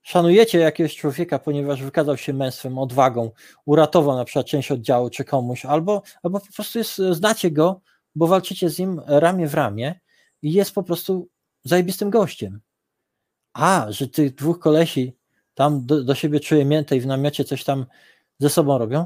szanujecie 0.04 0.60
jakiegoś 0.60 0.96
człowieka, 0.96 1.40
ponieważ 1.40 1.84
wykazał 1.84 2.18
się 2.18 2.34
męstwem, 2.34 2.78
odwagą, 2.78 3.32
uratował 3.66 4.18
na 4.18 4.26
przykład 4.26 4.46
część 4.46 4.72
oddziału 4.72 5.10
czy 5.10 5.24
komuś, 5.26 5.66
albo, 5.66 6.02
albo 6.24 6.40
po 6.40 6.54
prostu 6.56 6.78
jest, 6.78 6.98
znacie 7.12 7.52
go, 7.52 7.82
bo 8.16 8.28
walczycie 8.28 8.70
z 8.70 8.80
nim 8.80 9.02
ramię 9.08 9.48
w 9.48 9.54
ramię 9.54 10.00
i 10.42 10.54
jest 10.54 10.72
po 10.72 10.84
prostu 10.84 11.30
zajebistym 11.64 12.10
gościem. 12.10 12.62
A, 13.54 13.86
że 13.90 14.08
tych 14.08 14.36
dwóch 14.36 14.60
kolesi 14.60 15.16
tam 15.54 15.86
do, 15.86 16.04
do 16.04 16.16
siebie 16.16 16.40
czuje 16.40 16.66
mięte 16.66 16.98
i 16.98 17.02
w 17.02 17.08
namiocie 17.08 17.44
coś 17.44 17.64
tam 17.64 17.86
ze 18.40 18.50
sobą 18.50 18.78
robią, 18.78 19.06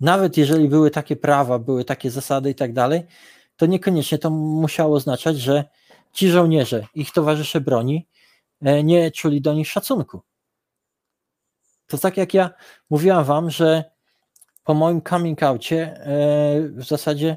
nawet 0.00 0.36
jeżeli 0.36 0.68
były 0.68 0.90
takie 0.90 1.16
prawa, 1.16 1.58
były 1.58 1.84
takie 1.84 2.10
zasady 2.10 2.50
i 2.50 2.54
tak 2.54 2.72
dalej, 2.72 3.02
to 3.56 3.66
niekoniecznie 3.66 4.18
to 4.18 4.30
musiało 4.30 4.96
oznaczać, 4.96 5.38
że 5.38 5.64
ci 6.12 6.28
żołnierze, 6.28 6.86
ich 6.94 7.12
towarzysze 7.12 7.60
broni, 7.60 8.06
nie 8.60 9.10
czuli 9.10 9.40
do 9.40 9.54
nich 9.54 9.68
szacunku. 9.68 10.22
To 11.86 11.98
tak 11.98 12.16
jak 12.16 12.34
ja 12.34 12.50
mówiłam 12.90 13.24
wam, 13.24 13.50
że 13.50 13.84
po 14.64 14.74
moim 14.74 15.02
coming 15.02 15.42
outie 15.42 15.96
e, 15.96 16.60
w 16.68 16.84
zasadzie 16.84 17.36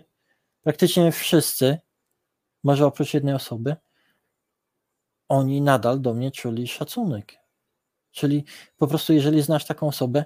praktycznie 0.61 1.11
wszyscy, 1.11 1.77
może 2.63 2.85
oprócz 2.85 3.13
jednej 3.13 3.35
osoby, 3.35 3.75
oni 5.29 5.61
nadal 5.61 6.01
do 6.01 6.13
mnie 6.13 6.31
czuli 6.31 6.67
szacunek. 6.67 7.35
Czyli 8.11 8.45
po 8.77 8.87
prostu, 8.87 9.13
jeżeli 9.13 9.41
znasz 9.41 9.65
taką 9.65 9.87
osobę, 9.87 10.25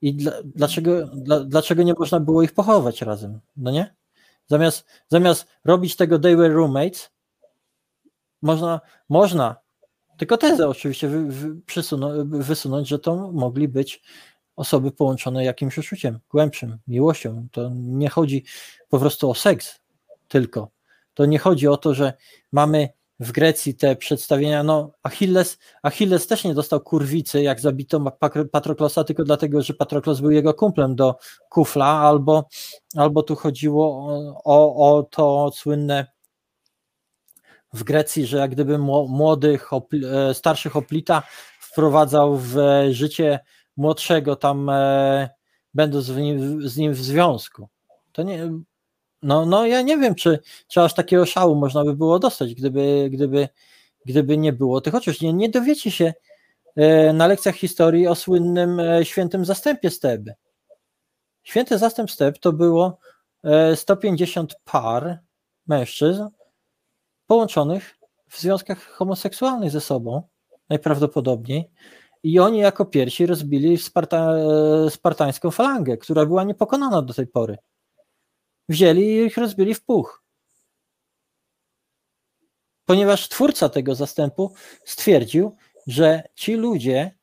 i 0.00 0.14
dla, 0.14 0.32
dlaczego, 0.44 1.06
dla, 1.06 1.40
dlaczego 1.40 1.82
nie 1.82 1.94
można 1.98 2.20
było 2.20 2.42
ich 2.42 2.54
pochować 2.54 3.02
razem? 3.02 3.40
No 3.56 3.70
nie? 3.70 3.94
Zamiast, 4.46 4.86
zamiast 5.08 5.46
robić 5.64 5.96
tego 5.96 6.18
they 6.18 6.36
were 6.36 6.54
roommates, 6.54 7.10
można, 8.42 8.80
można 9.08 9.56
tylko 10.16 10.36
tezę 10.36 10.68
oczywiście 10.68 11.08
wy, 11.08 11.26
wy, 11.26 11.54
wysunąć, 12.24 12.88
że 12.88 12.98
to 12.98 13.32
mogli 13.32 13.68
być 13.68 14.02
osoby 14.56 14.92
połączone 14.92 15.44
jakimś 15.44 15.78
uczuciem 15.78 16.18
głębszym, 16.30 16.78
miłością. 16.88 17.46
To 17.52 17.70
nie 17.74 18.08
chodzi 18.08 18.44
po 18.88 18.98
prostu 18.98 19.30
o 19.30 19.34
seks 19.34 19.80
tylko. 20.28 20.70
To 21.14 21.26
nie 21.26 21.38
chodzi 21.38 21.68
o 21.68 21.76
to, 21.76 21.94
że 21.94 22.12
mamy 22.52 22.88
w 23.20 23.32
Grecji 23.32 23.74
te 23.74 23.96
przedstawienia, 23.96 24.62
no 24.62 24.92
Achilles, 25.02 25.58
Achilles 25.82 26.26
też 26.26 26.44
nie 26.44 26.54
dostał 26.54 26.80
kurwicy, 26.80 27.42
jak 27.42 27.60
zabito 27.60 28.04
Patroklosa, 28.52 29.04
tylko 29.04 29.24
dlatego, 29.24 29.62
że 29.62 29.74
Patroklos 29.74 30.20
był 30.20 30.30
jego 30.30 30.54
kumplem 30.54 30.96
do 30.96 31.16
kufla, 31.48 31.86
albo, 31.86 32.48
albo 32.96 33.22
tu 33.22 33.36
chodziło 33.36 33.86
o, 33.86 34.42
o, 34.44 34.98
o 34.98 35.02
to 35.02 35.50
słynne 35.54 36.06
w 37.72 37.84
Grecji, 37.84 38.26
że 38.26 38.36
jak 38.36 38.50
gdyby 38.50 38.78
młodych, 38.78 39.70
e, 40.30 40.34
starszych 40.34 40.72
hoplita 40.72 41.22
wprowadzał 41.60 42.36
w 42.36 42.56
życie 42.90 43.40
młodszego 43.76 44.36
tam 44.36 44.70
e, 44.70 45.30
będąc 45.74 46.04
z 46.04 46.16
nim, 46.16 46.68
z 46.68 46.76
nim 46.76 46.92
w 46.92 46.98
związku. 46.98 47.68
To 48.12 48.22
nie, 48.22 48.50
no, 49.22 49.46
no 49.46 49.66
ja 49.66 49.82
nie 49.82 49.98
wiem, 49.98 50.14
czy, 50.14 50.38
czy 50.68 50.82
aż 50.82 50.94
takiego 50.94 51.26
szału 51.26 51.54
można 51.54 51.84
by 51.84 51.96
było 51.96 52.18
dostać, 52.18 52.54
gdyby, 52.54 53.08
gdyby, 53.10 53.48
gdyby 54.06 54.38
nie 54.38 54.52
było 54.52 54.80
tych 54.80 54.92
chociaż 54.92 55.20
nie, 55.20 55.32
nie 55.32 55.48
dowiecie 55.48 55.90
się 55.90 56.14
e, 56.76 57.12
na 57.12 57.26
lekcjach 57.26 57.54
historii 57.54 58.06
o 58.06 58.14
słynnym 58.14 58.80
świętym 59.02 59.44
zastępie 59.44 59.90
Steby. 59.90 60.34
Święty 61.46 61.78
zastęp 61.78 62.10
Steb 62.10 62.38
to 62.38 62.52
było 62.52 62.98
150 63.74 64.56
par 64.64 65.18
mężczyzn, 65.66 66.22
połączonych 67.26 67.98
w 68.28 68.40
związkach 68.40 68.86
homoseksualnych 68.88 69.70
ze 69.70 69.80
sobą, 69.80 70.22
najprawdopodobniej, 70.68 71.70
i 72.22 72.38
oni 72.38 72.58
jako 72.58 72.84
pierwsi 72.84 73.26
rozbili 73.26 73.78
Sparta, 73.78 74.34
spartańską 74.90 75.50
falangę, 75.50 75.96
która 75.96 76.26
była 76.26 76.44
niepokonana 76.44 77.02
do 77.02 77.14
tej 77.14 77.26
pory. 77.26 77.58
Wzięli 78.68 79.02
i 79.02 79.24
ich 79.24 79.36
rozbili 79.36 79.74
w 79.74 79.84
puch. 79.84 80.22
Ponieważ 82.84 83.28
twórca 83.28 83.68
tego 83.68 83.94
zastępu 83.94 84.54
stwierdził, 84.84 85.56
że 85.86 86.22
ci 86.34 86.54
ludzie, 86.54 87.16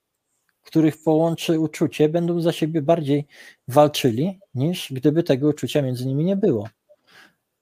których 0.62 1.04
połączy 1.04 1.60
uczucie, 1.60 2.10
będą 2.10 2.42
za 2.42 2.52
siebie 2.52 2.82
bardziej 2.82 3.28
walczyli, 3.68 4.40
niż 4.56 4.94
gdyby 4.94 5.24
tego 5.24 5.48
uczucia 5.48 5.82
między 5.82 6.06
nimi 6.06 6.26
nie 6.26 6.36
było. 6.36 6.70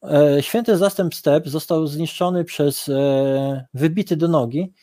E, 0.03 0.43
święty 0.43 0.77
zastęp 0.77 1.15
step 1.15 1.47
został 1.47 1.87
zniszczony 1.87 2.43
przez, 2.43 2.89
e, 2.89 3.65
wybity 3.73 4.17
do 4.17 4.27
nogi 4.27 4.73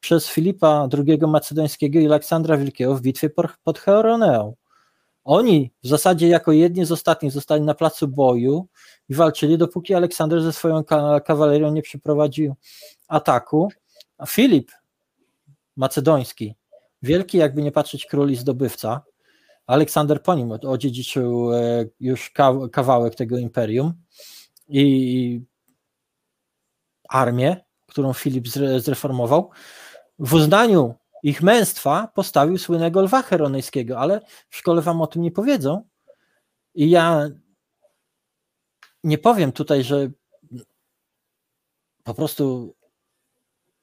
przez 0.00 0.28
Filipa 0.28 0.88
II 1.06 1.18
Macedońskiego 1.26 1.98
i 1.98 2.06
Aleksandra 2.06 2.56
Wielkiego 2.56 2.94
w 2.94 3.00
bitwie 3.00 3.30
pod 3.64 3.78
Cheroneą. 3.78 4.54
Oni 5.24 5.72
w 5.82 5.88
zasadzie 5.88 6.28
jako 6.28 6.52
jedni 6.52 6.84
z 6.84 6.92
ostatnich 6.92 7.32
zostali 7.32 7.62
na 7.62 7.74
placu 7.74 8.08
boju 8.08 8.66
i 9.08 9.14
walczyli, 9.14 9.58
dopóki 9.58 9.94
Aleksander 9.94 10.42
ze 10.42 10.52
swoją 10.52 10.84
kawalerią 11.24 11.72
nie 11.72 11.82
przeprowadził 11.82 12.54
ataku. 13.08 13.68
A 14.18 14.26
Filip 14.26 14.72
Macedoński 15.76 16.54
wielki, 17.02 17.38
jakby 17.38 17.62
nie 17.62 17.72
patrzeć 17.72 18.06
król 18.06 18.30
i 18.30 18.36
zdobywca. 18.36 19.02
Aleksander 19.66 20.22
po 20.22 20.34
nim 20.34 20.52
odziedziczył 20.52 21.52
e, 21.52 21.84
już 22.00 22.32
kawałek 22.72 23.14
tego 23.14 23.38
imperium 23.38 23.92
i 24.68 25.44
armię, 27.08 27.64
którą 27.86 28.12
Filip 28.12 28.48
zreformował. 28.78 29.50
W 30.18 30.34
uznaniu 30.34 30.94
ich 31.22 31.42
męstwa 31.42 32.08
postawił 32.14 32.58
słynnego 32.58 33.02
lwa 33.02 33.22
heronejskiego, 33.22 33.98
ale 33.98 34.20
w 34.50 34.56
szkole 34.56 34.82
wam 34.82 35.02
o 35.02 35.06
tym 35.06 35.22
nie 35.22 35.30
powiedzą. 35.30 35.84
I 36.74 36.90
ja 36.90 37.28
nie 39.04 39.18
powiem 39.18 39.52
tutaj, 39.52 39.84
że 39.84 40.10
po 42.04 42.14
prostu 42.14 42.74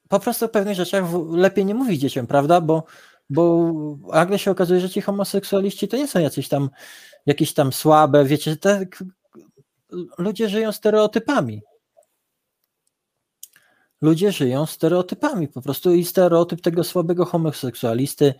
po 0.08 0.20
prostu 0.20 0.44
o 0.44 0.48
pewnych 0.48 0.76
rzeczach 0.76 1.04
lepiej 1.30 1.64
nie 1.64 1.74
mówić 1.74 2.00
dzieciom, 2.00 2.26
prawda? 2.26 2.60
Bo, 2.60 2.84
bo 3.30 3.72
nagle 4.12 4.38
się 4.38 4.50
okazuje, 4.50 4.80
że 4.80 4.90
ci 4.90 5.00
homoseksualiści 5.00 5.88
to 5.88 5.96
nie 5.96 6.08
są 6.08 6.20
jacyś 6.20 6.48
tam 6.48 6.70
jakieś 7.26 7.54
tam 7.54 7.72
słabe, 7.72 8.24
wiecie, 8.24 8.56
tak 8.56 9.04
ludzie 10.18 10.48
żyją 10.48 10.72
stereotypami. 10.72 11.62
Ludzie 14.00 14.32
żyją 14.32 14.66
stereotypami 14.66 15.48
po 15.48 15.62
prostu 15.62 15.94
i 15.94 16.04
stereotyp 16.04 16.60
tego 16.60 16.84
słabego 16.84 17.24
homoseksualisty, 17.24 18.34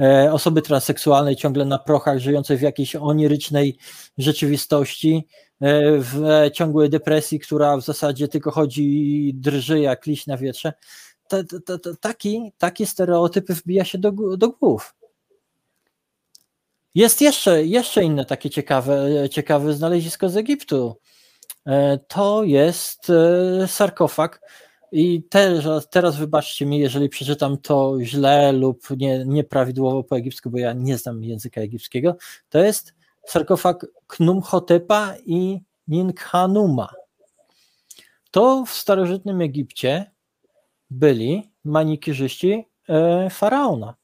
e, 0.00 0.32
osoby 0.32 0.62
transseksualnej 0.62 1.36
ciągle 1.36 1.64
na 1.64 1.78
prochach, 1.78 2.18
żyjącej 2.18 2.58
w 2.58 2.62
jakiejś 2.62 2.96
onirycznej 2.96 3.78
rzeczywistości, 4.18 5.26
e, 5.60 5.82
w 5.98 6.22
ciągłej 6.52 6.90
depresji, 6.90 7.40
która 7.40 7.76
w 7.76 7.84
zasadzie 7.84 8.28
tylko 8.28 8.50
chodzi, 8.50 9.32
drży 9.34 9.80
jak 9.80 10.06
liść 10.06 10.26
na 10.26 10.36
wietrze 10.36 10.72
taki, 12.00 12.52
takie 12.58 12.86
stereotypy 12.86 13.54
wbija 13.54 13.84
się 13.84 13.98
do, 13.98 14.12
do 14.36 14.48
głów. 14.48 14.94
Jest 16.98 17.20
jeszcze, 17.20 17.64
jeszcze 17.64 18.04
inne 18.04 18.24
takie 18.24 18.50
ciekawe, 18.50 19.08
ciekawe 19.30 19.74
znalezisko 19.74 20.28
z 20.28 20.36
Egiptu. 20.36 20.96
E, 21.66 21.98
to 21.98 22.44
jest 22.44 23.10
e, 23.10 23.68
sarkofag. 23.68 24.40
I 24.92 25.22
teraz, 25.30 25.88
teraz 25.90 26.16
wybaczcie 26.16 26.66
mi, 26.66 26.78
jeżeli 26.78 27.08
przeczytam 27.08 27.58
to 27.58 27.96
źle 28.02 28.52
lub 28.52 28.90
nie, 28.90 29.24
nieprawidłowo 29.26 30.04
po 30.04 30.16
egipsku, 30.16 30.50
bo 30.50 30.58
ja 30.58 30.72
nie 30.72 30.98
znam 30.98 31.24
języka 31.24 31.60
egipskiego. 31.60 32.16
To 32.48 32.58
jest 32.58 32.94
sarkofag 33.26 33.86
Knumhotepa 34.06 35.14
i 35.26 35.60
Ninkhanuma. 35.88 36.92
To 38.30 38.64
w 38.66 38.70
starożytnym 38.70 39.40
Egipcie 39.40 40.10
byli 40.90 41.50
manikierzyści 41.64 42.64
e, 42.88 43.30
faraona. 43.30 43.94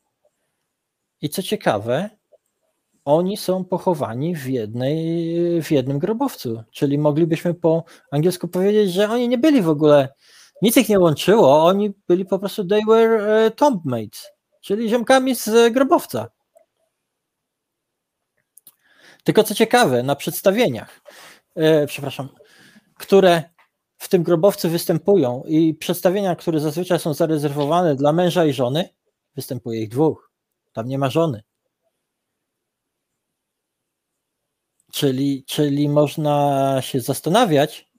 I 1.21 1.29
co 1.29 1.43
ciekawe, 1.43 2.11
oni 3.05 3.37
są 3.37 3.65
pochowani 3.65 4.37
w, 4.37 4.47
jednej, 4.47 5.63
w 5.63 5.71
jednym 5.71 5.99
grobowcu. 5.99 6.63
Czyli 6.71 6.99
moglibyśmy 6.99 7.55
po 7.55 7.85
angielsku 8.11 8.49
powiedzieć, 8.49 8.93
że 8.93 9.11
oni 9.11 9.29
nie 9.29 9.39
byli 9.39 9.63
w 9.63 9.69
ogóle, 9.69 10.09
nic 10.63 10.77
ich 10.77 10.89
nie 10.89 11.01
łączyło, 11.01 11.65
oni 11.65 11.95
byli 12.09 12.25
po 12.25 12.39
prostu, 12.39 12.65
they 12.65 12.81
were 12.89 13.45
e, 13.47 13.51
tombmates, 13.51 14.31
czyli 14.61 14.89
ziomkami 14.89 15.35
z 15.35 15.73
grobowca. 15.73 16.29
Tylko 19.25 19.45
co 19.45 19.55
ciekawe, 19.55 20.03
na 20.03 20.17
przedstawieniach, 20.17 21.01
e, 21.55 21.87
przepraszam, 21.87 22.29
które 22.99 23.43
w 23.99 24.09
tym 24.09 24.23
grobowcu 24.23 24.69
występują 24.69 25.43
i 25.47 25.75
przedstawienia, 25.75 26.37
które 26.37 26.61
zazwyczaj 26.61 26.99
są 26.99 27.15
zarezerwowane 27.15 27.97
dla 27.97 28.13
męża 28.13 28.45
i 28.45 28.53
żony, 28.53 28.89
występuje 29.37 29.83
ich 29.83 29.89
dwóch. 29.89 30.31
Tam 30.73 30.89
nie 30.89 30.99
ma 30.99 31.11
żony. 31.11 31.43
Czyli, 34.95 35.45
czyli 35.45 35.89
można 35.89 36.77
się 36.83 37.01
zastanawiać, 37.01 37.91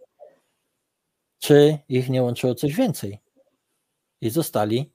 czy 1.40 1.78
ich 1.90 2.10
nie 2.10 2.24
łączyło 2.24 2.56
coś 2.56 2.76
więcej. 2.76 3.20
I 4.22 4.30
zostali 4.30 4.94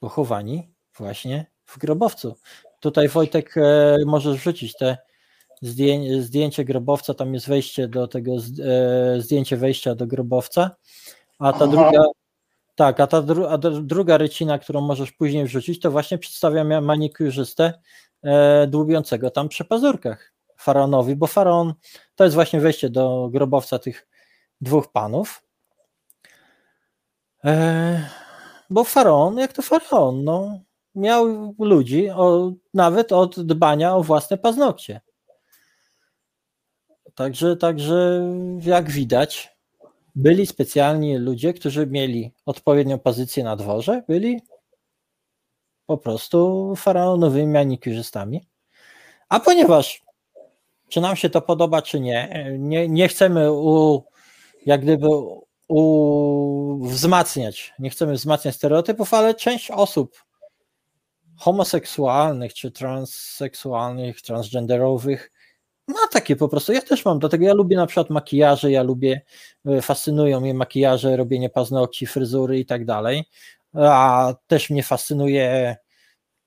pochowani 0.00 0.74
właśnie 0.96 1.46
w 1.64 1.78
grobowcu. 1.78 2.36
Tutaj 2.80 3.08
Wojtek 3.08 3.56
e, 3.56 3.96
możesz 4.06 4.36
wrzucić 4.36 4.76
te 4.76 4.98
zdjęcie 6.18 6.64
grobowca, 6.64 7.14
tam 7.14 7.34
jest 7.34 7.48
wejście 7.48 7.88
do 7.88 8.08
tego, 8.08 8.32
e, 8.36 9.20
zdjęcie 9.20 9.56
wejścia 9.56 9.94
do 9.94 10.06
grobowca, 10.06 10.76
a 11.38 11.52
ta 11.52 11.64
Aha. 11.64 11.66
druga, 11.66 12.04
tak, 12.74 13.00
a 13.00 13.06
ta 13.06 13.22
dru, 13.22 13.46
a 13.46 13.58
druga 13.58 14.18
rycina, 14.18 14.58
którą 14.58 14.80
możesz 14.80 15.12
później 15.12 15.44
wrzucić, 15.44 15.80
to 15.80 15.90
właśnie 15.90 16.18
przedstawia 16.18 16.80
manikurzystę 16.80 17.72
e, 18.22 18.66
dłubiącego 18.66 19.30
tam 19.30 19.48
przy 19.48 19.64
pazurkach 19.64 20.39
faraonowi, 20.60 21.16
bo 21.16 21.26
faraon 21.26 21.74
to 22.14 22.24
jest 22.24 22.34
właśnie 22.34 22.60
wejście 22.60 22.90
do 22.90 23.28
grobowca 23.32 23.78
tych 23.78 24.08
dwóch 24.60 24.92
panów. 24.92 25.42
E, 27.44 28.10
bo 28.70 28.84
faraon, 28.84 29.38
jak 29.38 29.52
to 29.52 29.62
faraon, 29.62 30.24
no, 30.24 30.60
miał 30.94 31.54
ludzi 31.58 32.10
o, 32.10 32.52
nawet 32.74 33.12
od 33.12 33.40
dbania 33.40 33.94
o 33.94 34.02
własne 34.02 34.38
paznokcie. 34.38 35.00
Także, 37.14 37.56
także 37.56 38.22
jak 38.62 38.90
widać, 38.90 39.56
byli 40.14 40.46
specjalni 40.46 41.18
ludzie, 41.18 41.52
którzy 41.52 41.86
mieli 41.86 42.32
odpowiednią 42.46 42.98
pozycję 42.98 43.44
na 43.44 43.56
dworze, 43.56 44.02
byli 44.08 44.40
po 45.86 45.98
prostu 45.98 46.72
faraonowymi 46.76 47.52
manikurzystami. 47.52 48.46
A 49.28 49.40
ponieważ, 49.40 50.02
czy 50.90 51.00
nam 51.00 51.16
się 51.16 51.30
to 51.30 51.40
podoba, 51.40 51.82
czy 51.82 52.00
nie, 52.00 52.46
nie, 52.58 52.88
nie 52.88 53.08
chcemy 53.08 53.52
u, 53.52 54.04
jak 54.66 54.82
gdyby 54.82 55.06
u, 55.68 56.86
wzmacniać, 56.86 57.74
nie 57.78 57.90
chcemy 57.90 58.12
wzmacniać 58.12 58.54
stereotypów, 58.54 59.14
ale 59.14 59.34
część 59.34 59.70
osób 59.70 60.24
homoseksualnych, 61.36 62.54
czy 62.54 62.70
transseksualnych, 62.70 64.22
transgenderowych 64.22 65.30
ma 65.90 66.08
takie 66.12 66.36
po 66.36 66.48
prostu. 66.48 66.72
Ja 66.72 66.82
też 66.82 67.04
mam, 67.04 67.18
dlatego 67.18 67.44
ja 67.44 67.54
lubię 67.54 67.76
na 67.76 67.86
przykład 67.86 68.10
makijaże, 68.10 68.70
ja 68.70 68.82
lubię, 68.82 69.20
e, 69.66 69.82
fascynują 69.82 70.40
mnie 70.40 70.54
makijaże, 70.54 71.16
robienie 71.16 71.50
paznokci, 71.50 72.06
fryzury 72.06 72.58
i 72.58 72.66
tak 72.66 72.84
dalej. 72.84 73.24
A 73.74 74.34
też 74.46 74.70
mnie 74.70 74.82
fascynuje, 74.82 75.76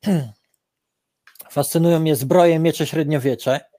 fascynują 1.52 2.00
mnie 2.00 2.16
zbroje, 2.16 2.60
miecze 2.60 2.88
średniowiecze. 2.88 3.73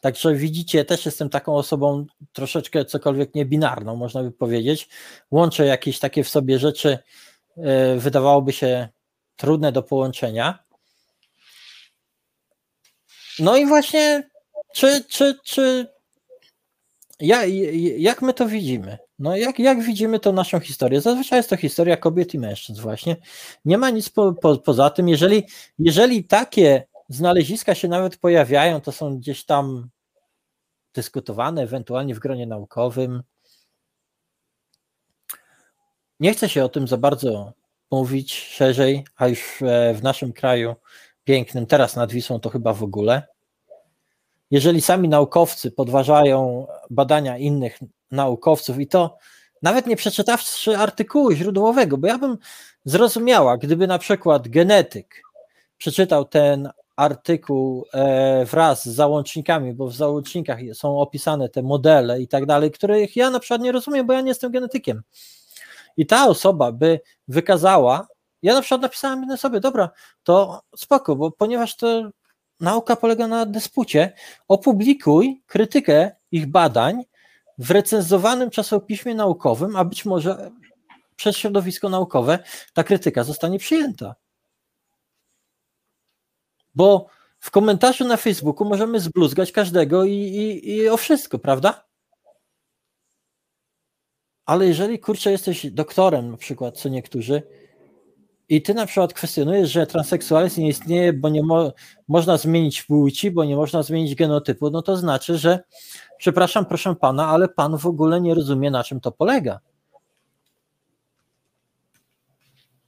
Także 0.00 0.34
widzicie, 0.34 0.84
też 0.84 1.06
jestem 1.06 1.30
taką 1.30 1.54
osobą 1.54 2.06
troszeczkę 2.32 2.84
cokolwiek 2.84 3.34
niebinarną, 3.34 3.96
można 3.96 4.22
by 4.22 4.30
powiedzieć. 4.30 4.88
Łączę 5.30 5.66
jakieś 5.66 5.98
takie 5.98 6.24
w 6.24 6.28
sobie 6.28 6.58
rzeczy, 6.58 6.98
e, 7.56 7.96
wydawałoby 7.96 8.52
się 8.52 8.88
trudne 9.36 9.72
do 9.72 9.82
połączenia. 9.82 10.58
No 13.38 13.56
i 13.56 13.66
właśnie 13.66 14.30
czy, 14.72 15.04
czy, 15.08 15.38
czy 15.44 15.86
ja, 17.20 17.44
jak 17.98 18.22
my 18.22 18.34
to 18.34 18.46
widzimy? 18.46 18.98
No 19.18 19.36
jak, 19.36 19.58
jak 19.58 19.82
widzimy 19.82 20.20
to 20.20 20.32
naszą 20.32 20.60
historię? 20.60 21.00
Zazwyczaj 21.00 21.38
jest 21.38 21.50
to 21.50 21.56
historia 21.56 21.96
kobiet 21.96 22.34
i 22.34 22.38
mężczyzn 22.38 22.82
właśnie. 22.82 23.16
Nie 23.64 23.78
ma 23.78 23.90
nic 23.90 24.08
po, 24.08 24.32
po, 24.32 24.56
poza 24.56 24.90
tym. 24.90 25.08
Jeżeli, 25.08 25.42
jeżeli 25.78 26.24
takie 26.24 26.86
znaleziska 27.08 27.74
się 27.74 27.88
nawet 27.88 28.16
pojawiają, 28.16 28.80
to 28.80 28.92
są 28.92 29.18
gdzieś 29.18 29.44
tam 29.44 29.88
dyskutowane, 30.94 31.62
ewentualnie 31.62 32.14
w 32.14 32.18
gronie 32.18 32.46
naukowym. 32.46 33.22
Nie 36.20 36.32
chcę 36.34 36.48
się 36.48 36.64
o 36.64 36.68
tym 36.68 36.88
za 36.88 36.96
bardzo 36.96 37.52
mówić 37.90 38.34
szerzej, 38.34 39.04
a 39.16 39.28
już 39.28 39.62
w 39.94 40.02
naszym 40.02 40.32
kraju 40.32 40.74
pięknym, 41.24 41.66
teraz 41.66 41.96
nad 41.96 42.12
Wisłą 42.12 42.40
to 42.40 42.50
chyba 42.50 42.74
w 42.74 42.82
ogóle 42.82 43.26
jeżeli 44.50 44.80
sami 44.80 45.08
naukowcy 45.08 45.70
podważają 45.70 46.66
badania 46.90 47.38
innych 47.38 47.78
naukowców 48.10 48.78
i 48.78 48.86
to 48.86 49.18
nawet 49.62 49.86
nie 49.86 49.96
przeczytawszy 49.96 50.76
artykułu 50.76 51.32
źródłowego, 51.32 51.98
bo 51.98 52.06
ja 52.06 52.18
bym 52.18 52.38
zrozumiała, 52.84 53.58
gdyby 53.58 53.86
na 53.86 53.98
przykład 53.98 54.48
genetyk 54.48 55.22
przeczytał 55.78 56.24
ten 56.24 56.70
artykuł 56.98 57.86
e, 57.92 58.44
wraz 58.44 58.84
z 58.84 58.94
załącznikami, 58.94 59.74
bo 59.74 59.86
w 59.86 59.94
załącznikach 59.94 60.58
są 60.74 61.00
opisane 61.00 61.48
te 61.48 61.62
modele 61.62 62.20
i 62.20 62.28
tak 62.28 62.46
dalej, 62.46 62.70
których 62.70 63.16
ja 63.16 63.30
na 63.30 63.40
przykład 63.40 63.60
nie 63.60 63.72
rozumiem, 63.72 64.06
bo 64.06 64.12
ja 64.12 64.20
nie 64.20 64.28
jestem 64.28 64.52
genetykiem. 64.52 65.02
I 65.96 66.06
ta 66.06 66.26
osoba 66.26 66.72
by 66.72 67.00
wykazała, 67.28 68.06
ja 68.42 68.54
na 68.54 68.60
przykład 68.60 68.80
napisałem 68.80 69.36
sobie, 69.36 69.60
dobra, 69.60 69.90
to 70.22 70.62
spoko, 70.76 71.16
bo 71.16 71.30
ponieważ 71.30 71.76
to 71.76 72.10
nauka 72.60 72.96
polega 72.96 73.28
na 73.28 73.46
dyspucie. 73.46 74.12
Opublikuj 74.48 75.42
krytykę 75.46 76.10
ich 76.30 76.46
badań 76.46 77.02
w 77.58 77.70
recenzowanym 77.70 78.50
czasopiśmie 78.50 79.14
naukowym, 79.14 79.76
a 79.76 79.84
być 79.84 80.04
może 80.04 80.50
przez 81.16 81.36
środowisko 81.36 81.88
naukowe 81.88 82.38
ta 82.74 82.84
krytyka 82.84 83.24
zostanie 83.24 83.58
przyjęta. 83.58 84.14
Bo 86.78 87.06
w 87.38 87.50
komentarzu 87.50 88.04
na 88.04 88.16
Facebooku 88.16 88.68
możemy 88.68 89.00
zbluzgać 89.00 89.52
każdego 89.52 90.04
i, 90.04 90.12
i, 90.12 90.68
i 90.74 90.88
o 90.88 90.96
wszystko, 90.96 91.38
prawda? 91.38 91.84
Ale 94.46 94.66
jeżeli 94.66 94.98
kurczę 94.98 95.30
jesteś 95.30 95.70
doktorem, 95.70 96.30
na 96.30 96.36
przykład, 96.36 96.78
co 96.78 96.88
niektórzy, 96.88 97.42
i 98.48 98.62
ty 98.62 98.74
na 98.74 98.86
przykład 98.86 99.12
kwestionujesz, 99.12 99.70
że 99.70 99.86
transseksualizm 99.86 100.60
nie 100.60 100.68
istnieje, 100.68 101.12
bo 101.12 101.28
nie 101.28 101.42
mo 101.42 101.72
można 102.08 102.36
zmienić 102.36 102.82
płci, 102.82 103.30
bo 103.30 103.44
nie 103.44 103.56
można 103.56 103.82
zmienić 103.82 104.14
genotypu, 104.14 104.70
no 104.70 104.82
to 104.82 104.96
znaczy, 104.96 105.38
że 105.38 105.60
przepraszam, 106.18 106.66
proszę 106.66 106.94
pana, 106.94 107.26
ale 107.28 107.48
pan 107.48 107.78
w 107.78 107.86
ogóle 107.86 108.20
nie 108.20 108.34
rozumie, 108.34 108.70
na 108.70 108.84
czym 108.84 109.00
to 109.00 109.12
polega. 109.12 109.60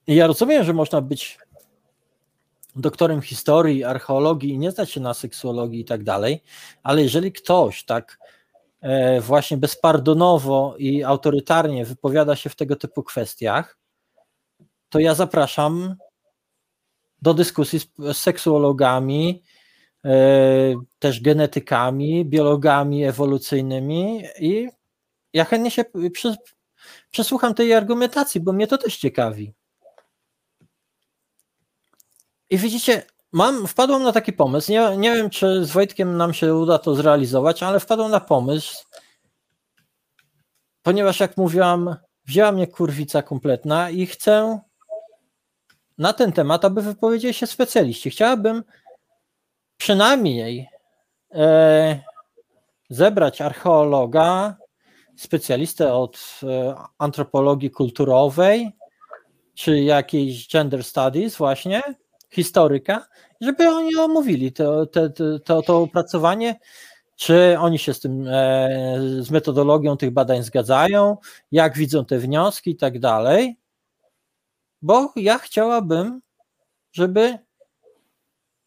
I 0.06 0.14
ja 0.14 0.26
rozumiem, 0.26 0.64
że 0.64 0.72
można 0.72 1.00
być 1.00 1.38
doktorem 2.76 3.23
historii, 3.23 3.84
archeologii 3.84 4.50
i 4.50 4.58
nie 4.58 4.70
znać 4.70 4.90
się 4.90 5.00
na 5.00 5.15
seksuologii 5.15 5.81
i 5.81 5.84
tak 5.84 6.05
dalej, 6.05 6.42
ale 6.82 7.02
jeżeli 7.02 7.32
ktoś 7.32 7.84
tak 7.84 8.18
e, 8.81 9.20
właśnie 9.20 9.57
bezpardonowo 9.57 10.74
i 10.78 11.02
autorytarnie 11.05 11.84
wypowiada 11.84 12.36
się 12.36 12.50
w 12.50 12.57
tego 12.57 12.76
typu 12.76 13.02
kwestiach, 13.02 13.78
to 14.89 14.99
ja 14.99 15.15
zapraszam 15.15 15.97
do 17.23 17.34
dyskusji 17.34 17.78
z, 17.78 18.16
seksuologami, 18.16 19.42
e, 20.05 20.10
też 20.99 21.20
genetykami, 21.20 22.24
biologami 22.24 23.05
ewolucyjnymi 23.05 24.23
i 24.40 24.68
ja 25.32 25.44
chętnie 25.44 25.70
się 25.70 25.84
przesłucham 27.10 27.55
tej 27.55 27.74
argumentacji, 27.74 28.40
bo 28.40 28.52
mnie 28.52 28.66
to 28.66 28.78
też 28.78 28.97
ciekawi. 28.97 29.52
I 32.50 32.58
widzicie, 32.58 33.02
mam, 33.32 33.66
wpadłem 33.66 34.02
na 34.02 34.12
taki 34.12 34.32
pomysł. 34.32 34.72
Nie, 34.72 34.96
nie 34.96 35.14
wiem, 35.14 35.30
czy 35.30 35.64
z 35.64 35.70
Wojtkiem 35.70 36.16
nam 36.16 36.34
się 36.34 36.54
uda 36.54 36.78
to 36.78 36.94
zrealizować, 36.94 37.62
ale 37.62 37.80
wpadłem 37.80 38.10
na 38.10 38.20
pomysł, 38.20 38.84
ponieważ 40.82 41.20
jak 41.20 41.36
mówiłam, 41.36 41.96
wzięła 42.24 42.52
mnie 42.52 42.66
kurwica 42.66 43.22
kompletna 43.22 43.90
i 43.90 44.06
chcę 44.06 44.60
na 45.98 46.12
ten 46.12 46.32
temat, 46.32 46.64
aby 46.64 46.82
wypowiedzieli 46.82 47.34
się 47.34 47.46
specjaliści. 47.46 48.10
Chciałabym 48.10 48.64
przynajmniej 49.76 50.68
e, 51.34 52.00
zebrać 52.90 53.40
archeologa, 53.40 54.56
specjalistę 55.16 55.94
od 55.94 56.40
e, 56.42 56.74
antropologii 56.98 57.70
kulturowej, 57.70 58.72
czy 59.54 59.80
jakiejś 59.80 60.48
gender 60.48 60.84
studies 60.84 61.36
właśnie, 61.36 61.82
historyka, 62.31 63.07
żeby 63.41 63.68
oni 63.68 63.97
omówili 63.97 64.52
to, 64.52 64.86
to, 64.86 65.00
to, 65.44 65.62
to 65.62 65.78
opracowanie, 65.78 66.59
czy 67.17 67.57
oni 67.59 67.78
się 67.78 67.94
z 67.94 68.00
tym, 68.00 68.28
e, 68.28 68.99
z 69.20 69.31
metodologią 69.31 69.97
tych 69.97 70.10
badań 70.10 70.42
zgadzają, 70.42 71.17
jak 71.52 71.78
widzą 71.78 72.05
te 72.05 72.18
wnioski 72.18 72.70
i 72.70 72.76
tak 72.76 72.99
dalej, 72.99 73.57
bo 74.83 75.12
ja 75.17 75.39
chciałabym, 75.39 76.20
żeby 76.92 77.39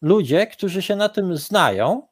ludzie, 0.02 0.46
którzy 0.46 0.82
się 0.82 0.96
na 0.96 1.08
tym 1.08 1.36
znają, 1.36 2.02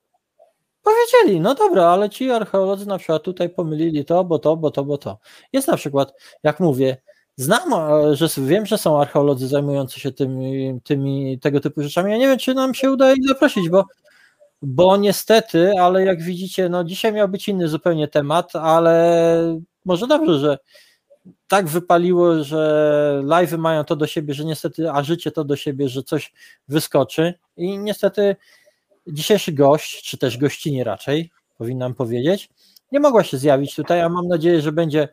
powiedzieli, 0.82 1.40
no 1.40 1.54
dobra, 1.54 1.86
ale 1.86 2.10
ci 2.10 2.30
archeolodzy 2.30 2.86
na 2.86 2.98
przykład 2.98 3.22
tutaj 3.22 3.50
pomylili 3.50 4.04
to, 4.04 4.24
bo 4.24 4.38
to, 4.38 4.56
bo 4.56 4.70
to, 4.70 4.84
bo 4.84 4.98
to. 4.98 5.18
Jest 5.52 5.68
na 5.68 5.76
przykład, 5.76 6.12
jak 6.42 6.60
mówię, 6.60 6.96
Znam, 7.36 7.72
e, 7.72 8.16
że 8.16 8.28
wiem, 8.38 8.66
że 8.66 8.78
są 8.78 9.00
archeolodzy 9.00 9.48
zajmujący 9.48 10.00
się 10.00 10.12
tymi, 10.12 10.80
tymi 10.84 11.38
tego 11.38 11.60
typu 11.60 11.82
rzeczami. 11.82 12.10
Ja 12.10 12.18
nie 12.18 12.26
wiem, 12.26 12.38
czy 12.38 12.54
nam 12.54 12.74
się 12.74 12.90
uda 12.90 13.12
ich 13.12 13.28
zaprosić, 13.28 13.68
bo, 13.68 13.84
bo 14.62 14.96
niestety, 14.96 15.72
ale 15.80 16.04
jak 16.04 16.22
widzicie, 16.22 16.68
no 16.68 16.84
dzisiaj 16.84 17.12
miał 17.12 17.28
być 17.28 17.48
inny 17.48 17.68
zupełnie 17.68 18.08
temat, 18.08 18.56
ale 18.56 19.58
może 19.84 20.06
dobrze, 20.06 20.38
że 20.38 20.58
tak 21.48 21.68
wypaliło, 21.68 22.44
że 22.44 23.20
live'y 23.24 23.58
mają 23.58 23.84
to 23.84 23.96
do 23.96 24.06
siebie, 24.06 24.34
że 24.34 24.44
niestety, 24.44 24.90
a 24.90 25.02
życie 25.02 25.30
to 25.30 25.44
do 25.44 25.56
siebie, 25.56 25.88
że 25.88 26.02
coś 26.02 26.32
wyskoczy 26.68 27.34
i 27.56 27.78
niestety 27.78 28.36
dzisiejszy 29.06 29.52
gość, 29.52 30.02
czy 30.02 30.18
też 30.18 30.38
gościnie 30.38 30.84
raczej, 30.84 31.30
powinnam 31.58 31.94
powiedzieć, 31.94 32.48
nie 32.92 33.00
mogła 33.00 33.24
się 33.24 33.38
zjawić 33.38 33.74
tutaj, 33.74 34.00
a 34.00 34.08
mam 34.08 34.28
nadzieję, 34.28 34.60
że 34.60 34.72
będzie 34.72 35.08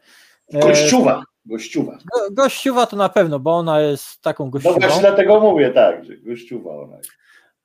e, 0.53 0.59
Gościuwa. 0.59 1.23
Gościuwa. 1.49 1.91
Go, 1.91 2.31
gościuwa 2.31 2.85
to 2.85 2.95
na 2.95 3.09
pewno, 3.09 3.39
bo 3.39 3.57
ona 3.57 3.81
jest 3.81 4.21
taką 4.21 4.49
gościuwą. 4.49 4.75
No 4.75 4.87
właśnie 4.87 5.01
dlatego 5.01 5.39
mówię, 5.39 5.69
tak, 5.69 6.05
że 6.05 6.17
gościuwa 6.17 6.71
ona 6.71 6.97
jest. 6.97 7.11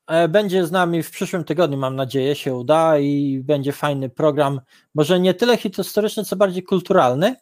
E, 0.06 0.28
będzie 0.28 0.66
z 0.66 0.72
nami 0.72 1.02
w 1.02 1.10
przyszłym 1.10 1.44
tygodniu, 1.44 1.78
mam 1.78 1.96
nadzieję, 1.96 2.34
się 2.34 2.54
uda 2.54 2.98
i 2.98 3.40
będzie 3.44 3.72
fajny 3.72 4.08
program. 4.08 4.60
Może 4.94 5.20
nie 5.20 5.34
tyle 5.34 5.56
historyczny, 5.56 6.24
co 6.24 6.36
bardziej 6.36 6.62
kulturalny, 6.62 7.36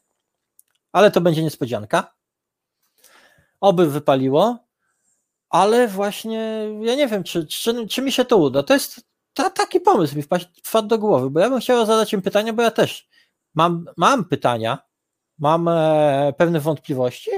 ale 0.93 1.11
to 1.11 1.21
będzie 1.21 1.43
niespodzianka. 1.43 2.15
Oby 3.61 3.87
wypaliło, 3.87 4.59
ale 5.51 5.89
właśnie 5.89 6.69
ja 6.81 6.95
nie 6.95 7.07
wiem, 7.07 7.25
czy, 7.25 7.47
czy, 7.47 7.87
czy 7.87 8.03
mi 8.03 8.13
się 8.13 8.25
to 8.25 8.37
uda. 8.37 8.63
To 8.63 8.75
jest 8.75 9.07
ta, 9.35 9.51
taki 9.51 9.81
pomysł 9.81 10.17
mi 10.17 10.23
wpadł 10.65 10.89
do 10.89 10.99
głowy, 10.99 11.31
bo 11.31 11.41
ja 11.41 11.51
bym 11.51 11.61
chciała 11.61 11.85
zadać 11.85 12.13
im 12.13 12.23
pytania, 12.23 12.53
bo 12.53 12.63
ja 12.63 12.71
też 12.71 13.09
mam, 13.55 13.85
mam 13.97 14.25
pytania, 14.25 14.79
mam 15.43 15.69
e, 15.69 16.33
pewne 16.37 16.61
wątpliwości 16.61 17.31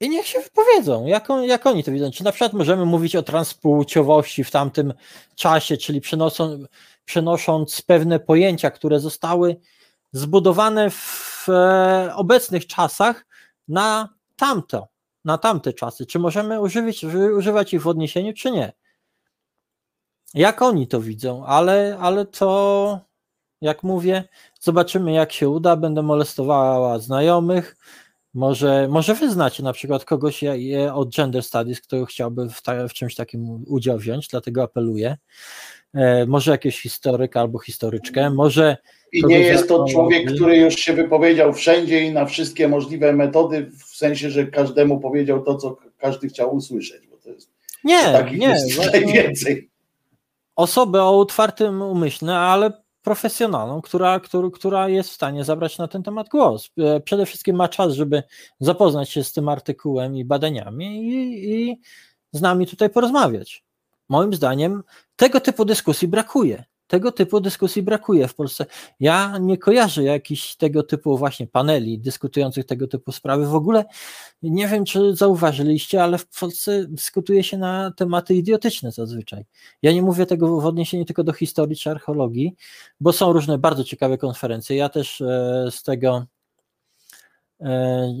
i 0.00 0.08
niech 0.08 0.26
się 0.26 0.40
wypowiedzą, 0.40 1.06
jak, 1.06 1.30
on, 1.30 1.44
jak 1.44 1.66
oni 1.66 1.84
to 1.84 1.92
widzą. 1.92 2.10
Czy 2.10 2.24
na 2.24 2.32
przykład 2.32 2.52
możemy 2.52 2.84
mówić 2.84 3.16
o 3.16 3.22
transpłciowości 3.22 4.44
w 4.44 4.50
tamtym 4.50 4.94
czasie, 5.34 5.76
czyli 5.76 6.00
przenosą, 6.00 6.64
przenosząc 7.04 7.82
pewne 7.82 8.20
pojęcia, 8.20 8.70
które 8.70 9.00
zostały 9.00 9.56
zbudowane 10.12 10.90
w 10.90 11.48
e, 11.48 12.12
obecnych 12.14 12.66
czasach 12.66 13.26
na 13.68 14.08
tamto, 14.36 14.88
na 15.24 15.38
tamte 15.38 15.72
czasy. 15.72 16.06
Czy 16.06 16.18
możemy 16.18 16.60
używać, 16.60 17.04
używać 17.36 17.74
ich 17.74 17.82
w 17.82 17.88
odniesieniu, 17.88 18.32
czy 18.32 18.50
nie? 18.50 18.72
Jak 20.34 20.62
oni 20.62 20.88
to 20.88 21.00
widzą, 21.00 21.46
ale, 21.46 21.98
ale 22.00 22.26
to 22.26 23.12
jak 23.62 23.82
mówię, 23.82 24.24
zobaczymy 24.62 25.12
jak 25.12 25.32
się 25.32 25.48
uda, 25.48 25.76
będę 25.76 26.02
molestowała 26.02 26.98
znajomych, 26.98 27.76
może, 28.34 28.88
może 28.88 29.14
wy 29.14 29.30
znacie 29.30 29.62
na 29.62 29.72
przykład 29.72 30.04
kogoś 30.04 30.44
od 30.92 31.16
Gender 31.16 31.42
Studies, 31.42 31.80
kto 31.80 32.04
chciałby 32.04 32.48
w, 32.48 32.62
ta, 32.62 32.88
w 32.88 32.92
czymś 32.92 33.14
takim 33.14 33.64
udział 33.66 33.98
wziąć, 33.98 34.28
dlatego 34.28 34.62
apeluję. 34.62 35.16
E, 35.94 36.26
może 36.26 36.50
jakiś 36.50 36.82
historyk 36.82 37.36
albo 37.36 37.58
historyczkę, 37.58 38.30
może. 38.30 38.76
I 39.12 39.26
nie 39.26 39.38
jest 39.38 39.68
to 39.68 39.86
człowiek, 39.90 40.34
który 40.34 40.56
już 40.56 40.74
się 40.74 40.92
wypowiedział 40.92 41.52
wszędzie 41.52 42.00
i 42.00 42.12
na 42.12 42.26
wszystkie 42.26 42.68
możliwe 42.68 43.12
metody, 43.12 43.70
w 43.78 43.96
sensie, 43.96 44.30
że 44.30 44.46
każdemu 44.46 45.00
powiedział 45.00 45.42
to, 45.42 45.54
co 45.54 45.76
każdy 45.98 46.28
chciał 46.28 46.54
usłyszeć, 46.54 47.06
bo 47.06 47.16
to 47.16 47.30
jest. 47.30 47.50
Nie, 47.84 48.26
nie. 48.38 48.48
Jest 48.48 48.92
najwięcej. 48.92 49.70
Osoby 50.56 51.00
o 51.00 51.20
otwartym 51.20 51.82
umyśle, 51.82 52.36
ale 52.38 52.81
profesjonalną, 53.02 53.82
która, 53.82 54.20
która, 54.20 54.48
która 54.50 54.88
jest 54.88 55.10
w 55.10 55.12
stanie 55.12 55.44
zabrać 55.44 55.78
na 55.78 55.88
ten 55.88 56.02
temat 56.02 56.28
głos. 56.28 56.70
E, 56.78 57.00
przede 57.00 57.26
wszystkim 57.26 57.56
ma 57.56 57.68
czas, 57.68 57.92
żeby 57.92 58.22
zapoznać 58.60 59.10
się 59.10 59.24
z 59.24 59.32
tym 59.32 59.48
artykułem 59.48 60.16
i 60.16 60.24
badaniami 60.24 61.08
i, 61.08 61.54
i 61.54 61.80
z 62.32 62.40
nami 62.40 62.66
tutaj 62.66 62.90
porozmawiać. 62.90 63.64
Moim 64.08 64.34
zdaniem 64.34 64.82
tego 65.16 65.40
typu 65.40 65.64
dyskusji 65.64 66.08
brakuje. 66.08 66.64
Tego 66.92 67.12
typu 67.12 67.40
dyskusji 67.40 67.82
brakuje 67.82 68.28
w 68.28 68.34
Polsce. 68.34 68.66
Ja 69.00 69.38
nie 69.38 69.58
kojarzę 69.58 70.02
jakichś 70.02 70.54
tego 70.56 70.82
typu 70.82 71.18
właśnie 71.18 71.46
paneli 71.46 71.98
dyskutujących 71.98 72.64
tego 72.66 72.86
typu 72.86 73.12
sprawy. 73.12 73.46
W 73.46 73.54
ogóle 73.54 73.84
nie 74.42 74.68
wiem, 74.68 74.84
czy 74.84 75.16
zauważyliście, 75.16 76.02
ale 76.02 76.18
w 76.18 76.26
Polsce 76.26 76.84
dyskutuje 76.88 77.44
się 77.44 77.58
na 77.58 77.92
tematy 77.96 78.34
idiotyczne 78.34 78.92
zazwyczaj. 78.92 79.44
Ja 79.82 79.92
nie 79.92 80.02
mówię 80.02 80.26
tego 80.26 80.60
w 80.60 80.66
odniesieniu 80.66 81.04
tylko 81.04 81.24
do 81.24 81.32
historii 81.32 81.76
czy 81.76 81.90
archeologii, 81.90 82.54
bo 83.00 83.12
są 83.12 83.32
różne 83.32 83.58
bardzo 83.58 83.84
ciekawe 83.84 84.18
konferencje. 84.18 84.76
Ja 84.76 84.88
też 84.88 85.20
e, 85.20 85.68
z 85.70 85.82
tego 85.82 86.26
e, 87.60 88.14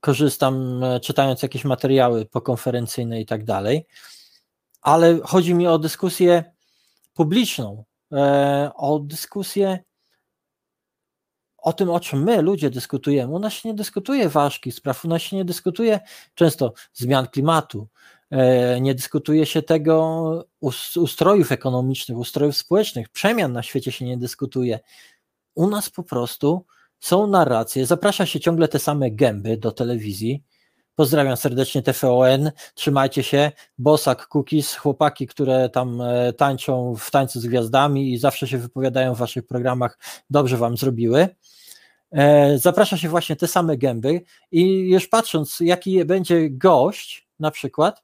korzystam, 0.00 0.84
e, 0.84 1.00
czytając 1.00 1.42
jakieś 1.42 1.64
materiały 1.64 2.26
pokonferencyjne 2.26 3.20
i 3.20 3.26
tak 3.26 3.44
dalej, 3.44 3.86
ale 4.82 5.18
chodzi 5.22 5.54
mi 5.54 5.66
o 5.66 5.78
dyskusję 5.78 6.44
publiczną, 7.14 7.84
o 8.74 8.98
dyskusję 8.98 9.78
o 11.58 11.72
tym, 11.72 11.90
o 11.90 12.00
czym 12.00 12.22
my, 12.22 12.42
ludzie, 12.42 12.70
dyskutujemy. 12.70 13.34
U 13.34 13.38
nas 13.38 13.52
się 13.52 13.68
nie 13.68 13.74
dyskutuje 13.74 14.28
ważkich 14.28 14.74
spraw, 14.74 15.04
u 15.04 15.08
nas 15.08 15.22
się 15.22 15.36
nie 15.36 15.44
dyskutuje 15.44 16.00
często 16.34 16.72
zmian 16.92 17.26
klimatu, 17.26 17.88
e, 18.30 18.80
nie 18.80 18.94
dyskutuje 18.94 19.46
się 19.46 19.62
tego 19.62 20.48
ustrojów 20.96 21.52
ekonomicznych, 21.52 22.18
ustrojów 22.18 22.56
społecznych, 22.56 23.08
przemian 23.08 23.52
na 23.52 23.62
świecie 23.62 23.92
się 23.92 24.04
nie 24.04 24.18
dyskutuje. 24.18 24.80
U 25.54 25.70
nas 25.70 25.90
po 25.90 26.02
prostu 26.02 26.64
są 27.00 27.26
narracje, 27.26 27.86
zaprasza 27.86 28.26
się 28.26 28.40
ciągle 28.40 28.68
te 28.68 28.78
same 28.78 29.10
gęby 29.10 29.56
do 29.56 29.72
telewizji, 29.72 30.42
Pozdrawiam 30.98 31.36
serdecznie 31.36 31.82
TVN, 31.82 32.52
trzymajcie 32.74 33.22
się. 33.22 33.52
Bosak, 33.78 34.28
Cookies, 34.28 34.74
chłopaki, 34.74 35.26
które 35.26 35.68
tam 35.68 36.00
e, 36.00 36.32
tańczą 36.32 36.96
w 36.96 37.10
tańcu 37.10 37.40
z 37.40 37.46
gwiazdami 37.46 38.12
i 38.12 38.18
zawsze 38.18 38.46
się 38.46 38.58
wypowiadają 38.58 39.14
w 39.14 39.18
waszych 39.18 39.46
programach, 39.46 39.98
dobrze 40.30 40.56
wam 40.56 40.76
zrobiły. 40.76 41.28
E, 42.12 42.58
zaprasza 42.58 42.96
się 42.96 43.08
właśnie 43.08 43.36
te 43.36 43.46
same 43.46 43.76
gęby 43.76 44.20
i 44.52 44.90
już 44.90 45.08
patrząc, 45.08 45.60
jaki 45.60 46.04
będzie 46.04 46.50
gość 46.50 47.28
na 47.38 47.50
przykład, 47.50 48.02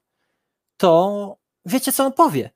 to 0.77 1.37
wiecie, 1.65 1.91
co 1.91 2.05
on 2.05 2.13
powie. 2.13 2.49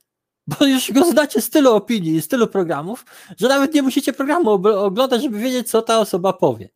Bo 0.47 0.65
już 0.65 0.91
go 0.91 1.11
znacie 1.11 1.41
z 1.41 1.49
tylu 1.49 1.75
opinii 1.75 2.21
z 2.21 2.27
tylu 2.27 2.47
programów, 2.47 3.05
że 3.37 3.47
nawet 3.47 3.73
nie 3.73 3.81
musicie 3.81 4.13
programu 4.13 4.49
oglądać, 4.75 5.21
żeby 5.21 5.39
wiedzieć, 5.39 5.69
co 5.69 5.81
ta 5.81 5.99
osoba 5.99 6.33
powie. 6.33 6.69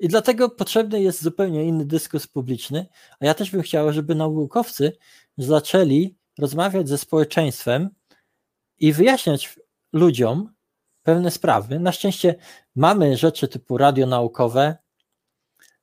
I 0.00 0.08
dlatego 0.08 0.50
potrzebny 0.50 1.02
jest 1.02 1.22
zupełnie 1.22 1.64
inny 1.64 1.84
dyskurs 1.84 2.26
publiczny, 2.26 2.86
a 3.20 3.26
ja 3.26 3.34
też 3.34 3.50
bym 3.50 3.62
chciał, 3.62 3.92
żeby 3.92 4.14
naukowcy 4.14 4.92
zaczęli 5.38 6.16
rozmawiać 6.38 6.88
ze 6.88 6.98
społeczeństwem 6.98 7.90
i 8.78 8.92
wyjaśniać 8.92 9.60
ludziom 9.92 10.54
pewne 11.02 11.30
sprawy. 11.30 11.80
Na 11.80 11.92
szczęście 11.92 12.34
mamy 12.76 13.16
rzeczy 13.16 13.48
typu 13.48 13.78
radio 13.78 14.06
naukowe. 14.06 14.76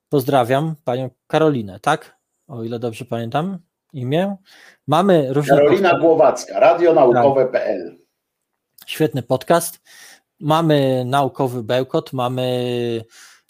Pozdrawiam 0.09 0.75
panią 0.83 1.09
Karolinę, 1.27 1.79
tak? 1.79 2.17
O 2.47 2.63
ile 2.63 2.79
dobrze 2.79 3.05
pamiętam 3.05 3.59
imię. 3.93 4.35
Mamy 4.87 5.33
różne. 5.33 5.57
Karolina 5.57 5.99
Głowacka, 5.99 6.59
radionaukowe.pl. 6.59 7.97
Świetny 8.85 9.23
podcast. 9.23 9.81
Mamy 10.39 11.05
naukowy 11.05 11.63
bełkot, 11.63 12.13
mamy 12.13 13.03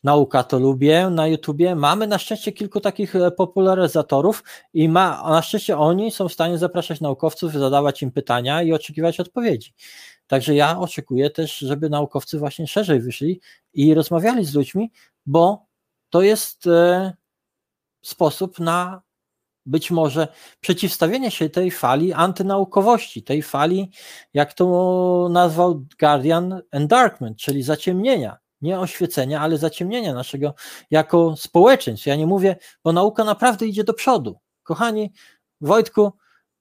Nauka 0.04 0.44
to 0.44 0.60
lubię 0.60 1.10
na 1.10 1.28
YouTubie. 1.28 1.76
Mamy 1.76 2.08
na 2.08 2.18
szczęście 2.18 2.52
kilku 2.52 2.80
takich 2.80 3.16
e, 3.16 3.32
popularyzatorów 3.32 4.44
i 4.74 4.90
ma, 4.90 5.30
na 5.30 5.42
szczęście 5.42 5.78
oni 5.78 6.12
są 6.12 6.30
w 6.30 6.34
stanie 6.34 6.58
zapraszać 6.58 7.02
naukowców, 7.02 7.54
zadawać 7.54 8.02
im 8.02 8.12
pytania 8.12 8.64
i 8.64 8.74
oczekiwać 8.74 9.20
odpowiedzi. 9.20 9.74
Także 10.28 10.56
ja 10.56 10.80
oczekuję 10.80 11.30
też, 11.30 11.58
żeby 11.58 11.90
naukowcy 11.90 12.40
właśnie 12.40 12.68
szerzej 12.68 13.02
wyszli 13.02 13.42
i 13.74 13.94
rozmawiali 13.94 14.46
z 14.46 14.56
ludźmi, 14.56 14.92
bo 15.26 15.66
to 16.10 16.22
jest 16.22 16.68
e, 16.68 17.14
sposób 18.02 18.60
na 18.60 19.02
być 19.66 19.92
może 19.92 20.28
przeciwstawienie 20.60 21.32
się 21.32 21.50
tej 21.50 21.72
fali 21.72 22.14
antynaukowości, 22.14 23.24
tej 23.24 23.42
fali, 23.42 23.92
jak 24.34 24.54
to 24.54 25.28
nazwał 25.32 25.86
Guardian 26.00 26.62
Endarkment, 26.72 27.38
czyli 27.38 27.64
zaciemnienia 27.64 28.41
nie 28.62 28.80
oświecenia, 28.80 29.42
ale 29.42 29.58
zaciemnienia 29.58 30.14
naszego 30.14 30.54
jako 30.92 31.36
społeczeństw. 31.38 32.06
Ja 32.06 32.16
nie 32.16 32.28
mówię, 32.28 32.56
bo 32.84 32.94
nauka 32.94 33.24
naprawdę 33.24 33.66
idzie 33.66 33.84
do 33.84 33.94
przodu. 33.94 34.40
Kochani, 34.64 35.12
Wojtku, 35.62 36.12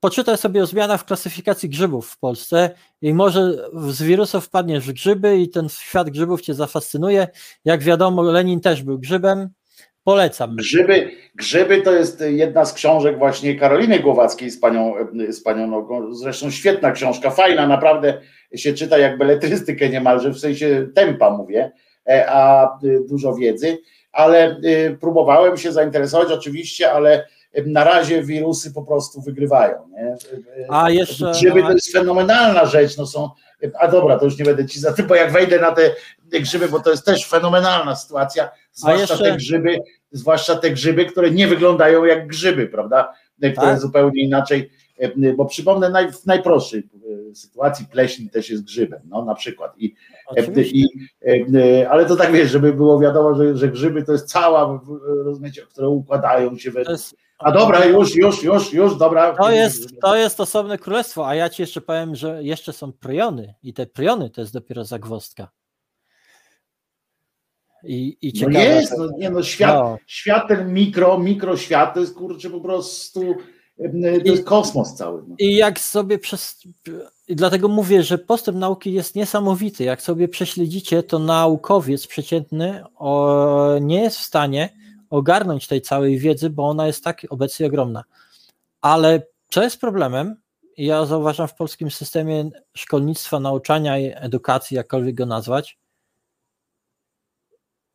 poczytaj 0.01 0.39
sobie 0.39 0.63
o 0.63 0.67
zmianach 0.67 1.01
w 1.01 1.05
klasyfikacji 1.05 1.69
grzybów 1.69 2.11
w 2.11 2.19
Polsce 2.19 2.71
i 3.03 3.15
może 3.15 3.71
z 3.89 4.03
wirusów 4.03 4.45
wpadniesz 4.45 4.87
w 4.87 4.93
grzyby 4.93 5.39
i 5.39 5.49
ten 5.49 5.69
świat 5.69 6.11
grzybów 6.11 6.41
cię 6.41 6.55
zafascynuje. 6.55 7.29
Jak 7.65 7.83
wiadomo, 7.83 8.23
Lenin 8.23 8.61
też 8.61 8.83
był 8.83 8.99
grzybem. 8.99 9.51
Polecam. 10.05 10.57
Grzyby, 10.57 11.11
grzyby 11.35 11.83
to 11.83 11.93
jest 11.93 12.25
jedna 12.27 12.65
z 12.65 12.73
książek 12.73 13.19
właśnie 13.19 13.59
Karoliny 13.59 14.01
Głowackiej 14.01 14.51
z 14.51 14.61
panią, 14.61 14.95
z 15.29 15.43
panią 15.43 15.67
Nogą. 15.67 16.15
Zresztą 16.15 16.51
świetna 16.51 16.93
książka, 16.93 17.31
fajna, 17.31 17.67
naprawdę 17.67 18.21
się 18.57 18.73
czyta 18.73 18.99
jak 18.99 19.19
beletrystykę 19.19 19.89
niemalże, 19.89 20.31
w 20.31 20.39
sensie 20.39 20.89
tempa 20.95 21.31
mówię 21.31 21.73
a 22.29 22.69
y, 22.85 23.01
dużo 23.09 23.35
wiedzy, 23.35 23.79
ale 24.13 24.57
y, 24.65 24.99
próbowałem 25.01 25.57
się 25.57 25.73
zainteresować 25.73 26.33
oczywiście, 26.33 26.93
ale 26.93 27.27
na 27.67 27.85
razie 27.85 28.23
wirusy 28.23 28.73
po 28.73 28.83
prostu 28.83 29.21
wygrywają. 29.21 29.89
Nie? 29.89 30.17
A 30.69 30.91
jeszcze. 30.91 31.31
Grzyby 31.31 31.63
to 31.63 31.73
jest 31.73 31.93
fenomenalna 31.93 32.67
rzecz. 32.67 32.97
No 32.97 33.07
są, 33.07 33.31
a 33.79 33.89
dobra, 33.89 34.19
to 34.19 34.25
już 34.25 34.39
nie 34.39 34.45
będę 34.45 34.67
ci 34.67 34.81
za 34.81 34.93
tym, 34.93 35.07
bo 35.07 35.15
jak 35.15 35.33
wejdę 35.33 35.61
na 35.61 35.73
te 35.73 35.91
grzyby, 36.41 36.69
bo 36.69 36.81
to 36.81 36.91
jest 36.91 37.05
też 37.05 37.29
fenomenalna 37.29 37.97
sytuacja, 37.97 38.51
zwłaszcza 38.73 39.01
jeszcze... 39.01 39.25
te 39.25 39.37
grzyby, 39.37 39.79
zwłaszcza 40.13 40.57
te 40.57 40.71
grzyby, 40.71 41.07
które 41.07 41.31
nie 41.31 41.49
wyglądają 41.49 42.05
jak 42.05 42.27
grzyby, 42.27 42.67
prawda? 42.67 43.15
Które 43.37 43.55
tak? 43.55 43.81
zupełnie 43.81 44.23
inaczej, 44.23 44.71
e, 44.99 45.33
bo 45.33 45.45
przypomnę 45.45 45.91
naj, 45.91 46.13
w 46.13 46.27
najprostszej 46.27 46.81
e, 46.81 47.35
sytuacji 47.35 47.87
pleśń 47.87 48.29
też 48.29 48.51
jest 48.51 48.65
grzybem, 48.65 49.01
no 49.05 49.25
na 49.25 49.35
przykład. 49.35 49.73
I 49.79 49.95
i, 50.73 50.87
e, 51.57 51.91
ale 51.91 52.07
to 52.07 52.17
tak 52.17 52.33
wiesz, 52.33 52.51
żeby 52.51 52.73
było 52.73 53.01
wiadomo, 53.01 53.35
że, 53.35 53.57
że 53.57 53.69
grzyby 53.69 54.03
to 54.03 54.13
jest 54.13 54.29
cała, 54.29 54.81
rozumiecie, 55.25 55.63
które 55.63 55.89
układają 55.89 56.59
się 56.59 56.71
we. 56.71 56.83
A 57.39 57.53
dobra, 57.53 57.85
już, 57.85 58.17
już, 58.17 58.43
już, 58.43 58.73
już, 58.73 58.97
dobra. 58.97 59.37
To 59.37 59.51
jest, 59.51 60.01
to 60.03 60.17
jest 60.17 60.41
osobne 60.41 60.79
królestwo, 60.79 61.29
a 61.29 61.35
ja 61.35 61.49
ci 61.49 61.63
jeszcze 61.63 61.81
powiem, 61.81 62.15
że 62.15 62.43
jeszcze 62.45 62.73
są 62.73 62.93
priony 62.93 63.55
i 63.63 63.75
te 63.75 63.87
priony 63.87 64.31
to 64.31 64.41
jest 64.41 64.53
dopiero 64.53 64.85
zagwostka. 64.85 65.51
I, 67.85 68.19
i 68.23 68.33
ciekawe, 68.33 68.59
no 68.59 68.65
jest, 68.65 68.99
no, 68.99 69.09
nie 69.19 69.31
no, 69.31 69.43
świat, 69.43 69.75
no. 69.75 69.99
świat 70.07 70.49
ten 70.49 70.73
mikro, 70.73 71.19
mikroświat 71.19 71.95
to 71.95 72.01
jest 72.01 72.15
kurczę 72.15 72.51
po 72.51 72.61
prostu 72.61 73.35
to 74.25 74.31
jest 74.31 74.45
kosmos 74.45 74.95
cały. 74.95 75.23
No. 75.29 75.35
I 75.39 75.57
jak 75.57 75.81
sobie 75.81 76.19
przez. 76.19 76.63
I 77.31 77.37
dlatego 77.37 77.69
mówię, 77.69 78.03
że 78.03 78.19
postęp 78.19 78.59
nauki 78.59 78.93
jest 78.93 79.15
niesamowity. 79.15 79.85
Jak 79.85 80.03
sobie 80.03 80.29
prześledzicie, 80.29 81.03
to 81.03 81.19
naukowiec 81.19 82.07
przeciętny 82.07 82.85
nie 83.81 84.03
jest 84.03 84.19
w 84.19 84.23
stanie 84.23 84.77
ogarnąć 85.11 85.67
tej 85.67 85.83
całej 85.83 86.19
wiedzy, 86.19 86.51
bo 86.51 86.69
ona 86.69 86.87
jest 86.87 87.05
tak 87.05 87.27
obecnie 87.31 87.67
ogromna. 87.67 88.05
Ale 88.81 89.23
co 89.51 89.63
jest 89.63 89.81
problemem, 89.81 90.37
ja 90.77 91.07
zauważam 91.07 91.49
w 91.49 91.55
polskim 91.55 91.91
systemie 91.91 92.51
szkolnictwa, 92.77 93.41
nauczania 93.41 93.99
i 93.99 94.13
edukacji, 94.15 94.77
jakkolwiek 94.77 95.15
go 95.15 95.27
nazwać, 95.27 95.79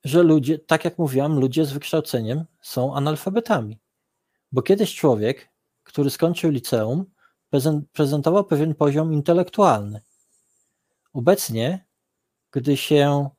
że 0.03 0.23
ludzie, 0.23 0.59
tak 0.59 0.85
jak 0.85 0.97
mówiłam, 0.97 1.39
ludzie 1.39 1.65
z 1.65 1.71
wykształceniem 1.71 2.45
są 2.61 2.95
analfabetami. 2.95 3.79
Bo 4.51 4.61
kiedyś 4.61 4.95
człowiek 4.95 5.55
który 5.85 6.09
skończył 6.09 6.51
liceum, 6.51 7.05
prezentował 7.93 8.43
pewien 8.43 8.75
poziom 8.75 9.13
intelektualny. 9.13 10.01
Obecnie, 11.13 11.85
gdy 12.51 12.77
się 12.77 13.29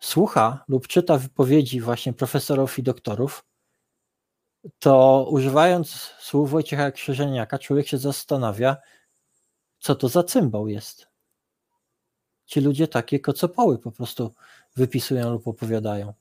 słucha 0.00 0.64
lub 0.68 0.86
czyta 0.86 1.18
wypowiedzi 1.18 1.80
właśnie 1.80 2.12
profesorów 2.12 2.78
i 2.78 2.82
doktorów, 2.82 3.44
to 4.78 5.26
używając 5.30 5.90
słów 6.20 6.50
Wojciecha 6.50 6.90
Krzyżeniaka, 6.90 7.58
człowiek 7.58 7.88
się 7.88 7.98
zastanawia, 7.98 8.76
co 9.78 9.94
to 9.94 10.08
za 10.08 10.24
cymbał 10.24 10.68
jest. 10.68 11.08
Ci 12.46 12.60
ludzie 12.60 12.88
takie 12.88 13.20
kocopoły 13.20 13.78
po 13.78 13.92
prostu 13.92 14.34
wypisują 14.76 15.30
lub 15.30 15.48
opowiadają. 15.48 16.12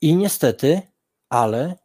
I 0.00 0.16
niestety, 0.16 0.82
ale 1.28 1.76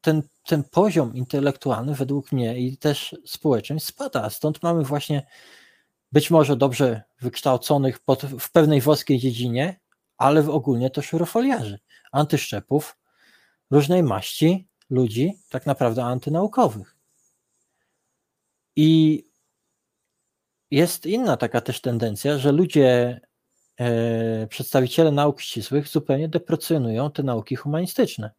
ten 0.00 0.22
ten 0.48 0.64
poziom 0.64 1.14
intelektualny 1.14 1.94
według 1.94 2.32
mnie 2.32 2.58
i 2.58 2.76
też 2.76 3.16
społeczeństw 3.26 3.88
spada. 3.88 4.30
Stąd 4.30 4.62
mamy 4.62 4.84
właśnie 4.84 5.26
być 6.12 6.30
może 6.30 6.56
dobrze 6.56 7.02
wykształconych 7.20 7.98
pod, 7.98 8.22
w 8.22 8.52
pewnej 8.52 8.80
włoskiej 8.80 9.18
dziedzinie, 9.18 9.80
ale 10.16 10.42
w 10.42 10.50
ogólnie 10.50 10.90
to 10.90 11.02
szurofoliarzy, 11.02 11.78
antyszczepów, 12.12 12.96
różnej 13.70 14.02
maści 14.02 14.68
ludzi, 14.90 15.38
tak 15.50 15.66
naprawdę 15.66 16.04
antynaukowych. 16.04 16.96
I 18.76 19.22
jest 20.70 21.06
inna 21.06 21.36
taka 21.36 21.60
też 21.60 21.80
tendencja, 21.80 22.38
że 22.38 22.52
ludzie, 22.52 23.20
e, 23.80 24.46
przedstawiciele 24.46 25.12
nauk 25.12 25.40
ścisłych 25.40 25.88
zupełnie 25.88 26.28
deprecjonują 26.28 27.10
te 27.10 27.22
nauki 27.22 27.56
humanistyczne 27.56 28.30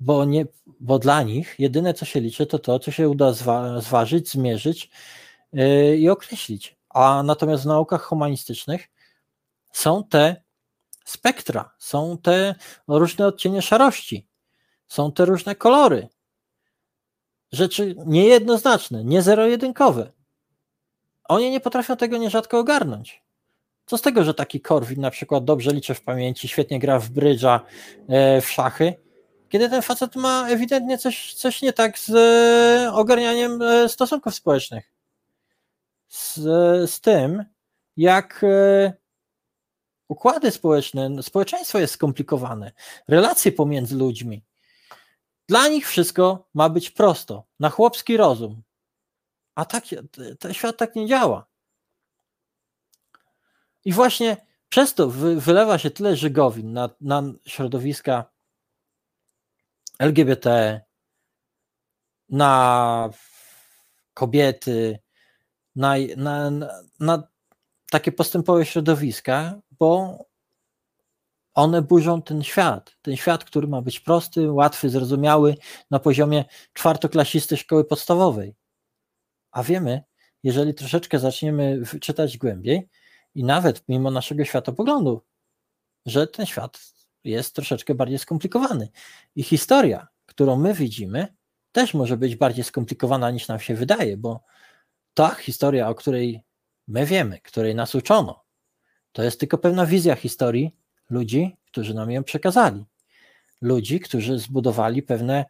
bo, 0.00 0.24
nie, 0.24 0.46
bo 0.80 0.98
dla 0.98 1.22
nich 1.22 1.54
jedyne, 1.58 1.94
co 1.94 2.04
się 2.04 2.20
liczy, 2.20 2.46
to 2.46 2.58
to, 2.58 2.78
co 2.78 2.90
się 2.90 3.08
uda 3.08 3.32
zwa, 3.32 3.80
zważyć, 3.80 4.30
zmierzyć 4.30 4.90
yy, 5.52 5.96
i 5.96 6.08
określić. 6.08 6.78
A 6.88 7.22
natomiast 7.22 7.62
w 7.62 7.66
naukach 7.66 8.02
humanistycznych 8.02 8.88
są 9.72 10.04
te 10.04 10.42
spektra, 11.04 11.74
są 11.78 12.18
te 12.18 12.54
różne 12.88 13.26
odcienie 13.26 13.62
szarości, 13.62 14.28
są 14.88 15.12
te 15.12 15.24
różne 15.24 15.54
kolory. 15.54 16.08
Rzeczy 17.52 17.94
niejednoznaczne, 18.06 19.04
nie 19.04 19.22
zero-jedynkowe. 19.22 20.12
Oni 21.24 21.50
nie 21.50 21.60
potrafią 21.60 21.96
tego 21.96 22.16
nierzadko 22.16 22.58
ogarnąć. 22.58 23.22
Co 23.86 23.98
z 23.98 24.02
tego, 24.02 24.24
że 24.24 24.34
taki 24.34 24.60
Korwin 24.60 25.00
na 25.00 25.10
przykład 25.10 25.44
dobrze 25.44 25.72
liczy 25.72 25.94
w 25.94 26.02
pamięci, 26.02 26.48
świetnie 26.48 26.78
gra 26.78 26.98
w 26.98 27.10
brydża, 27.10 27.60
e, 28.08 28.40
w 28.40 28.50
szachy, 28.50 28.94
kiedy 29.48 29.68
ten 29.68 29.82
facet 29.82 30.16
ma 30.16 30.48
ewidentnie 30.48 30.98
coś, 30.98 31.34
coś 31.34 31.62
nie 31.62 31.72
tak 31.72 31.98
z 31.98 32.10
e, 32.10 32.92
ogarnianiem 32.92 33.62
e, 33.62 33.88
stosunków 33.88 34.34
społecznych. 34.34 34.92
Z, 36.08 36.34
z 36.90 37.00
tym, 37.00 37.44
jak, 37.96 38.44
e, 38.44 38.92
układy 40.08 40.50
społeczne, 40.50 41.22
społeczeństwo 41.22 41.78
jest 41.78 41.94
skomplikowane, 41.94 42.72
relacje 43.08 43.52
pomiędzy 43.52 43.96
ludźmi. 43.96 44.44
Dla 45.48 45.68
nich 45.68 45.88
wszystko 45.88 46.48
ma 46.54 46.68
być 46.68 46.90
prosto, 46.90 47.44
na 47.60 47.70
chłopski 47.70 48.16
rozum. 48.16 48.62
A 49.54 49.64
tak, 49.64 49.84
ten 50.38 50.54
świat 50.54 50.76
tak 50.76 50.96
nie 50.96 51.06
działa. 51.06 51.46
I 53.84 53.92
właśnie 53.92 54.36
przez 54.68 54.94
to 54.94 55.08
wy, 55.08 55.40
wylewa 55.40 55.78
się 55.78 55.90
tyle 55.90 56.16
żygowin 56.16 56.72
na, 56.72 56.90
na 57.00 57.22
środowiska 57.46 58.24
LGBT, 59.98 60.80
na 62.28 63.10
kobiety, 64.14 64.98
na, 65.76 65.94
na, 66.16 66.50
na 67.00 67.28
takie 67.90 68.12
postępowe 68.12 68.66
środowiska, 68.66 69.60
bo 69.70 70.18
one 71.54 71.82
burzą 71.82 72.22
ten 72.22 72.42
świat. 72.42 72.96
Ten 73.02 73.16
świat, 73.16 73.44
który 73.44 73.68
ma 73.68 73.82
być 73.82 74.00
prosty, 74.00 74.52
łatwy, 74.52 74.90
zrozumiały 74.90 75.54
na 75.90 75.98
poziomie 75.98 76.44
czwartoklasisty 76.72 77.56
szkoły 77.56 77.84
podstawowej. 77.84 78.56
A 79.52 79.62
wiemy, 79.62 80.02
jeżeli 80.42 80.74
troszeczkę 80.74 81.18
zaczniemy 81.18 81.82
czytać 82.00 82.38
głębiej 82.38 82.88
i 83.34 83.44
nawet 83.44 83.88
mimo 83.88 84.10
naszego 84.10 84.44
światopoglądu, 84.44 85.22
że 86.06 86.26
ten 86.26 86.46
świat 86.46 86.78
jest 87.30 87.54
troszeczkę 87.54 87.94
bardziej 87.94 88.18
skomplikowany. 88.18 88.88
I 89.36 89.42
historia, 89.42 90.08
którą 90.26 90.56
my 90.56 90.74
widzimy, 90.74 91.26
też 91.72 91.94
może 91.94 92.16
być 92.16 92.36
bardziej 92.36 92.64
skomplikowana 92.64 93.30
niż 93.30 93.48
nam 93.48 93.60
się 93.60 93.74
wydaje, 93.74 94.16
bo 94.16 94.44
ta 95.14 95.34
historia, 95.34 95.88
o 95.88 95.94
której 95.94 96.42
my 96.88 97.06
wiemy, 97.06 97.40
której 97.40 97.74
nas 97.74 97.94
uczono, 97.94 98.44
to 99.12 99.22
jest 99.22 99.40
tylko 99.40 99.58
pewna 99.58 99.86
wizja 99.86 100.16
historii 100.16 100.76
ludzi, 101.10 101.56
którzy 101.66 101.94
nam 101.94 102.10
ją 102.10 102.24
przekazali. 102.24 102.84
Ludzi, 103.60 104.00
którzy 104.00 104.38
zbudowali 104.38 105.02
pewne 105.02 105.44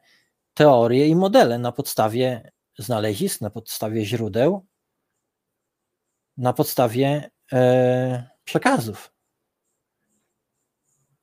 teorie 0.54 1.06
i 1.06 1.16
modele 1.16 1.58
na 1.58 1.72
podstawie 1.72 2.52
znalezisk, 2.78 3.40
na 3.40 3.50
podstawie 3.50 4.04
źródeł, 4.04 4.66
na 6.36 6.52
podstawie 6.52 7.30
e, 7.52 8.30
przekazów. 8.44 9.12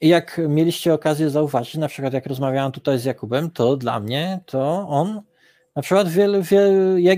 Jak 0.06 0.42
mieliście 0.50 0.93
okazję 0.93 1.30
zauważyć, 1.30 1.75
na 1.75 1.88
przykład 1.88 2.14
jak 2.14 2.25
rozmawiałem 2.25 2.72
tutaj 2.72 3.00
z 3.00 3.06
Jakubem, 3.06 3.51
to 3.51 3.77
dla 3.77 4.00
mnie 4.00 4.40
to 4.45 4.88
on, 4.88 5.22
na 5.75 5.82
przykład 5.82 6.08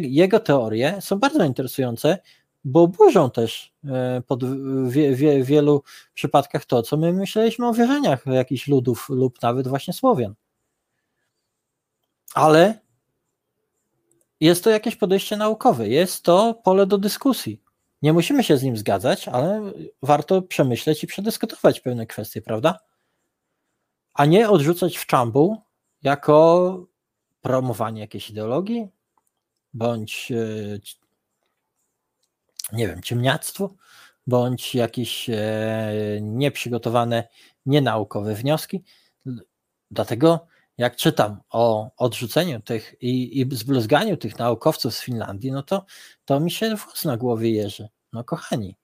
jego 0.01 0.39
teorie 0.39 1.01
są 1.01 1.19
bardzo 1.19 1.43
interesujące, 1.43 2.17
bo 2.63 2.87
burzą 2.87 3.29
też 3.29 3.73
e, 3.85 4.21
pod 4.27 4.43
wie, 4.89 5.15
wie, 5.15 5.43
wielu 5.43 5.83
przypadkach 6.13 6.65
to, 6.65 6.81
co 6.81 6.97
my 6.97 7.13
myśleliśmy 7.13 7.67
o 7.67 7.73
wierzeniach 7.73 8.25
jakichś 8.25 8.67
ludów 8.67 9.09
lub 9.09 9.41
nawet 9.41 9.67
właśnie 9.67 9.93
Słowian. 9.93 10.33
Ale 12.33 12.79
jest 14.39 14.63
to 14.63 14.69
jakieś 14.69 14.95
podejście 14.95 15.37
naukowe, 15.37 15.89
jest 15.89 16.23
to 16.23 16.53
pole 16.63 16.85
do 16.85 16.97
dyskusji. 16.97 17.66
Nie 18.01 18.13
musimy 18.13 18.43
się 18.43 18.57
z 18.57 18.63
nim 18.63 18.77
zgadzać, 18.77 19.27
ale 19.27 19.71
warto 20.01 20.41
przemyśleć 20.41 21.03
i 21.03 21.07
przedyskutować 21.07 21.79
pewne 21.79 22.07
kwestie, 22.07 22.41
prawda? 22.41 22.79
A 24.13 24.25
nie 24.25 24.49
odrzucać 24.49 24.97
w 24.97 25.05
czambu 25.05 25.61
jako 26.03 26.87
promowanie 27.41 28.01
jakiejś 28.01 28.29
ideologii 28.29 28.87
bądź 29.73 30.31
e, 30.31 30.79
nie 32.73 32.87
wiem, 32.87 33.01
ciemniactwo, 33.01 33.73
bądź 34.27 34.75
jakieś 34.75 35.29
e, 35.29 36.19
nieprzygotowane, 36.21 37.27
nienaukowe 37.65 38.35
wnioski. 38.35 38.83
Dlatego 39.91 40.47
jak 40.77 40.95
czytam 40.95 41.37
o 41.49 41.91
odrzuceniu 41.97 42.61
tych 42.61 42.95
i, 43.01 43.41
i 43.41 43.55
zbluzganiu 43.55 44.17
tych 44.17 44.39
naukowców 44.39 44.93
z 44.93 45.01
Finlandii, 45.01 45.51
no 45.51 45.63
to, 45.63 45.85
to 46.25 46.39
mi 46.39 46.51
się 46.51 46.75
włos 46.75 47.05
na 47.05 47.17
głowie 47.17 47.51
jeży. 47.51 47.87
No 48.13 48.23
kochani, 48.23 48.75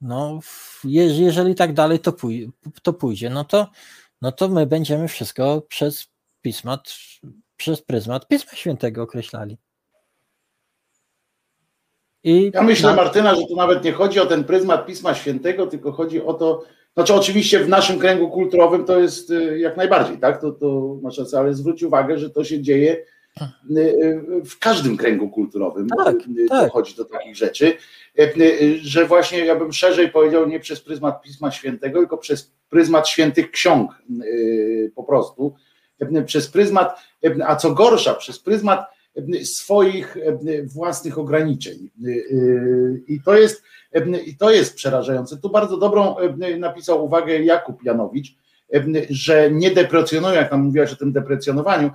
no 0.00 0.40
jeżeli 0.84 1.54
tak 1.54 1.72
dalej 1.72 2.00
to, 2.00 2.12
pój 2.12 2.52
to 2.82 2.92
pójdzie, 2.92 3.30
no 3.30 3.44
to, 3.44 3.70
no 4.22 4.32
to 4.32 4.48
my 4.48 4.66
będziemy 4.66 5.08
wszystko 5.08 5.60
przez 5.68 6.08
pismat, 6.40 6.94
przez 7.56 7.82
pryzmat 7.82 8.28
Pisma 8.28 8.52
Świętego 8.52 9.02
określali. 9.02 9.58
I 12.24 12.50
ja 12.54 12.62
myślę, 12.62 12.90
na... 12.90 12.96
Martyna, 12.96 13.34
że 13.34 13.40
to 13.48 13.56
nawet 13.56 13.84
nie 13.84 13.92
chodzi 13.92 14.20
o 14.20 14.26
ten 14.26 14.44
pryzmat 14.44 14.86
Pisma 14.86 15.14
Świętego, 15.14 15.66
tylko 15.66 15.92
chodzi 15.92 16.22
o 16.22 16.34
to, 16.34 16.64
znaczy 16.94 17.14
oczywiście 17.14 17.58
w 17.58 17.68
naszym 17.68 17.98
kręgu 17.98 18.30
kulturowym 18.30 18.84
to 18.84 19.00
jest 19.00 19.30
y, 19.30 19.58
jak 19.58 19.76
najbardziej, 19.76 20.18
tak, 20.18 20.40
to, 20.40 20.52
to 20.52 20.98
masz 21.02 21.18
rację, 21.18 21.38
ale 21.38 21.54
zwróć 21.54 21.82
uwagę, 21.82 22.18
że 22.18 22.30
to 22.30 22.44
się 22.44 22.62
dzieje 22.62 22.96
y, 23.76 23.80
y, 23.80 24.44
w 24.44 24.58
każdym 24.58 24.96
kręgu 24.96 25.30
kulturowym 25.30 25.88
tak, 25.88 26.16
tak. 26.48 26.66
dochodzi 26.66 26.94
do 26.94 27.04
takich 27.04 27.36
rzeczy, 27.36 27.76
że 28.82 29.06
właśnie 29.06 29.38
ja 29.38 29.56
bym 29.56 29.72
szerzej 29.72 30.10
powiedział 30.10 30.48
nie 30.48 30.60
przez 30.60 30.80
pryzmat 30.80 31.22
Pisma 31.22 31.50
Świętego, 31.50 31.98
tylko 31.98 32.18
przez 32.18 32.52
pryzmat 32.70 33.08
świętych 33.08 33.50
ksiąg 33.50 34.02
po 34.94 35.04
prostu, 35.04 35.54
przez 36.26 36.48
pryzmat, 36.48 36.98
a 37.46 37.56
co 37.56 37.70
gorsza, 37.70 38.14
przez 38.14 38.38
pryzmat 38.38 38.86
swoich 39.44 40.16
własnych 40.64 41.18
ograniczeń. 41.18 41.90
I 43.08 43.20
to 43.24 43.34
jest, 43.34 43.62
i 44.26 44.36
to 44.36 44.50
jest 44.50 44.74
przerażające. 44.74 45.36
Tu 45.36 45.50
bardzo 45.50 45.76
dobrą 45.76 46.16
napisał 46.58 47.04
uwagę 47.04 47.42
Jakub 47.42 47.84
Janowicz, 47.84 48.36
że 49.10 49.50
nie 49.50 49.70
deprecjonują, 49.70 50.34
jak 50.34 50.50
tam 50.50 50.62
mówiłaś 50.62 50.92
o 50.92 50.96
tym 50.96 51.12
deprecjonowaniu, 51.12 51.90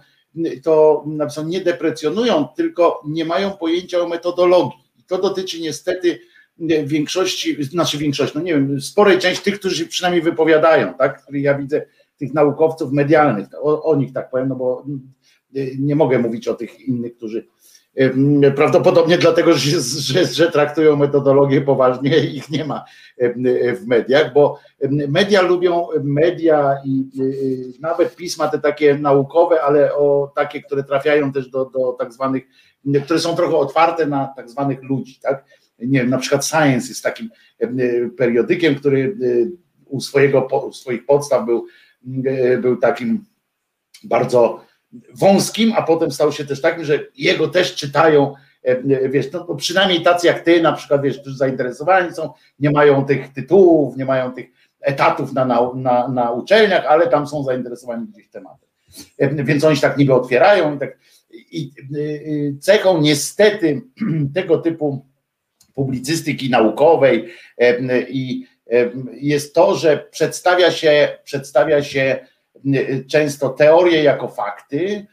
to 0.63 1.03
napisał, 1.07 1.47
nie 1.47 1.61
deprecjonują, 1.61 2.47
tylko 2.55 3.01
nie 3.07 3.25
mają 3.25 3.51
pojęcia 3.51 3.99
o 3.99 4.07
metodologii. 4.07 4.79
I 4.99 5.03
to 5.03 5.17
dotyczy 5.17 5.61
niestety 5.61 6.19
większości, 6.85 7.63
znaczy 7.63 7.97
większości, 7.97 8.37
no 8.37 8.43
nie 8.43 8.53
wiem, 8.53 8.81
sporej 8.81 9.19
części 9.19 9.43
tych, 9.43 9.59
którzy 9.59 9.75
się 9.75 9.85
przynajmniej 9.85 10.23
wypowiadają, 10.23 10.93
tak, 10.93 11.23
których 11.23 11.43
ja 11.43 11.57
widzę, 11.57 11.85
tych 12.17 12.33
naukowców 12.33 12.91
medialnych, 12.91 13.47
o, 13.61 13.83
o 13.83 13.95
nich 13.95 14.13
tak 14.13 14.29
powiem, 14.29 14.47
no 14.49 14.55
bo 14.55 14.85
nie 15.79 15.95
mogę 15.95 16.19
mówić 16.19 16.47
o 16.47 16.53
tych 16.53 16.79
innych, 16.79 17.17
którzy 17.17 17.47
prawdopodobnie 18.55 19.17
dlatego, 19.17 19.53
że, 19.53 19.81
że, 19.81 20.25
że, 20.25 20.51
traktują 20.51 20.95
metodologię 20.95 21.61
poważnie, 21.61 22.17
ich 22.37 22.49
nie 22.49 22.65
ma 22.65 22.85
w 23.75 23.87
mediach, 23.87 24.33
bo 24.33 24.59
media 25.07 25.41
lubią 25.41 25.87
media 26.03 26.75
i 26.85 27.03
nawet 27.79 28.15
pisma 28.15 28.47
te 28.47 28.59
takie 28.59 28.97
naukowe, 28.97 29.61
ale 29.61 29.95
o 29.95 30.31
takie, 30.35 30.61
które 30.61 30.83
trafiają 30.83 31.31
też 31.31 31.49
do, 31.49 31.65
do 31.65 31.93
tak 31.99 32.13
zwanych, 32.13 32.43
które 33.03 33.19
są 33.19 33.35
trochę 33.35 33.57
otwarte 33.57 34.05
na 34.05 34.33
tak 34.35 34.49
zwanych 34.49 34.83
ludzi, 34.83 35.19
tak? 35.21 35.45
Nie 35.79 35.99
wiem, 35.99 36.09
na 36.09 36.17
przykład 36.17 36.45
Science 36.45 36.87
jest 36.87 37.03
takim 37.03 37.29
periodykiem, 38.17 38.75
który 38.75 39.17
u, 39.85 40.01
swojego, 40.01 40.47
u 40.67 40.73
swoich 40.73 41.05
podstaw 41.05 41.45
był, 41.45 41.65
był 42.61 42.77
takim 42.77 43.25
bardzo 44.03 44.66
wąskim, 45.13 45.73
a 45.77 45.81
potem 45.81 46.11
stał 46.11 46.31
się 46.31 46.45
też 46.45 46.61
takim, 46.61 46.85
że 46.85 46.99
jego 47.15 47.47
też 47.47 47.75
czytają, 47.75 48.33
e, 48.63 49.09
wiesz, 49.09 49.31
no, 49.31 49.55
przynajmniej 49.55 50.01
tacy 50.01 50.27
jak 50.27 50.39
ty, 50.39 50.61
na 50.61 50.73
przykład, 50.73 51.01
wiesz, 51.01 51.19
którzy 51.19 51.37
zainteresowani 51.37 52.13
są, 52.13 52.33
nie 52.59 52.71
mają 52.71 53.05
tych 53.05 53.33
tytułów, 53.33 53.97
nie 53.97 54.05
mają 54.05 54.31
tych 54.31 54.45
etatów 54.81 55.33
na, 55.33 55.45
na, 55.45 55.71
na, 55.75 56.07
na 56.07 56.31
uczelniach, 56.31 56.85
ale 56.85 57.07
tam 57.07 57.27
są 57.27 57.43
zainteresowani 57.43 58.07
gdzieś 58.07 58.29
tematem. 58.29 58.69
E, 59.17 59.43
więc 59.43 59.63
oni 59.63 59.75
się 59.75 59.81
tak 59.81 59.97
niby 59.97 60.13
otwierają 60.13 60.75
i 60.75 60.79
tak. 60.79 60.97
I 61.51 61.71
e, 61.79 62.59
cechą 62.59 63.01
niestety 63.01 63.81
tego 64.35 64.57
typu 64.57 65.05
publicystyki 65.73 66.49
naukowej 66.49 67.27
i 68.09 68.45
jest 69.13 69.55
to, 69.55 69.75
że 69.75 70.07
przedstawia 70.11 70.71
się, 70.71 71.17
przedstawia 71.23 71.83
się 71.83 72.27
często 73.11 73.49
teorie 73.49 74.03
jako 74.03 74.27
fakty, 74.27 75.05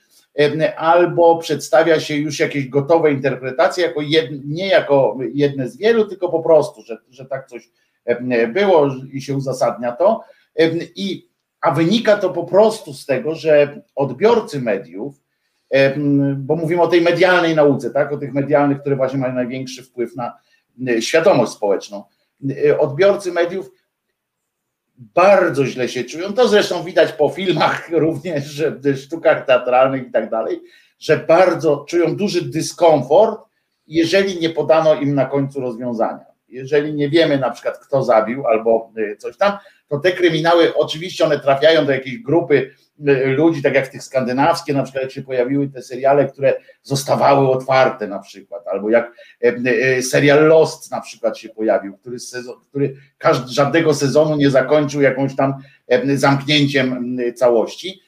albo 0.76 1.38
przedstawia 1.38 2.00
się 2.00 2.16
już 2.16 2.40
jakieś 2.40 2.68
gotowe 2.68 3.12
interpretacje, 3.12 3.86
jako 3.86 4.00
jed, 4.00 4.30
nie 4.44 4.68
jako 4.68 5.18
jedne 5.34 5.68
z 5.68 5.76
wielu, 5.76 6.04
tylko 6.04 6.28
po 6.28 6.42
prostu, 6.42 6.82
że, 6.82 6.98
że 7.10 7.24
tak 7.24 7.46
coś 7.46 7.70
było 8.54 8.90
i 9.12 9.20
się 9.20 9.34
uzasadnia 9.34 9.92
to. 9.92 10.24
I, 10.96 11.28
a 11.60 11.70
wynika 11.70 12.16
to 12.16 12.30
po 12.30 12.44
prostu 12.44 12.92
z 12.92 13.06
tego, 13.06 13.34
że 13.34 13.80
odbiorcy 13.94 14.60
mediów, 14.60 15.14
bo 16.36 16.56
mówimy 16.56 16.82
o 16.82 16.88
tej 16.88 17.00
medialnej 17.00 17.54
nauce, 17.54 17.90
tak, 17.90 18.12
o 18.12 18.16
tych 18.16 18.32
medialnych, 18.32 18.80
które 18.80 18.96
właśnie 18.96 19.18
mają 19.18 19.34
największy 19.34 19.82
wpływ 19.82 20.16
na 20.16 20.38
świadomość 21.00 21.52
społeczną. 21.52 22.04
Odbiorcy 22.78 23.32
mediów 23.32 23.70
bardzo 24.98 25.66
źle 25.66 25.88
się 25.88 26.04
czują. 26.04 26.32
To 26.32 26.48
zresztą 26.48 26.84
widać 26.84 27.12
po 27.12 27.28
filmach 27.28 27.88
również, 27.92 28.44
że 28.44 28.96
sztukach 28.96 29.46
teatralnych 29.46 30.06
i 30.06 30.10
tak 30.10 30.30
dalej, 30.30 30.62
że 30.98 31.16
bardzo 31.16 31.84
czują 31.88 32.16
duży 32.16 32.42
dyskomfort, 32.42 33.40
jeżeli 33.86 34.40
nie 34.40 34.50
podano 34.50 34.94
im 34.94 35.14
na 35.14 35.26
końcu 35.26 35.60
rozwiązania. 35.60 36.24
jeżeli 36.48 36.94
nie 36.94 37.08
wiemy 37.08 37.38
na 37.38 37.50
przykład 37.50 37.78
kto 37.78 38.02
zabił 38.02 38.46
albo 38.46 38.92
coś 39.18 39.36
tam, 39.36 39.58
to 39.88 39.98
te 39.98 40.12
kryminały 40.12 40.74
oczywiście 40.74 41.24
one 41.24 41.40
trafiają 41.40 41.86
do 41.86 41.92
jakiejś 41.92 42.18
grupy 42.18 42.70
ludzi, 43.24 43.62
tak 43.62 43.74
jak 43.74 43.86
w 43.86 43.90
tych 43.90 44.02
skandynawskie, 44.02 44.74
na 44.74 44.82
przykład 44.82 45.02
jak 45.02 45.12
się 45.12 45.22
pojawiły 45.22 45.68
te 45.68 45.82
seriale, 45.82 46.26
które 46.26 46.54
zostawały 46.82 47.48
otwarte 47.48 48.06
na 48.06 48.18
przykład, 48.18 48.68
albo 48.68 48.90
jak 48.90 49.12
serial 50.02 50.46
Lost 50.46 50.90
na 50.90 51.00
przykład 51.00 51.38
się 51.38 51.48
pojawił, 51.48 51.96
który, 51.96 52.18
sezon, 52.18 52.54
który 52.68 52.96
każd, 53.18 53.48
żadnego 53.48 53.94
sezonu 53.94 54.36
nie 54.36 54.50
zakończył 54.50 55.02
jakąś 55.02 55.36
tam 55.36 55.54
zamknięciem 56.14 57.18
całości, 57.36 58.00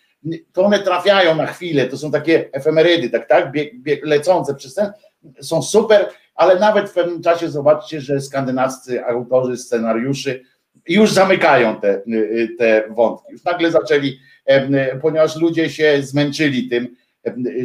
to 0.53 0.65
one 0.65 0.79
trafiają 0.79 1.35
na 1.35 1.47
chwilę, 1.47 1.87
to 1.87 1.99
są 1.99 2.11
takie 2.11 2.53
efemerydy, 2.53 3.11
tak, 3.11 3.29
tak, 3.29 3.53
bieg, 3.53 3.83
bieg, 3.83 4.07
lecące 4.07 4.55
przez 4.55 4.75
ten, 4.75 4.93
są 5.41 5.63
super, 5.63 6.09
ale 6.35 6.61
nawet 6.61 6.91
w 6.91 6.95
pewnym 6.95 7.23
czasie 7.23 7.49
zobaczcie, 7.49 8.01
że 8.01 8.21
skandynawscy 8.21 9.05
autorzy 9.05 9.57
scenariuszy 9.57 10.43
już 10.89 11.13
zamykają 11.13 11.81
te, 11.81 12.03
te 12.59 12.89
wątki. 12.91 13.33
Już 13.33 13.45
nagle 13.45 13.71
zaczęli, 13.71 14.19
ponieważ 15.03 15.37
ludzie 15.37 15.71
się 15.71 16.03
zmęczyli 16.03 16.69
tym, 16.69 16.97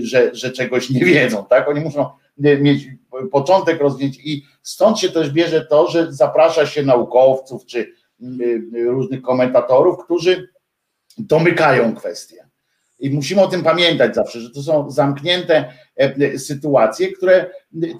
że, 0.01 0.35
że 0.35 0.51
czegoś 0.51 0.89
nie 0.89 1.05
wiedzą, 1.05 1.45
tak? 1.45 1.69
Oni 1.69 1.79
muszą 1.79 2.09
mieć 2.37 2.87
początek 3.31 3.81
rozwinięć 3.81 4.19
i 4.23 4.45
stąd 4.61 4.99
się 4.99 5.09
też 5.09 5.31
bierze 5.31 5.65
to, 5.65 5.87
że 5.87 6.13
zaprasza 6.13 6.65
się 6.65 6.83
naukowców 6.83 7.65
czy 7.65 7.93
różnych 8.85 9.21
komentatorów, 9.21 10.03
którzy 10.05 10.49
domykają 11.17 11.95
kwestie. 11.95 12.50
I 13.01 13.09
musimy 13.09 13.41
o 13.41 13.47
tym 13.47 13.63
pamiętać 13.63 14.15
zawsze, 14.15 14.39
że 14.39 14.49
to 14.49 14.63
są 14.63 14.91
zamknięte 14.91 15.73
e, 15.97 16.39
sytuacje, 16.39 17.11
które 17.11 17.45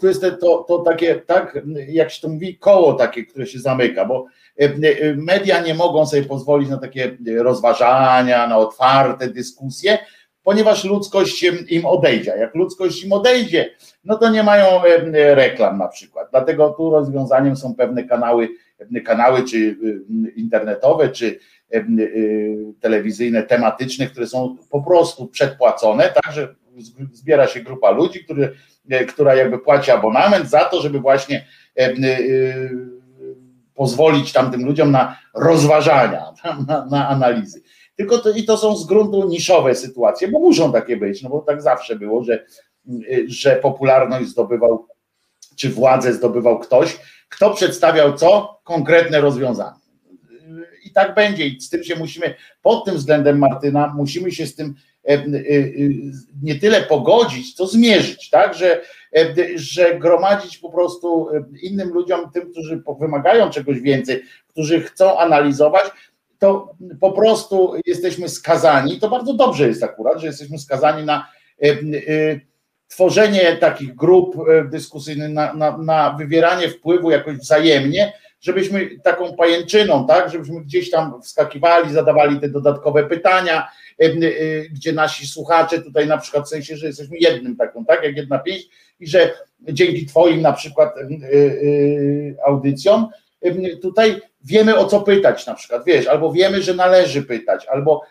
to 0.01 0.07
jest 0.07 0.25
to, 0.41 0.65
to 0.67 0.79
takie, 0.79 1.15
tak 1.15 1.59
jak 1.87 2.11
się 2.11 2.21
to 2.21 2.29
mówi, 2.29 2.57
koło 2.57 2.93
takie, 2.93 3.25
które 3.25 3.47
się 3.47 3.59
zamyka, 3.59 4.05
bo 4.05 4.25
e, 4.59 4.63
e, 4.63 5.15
media 5.15 5.61
nie 5.61 5.73
mogą 5.73 6.05
sobie 6.05 6.23
pozwolić 6.23 6.69
na 6.69 6.77
takie 6.77 7.17
rozważania, 7.37 8.47
na 8.47 8.57
otwarte 8.57 9.27
dyskusje, 9.27 9.97
ponieważ 10.43 10.83
ludzkość 10.83 11.43
im 11.69 11.85
odejdzie. 11.85 12.33
Jak 12.39 12.55
ludzkość 12.55 13.03
im 13.03 13.13
odejdzie, 13.13 13.69
no 14.03 14.17
to 14.17 14.29
nie 14.29 14.43
mają 14.43 14.65
reklam 15.13 15.77
na 15.77 15.87
przykład. 15.87 16.27
Dlatego 16.31 16.69
tu 16.69 16.89
rozwiązaniem 16.91 17.55
są 17.55 17.75
pewne 17.75 18.03
kanały, 18.03 18.49
kanały 19.05 19.43
czy 19.43 19.77
internetowe, 20.35 21.09
czy 21.09 21.39
telewizyjne, 22.79 23.43
tematyczne, 23.43 24.07
które 24.07 24.27
są 24.27 24.57
po 24.69 24.81
prostu 24.81 25.27
przedpłacone, 25.27 26.13
tak, 26.23 26.33
że 26.33 26.55
zbiera 27.11 27.47
się 27.47 27.59
grupa 27.59 27.91
ludzi, 27.91 28.23
który, 28.23 28.53
e, 28.89 29.05
która 29.05 29.35
jakby 29.35 29.59
płaci 29.59 29.91
abonament 29.91 30.49
za 30.49 30.65
to, 30.65 30.81
żeby 30.81 30.99
właśnie 30.99 31.45
y, 31.79 32.69
pozwolić 33.73 34.33
tamtym 34.33 34.65
ludziom 34.65 34.91
na 34.91 35.19
rozważania, 35.33 36.33
na, 36.67 36.85
na 36.85 37.09
analizy. 37.09 37.61
Tylko 37.95 38.17
to, 38.17 38.31
i 38.31 38.43
to 38.43 38.57
są 38.57 38.75
z 38.75 38.85
gruntu 38.85 39.27
niszowe 39.27 39.75
sytuacje, 39.75 40.27
bo 40.27 40.39
muszą 40.39 40.71
takie 40.71 40.97
być, 40.97 41.21
no 41.21 41.29
bo 41.29 41.39
tak 41.39 41.61
zawsze 41.61 41.95
było, 41.95 42.23
że, 42.23 42.45
y, 42.89 43.25
że 43.27 43.55
popularność 43.55 44.29
zdobywał, 44.29 44.87
czy 45.55 45.69
władzę 45.69 46.13
zdobywał 46.13 46.59
ktoś, 46.59 46.99
kto 47.29 47.53
przedstawiał 47.53 48.13
co? 48.13 48.59
Konkretne 48.63 49.21
rozwiązania 49.21 49.80
i 50.83 50.91
tak 50.91 51.15
będzie. 51.15 51.45
I 51.45 51.61
z 51.61 51.69
tym 51.69 51.83
się 51.83 51.95
musimy, 51.95 52.35
pod 52.61 52.85
tym 52.85 52.95
względem 52.95 53.39
Martyna, 53.39 53.93
musimy 53.97 54.31
się 54.31 54.47
z 54.47 54.55
tym 54.55 54.75
e, 55.07 55.09
e, 55.09 55.15
e, 55.15 55.23
nie 56.43 56.55
tyle 56.55 56.81
pogodzić, 56.81 57.53
co 57.53 57.67
zmierzyć, 57.67 58.29
tak, 58.29 58.53
że, 58.53 58.81
że 59.55 59.99
gromadzić 59.99 60.57
po 60.57 60.69
prostu 60.69 61.27
innym 61.61 61.89
ludziom, 61.89 62.31
tym, 62.33 62.51
którzy 62.51 62.83
wymagają 62.99 63.49
czegoś 63.49 63.79
więcej, 63.79 64.23
którzy 64.47 64.81
chcą 64.81 65.19
analizować, 65.19 65.83
to 66.39 66.75
po 66.99 67.11
prostu 67.11 67.73
jesteśmy 67.85 68.29
skazani, 68.29 68.99
to 68.99 69.09
bardzo 69.09 69.33
dobrze 69.33 69.67
jest 69.67 69.83
akurat, 69.83 70.19
że 70.19 70.27
jesteśmy 70.27 70.59
skazani 70.59 71.05
na 71.05 71.27
tworzenie 72.87 73.57
takich 73.57 73.95
grup 73.95 74.35
dyskusyjnych, 74.71 75.29
na, 75.29 75.53
na, 75.53 75.77
na 75.77 76.15
wywieranie 76.19 76.69
wpływu 76.69 77.11
jakoś 77.11 77.37
wzajemnie, 77.37 78.13
żebyśmy 78.41 78.99
taką 79.03 79.35
pajęczyną, 79.35 80.07
tak, 80.07 80.31
żebyśmy 80.31 80.61
gdzieś 80.61 80.89
tam 80.89 81.21
wskakiwali, 81.21 81.93
zadawali 81.93 82.39
te 82.39 82.49
dodatkowe 82.49 83.03
pytania, 83.03 83.67
e, 84.01 84.05
e, 84.05 84.11
gdzie 84.69 84.93
nasi 84.93 85.27
słuchacze 85.27 85.81
tutaj 85.81 86.07
na 86.07 86.17
przykład 86.17 86.45
w 86.45 86.49
sensie, 86.49 86.77
że 86.77 86.87
jesteśmy 86.87 87.17
jednym 87.17 87.55
taką, 87.55 87.85
tak, 87.85 88.03
jak 88.03 88.17
jedna 88.17 88.39
pięść 88.39 88.69
i 88.99 89.07
że 89.07 89.33
dzięki 89.61 90.05
twoim 90.05 90.41
na 90.41 90.53
przykład 90.53 90.97
e, 90.97 91.03
audycjom 92.45 93.07
tutaj 93.81 94.21
wiemy 94.43 94.77
o 94.77 94.85
co 94.85 95.01
pytać 95.01 95.45
na 95.45 95.55
przykład, 95.55 95.85
wiesz, 95.85 96.07
albo 96.07 96.31
wiemy, 96.31 96.61
że 96.61 96.73
należy 96.73 97.23
pytać, 97.23 97.65
albo 97.65 98.01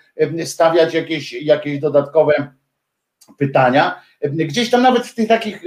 stawiać 0.45 0.95
jakieś, 0.95 1.33
jakieś 1.33 1.79
dodatkowe 1.79 2.53
pytania, 3.39 4.03
gdzieś 4.23 4.71
tam 4.71 4.83
nawet 4.83 5.07
w 5.07 5.15
tych 5.15 5.29
takich 5.29 5.63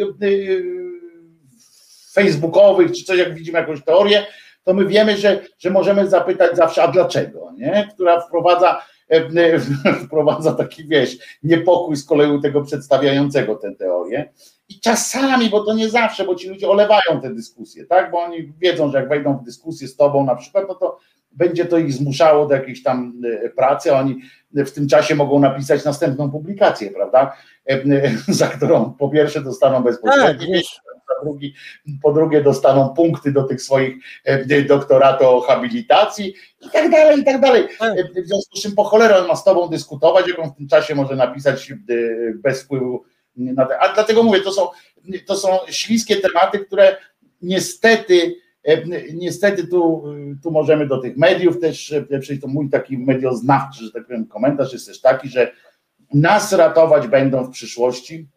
facebookowych, 2.14 2.92
czy 2.92 3.04
coś, 3.04 3.20
jak 3.20 3.36
widzimy 3.36 3.60
jakąś 3.60 3.84
teorię, 3.84 4.26
to 4.64 4.74
my 4.74 4.86
wiemy, 4.86 5.18
że, 5.18 5.42
że 5.60 5.70
możemy 5.70 6.10
zapytać 6.10 6.56
zawsze, 6.56 6.84
a 6.84 6.88
dlaczego, 6.88 7.52
nie? 7.58 7.88
która 7.94 8.22
wprowadza, 8.22 8.82
e, 9.12 9.16
e, 9.16 9.60
wprowadza 10.06 10.54
taki, 10.54 10.88
wiesz, 10.88 11.18
niepokój 11.44 11.96
z 11.96 12.06
kolei 12.06 12.42
tego 12.42 12.62
przedstawiającego 12.62 13.56
tę 13.56 13.76
teorię. 13.76 14.34
I 14.70 14.80
czasami, 14.80 15.50
bo 15.50 15.64
to 15.64 15.74
nie 15.74 15.90
zawsze, 15.90 16.26
bo 16.26 16.36
ci 16.36 16.50
ludzie 16.50 16.70
olewają 16.70 17.22
te 17.22 17.34
dyskusje, 17.34 17.86
tak? 17.86 18.12
Bo 18.12 18.20
oni 18.20 18.54
wiedzą, 18.60 18.92
że 18.92 18.98
jak 18.98 19.10
wejdą 19.10 19.38
w 19.38 19.44
dyskusję 19.44 19.88
z 19.88 19.96
tobą 19.96 20.26
na 20.26 20.36
przykład, 20.36 20.66
no 20.68 20.76
to 20.76 21.00
będzie 21.32 21.66
to 21.66 21.78
ich 21.78 21.94
zmuszało 21.94 22.46
do 22.46 22.56
jakiejś 22.56 22.84
tam 22.84 23.22
e, 23.44 23.50
pracy, 23.50 23.96
a 23.96 24.00
oni 24.00 24.22
w 24.54 24.72
tym 24.72 24.88
czasie 24.88 25.16
mogą 25.16 25.40
napisać 25.40 25.86
następną 25.86 26.32
publikację, 26.32 26.92
prawda? 26.92 27.38
Za 28.28 28.48
którą 28.48 28.94
po 29.00 29.10
pierwsze 29.10 29.42
dostaną 29.42 29.84
bezpośrednio, 29.84 30.48
tak, 30.48 30.64
po, 30.86 30.93
drugi, 31.24 31.54
po 32.02 32.14
drugie 32.14 32.44
dostaną 32.44 32.90
punkty 32.90 33.32
do 33.32 33.44
tych 33.44 33.62
swoich 33.62 33.96
e, 34.24 34.62
doktoratów 34.62 35.28
o 35.28 35.42
habilitacji 35.42 36.34
i 36.62 36.70
tak 36.70 36.92
dalej, 36.92 37.20
i 37.20 37.24
tak 37.24 37.42
dalej. 37.42 37.68
Tak. 37.80 38.00
E, 38.00 38.22
w 38.24 38.28
związku 38.28 38.58
z 38.58 38.62
czym 38.62 38.76
po 38.76 38.84
cholerę 38.84 39.18
on 39.18 39.28
ma 39.28 39.36
z 39.36 39.44
tobą 39.44 39.68
dyskutować, 39.68 40.28
jak 40.28 40.40
on 40.40 40.52
w 40.52 40.56
tym 40.56 40.68
czasie 40.68 40.96
może 40.96 41.16
napisać 41.16 41.72
e, 41.72 41.76
bez 42.36 42.64
wpływu 42.64 43.04
na 43.36 43.66
te. 43.66 43.80
A 43.80 43.94
dlatego 43.94 44.24
mówię, 44.24 44.42
to 44.42 44.52
są, 44.52 44.68
to 45.26 45.36
są 45.36 45.50
śliskie 45.70 46.16
tematy, 46.16 46.60
które 46.60 46.98
niestety 47.42 48.44
Niestety 49.14 49.68
tu, 49.68 50.04
tu 50.44 50.52
możemy 50.52 50.88
do 50.88 50.98
tych 50.98 51.18
mediów 51.18 51.60
też 51.60 51.94
przejść, 52.22 52.42
to 52.42 52.48
mój 52.48 52.70
taki 52.70 52.98
medioznawczy, 52.98 53.86
że 53.86 53.92
tak 53.92 54.06
powiem, 54.06 54.28
komentarz 54.28 54.74
jest 54.74 54.88
też 54.88 55.02
taki, 55.02 55.30
że 55.30 55.52
nas 56.14 56.54
ratować 56.54 57.08
będą 57.08 57.44
w 57.44 57.50
przyszłości, 57.50 58.28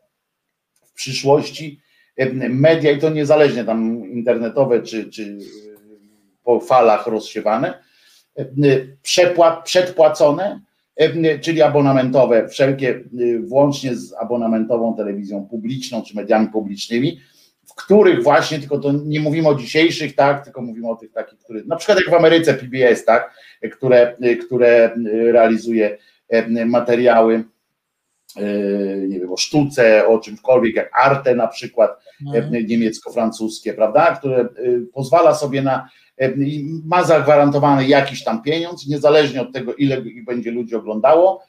w 0.84 0.92
przyszłości 0.92 1.80
media 2.50 2.90
i 2.90 2.98
to 2.98 3.10
niezależnie 3.10 3.64
tam 3.64 4.10
internetowe 4.10 4.82
czy, 4.82 5.10
czy 5.10 5.38
po 6.44 6.60
falach 6.60 7.06
rozsiewane, 7.06 7.82
przepłat, 9.02 9.64
przedpłacone, 9.64 10.60
czyli 11.40 11.62
abonamentowe, 11.62 12.48
wszelkie 12.48 13.04
włącznie 13.40 13.94
z 13.94 14.12
abonamentową 14.12 14.96
telewizją 14.96 15.46
publiczną 15.46 16.02
czy 16.02 16.16
mediami 16.16 16.48
publicznymi, 16.48 17.20
w 17.66 17.74
których 17.74 18.22
właśnie, 18.22 18.58
tylko 18.58 18.78
to 18.78 18.92
nie 18.92 19.20
mówimy 19.20 19.48
o 19.48 19.54
dzisiejszych, 19.54 20.14
tak, 20.14 20.44
tylko 20.44 20.62
mówimy 20.62 20.90
o 20.90 20.96
tych 20.96 21.12
takich, 21.12 21.38
które, 21.38 21.60
na 21.66 21.76
przykład 21.76 21.98
jak 21.98 22.10
w 22.10 22.14
Ameryce 22.14 22.54
PBS, 22.54 23.04
tak, 23.04 23.34
które, 23.72 24.16
które 24.46 24.96
realizuje 25.32 25.98
materiały 26.66 27.44
nie 29.08 29.20
wiem, 29.20 29.32
o 29.32 29.36
sztuce, 29.36 30.06
o 30.06 30.18
czymkolwiek, 30.18 30.76
jak 30.76 30.90
Arte 30.94 31.34
na 31.34 31.46
przykład 31.46 32.05
mhm. 32.26 32.66
niemiecko-francuskie, 32.66 33.74
prawda, 33.74 34.16
które 34.16 34.40
e, 34.40 34.46
pozwala 34.92 35.34
sobie 35.34 35.62
na, 35.62 35.88
ma 36.84 37.04
zagwarantowany 37.04 37.88
jakiś 37.88 38.24
tam 38.24 38.42
pieniądz, 38.42 38.86
niezależnie 38.86 39.42
od 39.42 39.52
tego, 39.52 39.74
ile 39.74 40.02
będzie 40.26 40.50
ludzi 40.50 40.74
oglądało, 40.74 41.42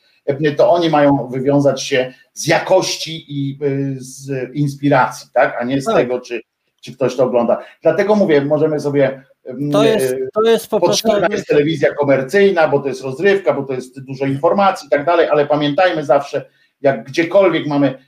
to 0.57 0.71
oni 0.71 0.89
mają 0.89 1.29
wywiązać 1.31 1.83
się 1.83 2.13
z 2.33 2.47
jakości 2.47 3.25
i 3.27 3.59
z 3.97 4.29
inspiracji, 4.53 5.29
tak, 5.33 5.57
a 5.59 5.63
nie 5.63 5.81
z 5.81 5.85
tak. 5.85 5.95
tego, 5.95 6.21
czy, 6.21 6.41
czy 6.81 6.93
ktoś 6.93 7.15
to 7.15 7.23
ogląda. 7.23 7.63
Dlatego 7.81 8.15
mówię, 8.15 8.45
możemy 8.45 8.79
sobie 8.79 9.23
to 9.71 9.83
jest, 9.83 10.15
to 10.33 10.41
jest 10.41 10.67
po 10.67 10.79
prostu. 10.79 11.09
jest 11.31 11.47
telewizja 11.47 11.93
komercyjna, 11.93 12.67
bo 12.67 12.79
to 12.79 12.87
jest 12.87 13.03
rozrywka, 13.03 13.53
bo 13.53 13.63
to 13.63 13.73
jest 13.73 14.01
dużo 14.01 14.25
informacji 14.25 14.87
i 14.87 14.89
tak 14.89 15.05
dalej, 15.05 15.27
ale 15.29 15.45
pamiętajmy 15.45 16.05
zawsze, 16.05 16.45
jak 16.81 17.03
gdziekolwiek 17.03 17.67
mamy 17.67 17.87
e, 17.87 17.99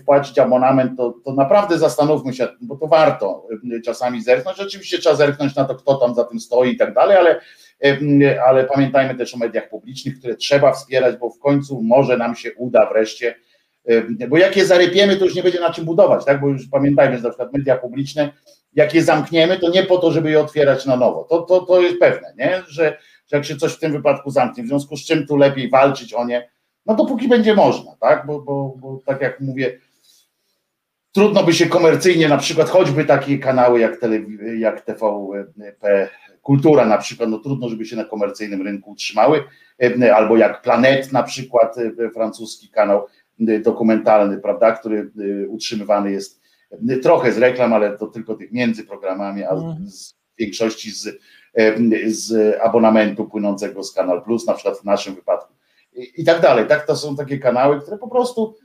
wpłacić 0.00 0.38
abonament, 0.38 0.96
to, 0.96 1.14
to 1.24 1.32
naprawdę 1.32 1.78
zastanówmy 1.78 2.32
się, 2.32 2.48
bo 2.60 2.76
to 2.76 2.86
warto 2.86 3.46
e, 3.76 3.80
czasami 3.80 4.22
zerknąć. 4.22 4.60
Oczywiście 4.60 4.98
trzeba 4.98 5.14
zerknąć 5.14 5.54
na 5.54 5.64
to, 5.64 5.74
kto 5.74 5.94
tam 5.94 6.14
za 6.14 6.24
tym 6.24 6.40
stoi 6.40 6.70
i 6.70 6.76
tak 6.76 6.94
dalej, 6.94 7.16
ale, 7.16 7.40
e, 7.84 8.42
ale 8.44 8.64
pamiętajmy 8.64 9.14
też 9.14 9.34
o 9.34 9.38
mediach 9.38 9.68
publicznych, 9.68 10.18
które 10.18 10.36
trzeba 10.36 10.72
wspierać, 10.72 11.16
bo 11.16 11.30
w 11.30 11.38
końcu 11.38 11.82
może 11.82 12.16
nam 12.16 12.36
się 12.36 12.54
uda 12.54 12.86
wreszcie, 12.86 13.34
bo 14.28 14.38
jak 14.38 14.56
je 14.56 14.66
zarypiemy, 14.66 15.16
to 15.16 15.24
już 15.24 15.34
nie 15.34 15.42
będzie 15.42 15.60
na 15.60 15.72
czym 15.72 15.84
budować, 15.84 16.24
tak? 16.24 16.40
Bo 16.40 16.48
już 16.48 16.68
pamiętajmy, 16.68 17.16
że 17.16 17.22
na 17.22 17.28
przykład 17.28 17.52
media 17.52 17.76
publiczne 17.76 18.32
jak 18.76 18.94
je 18.94 19.02
zamkniemy, 19.02 19.58
to 19.58 19.70
nie 19.70 19.82
po 19.82 19.98
to, 19.98 20.12
żeby 20.12 20.30
je 20.30 20.40
otwierać 20.40 20.86
na 20.86 20.96
nowo. 20.96 21.24
To, 21.24 21.42
to, 21.42 21.60
to 21.60 21.80
jest 21.80 21.98
pewne, 21.98 22.34
nie? 22.38 22.62
Że, 22.68 22.98
że 23.26 23.36
jak 23.36 23.44
się 23.44 23.56
coś 23.56 23.72
w 23.72 23.78
tym 23.78 23.92
wypadku 23.92 24.30
zamknie, 24.30 24.64
w 24.64 24.66
związku 24.66 24.96
z 24.96 25.06
czym 25.06 25.26
tu 25.26 25.36
lepiej 25.36 25.70
walczyć 25.70 26.14
o 26.14 26.24
nie, 26.24 26.50
no 26.86 26.94
dopóki 26.94 27.28
będzie 27.28 27.54
można, 27.54 27.96
tak? 28.00 28.26
Bo, 28.26 28.40
bo, 28.40 28.74
bo 28.78 29.00
tak 29.06 29.20
jak 29.20 29.40
mówię, 29.40 29.78
trudno 31.12 31.42
by 31.42 31.52
się 31.52 31.66
komercyjnie, 31.66 32.28
na 32.28 32.38
przykład 32.38 32.68
choćby 32.68 33.04
takie 33.04 33.38
kanały 33.38 33.80
jak, 33.80 34.00
telewi- 34.00 34.58
jak 34.58 34.80
TVP 34.80 36.08
Kultura 36.42 36.84
na 36.84 36.98
przykład, 36.98 37.30
no 37.30 37.38
trudno, 37.38 37.68
żeby 37.68 37.84
się 37.86 37.96
na 37.96 38.04
komercyjnym 38.04 38.62
rynku 38.62 38.90
utrzymały, 38.90 39.44
albo 40.14 40.36
jak 40.36 40.62
Planet 40.62 41.12
na 41.12 41.22
przykład, 41.22 41.76
francuski 42.14 42.68
kanał 42.68 43.06
dokumentalny, 43.64 44.38
prawda, 44.38 44.72
który 44.72 45.10
utrzymywany 45.48 46.12
jest 46.12 46.40
trochę 47.02 47.32
z 47.32 47.38
reklam, 47.38 47.72
ale 47.72 47.98
to 47.98 48.06
tylko 48.06 48.34
tych 48.34 48.52
między 48.52 48.84
programami, 48.84 49.44
a 49.44 49.56
z 49.84 50.14
większości 50.38 50.90
z, 50.90 51.18
z 52.06 52.56
abonamentu 52.60 53.24
płynącego 53.24 53.82
z 53.82 53.92
Kanal 53.92 54.22
Plus, 54.22 54.46
na 54.46 54.54
przykład 54.54 54.78
w 54.78 54.84
naszym 54.84 55.14
wypadku 55.14 55.55
i, 56.16 56.24
tak 56.24 56.40
dalej. 56.40 56.66
Tak, 56.66 56.86
to 56.86 56.96
są 56.96 57.16
takie 57.16 57.38
kanały, 57.38 57.80
które 57.80 57.98
po 57.98 58.08
prostu, 58.08 58.56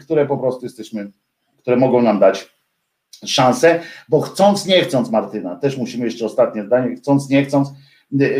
które 0.00 0.26
po 0.26 0.38
prostu 0.38 0.66
jesteśmy, 0.66 1.12
które 1.58 1.76
mogą 1.76 2.02
nam 2.02 2.20
dać 2.20 2.52
szansę, 3.26 3.80
bo 4.08 4.20
chcąc, 4.20 4.66
nie 4.66 4.84
chcąc, 4.84 5.10
Martyna, 5.10 5.56
też 5.56 5.76
musimy 5.76 6.04
jeszcze 6.04 6.26
ostatnie 6.26 6.64
zdanie, 6.64 6.96
chcąc, 6.96 7.28
nie 7.28 7.44
chcąc, 7.44 7.68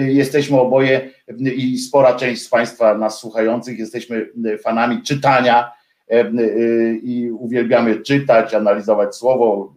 jesteśmy 0.07 0.61
oboje 0.61 1.11
i 1.57 1.79
spora 1.79 2.15
część 2.15 2.43
z 2.43 2.49
Państwa 2.49 2.99
nas 2.99 3.19
słuchających, 3.19 3.79
jesteśmy 3.79 4.29
fanami 4.63 5.03
czytania 5.03 5.73
i 7.03 7.31
uwielbiamy 7.31 8.01
czytać, 8.01 8.55
analizować 8.55 9.17
słowo, 9.17 9.75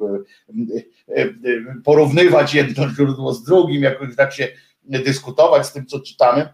porównywać 1.83 2.53
jedno 2.53 2.89
źródło 2.89 3.33
z 3.33 3.43
drugim, 3.43 3.83
jakoś 3.83 4.15
tak 4.15 4.33
się 4.33 4.47
dyskutować 4.83 5.65
z 5.65 5.73
tym, 5.73 5.85
co 5.85 5.99
czytamy, 5.99 6.49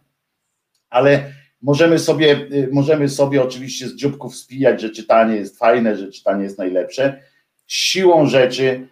ale 0.89 1.33
możemy 1.61 1.99
sobie, 1.99 2.48
możemy 2.72 3.09
sobie 3.09 3.43
oczywiście 3.43 3.88
z 3.88 3.95
dzióbków 3.95 4.35
spijać, 4.35 4.81
że 4.81 4.90
czytanie 4.90 5.35
jest 5.35 5.57
fajne, 5.57 5.98
że 5.98 6.11
czytanie 6.11 6.43
jest 6.43 6.57
najlepsze, 6.57 7.22
siłą 7.67 8.25
rzeczy 8.25 8.88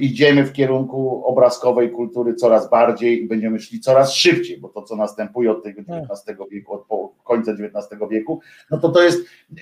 idziemy 0.00 0.44
w 0.44 0.52
kierunku 0.52 1.26
obrazkowej 1.26 1.90
kultury 1.90 2.34
coraz 2.34 2.70
bardziej 2.70 3.22
i 3.22 3.28
będziemy 3.28 3.60
szli 3.60 3.80
coraz 3.80 4.14
szybciej, 4.14 4.58
bo 4.58 4.68
to, 4.68 4.82
co 4.82 4.96
następuje 4.96 5.50
od 5.50 5.64
tego 5.64 5.80
XIX 5.80 6.38
wieku, 6.50 6.74
od 6.74 6.86
końca 7.24 7.52
XIX 7.52 8.00
wieku, 8.10 8.40
no 8.70 8.78
to 8.78 8.88
to 8.88 9.02
jest, 9.02 9.18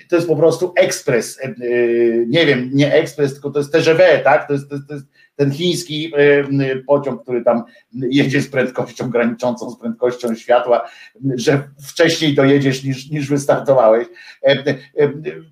to 0.09 0.15
jest 0.15 0.27
po 0.27 0.35
prostu 0.35 0.73
ekspres, 0.75 1.39
nie 2.27 2.45
wiem, 2.45 2.69
nie 2.73 2.93
ekspres, 2.93 3.33
tylko 3.33 3.51
to 3.51 3.59
jest 3.59 3.73
TGV, 3.73 4.21
tak? 4.23 4.47
To 4.47 4.53
jest, 4.53 4.69
to 4.69 4.75
jest, 4.75 4.87
to 4.87 4.93
jest 4.93 5.05
ten 5.41 5.51
chiński 5.51 6.13
pociąg, 6.87 7.23
który 7.23 7.43
tam 7.43 7.63
jedzie 7.93 8.41
z 8.41 8.49
prędkością 8.49 9.09
graniczącą 9.09 9.71
z 9.71 9.79
prędkością 9.79 10.35
światła, 10.35 10.89
że 11.35 11.63
wcześniej 11.87 12.35
dojedziesz 12.35 12.83
niż, 12.83 13.09
niż 13.09 13.29
wystartowałeś. 13.29 14.07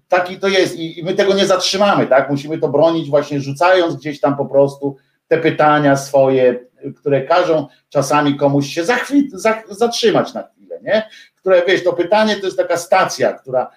Taki 0.07 0.37
to 0.37 0.47
jest 0.47 0.79
i 0.79 1.03
my 1.03 1.13
tego 1.13 1.33
nie 1.33 1.45
zatrzymamy, 1.45 2.07
tak? 2.07 2.29
Musimy 2.29 2.57
to 2.57 2.69
bronić 2.69 3.09
właśnie 3.09 3.41
rzucając 3.41 3.95
gdzieś 3.95 4.19
tam 4.19 4.37
po 4.37 4.45
prostu 4.45 4.97
te 5.27 5.37
pytania 5.37 5.95
swoje, 5.95 6.59
które 6.95 7.21
każą 7.21 7.67
czasami 7.89 8.35
komuś 8.35 8.67
się 8.67 8.83
zachwi- 8.83 9.29
zatrzymać 9.69 10.33
na 10.33 10.43
chwilę, 10.43 10.79
nie? 10.83 11.09
Które 11.35 11.63
wiesz, 11.67 11.83
to 11.83 11.93
pytanie 11.93 12.35
to 12.35 12.45
jest 12.45 12.57
taka 12.57 12.77
stacja, 12.77 13.33
która 13.33 13.71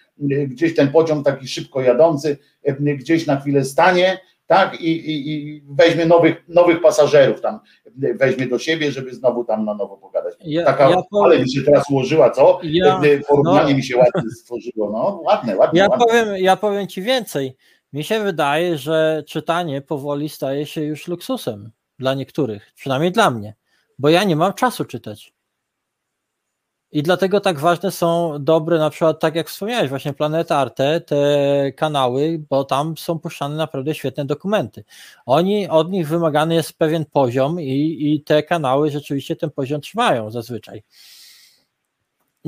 gdzieś 0.47 0.75
ten 0.75 0.89
pociąg 0.89 1.27
taki 1.27 1.49
szybko 1.49 1.81
jadący, 1.81 2.39
gdzieś 2.79 3.27
na 3.27 3.41
chwilę 3.41 3.65
stanie 3.65 4.19
tak? 4.47 4.81
I, 4.81 4.91
i, 4.91 5.33
i 5.33 5.63
weźmie 5.69 6.07
nowych, 6.07 6.45
nowych 6.49 6.81
pasażerów 6.81 7.41
tam, 7.41 7.61
weźmie 8.15 8.47
do 8.47 8.59
siebie, 8.59 8.93
żeby 8.93 9.15
znowu 9.15 9.45
tam 9.45 9.65
na 9.65 9.75
nowo 9.75 9.97
pogadać. 9.97 10.35
Ja, 10.41 10.65
Taka, 10.65 10.91
ja 10.91 10.97
powiem, 11.11 11.25
ale 11.25 11.39
mi 11.39 11.53
się 11.53 11.63
teraz 11.63 11.91
ułożyła, 11.91 12.31
co? 12.31 12.61
Ja, 12.63 13.01
Porównanie 13.29 13.71
no, 13.71 13.77
mi 13.77 13.85
się 13.85 13.97
ładnie 13.97 14.31
stworzyło, 14.31 14.91
no 14.91 15.21
ładne, 15.25 15.57
ładne. 15.57 15.79
Ja, 15.79 15.89
ładne. 15.89 16.07
Powiem, 16.07 16.37
ja 16.37 16.57
powiem 16.57 16.87
Ci 16.87 17.03
więcej. 17.03 17.57
Mi 17.93 18.05
się 18.05 18.21
wydaje, 18.21 18.79
że 18.79 19.23
czytanie 19.29 19.81
powoli 19.81 20.29
staje 20.29 20.67
się 20.67 20.83
już 20.83 21.09
luksusem 21.09 21.71
dla 21.99 22.15
niektórych, 22.15 22.73
przynajmniej 22.75 23.13
dla 23.13 23.31
mnie, 23.31 23.55
bo 23.99 24.09
ja 24.09 24.25
nie 24.25 24.37
mam 24.37 24.55
czasu 24.55 24.85
czytać. 24.85 25.33
I 26.93 27.03
dlatego 27.03 27.41
tak 27.41 27.61
ważne 27.61 27.91
są 27.91 28.37
dobre, 28.41 28.79
na 28.79 28.91
przykład 28.91 29.21
tak 29.21 29.35
jak 29.35 29.49
wspomniałeś, 29.49 29.89
właśnie 29.89 30.13
Planeta 30.13 30.57
Arte, 30.57 31.01
te 31.01 31.73
kanały, 31.77 32.45
bo 32.51 32.65
tam 32.65 32.97
są 32.97 33.19
puszczane 33.19 33.57
naprawdę 33.57 33.95
świetne 33.95 34.25
dokumenty. 34.25 34.85
Oni, 35.27 35.69
od 35.69 35.91
nich 35.91 36.09
wymagany 36.09 36.55
jest 36.55 36.79
pewien 36.79 37.05
poziom 37.05 37.61
i, 37.61 37.99
i 38.01 38.23
te 38.23 38.43
kanały 38.43 38.91
rzeczywiście 38.91 39.37
ten 39.37 39.51
poziom 39.51 39.81
trzymają 39.81 40.31
zazwyczaj. 40.31 40.83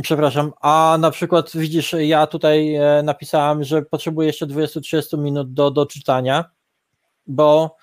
Przepraszam, 0.03 0.53
a 0.61 0.97
na 1.01 1.11
przykład 1.11 1.51
widzisz, 1.55 1.95
ja 1.99 2.27
tutaj 2.27 2.75
e, 2.75 3.03
napisałem, 3.03 3.65
że 3.65 3.83
potrzebuję 3.83 4.27
jeszcze 4.27 4.47
20-30 4.47 5.19
minut 5.19 5.53
do, 5.53 5.71
do 5.71 5.87
czytania, 5.87 6.45
bo, 7.27 7.77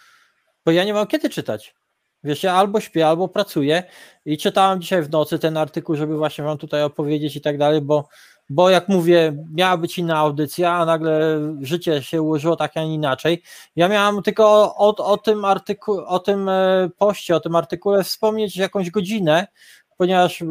bo 0.65 0.71
ja 0.71 0.83
nie 0.83 0.93
mam 0.93 1.07
kiedy 1.07 1.29
czytać. 1.29 1.75
Wiesz, 2.23 2.43
ja 2.43 2.53
albo 2.53 2.79
śpię, 2.79 3.07
albo 3.07 3.27
pracuję 3.27 3.83
i 4.25 4.37
czytałem 4.37 4.81
dzisiaj 4.81 5.03
w 5.03 5.09
nocy 5.09 5.39
ten 5.39 5.57
artykuł, 5.57 5.95
żeby 5.95 6.17
właśnie 6.17 6.43
wam 6.43 6.57
tutaj 6.57 6.83
opowiedzieć 6.83 7.35
i 7.35 7.41
tak 7.41 7.57
dalej, 7.57 7.81
bo, 7.81 8.07
bo 8.49 8.69
jak 8.69 8.89
mówię, 8.89 9.45
miała 9.53 9.77
być 9.77 9.97
inna 9.97 10.17
audycja, 10.17 10.73
a 10.73 10.85
nagle 10.85 11.39
życie 11.61 12.03
się 12.03 12.21
ułożyło 12.21 12.55
tak, 12.55 12.77
a 12.77 12.83
nie 12.83 12.93
inaczej. 12.93 13.43
Ja 13.75 13.87
miałam 13.87 14.23
tylko 14.23 14.75
o, 14.75 14.95
o, 14.95 15.17
tym 15.17 15.45
artyku, 15.45 15.99
o 16.05 16.19
tym 16.19 16.49
e, 16.49 16.89
poście, 16.97 17.35
o 17.35 17.39
tym 17.39 17.55
artykule 17.55 18.03
wspomnieć 18.03 18.57
jakąś 18.57 18.91
godzinę, 18.91 19.47
ponieważ 19.97 20.41
e, 20.41 20.45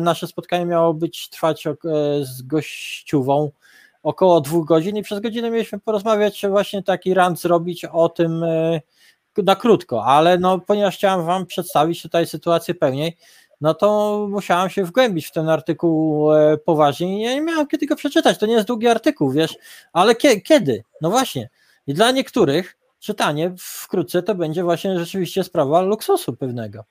nasze 0.00 0.26
spotkanie 0.26 0.66
miało 0.66 0.94
być 0.94 1.28
trwać 1.28 1.66
e, 1.66 1.74
z 2.22 2.42
gościową 2.42 3.50
około 4.02 4.40
dwóch 4.40 4.66
godzin 4.66 4.96
i 4.96 5.02
przez 5.02 5.20
godzinę 5.20 5.50
mieliśmy 5.50 5.80
porozmawiać, 5.80 6.46
właśnie 6.48 6.82
taki 6.82 7.14
rant 7.14 7.40
zrobić 7.40 7.84
o 7.84 8.08
tym, 8.08 8.44
na 9.36 9.56
krótko, 9.56 10.04
ale 10.04 10.38
no, 10.38 10.58
ponieważ 10.58 10.96
chciałem 10.96 11.26
Wam 11.26 11.46
przedstawić 11.46 12.02
tutaj 12.02 12.26
sytuację 12.26 12.74
pełniej, 12.74 13.16
no 13.60 13.74
to 13.74 14.26
musiałem 14.30 14.70
się 14.70 14.84
wgłębić 14.84 15.26
w 15.26 15.32
ten 15.32 15.48
artykuł 15.48 16.32
e, 16.32 16.58
poważnie 16.58 17.22
ja 17.22 17.34
nie 17.34 17.40
miałem 17.40 17.66
kiedy 17.66 17.86
go 17.86 17.96
przeczytać. 17.96 18.38
To 18.38 18.46
nie 18.46 18.54
jest 18.54 18.66
długi 18.66 18.86
artykuł, 18.86 19.30
wiesz, 19.30 19.56
ale 19.92 20.14
kie, 20.14 20.40
kiedy? 20.40 20.84
No 21.00 21.10
właśnie. 21.10 21.48
I 21.86 21.94
dla 21.94 22.10
niektórych 22.10 22.76
czytanie 22.98 23.54
wkrótce 23.58 24.22
to 24.22 24.34
będzie 24.34 24.62
właśnie 24.62 24.98
rzeczywiście 24.98 25.44
sprawa 25.44 25.80
luksusu 25.80 26.36
pewnego. 26.36 26.84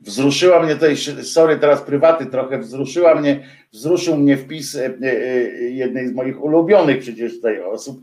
Wzruszyła 0.00 0.62
mnie 0.62 0.74
tutaj, 0.74 0.96
sorry, 1.22 1.58
teraz 1.58 1.82
prywaty 1.82 2.26
trochę, 2.26 2.58
wzruszyła 2.58 3.14
mnie, 3.14 3.46
wzruszył 3.72 4.16
mnie 4.16 4.36
wpis 4.36 4.74
e, 4.74 4.86
e, 5.02 5.10
jednej 5.70 6.08
z 6.08 6.12
moich 6.12 6.42
ulubionych 6.42 6.98
przecież 6.98 7.34
tutaj 7.34 7.62
osób, 7.62 8.00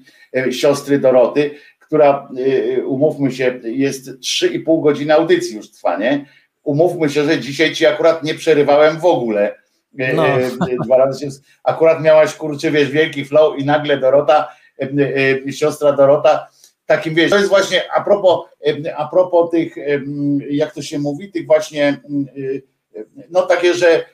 siostry 0.51 0.99
Doroty, 0.99 1.51
która, 1.87 2.29
y, 2.77 2.87
umówmy 2.87 3.31
się, 3.31 3.59
jest 3.63 4.09
3,5 4.19 4.83
godziny 4.83 5.13
audycji 5.13 5.55
już 5.55 5.71
trwa, 5.71 5.97
nie? 5.97 6.25
Umówmy 6.63 7.09
się, 7.09 7.23
że 7.23 7.39
dzisiaj 7.39 7.75
ci 7.75 7.85
akurat 7.85 8.23
nie 8.23 8.35
przerywałem 8.35 8.99
w 8.99 9.05
ogóle. 9.05 9.55
Y, 9.99 10.13
no. 10.15 10.39
Y, 10.39 10.77
dwa 10.85 10.97
razy 10.97 11.19
się, 11.19 11.27
akurat 11.63 12.01
miałaś 12.01 12.33
kurczę, 12.33 12.71
wiesz, 12.71 12.91
wielki 12.91 13.25
flow 13.25 13.59
i 13.59 13.65
nagle 13.65 13.97
Dorota, 13.97 14.47
siostra 15.51 15.91
Dorota, 15.91 16.47
takim 16.85 17.15
wiesz, 17.15 17.29
to 17.29 17.37
jest 17.37 17.49
właśnie 17.49 17.91
a 17.91 18.03
propos, 18.03 18.39
a 18.97 19.07
propos 19.07 19.51
tych, 19.51 19.75
jak 20.49 20.73
to 20.73 20.81
się 20.81 20.99
mówi, 20.99 21.31
tych 21.31 21.45
właśnie, 21.45 21.97
no 23.29 23.41
takie, 23.41 23.73
że 23.73 24.05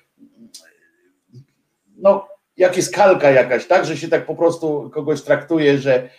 no 1.98 2.28
jak 2.58 2.78
jest 2.78 2.96
kalka 2.96 3.32
jakaś, 3.32 3.66
tak, 3.66 3.86
że 3.86 3.98
się 3.98 4.08
tak 4.08 4.26
po 4.26 4.36
prostu 4.36 4.92
kogoś 4.94 5.22
traktuje, 5.22 5.78
że, 5.78 6.10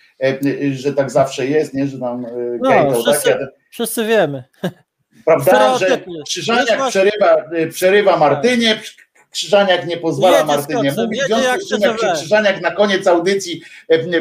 że 0.73 0.95
tak 0.95 1.11
zawsze 1.11 1.47
jest, 1.47 1.75
nie, 1.75 1.87
że 1.87 1.99
nam 1.99 2.25
e, 2.25 2.31
no, 2.61 2.71
gejtą, 2.71 3.03
wszyscy, 3.03 3.31
tak? 3.31 3.39
wszyscy 3.71 4.05
wiemy. 4.05 4.45
Prawda, 5.25 5.79
że 5.79 6.01
Krzyżaniak 6.27 6.89
przerywa, 6.89 7.37
e, 7.37 7.67
przerywa 7.67 8.17
Martynie, 8.17 8.81
Krzyżaniak 9.35 9.87
nie 9.87 9.97
pozwala 9.97 10.37
jedzie 10.37 10.47
Martynie 10.47 10.93
mówić, 10.97 11.23
w 11.23 11.27
związku 11.27 11.61
z 11.61 11.69
czym 11.69 11.81
jak 11.81 12.01
się 12.01 12.13
Krzyżaniak 12.15 12.61
na 12.61 12.71
koniec 12.71 13.07
audycji 13.07 13.63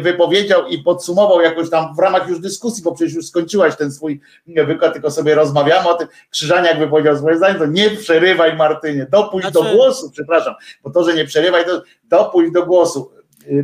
wypowiedział 0.02 0.68
i 0.68 0.84
podsumował 0.84 1.42
jakoś 1.42 1.70
tam 1.70 1.96
w 1.96 2.00
ramach 2.00 2.30
już 2.30 2.40
dyskusji, 2.40 2.84
bo 2.84 2.92
przecież 2.96 3.14
już 3.14 3.26
skończyłaś 3.26 3.76
ten 3.76 3.92
swój 3.92 4.22
wykład, 4.48 4.94
tylko 4.94 5.12
sobie 5.12 5.36
rozmawiamy 5.36 5.90
o 5.90 5.94
tym, 5.94 6.08
Krzyżaniak 6.30 6.80
wypowiedział 6.80 7.18
swoje 7.18 7.38
zdanie, 7.38 7.60
to 7.60 7.66
nie 7.66 7.90
przerywaj 7.90 8.56
Martynie, 8.56 9.08
dopuść 9.10 9.48
znaczy... 9.48 9.70
do 9.70 9.76
głosu, 9.76 10.12
przepraszam, 10.12 10.54
bo 10.84 10.90
to, 10.90 11.04
że 11.04 11.14
nie 11.14 11.26
przerywaj, 11.26 11.66
to 11.66 11.82
dopuść 12.04 12.52
do 12.52 12.66
głosu. 12.66 13.12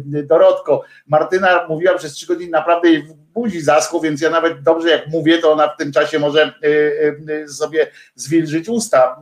Dorotko, 0.06 0.84
Martyna 1.08 1.68
mówiła 1.68 1.98
przez 1.98 2.14
trzy 2.14 2.28
godziny, 2.28 2.52
naprawdę 2.52 2.90
jej 2.90 3.08
budzi 3.34 3.62
zaschło, 3.62 4.00
więc 4.00 4.22
ja 4.22 4.30
nawet 4.30 4.64
dobrze 4.64 4.90
jak 4.90 5.08
mówię, 5.08 5.38
to 5.38 5.52
ona 5.52 5.68
w 5.68 5.78
tym 5.78 5.92
czasie 5.92 6.20
może 6.20 6.54
y, 6.64 6.68
y, 7.30 7.48
sobie 7.48 7.88
zwilżyć 8.16 8.70
usta. 8.70 9.22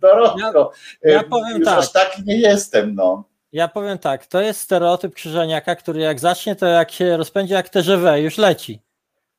Dorotko, 0.00 0.72
ja, 1.02 1.12
ja 1.12 1.22
powiem 1.22 1.58
już 1.58 1.64
tak. 1.64 1.78
aż 1.78 1.92
taki 1.92 2.22
nie 2.24 2.40
jestem, 2.40 2.94
no. 2.94 3.24
Ja 3.52 3.68
powiem 3.68 3.98
tak, 3.98 4.26
to 4.26 4.40
jest 4.40 4.60
stereotyp 4.60 5.14
Krzyżeniaka, 5.14 5.76
który 5.76 6.00
jak 6.00 6.20
zacznie, 6.20 6.56
to 6.56 6.66
jak 6.66 6.90
się 6.90 7.16
rozpędzi 7.16 7.52
jak 7.52 7.68
TGV, 7.68 8.20
już 8.20 8.38
leci. 8.38 8.80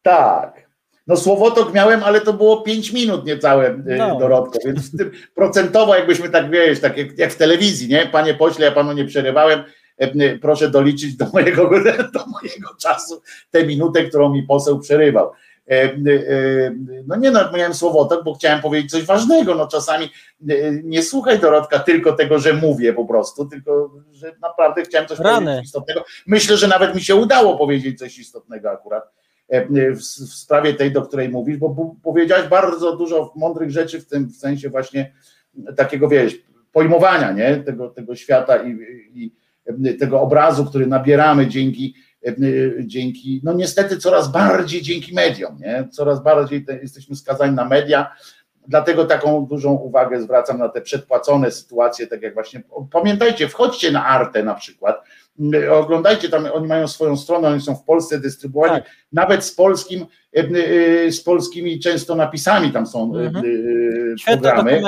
Tak. 0.01 0.62
No 1.07 1.17
słowotok 1.17 1.73
miałem, 1.73 2.03
ale 2.03 2.22
to 2.22 2.33
było 2.33 2.61
5 2.61 2.91
minut 2.93 3.25
niecałe, 3.25 3.69
y, 3.69 3.95
No. 3.98 4.19
Dorotko, 4.19 4.59
więc 4.65 4.93
w 4.93 4.98
tym, 4.98 5.11
procentowo 5.35 5.95
jakbyśmy 5.95 6.30
tak, 6.30 6.49
wiesz, 6.51 6.80
tak 6.80 6.98
jak, 6.98 7.17
jak 7.17 7.32
w 7.32 7.38
telewizji, 7.38 7.88
nie? 7.88 8.06
Panie 8.06 8.33
pośle, 8.33 8.65
ja 8.65 8.72
panu 8.72 8.93
nie 8.93 9.06
przerywałem, 9.06 9.64
e, 10.01 10.14
y, 10.14 10.40
proszę 10.41 10.69
doliczyć 10.69 11.15
do 11.17 11.25
mojego, 11.33 11.69
do 12.14 12.25
mojego 12.27 12.75
czasu 12.82 13.22
tę 13.51 13.65
minutę, 13.65 14.03
którą 14.03 14.33
mi 14.33 14.43
poseł 14.43 14.80
przerywał. 14.80 15.32
E, 15.69 15.83
e, 15.83 15.93
No 17.07 17.15
nie 17.15 17.32
no, 17.32 17.51
miałem 17.51 17.73
słowotok, 17.73 18.23
bo 18.23 18.33
chciałem 18.33 18.61
powiedzieć 18.61 18.91
coś 18.91 19.03
ważnego, 19.03 19.56
no 19.56 19.67
czasami 19.67 20.09
nie 20.83 21.03
słuchaj 21.03 21.40
Dorotka 21.40 21.80
tylko 21.80 22.14
tego, 22.14 22.40
że 22.40 22.53
mówię 22.53 22.93
po 22.93 23.06
prostu, 23.06 23.45
tylko 23.45 23.91
że 24.11 24.32
naprawdę 24.41 24.82
chciałem 24.82 25.07
coś 25.07 25.19
Rany. 25.19 25.45
powiedzieć 25.45 25.65
istotnego. 25.65 26.06
Myślę, 26.27 26.57
że 26.57 26.67
nawet 26.67 26.95
mi 26.95 27.01
się 27.01 27.15
udało 27.15 27.57
powiedzieć 27.57 27.99
coś 27.99 28.19
istotnego 28.19 28.72
akurat 28.72 29.03
w, 29.49 29.99
w 29.99 30.33
sprawie 30.33 30.73
tej, 30.73 30.91
do 30.91 31.01
której 31.01 31.30
mówisz, 31.30 31.57
bo 31.57 31.95
powiedziałeś 32.03 32.47
bardzo 32.47 32.97
dużo 32.97 33.33
mądrych 33.35 33.72
rzeczy 33.72 34.01
w 34.01 34.07
tym 34.07 34.27
w 34.27 34.35
sensie 34.35 34.69
właśnie 34.69 35.13
takiego, 35.75 36.07
wiesz, 36.07 36.35
pojmowania 36.72 37.31
nie? 37.31 37.57
Tego, 37.57 37.89
tego 37.89 38.15
świata 38.15 38.57
i, 38.63 38.77
i 39.13 39.35
e, 39.65 39.93
tego 39.93 40.22
obrazu, 40.22 40.65
który 40.65 40.88
nabieramy 40.88 41.47
dzięki, 41.47 41.95
e, 42.25 42.33
dzięki, 42.80 43.41
no 43.43 43.53
niestety 43.53 43.97
coraz 43.97 44.31
bardziej 44.31 44.81
dzięki 44.81 45.13
mediom, 45.13 45.57
nie? 45.59 45.88
Coraz 45.91 46.23
bardziej 46.23 46.65
te, 46.65 46.77
jesteśmy 46.81 47.15
skazani 47.15 47.55
na 47.55 47.65
media, 47.65 48.15
dlatego 48.67 49.05
taką 49.05 49.45
dużą 49.45 49.73
uwagę 49.73 50.22
zwracam 50.22 50.57
na 50.57 50.69
te 50.69 50.81
przedpłacone 50.81 51.51
sytuacje, 51.51 52.07
tak 52.07 52.22
jak 52.22 52.33
właśnie, 52.33 52.63
pamiętajcie, 52.91 53.47
wchodźcie 53.47 53.91
na 53.91 54.05
Arte 54.05 54.43
na 54.43 54.55
przykład, 54.55 55.03
oglądajcie 55.71 56.29
tam, 56.29 56.45
oni 56.53 56.67
mają 56.67 56.87
swoją 56.87 57.17
stronę, 57.17 57.47
oni 57.47 57.61
są 57.61 57.75
w 57.75 57.83
Polsce 57.83 58.19
dystrybuowani, 58.19 58.81
Tak. 58.81 58.91
nawet 59.11 59.45
z 59.45 59.55
polskim, 59.55 60.05
e, 60.35 60.39
e, 60.39 61.11
z 61.11 61.23
polskimi 61.23 61.79
często 61.79 62.15
napisami 62.15 62.71
tam 62.71 62.87
są 62.87 63.15
e, 63.17 63.19
Mhm. 63.25 63.45
programy 64.41 64.81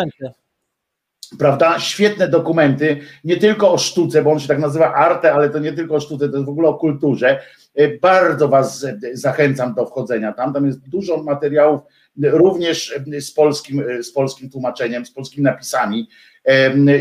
prawda? 1.39 1.79
Świetne 1.79 2.27
dokumenty, 2.27 2.97
nie 3.23 3.37
tylko 3.37 3.71
o 3.71 3.77
sztuce, 3.77 4.23
bo 4.23 4.31
on 4.31 4.39
się 4.39 4.47
tak 4.47 4.59
nazywa 4.59 4.93
Arte, 4.93 5.33
ale 5.33 5.49
to 5.49 5.59
nie 5.59 5.73
tylko 5.73 5.95
o 5.95 5.99
sztuce, 5.99 6.29
to 6.29 6.35
jest 6.35 6.45
w 6.45 6.49
ogóle 6.49 6.69
o 6.69 6.73
kulturze. 6.73 7.39
Bardzo 8.01 8.47
Was 8.47 8.85
zachęcam 9.13 9.73
do 9.73 9.85
wchodzenia 9.85 10.33
tam. 10.33 10.53
Tam 10.53 10.65
jest 10.65 10.89
dużo 10.89 11.23
materiałów, 11.23 11.81
również 12.23 12.99
z 13.19 13.31
polskim, 13.31 13.83
z 14.03 14.11
polskim 14.11 14.49
tłumaczeniem, 14.49 15.05
z 15.05 15.11
polskimi 15.11 15.43
napisami. 15.43 16.09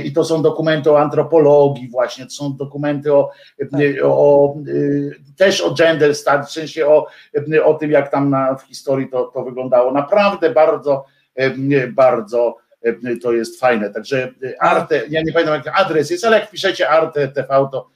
I 0.04 0.12
to 0.12 0.24
są 0.24 0.42
dokumenty 0.42 0.90
o 0.90 1.00
antropologii, 1.00 1.88
właśnie, 1.88 2.24
to 2.24 2.30
są 2.30 2.56
dokumenty 2.56 3.14
o, 3.14 3.30
e, 3.62 4.04
o 4.04 4.54
też 5.36 5.60
o 5.60 5.74
gender 5.74 6.14
studies, 6.14 6.48
w 6.48 6.52
sensie 6.52 6.86
o, 6.86 7.06
o 7.64 7.74
tym, 7.74 7.90
jak 7.90 8.10
tam 8.10 8.30
na, 8.30 8.54
w 8.54 8.62
historii 8.62 9.08
to, 9.08 9.24
to 9.24 9.44
wyglądało. 9.44 9.92
Naprawdę 9.92 10.50
bardzo, 10.50 11.04
bardzo 11.90 12.56
to 13.22 13.32
jest 13.32 13.60
fajne. 13.60 13.90
Także 13.90 14.34
Arte, 14.60 15.02
ja 15.08 15.22
nie 15.22 15.32
pamiętam 15.32 15.54
jaki 15.54 15.68
adres 15.68 16.10
jest, 16.10 16.24
ale 16.24 16.40
jak 16.40 16.50
piszecie 16.50 16.88
Arte 16.88 17.28
TV, 17.28 17.68
to, 17.72 17.88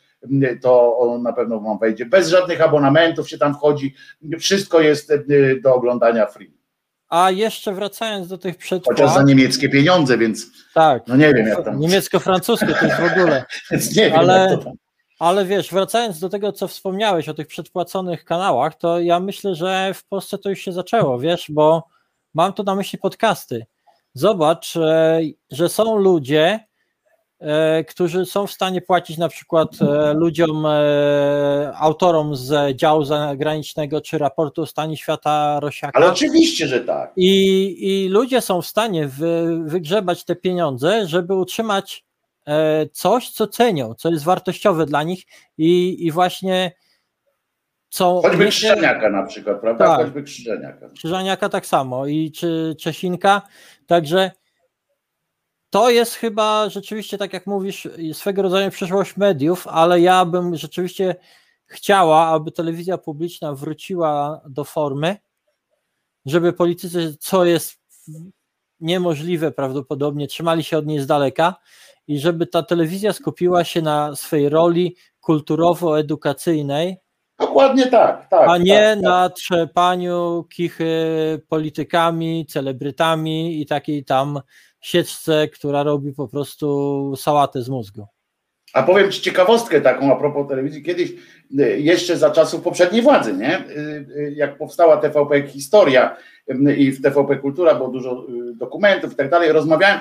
to 0.62 0.98
on 0.98 1.22
na 1.22 1.32
pewno 1.32 1.60
wam 1.60 1.78
wejdzie. 1.78 2.06
Bez 2.06 2.28
żadnych 2.28 2.60
abonamentów 2.60 3.28
się 3.28 3.38
tam 3.38 3.54
wchodzi. 3.54 3.94
Wszystko 4.38 4.80
jest 4.80 5.12
do 5.62 5.74
oglądania 5.74 6.26
free. 6.26 6.57
A 7.08 7.30
jeszcze 7.30 7.72
wracając 7.72 8.28
do 8.28 8.38
tych 8.38 8.56
Chociaż 8.84 9.14
za 9.14 9.22
niemieckie 9.22 9.68
pieniądze, 9.68 10.18
więc 10.18 10.46
tak, 10.74 11.02
no 11.06 11.16
nie 11.16 11.34
wiem 11.34 11.46
jak 11.46 11.64
tam. 11.64 11.80
niemiecko-francuskie 11.80 12.74
to 12.74 12.86
jest 12.86 13.00
w 13.00 13.12
ogóle. 13.12 13.44
Więc 13.70 13.96
nie 13.96 14.04
wiem 14.04 14.18
Ale- 14.18 14.38
jak 14.50 14.58
to 14.58 14.64
tam. 14.64 14.72
Ale 15.18 15.44
wiesz, 15.44 15.70
wracając 15.70 16.20
do 16.20 16.28
tego, 16.28 16.52
co 16.52 16.68
wspomniałeś 16.68 17.28
o 17.28 17.34
tych 17.34 17.46
przedpłaconych 17.46 18.24
kanałach, 18.24 18.74
to 18.74 19.00
ja 19.00 19.20
myślę, 19.20 19.54
że 19.54 19.94
w 19.94 20.04
Polsce 20.04 20.38
to 20.38 20.50
już 20.50 20.58
się 20.58 20.72
zaczęło, 20.72 21.18
wiesz, 21.18 21.46
bo 21.48 21.88
mam 22.34 22.52
tu 22.52 22.62
na 22.62 22.74
myśli 22.74 22.98
podcasty. 22.98 23.66
Zobacz, 24.14 24.76
e, 24.76 25.20
że 25.50 25.68
są 25.68 25.96
ludzie, 25.96 26.60
którzy 27.88 28.26
są 28.26 28.46
w 28.46 28.52
stanie 28.52 28.80
płacić 28.80 29.18
na 29.18 29.28
przykład 29.28 29.68
e, 29.82 30.14
ludziom, 30.14 30.66
e, 30.66 31.72
autorom 31.76 32.36
z 32.36 32.76
działu 32.76 33.04
zagranicznego 33.04 34.00
czy 34.00 34.18
raportu 34.18 34.62
o 34.62 34.66
stanie 34.66 34.96
świata 34.96 35.60
Rosiaka. 35.60 35.98
Ale 35.98 36.12
oczywiście, 36.12 36.66
że 36.66 36.80
tak. 36.80 37.12
I, 37.16 37.76
I 38.04 38.08
ludzie 38.08 38.40
są 38.40 38.62
w 38.62 38.66
stanie 38.66 39.08
wy, 39.08 39.60
wygrzebać 39.64 40.24
te 40.24 40.36
pieniądze, 40.36 41.06
żeby 41.06 41.34
utrzymać 41.34 42.04
e, 42.46 42.86
coś, 42.92 43.30
co 43.30 43.46
cenią, 43.46 43.94
co 43.94 44.10
jest 44.10 44.24
wartościowe 44.24 44.86
dla 44.86 45.02
nich 45.02 45.22
i, 45.58 45.96
i 46.06 46.10
właśnie 46.10 46.72
co. 47.88 48.20
Choćby 48.22 48.44
się- 48.44 48.48
Krzyżaniaka 48.48 49.10
na 49.10 49.26
przykład, 49.26 49.60
prawda? 49.60 49.86
Tak. 49.86 50.00
Choćby 50.00 50.22
Krzyżaniaka. 50.22 50.88
Krzyżaniaka 50.88 51.48
tak 51.48 51.66
samo 51.66 52.06
i 52.06 52.32
czy 52.32 52.76
Czesinka. 52.80 53.42
Także 53.86 54.30
to 55.70 55.90
jest 55.90 56.14
chyba 56.14 56.68
rzeczywiście, 56.68 57.18
tak 57.18 57.32
jak 57.32 57.46
mówisz, 57.46 57.88
swego 58.12 58.42
rodzaju 58.42 58.70
przyszłość 58.70 59.16
mediów, 59.16 59.66
ale 59.66 60.00
ja 60.00 60.24
bym 60.24 60.56
rzeczywiście 60.56 61.16
chciała, 61.66 62.26
aby 62.26 62.52
telewizja 62.52 62.98
publiczna 62.98 63.54
wróciła 63.54 64.40
do 64.48 64.64
formy, 64.64 65.16
żeby 66.26 66.52
politycy, 66.52 67.16
co 67.20 67.44
jest 67.44 67.78
niemożliwe 68.80 69.52
prawdopodobnie, 69.52 70.26
trzymali 70.26 70.64
się 70.64 70.78
od 70.78 70.86
niej 70.86 71.00
z 71.00 71.06
daleka 71.06 71.54
i 72.06 72.18
żeby 72.18 72.46
ta 72.46 72.62
telewizja 72.62 73.12
skupiła 73.12 73.64
się 73.64 73.82
na 73.82 74.16
swej 74.16 74.48
roli 74.48 74.96
kulturowo-edukacyjnej, 75.20 76.96
Dokładnie 77.38 77.86
tak, 77.86 78.28
tak. 78.28 78.48
a 78.48 78.58
nie 78.58 78.74
tak, 78.74 78.94
tak. 78.94 79.02
na 79.02 79.30
trzepaniu 79.30 80.44
kichy 80.50 80.94
politykami, 81.48 82.46
celebrytami 82.46 83.60
i 83.60 83.66
takiej 83.66 84.04
tam 84.04 84.40
sieczce, 84.80 85.48
która 85.48 85.82
robi 85.82 86.12
po 86.12 86.28
prostu 86.28 87.14
sałatę 87.16 87.62
z 87.62 87.68
mózgu. 87.68 88.06
A 88.72 88.82
powiem 88.82 89.12
Ci 89.12 89.20
ciekawostkę 89.20 89.80
taką 89.80 90.12
a 90.12 90.16
propos 90.16 90.48
telewizji. 90.48 90.82
Kiedyś, 90.82 91.10
y, 91.60 91.80
jeszcze 91.80 92.16
za 92.16 92.30
czasów 92.30 92.62
poprzedniej 92.62 93.02
władzy, 93.02 93.32
nie? 93.32 93.58
Y, 93.58 93.72
y, 94.16 94.32
jak 94.36 94.58
powstała 94.58 94.96
TVP 94.96 95.42
Historia 95.42 96.16
i 96.76 96.92
w 96.92 97.02
TVP 97.02 97.36
Kultura 97.36 97.74
było 97.74 97.88
dużo 97.88 98.26
dokumentów 98.54 99.12
i 99.12 99.16
tak 99.16 99.30
dalej, 99.30 99.52
rozmawiałem 99.52 100.00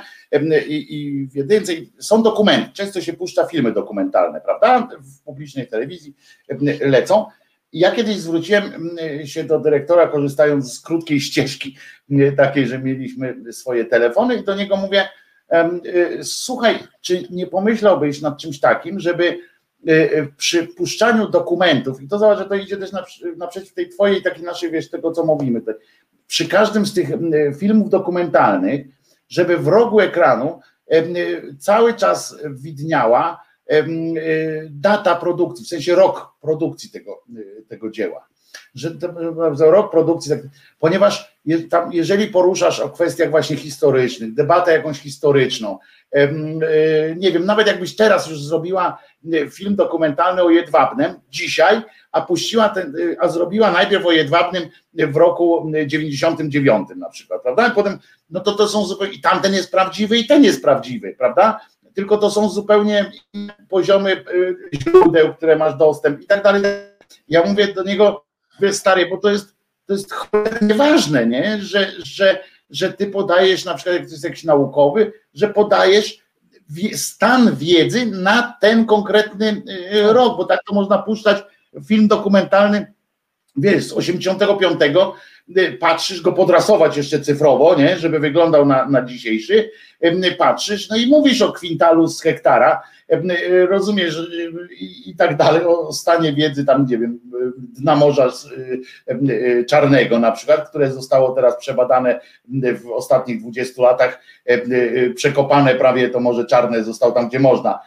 i, 0.67 0.95
i 0.95 1.27
w 1.27 1.35
jedynce 1.35 1.73
są 1.99 2.23
dokumenty. 2.23 2.69
Często 2.73 3.01
się 3.01 3.13
puszcza 3.13 3.45
filmy 3.45 3.71
dokumentalne, 3.71 4.41
prawda? 4.41 4.87
W 4.99 5.23
publicznej 5.23 5.67
telewizji 5.67 6.13
lecą. 6.79 7.25
Ja 7.73 7.91
kiedyś 7.91 8.17
zwróciłem 8.17 8.97
y, 9.21 9.27
się 9.27 9.43
do 9.43 9.59
dyrektora, 9.59 10.07
korzystając 10.07 10.73
z 10.73 10.81
krótkiej 10.81 11.19
ścieżki, 11.19 11.77
takiej, 12.37 12.67
że 12.67 12.79
mieliśmy 12.79 13.53
swoje 13.53 13.85
telefony, 13.85 14.35
i 14.35 14.43
do 14.43 14.55
niego 14.55 14.77
mówię: 14.77 15.09
y, 15.85 16.19
Słuchaj, 16.23 16.79
czy 17.01 17.27
nie 17.29 17.47
pomyślałbyś 17.47 18.21
nad 18.21 18.37
czymś 18.37 18.59
takim, 18.59 18.99
żeby 18.99 19.23
y, 19.25 19.91
y, 19.91 20.33
przy 20.37 20.67
puszczaniu 20.67 21.29
dokumentów, 21.29 22.01
i 22.01 22.07
to 22.07 22.19
zobacz, 22.19 22.39
że 22.39 22.45
to 22.45 22.55
idzie 22.55 22.77
też 22.77 22.91
naprzeciw 23.37 23.73
tej 23.73 23.89
twojej, 23.89 24.23
takiej 24.23 24.43
naszej, 24.43 24.71
wiesz, 24.71 24.89
tego 24.89 25.11
co 25.11 25.25
mówimy, 25.25 25.59
tutaj, 25.59 25.75
przy 26.27 26.47
każdym 26.47 26.85
z 26.85 26.93
tych 26.93 27.11
y, 27.11 27.53
filmów 27.59 27.89
dokumentalnych, 27.89 28.87
żeby 29.29 29.57
w 29.57 29.67
rogu 29.67 29.99
ekranu 29.99 30.59
cały 31.59 31.93
czas 31.93 32.37
widniała 32.49 33.46
data 34.69 35.15
produkcji, 35.15 35.65
w 35.65 35.67
sensie 35.67 35.95
rok 35.95 36.33
produkcji 36.41 36.89
tego, 36.89 37.23
y, 37.37 37.65
tego 37.69 37.91
dzieła. 37.91 38.27
Że 38.75 38.91
rok 39.59 39.91
produkcji, 39.91 40.31
tak, 40.31 40.39
ponieważ 40.79 41.37
tam, 41.69 41.93
jeżeli 41.93 42.27
poruszasz 42.27 42.79
o 42.79 42.89
kwestiach 42.89 43.29
właśnie 43.29 43.55
historycznych, 43.55 44.33
debatę 44.33 44.71
jakąś 44.71 44.99
historyczną, 44.99 45.79
y, 46.15 47.15
nie 47.17 47.31
wiem, 47.31 47.45
nawet 47.45 47.67
jakbyś 47.67 47.95
teraz 47.95 48.29
już 48.29 48.43
zrobiła 48.43 48.99
y, 49.33 49.49
film 49.49 49.75
dokumentalny 49.75 50.43
o 50.43 50.49
Jedwabnem 50.49 51.19
dzisiaj, 51.29 51.81
a 52.11 52.21
puściła 52.21 52.69
ten, 52.69 52.95
y, 52.95 53.17
a 53.19 53.27
zrobiła 53.27 53.71
najpierw 53.71 54.05
o 54.05 54.11
Jedwabnym 54.11 54.69
w 54.93 55.15
roku 55.15 55.71
y, 55.75 55.87
99 55.87 56.87
na 56.95 57.09
przykład, 57.09 57.41
prawda? 57.41 57.69
Potem, 57.69 57.99
no 58.29 58.39
to 58.39 58.51
to 58.51 58.67
są 58.67 58.85
zupełnie, 58.85 59.13
i 59.13 59.21
tamten 59.21 59.53
jest 59.53 59.71
prawdziwy 59.71 60.17
i 60.17 60.27
ten 60.27 60.43
jest 60.43 60.63
prawdziwy, 60.63 61.15
prawda? 61.17 61.59
Tylko 61.97 62.17
to 62.17 62.31
są 62.31 62.49
zupełnie 62.49 63.11
poziomy 63.69 64.11
y, 64.11 64.55
źródeł, 64.73 65.33
które 65.33 65.55
masz 65.55 65.75
dostęp 65.75 66.21
i 66.21 66.25
tak 66.25 66.43
dalej. 66.43 66.61
Ja 67.27 67.43
mówię 67.43 67.73
do 67.73 67.83
niego, 67.83 68.25
stary, 68.71 69.09
bo 69.09 69.17
to 69.17 69.29
jest, 69.29 69.55
to 69.85 69.93
jest 69.93 70.13
cholernie 70.13 70.73
ważne, 70.75 71.27
nie? 71.27 71.57
Że, 71.61 71.91
że, 71.97 72.43
że 72.69 72.93
ty 72.93 73.07
podajesz, 73.07 73.65
na 73.65 73.73
przykład 73.73 73.95
jak 73.95 74.05
to 74.05 74.11
jest 74.11 74.23
jakiś 74.23 74.43
naukowy, 74.43 75.13
że 75.33 75.49
podajesz 75.49 76.17
stan 76.93 77.55
wiedzy 77.55 78.05
na 78.05 78.57
ten 78.61 78.85
konkretny 78.85 79.63
y, 79.93 80.13
rok, 80.13 80.37
bo 80.37 80.45
tak 80.45 80.59
to 80.67 80.75
można 80.75 80.97
puszczać 80.97 81.43
film 81.87 82.07
dokumentalny, 82.07 82.93
wiesz, 83.55 83.87
z 83.87 83.93
85, 83.93 84.81
y, 84.81 85.11
patrzysz 85.79 86.21
go 86.21 86.33
podrasować 86.33 86.97
jeszcze 86.97 87.19
cyfrowo, 87.19 87.75
nie? 87.75 87.97
Żeby 87.97 88.19
wyglądał 88.19 88.65
na, 88.65 88.85
na 88.89 89.01
dzisiejszy, 89.01 89.69
patrzysz, 90.37 90.89
no 90.89 90.97
i 90.97 91.07
mówisz 91.07 91.41
o 91.41 91.51
kwintalu 91.51 92.07
z 92.07 92.21
hektara, 92.21 92.81
rozumiesz 93.69 94.17
i, 94.79 95.09
i 95.09 95.15
tak 95.15 95.37
dalej, 95.37 95.65
o 95.65 95.93
stanie 95.93 96.33
wiedzy 96.33 96.65
tam, 96.65 96.85
nie 96.89 96.97
wiem, 96.97 97.19
dna 97.57 97.95
Morza 97.95 98.31
Czarnego 99.69 100.19
na 100.19 100.31
przykład, 100.31 100.69
które 100.69 100.91
zostało 100.91 101.31
teraz 101.31 101.57
przebadane 101.57 102.19
w 102.83 102.91
ostatnich 102.91 103.41
20 103.41 103.81
latach, 103.81 104.21
przekopane 105.15 105.75
prawie 105.75 106.09
to 106.09 106.19
Morze 106.19 106.45
Czarne 106.45 106.83
zostało 106.83 107.11
tam, 107.11 107.27
gdzie 107.27 107.39
można, 107.39 107.79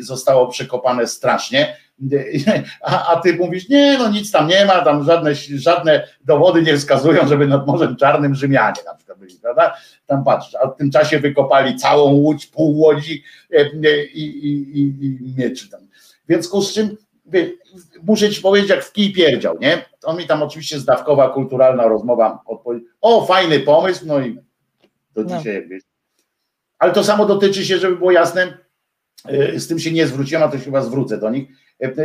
zostało 0.00 0.48
przekopane 0.48 1.06
strasznie, 1.06 1.76
a, 2.82 3.12
a 3.12 3.20
ty 3.20 3.36
mówisz, 3.36 3.68
nie, 3.68 3.98
no 3.98 4.10
nic 4.10 4.30
tam 4.30 4.48
nie 4.48 4.64
ma, 4.64 4.84
tam 4.84 5.04
żadne, 5.04 5.34
żadne 5.34 6.08
dowody 6.24 6.62
nie 6.62 6.76
wskazują, 6.76 7.28
żeby 7.28 7.46
nad 7.46 7.66
Morzem 7.66 7.96
Czarnym 7.96 8.34
Rzymianie 8.34 8.82
na 8.86 8.94
przykład 8.94 9.18
byli, 9.18 9.38
prawda? 9.42 9.76
Tam 10.06 10.24
patrz, 10.24 10.54
a 10.54 10.68
w 10.68 10.76
tym 10.76 10.90
czasie 10.90 11.20
wykopali 11.20 11.76
całą 11.76 12.12
łódź, 12.12 12.46
pół 12.46 12.78
łodzi 12.78 13.22
e, 13.52 13.56
e, 13.56 14.04
i, 14.04 14.46
i, 14.46 14.80
i, 14.80 15.18
i 15.28 15.34
mieczy 15.38 15.70
tam. 15.70 15.80
Więc 16.28 16.50
z 16.50 16.72
czym 16.72 16.96
muszę 18.02 18.30
ci 18.30 18.42
powiedzieć, 18.42 18.70
jak 18.70 18.84
w 18.84 18.92
kij 18.92 19.12
pierdział, 19.12 19.58
nie? 19.60 19.84
On 20.04 20.16
mi 20.16 20.26
tam 20.26 20.42
oczywiście 20.42 20.78
zdawkowa, 20.78 21.28
kulturalna 21.28 21.88
rozmowa 21.88 22.42
odpowiedział, 22.46 22.88
o, 23.00 23.26
fajny 23.26 23.60
pomysł, 23.60 24.06
no 24.06 24.20
i 24.20 24.34
do 25.14 25.22
no. 25.22 25.38
dzisiaj, 25.38 25.68
wiesz. 25.68 25.82
Ale 26.78 26.92
to 26.92 27.04
samo 27.04 27.26
dotyczy 27.26 27.64
się, 27.64 27.78
żeby 27.78 27.96
było 27.96 28.10
jasne, 28.10 28.58
e, 29.24 29.60
z 29.60 29.68
tym 29.68 29.78
się 29.78 29.92
nie 29.92 30.06
zwróciłem, 30.06 30.42
a 30.42 30.48
to 30.48 30.58
się 30.58 30.64
chyba 30.64 30.82
zwrócę 30.82 31.18
do 31.18 31.30
nich, 31.30 31.48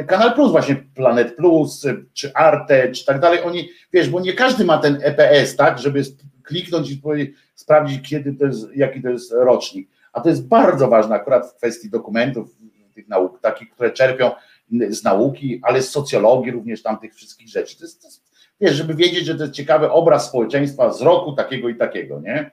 Kanal 0.08 0.34
Plus, 0.34 0.52
właśnie 0.52 0.76
Planet 0.96 1.36
Plus, 1.36 1.86
e, 1.86 1.96
czy 2.14 2.34
Arte, 2.34 2.92
czy 2.92 3.06
tak 3.06 3.20
dalej, 3.20 3.42
oni, 3.44 3.70
wiesz, 3.94 4.10
bo 4.10 4.20
nie 4.20 4.34
każdy 4.34 4.66
ma 4.66 4.78
ten 4.78 5.00
EPS, 5.02 5.56
tak, 5.56 5.80
żeby 5.80 6.04
kliknąć 6.44 6.92
i 6.92 7.02
sprawdzić, 7.56 8.10
kiedy 8.10 8.34
to 8.34 8.46
jest, 8.46 8.76
jaki 8.76 9.02
to 9.02 9.10
jest 9.10 9.32
rocznik. 9.32 9.90
A 10.14 10.22
to 10.22 10.30
jest 10.30 10.48
bardzo 10.48 10.88
ważne 10.88 11.16
akurat 11.16 11.48
w 11.48 11.56
kwestii 11.56 11.90
dokumentów, 11.90 12.56
tych 13.00 13.08
nauk, 13.08 13.42
takich, 13.42 13.70
które 13.70 13.92
czerpią 13.92 14.32
z 14.90 15.04
nauki, 15.04 15.60
ale 15.64 15.82
z 15.82 15.90
socjologii 15.90 16.52
również 16.52 16.84
tam 16.84 17.00
tych 17.00 17.16
wszystkich 17.16 17.50
rzeczy. 17.50 17.78
To 17.78 17.84
jest, 17.84 18.02
to 18.02 18.08
jest, 18.08 18.24
wiesz, 18.62 18.76
żeby 18.76 18.94
wiedzieć, 18.94 19.26
że 19.26 19.36
to 19.36 19.44
jest 19.44 19.54
ciekawy 19.54 19.92
obraz 19.92 20.28
społeczeństwa 20.28 20.94
z 20.94 21.02
roku 21.02 21.34
takiego 21.34 21.70
i 21.70 21.76
takiego, 21.76 22.20
nie? 22.20 22.52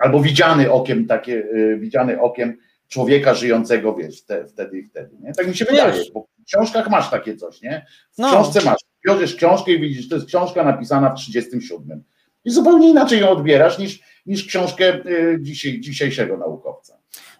Albo 0.00 0.20
widziany 0.20 0.72
okiem, 0.72 1.06
takie, 1.06 1.46
e, 1.52 1.76
widziany 1.76 2.20
okiem 2.20 2.56
człowieka 2.88 3.34
żyjącego, 3.34 3.94
wiesz, 3.94 4.24
te, 4.24 4.46
wtedy 4.46 4.78
i 4.78 4.84
wtedy. 4.84 5.16
Nie? 5.20 5.32
Tak 5.32 5.48
mi 5.48 5.56
się 5.56 5.64
wydaje, 5.64 6.02
bo 6.14 6.26
w 6.42 6.44
książkach 6.44 6.90
masz 6.90 7.10
takie 7.10 7.36
coś, 7.36 7.62
nie? 7.62 7.86
W 8.12 8.18
no. 8.18 8.28
książce 8.28 8.60
masz, 8.64 8.80
bierzesz 9.06 9.34
książkę 9.34 9.72
i 9.72 9.80
widzisz, 9.80 10.08
to 10.08 10.14
jest 10.14 10.26
książka 10.26 10.64
napisana 10.64 11.10
w 11.10 11.14
37. 11.14 12.04
I 12.44 12.50
zupełnie 12.50 12.88
inaczej 12.88 13.20
ją 13.20 13.30
odbierasz 13.30 13.78
niż, 13.78 14.00
niż 14.26 14.46
książkę 14.46 15.06
y, 15.06 15.38
dzisiaj, 15.40 15.80
dzisiejszego 15.80 16.36
naukowca. 16.36 16.98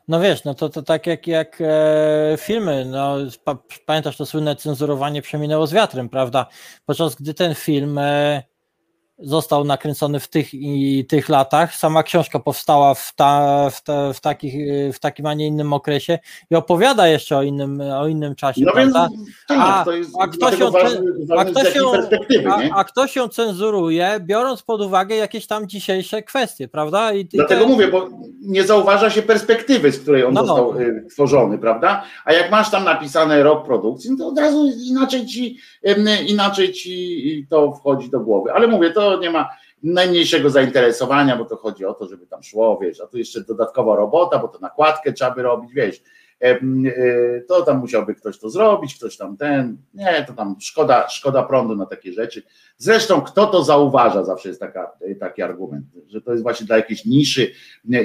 No 0.09 0.21
wiesz, 0.21 0.45
no 0.45 0.55
to, 0.55 0.69
to 0.69 0.83
tak 0.83 1.07
jak, 1.07 1.27
jak 1.27 1.59
e, 1.61 2.37
filmy, 2.39 2.85
no 2.85 3.17
pamiętasz 3.87 4.17
to 4.17 4.27
słynne 4.27 4.57
cenzurowanie 4.57 5.23
przeminęło 5.23 5.67
z 5.67 5.73
wiatrem, 5.73 6.09
prawda? 6.09 6.47
Podczas 6.87 7.15
gdy 7.15 7.35
ten 7.35 7.55
film 7.55 7.99
e, 7.99 8.43
został 9.23 9.65
nakręcony 9.65 10.21
w 10.21 10.29
tych 10.29 10.55
i 10.55 11.07
tych 11.09 11.29
latach. 11.29 11.75
Sama 11.75 12.03
książka 12.03 12.39
powstała 12.39 12.95
w, 12.95 13.15
ta, 13.17 13.71
w, 13.71 13.83
ta, 13.83 14.13
w, 14.13 14.21
takich, 14.21 14.55
w 14.93 14.99
takim, 14.99 15.27
a 15.27 15.35
nie 15.35 15.47
innym 15.47 15.73
okresie 15.73 16.19
i 16.51 16.55
opowiada 16.55 17.09
jeszcze 17.09 17.37
o 17.37 17.43
innym, 17.43 17.81
o 17.81 18.09
innym 18.09 18.35
czasie. 18.35 18.65
No 18.65 18.73
prawda? 18.73 19.09
więc 19.13 19.29
tak, 19.49 19.59
a, 19.61 19.85
to 19.85 19.93
jest 19.93 20.11
a 20.21 20.27
kto 20.27 20.57
się, 20.57 20.71
ważny, 20.71 21.01
a, 21.39 21.45
kto 21.45 21.65
się 21.65 21.81
a, 22.51 22.79
a, 22.79 22.85
kto 22.85 23.07
się 23.07 23.29
cenzuruje, 23.29 24.21
biorąc 24.21 24.63
pod 24.63 24.81
uwagę 24.81 25.17
jakieś 25.17 25.47
tam 25.47 25.69
dzisiejsze 25.69 26.23
kwestie, 26.23 26.69
prawda? 26.69 27.13
I, 27.13 27.25
Dlatego 27.25 27.67
mówię, 27.67 27.89
bo 27.89 28.09
nie 28.43 28.65
zauważa 28.65 29.11
się 29.11 29.23
perspektywy, 29.23 29.93
z 29.93 29.99
której 29.99 30.25
on 30.25 30.35
no, 30.35 30.47
został 30.47 30.75
no. 30.75 30.81
Tworzony, 31.11 31.59
prawda? 31.59 32.05
A 32.25 32.33
jak 32.33 32.51
masz 32.51 32.71
tam 32.71 32.85
napisane 32.85 33.43
rok 33.43 33.67
produkcji, 33.67 34.11
no 34.11 34.17
to 34.17 34.27
od 34.27 34.39
razu 34.39 34.71
inaczej 34.89 35.27
ci, 35.27 35.59
inaczej 36.29 36.73
ci 36.73 37.47
to 37.51 37.73
wchodzi 37.73 38.11
do 38.11 38.21
głowy. 38.21 38.53
Ale 38.53 38.67
mówię, 38.67 38.91
to 38.91 39.12
nie 39.21 39.31
ma 39.31 39.49
najmniejszego 39.83 40.51
zainteresowania, 40.51 41.37
bo 41.37 41.45
to 41.45 41.57
chodzi 41.57 41.85
o 41.85 41.95
to, 41.95 42.09
żeby 42.09 42.27
tam 42.27 42.43
szło, 42.43 42.79
wiesz, 42.83 43.01
a 43.01 43.07
tu 43.07 43.19
jeszcze 43.19 43.41
dodatkowa 43.41 43.97
robota, 43.97 44.39
bo 44.39 44.49
to 44.49 44.59
nakładkę 44.59 45.13
trzeba 45.13 45.31
by 45.31 45.43
robić, 45.43 45.73
wiesz, 45.75 46.03
e, 46.41 46.61
to 47.49 47.63
tam 47.63 47.79
musiałby 47.79 48.15
ktoś 48.15 48.39
to 48.39 48.51
zrobić, 48.51 48.95
ktoś 48.95 49.17
tam 49.17 49.37
ten, 49.37 49.77
nie, 49.95 50.25
to 50.27 50.33
tam 50.33 50.57
szkoda, 50.61 51.09
szkoda 51.09 51.43
prądu 51.43 51.77
na 51.77 51.87
takie 51.87 52.13
rzeczy. 52.13 52.43
Zresztą 52.77 53.21
kto 53.21 53.47
to 53.47 53.65
zauważa, 53.65 54.25
zawsze 54.25 54.49
jest 54.49 54.61
taka, 54.61 54.91
taki 55.21 55.43
argument, 55.43 55.85
że 56.09 56.21
to 56.21 56.31
jest 56.31 56.43
właśnie 56.43 56.67
dla 56.67 56.77
jakiejś 56.77 57.05
niszy, 57.05 57.53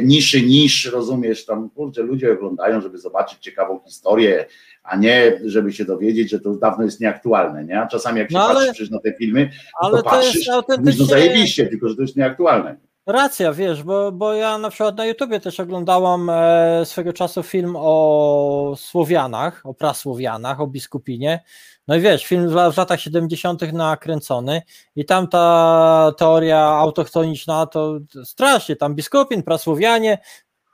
niszy, 0.03 0.41
nisz, 0.41 0.85
rozumiesz, 0.85 1.45
tam 1.45 1.69
kurczę, 1.69 2.01
ludzie 2.01 2.33
oglądają, 2.33 2.81
żeby 2.81 2.97
zobaczyć 2.97 3.39
ciekawą 3.39 3.79
historię, 3.85 4.45
a 4.87 4.95
nie 4.95 5.39
żeby 5.45 5.73
się 5.73 5.85
dowiedzieć, 5.85 6.29
że 6.29 6.39
to 6.39 6.49
już 6.49 6.59
dawno 6.59 6.83
jest 6.83 7.01
nieaktualne, 7.01 7.65
nie? 7.65 7.81
A 7.81 7.87
czasami 7.87 8.19
jak 8.19 8.31
się 8.31 8.37
no 8.37 8.43
ale, 8.43 8.67
patrzy 8.67 8.91
na 8.91 8.99
te 8.99 9.13
filmy, 9.13 9.49
ale 9.81 9.97
to, 9.97 10.03
to 10.03 10.09
patrzysz, 10.09 10.49
autentycznie... 10.49 11.01
no 11.01 11.05
zajebiście, 11.05 11.67
tylko 11.67 11.89
że 11.89 11.95
to 11.95 12.01
jest 12.01 12.15
nieaktualne. 12.15 12.77
Racja, 13.07 13.53
wiesz, 13.53 13.83
bo, 13.83 14.11
bo 14.11 14.33
ja 14.33 14.57
na 14.57 14.69
przykład 14.69 14.97
na 14.97 15.05
YouTubie 15.05 15.39
też 15.39 15.59
oglądałam 15.59 16.29
e, 16.29 16.81
swego 16.85 17.13
czasu 17.13 17.43
film 17.43 17.73
o 17.77 18.73
Słowianach, 18.77 19.61
o 19.63 19.73
prasłowianach, 19.73 20.61
o 20.61 20.67
biskupinie. 20.67 21.43
No 21.87 21.95
i 21.95 21.99
wiesz, 21.99 22.25
film 22.25 22.49
w, 22.49 22.73
w 22.73 22.77
latach 22.77 23.01
70. 23.01 23.73
nakręcony 23.73 24.61
i 24.95 25.05
tam 25.05 25.27
ta 25.27 26.11
teoria 26.17 26.59
autochtoniczna 26.59 27.65
to 27.65 27.99
strasznie, 28.23 28.75
tam 28.75 28.95
biskupin, 28.95 29.43
prasłowianie, 29.43 30.17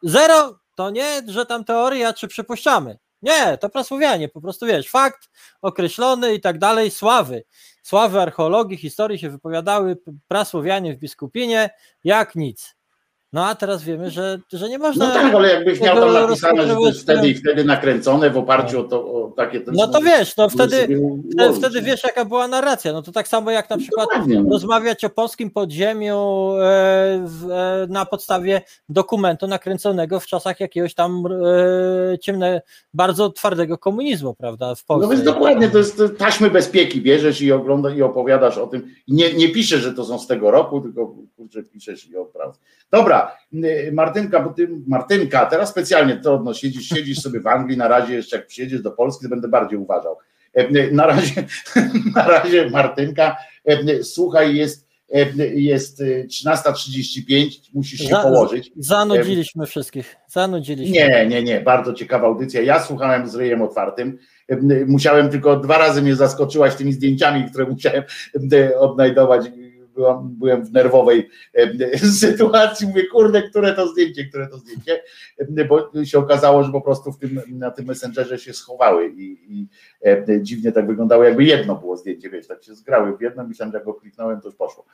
zero 0.04 0.60
to 0.76 0.90
nie, 0.90 1.22
że 1.28 1.46
tam 1.46 1.64
teoria, 1.64 2.14
czy 2.14 2.28
przypuszczamy. 2.28 2.98
Nie, 3.24 3.58
to 3.58 3.70
prasłowianie, 3.70 4.30
po 4.30 4.42
prostu 4.42 4.66
wiesz, 4.66 4.90
fakt 4.90 5.30
określony 5.62 6.34
i 6.34 6.42
tak 6.42 6.58
dalej, 6.58 6.92
sławy. 6.92 7.44
Sławy 7.84 8.22
archeologii, 8.22 8.78
historii 8.78 9.20
się 9.20 9.30
wypowiadały 9.30 9.98
prasłowianie 10.28 10.96
w 10.96 11.00
biskupinie, 11.00 11.70
jak 12.04 12.36
nic. 12.36 12.76
No 13.34 13.46
a 13.46 13.56
teraz 13.56 13.84
wiemy, 13.84 14.12
że, 14.12 14.40
że 14.54 14.70
nie 14.70 14.80
można. 14.80 15.08
No 15.08 15.14
tak, 15.14 15.36
ale 15.36 15.54
jakbyś 15.54 15.82
miał 15.82 15.96
tam 15.96 16.14
napisane, 16.14 16.68
że 16.68 16.76
to 16.76 16.86
jest 16.88 17.02
wtedy 17.02 17.28
i 17.28 17.36
wtedy 17.36 17.64
nakręcone 17.64 18.30
w 18.30 18.38
oparciu 18.38 18.80
o, 18.80 18.84
to, 18.84 19.14
o 19.14 19.32
takie. 19.38 19.62
No 19.68 19.88
to 19.88 20.02
wiesz, 20.02 20.38
no 20.38 20.50
wtedy, 20.50 20.88
wtedy, 21.34 21.54
wtedy 21.54 21.82
wiesz, 21.82 22.04
jaka 22.04 22.26
była 22.26 22.48
narracja. 22.48 22.94
No 22.94 23.02
to 23.02 23.12
tak 23.12 23.28
samo 23.28 23.52
jak 23.52 23.70
na 23.70 23.78
przykład 23.78 24.10
no. 24.28 24.50
rozmawiać 24.52 25.04
o 25.06 25.10
polskim 25.10 25.52
podziemiu 25.52 26.52
e, 26.60 26.66
e, 27.52 27.88
na 27.90 28.06
podstawie 28.06 28.62
dokumentu 28.90 29.48
nakręconego 29.48 30.20
w 30.20 30.28
czasach 30.28 30.60
jakiegoś 30.60 30.94
tam 30.94 31.24
e, 31.26 32.20
ciemne, 32.20 32.62
bardzo 32.94 33.30
twardego 33.30 33.78
komunizmu, 33.78 34.36
prawda? 34.36 34.76
W 34.76 34.86
Polsce. 34.86 35.08
No 35.08 35.14
więc 35.14 35.24
dokładnie, 35.24 35.70
to 35.70 35.78
jest 35.78 36.02
taśmy 36.18 36.50
bezpieki, 36.50 37.02
bierzesz 37.02 37.42
i 37.42 37.52
oglądasz 37.52 37.96
i 37.96 38.02
opowiadasz 38.04 38.58
o 38.58 38.68
tym. 38.68 38.88
I 39.08 39.14
nie, 39.14 39.34
nie 39.34 39.50
piszesz, 39.50 39.82
że 39.82 39.94
to 39.94 40.06
są 40.06 40.20
z 40.20 40.28
tego 40.28 40.52
roku, 40.52 40.82
tylko 40.82 41.16
kurczę, 41.36 41.64
piszesz 41.64 42.10
i 42.10 42.18
o 42.18 42.34
Dobra, 42.92 43.23
Y, 43.54 43.92
Martynka, 43.94 44.40
bo 44.40 44.50
ty, 44.50 44.70
Martynka, 44.88 45.46
teraz 45.46 45.70
specjalnie 45.70 46.18
trudno, 46.18 46.54
siedzisz, 46.54 46.90
siedzisz 46.90 47.20
sobie 47.20 47.40
w 47.40 47.48
Anglii, 47.48 47.78
na 47.78 47.88
razie 47.88 48.14
jeszcze 48.14 48.38
jak 48.38 48.48
przyjedziesz 48.48 48.82
do 48.82 48.92
Polski, 48.92 49.24
to 49.24 49.30
będę 49.30 49.48
bardziej 49.48 49.80
uważał. 49.80 50.18
E, 50.58 50.70
y, 50.70 50.92
na 50.92 51.08
razie, 51.08 51.44
na 52.16 52.28
razie 52.28 52.70
Martynka, 52.70 53.38
e, 53.70 53.80
y, 53.82 54.04
słuchaj, 54.04 54.56
jest, 54.56 54.88
e, 55.14 55.46
jest 55.46 56.02
13.35, 56.02 57.50
musisz 57.74 58.00
się 58.00 58.08
Za, 58.08 58.22
położyć. 58.22 58.72
Zanudziliśmy 58.78 59.66
wszystkich, 59.66 60.16
zanudziliśmy. 60.28 60.96
Nie, 60.96 61.28
nie, 61.30 61.44
nie, 61.44 61.62
bardzo 61.62 61.94
ciekawa 61.94 62.28
audycja. 62.28 62.62
Ja 62.62 62.80
słuchałem 62.80 63.28
z 63.28 63.36
ryjem 63.36 63.62
otwartym. 63.62 64.18
Musiałem 64.88 65.30
tylko 65.30 65.58
dwa 65.58 65.78
razy 65.78 66.02
mnie 66.02 66.16
zaskoczyłaś 66.16 66.76
tymi 66.76 66.94
zdjęciami, 66.94 67.50
które 67.50 67.66
musiałem 67.66 68.04
odnajdować 68.80 69.46
byłam, 69.96 70.36
byłem 70.40 70.66
w 70.66 70.72
nerwowej 70.72 71.30
sytuacji, 72.20 72.88
mówię, 72.88 73.08
kurde, 73.08 73.42
które 73.42 73.74
to 73.74 73.88
zdjęcie, 73.88 74.26
które 74.26 74.48
to 74.48 74.58
zdjęcie, 74.58 75.02
bo 75.70 76.06
się 76.06 76.20
okazało, 76.20 76.64
że 76.64 76.72
po 76.72 76.82
prostu 76.82 77.12
w 77.12 77.18
tym, 77.18 77.42
na 77.48 77.72
tym 77.72 77.86
Messengerze 77.86 78.40
się 78.40 78.54
schowały 78.54 79.14
i, 79.18 79.38
i 79.50 79.68
dziwnie 80.42 80.72
tak 80.72 80.88
wyglądało, 80.88 81.24
jakby 81.24 81.44
jedno 81.44 81.76
było 81.76 81.98
zdjęcie, 81.98 82.30
wiesz, 82.30 82.48
tak 82.48 82.64
się 82.64 82.76
zgrały 82.76 83.18
w 83.18 83.22
jedno, 83.22 83.48
myślałem, 83.48 83.72
że 83.72 83.78
jak 83.78 83.86
go 83.86 83.94
kliknąłem, 83.94 84.42
to 84.42 84.48
już 84.48 84.56
poszło. 84.56 84.86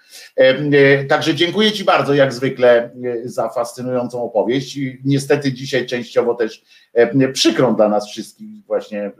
Także 1.09 1.35
dziękuję 1.35 1.71
Ci 1.71 1.83
bardzo, 1.83 2.13
jak 2.13 2.33
zwykle, 2.33 2.89
za 3.23 3.49
fascynującą 3.49 4.23
opowieść 4.23 4.77
i 4.77 5.01
niestety 5.05 5.53
dzisiaj 5.53 5.85
częściowo 5.85 6.35
też 6.35 6.63
przykrą 7.33 7.75
dla 7.75 7.89
nas 7.89 8.09
wszystkich 8.09 8.65
właśnie 8.65 9.11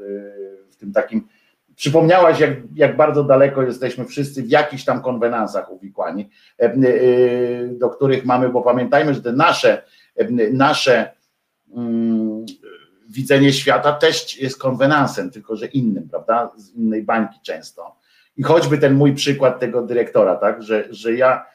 w 0.70 0.76
tym 0.76 0.94
takim 0.94 1.28
Przypomniałaś, 1.80 2.40
jak, 2.40 2.52
jak 2.76 2.98
bardzo 2.98 3.24
daleko 3.24 3.64
jesteśmy 3.64 4.06
wszyscy 4.06 4.44
w 4.44 4.50
jakichś 4.50 4.84
tam 4.84 5.02
konwenansach 5.02 5.72
uwikłani, 5.72 6.30
e, 6.60 6.64
e, 6.64 6.74
do 7.68 7.90
których 7.90 8.26
mamy, 8.26 8.50
bo 8.50 8.62
pamiętajmy, 8.62 9.14
że 9.14 9.22
te 9.22 9.34
nasze, 9.34 9.84
e, 10.16 10.32
nasze 10.52 11.12
um, 11.70 12.46
widzenie 13.10 13.54
świata 13.54 13.94
też 13.94 14.40
jest 14.42 14.60
konwenansem, 14.60 15.32
tylko 15.32 15.56
że 15.56 15.66
innym, 15.66 16.10
prawda? 16.10 16.52
Z 16.58 16.76
innej 16.76 17.04
bańki 17.04 17.40
często. 17.44 17.96
I 18.38 18.44
choćby 18.44 18.78
ten 18.78 18.94
mój 18.94 19.14
przykład 19.14 19.60
tego 19.60 19.82
dyrektora, 19.82 20.36
tak, 20.36 20.64
że, 20.64 20.88
że 20.90 21.14
ja 21.14 21.46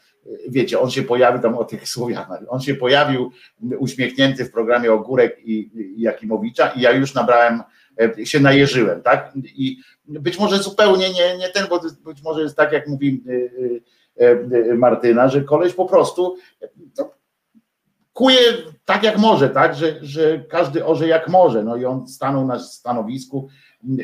wiecie, 0.49 0.81
on 0.81 0.91
się 0.91 1.03
pojawił 1.03 1.43
tam 1.43 1.55
o 1.55 1.65
tych 1.65 1.89
Słowianach, 1.94 2.41
on 2.49 2.61
się 2.61 2.75
pojawił 2.75 3.31
uśmiechnięty 3.78 4.44
w 4.44 4.53
programie 4.53 4.93
Ogórek 4.93 5.39
i, 5.44 5.70
i 5.97 6.01
Jakimowicza 6.01 6.69
i 6.69 6.81
ja 6.81 6.93
już 6.93 7.15
nabrałem, 7.15 7.62
się 8.24 8.40
najeżyłem, 8.40 9.02
tak? 9.02 9.32
I 9.44 9.78
być 10.06 10.39
może 10.39 10.58
zupełnie 10.58 11.12
nie, 11.12 11.39
nie 11.39 11.48
ten, 11.48 11.66
bo 11.68 11.81
być 12.05 12.23
może 12.23 12.42
jest 12.42 12.56
tak, 12.56 12.73
jak 12.73 12.89
mówi 12.89 13.24
e, 14.20 14.31
e, 14.70 14.74
Martyna, 14.74 15.28
że 15.28 15.42
koleś 15.42 15.73
po 15.73 15.86
prostu 15.86 16.36
no, 16.98 17.10
kuje 18.12 18.40
tak 18.84 19.02
jak 19.02 19.18
może, 19.18 19.50
tak, 19.50 19.74
że, 19.74 19.98
że 20.02 20.44
każdy 20.48 20.84
orze 20.84 21.08
jak 21.08 21.28
może, 21.28 21.64
no 21.64 21.76
i 21.76 21.84
on 21.84 22.08
stanął 22.08 22.47
na 22.47 22.58
stanowisku, 22.58 23.48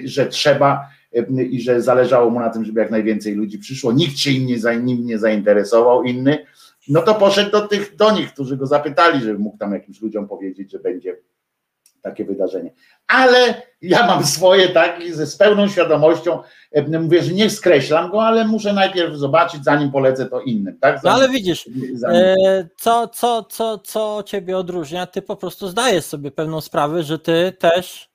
że 0.05 0.27
trzeba 0.27 0.89
i 1.51 1.61
że 1.61 1.83
zależało 1.83 2.31
mu 2.31 2.41
na 2.41 2.51
tym, 2.51 2.65
żeby 2.65 2.81
jak 2.81 2.91
najwięcej 2.91 3.35
ludzi 3.35 3.59
przyszło, 3.59 3.93
nikt 3.93 4.19
się 4.19 4.31
im 4.31 4.47
nie, 4.47 4.57
nim 4.83 5.07
nie 5.07 5.19
zainteresował, 5.19 6.03
inny, 6.03 6.47
no 6.89 7.03
to 7.03 7.15
poszedł 7.15 7.51
do 7.51 7.69
tych, 7.69 7.97
do 7.97 8.11
nich, 8.13 8.33
którzy 8.33 8.57
go 8.57 8.67
zapytali, 8.67 9.21
żeby 9.21 9.39
mógł 9.39 9.59
tam 9.59 9.73
jakimś 9.73 10.01
ludziom 10.01 10.29
powiedzieć, 10.29 10.71
że 10.71 10.79
będzie 10.79 11.17
takie 12.03 12.25
wydarzenie. 12.25 12.73
Ale 13.07 13.63
ja 13.83 14.07
mam 14.07 14.27
swoje 14.27 14.69
tak 14.69 15.01
i 15.01 15.13
ze 15.13 15.27
z 15.27 15.37
pełną 15.37 15.69
świadomością 15.69 16.43
mówię, 17.01 17.23
że 17.23 17.33
nie 17.33 17.51
skreślam 17.51 18.11
go, 18.11 18.23
ale 18.23 18.45
muszę 18.45 18.73
najpierw 18.73 19.17
zobaczyć, 19.17 19.65
zanim 19.65 19.91
polecę 19.91 20.27
to 20.27 20.41
innym. 20.41 20.79
Tak? 20.81 21.01
Zanim, 21.03 21.05
no 21.05 21.25
ale 21.25 21.29
widzisz, 21.29 21.69
e, 22.09 22.69
co, 22.77 23.09
co, 23.09 23.45
co, 23.45 23.79
co 23.79 24.23
ciebie 24.27 24.59
odróżnia, 24.59 25.07
ty 25.07 25.23
po 25.23 25.37
prostu 25.37 25.69
zdajesz 25.69 26.05
sobie 26.05 26.31
pewną 26.31 26.61
sprawę, 26.61 27.03
że 27.03 27.19
ty 27.19 27.53
też 27.59 28.11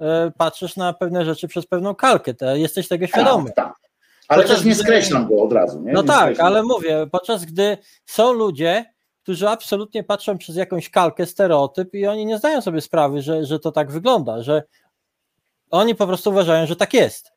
e, 0.00 0.32
patrzysz 0.38 0.76
na 0.76 0.92
pewne 0.92 1.24
rzeczy 1.24 1.48
przez 1.48 1.66
pewną 1.66 1.94
kalkę, 1.94 2.34
te, 2.34 2.58
jesteś 2.58 2.88
tego 2.88 3.06
świadomy. 3.06 3.52
Tak, 3.52 3.54
tak. 3.54 3.74
Ale 4.28 4.42
podczas 4.42 4.58
też 4.58 4.66
nie 4.66 4.74
skreślam 4.74 5.28
go 5.28 5.42
od 5.42 5.52
razu. 5.52 5.82
Nie? 5.82 5.92
No 5.92 6.02
nie 6.02 6.08
tak, 6.08 6.24
skreślam. 6.24 6.46
ale 6.46 6.62
mówię, 6.62 7.06
podczas 7.12 7.44
gdy 7.44 7.78
są 8.06 8.32
ludzie, 8.32 8.84
którzy 9.28 9.48
absolutnie 9.48 10.04
patrzą 10.04 10.38
przez 10.38 10.56
jakąś 10.56 10.90
kalkę, 10.90 11.26
stereotyp 11.26 11.94
i 11.94 12.06
oni 12.06 12.26
nie 12.26 12.38
zdają 12.38 12.60
sobie 12.60 12.80
sprawy, 12.80 13.22
że, 13.22 13.46
że 13.46 13.58
to 13.58 13.72
tak 13.72 13.90
wygląda, 13.90 14.42
że 14.42 14.62
oni 15.70 15.94
po 15.94 16.06
prostu 16.06 16.30
uważają, 16.30 16.66
że 16.66 16.76
tak 16.76 16.94
jest. 16.94 17.32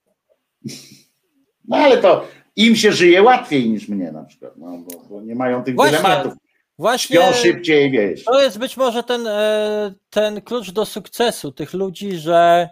No 1.68 1.78
ale 1.78 1.98
to 1.98 2.28
im 2.56 2.76
się 2.76 2.92
żyje 2.92 3.24
łatwiej 3.24 3.70
niż 3.70 3.88
mnie 3.88 4.12
na 4.12 4.24
przykład, 4.24 4.58
no, 4.58 4.78
bo, 4.78 5.04
bo 5.10 5.22
nie 5.22 5.36
mają 5.36 5.64
tych 5.64 5.76
Właśnie, 5.76 5.98
dylematów. 5.98 6.34
Właśnie 6.78 7.16
Śpią 7.16 7.34
szybciej, 7.34 7.92
wiesz. 7.92 8.24
to 8.24 8.44
jest 8.44 8.58
być 8.58 8.78
może 8.78 9.04
ten, 9.04 9.28
e, 9.28 9.94
ten 10.10 10.42
klucz 10.42 10.72
do 10.72 10.86
sukcesu 10.86 11.52
tych 11.52 11.74
ludzi, 11.74 12.18
że 12.18 12.70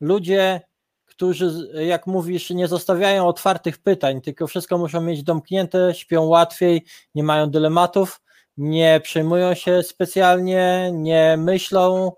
ludzie, 0.00 0.60
którzy, 1.04 1.70
jak 1.86 2.06
mówisz, 2.06 2.50
nie 2.50 2.68
zostawiają 2.68 3.26
otwartych 3.26 3.78
pytań, 3.78 4.20
tylko 4.20 4.46
wszystko 4.46 4.78
muszą 4.78 5.00
mieć 5.00 5.22
domknięte, 5.22 5.94
śpią 5.94 6.24
łatwiej, 6.24 6.84
nie 7.14 7.22
mają 7.22 7.50
dylematów, 7.50 8.20
nie 8.60 9.00
przejmują 9.02 9.54
się 9.54 9.82
specjalnie, 9.82 10.90
nie 10.94 11.36
myślą 11.38 12.12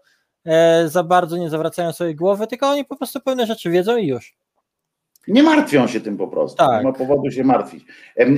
e, 0.44 0.88
za 0.88 1.02
bardzo, 1.02 1.36
nie 1.36 1.50
zawracają 1.50 1.92
swojej 1.92 2.14
głowy, 2.14 2.46
tylko 2.46 2.68
oni 2.70 2.84
po 2.84 2.96
prostu 2.96 3.20
pewne 3.20 3.46
rzeczy 3.46 3.70
wiedzą 3.70 3.96
i 3.96 4.06
już. 4.06 4.34
Nie 5.28 5.42
martwią 5.42 5.86
się 5.86 6.00
tym 6.00 6.16
po 6.16 6.28
prostu. 6.28 6.56
Tak. 6.56 6.84
Nie 6.84 6.90
ma 6.90 6.92
powodu 6.92 7.30
się 7.30 7.44
martwić. 7.44 7.84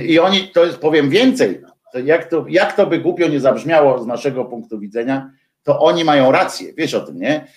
I 0.05 0.19
oni, 0.19 0.49
to 0.53 0.65
jest, 0.65 0.77
powiem 0.77 1.09
więcej, 1.09 1.61
to 1.93 1.99
jak, 1.99 2.25
to, 2.29 2.45
jak 2.49 2.75
to 2.75 2.87
by 2.87 2.99
głupio 2.99 3.27
nie 3.27 3.39
zabrzmiało 3.39 4.03
z 4.03 4.07
naszego 4.07 4.45
punktu 4.45 4.79
widzenia, 4.79 5.31
to 5.63 5.79
oni 5.79 6.03
mają 6.03 6.31
rację, 6.31 6.73
wiesz 6.77 6.93
o 6.93 7.01
tym, 7.01 7.19
nie? 7.19 7.47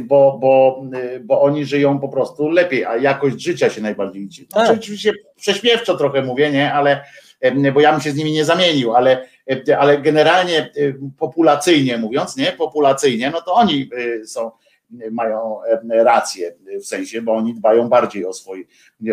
Bo, 0.00 0.38
bo, 0.40 0.82
bo 1.24 1.42
oni 1.42 1.64
żyją 1.64 1.98
po 1.98 2.08
prostu 2.08 2.48
lepiej, 2.48 2.84
a 2.84 2.96
jakość 2.96 3.42
życia 3.42 3.70
się 3.70 3.80
najbardziej 3.80 4.22
liczy. 4.22 4.46
Znaczy, 4.52 4.68
Tak. 4.68 4.78
Oczywiście 4.78 5.12
prześmiewczo 5.36 5.96
trochę 5.96 6.22
mówię, 6.22 6.50
nie? 6.50 6.72
Ale 6.72 7.04
bo 7.74 7.80
ja 7.80 7.92
bym 7.92 8.00
się 8.00 8.10
z 8.10 8.16
nimi 8.16 8.32
nie 8.32 8.44
zamienił, 8.44 8.94
ale, 8.94 9.26
ale 9.78 9.98
generalnie 9.98 10.70
em, 10.76 11.12
populacyjnie 11.18 11.98
mówiąc, 11.98 12.36
nie? 12.36 12.52
Populacyjnie, 12.52 13.30
no 13.30 13.40
to 13.40 13.52
oni 13.52 13.90
y, 13.98 14.26
są 14.26 14.50
mają 15.10 15.58
rację 15.88 16.54
w 16.80 16.86
sensie, 16.86 17.22
bo 17.22 17.32
oni 17.32 17.54
dbają 17.54 17.88
bardziej 17.88 18.26
o 18.26 18.32
swój, 18.32 18.68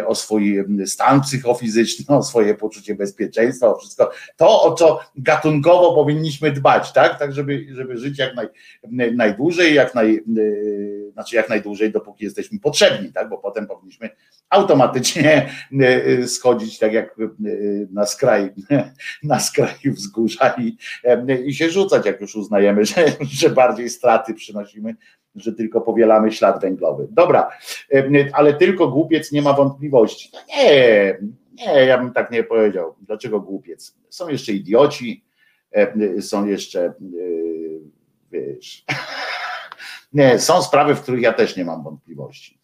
o 0.06 0.16
swój 0.16 0.64
stan 0.86 1.22
psychofizyczny, 1.22 2.06
o 2.16 2.24
swoje 2.24 2.56
poczucie 2.56 2.96
bezpieczeństwa, 2.96 3.68
o 3.68 3.78
wszystko. 3.78 4.12
To, 4.38 4.64
o 4.64 4.74
co 4.74 5.00
gatunkowo 5.16 5.96
powinniśmy 5.96 6.52
dbać, 6.52 6.94
tak? 6.94 7.20
Tak, 7.20 7.34
żeby, 7.34 7.66
żeby 7.72 7.98
żyć 7.98 8.20
jak 8.20 8.36
naj, 8.36 8.48
najdłużej, 9.16 9.74
jak 9.74 9.96
naj, 9.96 10.24
znaczy 11.14 11.36
jak 11.36 11.50
najdłużej, 11.50 11.92
dopóki 11.92 12.26
jesteśmy 12.26 12.60
potrzebni, 12.60 13.14
tak? 13.14 13.30
Bo 13.30 13.38
potem 13.38 13.68
powinniśmy 13.68 14.10
automatycznie 14.50 15.50
schodzić 16.28 16.80
tak 16.80 16.94
jak 16.94 17.16
na 17.92 18.06
skraj, 18.06 18.54
na 19.24 19.40
skraju 19.40 19.94
wzgórza 19.94 20.56
i, 20.58 20.78
i 21.46 21.54
się 21.54 21.70
rzucać, 21.70 22.06
jak 22.06 22.22
już 22.22 22.36
uznajemy, 22.36 22.86
że, 22.86 23.06
że 23.22 23.50
bardziej 23.50 23.90
straty 23.90 24.34
przynosimy 24.34 24.96
że 25.36 25.54
tylko 25.54 25.82
powielamy 25.82 26.32
ślad 26.32 26.62
węglowy. 26.62 27.08
Dobra, 27.12 27.50
ale 28.34 28.54
tylko 28.54 28.88
głupiec 28.88 29.32
nie 29.32 29.42
ma 29.42 29.54
wątpliwości. 29.54 30.30
No 30.34 30.40
Nie, 30.58 31.18
nie, 31.54 31.86
ja 31.86 31.98
bym 31.98 32.14
tak 32.14 32.32
nie 32.32 32.44
powiedział. 32.44 32.96
Dlaczego 33.02 33.40
głupiec? 33.40 33.98
Są 34.10 34.30
jeszcze 34.30 34.54
idioci, 34.54 35.26
są 36.20 36.46
jeszcze, 36.46 36.94
y, 37.14 37.80
wiesz, 38.32 38.86
nie, 40.14 40.40
są 40.40 40.62
sprawy, 40.62 40.96
w 40.96 41.02
których 41.02 41.22
ja 41.22 41.34
też 41.34 41.58
nie 41.58 41.66
mam 41.66 41.84
wątpliwości. 41.84 42.60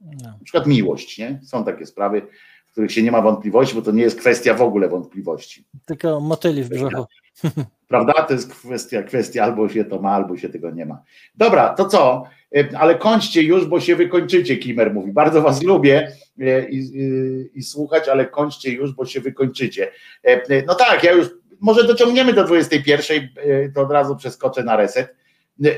No. 0.00 0.28
Na 0.28 0.38
przykład 0.44 0.66
miłość, 0.66 1.18
nie? 1.18 1.40
Są 1.44 1.64
takie 1.64 1.86
sprawy, 1.86 2.22
w 2.66 2.72
których 2.72 2.92
się 2.92 3.02
nie 3.02 3.12
ma 3.12 3.22
wątpliwości, 3.22 3.74
bo 3.74 3.82
to 3.82 3.92
nie 3.92 4.02
jest 4.02 4.18
kwestia 4.18 4.54
w 4.54 4.62
ogóle 4.62 4.88
wątpliwości. 4.88 5.64
Tylko 5.86 6.20
motyli 6.20 6.64
w 6.64 6.68
brzuchu. 6.68 7.04
Prawda? 7.88 8.12
To 8.12 8.34
jest 8.34 8.54
kwestia, 8.54 9.02
kwestia 9.02 9.44
albo 9.44 9.68
się 9.68 9.84
to 9.84 10.02
ma, 10.02 10.10
albo 10.10 10.36
się 10.36 10.48
tego 10.48 10.70
nie 10.70 10.86
ma. 10.86 11.02
Dobra, 11.34 11.68
to 11.68 11.84
co? 11.84 12.24
E, 12.56 12.78
Ale 12.78 12.94
kończcie 12.94 13.42
już, 13.42 13.66
bo 13.66 13.80
się 13.80 13.96
wykończycie, 13.96 14.56
Kimer 14.56 14.94
mówi. 14.94 15.12
Bardzo 15.12 15.42
was 15.42 15.62
lubię 15.62 16.12
e, 16.40 16.68
i, 16.68 16.78
i, 16.78 17.58
i 17.58 17.62
słuchać, 17.62 18.08
ale 18.08 18.26
kończcie 18.26 18.70
już, 18.70 18.92
bo 18.92 19.06
się 19.06 19.20
wykończycie. 19.20 19.90
E, 20.22 20.62
No 20.66 20.74
tak, 20.74 21.04
ja 21.04 21.12
już 21.12 21.26
może 21.60 21.84
dociągniemy 21.84 22.32
do 22.32 22.44
21, 22.44 23.28
e, 23.36 23.68
to 23.68 23.80
od 23.80 23.90
razu 23.90 24.16
przeskoczę 24.16 24.64
na 24.64 24.76
reset. 24.76 25.21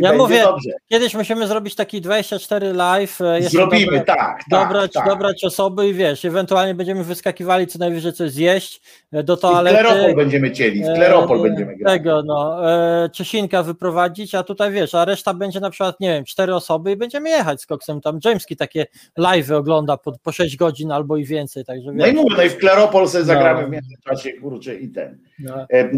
Ja 0.00 0.12
mówię, 0.12 0.42
dobrze. 0.42 0.70
Kiedyś 0.88 1.14
musimy 1.14 1.46
zrobić 1.46 1.74
taki 1.74 2.00
24 2.00 2.72
live. 2.72 3.20
e, 3.20 3.42
Zrobimy, 3.42 4.00
tak, 4.00 4.06
tak, 4.16 4.42
dobrać, 4.50 4.92
tak. 4.92 5.06
dobrać 5.08 5.44
osoby 5.44 5.88
i 5.88 5.94
wiesz, 5.94 6.24
ewentualnie 6.24 6.74
będziemy 6.74 7.04
wyskakiwali 7.04 7.66
co 7.66 7.78
najwyżej 7.78 8.12
coś 8.12 8.30
zjeść 8.30 8.80
e, 9.12 9.22
do 9.22 9.34
I 9.34 9.36
w 9.36 9.40
toalety. 9.40 9.78
Kleropol 9.78 10.14
będziemy 10.16 10.52
cieli, 10.52 10.82
w 10.84 10.86
Kleropol 10.94 11.38
e, 11.38 11.42
będziemy 11.42 11.76
grać. 11.76 11.92
Tego, 11.92 12.22
no, 12.26 12.70
e, 13.04 13.08
Czesinka 13.10 13.62
wyprowadzić, 13.62 14.34
a 14.34 14.42
tutaj 14.42 14.72
wiesz, 14.72 14.94
a 14.94 15.04
reszta 15.04 15.34
będzie 15.34 15.60
na 15.60 15.70
przykład, 15.70 16.00
nie 16.00 16.08
wiem, 16.08 16.24
cztery 16.24 16.54
osoby 16.54 16.92
i 16.92 16.96
będziemy 16.96 17.28
jechać 17.30 17.62
z 17.62 17.66
koksem. 17.66 18.00
Tam 18.00 18.18
Jameski 18.24 18.56
takie 18.56 18.86
live 19.16 19.50
ogląda 19.50 19.96
po, 19.96 20.12
po 20.18 20.32
6 20.32 20.56
godzin 20.56 20.92
albo 20.92 21.16
i 21.16 21.24
więcej, 21.24 21.64
także 21.64 21.92
No 21.92 22.06
i 22.06 22.12
wiesz. 22.12 22.16
mówię, 22.22 22.34
no 22.36 22.42
i 22.42 22.48
w 22.48 22.56
Kleropol 22.56 23.08
sobie 23.08 23.22
No. 23.24 23.26
zagramy 23.26 23.66
w 23.66 23.70
międzyczasie, 23.70 24.32
kurczę, 24.32 24.74
i 24.74 24.88
ten. 24.88 25.18
No. 25.38 25.54
E, 25.54 25.66
e, 25.80 25.90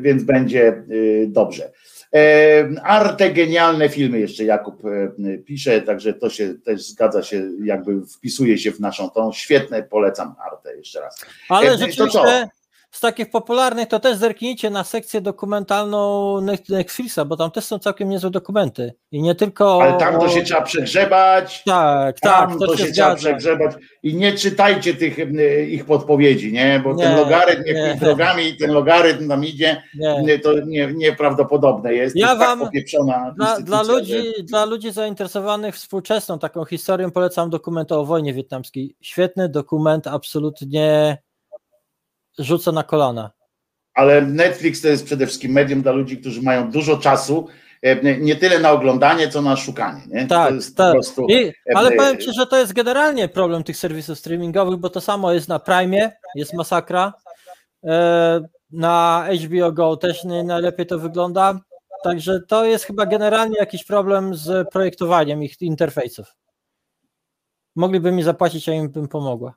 więc 0.00 0.22
będzie 0.24 0.68
e, 0.68 0.73
dobrze. 1.26 1.70
E, 2.14 2.68
Arte 2.82 3.30
genialne 3.30 3.88
filmy 3.88 4.20
jeszcze 4.20 4.44
Jakub 4.44 4.84
e, 4.84 5.38
pisze, 5.38 5.80
także 5.82 6.12
to 6.12 6.30
się 6.30 6.54
też 6.54 6.88
zgadza 6.88 7.22
się, 7.22 7.42
jakby 7.64 8.06
wpisuje 8.06 8.58
się 8.58 8.72
w 8.72 8.80
naszą 8.80 9.10
tą. 9.10 9.32
Świetne, 9.32 9.82
polecam 9.82 10.34
Arte 10.46 10.76
jeszcze 10.76 11.00
raz. 11.00 11.26
Ale 11.48 11.70
E, 11.70 11.78
rzeczywiście? 11.78 12.48
Z 12.94 13.00
takich 13.00 13.30
popularnych 13.30 13.88
to 13.88 14.00
też 14.00 14.16
zerknijcie 14.16 14.70
na 14.70 14.84
sekcję 14.84 15.20
dokumentalną 15.20 15.98
Net- 16.40 16.68
Netflixa, 16.70 17.18
bo 17.26 17.36
tam 17.36 17.50
też 17.50 17.64
są 17.64 17.78
całkiem 17.78 18.08
niezłe 18.08 18.30
dokumenty. 18.30 18.92
I 19.12 19.22
nie 19.22 19.34
tylko. 19.34 19.82
Ale 19.82 19.98
tam 19.98 20.20
to 20.20 20.28
się 20.28 20.42
trzeba 20.42 20.62
przegrzebać. 20.62 21.62
Tak, 21.66 22.20
Tam 22.20 22.48
tak, 22.50 22.58
to, 22.58 22.66
to 22.66 22.76
się 22.76 22.86
się 22.86 22.92
trzeba 22.92 23.14
przegrzebać 23.14 23.72
i 24.02 24.14
nie 24.14 24.32
czytajcie 24.32 24.94
tych 24.94 25.16
ich 25.68 25.84
podpowiedzi, 25.84 26.52
nie? 26.52 26.80
Bo 26.84 26.94
ten 26.94 27.10
Nie, 27.10 27.16
logarytm, 27.16 27.62
nie. 27.64 27.72
jakimi 27.72 28.00
drogami 28.00 28.56
ten 28.56 28.70
logarytm 28.72 29.28
tam 29.28 29.44
idzie, 29.44 29.82
Nie. 29.94 30.38
to 30.38 30.52
nie, 30.66 30.92
nieprawdopodobne 30.92 31.94
jest. 31.94 32.16
Ja 32.16 32.26
to 32.26 32.32
jest 32.34 32.46
wam- 32.46 32.60
tak 33.06 33.34
Dla, 33.36 33.60
dla, 33.60 33.82
ludzi, 33.82 34.22
dla 34.44 34.64
ludzi 34.64 34.90
zainteresowanych 34.92 35.74
współczesną 35.74 36.38
taką 36.38 36.64
historią 36.64 37.10
polecam 37.10 37.50
dokument 37.50 37.92
o 37.92 38.04
wojnie 38.04 38.34
wietnamskiej. 38.34 38.96
Świetny 39.00 39.48
dokument, 39.48 40.06
absolutnie 40.06 41.18
rzuca 42.38 42.72
na 42.72 42.82
kolana. 42.82 43.30
ale 43.94 44.22
Netflix 44.22 44.80
to 44.80 44.88
jest 44.88 45.04
przede 45.04 45.26
wszystkim 45.26 45.52
medium 45.52 45.82
dla 45.82 45.92
ludzi, 45.92 46.18
którzy 46.18 46.42
mają 46.42 46.70
dużo 46.70 46.96
czasu, 46.98 47.48
e, 47.82 48.18
nie 48.18 48.36
tyle 48.36 48.58
na 48.58 48.70
oglądanie, 48.72 49.28
co 49.28 49.42
na 49.42 49.56
szukanie. 49.56 50.02
Nie? 50.06 50.26
Tak, 50.26 50.48
to 50.48 50.54
jest 50.54 50.76
tak. 50.76 50.86
po 50.86 50.92
prostu. 50.92 51.26
I, 51.28 51.52
ale 51.74 51.88
e, 51.90 51.96
powiem 51.96 52.18
Ci, 52.18 52.32
że 52.34 52.46
to 52.46 52.58
jest 52.58 52.72
generalnie 52.72 53.28
problem 53.28 53.64
tych 53.64 53.76
serwisów 53.76 54.18
streamingowych, 54.18 54.76
bo 54.80 54.90
to 54.90 55.00
samo 55.00 55.32
jest 55.32 55.48
na 55.48 55.58
Prime, 55.58 56.12
jest 56.34 56.54
masakra. 56.54 57.12
E, 57.84 58.40
Na 58.70 59.26
HBO 59.44 59.72
Go 59.72 59.96
też 59.96 60.24
nie 60.24 60.44
najlepiej 60.44 60.86
to 60.86 60.98
wygląda. 60.98 61.60
Także 62.04 62.40
to 62.48 62.64
jest 62.64 62.84
chyba 62.84 63.06
generalnie 63.06 63.56
jakiś 63.58 63.84
problem 63.84 64.34
z 64.34 64.68
projektowaniem 64.70 65.42
ich 65.42 65.62
interfejsów. 65.62 66.26
Mogliby 67.76 68.12
mi 68.12 68.22
zapłacić, 68.22 68.68
a 68.68 68.72
im 68.72 68.88
bym 68.90 69.08
pomogła. 69.08 69.54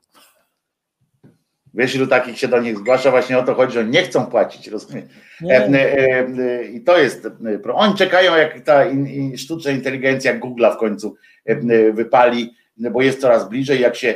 Wiesz, 1.77 1.95
ilu 1.95 2.07
takich 2.07 2.37
się 2.39 2.47
do 2.47 2.59
nich 2.61 2.77
zgłasza, 2.77 3.11
właśnie 3.11 3.37
o 3.37 3.43
to 3.43 3.55
chodzi, 3.55 3.73
że 3.73 3.85
nie 3.85 4.03
chcą 4.03 4.25
płacić, 4.25 4.67
rozumiesz? 4.67 5.05
Nie, 5.41 5.57
E, 5.57 5.67
e, 5.67 6.27
e, 6.27 6.63
I 6.63 6.81
to 6.81 6.97
jest. 6.97 7.25
e, 7.25 7.73
Oni 7.73 7.95
czekają, 7.95 8.35
jak 8.35 8.59
ta 8.61 8.85
in, 8.85 9.07
in, 9.07 9.37
sztuczna 9.37 9.71
inteligencja 9.71 10.39
Google'a 10.39 10.73
w 10.75 10.77
końcu 10.77 11.15
e, 11.49 11.51
e, 11.51 11.91
wypali, 11.93 12.53
bo 12.77 13.01
jest 13.01 13.21
coraz 13.21 13.49
bliżej, 13.49 13.81
jak 13.81 13.95
się 13.95 14.15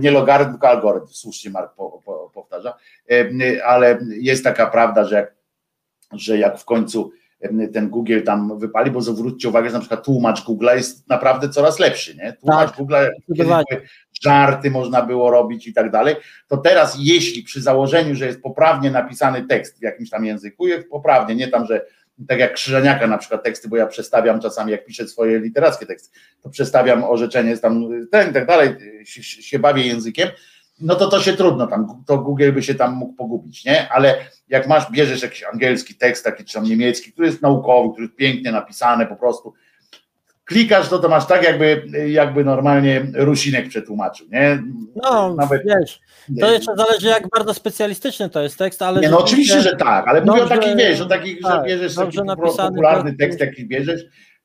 nie 0.00 0.10
logarytm, 0.10 0.50
tylko 0.50 0.68
algorytm, 0.68 1.06
słusznie 1.10 1.50
Mark 1.50 1.74
po, 1.74 2.00
po, 2.04 2.30
powtarza, 2.34 2.74
ale 3.64 3.98
jest 4.10 4.44
taka 4.44 4.66
prawda, 4.66 5.04
że 5.04 5.14
jak, 5.16 5.34
że 6.12 6.38
jak 6.38 6.58
w 6.58 6.64
końcu 6.64 7.12
ten 7.72 7.88
Google 7.88 8.20
tam 8.22 8.58
wypali, 8.58 8.90
bo 8.90 9.00
zwróćcie 9.00 9.48
uwagę, 9.48 9.68
że 9.68 9.74
na 9.74 9.80
przykład 9.80 10.04
tłumacz 10.04 10.44
Google'a 10.44 10.74
jest 10.74 11.08
naprawdę 11.08 11.48
coraz 11.48 11.78
lepszy, 11.78 12.16
nie? 12.16 12.32
Tłumacz 12.32 12.70
Tak, 12.76 12.76
były 13.28 13.56
żarty 14.22 14.70
można 14.70 15.02
było 15.02 15.30
robić 15.30 15.66
i 15.66 15.72
tak 15.72 15.90
dalej, 15.90 16.16
to 16.48 16.56
teraz 16.56 16.96
jeśli 16.98 17.42
przy 17.42 17.62
założeniu, 17.62 18.14
że 18.14 18.26
jest 18.26 18.42
poprawnie 18.42 18.90
napisany 18.90 19.46
tekst 19.46 19.78
w 19.78 19.82
jakimś 19.82 20.10
tam 20.10 20.24
języku, 20.24 20.66
jest 20.66 20.88
poprawnie, 20.88 21.34
nie 21.34 21.48
tam, 21.48 21.66
że 21.66 21.86
tak 22.28 22.38
jak 22.38 22.54
Krzyżaniaka 22.54 23.06
na 23.06 23.18
przykład 23.18 23.42
teksty, 23.42 23.68
bo 23.68 23.76
ja 23.76 23.86
przestawiam 23.86 24.40
czasami, 24.40 24.72
jak 24.72 24.84
piszę 24.84 25.08
swoje 25.08 25.38
literackie 25.38 25.86
teksty, 25.86 26.18
to 26.42 26.50
przestawiam 26.50 27.04
orzeczenie, 27.04 27.56
tam 27.56 27.88
ten 28.10 28.30
i 28.30 28.32
tak 28.32 28.46
dalej, 28.46 28.76
się, 29.04 29.22
się 29.22 29.58
bawię 29.58 29.86
językiem, 29.86 30.28
no 30.80 30.94
to 30.94 31.08
to 31.08 31.20
się 31.20 31.32
trudno 31.32 31.66
tam, 31.66 32.04
to 32.06 32.18
Google 32.18 32.52
by 32.52 32.62
się 32.62 32.74
tam 32.74 32.94
mógł 32.94 33.12
pogubić, 33.12 33.64
nie? 33.64 33.88
Ale 33.88 34.14
jak 34.48 34.66
masz, 34.66 34.90
bierzesz 34.90 35.22
jakiś 35.22 35.42
angielski 35.42 35.94
tekst, 35.94 36.24
taki 36.24 36.44
czy 36.44 36.54
tam 36.54 36.64
niemiecki, 36.64 37.12
który 37.12 37.26
jest 37.26 37.42
naukowy, 37.42 37.92
który 37.92 38.06
jest 38.06 38.16
pięknie 38.16 38.52
napisany 38.52 39.06
po 39.06 39.16
prostu, 39.16 39.54
klikasz, 40.52 40.88
to 40.88 40.98
to 40.98 41.08
masz 41.08 41.26
tak 41.26 41.42
jakby, 41.42 41.82
jakby 42.06 42.44
normalnie 42.44 43.06
Rusinek 43.14 43.68
przetłumaczył, 43.68 44.26
nie? 44.30 44.62
No, 45.02 45.34
Nawet- 45.34 45.62
wiesz, 45.66 46.00
to 46.40 46.52
jeszcze 46.52 46.76
zależy 46.76 47.06
jak 47.06 47.28
bardzo 47.36 47.54
specjalistyczny 47.54 48.30
to 48.30 48.42
jest 48.42 48.58
tekst, 48.58 48.82
ale 48.82 49.00
Nie, 49.00 49.08
no 49.08 49.18
oczywiście, 49.18 49.60
że 49.60 49.76
tak, 49.76 50.08
ale 50.08 50.24
mówię 50.24 50.44
o 50.44 50.48
takich, 50.48 50.76
wiesz, 50.76 51.00
o 51.00 51.06
takich, 51.06 51.36
że 51.42 51.48
tak, 51.48 51.66
bierzesz 51.66 51.94
taki 51.94 52.18
popularny 52.58 53.14
tekst, 53.14 53.40
jaki 53.40 53.66
bierzesz, 53.66 54.00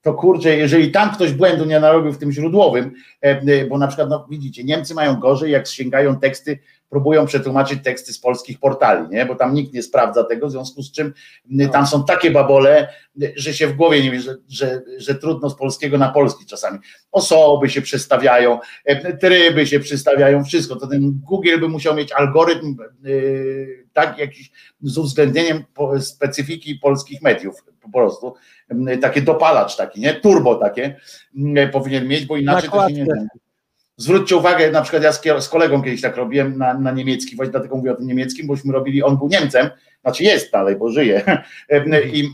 to 0.07 0.13
kurczę, 0.13 0.57
jeżeli 0.57 0.91
tam 0.91 1.11
ktoś 1.13 1.33
błędu 1.33 1.65
nie 1.65 1.79
narobił 1.79 2.13
w 2.13 2.17
tym 2.17 2.31
źródłowym, 2.31 2.93
e, 3.23 3.27
e, 3.27 3.65
bo 3.65 3.77
na 3.77 3.87
przykład, 3.87 4.09
no 4.09 4.27
widzicie, 4.29 4.63
Niemcy 4.63 4.93
mają 4.93 5.15
gorzej, 5.15 5.51
jak 5.51 5.67
sięgają 5.67 6.19
teksty, 6.19 6.59
próbują 6.89 7.25
przetłumaczyć 7.25 7.83
teksty 7.83 8.13
z 8.13 8.19
polskich 8.19 8.59
portali, 8.59 9.09
nie? 9.09 9.25
bo 9.25 9.35
tam 9.35 9.53
nikt 9.53 9.73
nie 9.73 9.83
sprawdza 9.83 10.23
tego, 10.23 10.47
w 10.47 10.51
związku 10.51 10.81
z 10.81 10.91
czym 10.91 11.13
m, 11.51 11.69
tam 11.69 11.87
są 11.87 12.05
takie 12.05 12.31
babole, 12.31 12.87
e, 13.21 13.31
że 13.35 13.53
się 13.53 13.67
w 13.67 13.73
głowie 13.73 14.03
nie 14.03 14.11
wie, 14.11 14.19
że, 14.19 14.35
że, 14.49 14.81
że 14.97 15.15
trudno 15.15 15.49
z 15.49 15.55
polskiego 15.55 15.97
na 15.97 16.09
polski 16.09 16.45
czasami. 16.45 16.79
Osoby 17.11 17.69
się 17.69 17.81
przestawiają, 17.81 18.59
e, 18.85 19.17
tryby 19.17 19.67
się 19.67 19.79
przestawiają, 19.79 20.43
wszystko. 20.43 20.75
To 20.75 20.87
ten 20.87 21.19
Google 21.23 21.59
by 21.59 21.69
musiał 21.69 21.95
mieć 21.95 22.11
algorytm 22.11 22.75
e, 22.81 23.09
tak 23.93 24.17
jakiś 24.17 24.51
z 24.81 24.97
uwzględnieniem 24.97 25.63
specyfiki 25.99 26.75
polskich 26.75 27.21
mediów 27.21 27.63
po 27.91 27.99
prostu. 27.99 28.33
Takie 29.01 29.21
dopalacz 29.21 29.75
taki, 29.75 30.01
nie? 30.01 30.13
Turbo 30.13 30.55
takie 30.55 30.95
m, 31.37 31.71
powinien 31.71 32.07
mieć, 32.07 32.25
bo 32.25 32.37
inaczej 32.37 32.69
to 32.69 32.89
się 32.89 32.93
nie. 32.93 33.05
Zwróćcie 33.97 34.35
uwagę, 34.35 34.71
na 34.71 34.81
przykład 34.81 35.03
ja 35.25 35.41
z 35.41 35.49
kolegą 35.49 35.81
kiedyś 35.81 36.01
tak 36.01 36.15
robiłem 36.17 36.57
na, 36.57 36.73
na 36.73 36.91
niemiecki, 36.91 37.35
właśnie 37.35 37.51
dlatego 37.51 37.75
mówię 37.75 37.91
o 37.91 37.95
tym 37.95 38.07
niemieckim, 38.07 38.47
bośmy 38.47 38.73
robili, 38.73 39.03
on 39.03 39.17
był 39.17 39.27
Niemcem, 39.27 39.69
znaczy 40.07 40.23
jest 40.23 40.51
dalej, 40.51 40.75
bo 40.75 40.89
żyje 40.89 41.21
i, 42.13 42.29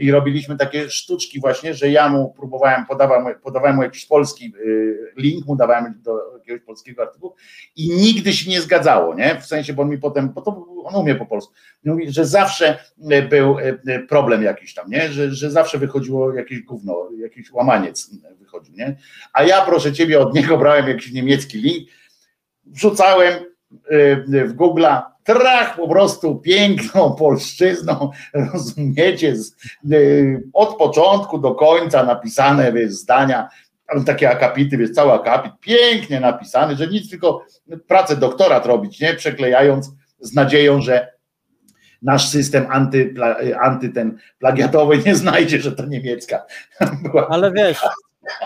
i 0.00 0.10
robiliśmy 0.10 0.56
takie 0.56 0.90
sztuczki 0.90 1.40
właśnie, 1.40 1.74
że 1.74 1.88
ja 1.90 2.08
mu 2.08 2.34
próbowałem, 2.36 2.86
podawałem, 2.86 3.34
podawałem 3.42 3.76
mu 3.76 3.82
jakiś 3.82 4.06
polski 4.06 4.52
y, 4.56 5.12
link, 5.16 5.46
mu 5.46 5.56
dawałem 5.56 6.00
do 6.02 6.38
jakiegoś 6.38 6.60
polskiego 6.60 7.02
artykułu 7.02 7.34
i 7.76 7.90
nigdy 7.90 8.32
się 8.32 8.50
nie 8.50 8.60
zgadzało, 8.60 9.14
nie? 9.14 9.40
W 9.40 9.46
sensie, 9.46 9.72
bo 9.72 9.82
on 9.82 9.88
mi 9.88 9.98
potem, 9.98 10.28
bo 10.28 10.40
to 10.40 10.66
on 10.84 10.94
umie 10.94 11.14
po 11.14 11.26
polsku, 11.26 11.52
mówi, 11.84 12.12
że 12.12 12.24
zawsze 12.24 12.78
y, 13.12 13.22
był 13.22 13.58
y, 13.58 13.78
y, 13.88 14.06
problem 14.08 14.42
jakiś 14.42 14.74
tam, 14.74 14.90
nie? 14.90 15.12
Że, 15.12 15.30
że 15.30 15.50
zawsze 15.50 15.78
wychodziło 15.78 16.34
jakieś 16.34 16.60
gówno, 16.60 17.08
jakiś 17.18 17.52
łamaniec 17.52 18.10
wychodził, 18.38 18.74
nie? 18.74 18.96
A 19.32 19.42
ja 19.42 19.64
proszę 19.64 19.92
ciebie 19.92 20.20
od 20.20 20.34
niego 20.34 20.58
brałem 20.58 20.88
jakiś 20.88 21.12
niemiecki 21.12 21.58
link, 21.58 21.88
wrzucałem 22.66 23.34
w 24.46 24.54
Google'a, 24.56 25.13
trach 25.24 25.76
po 25.76 25.88
prostu 25.88 26.36
piękną 26.36 27.14
polszczyzną, 27.14 28.10
rozumiecie, 28.52 29.36
z, 29.36 29.56
y, 29.92 30.42
od 30.52 30.76
początku 30.76 31.38
do 31.38 31.54
końca 31.54 32.04
napisane 32.04 32.72
wiesz, 32.72 32.92
zdania, 32.92 33.48
takie 34.06 34.30
akapity, 34.30 34.76
wiesz, 34.76 34.90
cały 34.90 35.12
akapit, 35.12 35.52
pięknie 35.60 36.20
napisany, 36.20 36.76
że 36.76 36.86
nic 36.86 37.10
tylko 37.10 37.44
pracę 37.88 38.16
doktorat 38.16 38.66
robić, 38.66 39.00
nie, 39.00 39.14
przeklejając 39.14 39.90
z 40.20 40.34
nadzieją, 40.34 40.80
że 40.80 41.14
nasz 42.02 42.28
system 42.28 42.66
anty, 42.70 43.14
anty 43.60 43.88
ten 43.88 44.18
plagiatowy 44.38 44.98
nie 44.98 45.14
znajdzie, 45.14 45.60
że 45.60 45.72
to 45.72 45.86
niemiecka. 45.86 46.44
Ale 47.28 47.52
wiesz, 47.52 47.80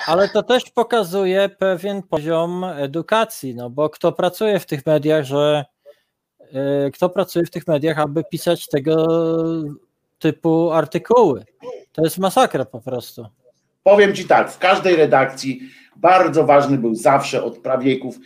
ale 0.06 0.28
to 0.28 0.42
też 0.42 0.64
pokazuje 0.70 1.48
pewien 1.48 2.02
poziom 2.02 2.64
edukacji, 2.64 3.54
no 3.54 3.70
bo 3.70 3.90
kto 3.90 4.12
pracuje 4.12 4.60
w 4.60 4.66
tych 4.66 4.86
mediach, 4.86 5.24
że 5.24 5.64
y, 5.64 5.77
kto 6.94 7.08
pracuje 7.08 7.44
w 7.44 7.50
tych 7.50 7.66
mediach, 7.66 7.98
aby 7.98 8.24
pisać 8.30 8.66
tego 8.66 9.06
typu 10.18 10.70
artykuły. 10.70 11.44
To 11.92 12.02
jest 12.04 12.18
masakra 12.18 12.64
po 12.64 12.80
prostu. 12.80 13.26
Powiem 13.82 14.14
Ci 14.14 14.24
tak, 14.24 14.50
w 14.50 14.58
każdej 14.58 14.96
redakcji 14.96 15.60
bardzo 15.96 16.44
ważny 16.44 16.78
był 16.78 16.94
zawsze 16.94 17.42
od 17.44 17.58
prawieków, 17.58 18.18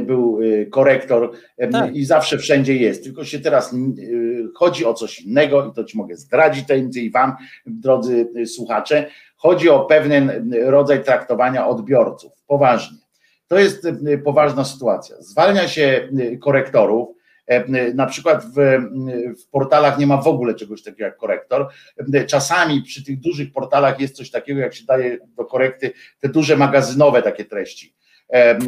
był 0.00 0.40
y, 0.42 0.66
korektor 0.70 1.32
Tak. 1.72 1.96
i 1.96 2.04
zawsze 2.04 2.38
wszędzie 2.38 2.76
jest. 2.76 3.04
Tylko 3.04 3.24
się 3.24 3.40
teraz 3.40 3.72
y, 3.72 4.44
chodzi 4.54 4.84
o 4.86 4.94
coś 4.94 5.20
innego 5.20 5.66
i 5.66 5.72
to 5.72 5.84
Ci 5.84 5.96
mogę 5.96 6.16
zdradzić 6.16 6.66
tajemnicę 6.66 7.00
i 7.00 7.10
Wam, 7.10 7.36
drodzy 7.66 8.28
słuchacze. 8.46 9.06
Chodzi 9.36 9.68
o 9.68 9.80
pewien 9.80 10.52
rodzaj 10.64 11.04
traktowania 11.04 11.66
odbiorców. 11.66 12.32
Poważnie. 12.46 12.98
To 13.48 13.58
jest 13.58 13.88
poważna 14.24 14.64
sytuacja. 14.64 15.16
Zwalnia 15.20 15.68
się 15.68 16.08
korektorów. 16.40 17.08
E, 17.56 17.94
Na 17.94 18.06
przykład 18.06 18.44
w, 18.44 18.56
w 19.42 19.48
portalach 19.50 19.98
nie 19.98 20.06
ma 20.06 20.16
w 20.16 20.26
ogóle 20.26 20.54
czegoś 20.54 20.82
takiego 20.82 21.04
jak 21.04 21.16
korektor. 21.16 21.68
Czasami 22.26 22.82
przy 22.82 23.04
tych 23.04 23.20
dużych 23.20 23.52
portalach 23.52 24.00
jest 24.00 24.16
coś 24.16 24.30
takiego, 24.30 24.60
jak 24.60 24.74
się 24.74 24.84
daje 24.84 25.18
do 25.36 25.44
korekty 25.44 25.92
te 26.20 26.28
duże 26.28 26.56
magazynowe 26.56 27.22
takie 27.22 27.44
treści, 27.44 27.94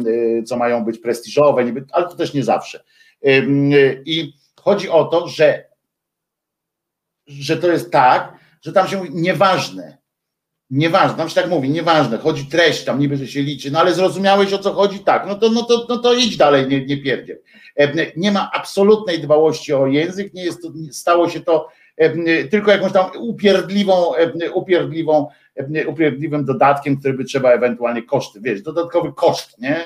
y, 0.07 0.43
co 0.43 0.57
mają 0.57 0.85
być 0.85 0.99
prestiżowe, 0.99 1.65
niby, 1.65 1.85
ale 1.91 2.05
to 2.05 2.15
też 2.15 2.33
nie 2.33 2.43
zawsze. 2.43 2.83
Y, 3.27 4.03
I 4.05 4.33
chodzi 4.59 4.89
o 4.89 5.05
to, 5.05 5.27
że, 5.27 5.65
że 7.27 7.57
to 7.57 7.71
jest 7.71 7.91
tak, 7.91 8.33
że 8.61 8.73
tam 8.73 8.87
się 8.87 8.97
mówi 8.97 9.09
nieważne. 9.13 9.97
Nieważne, 10.69 11.17
tam 11.17 11.29
się 11.29 11.35
tak 11.35 11.49
mówi, 11.49 11.69
nieważne, 11.69 12.17
chodzi 12.17 12.45
treść, 12.45 12.83
tam 12.83 12.99
niby, 12.99 13.17
że 13.17 13.27
się 13.27 13.41
liczy, 13.41 13.71
no 13.71 13.79
ale 13.79 13.93
zrozumiałeś 13.93 14.53
o 14.53 14.57
co 14.57 14.73
chodzi, 14.73 14.99
tak, 14.99 15.27
no 15.27 15.35
to, 15.35 15.49
no 15.49 15.63
to, 15.63 15.85
no 15.89 15.97
to 15.97 16.13
idź 16.13 16.37
dalej, 16.37 16.67
nie, 16.67 16.85
nie 16.85 16.97
pierdziel. 16.97 17.39
Nie 18.15 18.31
ma 18.31 18.51
absolutnej 18.53 19.19
dbałości 19.19 19.73
o 19.73 19.87
język, 19.87 20.33
nie 20.33 20.43
jest 20.43 20.61
to, 20.61 20.71
stało 20.91 21.29
się 21.29 21.39
to 21.39 21.67
tylko 22.51 22.71
jakąś 22.71 22.91
tam 22.91 23.05
upierdliwą, 23.19 24.13
upierdliwą, 24.53 25.27
upierdliwym 25.87 26.45
dodatkiem, 26.45 26.99
który 26.99 27.13
by 27.13 27.25
trzeba 27.25 27.51
ewentualnie 27.51 28.03
koszty, 28.03 28.39
wiesz, 28.41 28.61
dodatkowy 28.61 29.13
koszt, 29.13 29.59
nie? 29.59 29.85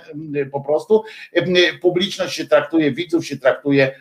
Po 0.51 0.61
prostu 0.61 1.03
publiczność 1.81 2.35
się 2.35 2.47
traktuje, 2.47 2.91
widzów 2.91 3.25
się 3.25 3.37
traktuje 3.37 3.91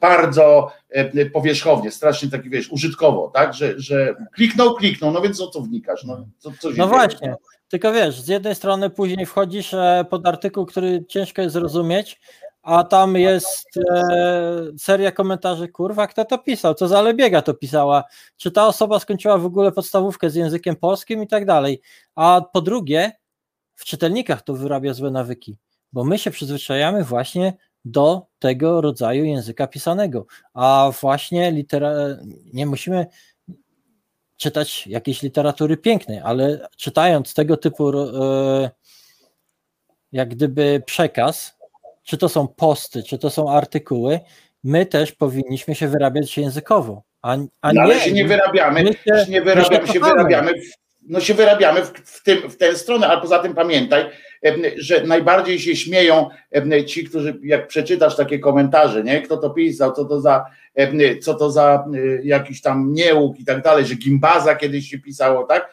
bardzo 0.00 0.72
em, 0.90 1.30
powierzchownie, 1.32 1.90
strasznie 1.90 2.30
taki, 2.30 2.50
wiesz, 2.50 2.72
użytkowo, 2.72 3.30
tak, 3.34 3.54
że, 3.54 3.80
że 3.80 4.14
kliknął, 4.34 4.74
kliknął, 4.74 5.10
no 5.10 5.20
więc 5.20 5.40
o 5.40 5.46
co 5.46 5.60
wnikasz, 5.60 6.04
no, 6.04 6.26
co, 6.38 6.50
co 6.60 6.70
No 6.76 6.88
właśnie. 6.88 7.34
Tylko 7.68 7.92
wiesz, 7.92 8.20
z 8.20 8.28
jednej 8.28 8.54
strony 8.54 8.90
później 8.90 9.26
wchodzisz 9.26 9.74
e, 9.74 10.04
pod 10.10 10.26
artykuł, 10.26 10.66
który 10.66 11.04
ciężko 11.08 11.42
jest 11.42 11.52
zrozumieć, 11.52 12.20
a 12.62 12.84
tam 12.84 13.16
jest 13.16 13.68
e, 13.90 14.64
seria 14.78 15.12
komentarzy, 15.12 15.68
kurwa, 15.68 16.06
kto 16.06 16.24
to 16.24 16.38
pisał, 16.38 16.74
co 16.74 16.88
za 16.88 17.02
lebiega 17.02 17.42
to 17.42 17.54
pisała, 17.54 18.04
czy 18.36 18.50
ta 18.50 18.66
osoba 18.66 18.98
skończyła 18.98 19.38
w 19.38 19.46
ogóle 19.46 19.72
podstawówkę 19.72 20.30
z 20.30 20.34
językiem 20.34 20.76
polskim 20.76 21.22
i 21.22 21.26
tak 21.26 21.46
dalej. 21.46 21.80
A 22.14 22.42
po 22.52 22.60
drugie, 22.60 23.12
w 23.74 23.84
czytelnikach 23.84 24.42
to 24.42 24.54
wyrabia 24.54 24.94
złe 24.94 25.10
nawyki, 25.10 25.56
bo 25.92 26.04
my 26.04 26.18
się 26.18 26.30
przyzwyczajamy 26.30 27.04
właśnie 27.04 27.52
do 27.84 28.26
tego 28.38 28.80
rodzaju 28.80 29.24
języka 29.24 29.66
pisanego, 29.66 30.26
a 30.54 30.90
właśnie 31.00 31.52
litera... 31.52 31.92
nie 32.52 32.66
musimy 32.66 33.06
czytać 34.36 34.86
jakiejś 34.86 35.22
literatury 35.22 35.76
pięknej, 35.76 36.20
ale 36.24 36.68
czytając 36.76 37.34
tego 37.34 37.56
typu 37.56 37.90
e, 37.98 38.70
jak 40.12 40.28
gdyby 40.28 40.82
przekaz, 40.86 41.58
czy 42.02 42.18
to 42.18 42.28
są 42.28 42.48
posty, 42.48 43.02
czy 43.02 43.18
to 43.18 43.30
są 43.30 43.50
artykuły, 43.50 44.20
my 44.64 44.86
też 44.86 45.12
powinniśmy 45.12 45.74
się 45.74 45.88
wyrabiać 45.88 46.38
językowo, 46.38 47.02
a, 47.22 47.36
a 47.60 47.72
No, 47.72 47.72
nie, 47.72 47.82
ale 47.82 48.00
się 48.00 48.12
nie 48.12 48.24
wyrabiamy, 48.28 48.82
my 48.84 48.92
się- 48.92 49.30
nie 49.30 49.40
my 49.40 49.44
wyrabiamy, 49.44 49.86
się 49.86 49.92
się 49.92 50.00
wyrabiamy 50.00 50.52
no 51.08 51.20
się 51.20 51.34
wyrabiamy 51.34 51.82
w, 51.82 51.88
w, 51.88 52.22
tym, 52.22 52.50
w 52.50 52.56
tę 52.56 52.76
stronę, 52.76 53.08
ale 53.08 53.20
poza 53.20 53.38
tym 53.38 53.54
pamiętaj, 53.54 54.04
że 54.76 55.02
najbardziej 55.06 55.58
się 55.58 55.76
śmieją 55.76 56.28
ci, 56.86 57.04
którzy, 57.04 57.38
jak 57.42 57.68
przeczytasz 57.68 58.16
takie 58.16 58.38
komentarze, 58.38 59.04
nie? 59.04 59.22
Kto 59.22 59.36
to 59.36 59.50
pisał, 59.50 59.92
co 59.92 60.04
to 60.04 60.20
za, 60.20 60.44
co 61.22 61.34
to 61.34 61.50
za 61.50 61.84
jakiś 62.22 62.62
tam 62.62 62.92
niełuk 62.92 63.40
i 63.40 63.44
tak 63.44 63.62
dalej, 63.62 63.86
że 63.86 63.94
gimbaza 63.94 64.56
kiedyś 64.56 64.90
się 64.90 64.98
pisało, 64.98 65.44
tak? 65.44 65.72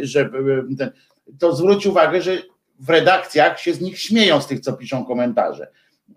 Że 0.00 0.30
to 1.38 1.56
zwróć 1.56 1.86
uwagę, 1.86 2.22
że 2.22 2.38
w 2.80 2.90
redakcjach 2.90 3.60
się 3.60 3.72
z 3.74 3.80
nich 3.80 3.98
śmieją 3.98 4.40
z 4.40 4.46
tych, 4.46 4.60
co 4.60 4.72
piszą 4.72 5.04
komentarze. 5.04 5.68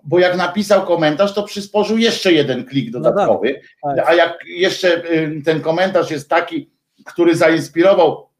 Bo 0.04 0.20
jak 0.20 0.38
napisał 0.38 0.86
komentarz, 0.86 1.34
to 1.34 1.44
przysporzył 1.44 1.98
jeszcze 1.98 2.34
jeden 2.34 2.66
klik 2.66 2.92
dodatkowy. 2.92 3.62
No 3.84 3.90
tak, 3.90 4.06
tak. 4.06 4.10
A 4.10 4.14
jak 4.14 4.38
jeszcze 4.46 5.04
ten 5.46 5.62
komentarz 5.62 6.12
jest 6.12 6.30
taki, 6.30 6.72
który 7.06 7.36
zainspirował 7.36 8.31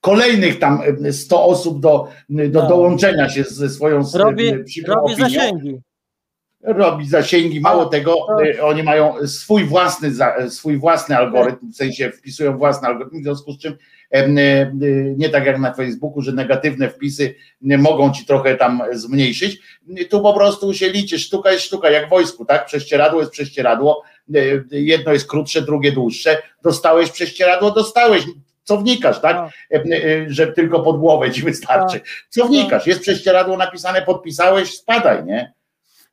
kolejnych 0.00 0.58
tam 0.58 0.82
100 1.12 1.44
osób 1.44 1.80
do, 1.80 2.08
do 2.28 2.62
no. 2.62 2.68
dołączenia 2.68 3.28
się 3.28 3.44
ze 3.44 3.70
swoją 3.70 4.02
robi, 4.14 4.52
robi 4.86 5.14
zasięgi. 5.14 5.80
Robi 6.62 7.08
zasięgi, 7.08 7.60
mało 7.60 7.86
tego, 7.86 8.26
y, 8.42 8.62
oni 8.62 8.82
mają 8.82 9.26
swój 9.26 9.64
własny, 9.64 10.12
swój 10.48 10.78
własny 10.78 11.16
algorytm, 11.16 11.72
w 11.72 11.76
sensie 11.76 12.10
wpisują 12.10 12.58
własny 12.58 12.88
algorytm, 12.88 13.20
w 13.20 13.22
związku 13.22 13.52
z 13.52 13.58
czym 13.58 13.76
nie 15.16 15.28
tak 15.28 15.46
jak 15.46 15.58
na 15.58 15.74
Facebooku, 15.74 16.22
że 16.22 16.32
negatywne 16.32 16.88
wpisy 16.88 17.34
mogą 17.60 18.12
ci 18.12 18.26
trochę 18.26 18.54
tam 18.54 18.82
zmniejszyć. 18.92 19.58
Tu 20.10 20.20
po 20.20 20.34
prostu 20.34 20.74
się 20.74 20.90
liczy, 20.90 21.18
sztuka 21.18 21.52
jest 21.52 21.64
sztuka, 21.64 21.90
jak 21.90 22.06
w 22.06 22.10
wojsku, 22.10 22.44
tak? 22.44 22.66
Prześcieradło 22.66 23.20
jest 23.20 23.32
prześcieradło, 23.32 24.02
jedno 24.70 25.12
jest 25.12 25.28
krótsze, 25.28 25.62
drugie 25.62 25.92
dłuższe. 25.92 26.42
Dostałeś 26.62 27.10
prześcieradło, 27.10 27.70
dostałeś 27.70 28.24
co 28.68 28.76
wnikasz, 28.76 29.20
tak? 29.20 29.36
No. 29.36 29.78
E, 29.78 29.82
e, 29.82 30.30
że 30.30 30.52
tylko 30.52 30.80
pod 30.80 30.98
głowę 30.98 31.30
ci 31.30 31.42
wystarczy. 31.42 32.00
Co 32.28 32.46
wnikasz? 32.46 32.86
Jest 32.86 33.00
prześcieradło 33.00 33.56
napisane, 33.56 34.02
podpisałeś, 34.02 34.76
spadaj, 34.76 35.24
nie? 35.24 35.52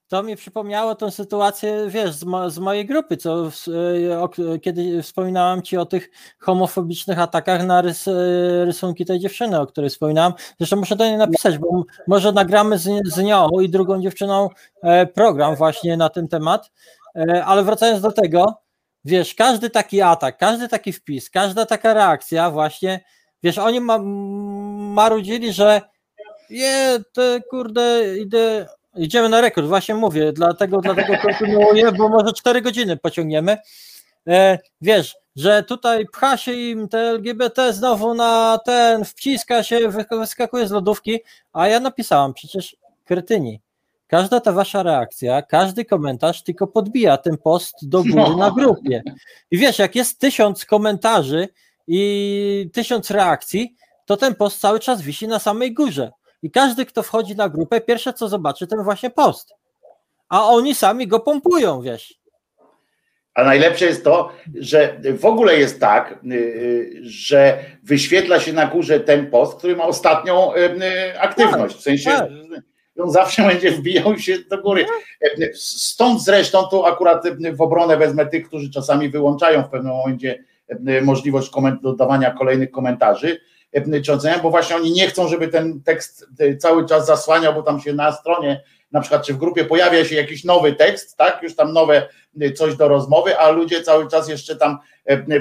To 0.07 0.23
mi 0.23 0.35
przypomniało 0.35 0.95
tę 0.95 1.11
sytuację, 1.11 1.85
wiesz, 1.87 2.11
z, 2.11 2.23
mo 2.23 2.49
z 2.49 2.59
mojej 2.59 2.85
grupy, 2.85 3.17
co 3.17 3.49
e, 4.09 4.19
o, 4.21 4.29
kiedy 4.61 5.03
wspominałam 5.03 5.61
ci 5.61 5.77
o 5.77 5.85
tych 5.85 6.09
homofobicznych 6.39 7.19
atakach 7.19 7.65
na 7.65 7.81
rys, 7.81 8.09
rysunki 8.65 9.05
tej 9.05 9.19
dziewczyny, 9.19 9.59
o 9.59 9.67
której 9.67 9.89
wspominałam. 9.89 10.33
Zresztą 10.57 10.75
muszę 10.75 10.95
do 10.95 11.05
niej 11.05 11.17
napisać, 11.17 11.57
bo 11.57 11.83
może 12.07 12.31
nagramy 12.31 12.77
z, 12.77 12.89
z 13.05 13.17
nią 13.17 13.49
i 13.61 13.69
drugą 13.69 14.01
dziewczyną 14.01 14.49
program 15.13 15.55
właśnie 15.55 15.97
na 15.97 16.09
ten 16.09 16.27
temat. 16.27 16.71
Ale 17.45 17.63
wracając 17.63 18.01
do 18.01 18.11
tego, 18.11 18.64
wiesz, 19.05 19.35
każdy 19.35 19.69
taki 19.69 20.01
atak, 20.01 20.37
każdy 20.37 20.67
taki 20.67 20.93
wpis, 20.93 21.29
każda 21.29 21.65
taka 21.65 21.93
reakcja 21.93 22.51
właśnie, 22.51 23.03
wiesz, 23.43 23.57
oni 23.57 23.79
ma, 23.79 23.99
marudzili, 24.93 25.53
że 25.53 25.81
je, 26.49 26.99
te 27.13 27.41
kurde, 27.49 28.17
idę, 28.17 28.67
idziemy 28.95 29.29
na 29.29 29.41
rekord, 29.41 29.67
właśnie 29.67 29.95
mówię, 29.95 30.33
dlatego, 30.33 30.81
dlatego 30.81 31.17
kontynuuję, 31.17 31.91
bo 31.91 32.09
może 32.09 32.33
4 32.33 32.61
godziny 32.61 32.97
pociągniemy. 32.97 33.57
E, 34.27 34.59
wiesz, 34.81 35.15
że 35.35 35.63
tutaj 35.63 36.05
pcha 36.05 36.37
się 36.37 36.53
im 36.53 36.87
te 36.87 36.99
LGBT 36.99 37.73
znowu 37.73 38.13
na 38.13 38.59
ten, 38.65 39.05
wciska 39.05 39.63
się, 39.63 39.79
wyskakuje 40.11 40.67
z 40.67 40.71
lodówki, 40.71 41.19
a 41.53 41.67
ja 41.67 41.79
napisałam 41.79 42.33
przecież 42.33 42.75
kretyni. 43.05 43.61
Każda 44.07 44.39
ta 44.39 44.51
wasza 44.51 44.83
reakcja, 44.83 45.41
każdy 45.41 45.85
komentarz 45.85 46.43
tylko 46.43 46.67
podbija 46.67 47.17
ten 47.17 47.37
post 47.37 47.89
do 47.89 48.03
góry 48.03 48.13
no. 48.15 48.37
na 48.37 48.51
grupie. 48.51 49.01
I 49.51 49.57
wiesz, 49.57 49.79
jak 49.79 49.95
jest 49.95 50.19
tysiąc 50.19 50.65
komentarzy 50.65 51.47
i 51.87 52.69
tysiąc 52.73 53.11
reakcji, 53.11 53.75
to 54.05 54.17
ten 54.17 54.35
post 54.35 54.59
cały 54.59 54.79
czas 54.79 55.01
wisi 55.01 55.27
na 55.27 55.39
samej 55.39 55.73
górze. 55.73 56.11
I 56.43 56.51
każdy, 56.51 56.85
kto 56.85 57.03
wchodzi 57.03 57.35
na 57.35 57.49
grupę, 57.49 57.81
pierwsze 57.81 58.13
co 58.13 58.29
zobaczy, 58.29 58.67
ten 58.67 58.83
właśnie 58.83 59.09
post. 59.09 59.53
A 60.29 60.45
oni 60.45 60.75
sami 60.75 61.07
go 61.07 61.19
pompują, 61.19 61.81
wiesz. 61.81 62.19
A 63.33 63.43
najlepsze 63.43 63.85
jest 63.85 64.03
to, 64.03 64.31
że 64.59 65.01
w 65.17 65.25
ogóle 65.25 65.57
jest 65.57 65.79
tak, 65.79 66.19
y, 66.31 66.35
y, 66.35 66.99
że 67.03 67.65
wyświetla 67.83 68.39
się 68.39 68.53
na 68.53 68.67
górze 68.67 68.99
ten 68.99 69.31
post, 69.31 69.57
który 69.57 69.75
ma 69.75 69.83
ostatnią 69.83 70.55
y, 70.55 71.19
aktywność. 71.19 71.75
W 71.75 71.81
sensie. 71.81 72.27
Tak 72.95 73.05
on 73.05 73.11
zawsze 73.11 73.47
będzie 73.47 73.71
wbijał 73.71 74.19
się 74.19 74.37
do 74.49 74.61
góry. 74.61 74.85
Stąd 75.53 76.23
zresztą 76.23 76.63
tu 76.63 76.85
akurat 76.85 77.23
w 77.53 77.61
obronę 77.61 77.97
wezmę 77.97 78.25
tych, 78.25 78.47
którzy 78.47 78.71
czasami 78.71 79.09
wyłączają 79.09 79.63
w 79.63 79.69
pewnym 79.69 79.93
momencie 79.93 80.43
możliwość 81.01 81.51
dodawania 81.81 82.31
kolejnych 82.31 82.71
komentarzy, 82.71 83.39
czy 84.05 84.13
oceniają, 84.13 84.41
bo 84.41 84.49
właśnie 84.49 84.75
oni 84.75 84.91
nie 84.91 85.07
chcą, 85.07 85.27
żeby 85.27 85.47
ten 85.47 85.81
tekst 85.81 86.27
cały 86.59 86.85
czas 86.85 87.05
zasłaniał, 87.05 87.53
bo 87.53 87.63
tam 87.63 87.79
się 87.79 87.93
na 87.93 88.11
stronie, 88.11 88.63
na 88.91 89.01
przykład 89.01 89.25
czy 89.25 89.33
w 89.33 89.37
grupie 89.37 89.65
pojawia 89.65 90.05
się 90.05 90.15
jakiś 90.15 90.43
nowy 90.43 90.73
tekst, 90.73 91.17
tak, 91.17 91.39
już 91.43 91.55
tam 91.55 91.73
nowe 91.73 92.09
coś 92.55 92.75
do 92.75 92.87
rozmowy, 92.87 93.37
a 93.37 93.49
ludzie 93.49 93.83
cały 93.83 94.07
czas 94.07 94.29
jeszcze 94.29 94.55
tam 94.55 94.77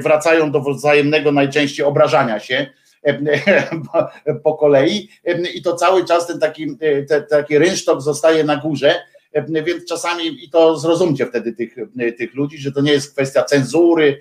wracają 0.02 0.50
do 0.50 0.60
wzajemnego 0.60 1.33
najczęściej 1.33 1.86
obrażania 1.86 2.41
się, 2.41 2.66
po 4.44 4.55
kolei 4.55 5.08
i 5.55 5.62
to 5.62 5.74
cały 5.76 6.05
czas 6.05 6.26
ten 6.26 6.39
taki, 6.39 6.76
ten 7.08 7.26
taki 7.31 7.58
rynsztok 7.58 8.02
zostaje 8.02 8.44
na 8.44 8.57
górze, 8.57 8.94
więc 9.49 9.84
czasami 9.89 10.44
i 10.44 10.50
to 10.50 10.78
zrozumcie 10.78 11.26
wtedy 11.26 11.52
tych, 11.52 11.76
tych 12.18 12.34
ludzi, 12.34 12.58
że 12.58 12.73
to 12.73 12.81
nie 12.81 12.92
jest 12.92 13.12
kwestia 13.12 13.44
cenzury, 13.44 14.20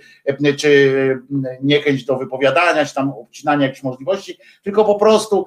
czy 0.57 1.19
niechęć 1.61 2.05
do 2.05 2.17
wypowiadania, 2.17 2.85
czy 2.85 2.95
tam 2.95 3.09
obcinania 3.09 3.65
jakichś 3.65 3.83
możliwości, 3.83 4.37
tylko 4.63 4.85
po 4.85 4.95
prostu 4.95 5.45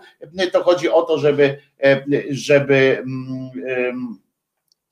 to 0.52 0.62
chodzi 0.62 0.88
o 0.88 1.02
to, 1.02 1.18
żeby, 1.18 1.58
żeby 2.30 3.04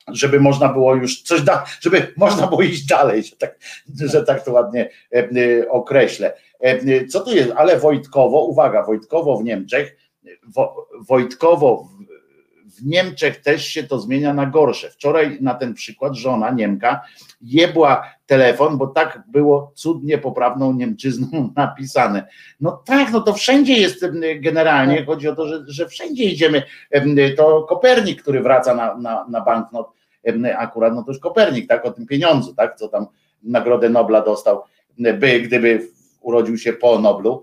żeby 0.09 0.41
można 0.41 0.69
było 0.69 0.95
już 0.95 1.23
coś 1.23 1.43
da, 1.43 1.65
żeby 1.81 2.13
można 2.17 2.47
było 2.47 2.63
iść 2.63 2.87
dalej, 2.87 3.23
że 3.23 3.37
tak, 3.37 3.59
że 4.05 4.25
tak 4.25 4.45
to 4.45 4.53
ładnie 4.53 4.91
określę. 5.71 6.33
E, 6.65 7.07
co 7.07 7.21
tu 7.21 7.35
jest? 7.35 7.53
Ale 7.57 7.79
Wojtkowo, 7.79 8.45
uwaga, 8.45 8.83
Wojtkowo 8.83 9.37
w 9.37 9.45
Niemczech, 9.45 9.97
Wojtkowo 11.09 11.89
w 12.67 12.87
Niemczech 12.87 13.41
też 13.41 13.67
się 13.67 13.83
to 13.83 13.99
zmienia 13.99 14.35
na 14.35 14.47
gorsze. 14.47 14.91
Wczoraj 14.91 15.39
na 15.41 15.55
ten 15.55 15.75
przykład 15.75 16.15
żona 16.15 16.51
Niemka 16.51 17.01
jebła 17.41 18.11
telefon, 18.27 18.79
bo 18.79 18.87
tak 18.87 19.23
było 19.27 19.73
cudnie 19.75 20.19
poprawną 20.19 20.73
Niemczyzną 20.73 21.29
napisane. 21.57 22.27
No 22.61 22.83
tak, 22.85 23.13
no 23.13 23.21
to 23.21 23.33
wszędzie 23.33 23.73
jest 23.73 24.07
generalnie, 24.41 25.05
chodzi 25.05 25.29
o 25.29 25.35
to, 25.37 25.49
że, 25.49 25.65
że 25.67 25.89
wszędzie 25.89 26.25
idziemy. 26.25 26.63
To 27.37 27.63
Kopernik, 27.63 28.23
który 28.23 28.43
wraca 28.43 28.75
na, 28.75 28.97
na, 28.97 29.27
na 29.29 29.41
banknot, 29.41 29.91
akurat, 30.59 30.95
no 30.95 31.03
to 31.03 31.11
już 31.11 31.21
Kopernik, 31.21 31.69
tak, 31.69 31.85
o 31.85 31.91
tym 31.91 32.07
pieniądzu, 32.07 32.55
tak, 32.55 32.77
co 32.77 32.89
tam 32.89 33.07
Nagrodę 33.43 33.89
Nobla 33.89 34.21
dostał, 34.21 34.63
by 34.99 35.41
gdyby 35.41 35.89
urodził 36.25 36.59
się 36.59 36.73
po 36.73 36.99
Noblu, 36.99 37.43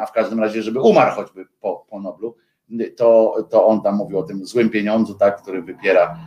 a 0.00 0.06
w 0.06 0.12
każdym 0.12 0.40
razie, 0.40 0.62
żeby 0.62 0.80
umarł 0.80 1.14
choćby 1.14 1.46
po, 1.60 1.86
po 1.90 2.00
Noblu, 2.00 2.36
to, 2.96 3.36
to 3.50 3.66
on 3.66 3.82
tam 3.82 3.96
mówił 3.96 4.18
o 4.18 4.22
tym 4.22 4.46
złym 4.46 4.70
pieniądzu, 4.70 5.14
tak, 5.14 5.42
który 5.42 5.62
wypiera 5.62 6.18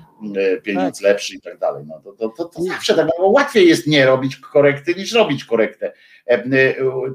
pieniądz 0.63 0.99
tak. 0.99 1.03
lepszy 1.03 1.35
i 1.35 1.41
tak 1.41 1.57
dalej. 1.57 1.83
No 1.87 2.01
to, 2.03 2.13
to, 2.13 2.29
to, 2.29 2.45
to 2.45 2.61
zawsze 2.61 2.95
tak, 2.95 3.07
bo 3.19 3.27
łatwiej 3.27 3.67
jest 3.67 3.87
nie 3.87 4.05
robić 4.05 4.35
korekty 4.35 4.95
niż 4.95 5.13
robić 5.13 5.45
korektę. 5.45 5.93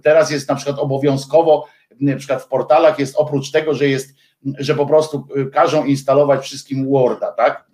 Teraz 0.03 0.31
jest 0.31 0.49
na 0.49 0.55
przykład 0.55 0.79
obowiązkowo, 0.79 1.67
na 2.01 2.17
przykład 2.17 2.43
w 2.43 2.49
portalach 2.49 2.99
jest 2.99 3.17
oprócz 3.17 3.51
tego, 3.51 3.75
że 3.75 3.89
jest, 3.89 4.15
że 4.59 4.75
po 4.75 4.87
prostu 4.87 5.27
każą 5.53 5.85
instalować 5.85 6.45
wszystkim 6.45 6.91
Worda, 6.91 7.33
tak? 7.33 7.71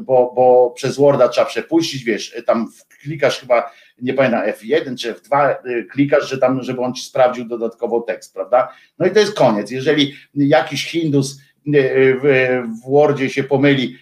Bo, 0.00 0.32
bo 0.36 0.70
przez 0.70 0.96
Worda 0.96 1.28
trzeba 1.28 1.46
przepuścić, 1.46 2.04
wiesz, 2.04 2.42
tam 2.46 2.68
klikasz 3.02 3.40
chyba 3.40 3.70
nie 4.02 4.14
pamiętam, 4.14 4.42
F1 4.42 4.96
czy 4.96 5.12
F2 5.12 5.54
y, 5.66 5.84
klikasz, 5.84 6.30
że 6.30 6.38
tam, 6.38 6.62
żeby 6.62 6.80
on 6.80 6.94
ci 6.94 7.02
sprawdził 7.02 7.44
dodatkowo 7.44 8.00
tekst, 8.00 8.34
prawda? 8.34 8.68
No 8.98 9.06
i 9.06 9.10
to 9.10 9.20
jest 9.20 9.34
koniec. 9.34 9.70
Jeżeli 9.70 10.14
jakiś 10.34 10.86
Hindus 10.86 11.40
y, 11.66 11.78
y, 11.78 12.16
w, 12.22 12.90
Wordzie 12.90 13.30
się 13.30 13.44
pomyli 13.44 13.96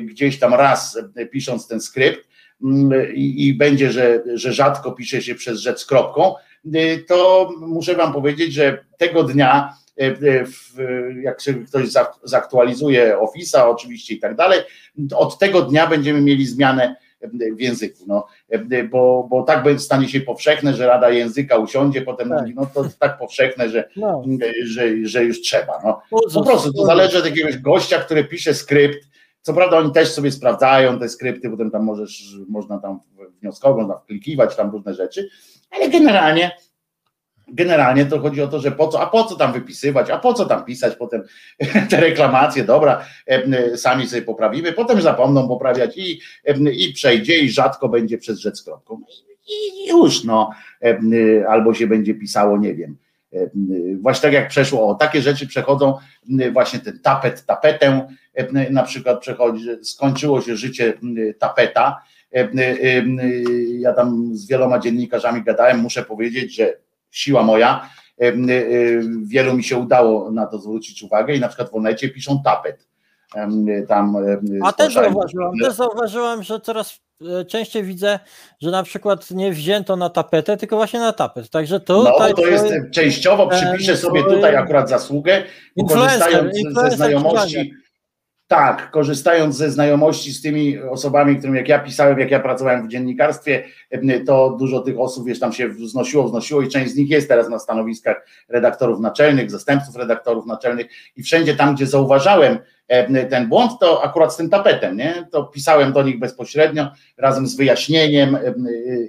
gdzieś 0.00 0.38
tam 0.38 0.54
raz 0.54 0.98
pisząc 1.32 1.68
ten 1.68 1.80
skrypt 1.80 2.28
mm, 2.62 3.14
i, 3.14 3.46
i 3.46 3.54
będzie, 3.54 3.92
że, 3.92 4.22
że 4.34 4.52
rzadko 4.52 4.92
pisze 4.92 5.22
się 5.22 5.34
przez 5.34 5.60
rzecz 5.60 5.80
z 5.80 5.86
kropką, 5.86 6.34
to 7.08 7.50
muszę 7.60 7.94
wam 7.94 8.12
powiedzieć, 8.12 8.52
że 8.52 8.84
tego 8.98 9.24
dnia 9.24 9.74
jak 11.22 11.42
sobie 11.42 11.64
ktoś 11.64 11.88
zaktualizuje 12.24 13.16
Office'a 13.16 13.60
oczywiście 13.62 14.14
i 14.14 14.18
tak 14.18 14.36
dalej, 14.36 14.60
od 15.14 15.38
tego 15.38 15.62
dnia 15.62 15.86
będziemy 15.86 16.20
mieli 16.20 16.46
zmianę 16.46 16.96
w 17.56 17.60
języku, 17.60 18.04
no, 18.06 18.26
bo, 18.90 19.26
bo 19.30 19.42
tak 19.42 19.64
stanie 19.78 20.08
się 20.08 20.20
powszechne, 20.20 20.74
że 20.74 20.86
Rada 20.86 21.10
Języka 21.10 21.56
usiądzie, 21.56 22.02
potem 22.02 22.28
tak. 22.28 22.40
mówi, 22.40 22.54
no 22.56 22.66
to 22.74 22.84
tak 22.98 23.18
powszechne, 23.18 23.68
że, 23.68 23.88
no. 23.96 24.22
że, 24.64 24.82
że 25.02 25.24
już 25.24 25.40
trzeba. 25.40 25.72
No. 25.84 26.00
Po 26.34 26.44
prostu 26.44 26.72
to 26.72 26.86
zależy 26.86 27.18
od 27.18 27.26
jakiegoś 27.26 27.58
gościa, 27.58 27.98
który 27.98 28.24
pisze 28.24 28.54
skrypt, 28.54 29.08
co 29.42 29.54
prawda 29.54 29.78
oni 29.78 29.92
też 29.92 30.12
sobie 30.12 30.32
sprawdzają 30.32 30.98
te 30.98 31.08
skrypty, 31.08 31.50
potem 31.50 31.70
tam 31.70 31.84
możesz, 31.84 32.36
można 32.48 32.78
tam 32.78 33.00
wnioskować, 33.40 33.82
można 33.82 33.96
wklikiwać 33.96 34.56
tam 34.56 34.70
różne 34.70 34.94
rzeczy, 34.94 35.28
ale 35.70 35.88
generalnie 35.88 36.50
generalnie 37.52 38.06
to 38.06 38.20
chodzi 38.20 38.42
o 38.42 38.48
to, 38.48 38.60
że 38.60 38.72
po 38.72 38.88
co, 38.88 39.00
a 39.00 39.06
po 39.06 39.24
co 39.24 39.36
tam 39.36 39.52
wypisywać, 39.52 40.10
a 40.10 40.18
po 40.18 40.34
co 40.34 40.44
tam 40.44 40.64
pisać 40.64 40.96
potem 40.96 41.22
te 41.90 42.00
reklamacje, 42.00 42.64
dobra, 42.64 43.04
sami 43.76 44.06
sobie 44.06 44.22
poprawimy, 44.22 44.72
potem 44.72 45.00
zapomną 45.00 45.48
poprawiać 45.48 45.96
i, 45.96 46.20
i 46.72 46.92
przejdzie 46.92 47.38
i 47.38 47.50
rzadko 47.50 47.88
będzie 47.88 48.18
przez 48.18 48.38
rzecz 48.38 48.62
kropką. 48.62 49.00
I 49.48 49.88
już, 49.88 50.24
no, 50.24 50.50
albo 51.48 51.74
się 51.74 51.86
będzie 51.86 52.14
pisało, 52.14 52.58
nie 52.58 52.74
wiem. 52.74 52.96
Właśnie 54.00 54.22
tak 54.22 54.32
jak 54.32 54.48
przeszło, 54.48 54.88
o 54.88 54.94
takie 54.94 55.22
rzeczy 55.22 55.46
przechodzą, 55.46 55.98
właśnie 56.52 56.78
ten 56.78 56.98
tapet, 56.98 57.46
tapetę, 57.46 58.08
na 58.70 58.82
przykład 58.82 59.20
przechodzi, 59.20 59.64
skończyło 59.82 60.40
się 60.40 60.56
życie 60.56 60.94
tapeta. 61.38 62.02
Ja 63.78 63.92
tam 63.92 64.30
z 64.32 64.46
wieloma 64.46 64.78
dziennikarzami 64.78 65.42
gadałem, 65.42 65.78
muszę 65.78 66.02
powiedzieć, 66.02 66.54
że 66.54 66.76
siła 67.10 67.42
moja, 67.42 67.90
wielu 69.22 69.54
mi 69.54 69.64
się 69.64 69.76
udało 69.76 70.30
na 70.30 70.46
to 70.46 70.58
zwrócić 70.58 71.02
uwagę 71.02 71.34
i 71.34 71.40
na 71.40 71.48
przykład 71.48 71.70
w 71.70 71.74
Onecie 71.74 72.08
piszą 72.08 72.42
tapet. 72.44 72.88
Tam 73.88 74.16
A 74.64 74.72
też 74.72 74.94
zauważyłam, 74.94 75.58
też 75.58 75.74
zauważyłam, 75.74 76.42
że 76.42 76.60
coraz 76.60 77.00
e, 77.40 77.44
częściej 77.44 77.82
widzę, 77.82 78.18
że 78.62 78.70
na 78.70 78.82
przykład 78.82 79.30
nie 79.30 79.52
wzięto 79.52 79.96
na 79.96 80.10
tapetę, 80.10 80.56
tylko 80.56 80.76
właśnie 80.76 81.00
na 81.00 81.12
tapet. 81.12 81.50
Także 81.50 81.80
tutaj. 81.80 82.12
No 82.28 82.36
to 82.36 82.46
jest 82.46 82.74
częściowo, 82.92 83.48
przypiszę 83.48 83.96
sobie 83.96 84.22
tutaj 84.22 84.56
akurat 84.56 84.88
zasługę, 84.88 85.42
korzystając 85.88 86.56
ze 86.74 86.90
znajomości 86.90 87.74
tak, 88.50 88.90
korzystając 88.90 89.56
ze 89.56 89.70
znajomości 89.70 90.32
z 90.32 90.42
tymi 90.42 90.78
osobami, 90.78 91.36
którym 91.36 91.56
jak 91.56 91.68
ja 91.68 91.78
pisałem, 91.78 92.18
jak 92.18 92.30
ja 92.30 92.40
pracowałem 92.40 92.86
w 92.86 92.90
dziennikarstwie, 92.90 93.64
to 94.26 94.56
dużo 94.58 94.80
tych 94.80 95.00
osób, 95.00 95.26
wiesz, 95.26 95.40
tam 95.40 95.52
się 95.52 95.68
wznosiło, 95.68 96.24
wznosiło 96.24 96.62
i 96.62 96.68
część 96.68 96.92
z 96.92 96.96
nich 96.96 97.10
jest 97.10 97.28
teraz 97.28 97.48
na 97.48 97.58
stanowiskach 97.58 98.26
redaktorów 98.48 99.00
naczelnych, 99.00 99.50
zastępców 99.50 99.96
redaktorów 99.96 100.46
naczelnych 100.46 100.86
i 101.16 101.22
wszędzie 101.22 101.56
tam, 101.56 101.74
gdzie 101.74 101.86
zauważałem 101.86 102.58
ten 103.30 103.48
błąd, 103.48 103.72
to 103.80 104.04
akurat 104.04 104.34
z 104.34 104.36
tym 104.36 104.50
tapetem, 104.50 104.96
nie? 104.96 105.28
To 105.32 105.44
pisałem 105.44 105.92
do 105.92 106.02
nich 106.02 106.18
bezpośrednio, 106.18 106.88
razem 107.18 107.46
z 107.46 107.56
wyjaśnieniem 107.56 108.38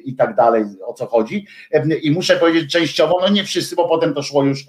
i 0.06 0.16
tak 0.16 0.36
dalej, 0.36 0.64
o 0.86 0.94
co 0.94 1.06
chodzi. 1.06 1.48
I 2.02 2.12
muszę 2.12 2.36
powiedzieć 2.36 2.72
częściowo, 2.72 3.18
no 3.22 3.30
nie 3.30 3.44
wszyscy, 3.44 3.76
bo 3.76 3.88
potem 3.88 4.14
to 4.14 4.24
szło 4.24 4.44
już 4.44 4.66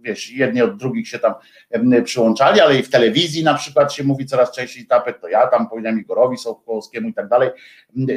wiesz, 0.00 0.30
jedni 0.30 0.62
od 0.62 0.76
drugich 0.76 1.08
się 1.08 1.18
tam 1.18 1.34
przyłączali, 2.04 2.60
ale 2.60 2.78
i 2.78 2.82
w 2.82 2.90
telewizji 2.90 3.44
na 3.44 3.54
przykład 3.54 3.92
się 3.92 4.04
mówi 4.04 4.26
coraz 4.26 4.52
częściej 4.52 4.86
tapet, 4.86 5.20
to 5.20 5.28
ja 5.28 5.46
tam 5.46 5.68
powiedziałem 5.68 6.00
Igorowi 6.00 6.38
Sokołowskiemu 6.38 7.08
i 7.08 7.14
tak 7.14 7.28
dalej, 7.28 7.50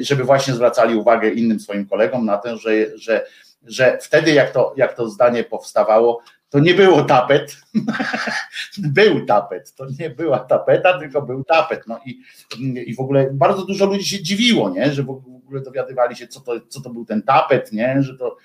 żeby 0.02 0.24
właśnie 0.24 0.54
zwracali 0.54 0.96
uwagę 0.96 1.30
innym 1.30 1.60
swoim 1.60 1.88
kolegom 1.88 2.26
na 2.26 2.38
to, 2.38 2.58
że, 2.58 2.72
że, 2.96 3.26
że 3.66 3.98
wtedy 4.02 4.32
jak 4.32 4.52
to, 4.52 4.74
jak 4.78 4.94
to 4.94 5.10
zdanie 5.10 5.44
powstawało, 5.44 6.22
to 6.54 6.60
nie 6.60 6.74
było 6.74 7.04
tapet, 7.04 7.58
był 8.78 9.26
tapet, 9.26 9.74
to 9.76 9.86
nie 10.00 10.10
była 10.10 10.40
tapeta, 10.40 11.00
tylko 11.00 11.22
był 11.22 11.44
tapet. 11.44 11.84
No 11.88 12.00
i, 12.06 12.22
i 12.86 12.96
w 12.96 13.00
ogóle 13.00 13.30
bardzo 13.32 13.66
dużo 13.66 13.86
ludzi 13.86 14.06
się 14.06 14.24
dziwiło, 14.24 14.70
nie? 14.70 14.94
że 14.94 15.04
w 15.04 15.10
ogóle 15.10 15.62
dowiadywali 15.62 16.16
się, 16.16 16.28
co 16.28 16.40
to, 16.40 16.54
co 16.70 16.82
to 16.82 16.90
był 16.90 17.06
ten 17.06 17.22
tapet, 17.22 17.72
nie? 17.72 18.04
że 18.04 18.18
to 18.18 18.38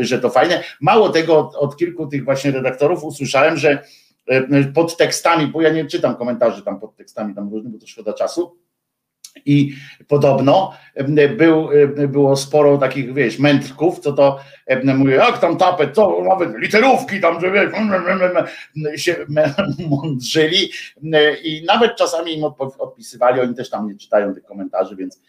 że 0.00 0.18
to 0.18 0.30
fajne. 0.30 0.62
Mało 0.80 1.08
tego, 1.08 1.38
od, 1.38 1.54
od 1.54 1.76
kilku 1.76 2.06
tych 2.06 2.24
właśnie 2.24 2.50
redaktorów 2.50 3.04
usłyszałem, 3.04 3.56
że 3.56 3.82
e, 4.28 4.64
pod 4.64 4.96
tekstami, 4.96 5.46
bo 5.46 5.62
ja 5.62 5.70
nie 5.70 5.84
czytam 5.84 6.16
komentarzy 6.16 6.62
tam 6.62 6.80
pod 6.80 6.96
tekstami 6.96 7.34
tam 7.34 7.50
różnych, 7.50 7.72
bo 7.72 7.78
to 7.78 7.86
szkoda 7.86 8.12
czasu. 8.12 8.56
I 9.46 9.74
podobno 10.08 10.72
był, 11.36 11.68
było 12.08 12.36
sporo 12.36 12.78
takich, 12.78 13.14
wiesz, 13.14 13.38
mędrków, 13.38 13.98
co 13.98 14.12
to 14.12 14.40
mówię, 14.84 15.14
jak 15.14 15.38
tam 15.38 15.56
tapet, 15.56 15.94
to 15.94 16.24
nawet 16.28 16.58
literówki 16.58 17.20
tam, 17.20 17.40
że 17.40 17.50
wiesz, 17.50 17.70
się 18.96 19.16
mądrzyli 19.90 20.70
i 21.42 21.64
nawet 21.66 21.96
czasami 21.96 22.38
im 22.38 22.44
odpisywali, 22.78 23.40
oni 23.40 23.54
też 23.54 23.70
tam 23.70 23.88
nie 23.88 23.96
czytają 23.96 24.34
tych 24.34 24.44
komentarzy, 24.44 24.96
więc, 24.96 25.20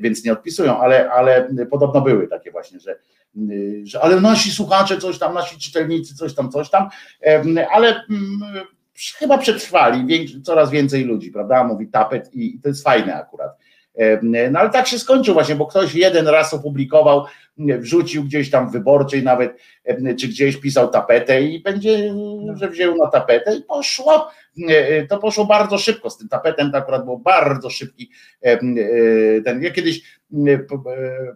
więc 0.00 0.24
nie 0.24 0.32
odpisują, 0.32 0.78
ale, 0.78 1.10
ale 1.10 1.48
podobno 1.70 2.00
były 2.00 2.28
takie 2.28 2.50
właśnie, 2.50 2.80
że 2.80 2.98
Y, 3.36 3.82
że 3.84 4.02
ale 4.02 4.20
nasi 4.20 4.50
słuchacze 4.50 4.98
coś 4.98 5.18
tam, 5.18 5.34
nasi 5.34 5.58
czytelnicy 5.58 6.14
coś 6.14 6.34
tam, 6.34 6.50
coś 6.50 6.70
tam, 6.70 6.88
ale 7.70 8.04
mm, 8.10 8.40
chyba 9.18 9.38
przetrwali 9.38 10.28
coraz 10.42 10.70
więcej 10.70 11.04
ludzi, 11.04 11.30
prawda? 11.30 11.64
Mówi 11.64 11.86
tapet 11.86 12.30
i 12.34 12.60
to 12.60 12.68
jest 12.68 12.84
fajne 12.84 13.14
akurat. 13.14 13.58
No 14.50 14.60
ale 14.60 14.70
tak 14.70 14.86
się 14.86 14.98
skończył 14.98 15.34
właśnie, 15.34 15.54
bo 15.54 15.66
ktoś 15.66 15.94
jeden 15.94 16.28
raz 16.28 16.54
opublikował, 16.54 17.24
wrzucił 17.58 18.24
gdzieś 18.24 18.50
tam 18.50 18.70
wyborczej 18.70 19.22
nawet, 19.22 19.58
czy 20.20 20.28
gdzieś 20.28 20.56
pisał 20.56 20.88
tapetę 20.88 21.42
i 21.42 21.62
będzie, 21.62 22.14
że 22.54 22.68
wziął 22.68 22.96
na 22.96 23.06
tapetę 23.06 23.56
i 23.56 23.62
poszło. 23.62 24.30
To 25.08 25.18
poszło 25.18 25.44
bardzo 25.44 25.78
szybko. 25.78 26.10
Z 26.10 26.18
tym 26.18 26.28
tapetem 26.28 26.72
to 26.72 26.78
akurat 26.78 27.04
był 27.04 27.18
bardzo 27.18 27.70
szybki 27.70 28.10
ten. 29.44 29.62
Ja 29.62 29.70
kiedyś 29.70 30.02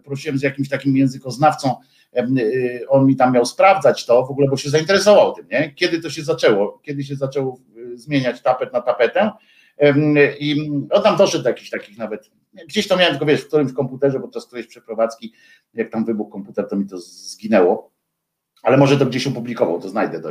prosiłem 0.05 0.37
z 0.37 0.41
jakimś 0.41 0.69
takim 0.69 0.97
językoznawcą, 0.97 1.75
on 2.87 3.05
mi 3.05 3.15
tam 3.15 3.33
miał 3.33 3.45
sprawdzać 3.45 4.05
to 4.05 4.25
w 4.25 4.31
ogóle, 4.31 4.47
bo 4.47 4.57
się 4.57 4.69
zainteresował 4.69 5.33
tym, 5.33 5.47
nie? 5.51 5.73
Kiedy 5.75 6.01
to 6.01 6.09
się 6.09 6.23
zaczęło? 6.23 6.79
Kiedy 6.83 7.03
się 7.03 7.15
zaczęło 7.15 7.59
zmieniać 7.93 8.41
tapet 8.41 8.73
na 8.73 8.81
tapetę? 8.81 9.31
I 10.39 10.71
on 10.91 11.03
tam 11.03 11.17
doszedł 11.17 11.43
do 11.43 11.49
jakichś 11.49 11.69
takich 11.69 11.97
nawet, 11.97 12.31
gdzieś 12.67 12.87
to 12.87 12.97
miałem, 12.97 13.13
tylko 13.13 13.25
wiesz, 13.25 13.41
w 13.41 13.47
którymś 13.47 13.73
komputerze 13.73 14.19
podczas 14.19 14.45
którejś 14.45 14.67
przeprowadzki, 14.67 15.33
jak 15.73 15.91
tam 15.91 16.05
wybuchł 16.05 16.29
komputer, 16.29 16.67
to 16.69 16.75
mi 16.75 16.85
to 16.85 16.97
zginęło. 16.97 17.91
Ale 18.63 18.77
może 18.77 18.97
to 18.97 19.05
gdzieś 19.05 19.27
opublikował, 19.27 19.81
to 19.81 19.89
znajdę 19.89 20.21
to, 20.21 20.29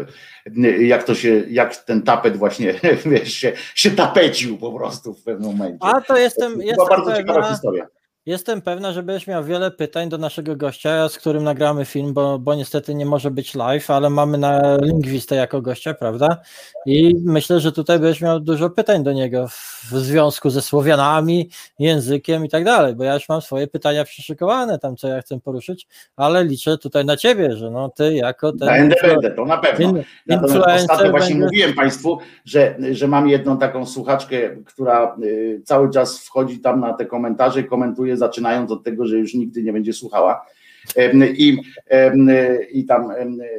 jak 0.81 1.05
to 1.05 1.15
się, 1.15 1.45
jak 1.49 1.77
ten 1.77 2.03
tapet 2.03 2.37
właśnie, 2.37 2.75
wiesz, 3.07 3.33
się, 3.33 3.53
się 3.75 3.91
tapecił 3.91 4.59
po 4.59 4.73
prostu 4.73 5.15
w 5.15 5.23
pewnym 5.23 5.51
momencie. 5.51 5.79
A 5.81 6.01
to 6.01 6.17
jestem, 6.17 6.55
to 6.55 6.63
jestem 6.63 6.87
bardzo 6.89 7.05
pewna, 7.05 7.17
ciekawa 7.17 7.51
historia. 7.51 7.87
Jestem 8.29 8.63
pewna, 8.63 8.93
że 8.93 9.03
będziesz 9.03 9.27
miał 9.27 9.45
wiele 9.45 9.71
pytań 9.71 10.09
do 10.09 10.19
naszego 10.19 10.57
gościa, 10.57 11.09
z 11.09 11.19
którym 11.19 11.45
nagramy 11.45 11.85
film, 11.85 12.15
bo, 12.15 12.39
bo 12.39 12.55
niestety 12.55 12.95
nie 12.95 13.07
może 13.07 13.31
być 13.31 13.55
live, 13.55 13.91
ale 13.91 14.11
mamy 14.11 14.39
na 14.39 14.77
lingwistę 14.83 15.35
jako 15.35 15.63
gościa, 15.63 15.95
prawda? 15.95 16.37
I 16.87 17.15
myślę, 17.25 17.61
że 17.61 17.73
tutaj 17.73 17.99
będziesz 17.99 18.21
miał 18.21 18.41
dużo 18.41 18.71
pytań 18.71 19.05
do 19.05 19.13
niego 19.13 19.49
w 19.49 19.91
związku 19.91 20.51
ze 20.51 20.63
Słowianami, 20.63 21.51
językiem 21.79 22.45
i 22.45 22.49
tak 22.49 22.65
dalej, 22.65 22.95
bo 22.95 23.05
ja 23.05 23.15
już 23.15 23.29
mam 23.29 23.41
swoje 23.41 23.67
pytania 23.67 24.05
przyszykowane 24.05 24.79
tam, 24.79 24.97
co 24.97 25.09
ja 25.09 25.21
chcę 25.23 25.41
poruszyć, 25.41 25.89
ale 26.17 26.45
liczę 26.45 26.79
tutaj 26.79 27.05
na 27.05 27.17
ciebie, 27.17 27.57
że 27.57 27.71
no 27.71 27.89
ty 27.89 28.15
jako 28.15 28.53
ten... 28.53 28.69
Będę, 28.69 28.97
będę, 29.03 29.31
to 29.31 29.45
na 29.45 29.59
pewno. 29.59 29.89
In, 29.89 30.05
ostatnio 30.45 31.11
właśnie 31.11 31.35
będzie... 31.35 31.47
mówiłem 31.47 31.75
Państwu, 31.75 32.19
że, 32.45 32.77
że 32.91 33.09
mam 33.09 33.29
jedną 33.29 33.59
taką 33.59 33.87
słuchaczkę, 33.87 34.37
która 34.65 35.17
y, 35.23 35.63
cały 35.65 35.91
czas 35.91 36.19
wchodzi 36.19 36.61
tam 36.61 36.81
na 36.81 36.95
te 36.95 37.07
komentarze 37.07 37.61
i 37.61 37.65
komentuje 37.65 38.18
zaczynając 38.19 38.71
od 38.71 38.85
tego, 38.85 39.07
że 39.07 39.19
już 39.19 39.35
nigdy 39.35 39.63
nie 39.63 39.73
będzie 39.73 39.93
słuchała. 39.93 40.47
I, 41.37 41.59
i 42.73 42.85
tam 42.85 43.13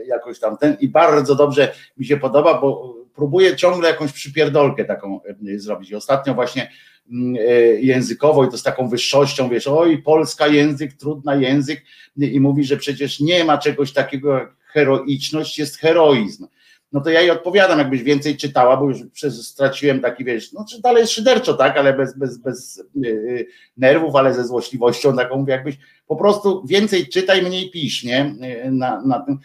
jakoś 0.07 0.39
tam 0.39 0.57
ten, 0.57 0.77
i 0.79 0.87
bardzo 0.87 1.35
dobrze 1.35 1.73
mi 1.97 2.05
się 2.05 2.17
podoba, 2.17 2.61
bo 2.61 2.95
próbuję 3.15 3.55
ciągle 3.55 3.89
jakąś 3.89 4.11
przypierdolkę 4.11 4.85
taką 4.85 5.19
zrobić. 5.55 5.93
Ostatnio 5.93 6.33
właśnie 6.33 6.71
mm, 7.11 7.35
e, 7.35 7.51
językowo 7.81 8.45
i 8.45 8.49
to 8.49 8.57
z 8.57 8.63
taką 8.63 8.89
wyższością, 8.89 9.49
wiesz, 9.49 9.67
oj, 9.67 9.97
polska 9.97 10.47
język, 10.47 10.93
trudna 10.93 11.35
język 11.35 11.81
i 12.17 12.39
mówi, 12.39 12.63
że 12.63 12.77
przecież 12.77 13.19
nie 13.19 13.43
ma 13.43 13.57
czegoś 13.57 13.91
takiego 13.91 14.33
jak 14.33 14.55
heroiczność, 14.65 15.59
jest 15.59 15.77
heroizm 15.77 16.47
no 16.91 17.01
to 17.01 17.09
ja 17.09 17.21
jej 17.21 17.31
odpowiadam, 17.31 17.79
jakbyś 17.79 18.03
więcej 18.03 18.37
czytała, 18.37 18.77
bo 18.77 18.89
już 18.89 18.97
przez, 19.13 19.47
straciłem 19.47 19.99
taki, 19.99 20.25
wiesz, 20.25 20.53
no 20.53 20.65
czy 20.69 20.81
dalej 20.81 21.07
szyderczo, 21.07 21.53
tak, 21.53 21.77
ale 21.77 21.93
bez, 21.93 22.17
bez, 22.17 22.37
bez 22.37 22.83
yy, 22.95 23.45
nerwów, 23.77 24.15
ale 24.15 24.33
ze 24.33 24.47
złośliwością 24.47 25.15
taką, 25.15 25.37
mówię, 25.37 25.53
jakbyś 25.53 25.77
po 26.07 26.15
prostu 26.15 26.63
więcej 26.67 27.07
czytaj, 27.07 27.41
mniej 27.41 27.71
pisz, 27.71 28.03
nie, 28.03 28.35
y, 28.65 28.71
na, 28.71 29.01
na 29.01 29.19
tym, 29.19 29.39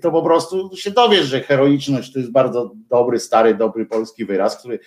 to 0.00 0.10
po 0.10 0.22
prostu 0.22 0.70
się 0.76 0.90
dowiesz, 0.90 1.26
że 1.26 1.40
heroiczność 1.40 2.12
to 2.12 2.18
jest 2.18 2.32
bardzo 2.32 2.72
dobry, 2.88 3.18
stary, 3.18 3.54
dobry 3.54 3.86
polski 3.86 4.24
wyraz, 4.24 4.58
który, 4.58 4.78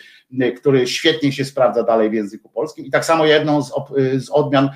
który 0.58 0.88
świetnie 0.88 1.32
się 1.32 1.45
sprawdza 1.45 1.84
dalej 1.84 2.09
w 2.09 2.14
języku 2.14 2.50
polskim. 2.50 2.85
I 2.85 2.92
tak 2.92 3.06
samo 3.06 3.26
jedną 3.26 3.64
z, 3.64 3.72
ob, 3.72 3.90
z 4.18 4.30
odmian 4.30 4.69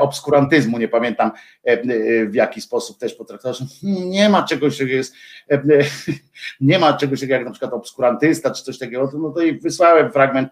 obskurantyzmu, 0.00 0.78
nie 0.78 0.88
pamiętam 0.88 1.30
w 2.28 2.34
jaki 2.34 2.60
sposób 2.60 2.98
też 2.98 3.14
potraktować. 3.14 3.58
Nie 3.82 4.28
ma 4.28 4.42
czegoś 4.42 4.78
takiego 4.78 4.96
jest, 4.96 5.14
nie 6.60 6.78
ma 6.78 6.92
czegoś 6.92 7.20
takiego 7.20 7.34
jak 7.34 7.44
na 7.44 7.50
przykład 7.50 7.72
obskurantysta 7.72 8.50
czy 8.50 8.64
coś 8.64 8.78
takiego. 8.78 9.10
No 9.18 9.30
to 9.30 9.42
i 9.42 9.58
wysłałem 9.58 10.12
fragment 10.12 10.48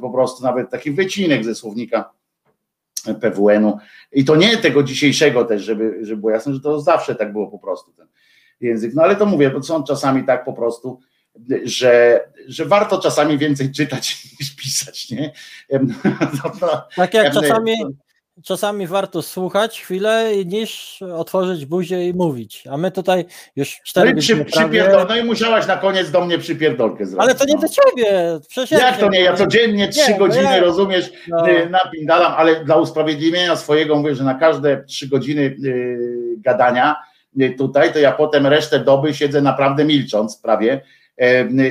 po 0.00 0.10
prostu 0.10 0.44
nawet 0.44 0.70
taki 0.70 0.90
wycinek 0.90 1.44
ze 1.44 1.54
słownika 1.54 2.10
PWN-u. 3.14 3.78
I 4.12 4.24
to 4.24 4.36
nie 4.36 4.56
tego 4.56 4.82
dzisiejszego 4.82 5.44
też, 5.44 5.62
żeby, 5.62 5.98
żeby 6.02 6.20
było 6.20 6.32
jasne, 6.32 6.54
że 6.54 6.60
to 6.60 6.80
zawsze 6.80 7.14
tak 7.14 7.32
było 7.32 7.46
po 7.46 7.58
prostu 7.58 7.92
ten 7.92 8.06
język. 8.60 8.94
No 8.94 9.02
ale 9.02 9.16
to 9.16 9.26
mówię, 9.26 9.50
bo 9.50 9.62
są 9.62 9.84
czasami 9.84 10.24
tak 10.24 10.44
po 10.44 10.52
prostu, 10.52 11.00
że, 11.64 12.20
że 12.46 12.64
warto 12.64 12.98
czasami 12.98 13.38
więcej 13.38 13.72
czytać 13.72 14.24
niż 14.40 14.56
pisać, 14.56 15.10
nie? 15.10 15.32
tak 16.96 17.14
jak 17.14 17.32
czasami 17.32 17.74
czasami 18.44 18.86
warto 18.86 19.22
słuchać 19.22 19.80
chwilę 19.80 20.30
niż 20.46 21.02
otworzyć 21.02 21.66
buzię 21.66 22.08
i 22.08 22.14
mówić. 22.14 22.64
A 22.70 22.76
my 22.76 22.90
tutaj 22.90 23.24
już 23.56 23.74
No 23.78 23.84
cztery 23.84 24.10
i, 24.10 24.14
przy, 24.16 24.44
prawie- 24.44 24.88
no 25.08 25.16
i 25.16 25.24
musiałaś 25.24 25.66
na 25.66 25.76
koniec 25.76 26.10
do 26.10 26.24
mnie 26.24 26.38
przypierdolkę 26.38 27.06
zrobić. 27.06 27.22
Ale 27.24 27.34
to 27.34 27.44
nie 27.44 27.54
no. 27.54 27.60
do 27.60 27.68
ciebie. 27.68 28.38
Przecież 28.48 28.80
Jak 28.80 28.98
to 28.98 29.08
nie? 29.10 29.20
Ja 29.20 29.34
codziennie 29.34 29.88
trzy 29.88 30.10
no 30.10 30.18
godziny, 30.18 30.44
ja- 30.44 30.60
rozumiesz, 30.60 31.12
No. 31.28 31.44
napindalam, 31.70 32.32
ale 32.36 32.64
dla 32.64 32.76
usprawiedliwienia 32.76 33.56
swojego 33.56 33.96
mówię, 33.96 34.14
że 34.14 34.24
na 34.24 34.34
każde 34.34 34.84
trzy 34.84 35.08
godziny 35.08 35.42
y, 35.64 35.98
gadania 36.38 36.96
y, 37.40 37.54
tutaj, 37.58 37.92
to 37.92 37.98
ja 37.98 38.12
potem 38.12 38.46
resztę 38.46 38.80
doby 38.80 39.14
siedzę 39.14 39.40
naprawdę 39.42 39.84
milcząc 39.84 40.36
prawie 40.40 40.80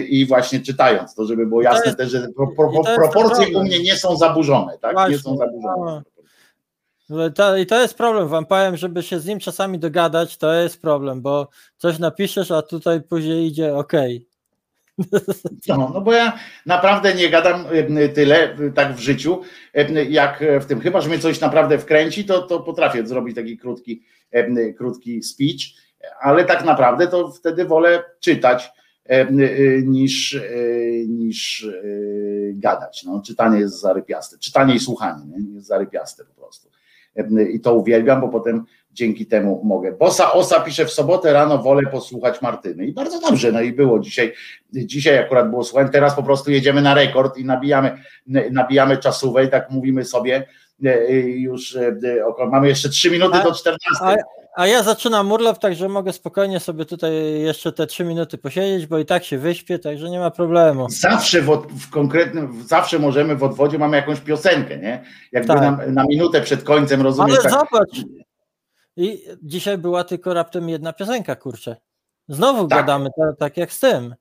i 0.10 0.26
właśnie 0.26 0.60
czytając, 0.60 1.16
to 1.16 1.26
żeby 1.26 1.46
było 1.46 1.62
jasne 1.62 1.86
jest- 1.86 1.98
też, 1.98 2.12
że 2.12 2.28
pro, 2.36 2.48
pro, 2.48 2.84
proporcje 2.96 3.58
u 3.58 3.64
mnie 3.64 3.80
nie 3.80 3.96
są 3.96 4.18
zaburzone, 4.18 4.78
tak? 4.82 4.92
Nie 4.92 4.94
Właśnie, 4.94 5.18
są 5.18 5.38
zaburzone. 5.38 6.02
No. 7.10 7.30
To, 7.30 7.58
I 7.58 7.66
to 7.66 7.82
jest 7.82 7.98
problem. 7.98 8.28
Wam 8.28 8.46
powiem, 8.46 8.78
żeby 8.78 9.04
się 9.04 9.20
z 9.20 9.26
nim 9.26 9.40
czasami 9.40 9.80
dogadać, 9.80 10.38
to 10.38 10.54
jest 10.54 10.82
problem, 10.82 11.22
bo 11.22 11.50
coś 11.78 12.00
napiszesz, 12.00 12.52
a 12.52 12.62
tutaj 12.62 13.02
później 13.02 13.48
idzie 13.48 13.76
OK. 13.76 13.94
No, 15.68 15.92
no 15.94 16.02
bo 16.02 16.14
ja 16.14 16.40
naprawdę 16.66 17.16
nie 17.16 17.30
gadam 17.30 17.66
tyle 18.14 18.58
tak 18.76 18.96
w 18.96 19.00
życiu, 19.00 19.42
jak 20.10 20.44
w 20.62 20.66
tym. 20.66 20.80
Chyba, 20.80 21.02
że 21.02 21.10
mnie 21.10 21.20
coś 21.20 21.40
naprawdę 21.40 21.78
wkręci, 21.78 22.26
to, 22.26 22.42
to 22.42 22.60
potrafię 22.60 23.08
zrobić 23.08 23.36
taki 23.36 23.58
krótki, 23.58 24.04
krótki 24.78 25.24
speech, 25.24 25.62
ale 26.20 26.46
tak 26.46 26.66
naprawdę 26.66 27.08
to 27.08 27.32
wtedy 27.32 27.66
wolę 27.66 28.04
czytać 28.20 28.72
y, 29.12 29.84
niż, 29.86 30.34
y, 30.34 31.06
niż 31.10 31.64
y, 31.64 32.54
gadać. 32.56 33.04
No, 33.04 33.22
czytanie 33.26 33.60
jest 33.60 33.82
zarypiaste. 33.82 34.38
Czytanie 34.38 34.76
i 34.76 34.80
słuchanie 34.80 35.26
nie? 35.26 35.56
jest 35.56 35.68
zarypiaste 35.68 36.26
po 36.26 36.34
prostu. 36.34 36.70
I 37.54 37.60
to 37.60 37.74
uwielbiam, 37.74 38.22
bo 38.22 38.30
potem 38.30 38.66
dzięki 38.94 39.26
temu 39.26 39.62
mogę. 39.64 39.92
Bosa 39.92 40.34
Osa 40.34 40.60
pisze 40.60 40.86
w 40.86 40.92
sobotę 40.92 41.34
rano 41.34 41.58
wolę 41.58 41.84
posłuchać 41.92 42.42
Martyny. 42.42 42.86
I 42.86 42.94
bardzo 42.94 43.20
dobrze, 43.20 43.52
no 43.52 43.62
i 43.62 43.74
było 43.74 44.00
dzisiaj. 44.00 44.34
Dzisiaj 44.74 45.18
akurat 45.18 45.50
było 45.50 45.64
słuchać, 45.64 45.88
teraz 45.92 46.16
po 46.16 46.24
prostu 46.24 46.52
jedziemy 46.52 46.82
na 46.82 46.94
rekord 46.94 47.38
i 47.38 47.46
nabijamy, 47.46 47.98
nabijamy 48.52 48.98
czasówę 48.98 49.46
i 49.46 49.50
tak 49.50 49.70
mówimy 49.70 50.06
sobie 50.06 50.48
już 51.26 51.76
e, 51.76 52.26
około, 52.28 52.50
mamy 52.50 52.68
jeszcze 52.68 52.90
3 52.90 53.12
minuty 53.12 53.44
do 53.44 53.54
14. 53.54 53.78
A, 54.02 54.16
a 54.56 54.68
ja 54.68 54.84
zaczynam 54.84 55.32
urlop, 55.32 55.60
także 55.60 55.90
mogę 55.90 56.14
spokojnie 56.14 56.60
sobie 56.60 56.86
tutaj 56.86 57.42
jeszcze 57.42 57.72
te 57.72 57.88
trzy 57.88 58.04
minuty 58.04 58.38
posiedzieć, 58.38 58.88
bo 58.88 59.00
i 59.00 59.06
tak 59.06 59.24
się 59.24 59.38
wyśpię, 59.38 59.80
także 59.80 60.10
nie 60.10 60.20
ma 60.20 60.32
problemu. 60.32 60.88
Zawsze 60.90 61.42
w, 61.42 61.50
od- 61.50 61.68
w 61.72 61.90
konkretnym, 61.90 62.64
zawsze 62.68 63.00
możemy 63.00 63.36
w 63.36 63.44
odwodzie 63.44 63.78
mamy 63.80 63.98
jakąś 63.98 64.20
piosenkę, 64.20 64.78
nie? 64.78 65.04
Jakby 65.32 65.48
Tak. 65.48 65.62
na, 65.62 65.78
na 65.88 66.04
minutę 66.10 66.42
przed 66.42 66.64
końcem, 66.64 67.02
rozumiesz? 67.02 67.34
Ale 67.40 67.44
Tak, 67.44 67.52
zobacz, 67.52 68.06
i 68.98 69.24
dzisiaj 69.44 69.78
była 69.78 70.04
tylko 70.04 70.34
raptem 70.34 70.70
jedna 70.70 70.94
piosenka, 70.94 71.36
kurczę. 71.36 71.76
Znowu 72.28 72.68
Tak. 72.68 72.80
gadamy 72.80 73.10
ta, 73.18 73.34
tak 73.40 73.58
jak 73.58 73.74
z 73.74 73.80
tym. 73.80 74.16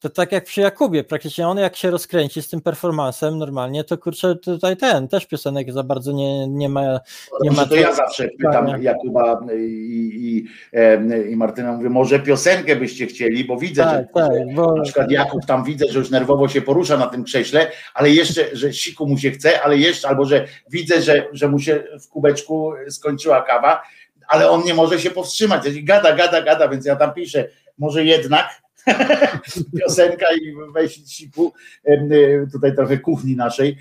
To 0.00 0.10
tak 0.10 0.32
jak 0.32 0.44
przy 0.44 0.60
Jakubie, 0.60 1.04
praktycznie 1.04 1.48
on 1.48 1.58
jak 1.58 1.76
się 1.76 1.90
rozkręci 1.90 2.42
z 2.42 2.48
tym 2.48 2.60
performansem 2.60 3.38
normalnie, 3.38 3.84
to 3.84 3.98
kurczę 3.98 4.36
tutaj 4.36 4.76
ten, 4.76 5.08
też 5.08 5.26
piosenek 5.26 5.72
za 5.72 5.82
bardzo 5.82 6.12
nie, 6.12 6.48
nie 6.48 6.68
ma, 6.68 7.00
nie 7.42 7.50
ma 7.50 7.66
to 7.66 7.74
ja 7.74 7.94
zawsze 7.94 8.28
pytam. 8.28 8.82
Jakuba 8.82 9.40
i, 9.58 10.46
i, 10.72 11.32
i 11.32 11.36
Martyna, 11.36 11.72
mówię, 11.72 11.88
może 11.88 12.20
piosenkę 12.20 12.76
byście 12.76 13.06
chcieli, 13.06 13.44
bo 13.44 13.56
widzę, 13.56 13.82
że 13.82 13.90
tak, 13.90 14.28
tak, 14.28 14.54
bo 14.54 14.76
Na 14.76 14.82
przykład 14.82 15.10
Jakub 15.10 15.46
tam 15.46 15.64
widzę, 15.64 15.86
że 15.88 15.98
już 15.98 16.10
nerwowo 16.10 16.48
się 16.48 16.62
porusza 16.62 16.96
na 16.96 17.06
tym 17.06 17.24
krześle, 17.24 17.70
ale 17.94 18.10
jeszcze, 18.10 18.56
że 18.56 18.72
siku 18.72 19.06
mu 19.06 19.18
się 19.18 19.30
chce, 19.30 19.62
ale 19.62 19.78
jeszcze, 19.78 20.08
albo 20.08 20.24
że 20.24 20.46
widzę, 20.70 21.02
że, 21.02 21.28
że 21.32 21.48
mu 21.48 21.58
się 21.58 21.84
w 22.02 22.08
kubeczku 22.08 22.72
skończyła 22.88 23.42
kawa, 23.42 23.82
ale 24.28 24.50
on 24.50 24.64
nie 24.64 24.74
może 24.74 25.00
się 25.00 25.10
powstrzymać. 25.10 25.82
Gada, 25.82 26.12
gada, 26.16 26.42
gada, 26.42 26.68
więc 26.68 26.86
ja 26.86 26.96
tam 26.96 27.14
piszę, 27.14 27.48
może 27.78 28.04
jednak 28.04 28.62
piosenka 29.78 30.26
i 30.34 30.54
weź 30.74 31.02
siku, 31.06 31.52
e, 31.84 32.46
tutaj 32.52 32.74
trochę 32.74 32.98
kuchni 32.98 33.36
naszej 33.36 33.76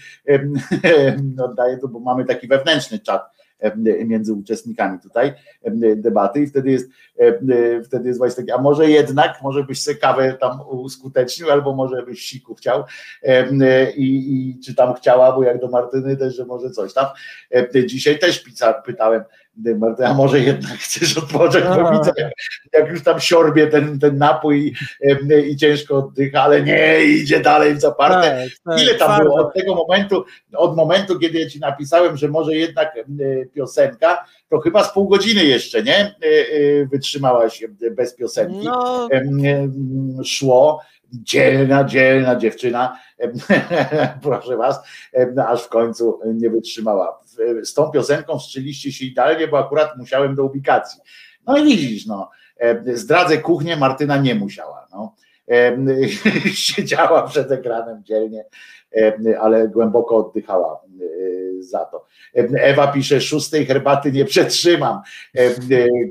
oddaję 1.43 1.77
to, 1.77 1.87
bo 1.87 1.99
mamy 1.99 2.25
taki 2.25 2.47
wewnętrzny 2.47 2.99
czat 2.99 3.39
między 4.05 4.33
uczestnikami 4.33 4.99
tutaj 4.99 5.33
debaty 5.95 6.39
i 6.39 6.47
wtedy 6.47 6.71
jest 6.71 6.89
e, 7.17 7.83
wtedy 7.83 8.07
jest 8.07 8.19
właśnie 8.19 8.43
taki, 8.43 8.51
a 8.51 8.61
może 8.61 8.89
jednak, 8.89 9.41
może 9.43 9.63
byś 9.63 9.81
sobie 9.81 9.97
kawę 9.97 10.33
tam 10.33 10.61
uskutecznił, 10.69 11.51
albo 11.51 11.75
może 11.75 12.03
byś 12.03 12.21
siku 12.21 12.55
chciał 12.55 12.83
e, 13.23 13.91
i, 13.91 14.33
i 14.33 14.59
czy 14.59 14.75
tam 14.75 14.93
chciała, 14.93 15.31
bo 15.31 15.43
jak 15.43 15.59
do 15.59 15.67
Martyny 15.67 16.17
też, 16.17 16.35
że 16.35 16.45
może 16.45 16.71
coś 16.71 16.93
tam. 16.93 17.05
Dzisiaj 17.85 18.19
też 18.19 18.43
pizza, 18.43 18.73
pytałem 18.73 19.23
a 20.05 20.13
może 20.13 20.39
jednak 20.39 20.71
chcesz 20.71 21.17
odpocząć, 21.17 21.65
bo 21.65 21.91
widzę, 21.91 22.11
jak, 22.73 22.89
już 22.89 23.03
tam 23.03 23.19
siorbie 23.19 23.67
ten, 23.67 23.99
ten 23.99 24.17
napój 24.17 24.73
em, 25.01 25.29
i 25.47 25.55
ciężko 25.55 25.97
oddycha, 25.97 26.41
ale 26.41 26.63
nie, 26.63 27.03
idzie 27.03 27.39
dalej 27.39 27.75
w 27.75 27.81
zaparte. 27.81 28.47
tak, 28.63 28.73
tak, 28.73 28.81
Ile 28.81 28.95
tam 28.95 29.21
było 29.21 29.35
od 29.35 29.53
tego 29.53 29.75
momentu, 29.75 30.25
od 30.55 30.75
momentu, 30.75 31.19
kiedy 31.19 31.39
ja 31.39 31.49
ci 31.49 31.59
napisałem, 31.59 32.17
że 32.17 32.27
może 32.27 32.55
jednak 32.55 32.97
e, 32.97 33.03
piosenka, 33.45 34.25
to 34.49 34.59
chyba 34.59 34.83
z 34.83 34.93
pół 34.93 35.07
godziny 35.07 35.45
jeszcze, 35.45 35.83
nie? 35.83 35.97
E, 35.97 36.13
e, 36.25 36.85
Wytrzymałaś 36.85 37.63
bez 37.91 38.15
piosenki. 38.15 38.65
No, 38.65 39.07
Szło. 40.23 40.81
Dzielna, 41.13 41.83
dzielna 41.83 42.35
dziewczyna, 42.35 42.97
proszę 44.23 44.57
was, 44.57 44.79
aż 45.47 45.63
w 45.63 45.69
końcu 45.69 46.19
nie 46.25 46.49
wytrzymała. 46.49 47.18
W- 47.61 47.65
Z 47.65 47.73
tą 47.73 47.89
piosenką 47.91 48.39
wstrzeliście 48.39 48.91
się 48.91 49.05
idealnie, 49.05 49.47
bo 49.47 49.59
akurat 49.59 49.97
musiałem 49.97 50.35
do 50.35 50.43
ubikacji. 50.43 51.01
No 51.47 51.57
i 51.57 51.63
widzisz, 51.65 52.05
no, 52.05 52.29
em, 52.57 52.83
zdradzę 52.97 53.37
kuchnię, 53.37 53.77
Martyna 53.77 54.17
nie 54.17 54.35
musiała. 54.35 54.87
No. 54.93 55.15
Em, 55.47 55.87
Siedziała 56.53 57.27
przed 57.27 57.51
ekranem 57.51 58.03
dzielnie, 58.03 58.45
ale 59.41 59.67
głęboko 59.67 60.15
oddychała 60.17 60.73
e, 61.01 61.63
za 61.63 61.85
to. 61.85 62.05
Ewa 62.33 62.87
pisze, 62.87 63.21
szóstej 63.21 63.65
herbaty 63.65 64.11
nie 64.11 64.25
przetrzymam. 64.25 65.01
E, 65.37 65.49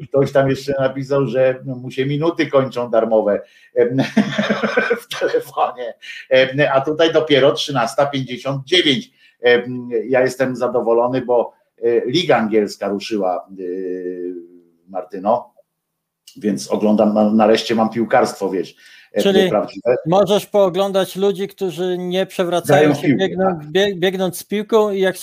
Ktoś 0.08 0.32
tam 0.32 0.50
jeszcze 0.50 0.74
napisał, 0.80 1.26
że 1.26 1.60
mu 1.64 1.90
się 1.90 2.06
minuty 2.06 2.46
kończą 2.46 2.90
darmowe 2.90 3.40
w 5.02 5.18
telefonie, 5.20 5.94
a 6.72 6.80
tutaj 6.80 7.12
dopiero 7.12 7.52
13.59. 7.52 9.10
Ja 10.08 10.20
jestem 10.20 10.56
zadowolony, 10.56 11.20
bo 11.22 11.52
e, 11.82 12.06
Liga 12.06 12.36
Angielska 12.36 12.88
ruszyła, 12.88 13.48
e, 13.50 13.62
Martyno, 14.88 15.54
więc 16.36 16.70
oglądam, 16.70 17.14
na- 17.14 17.30
nareszcie 17.32 17.74
mam 17.74 17.90
piłkarstwo, 17.90 18.50
wiesz, 18.50 18.76
e, 19.12 19.22
Czyli- 19.22 19.50
możesz 20.06 20.46
pooglądać 20.46 21.16
ludzi, 21.16 21.48
którzy 21.48 21.98
nie 21.98 22.26
przewracają 22.26 22.80
Grają 22.80 22.94
w 22.94 22.98
się 23.00 23.08
piłkę, 23.08 23.28
biegnąc, 23.28 23.64
bie- 23.66 23.94
biegnąc 23.94 24.38
z 24.38 24.44
piłką 24.44 24.90
i 24.90 25.00
jak 25.00 25.16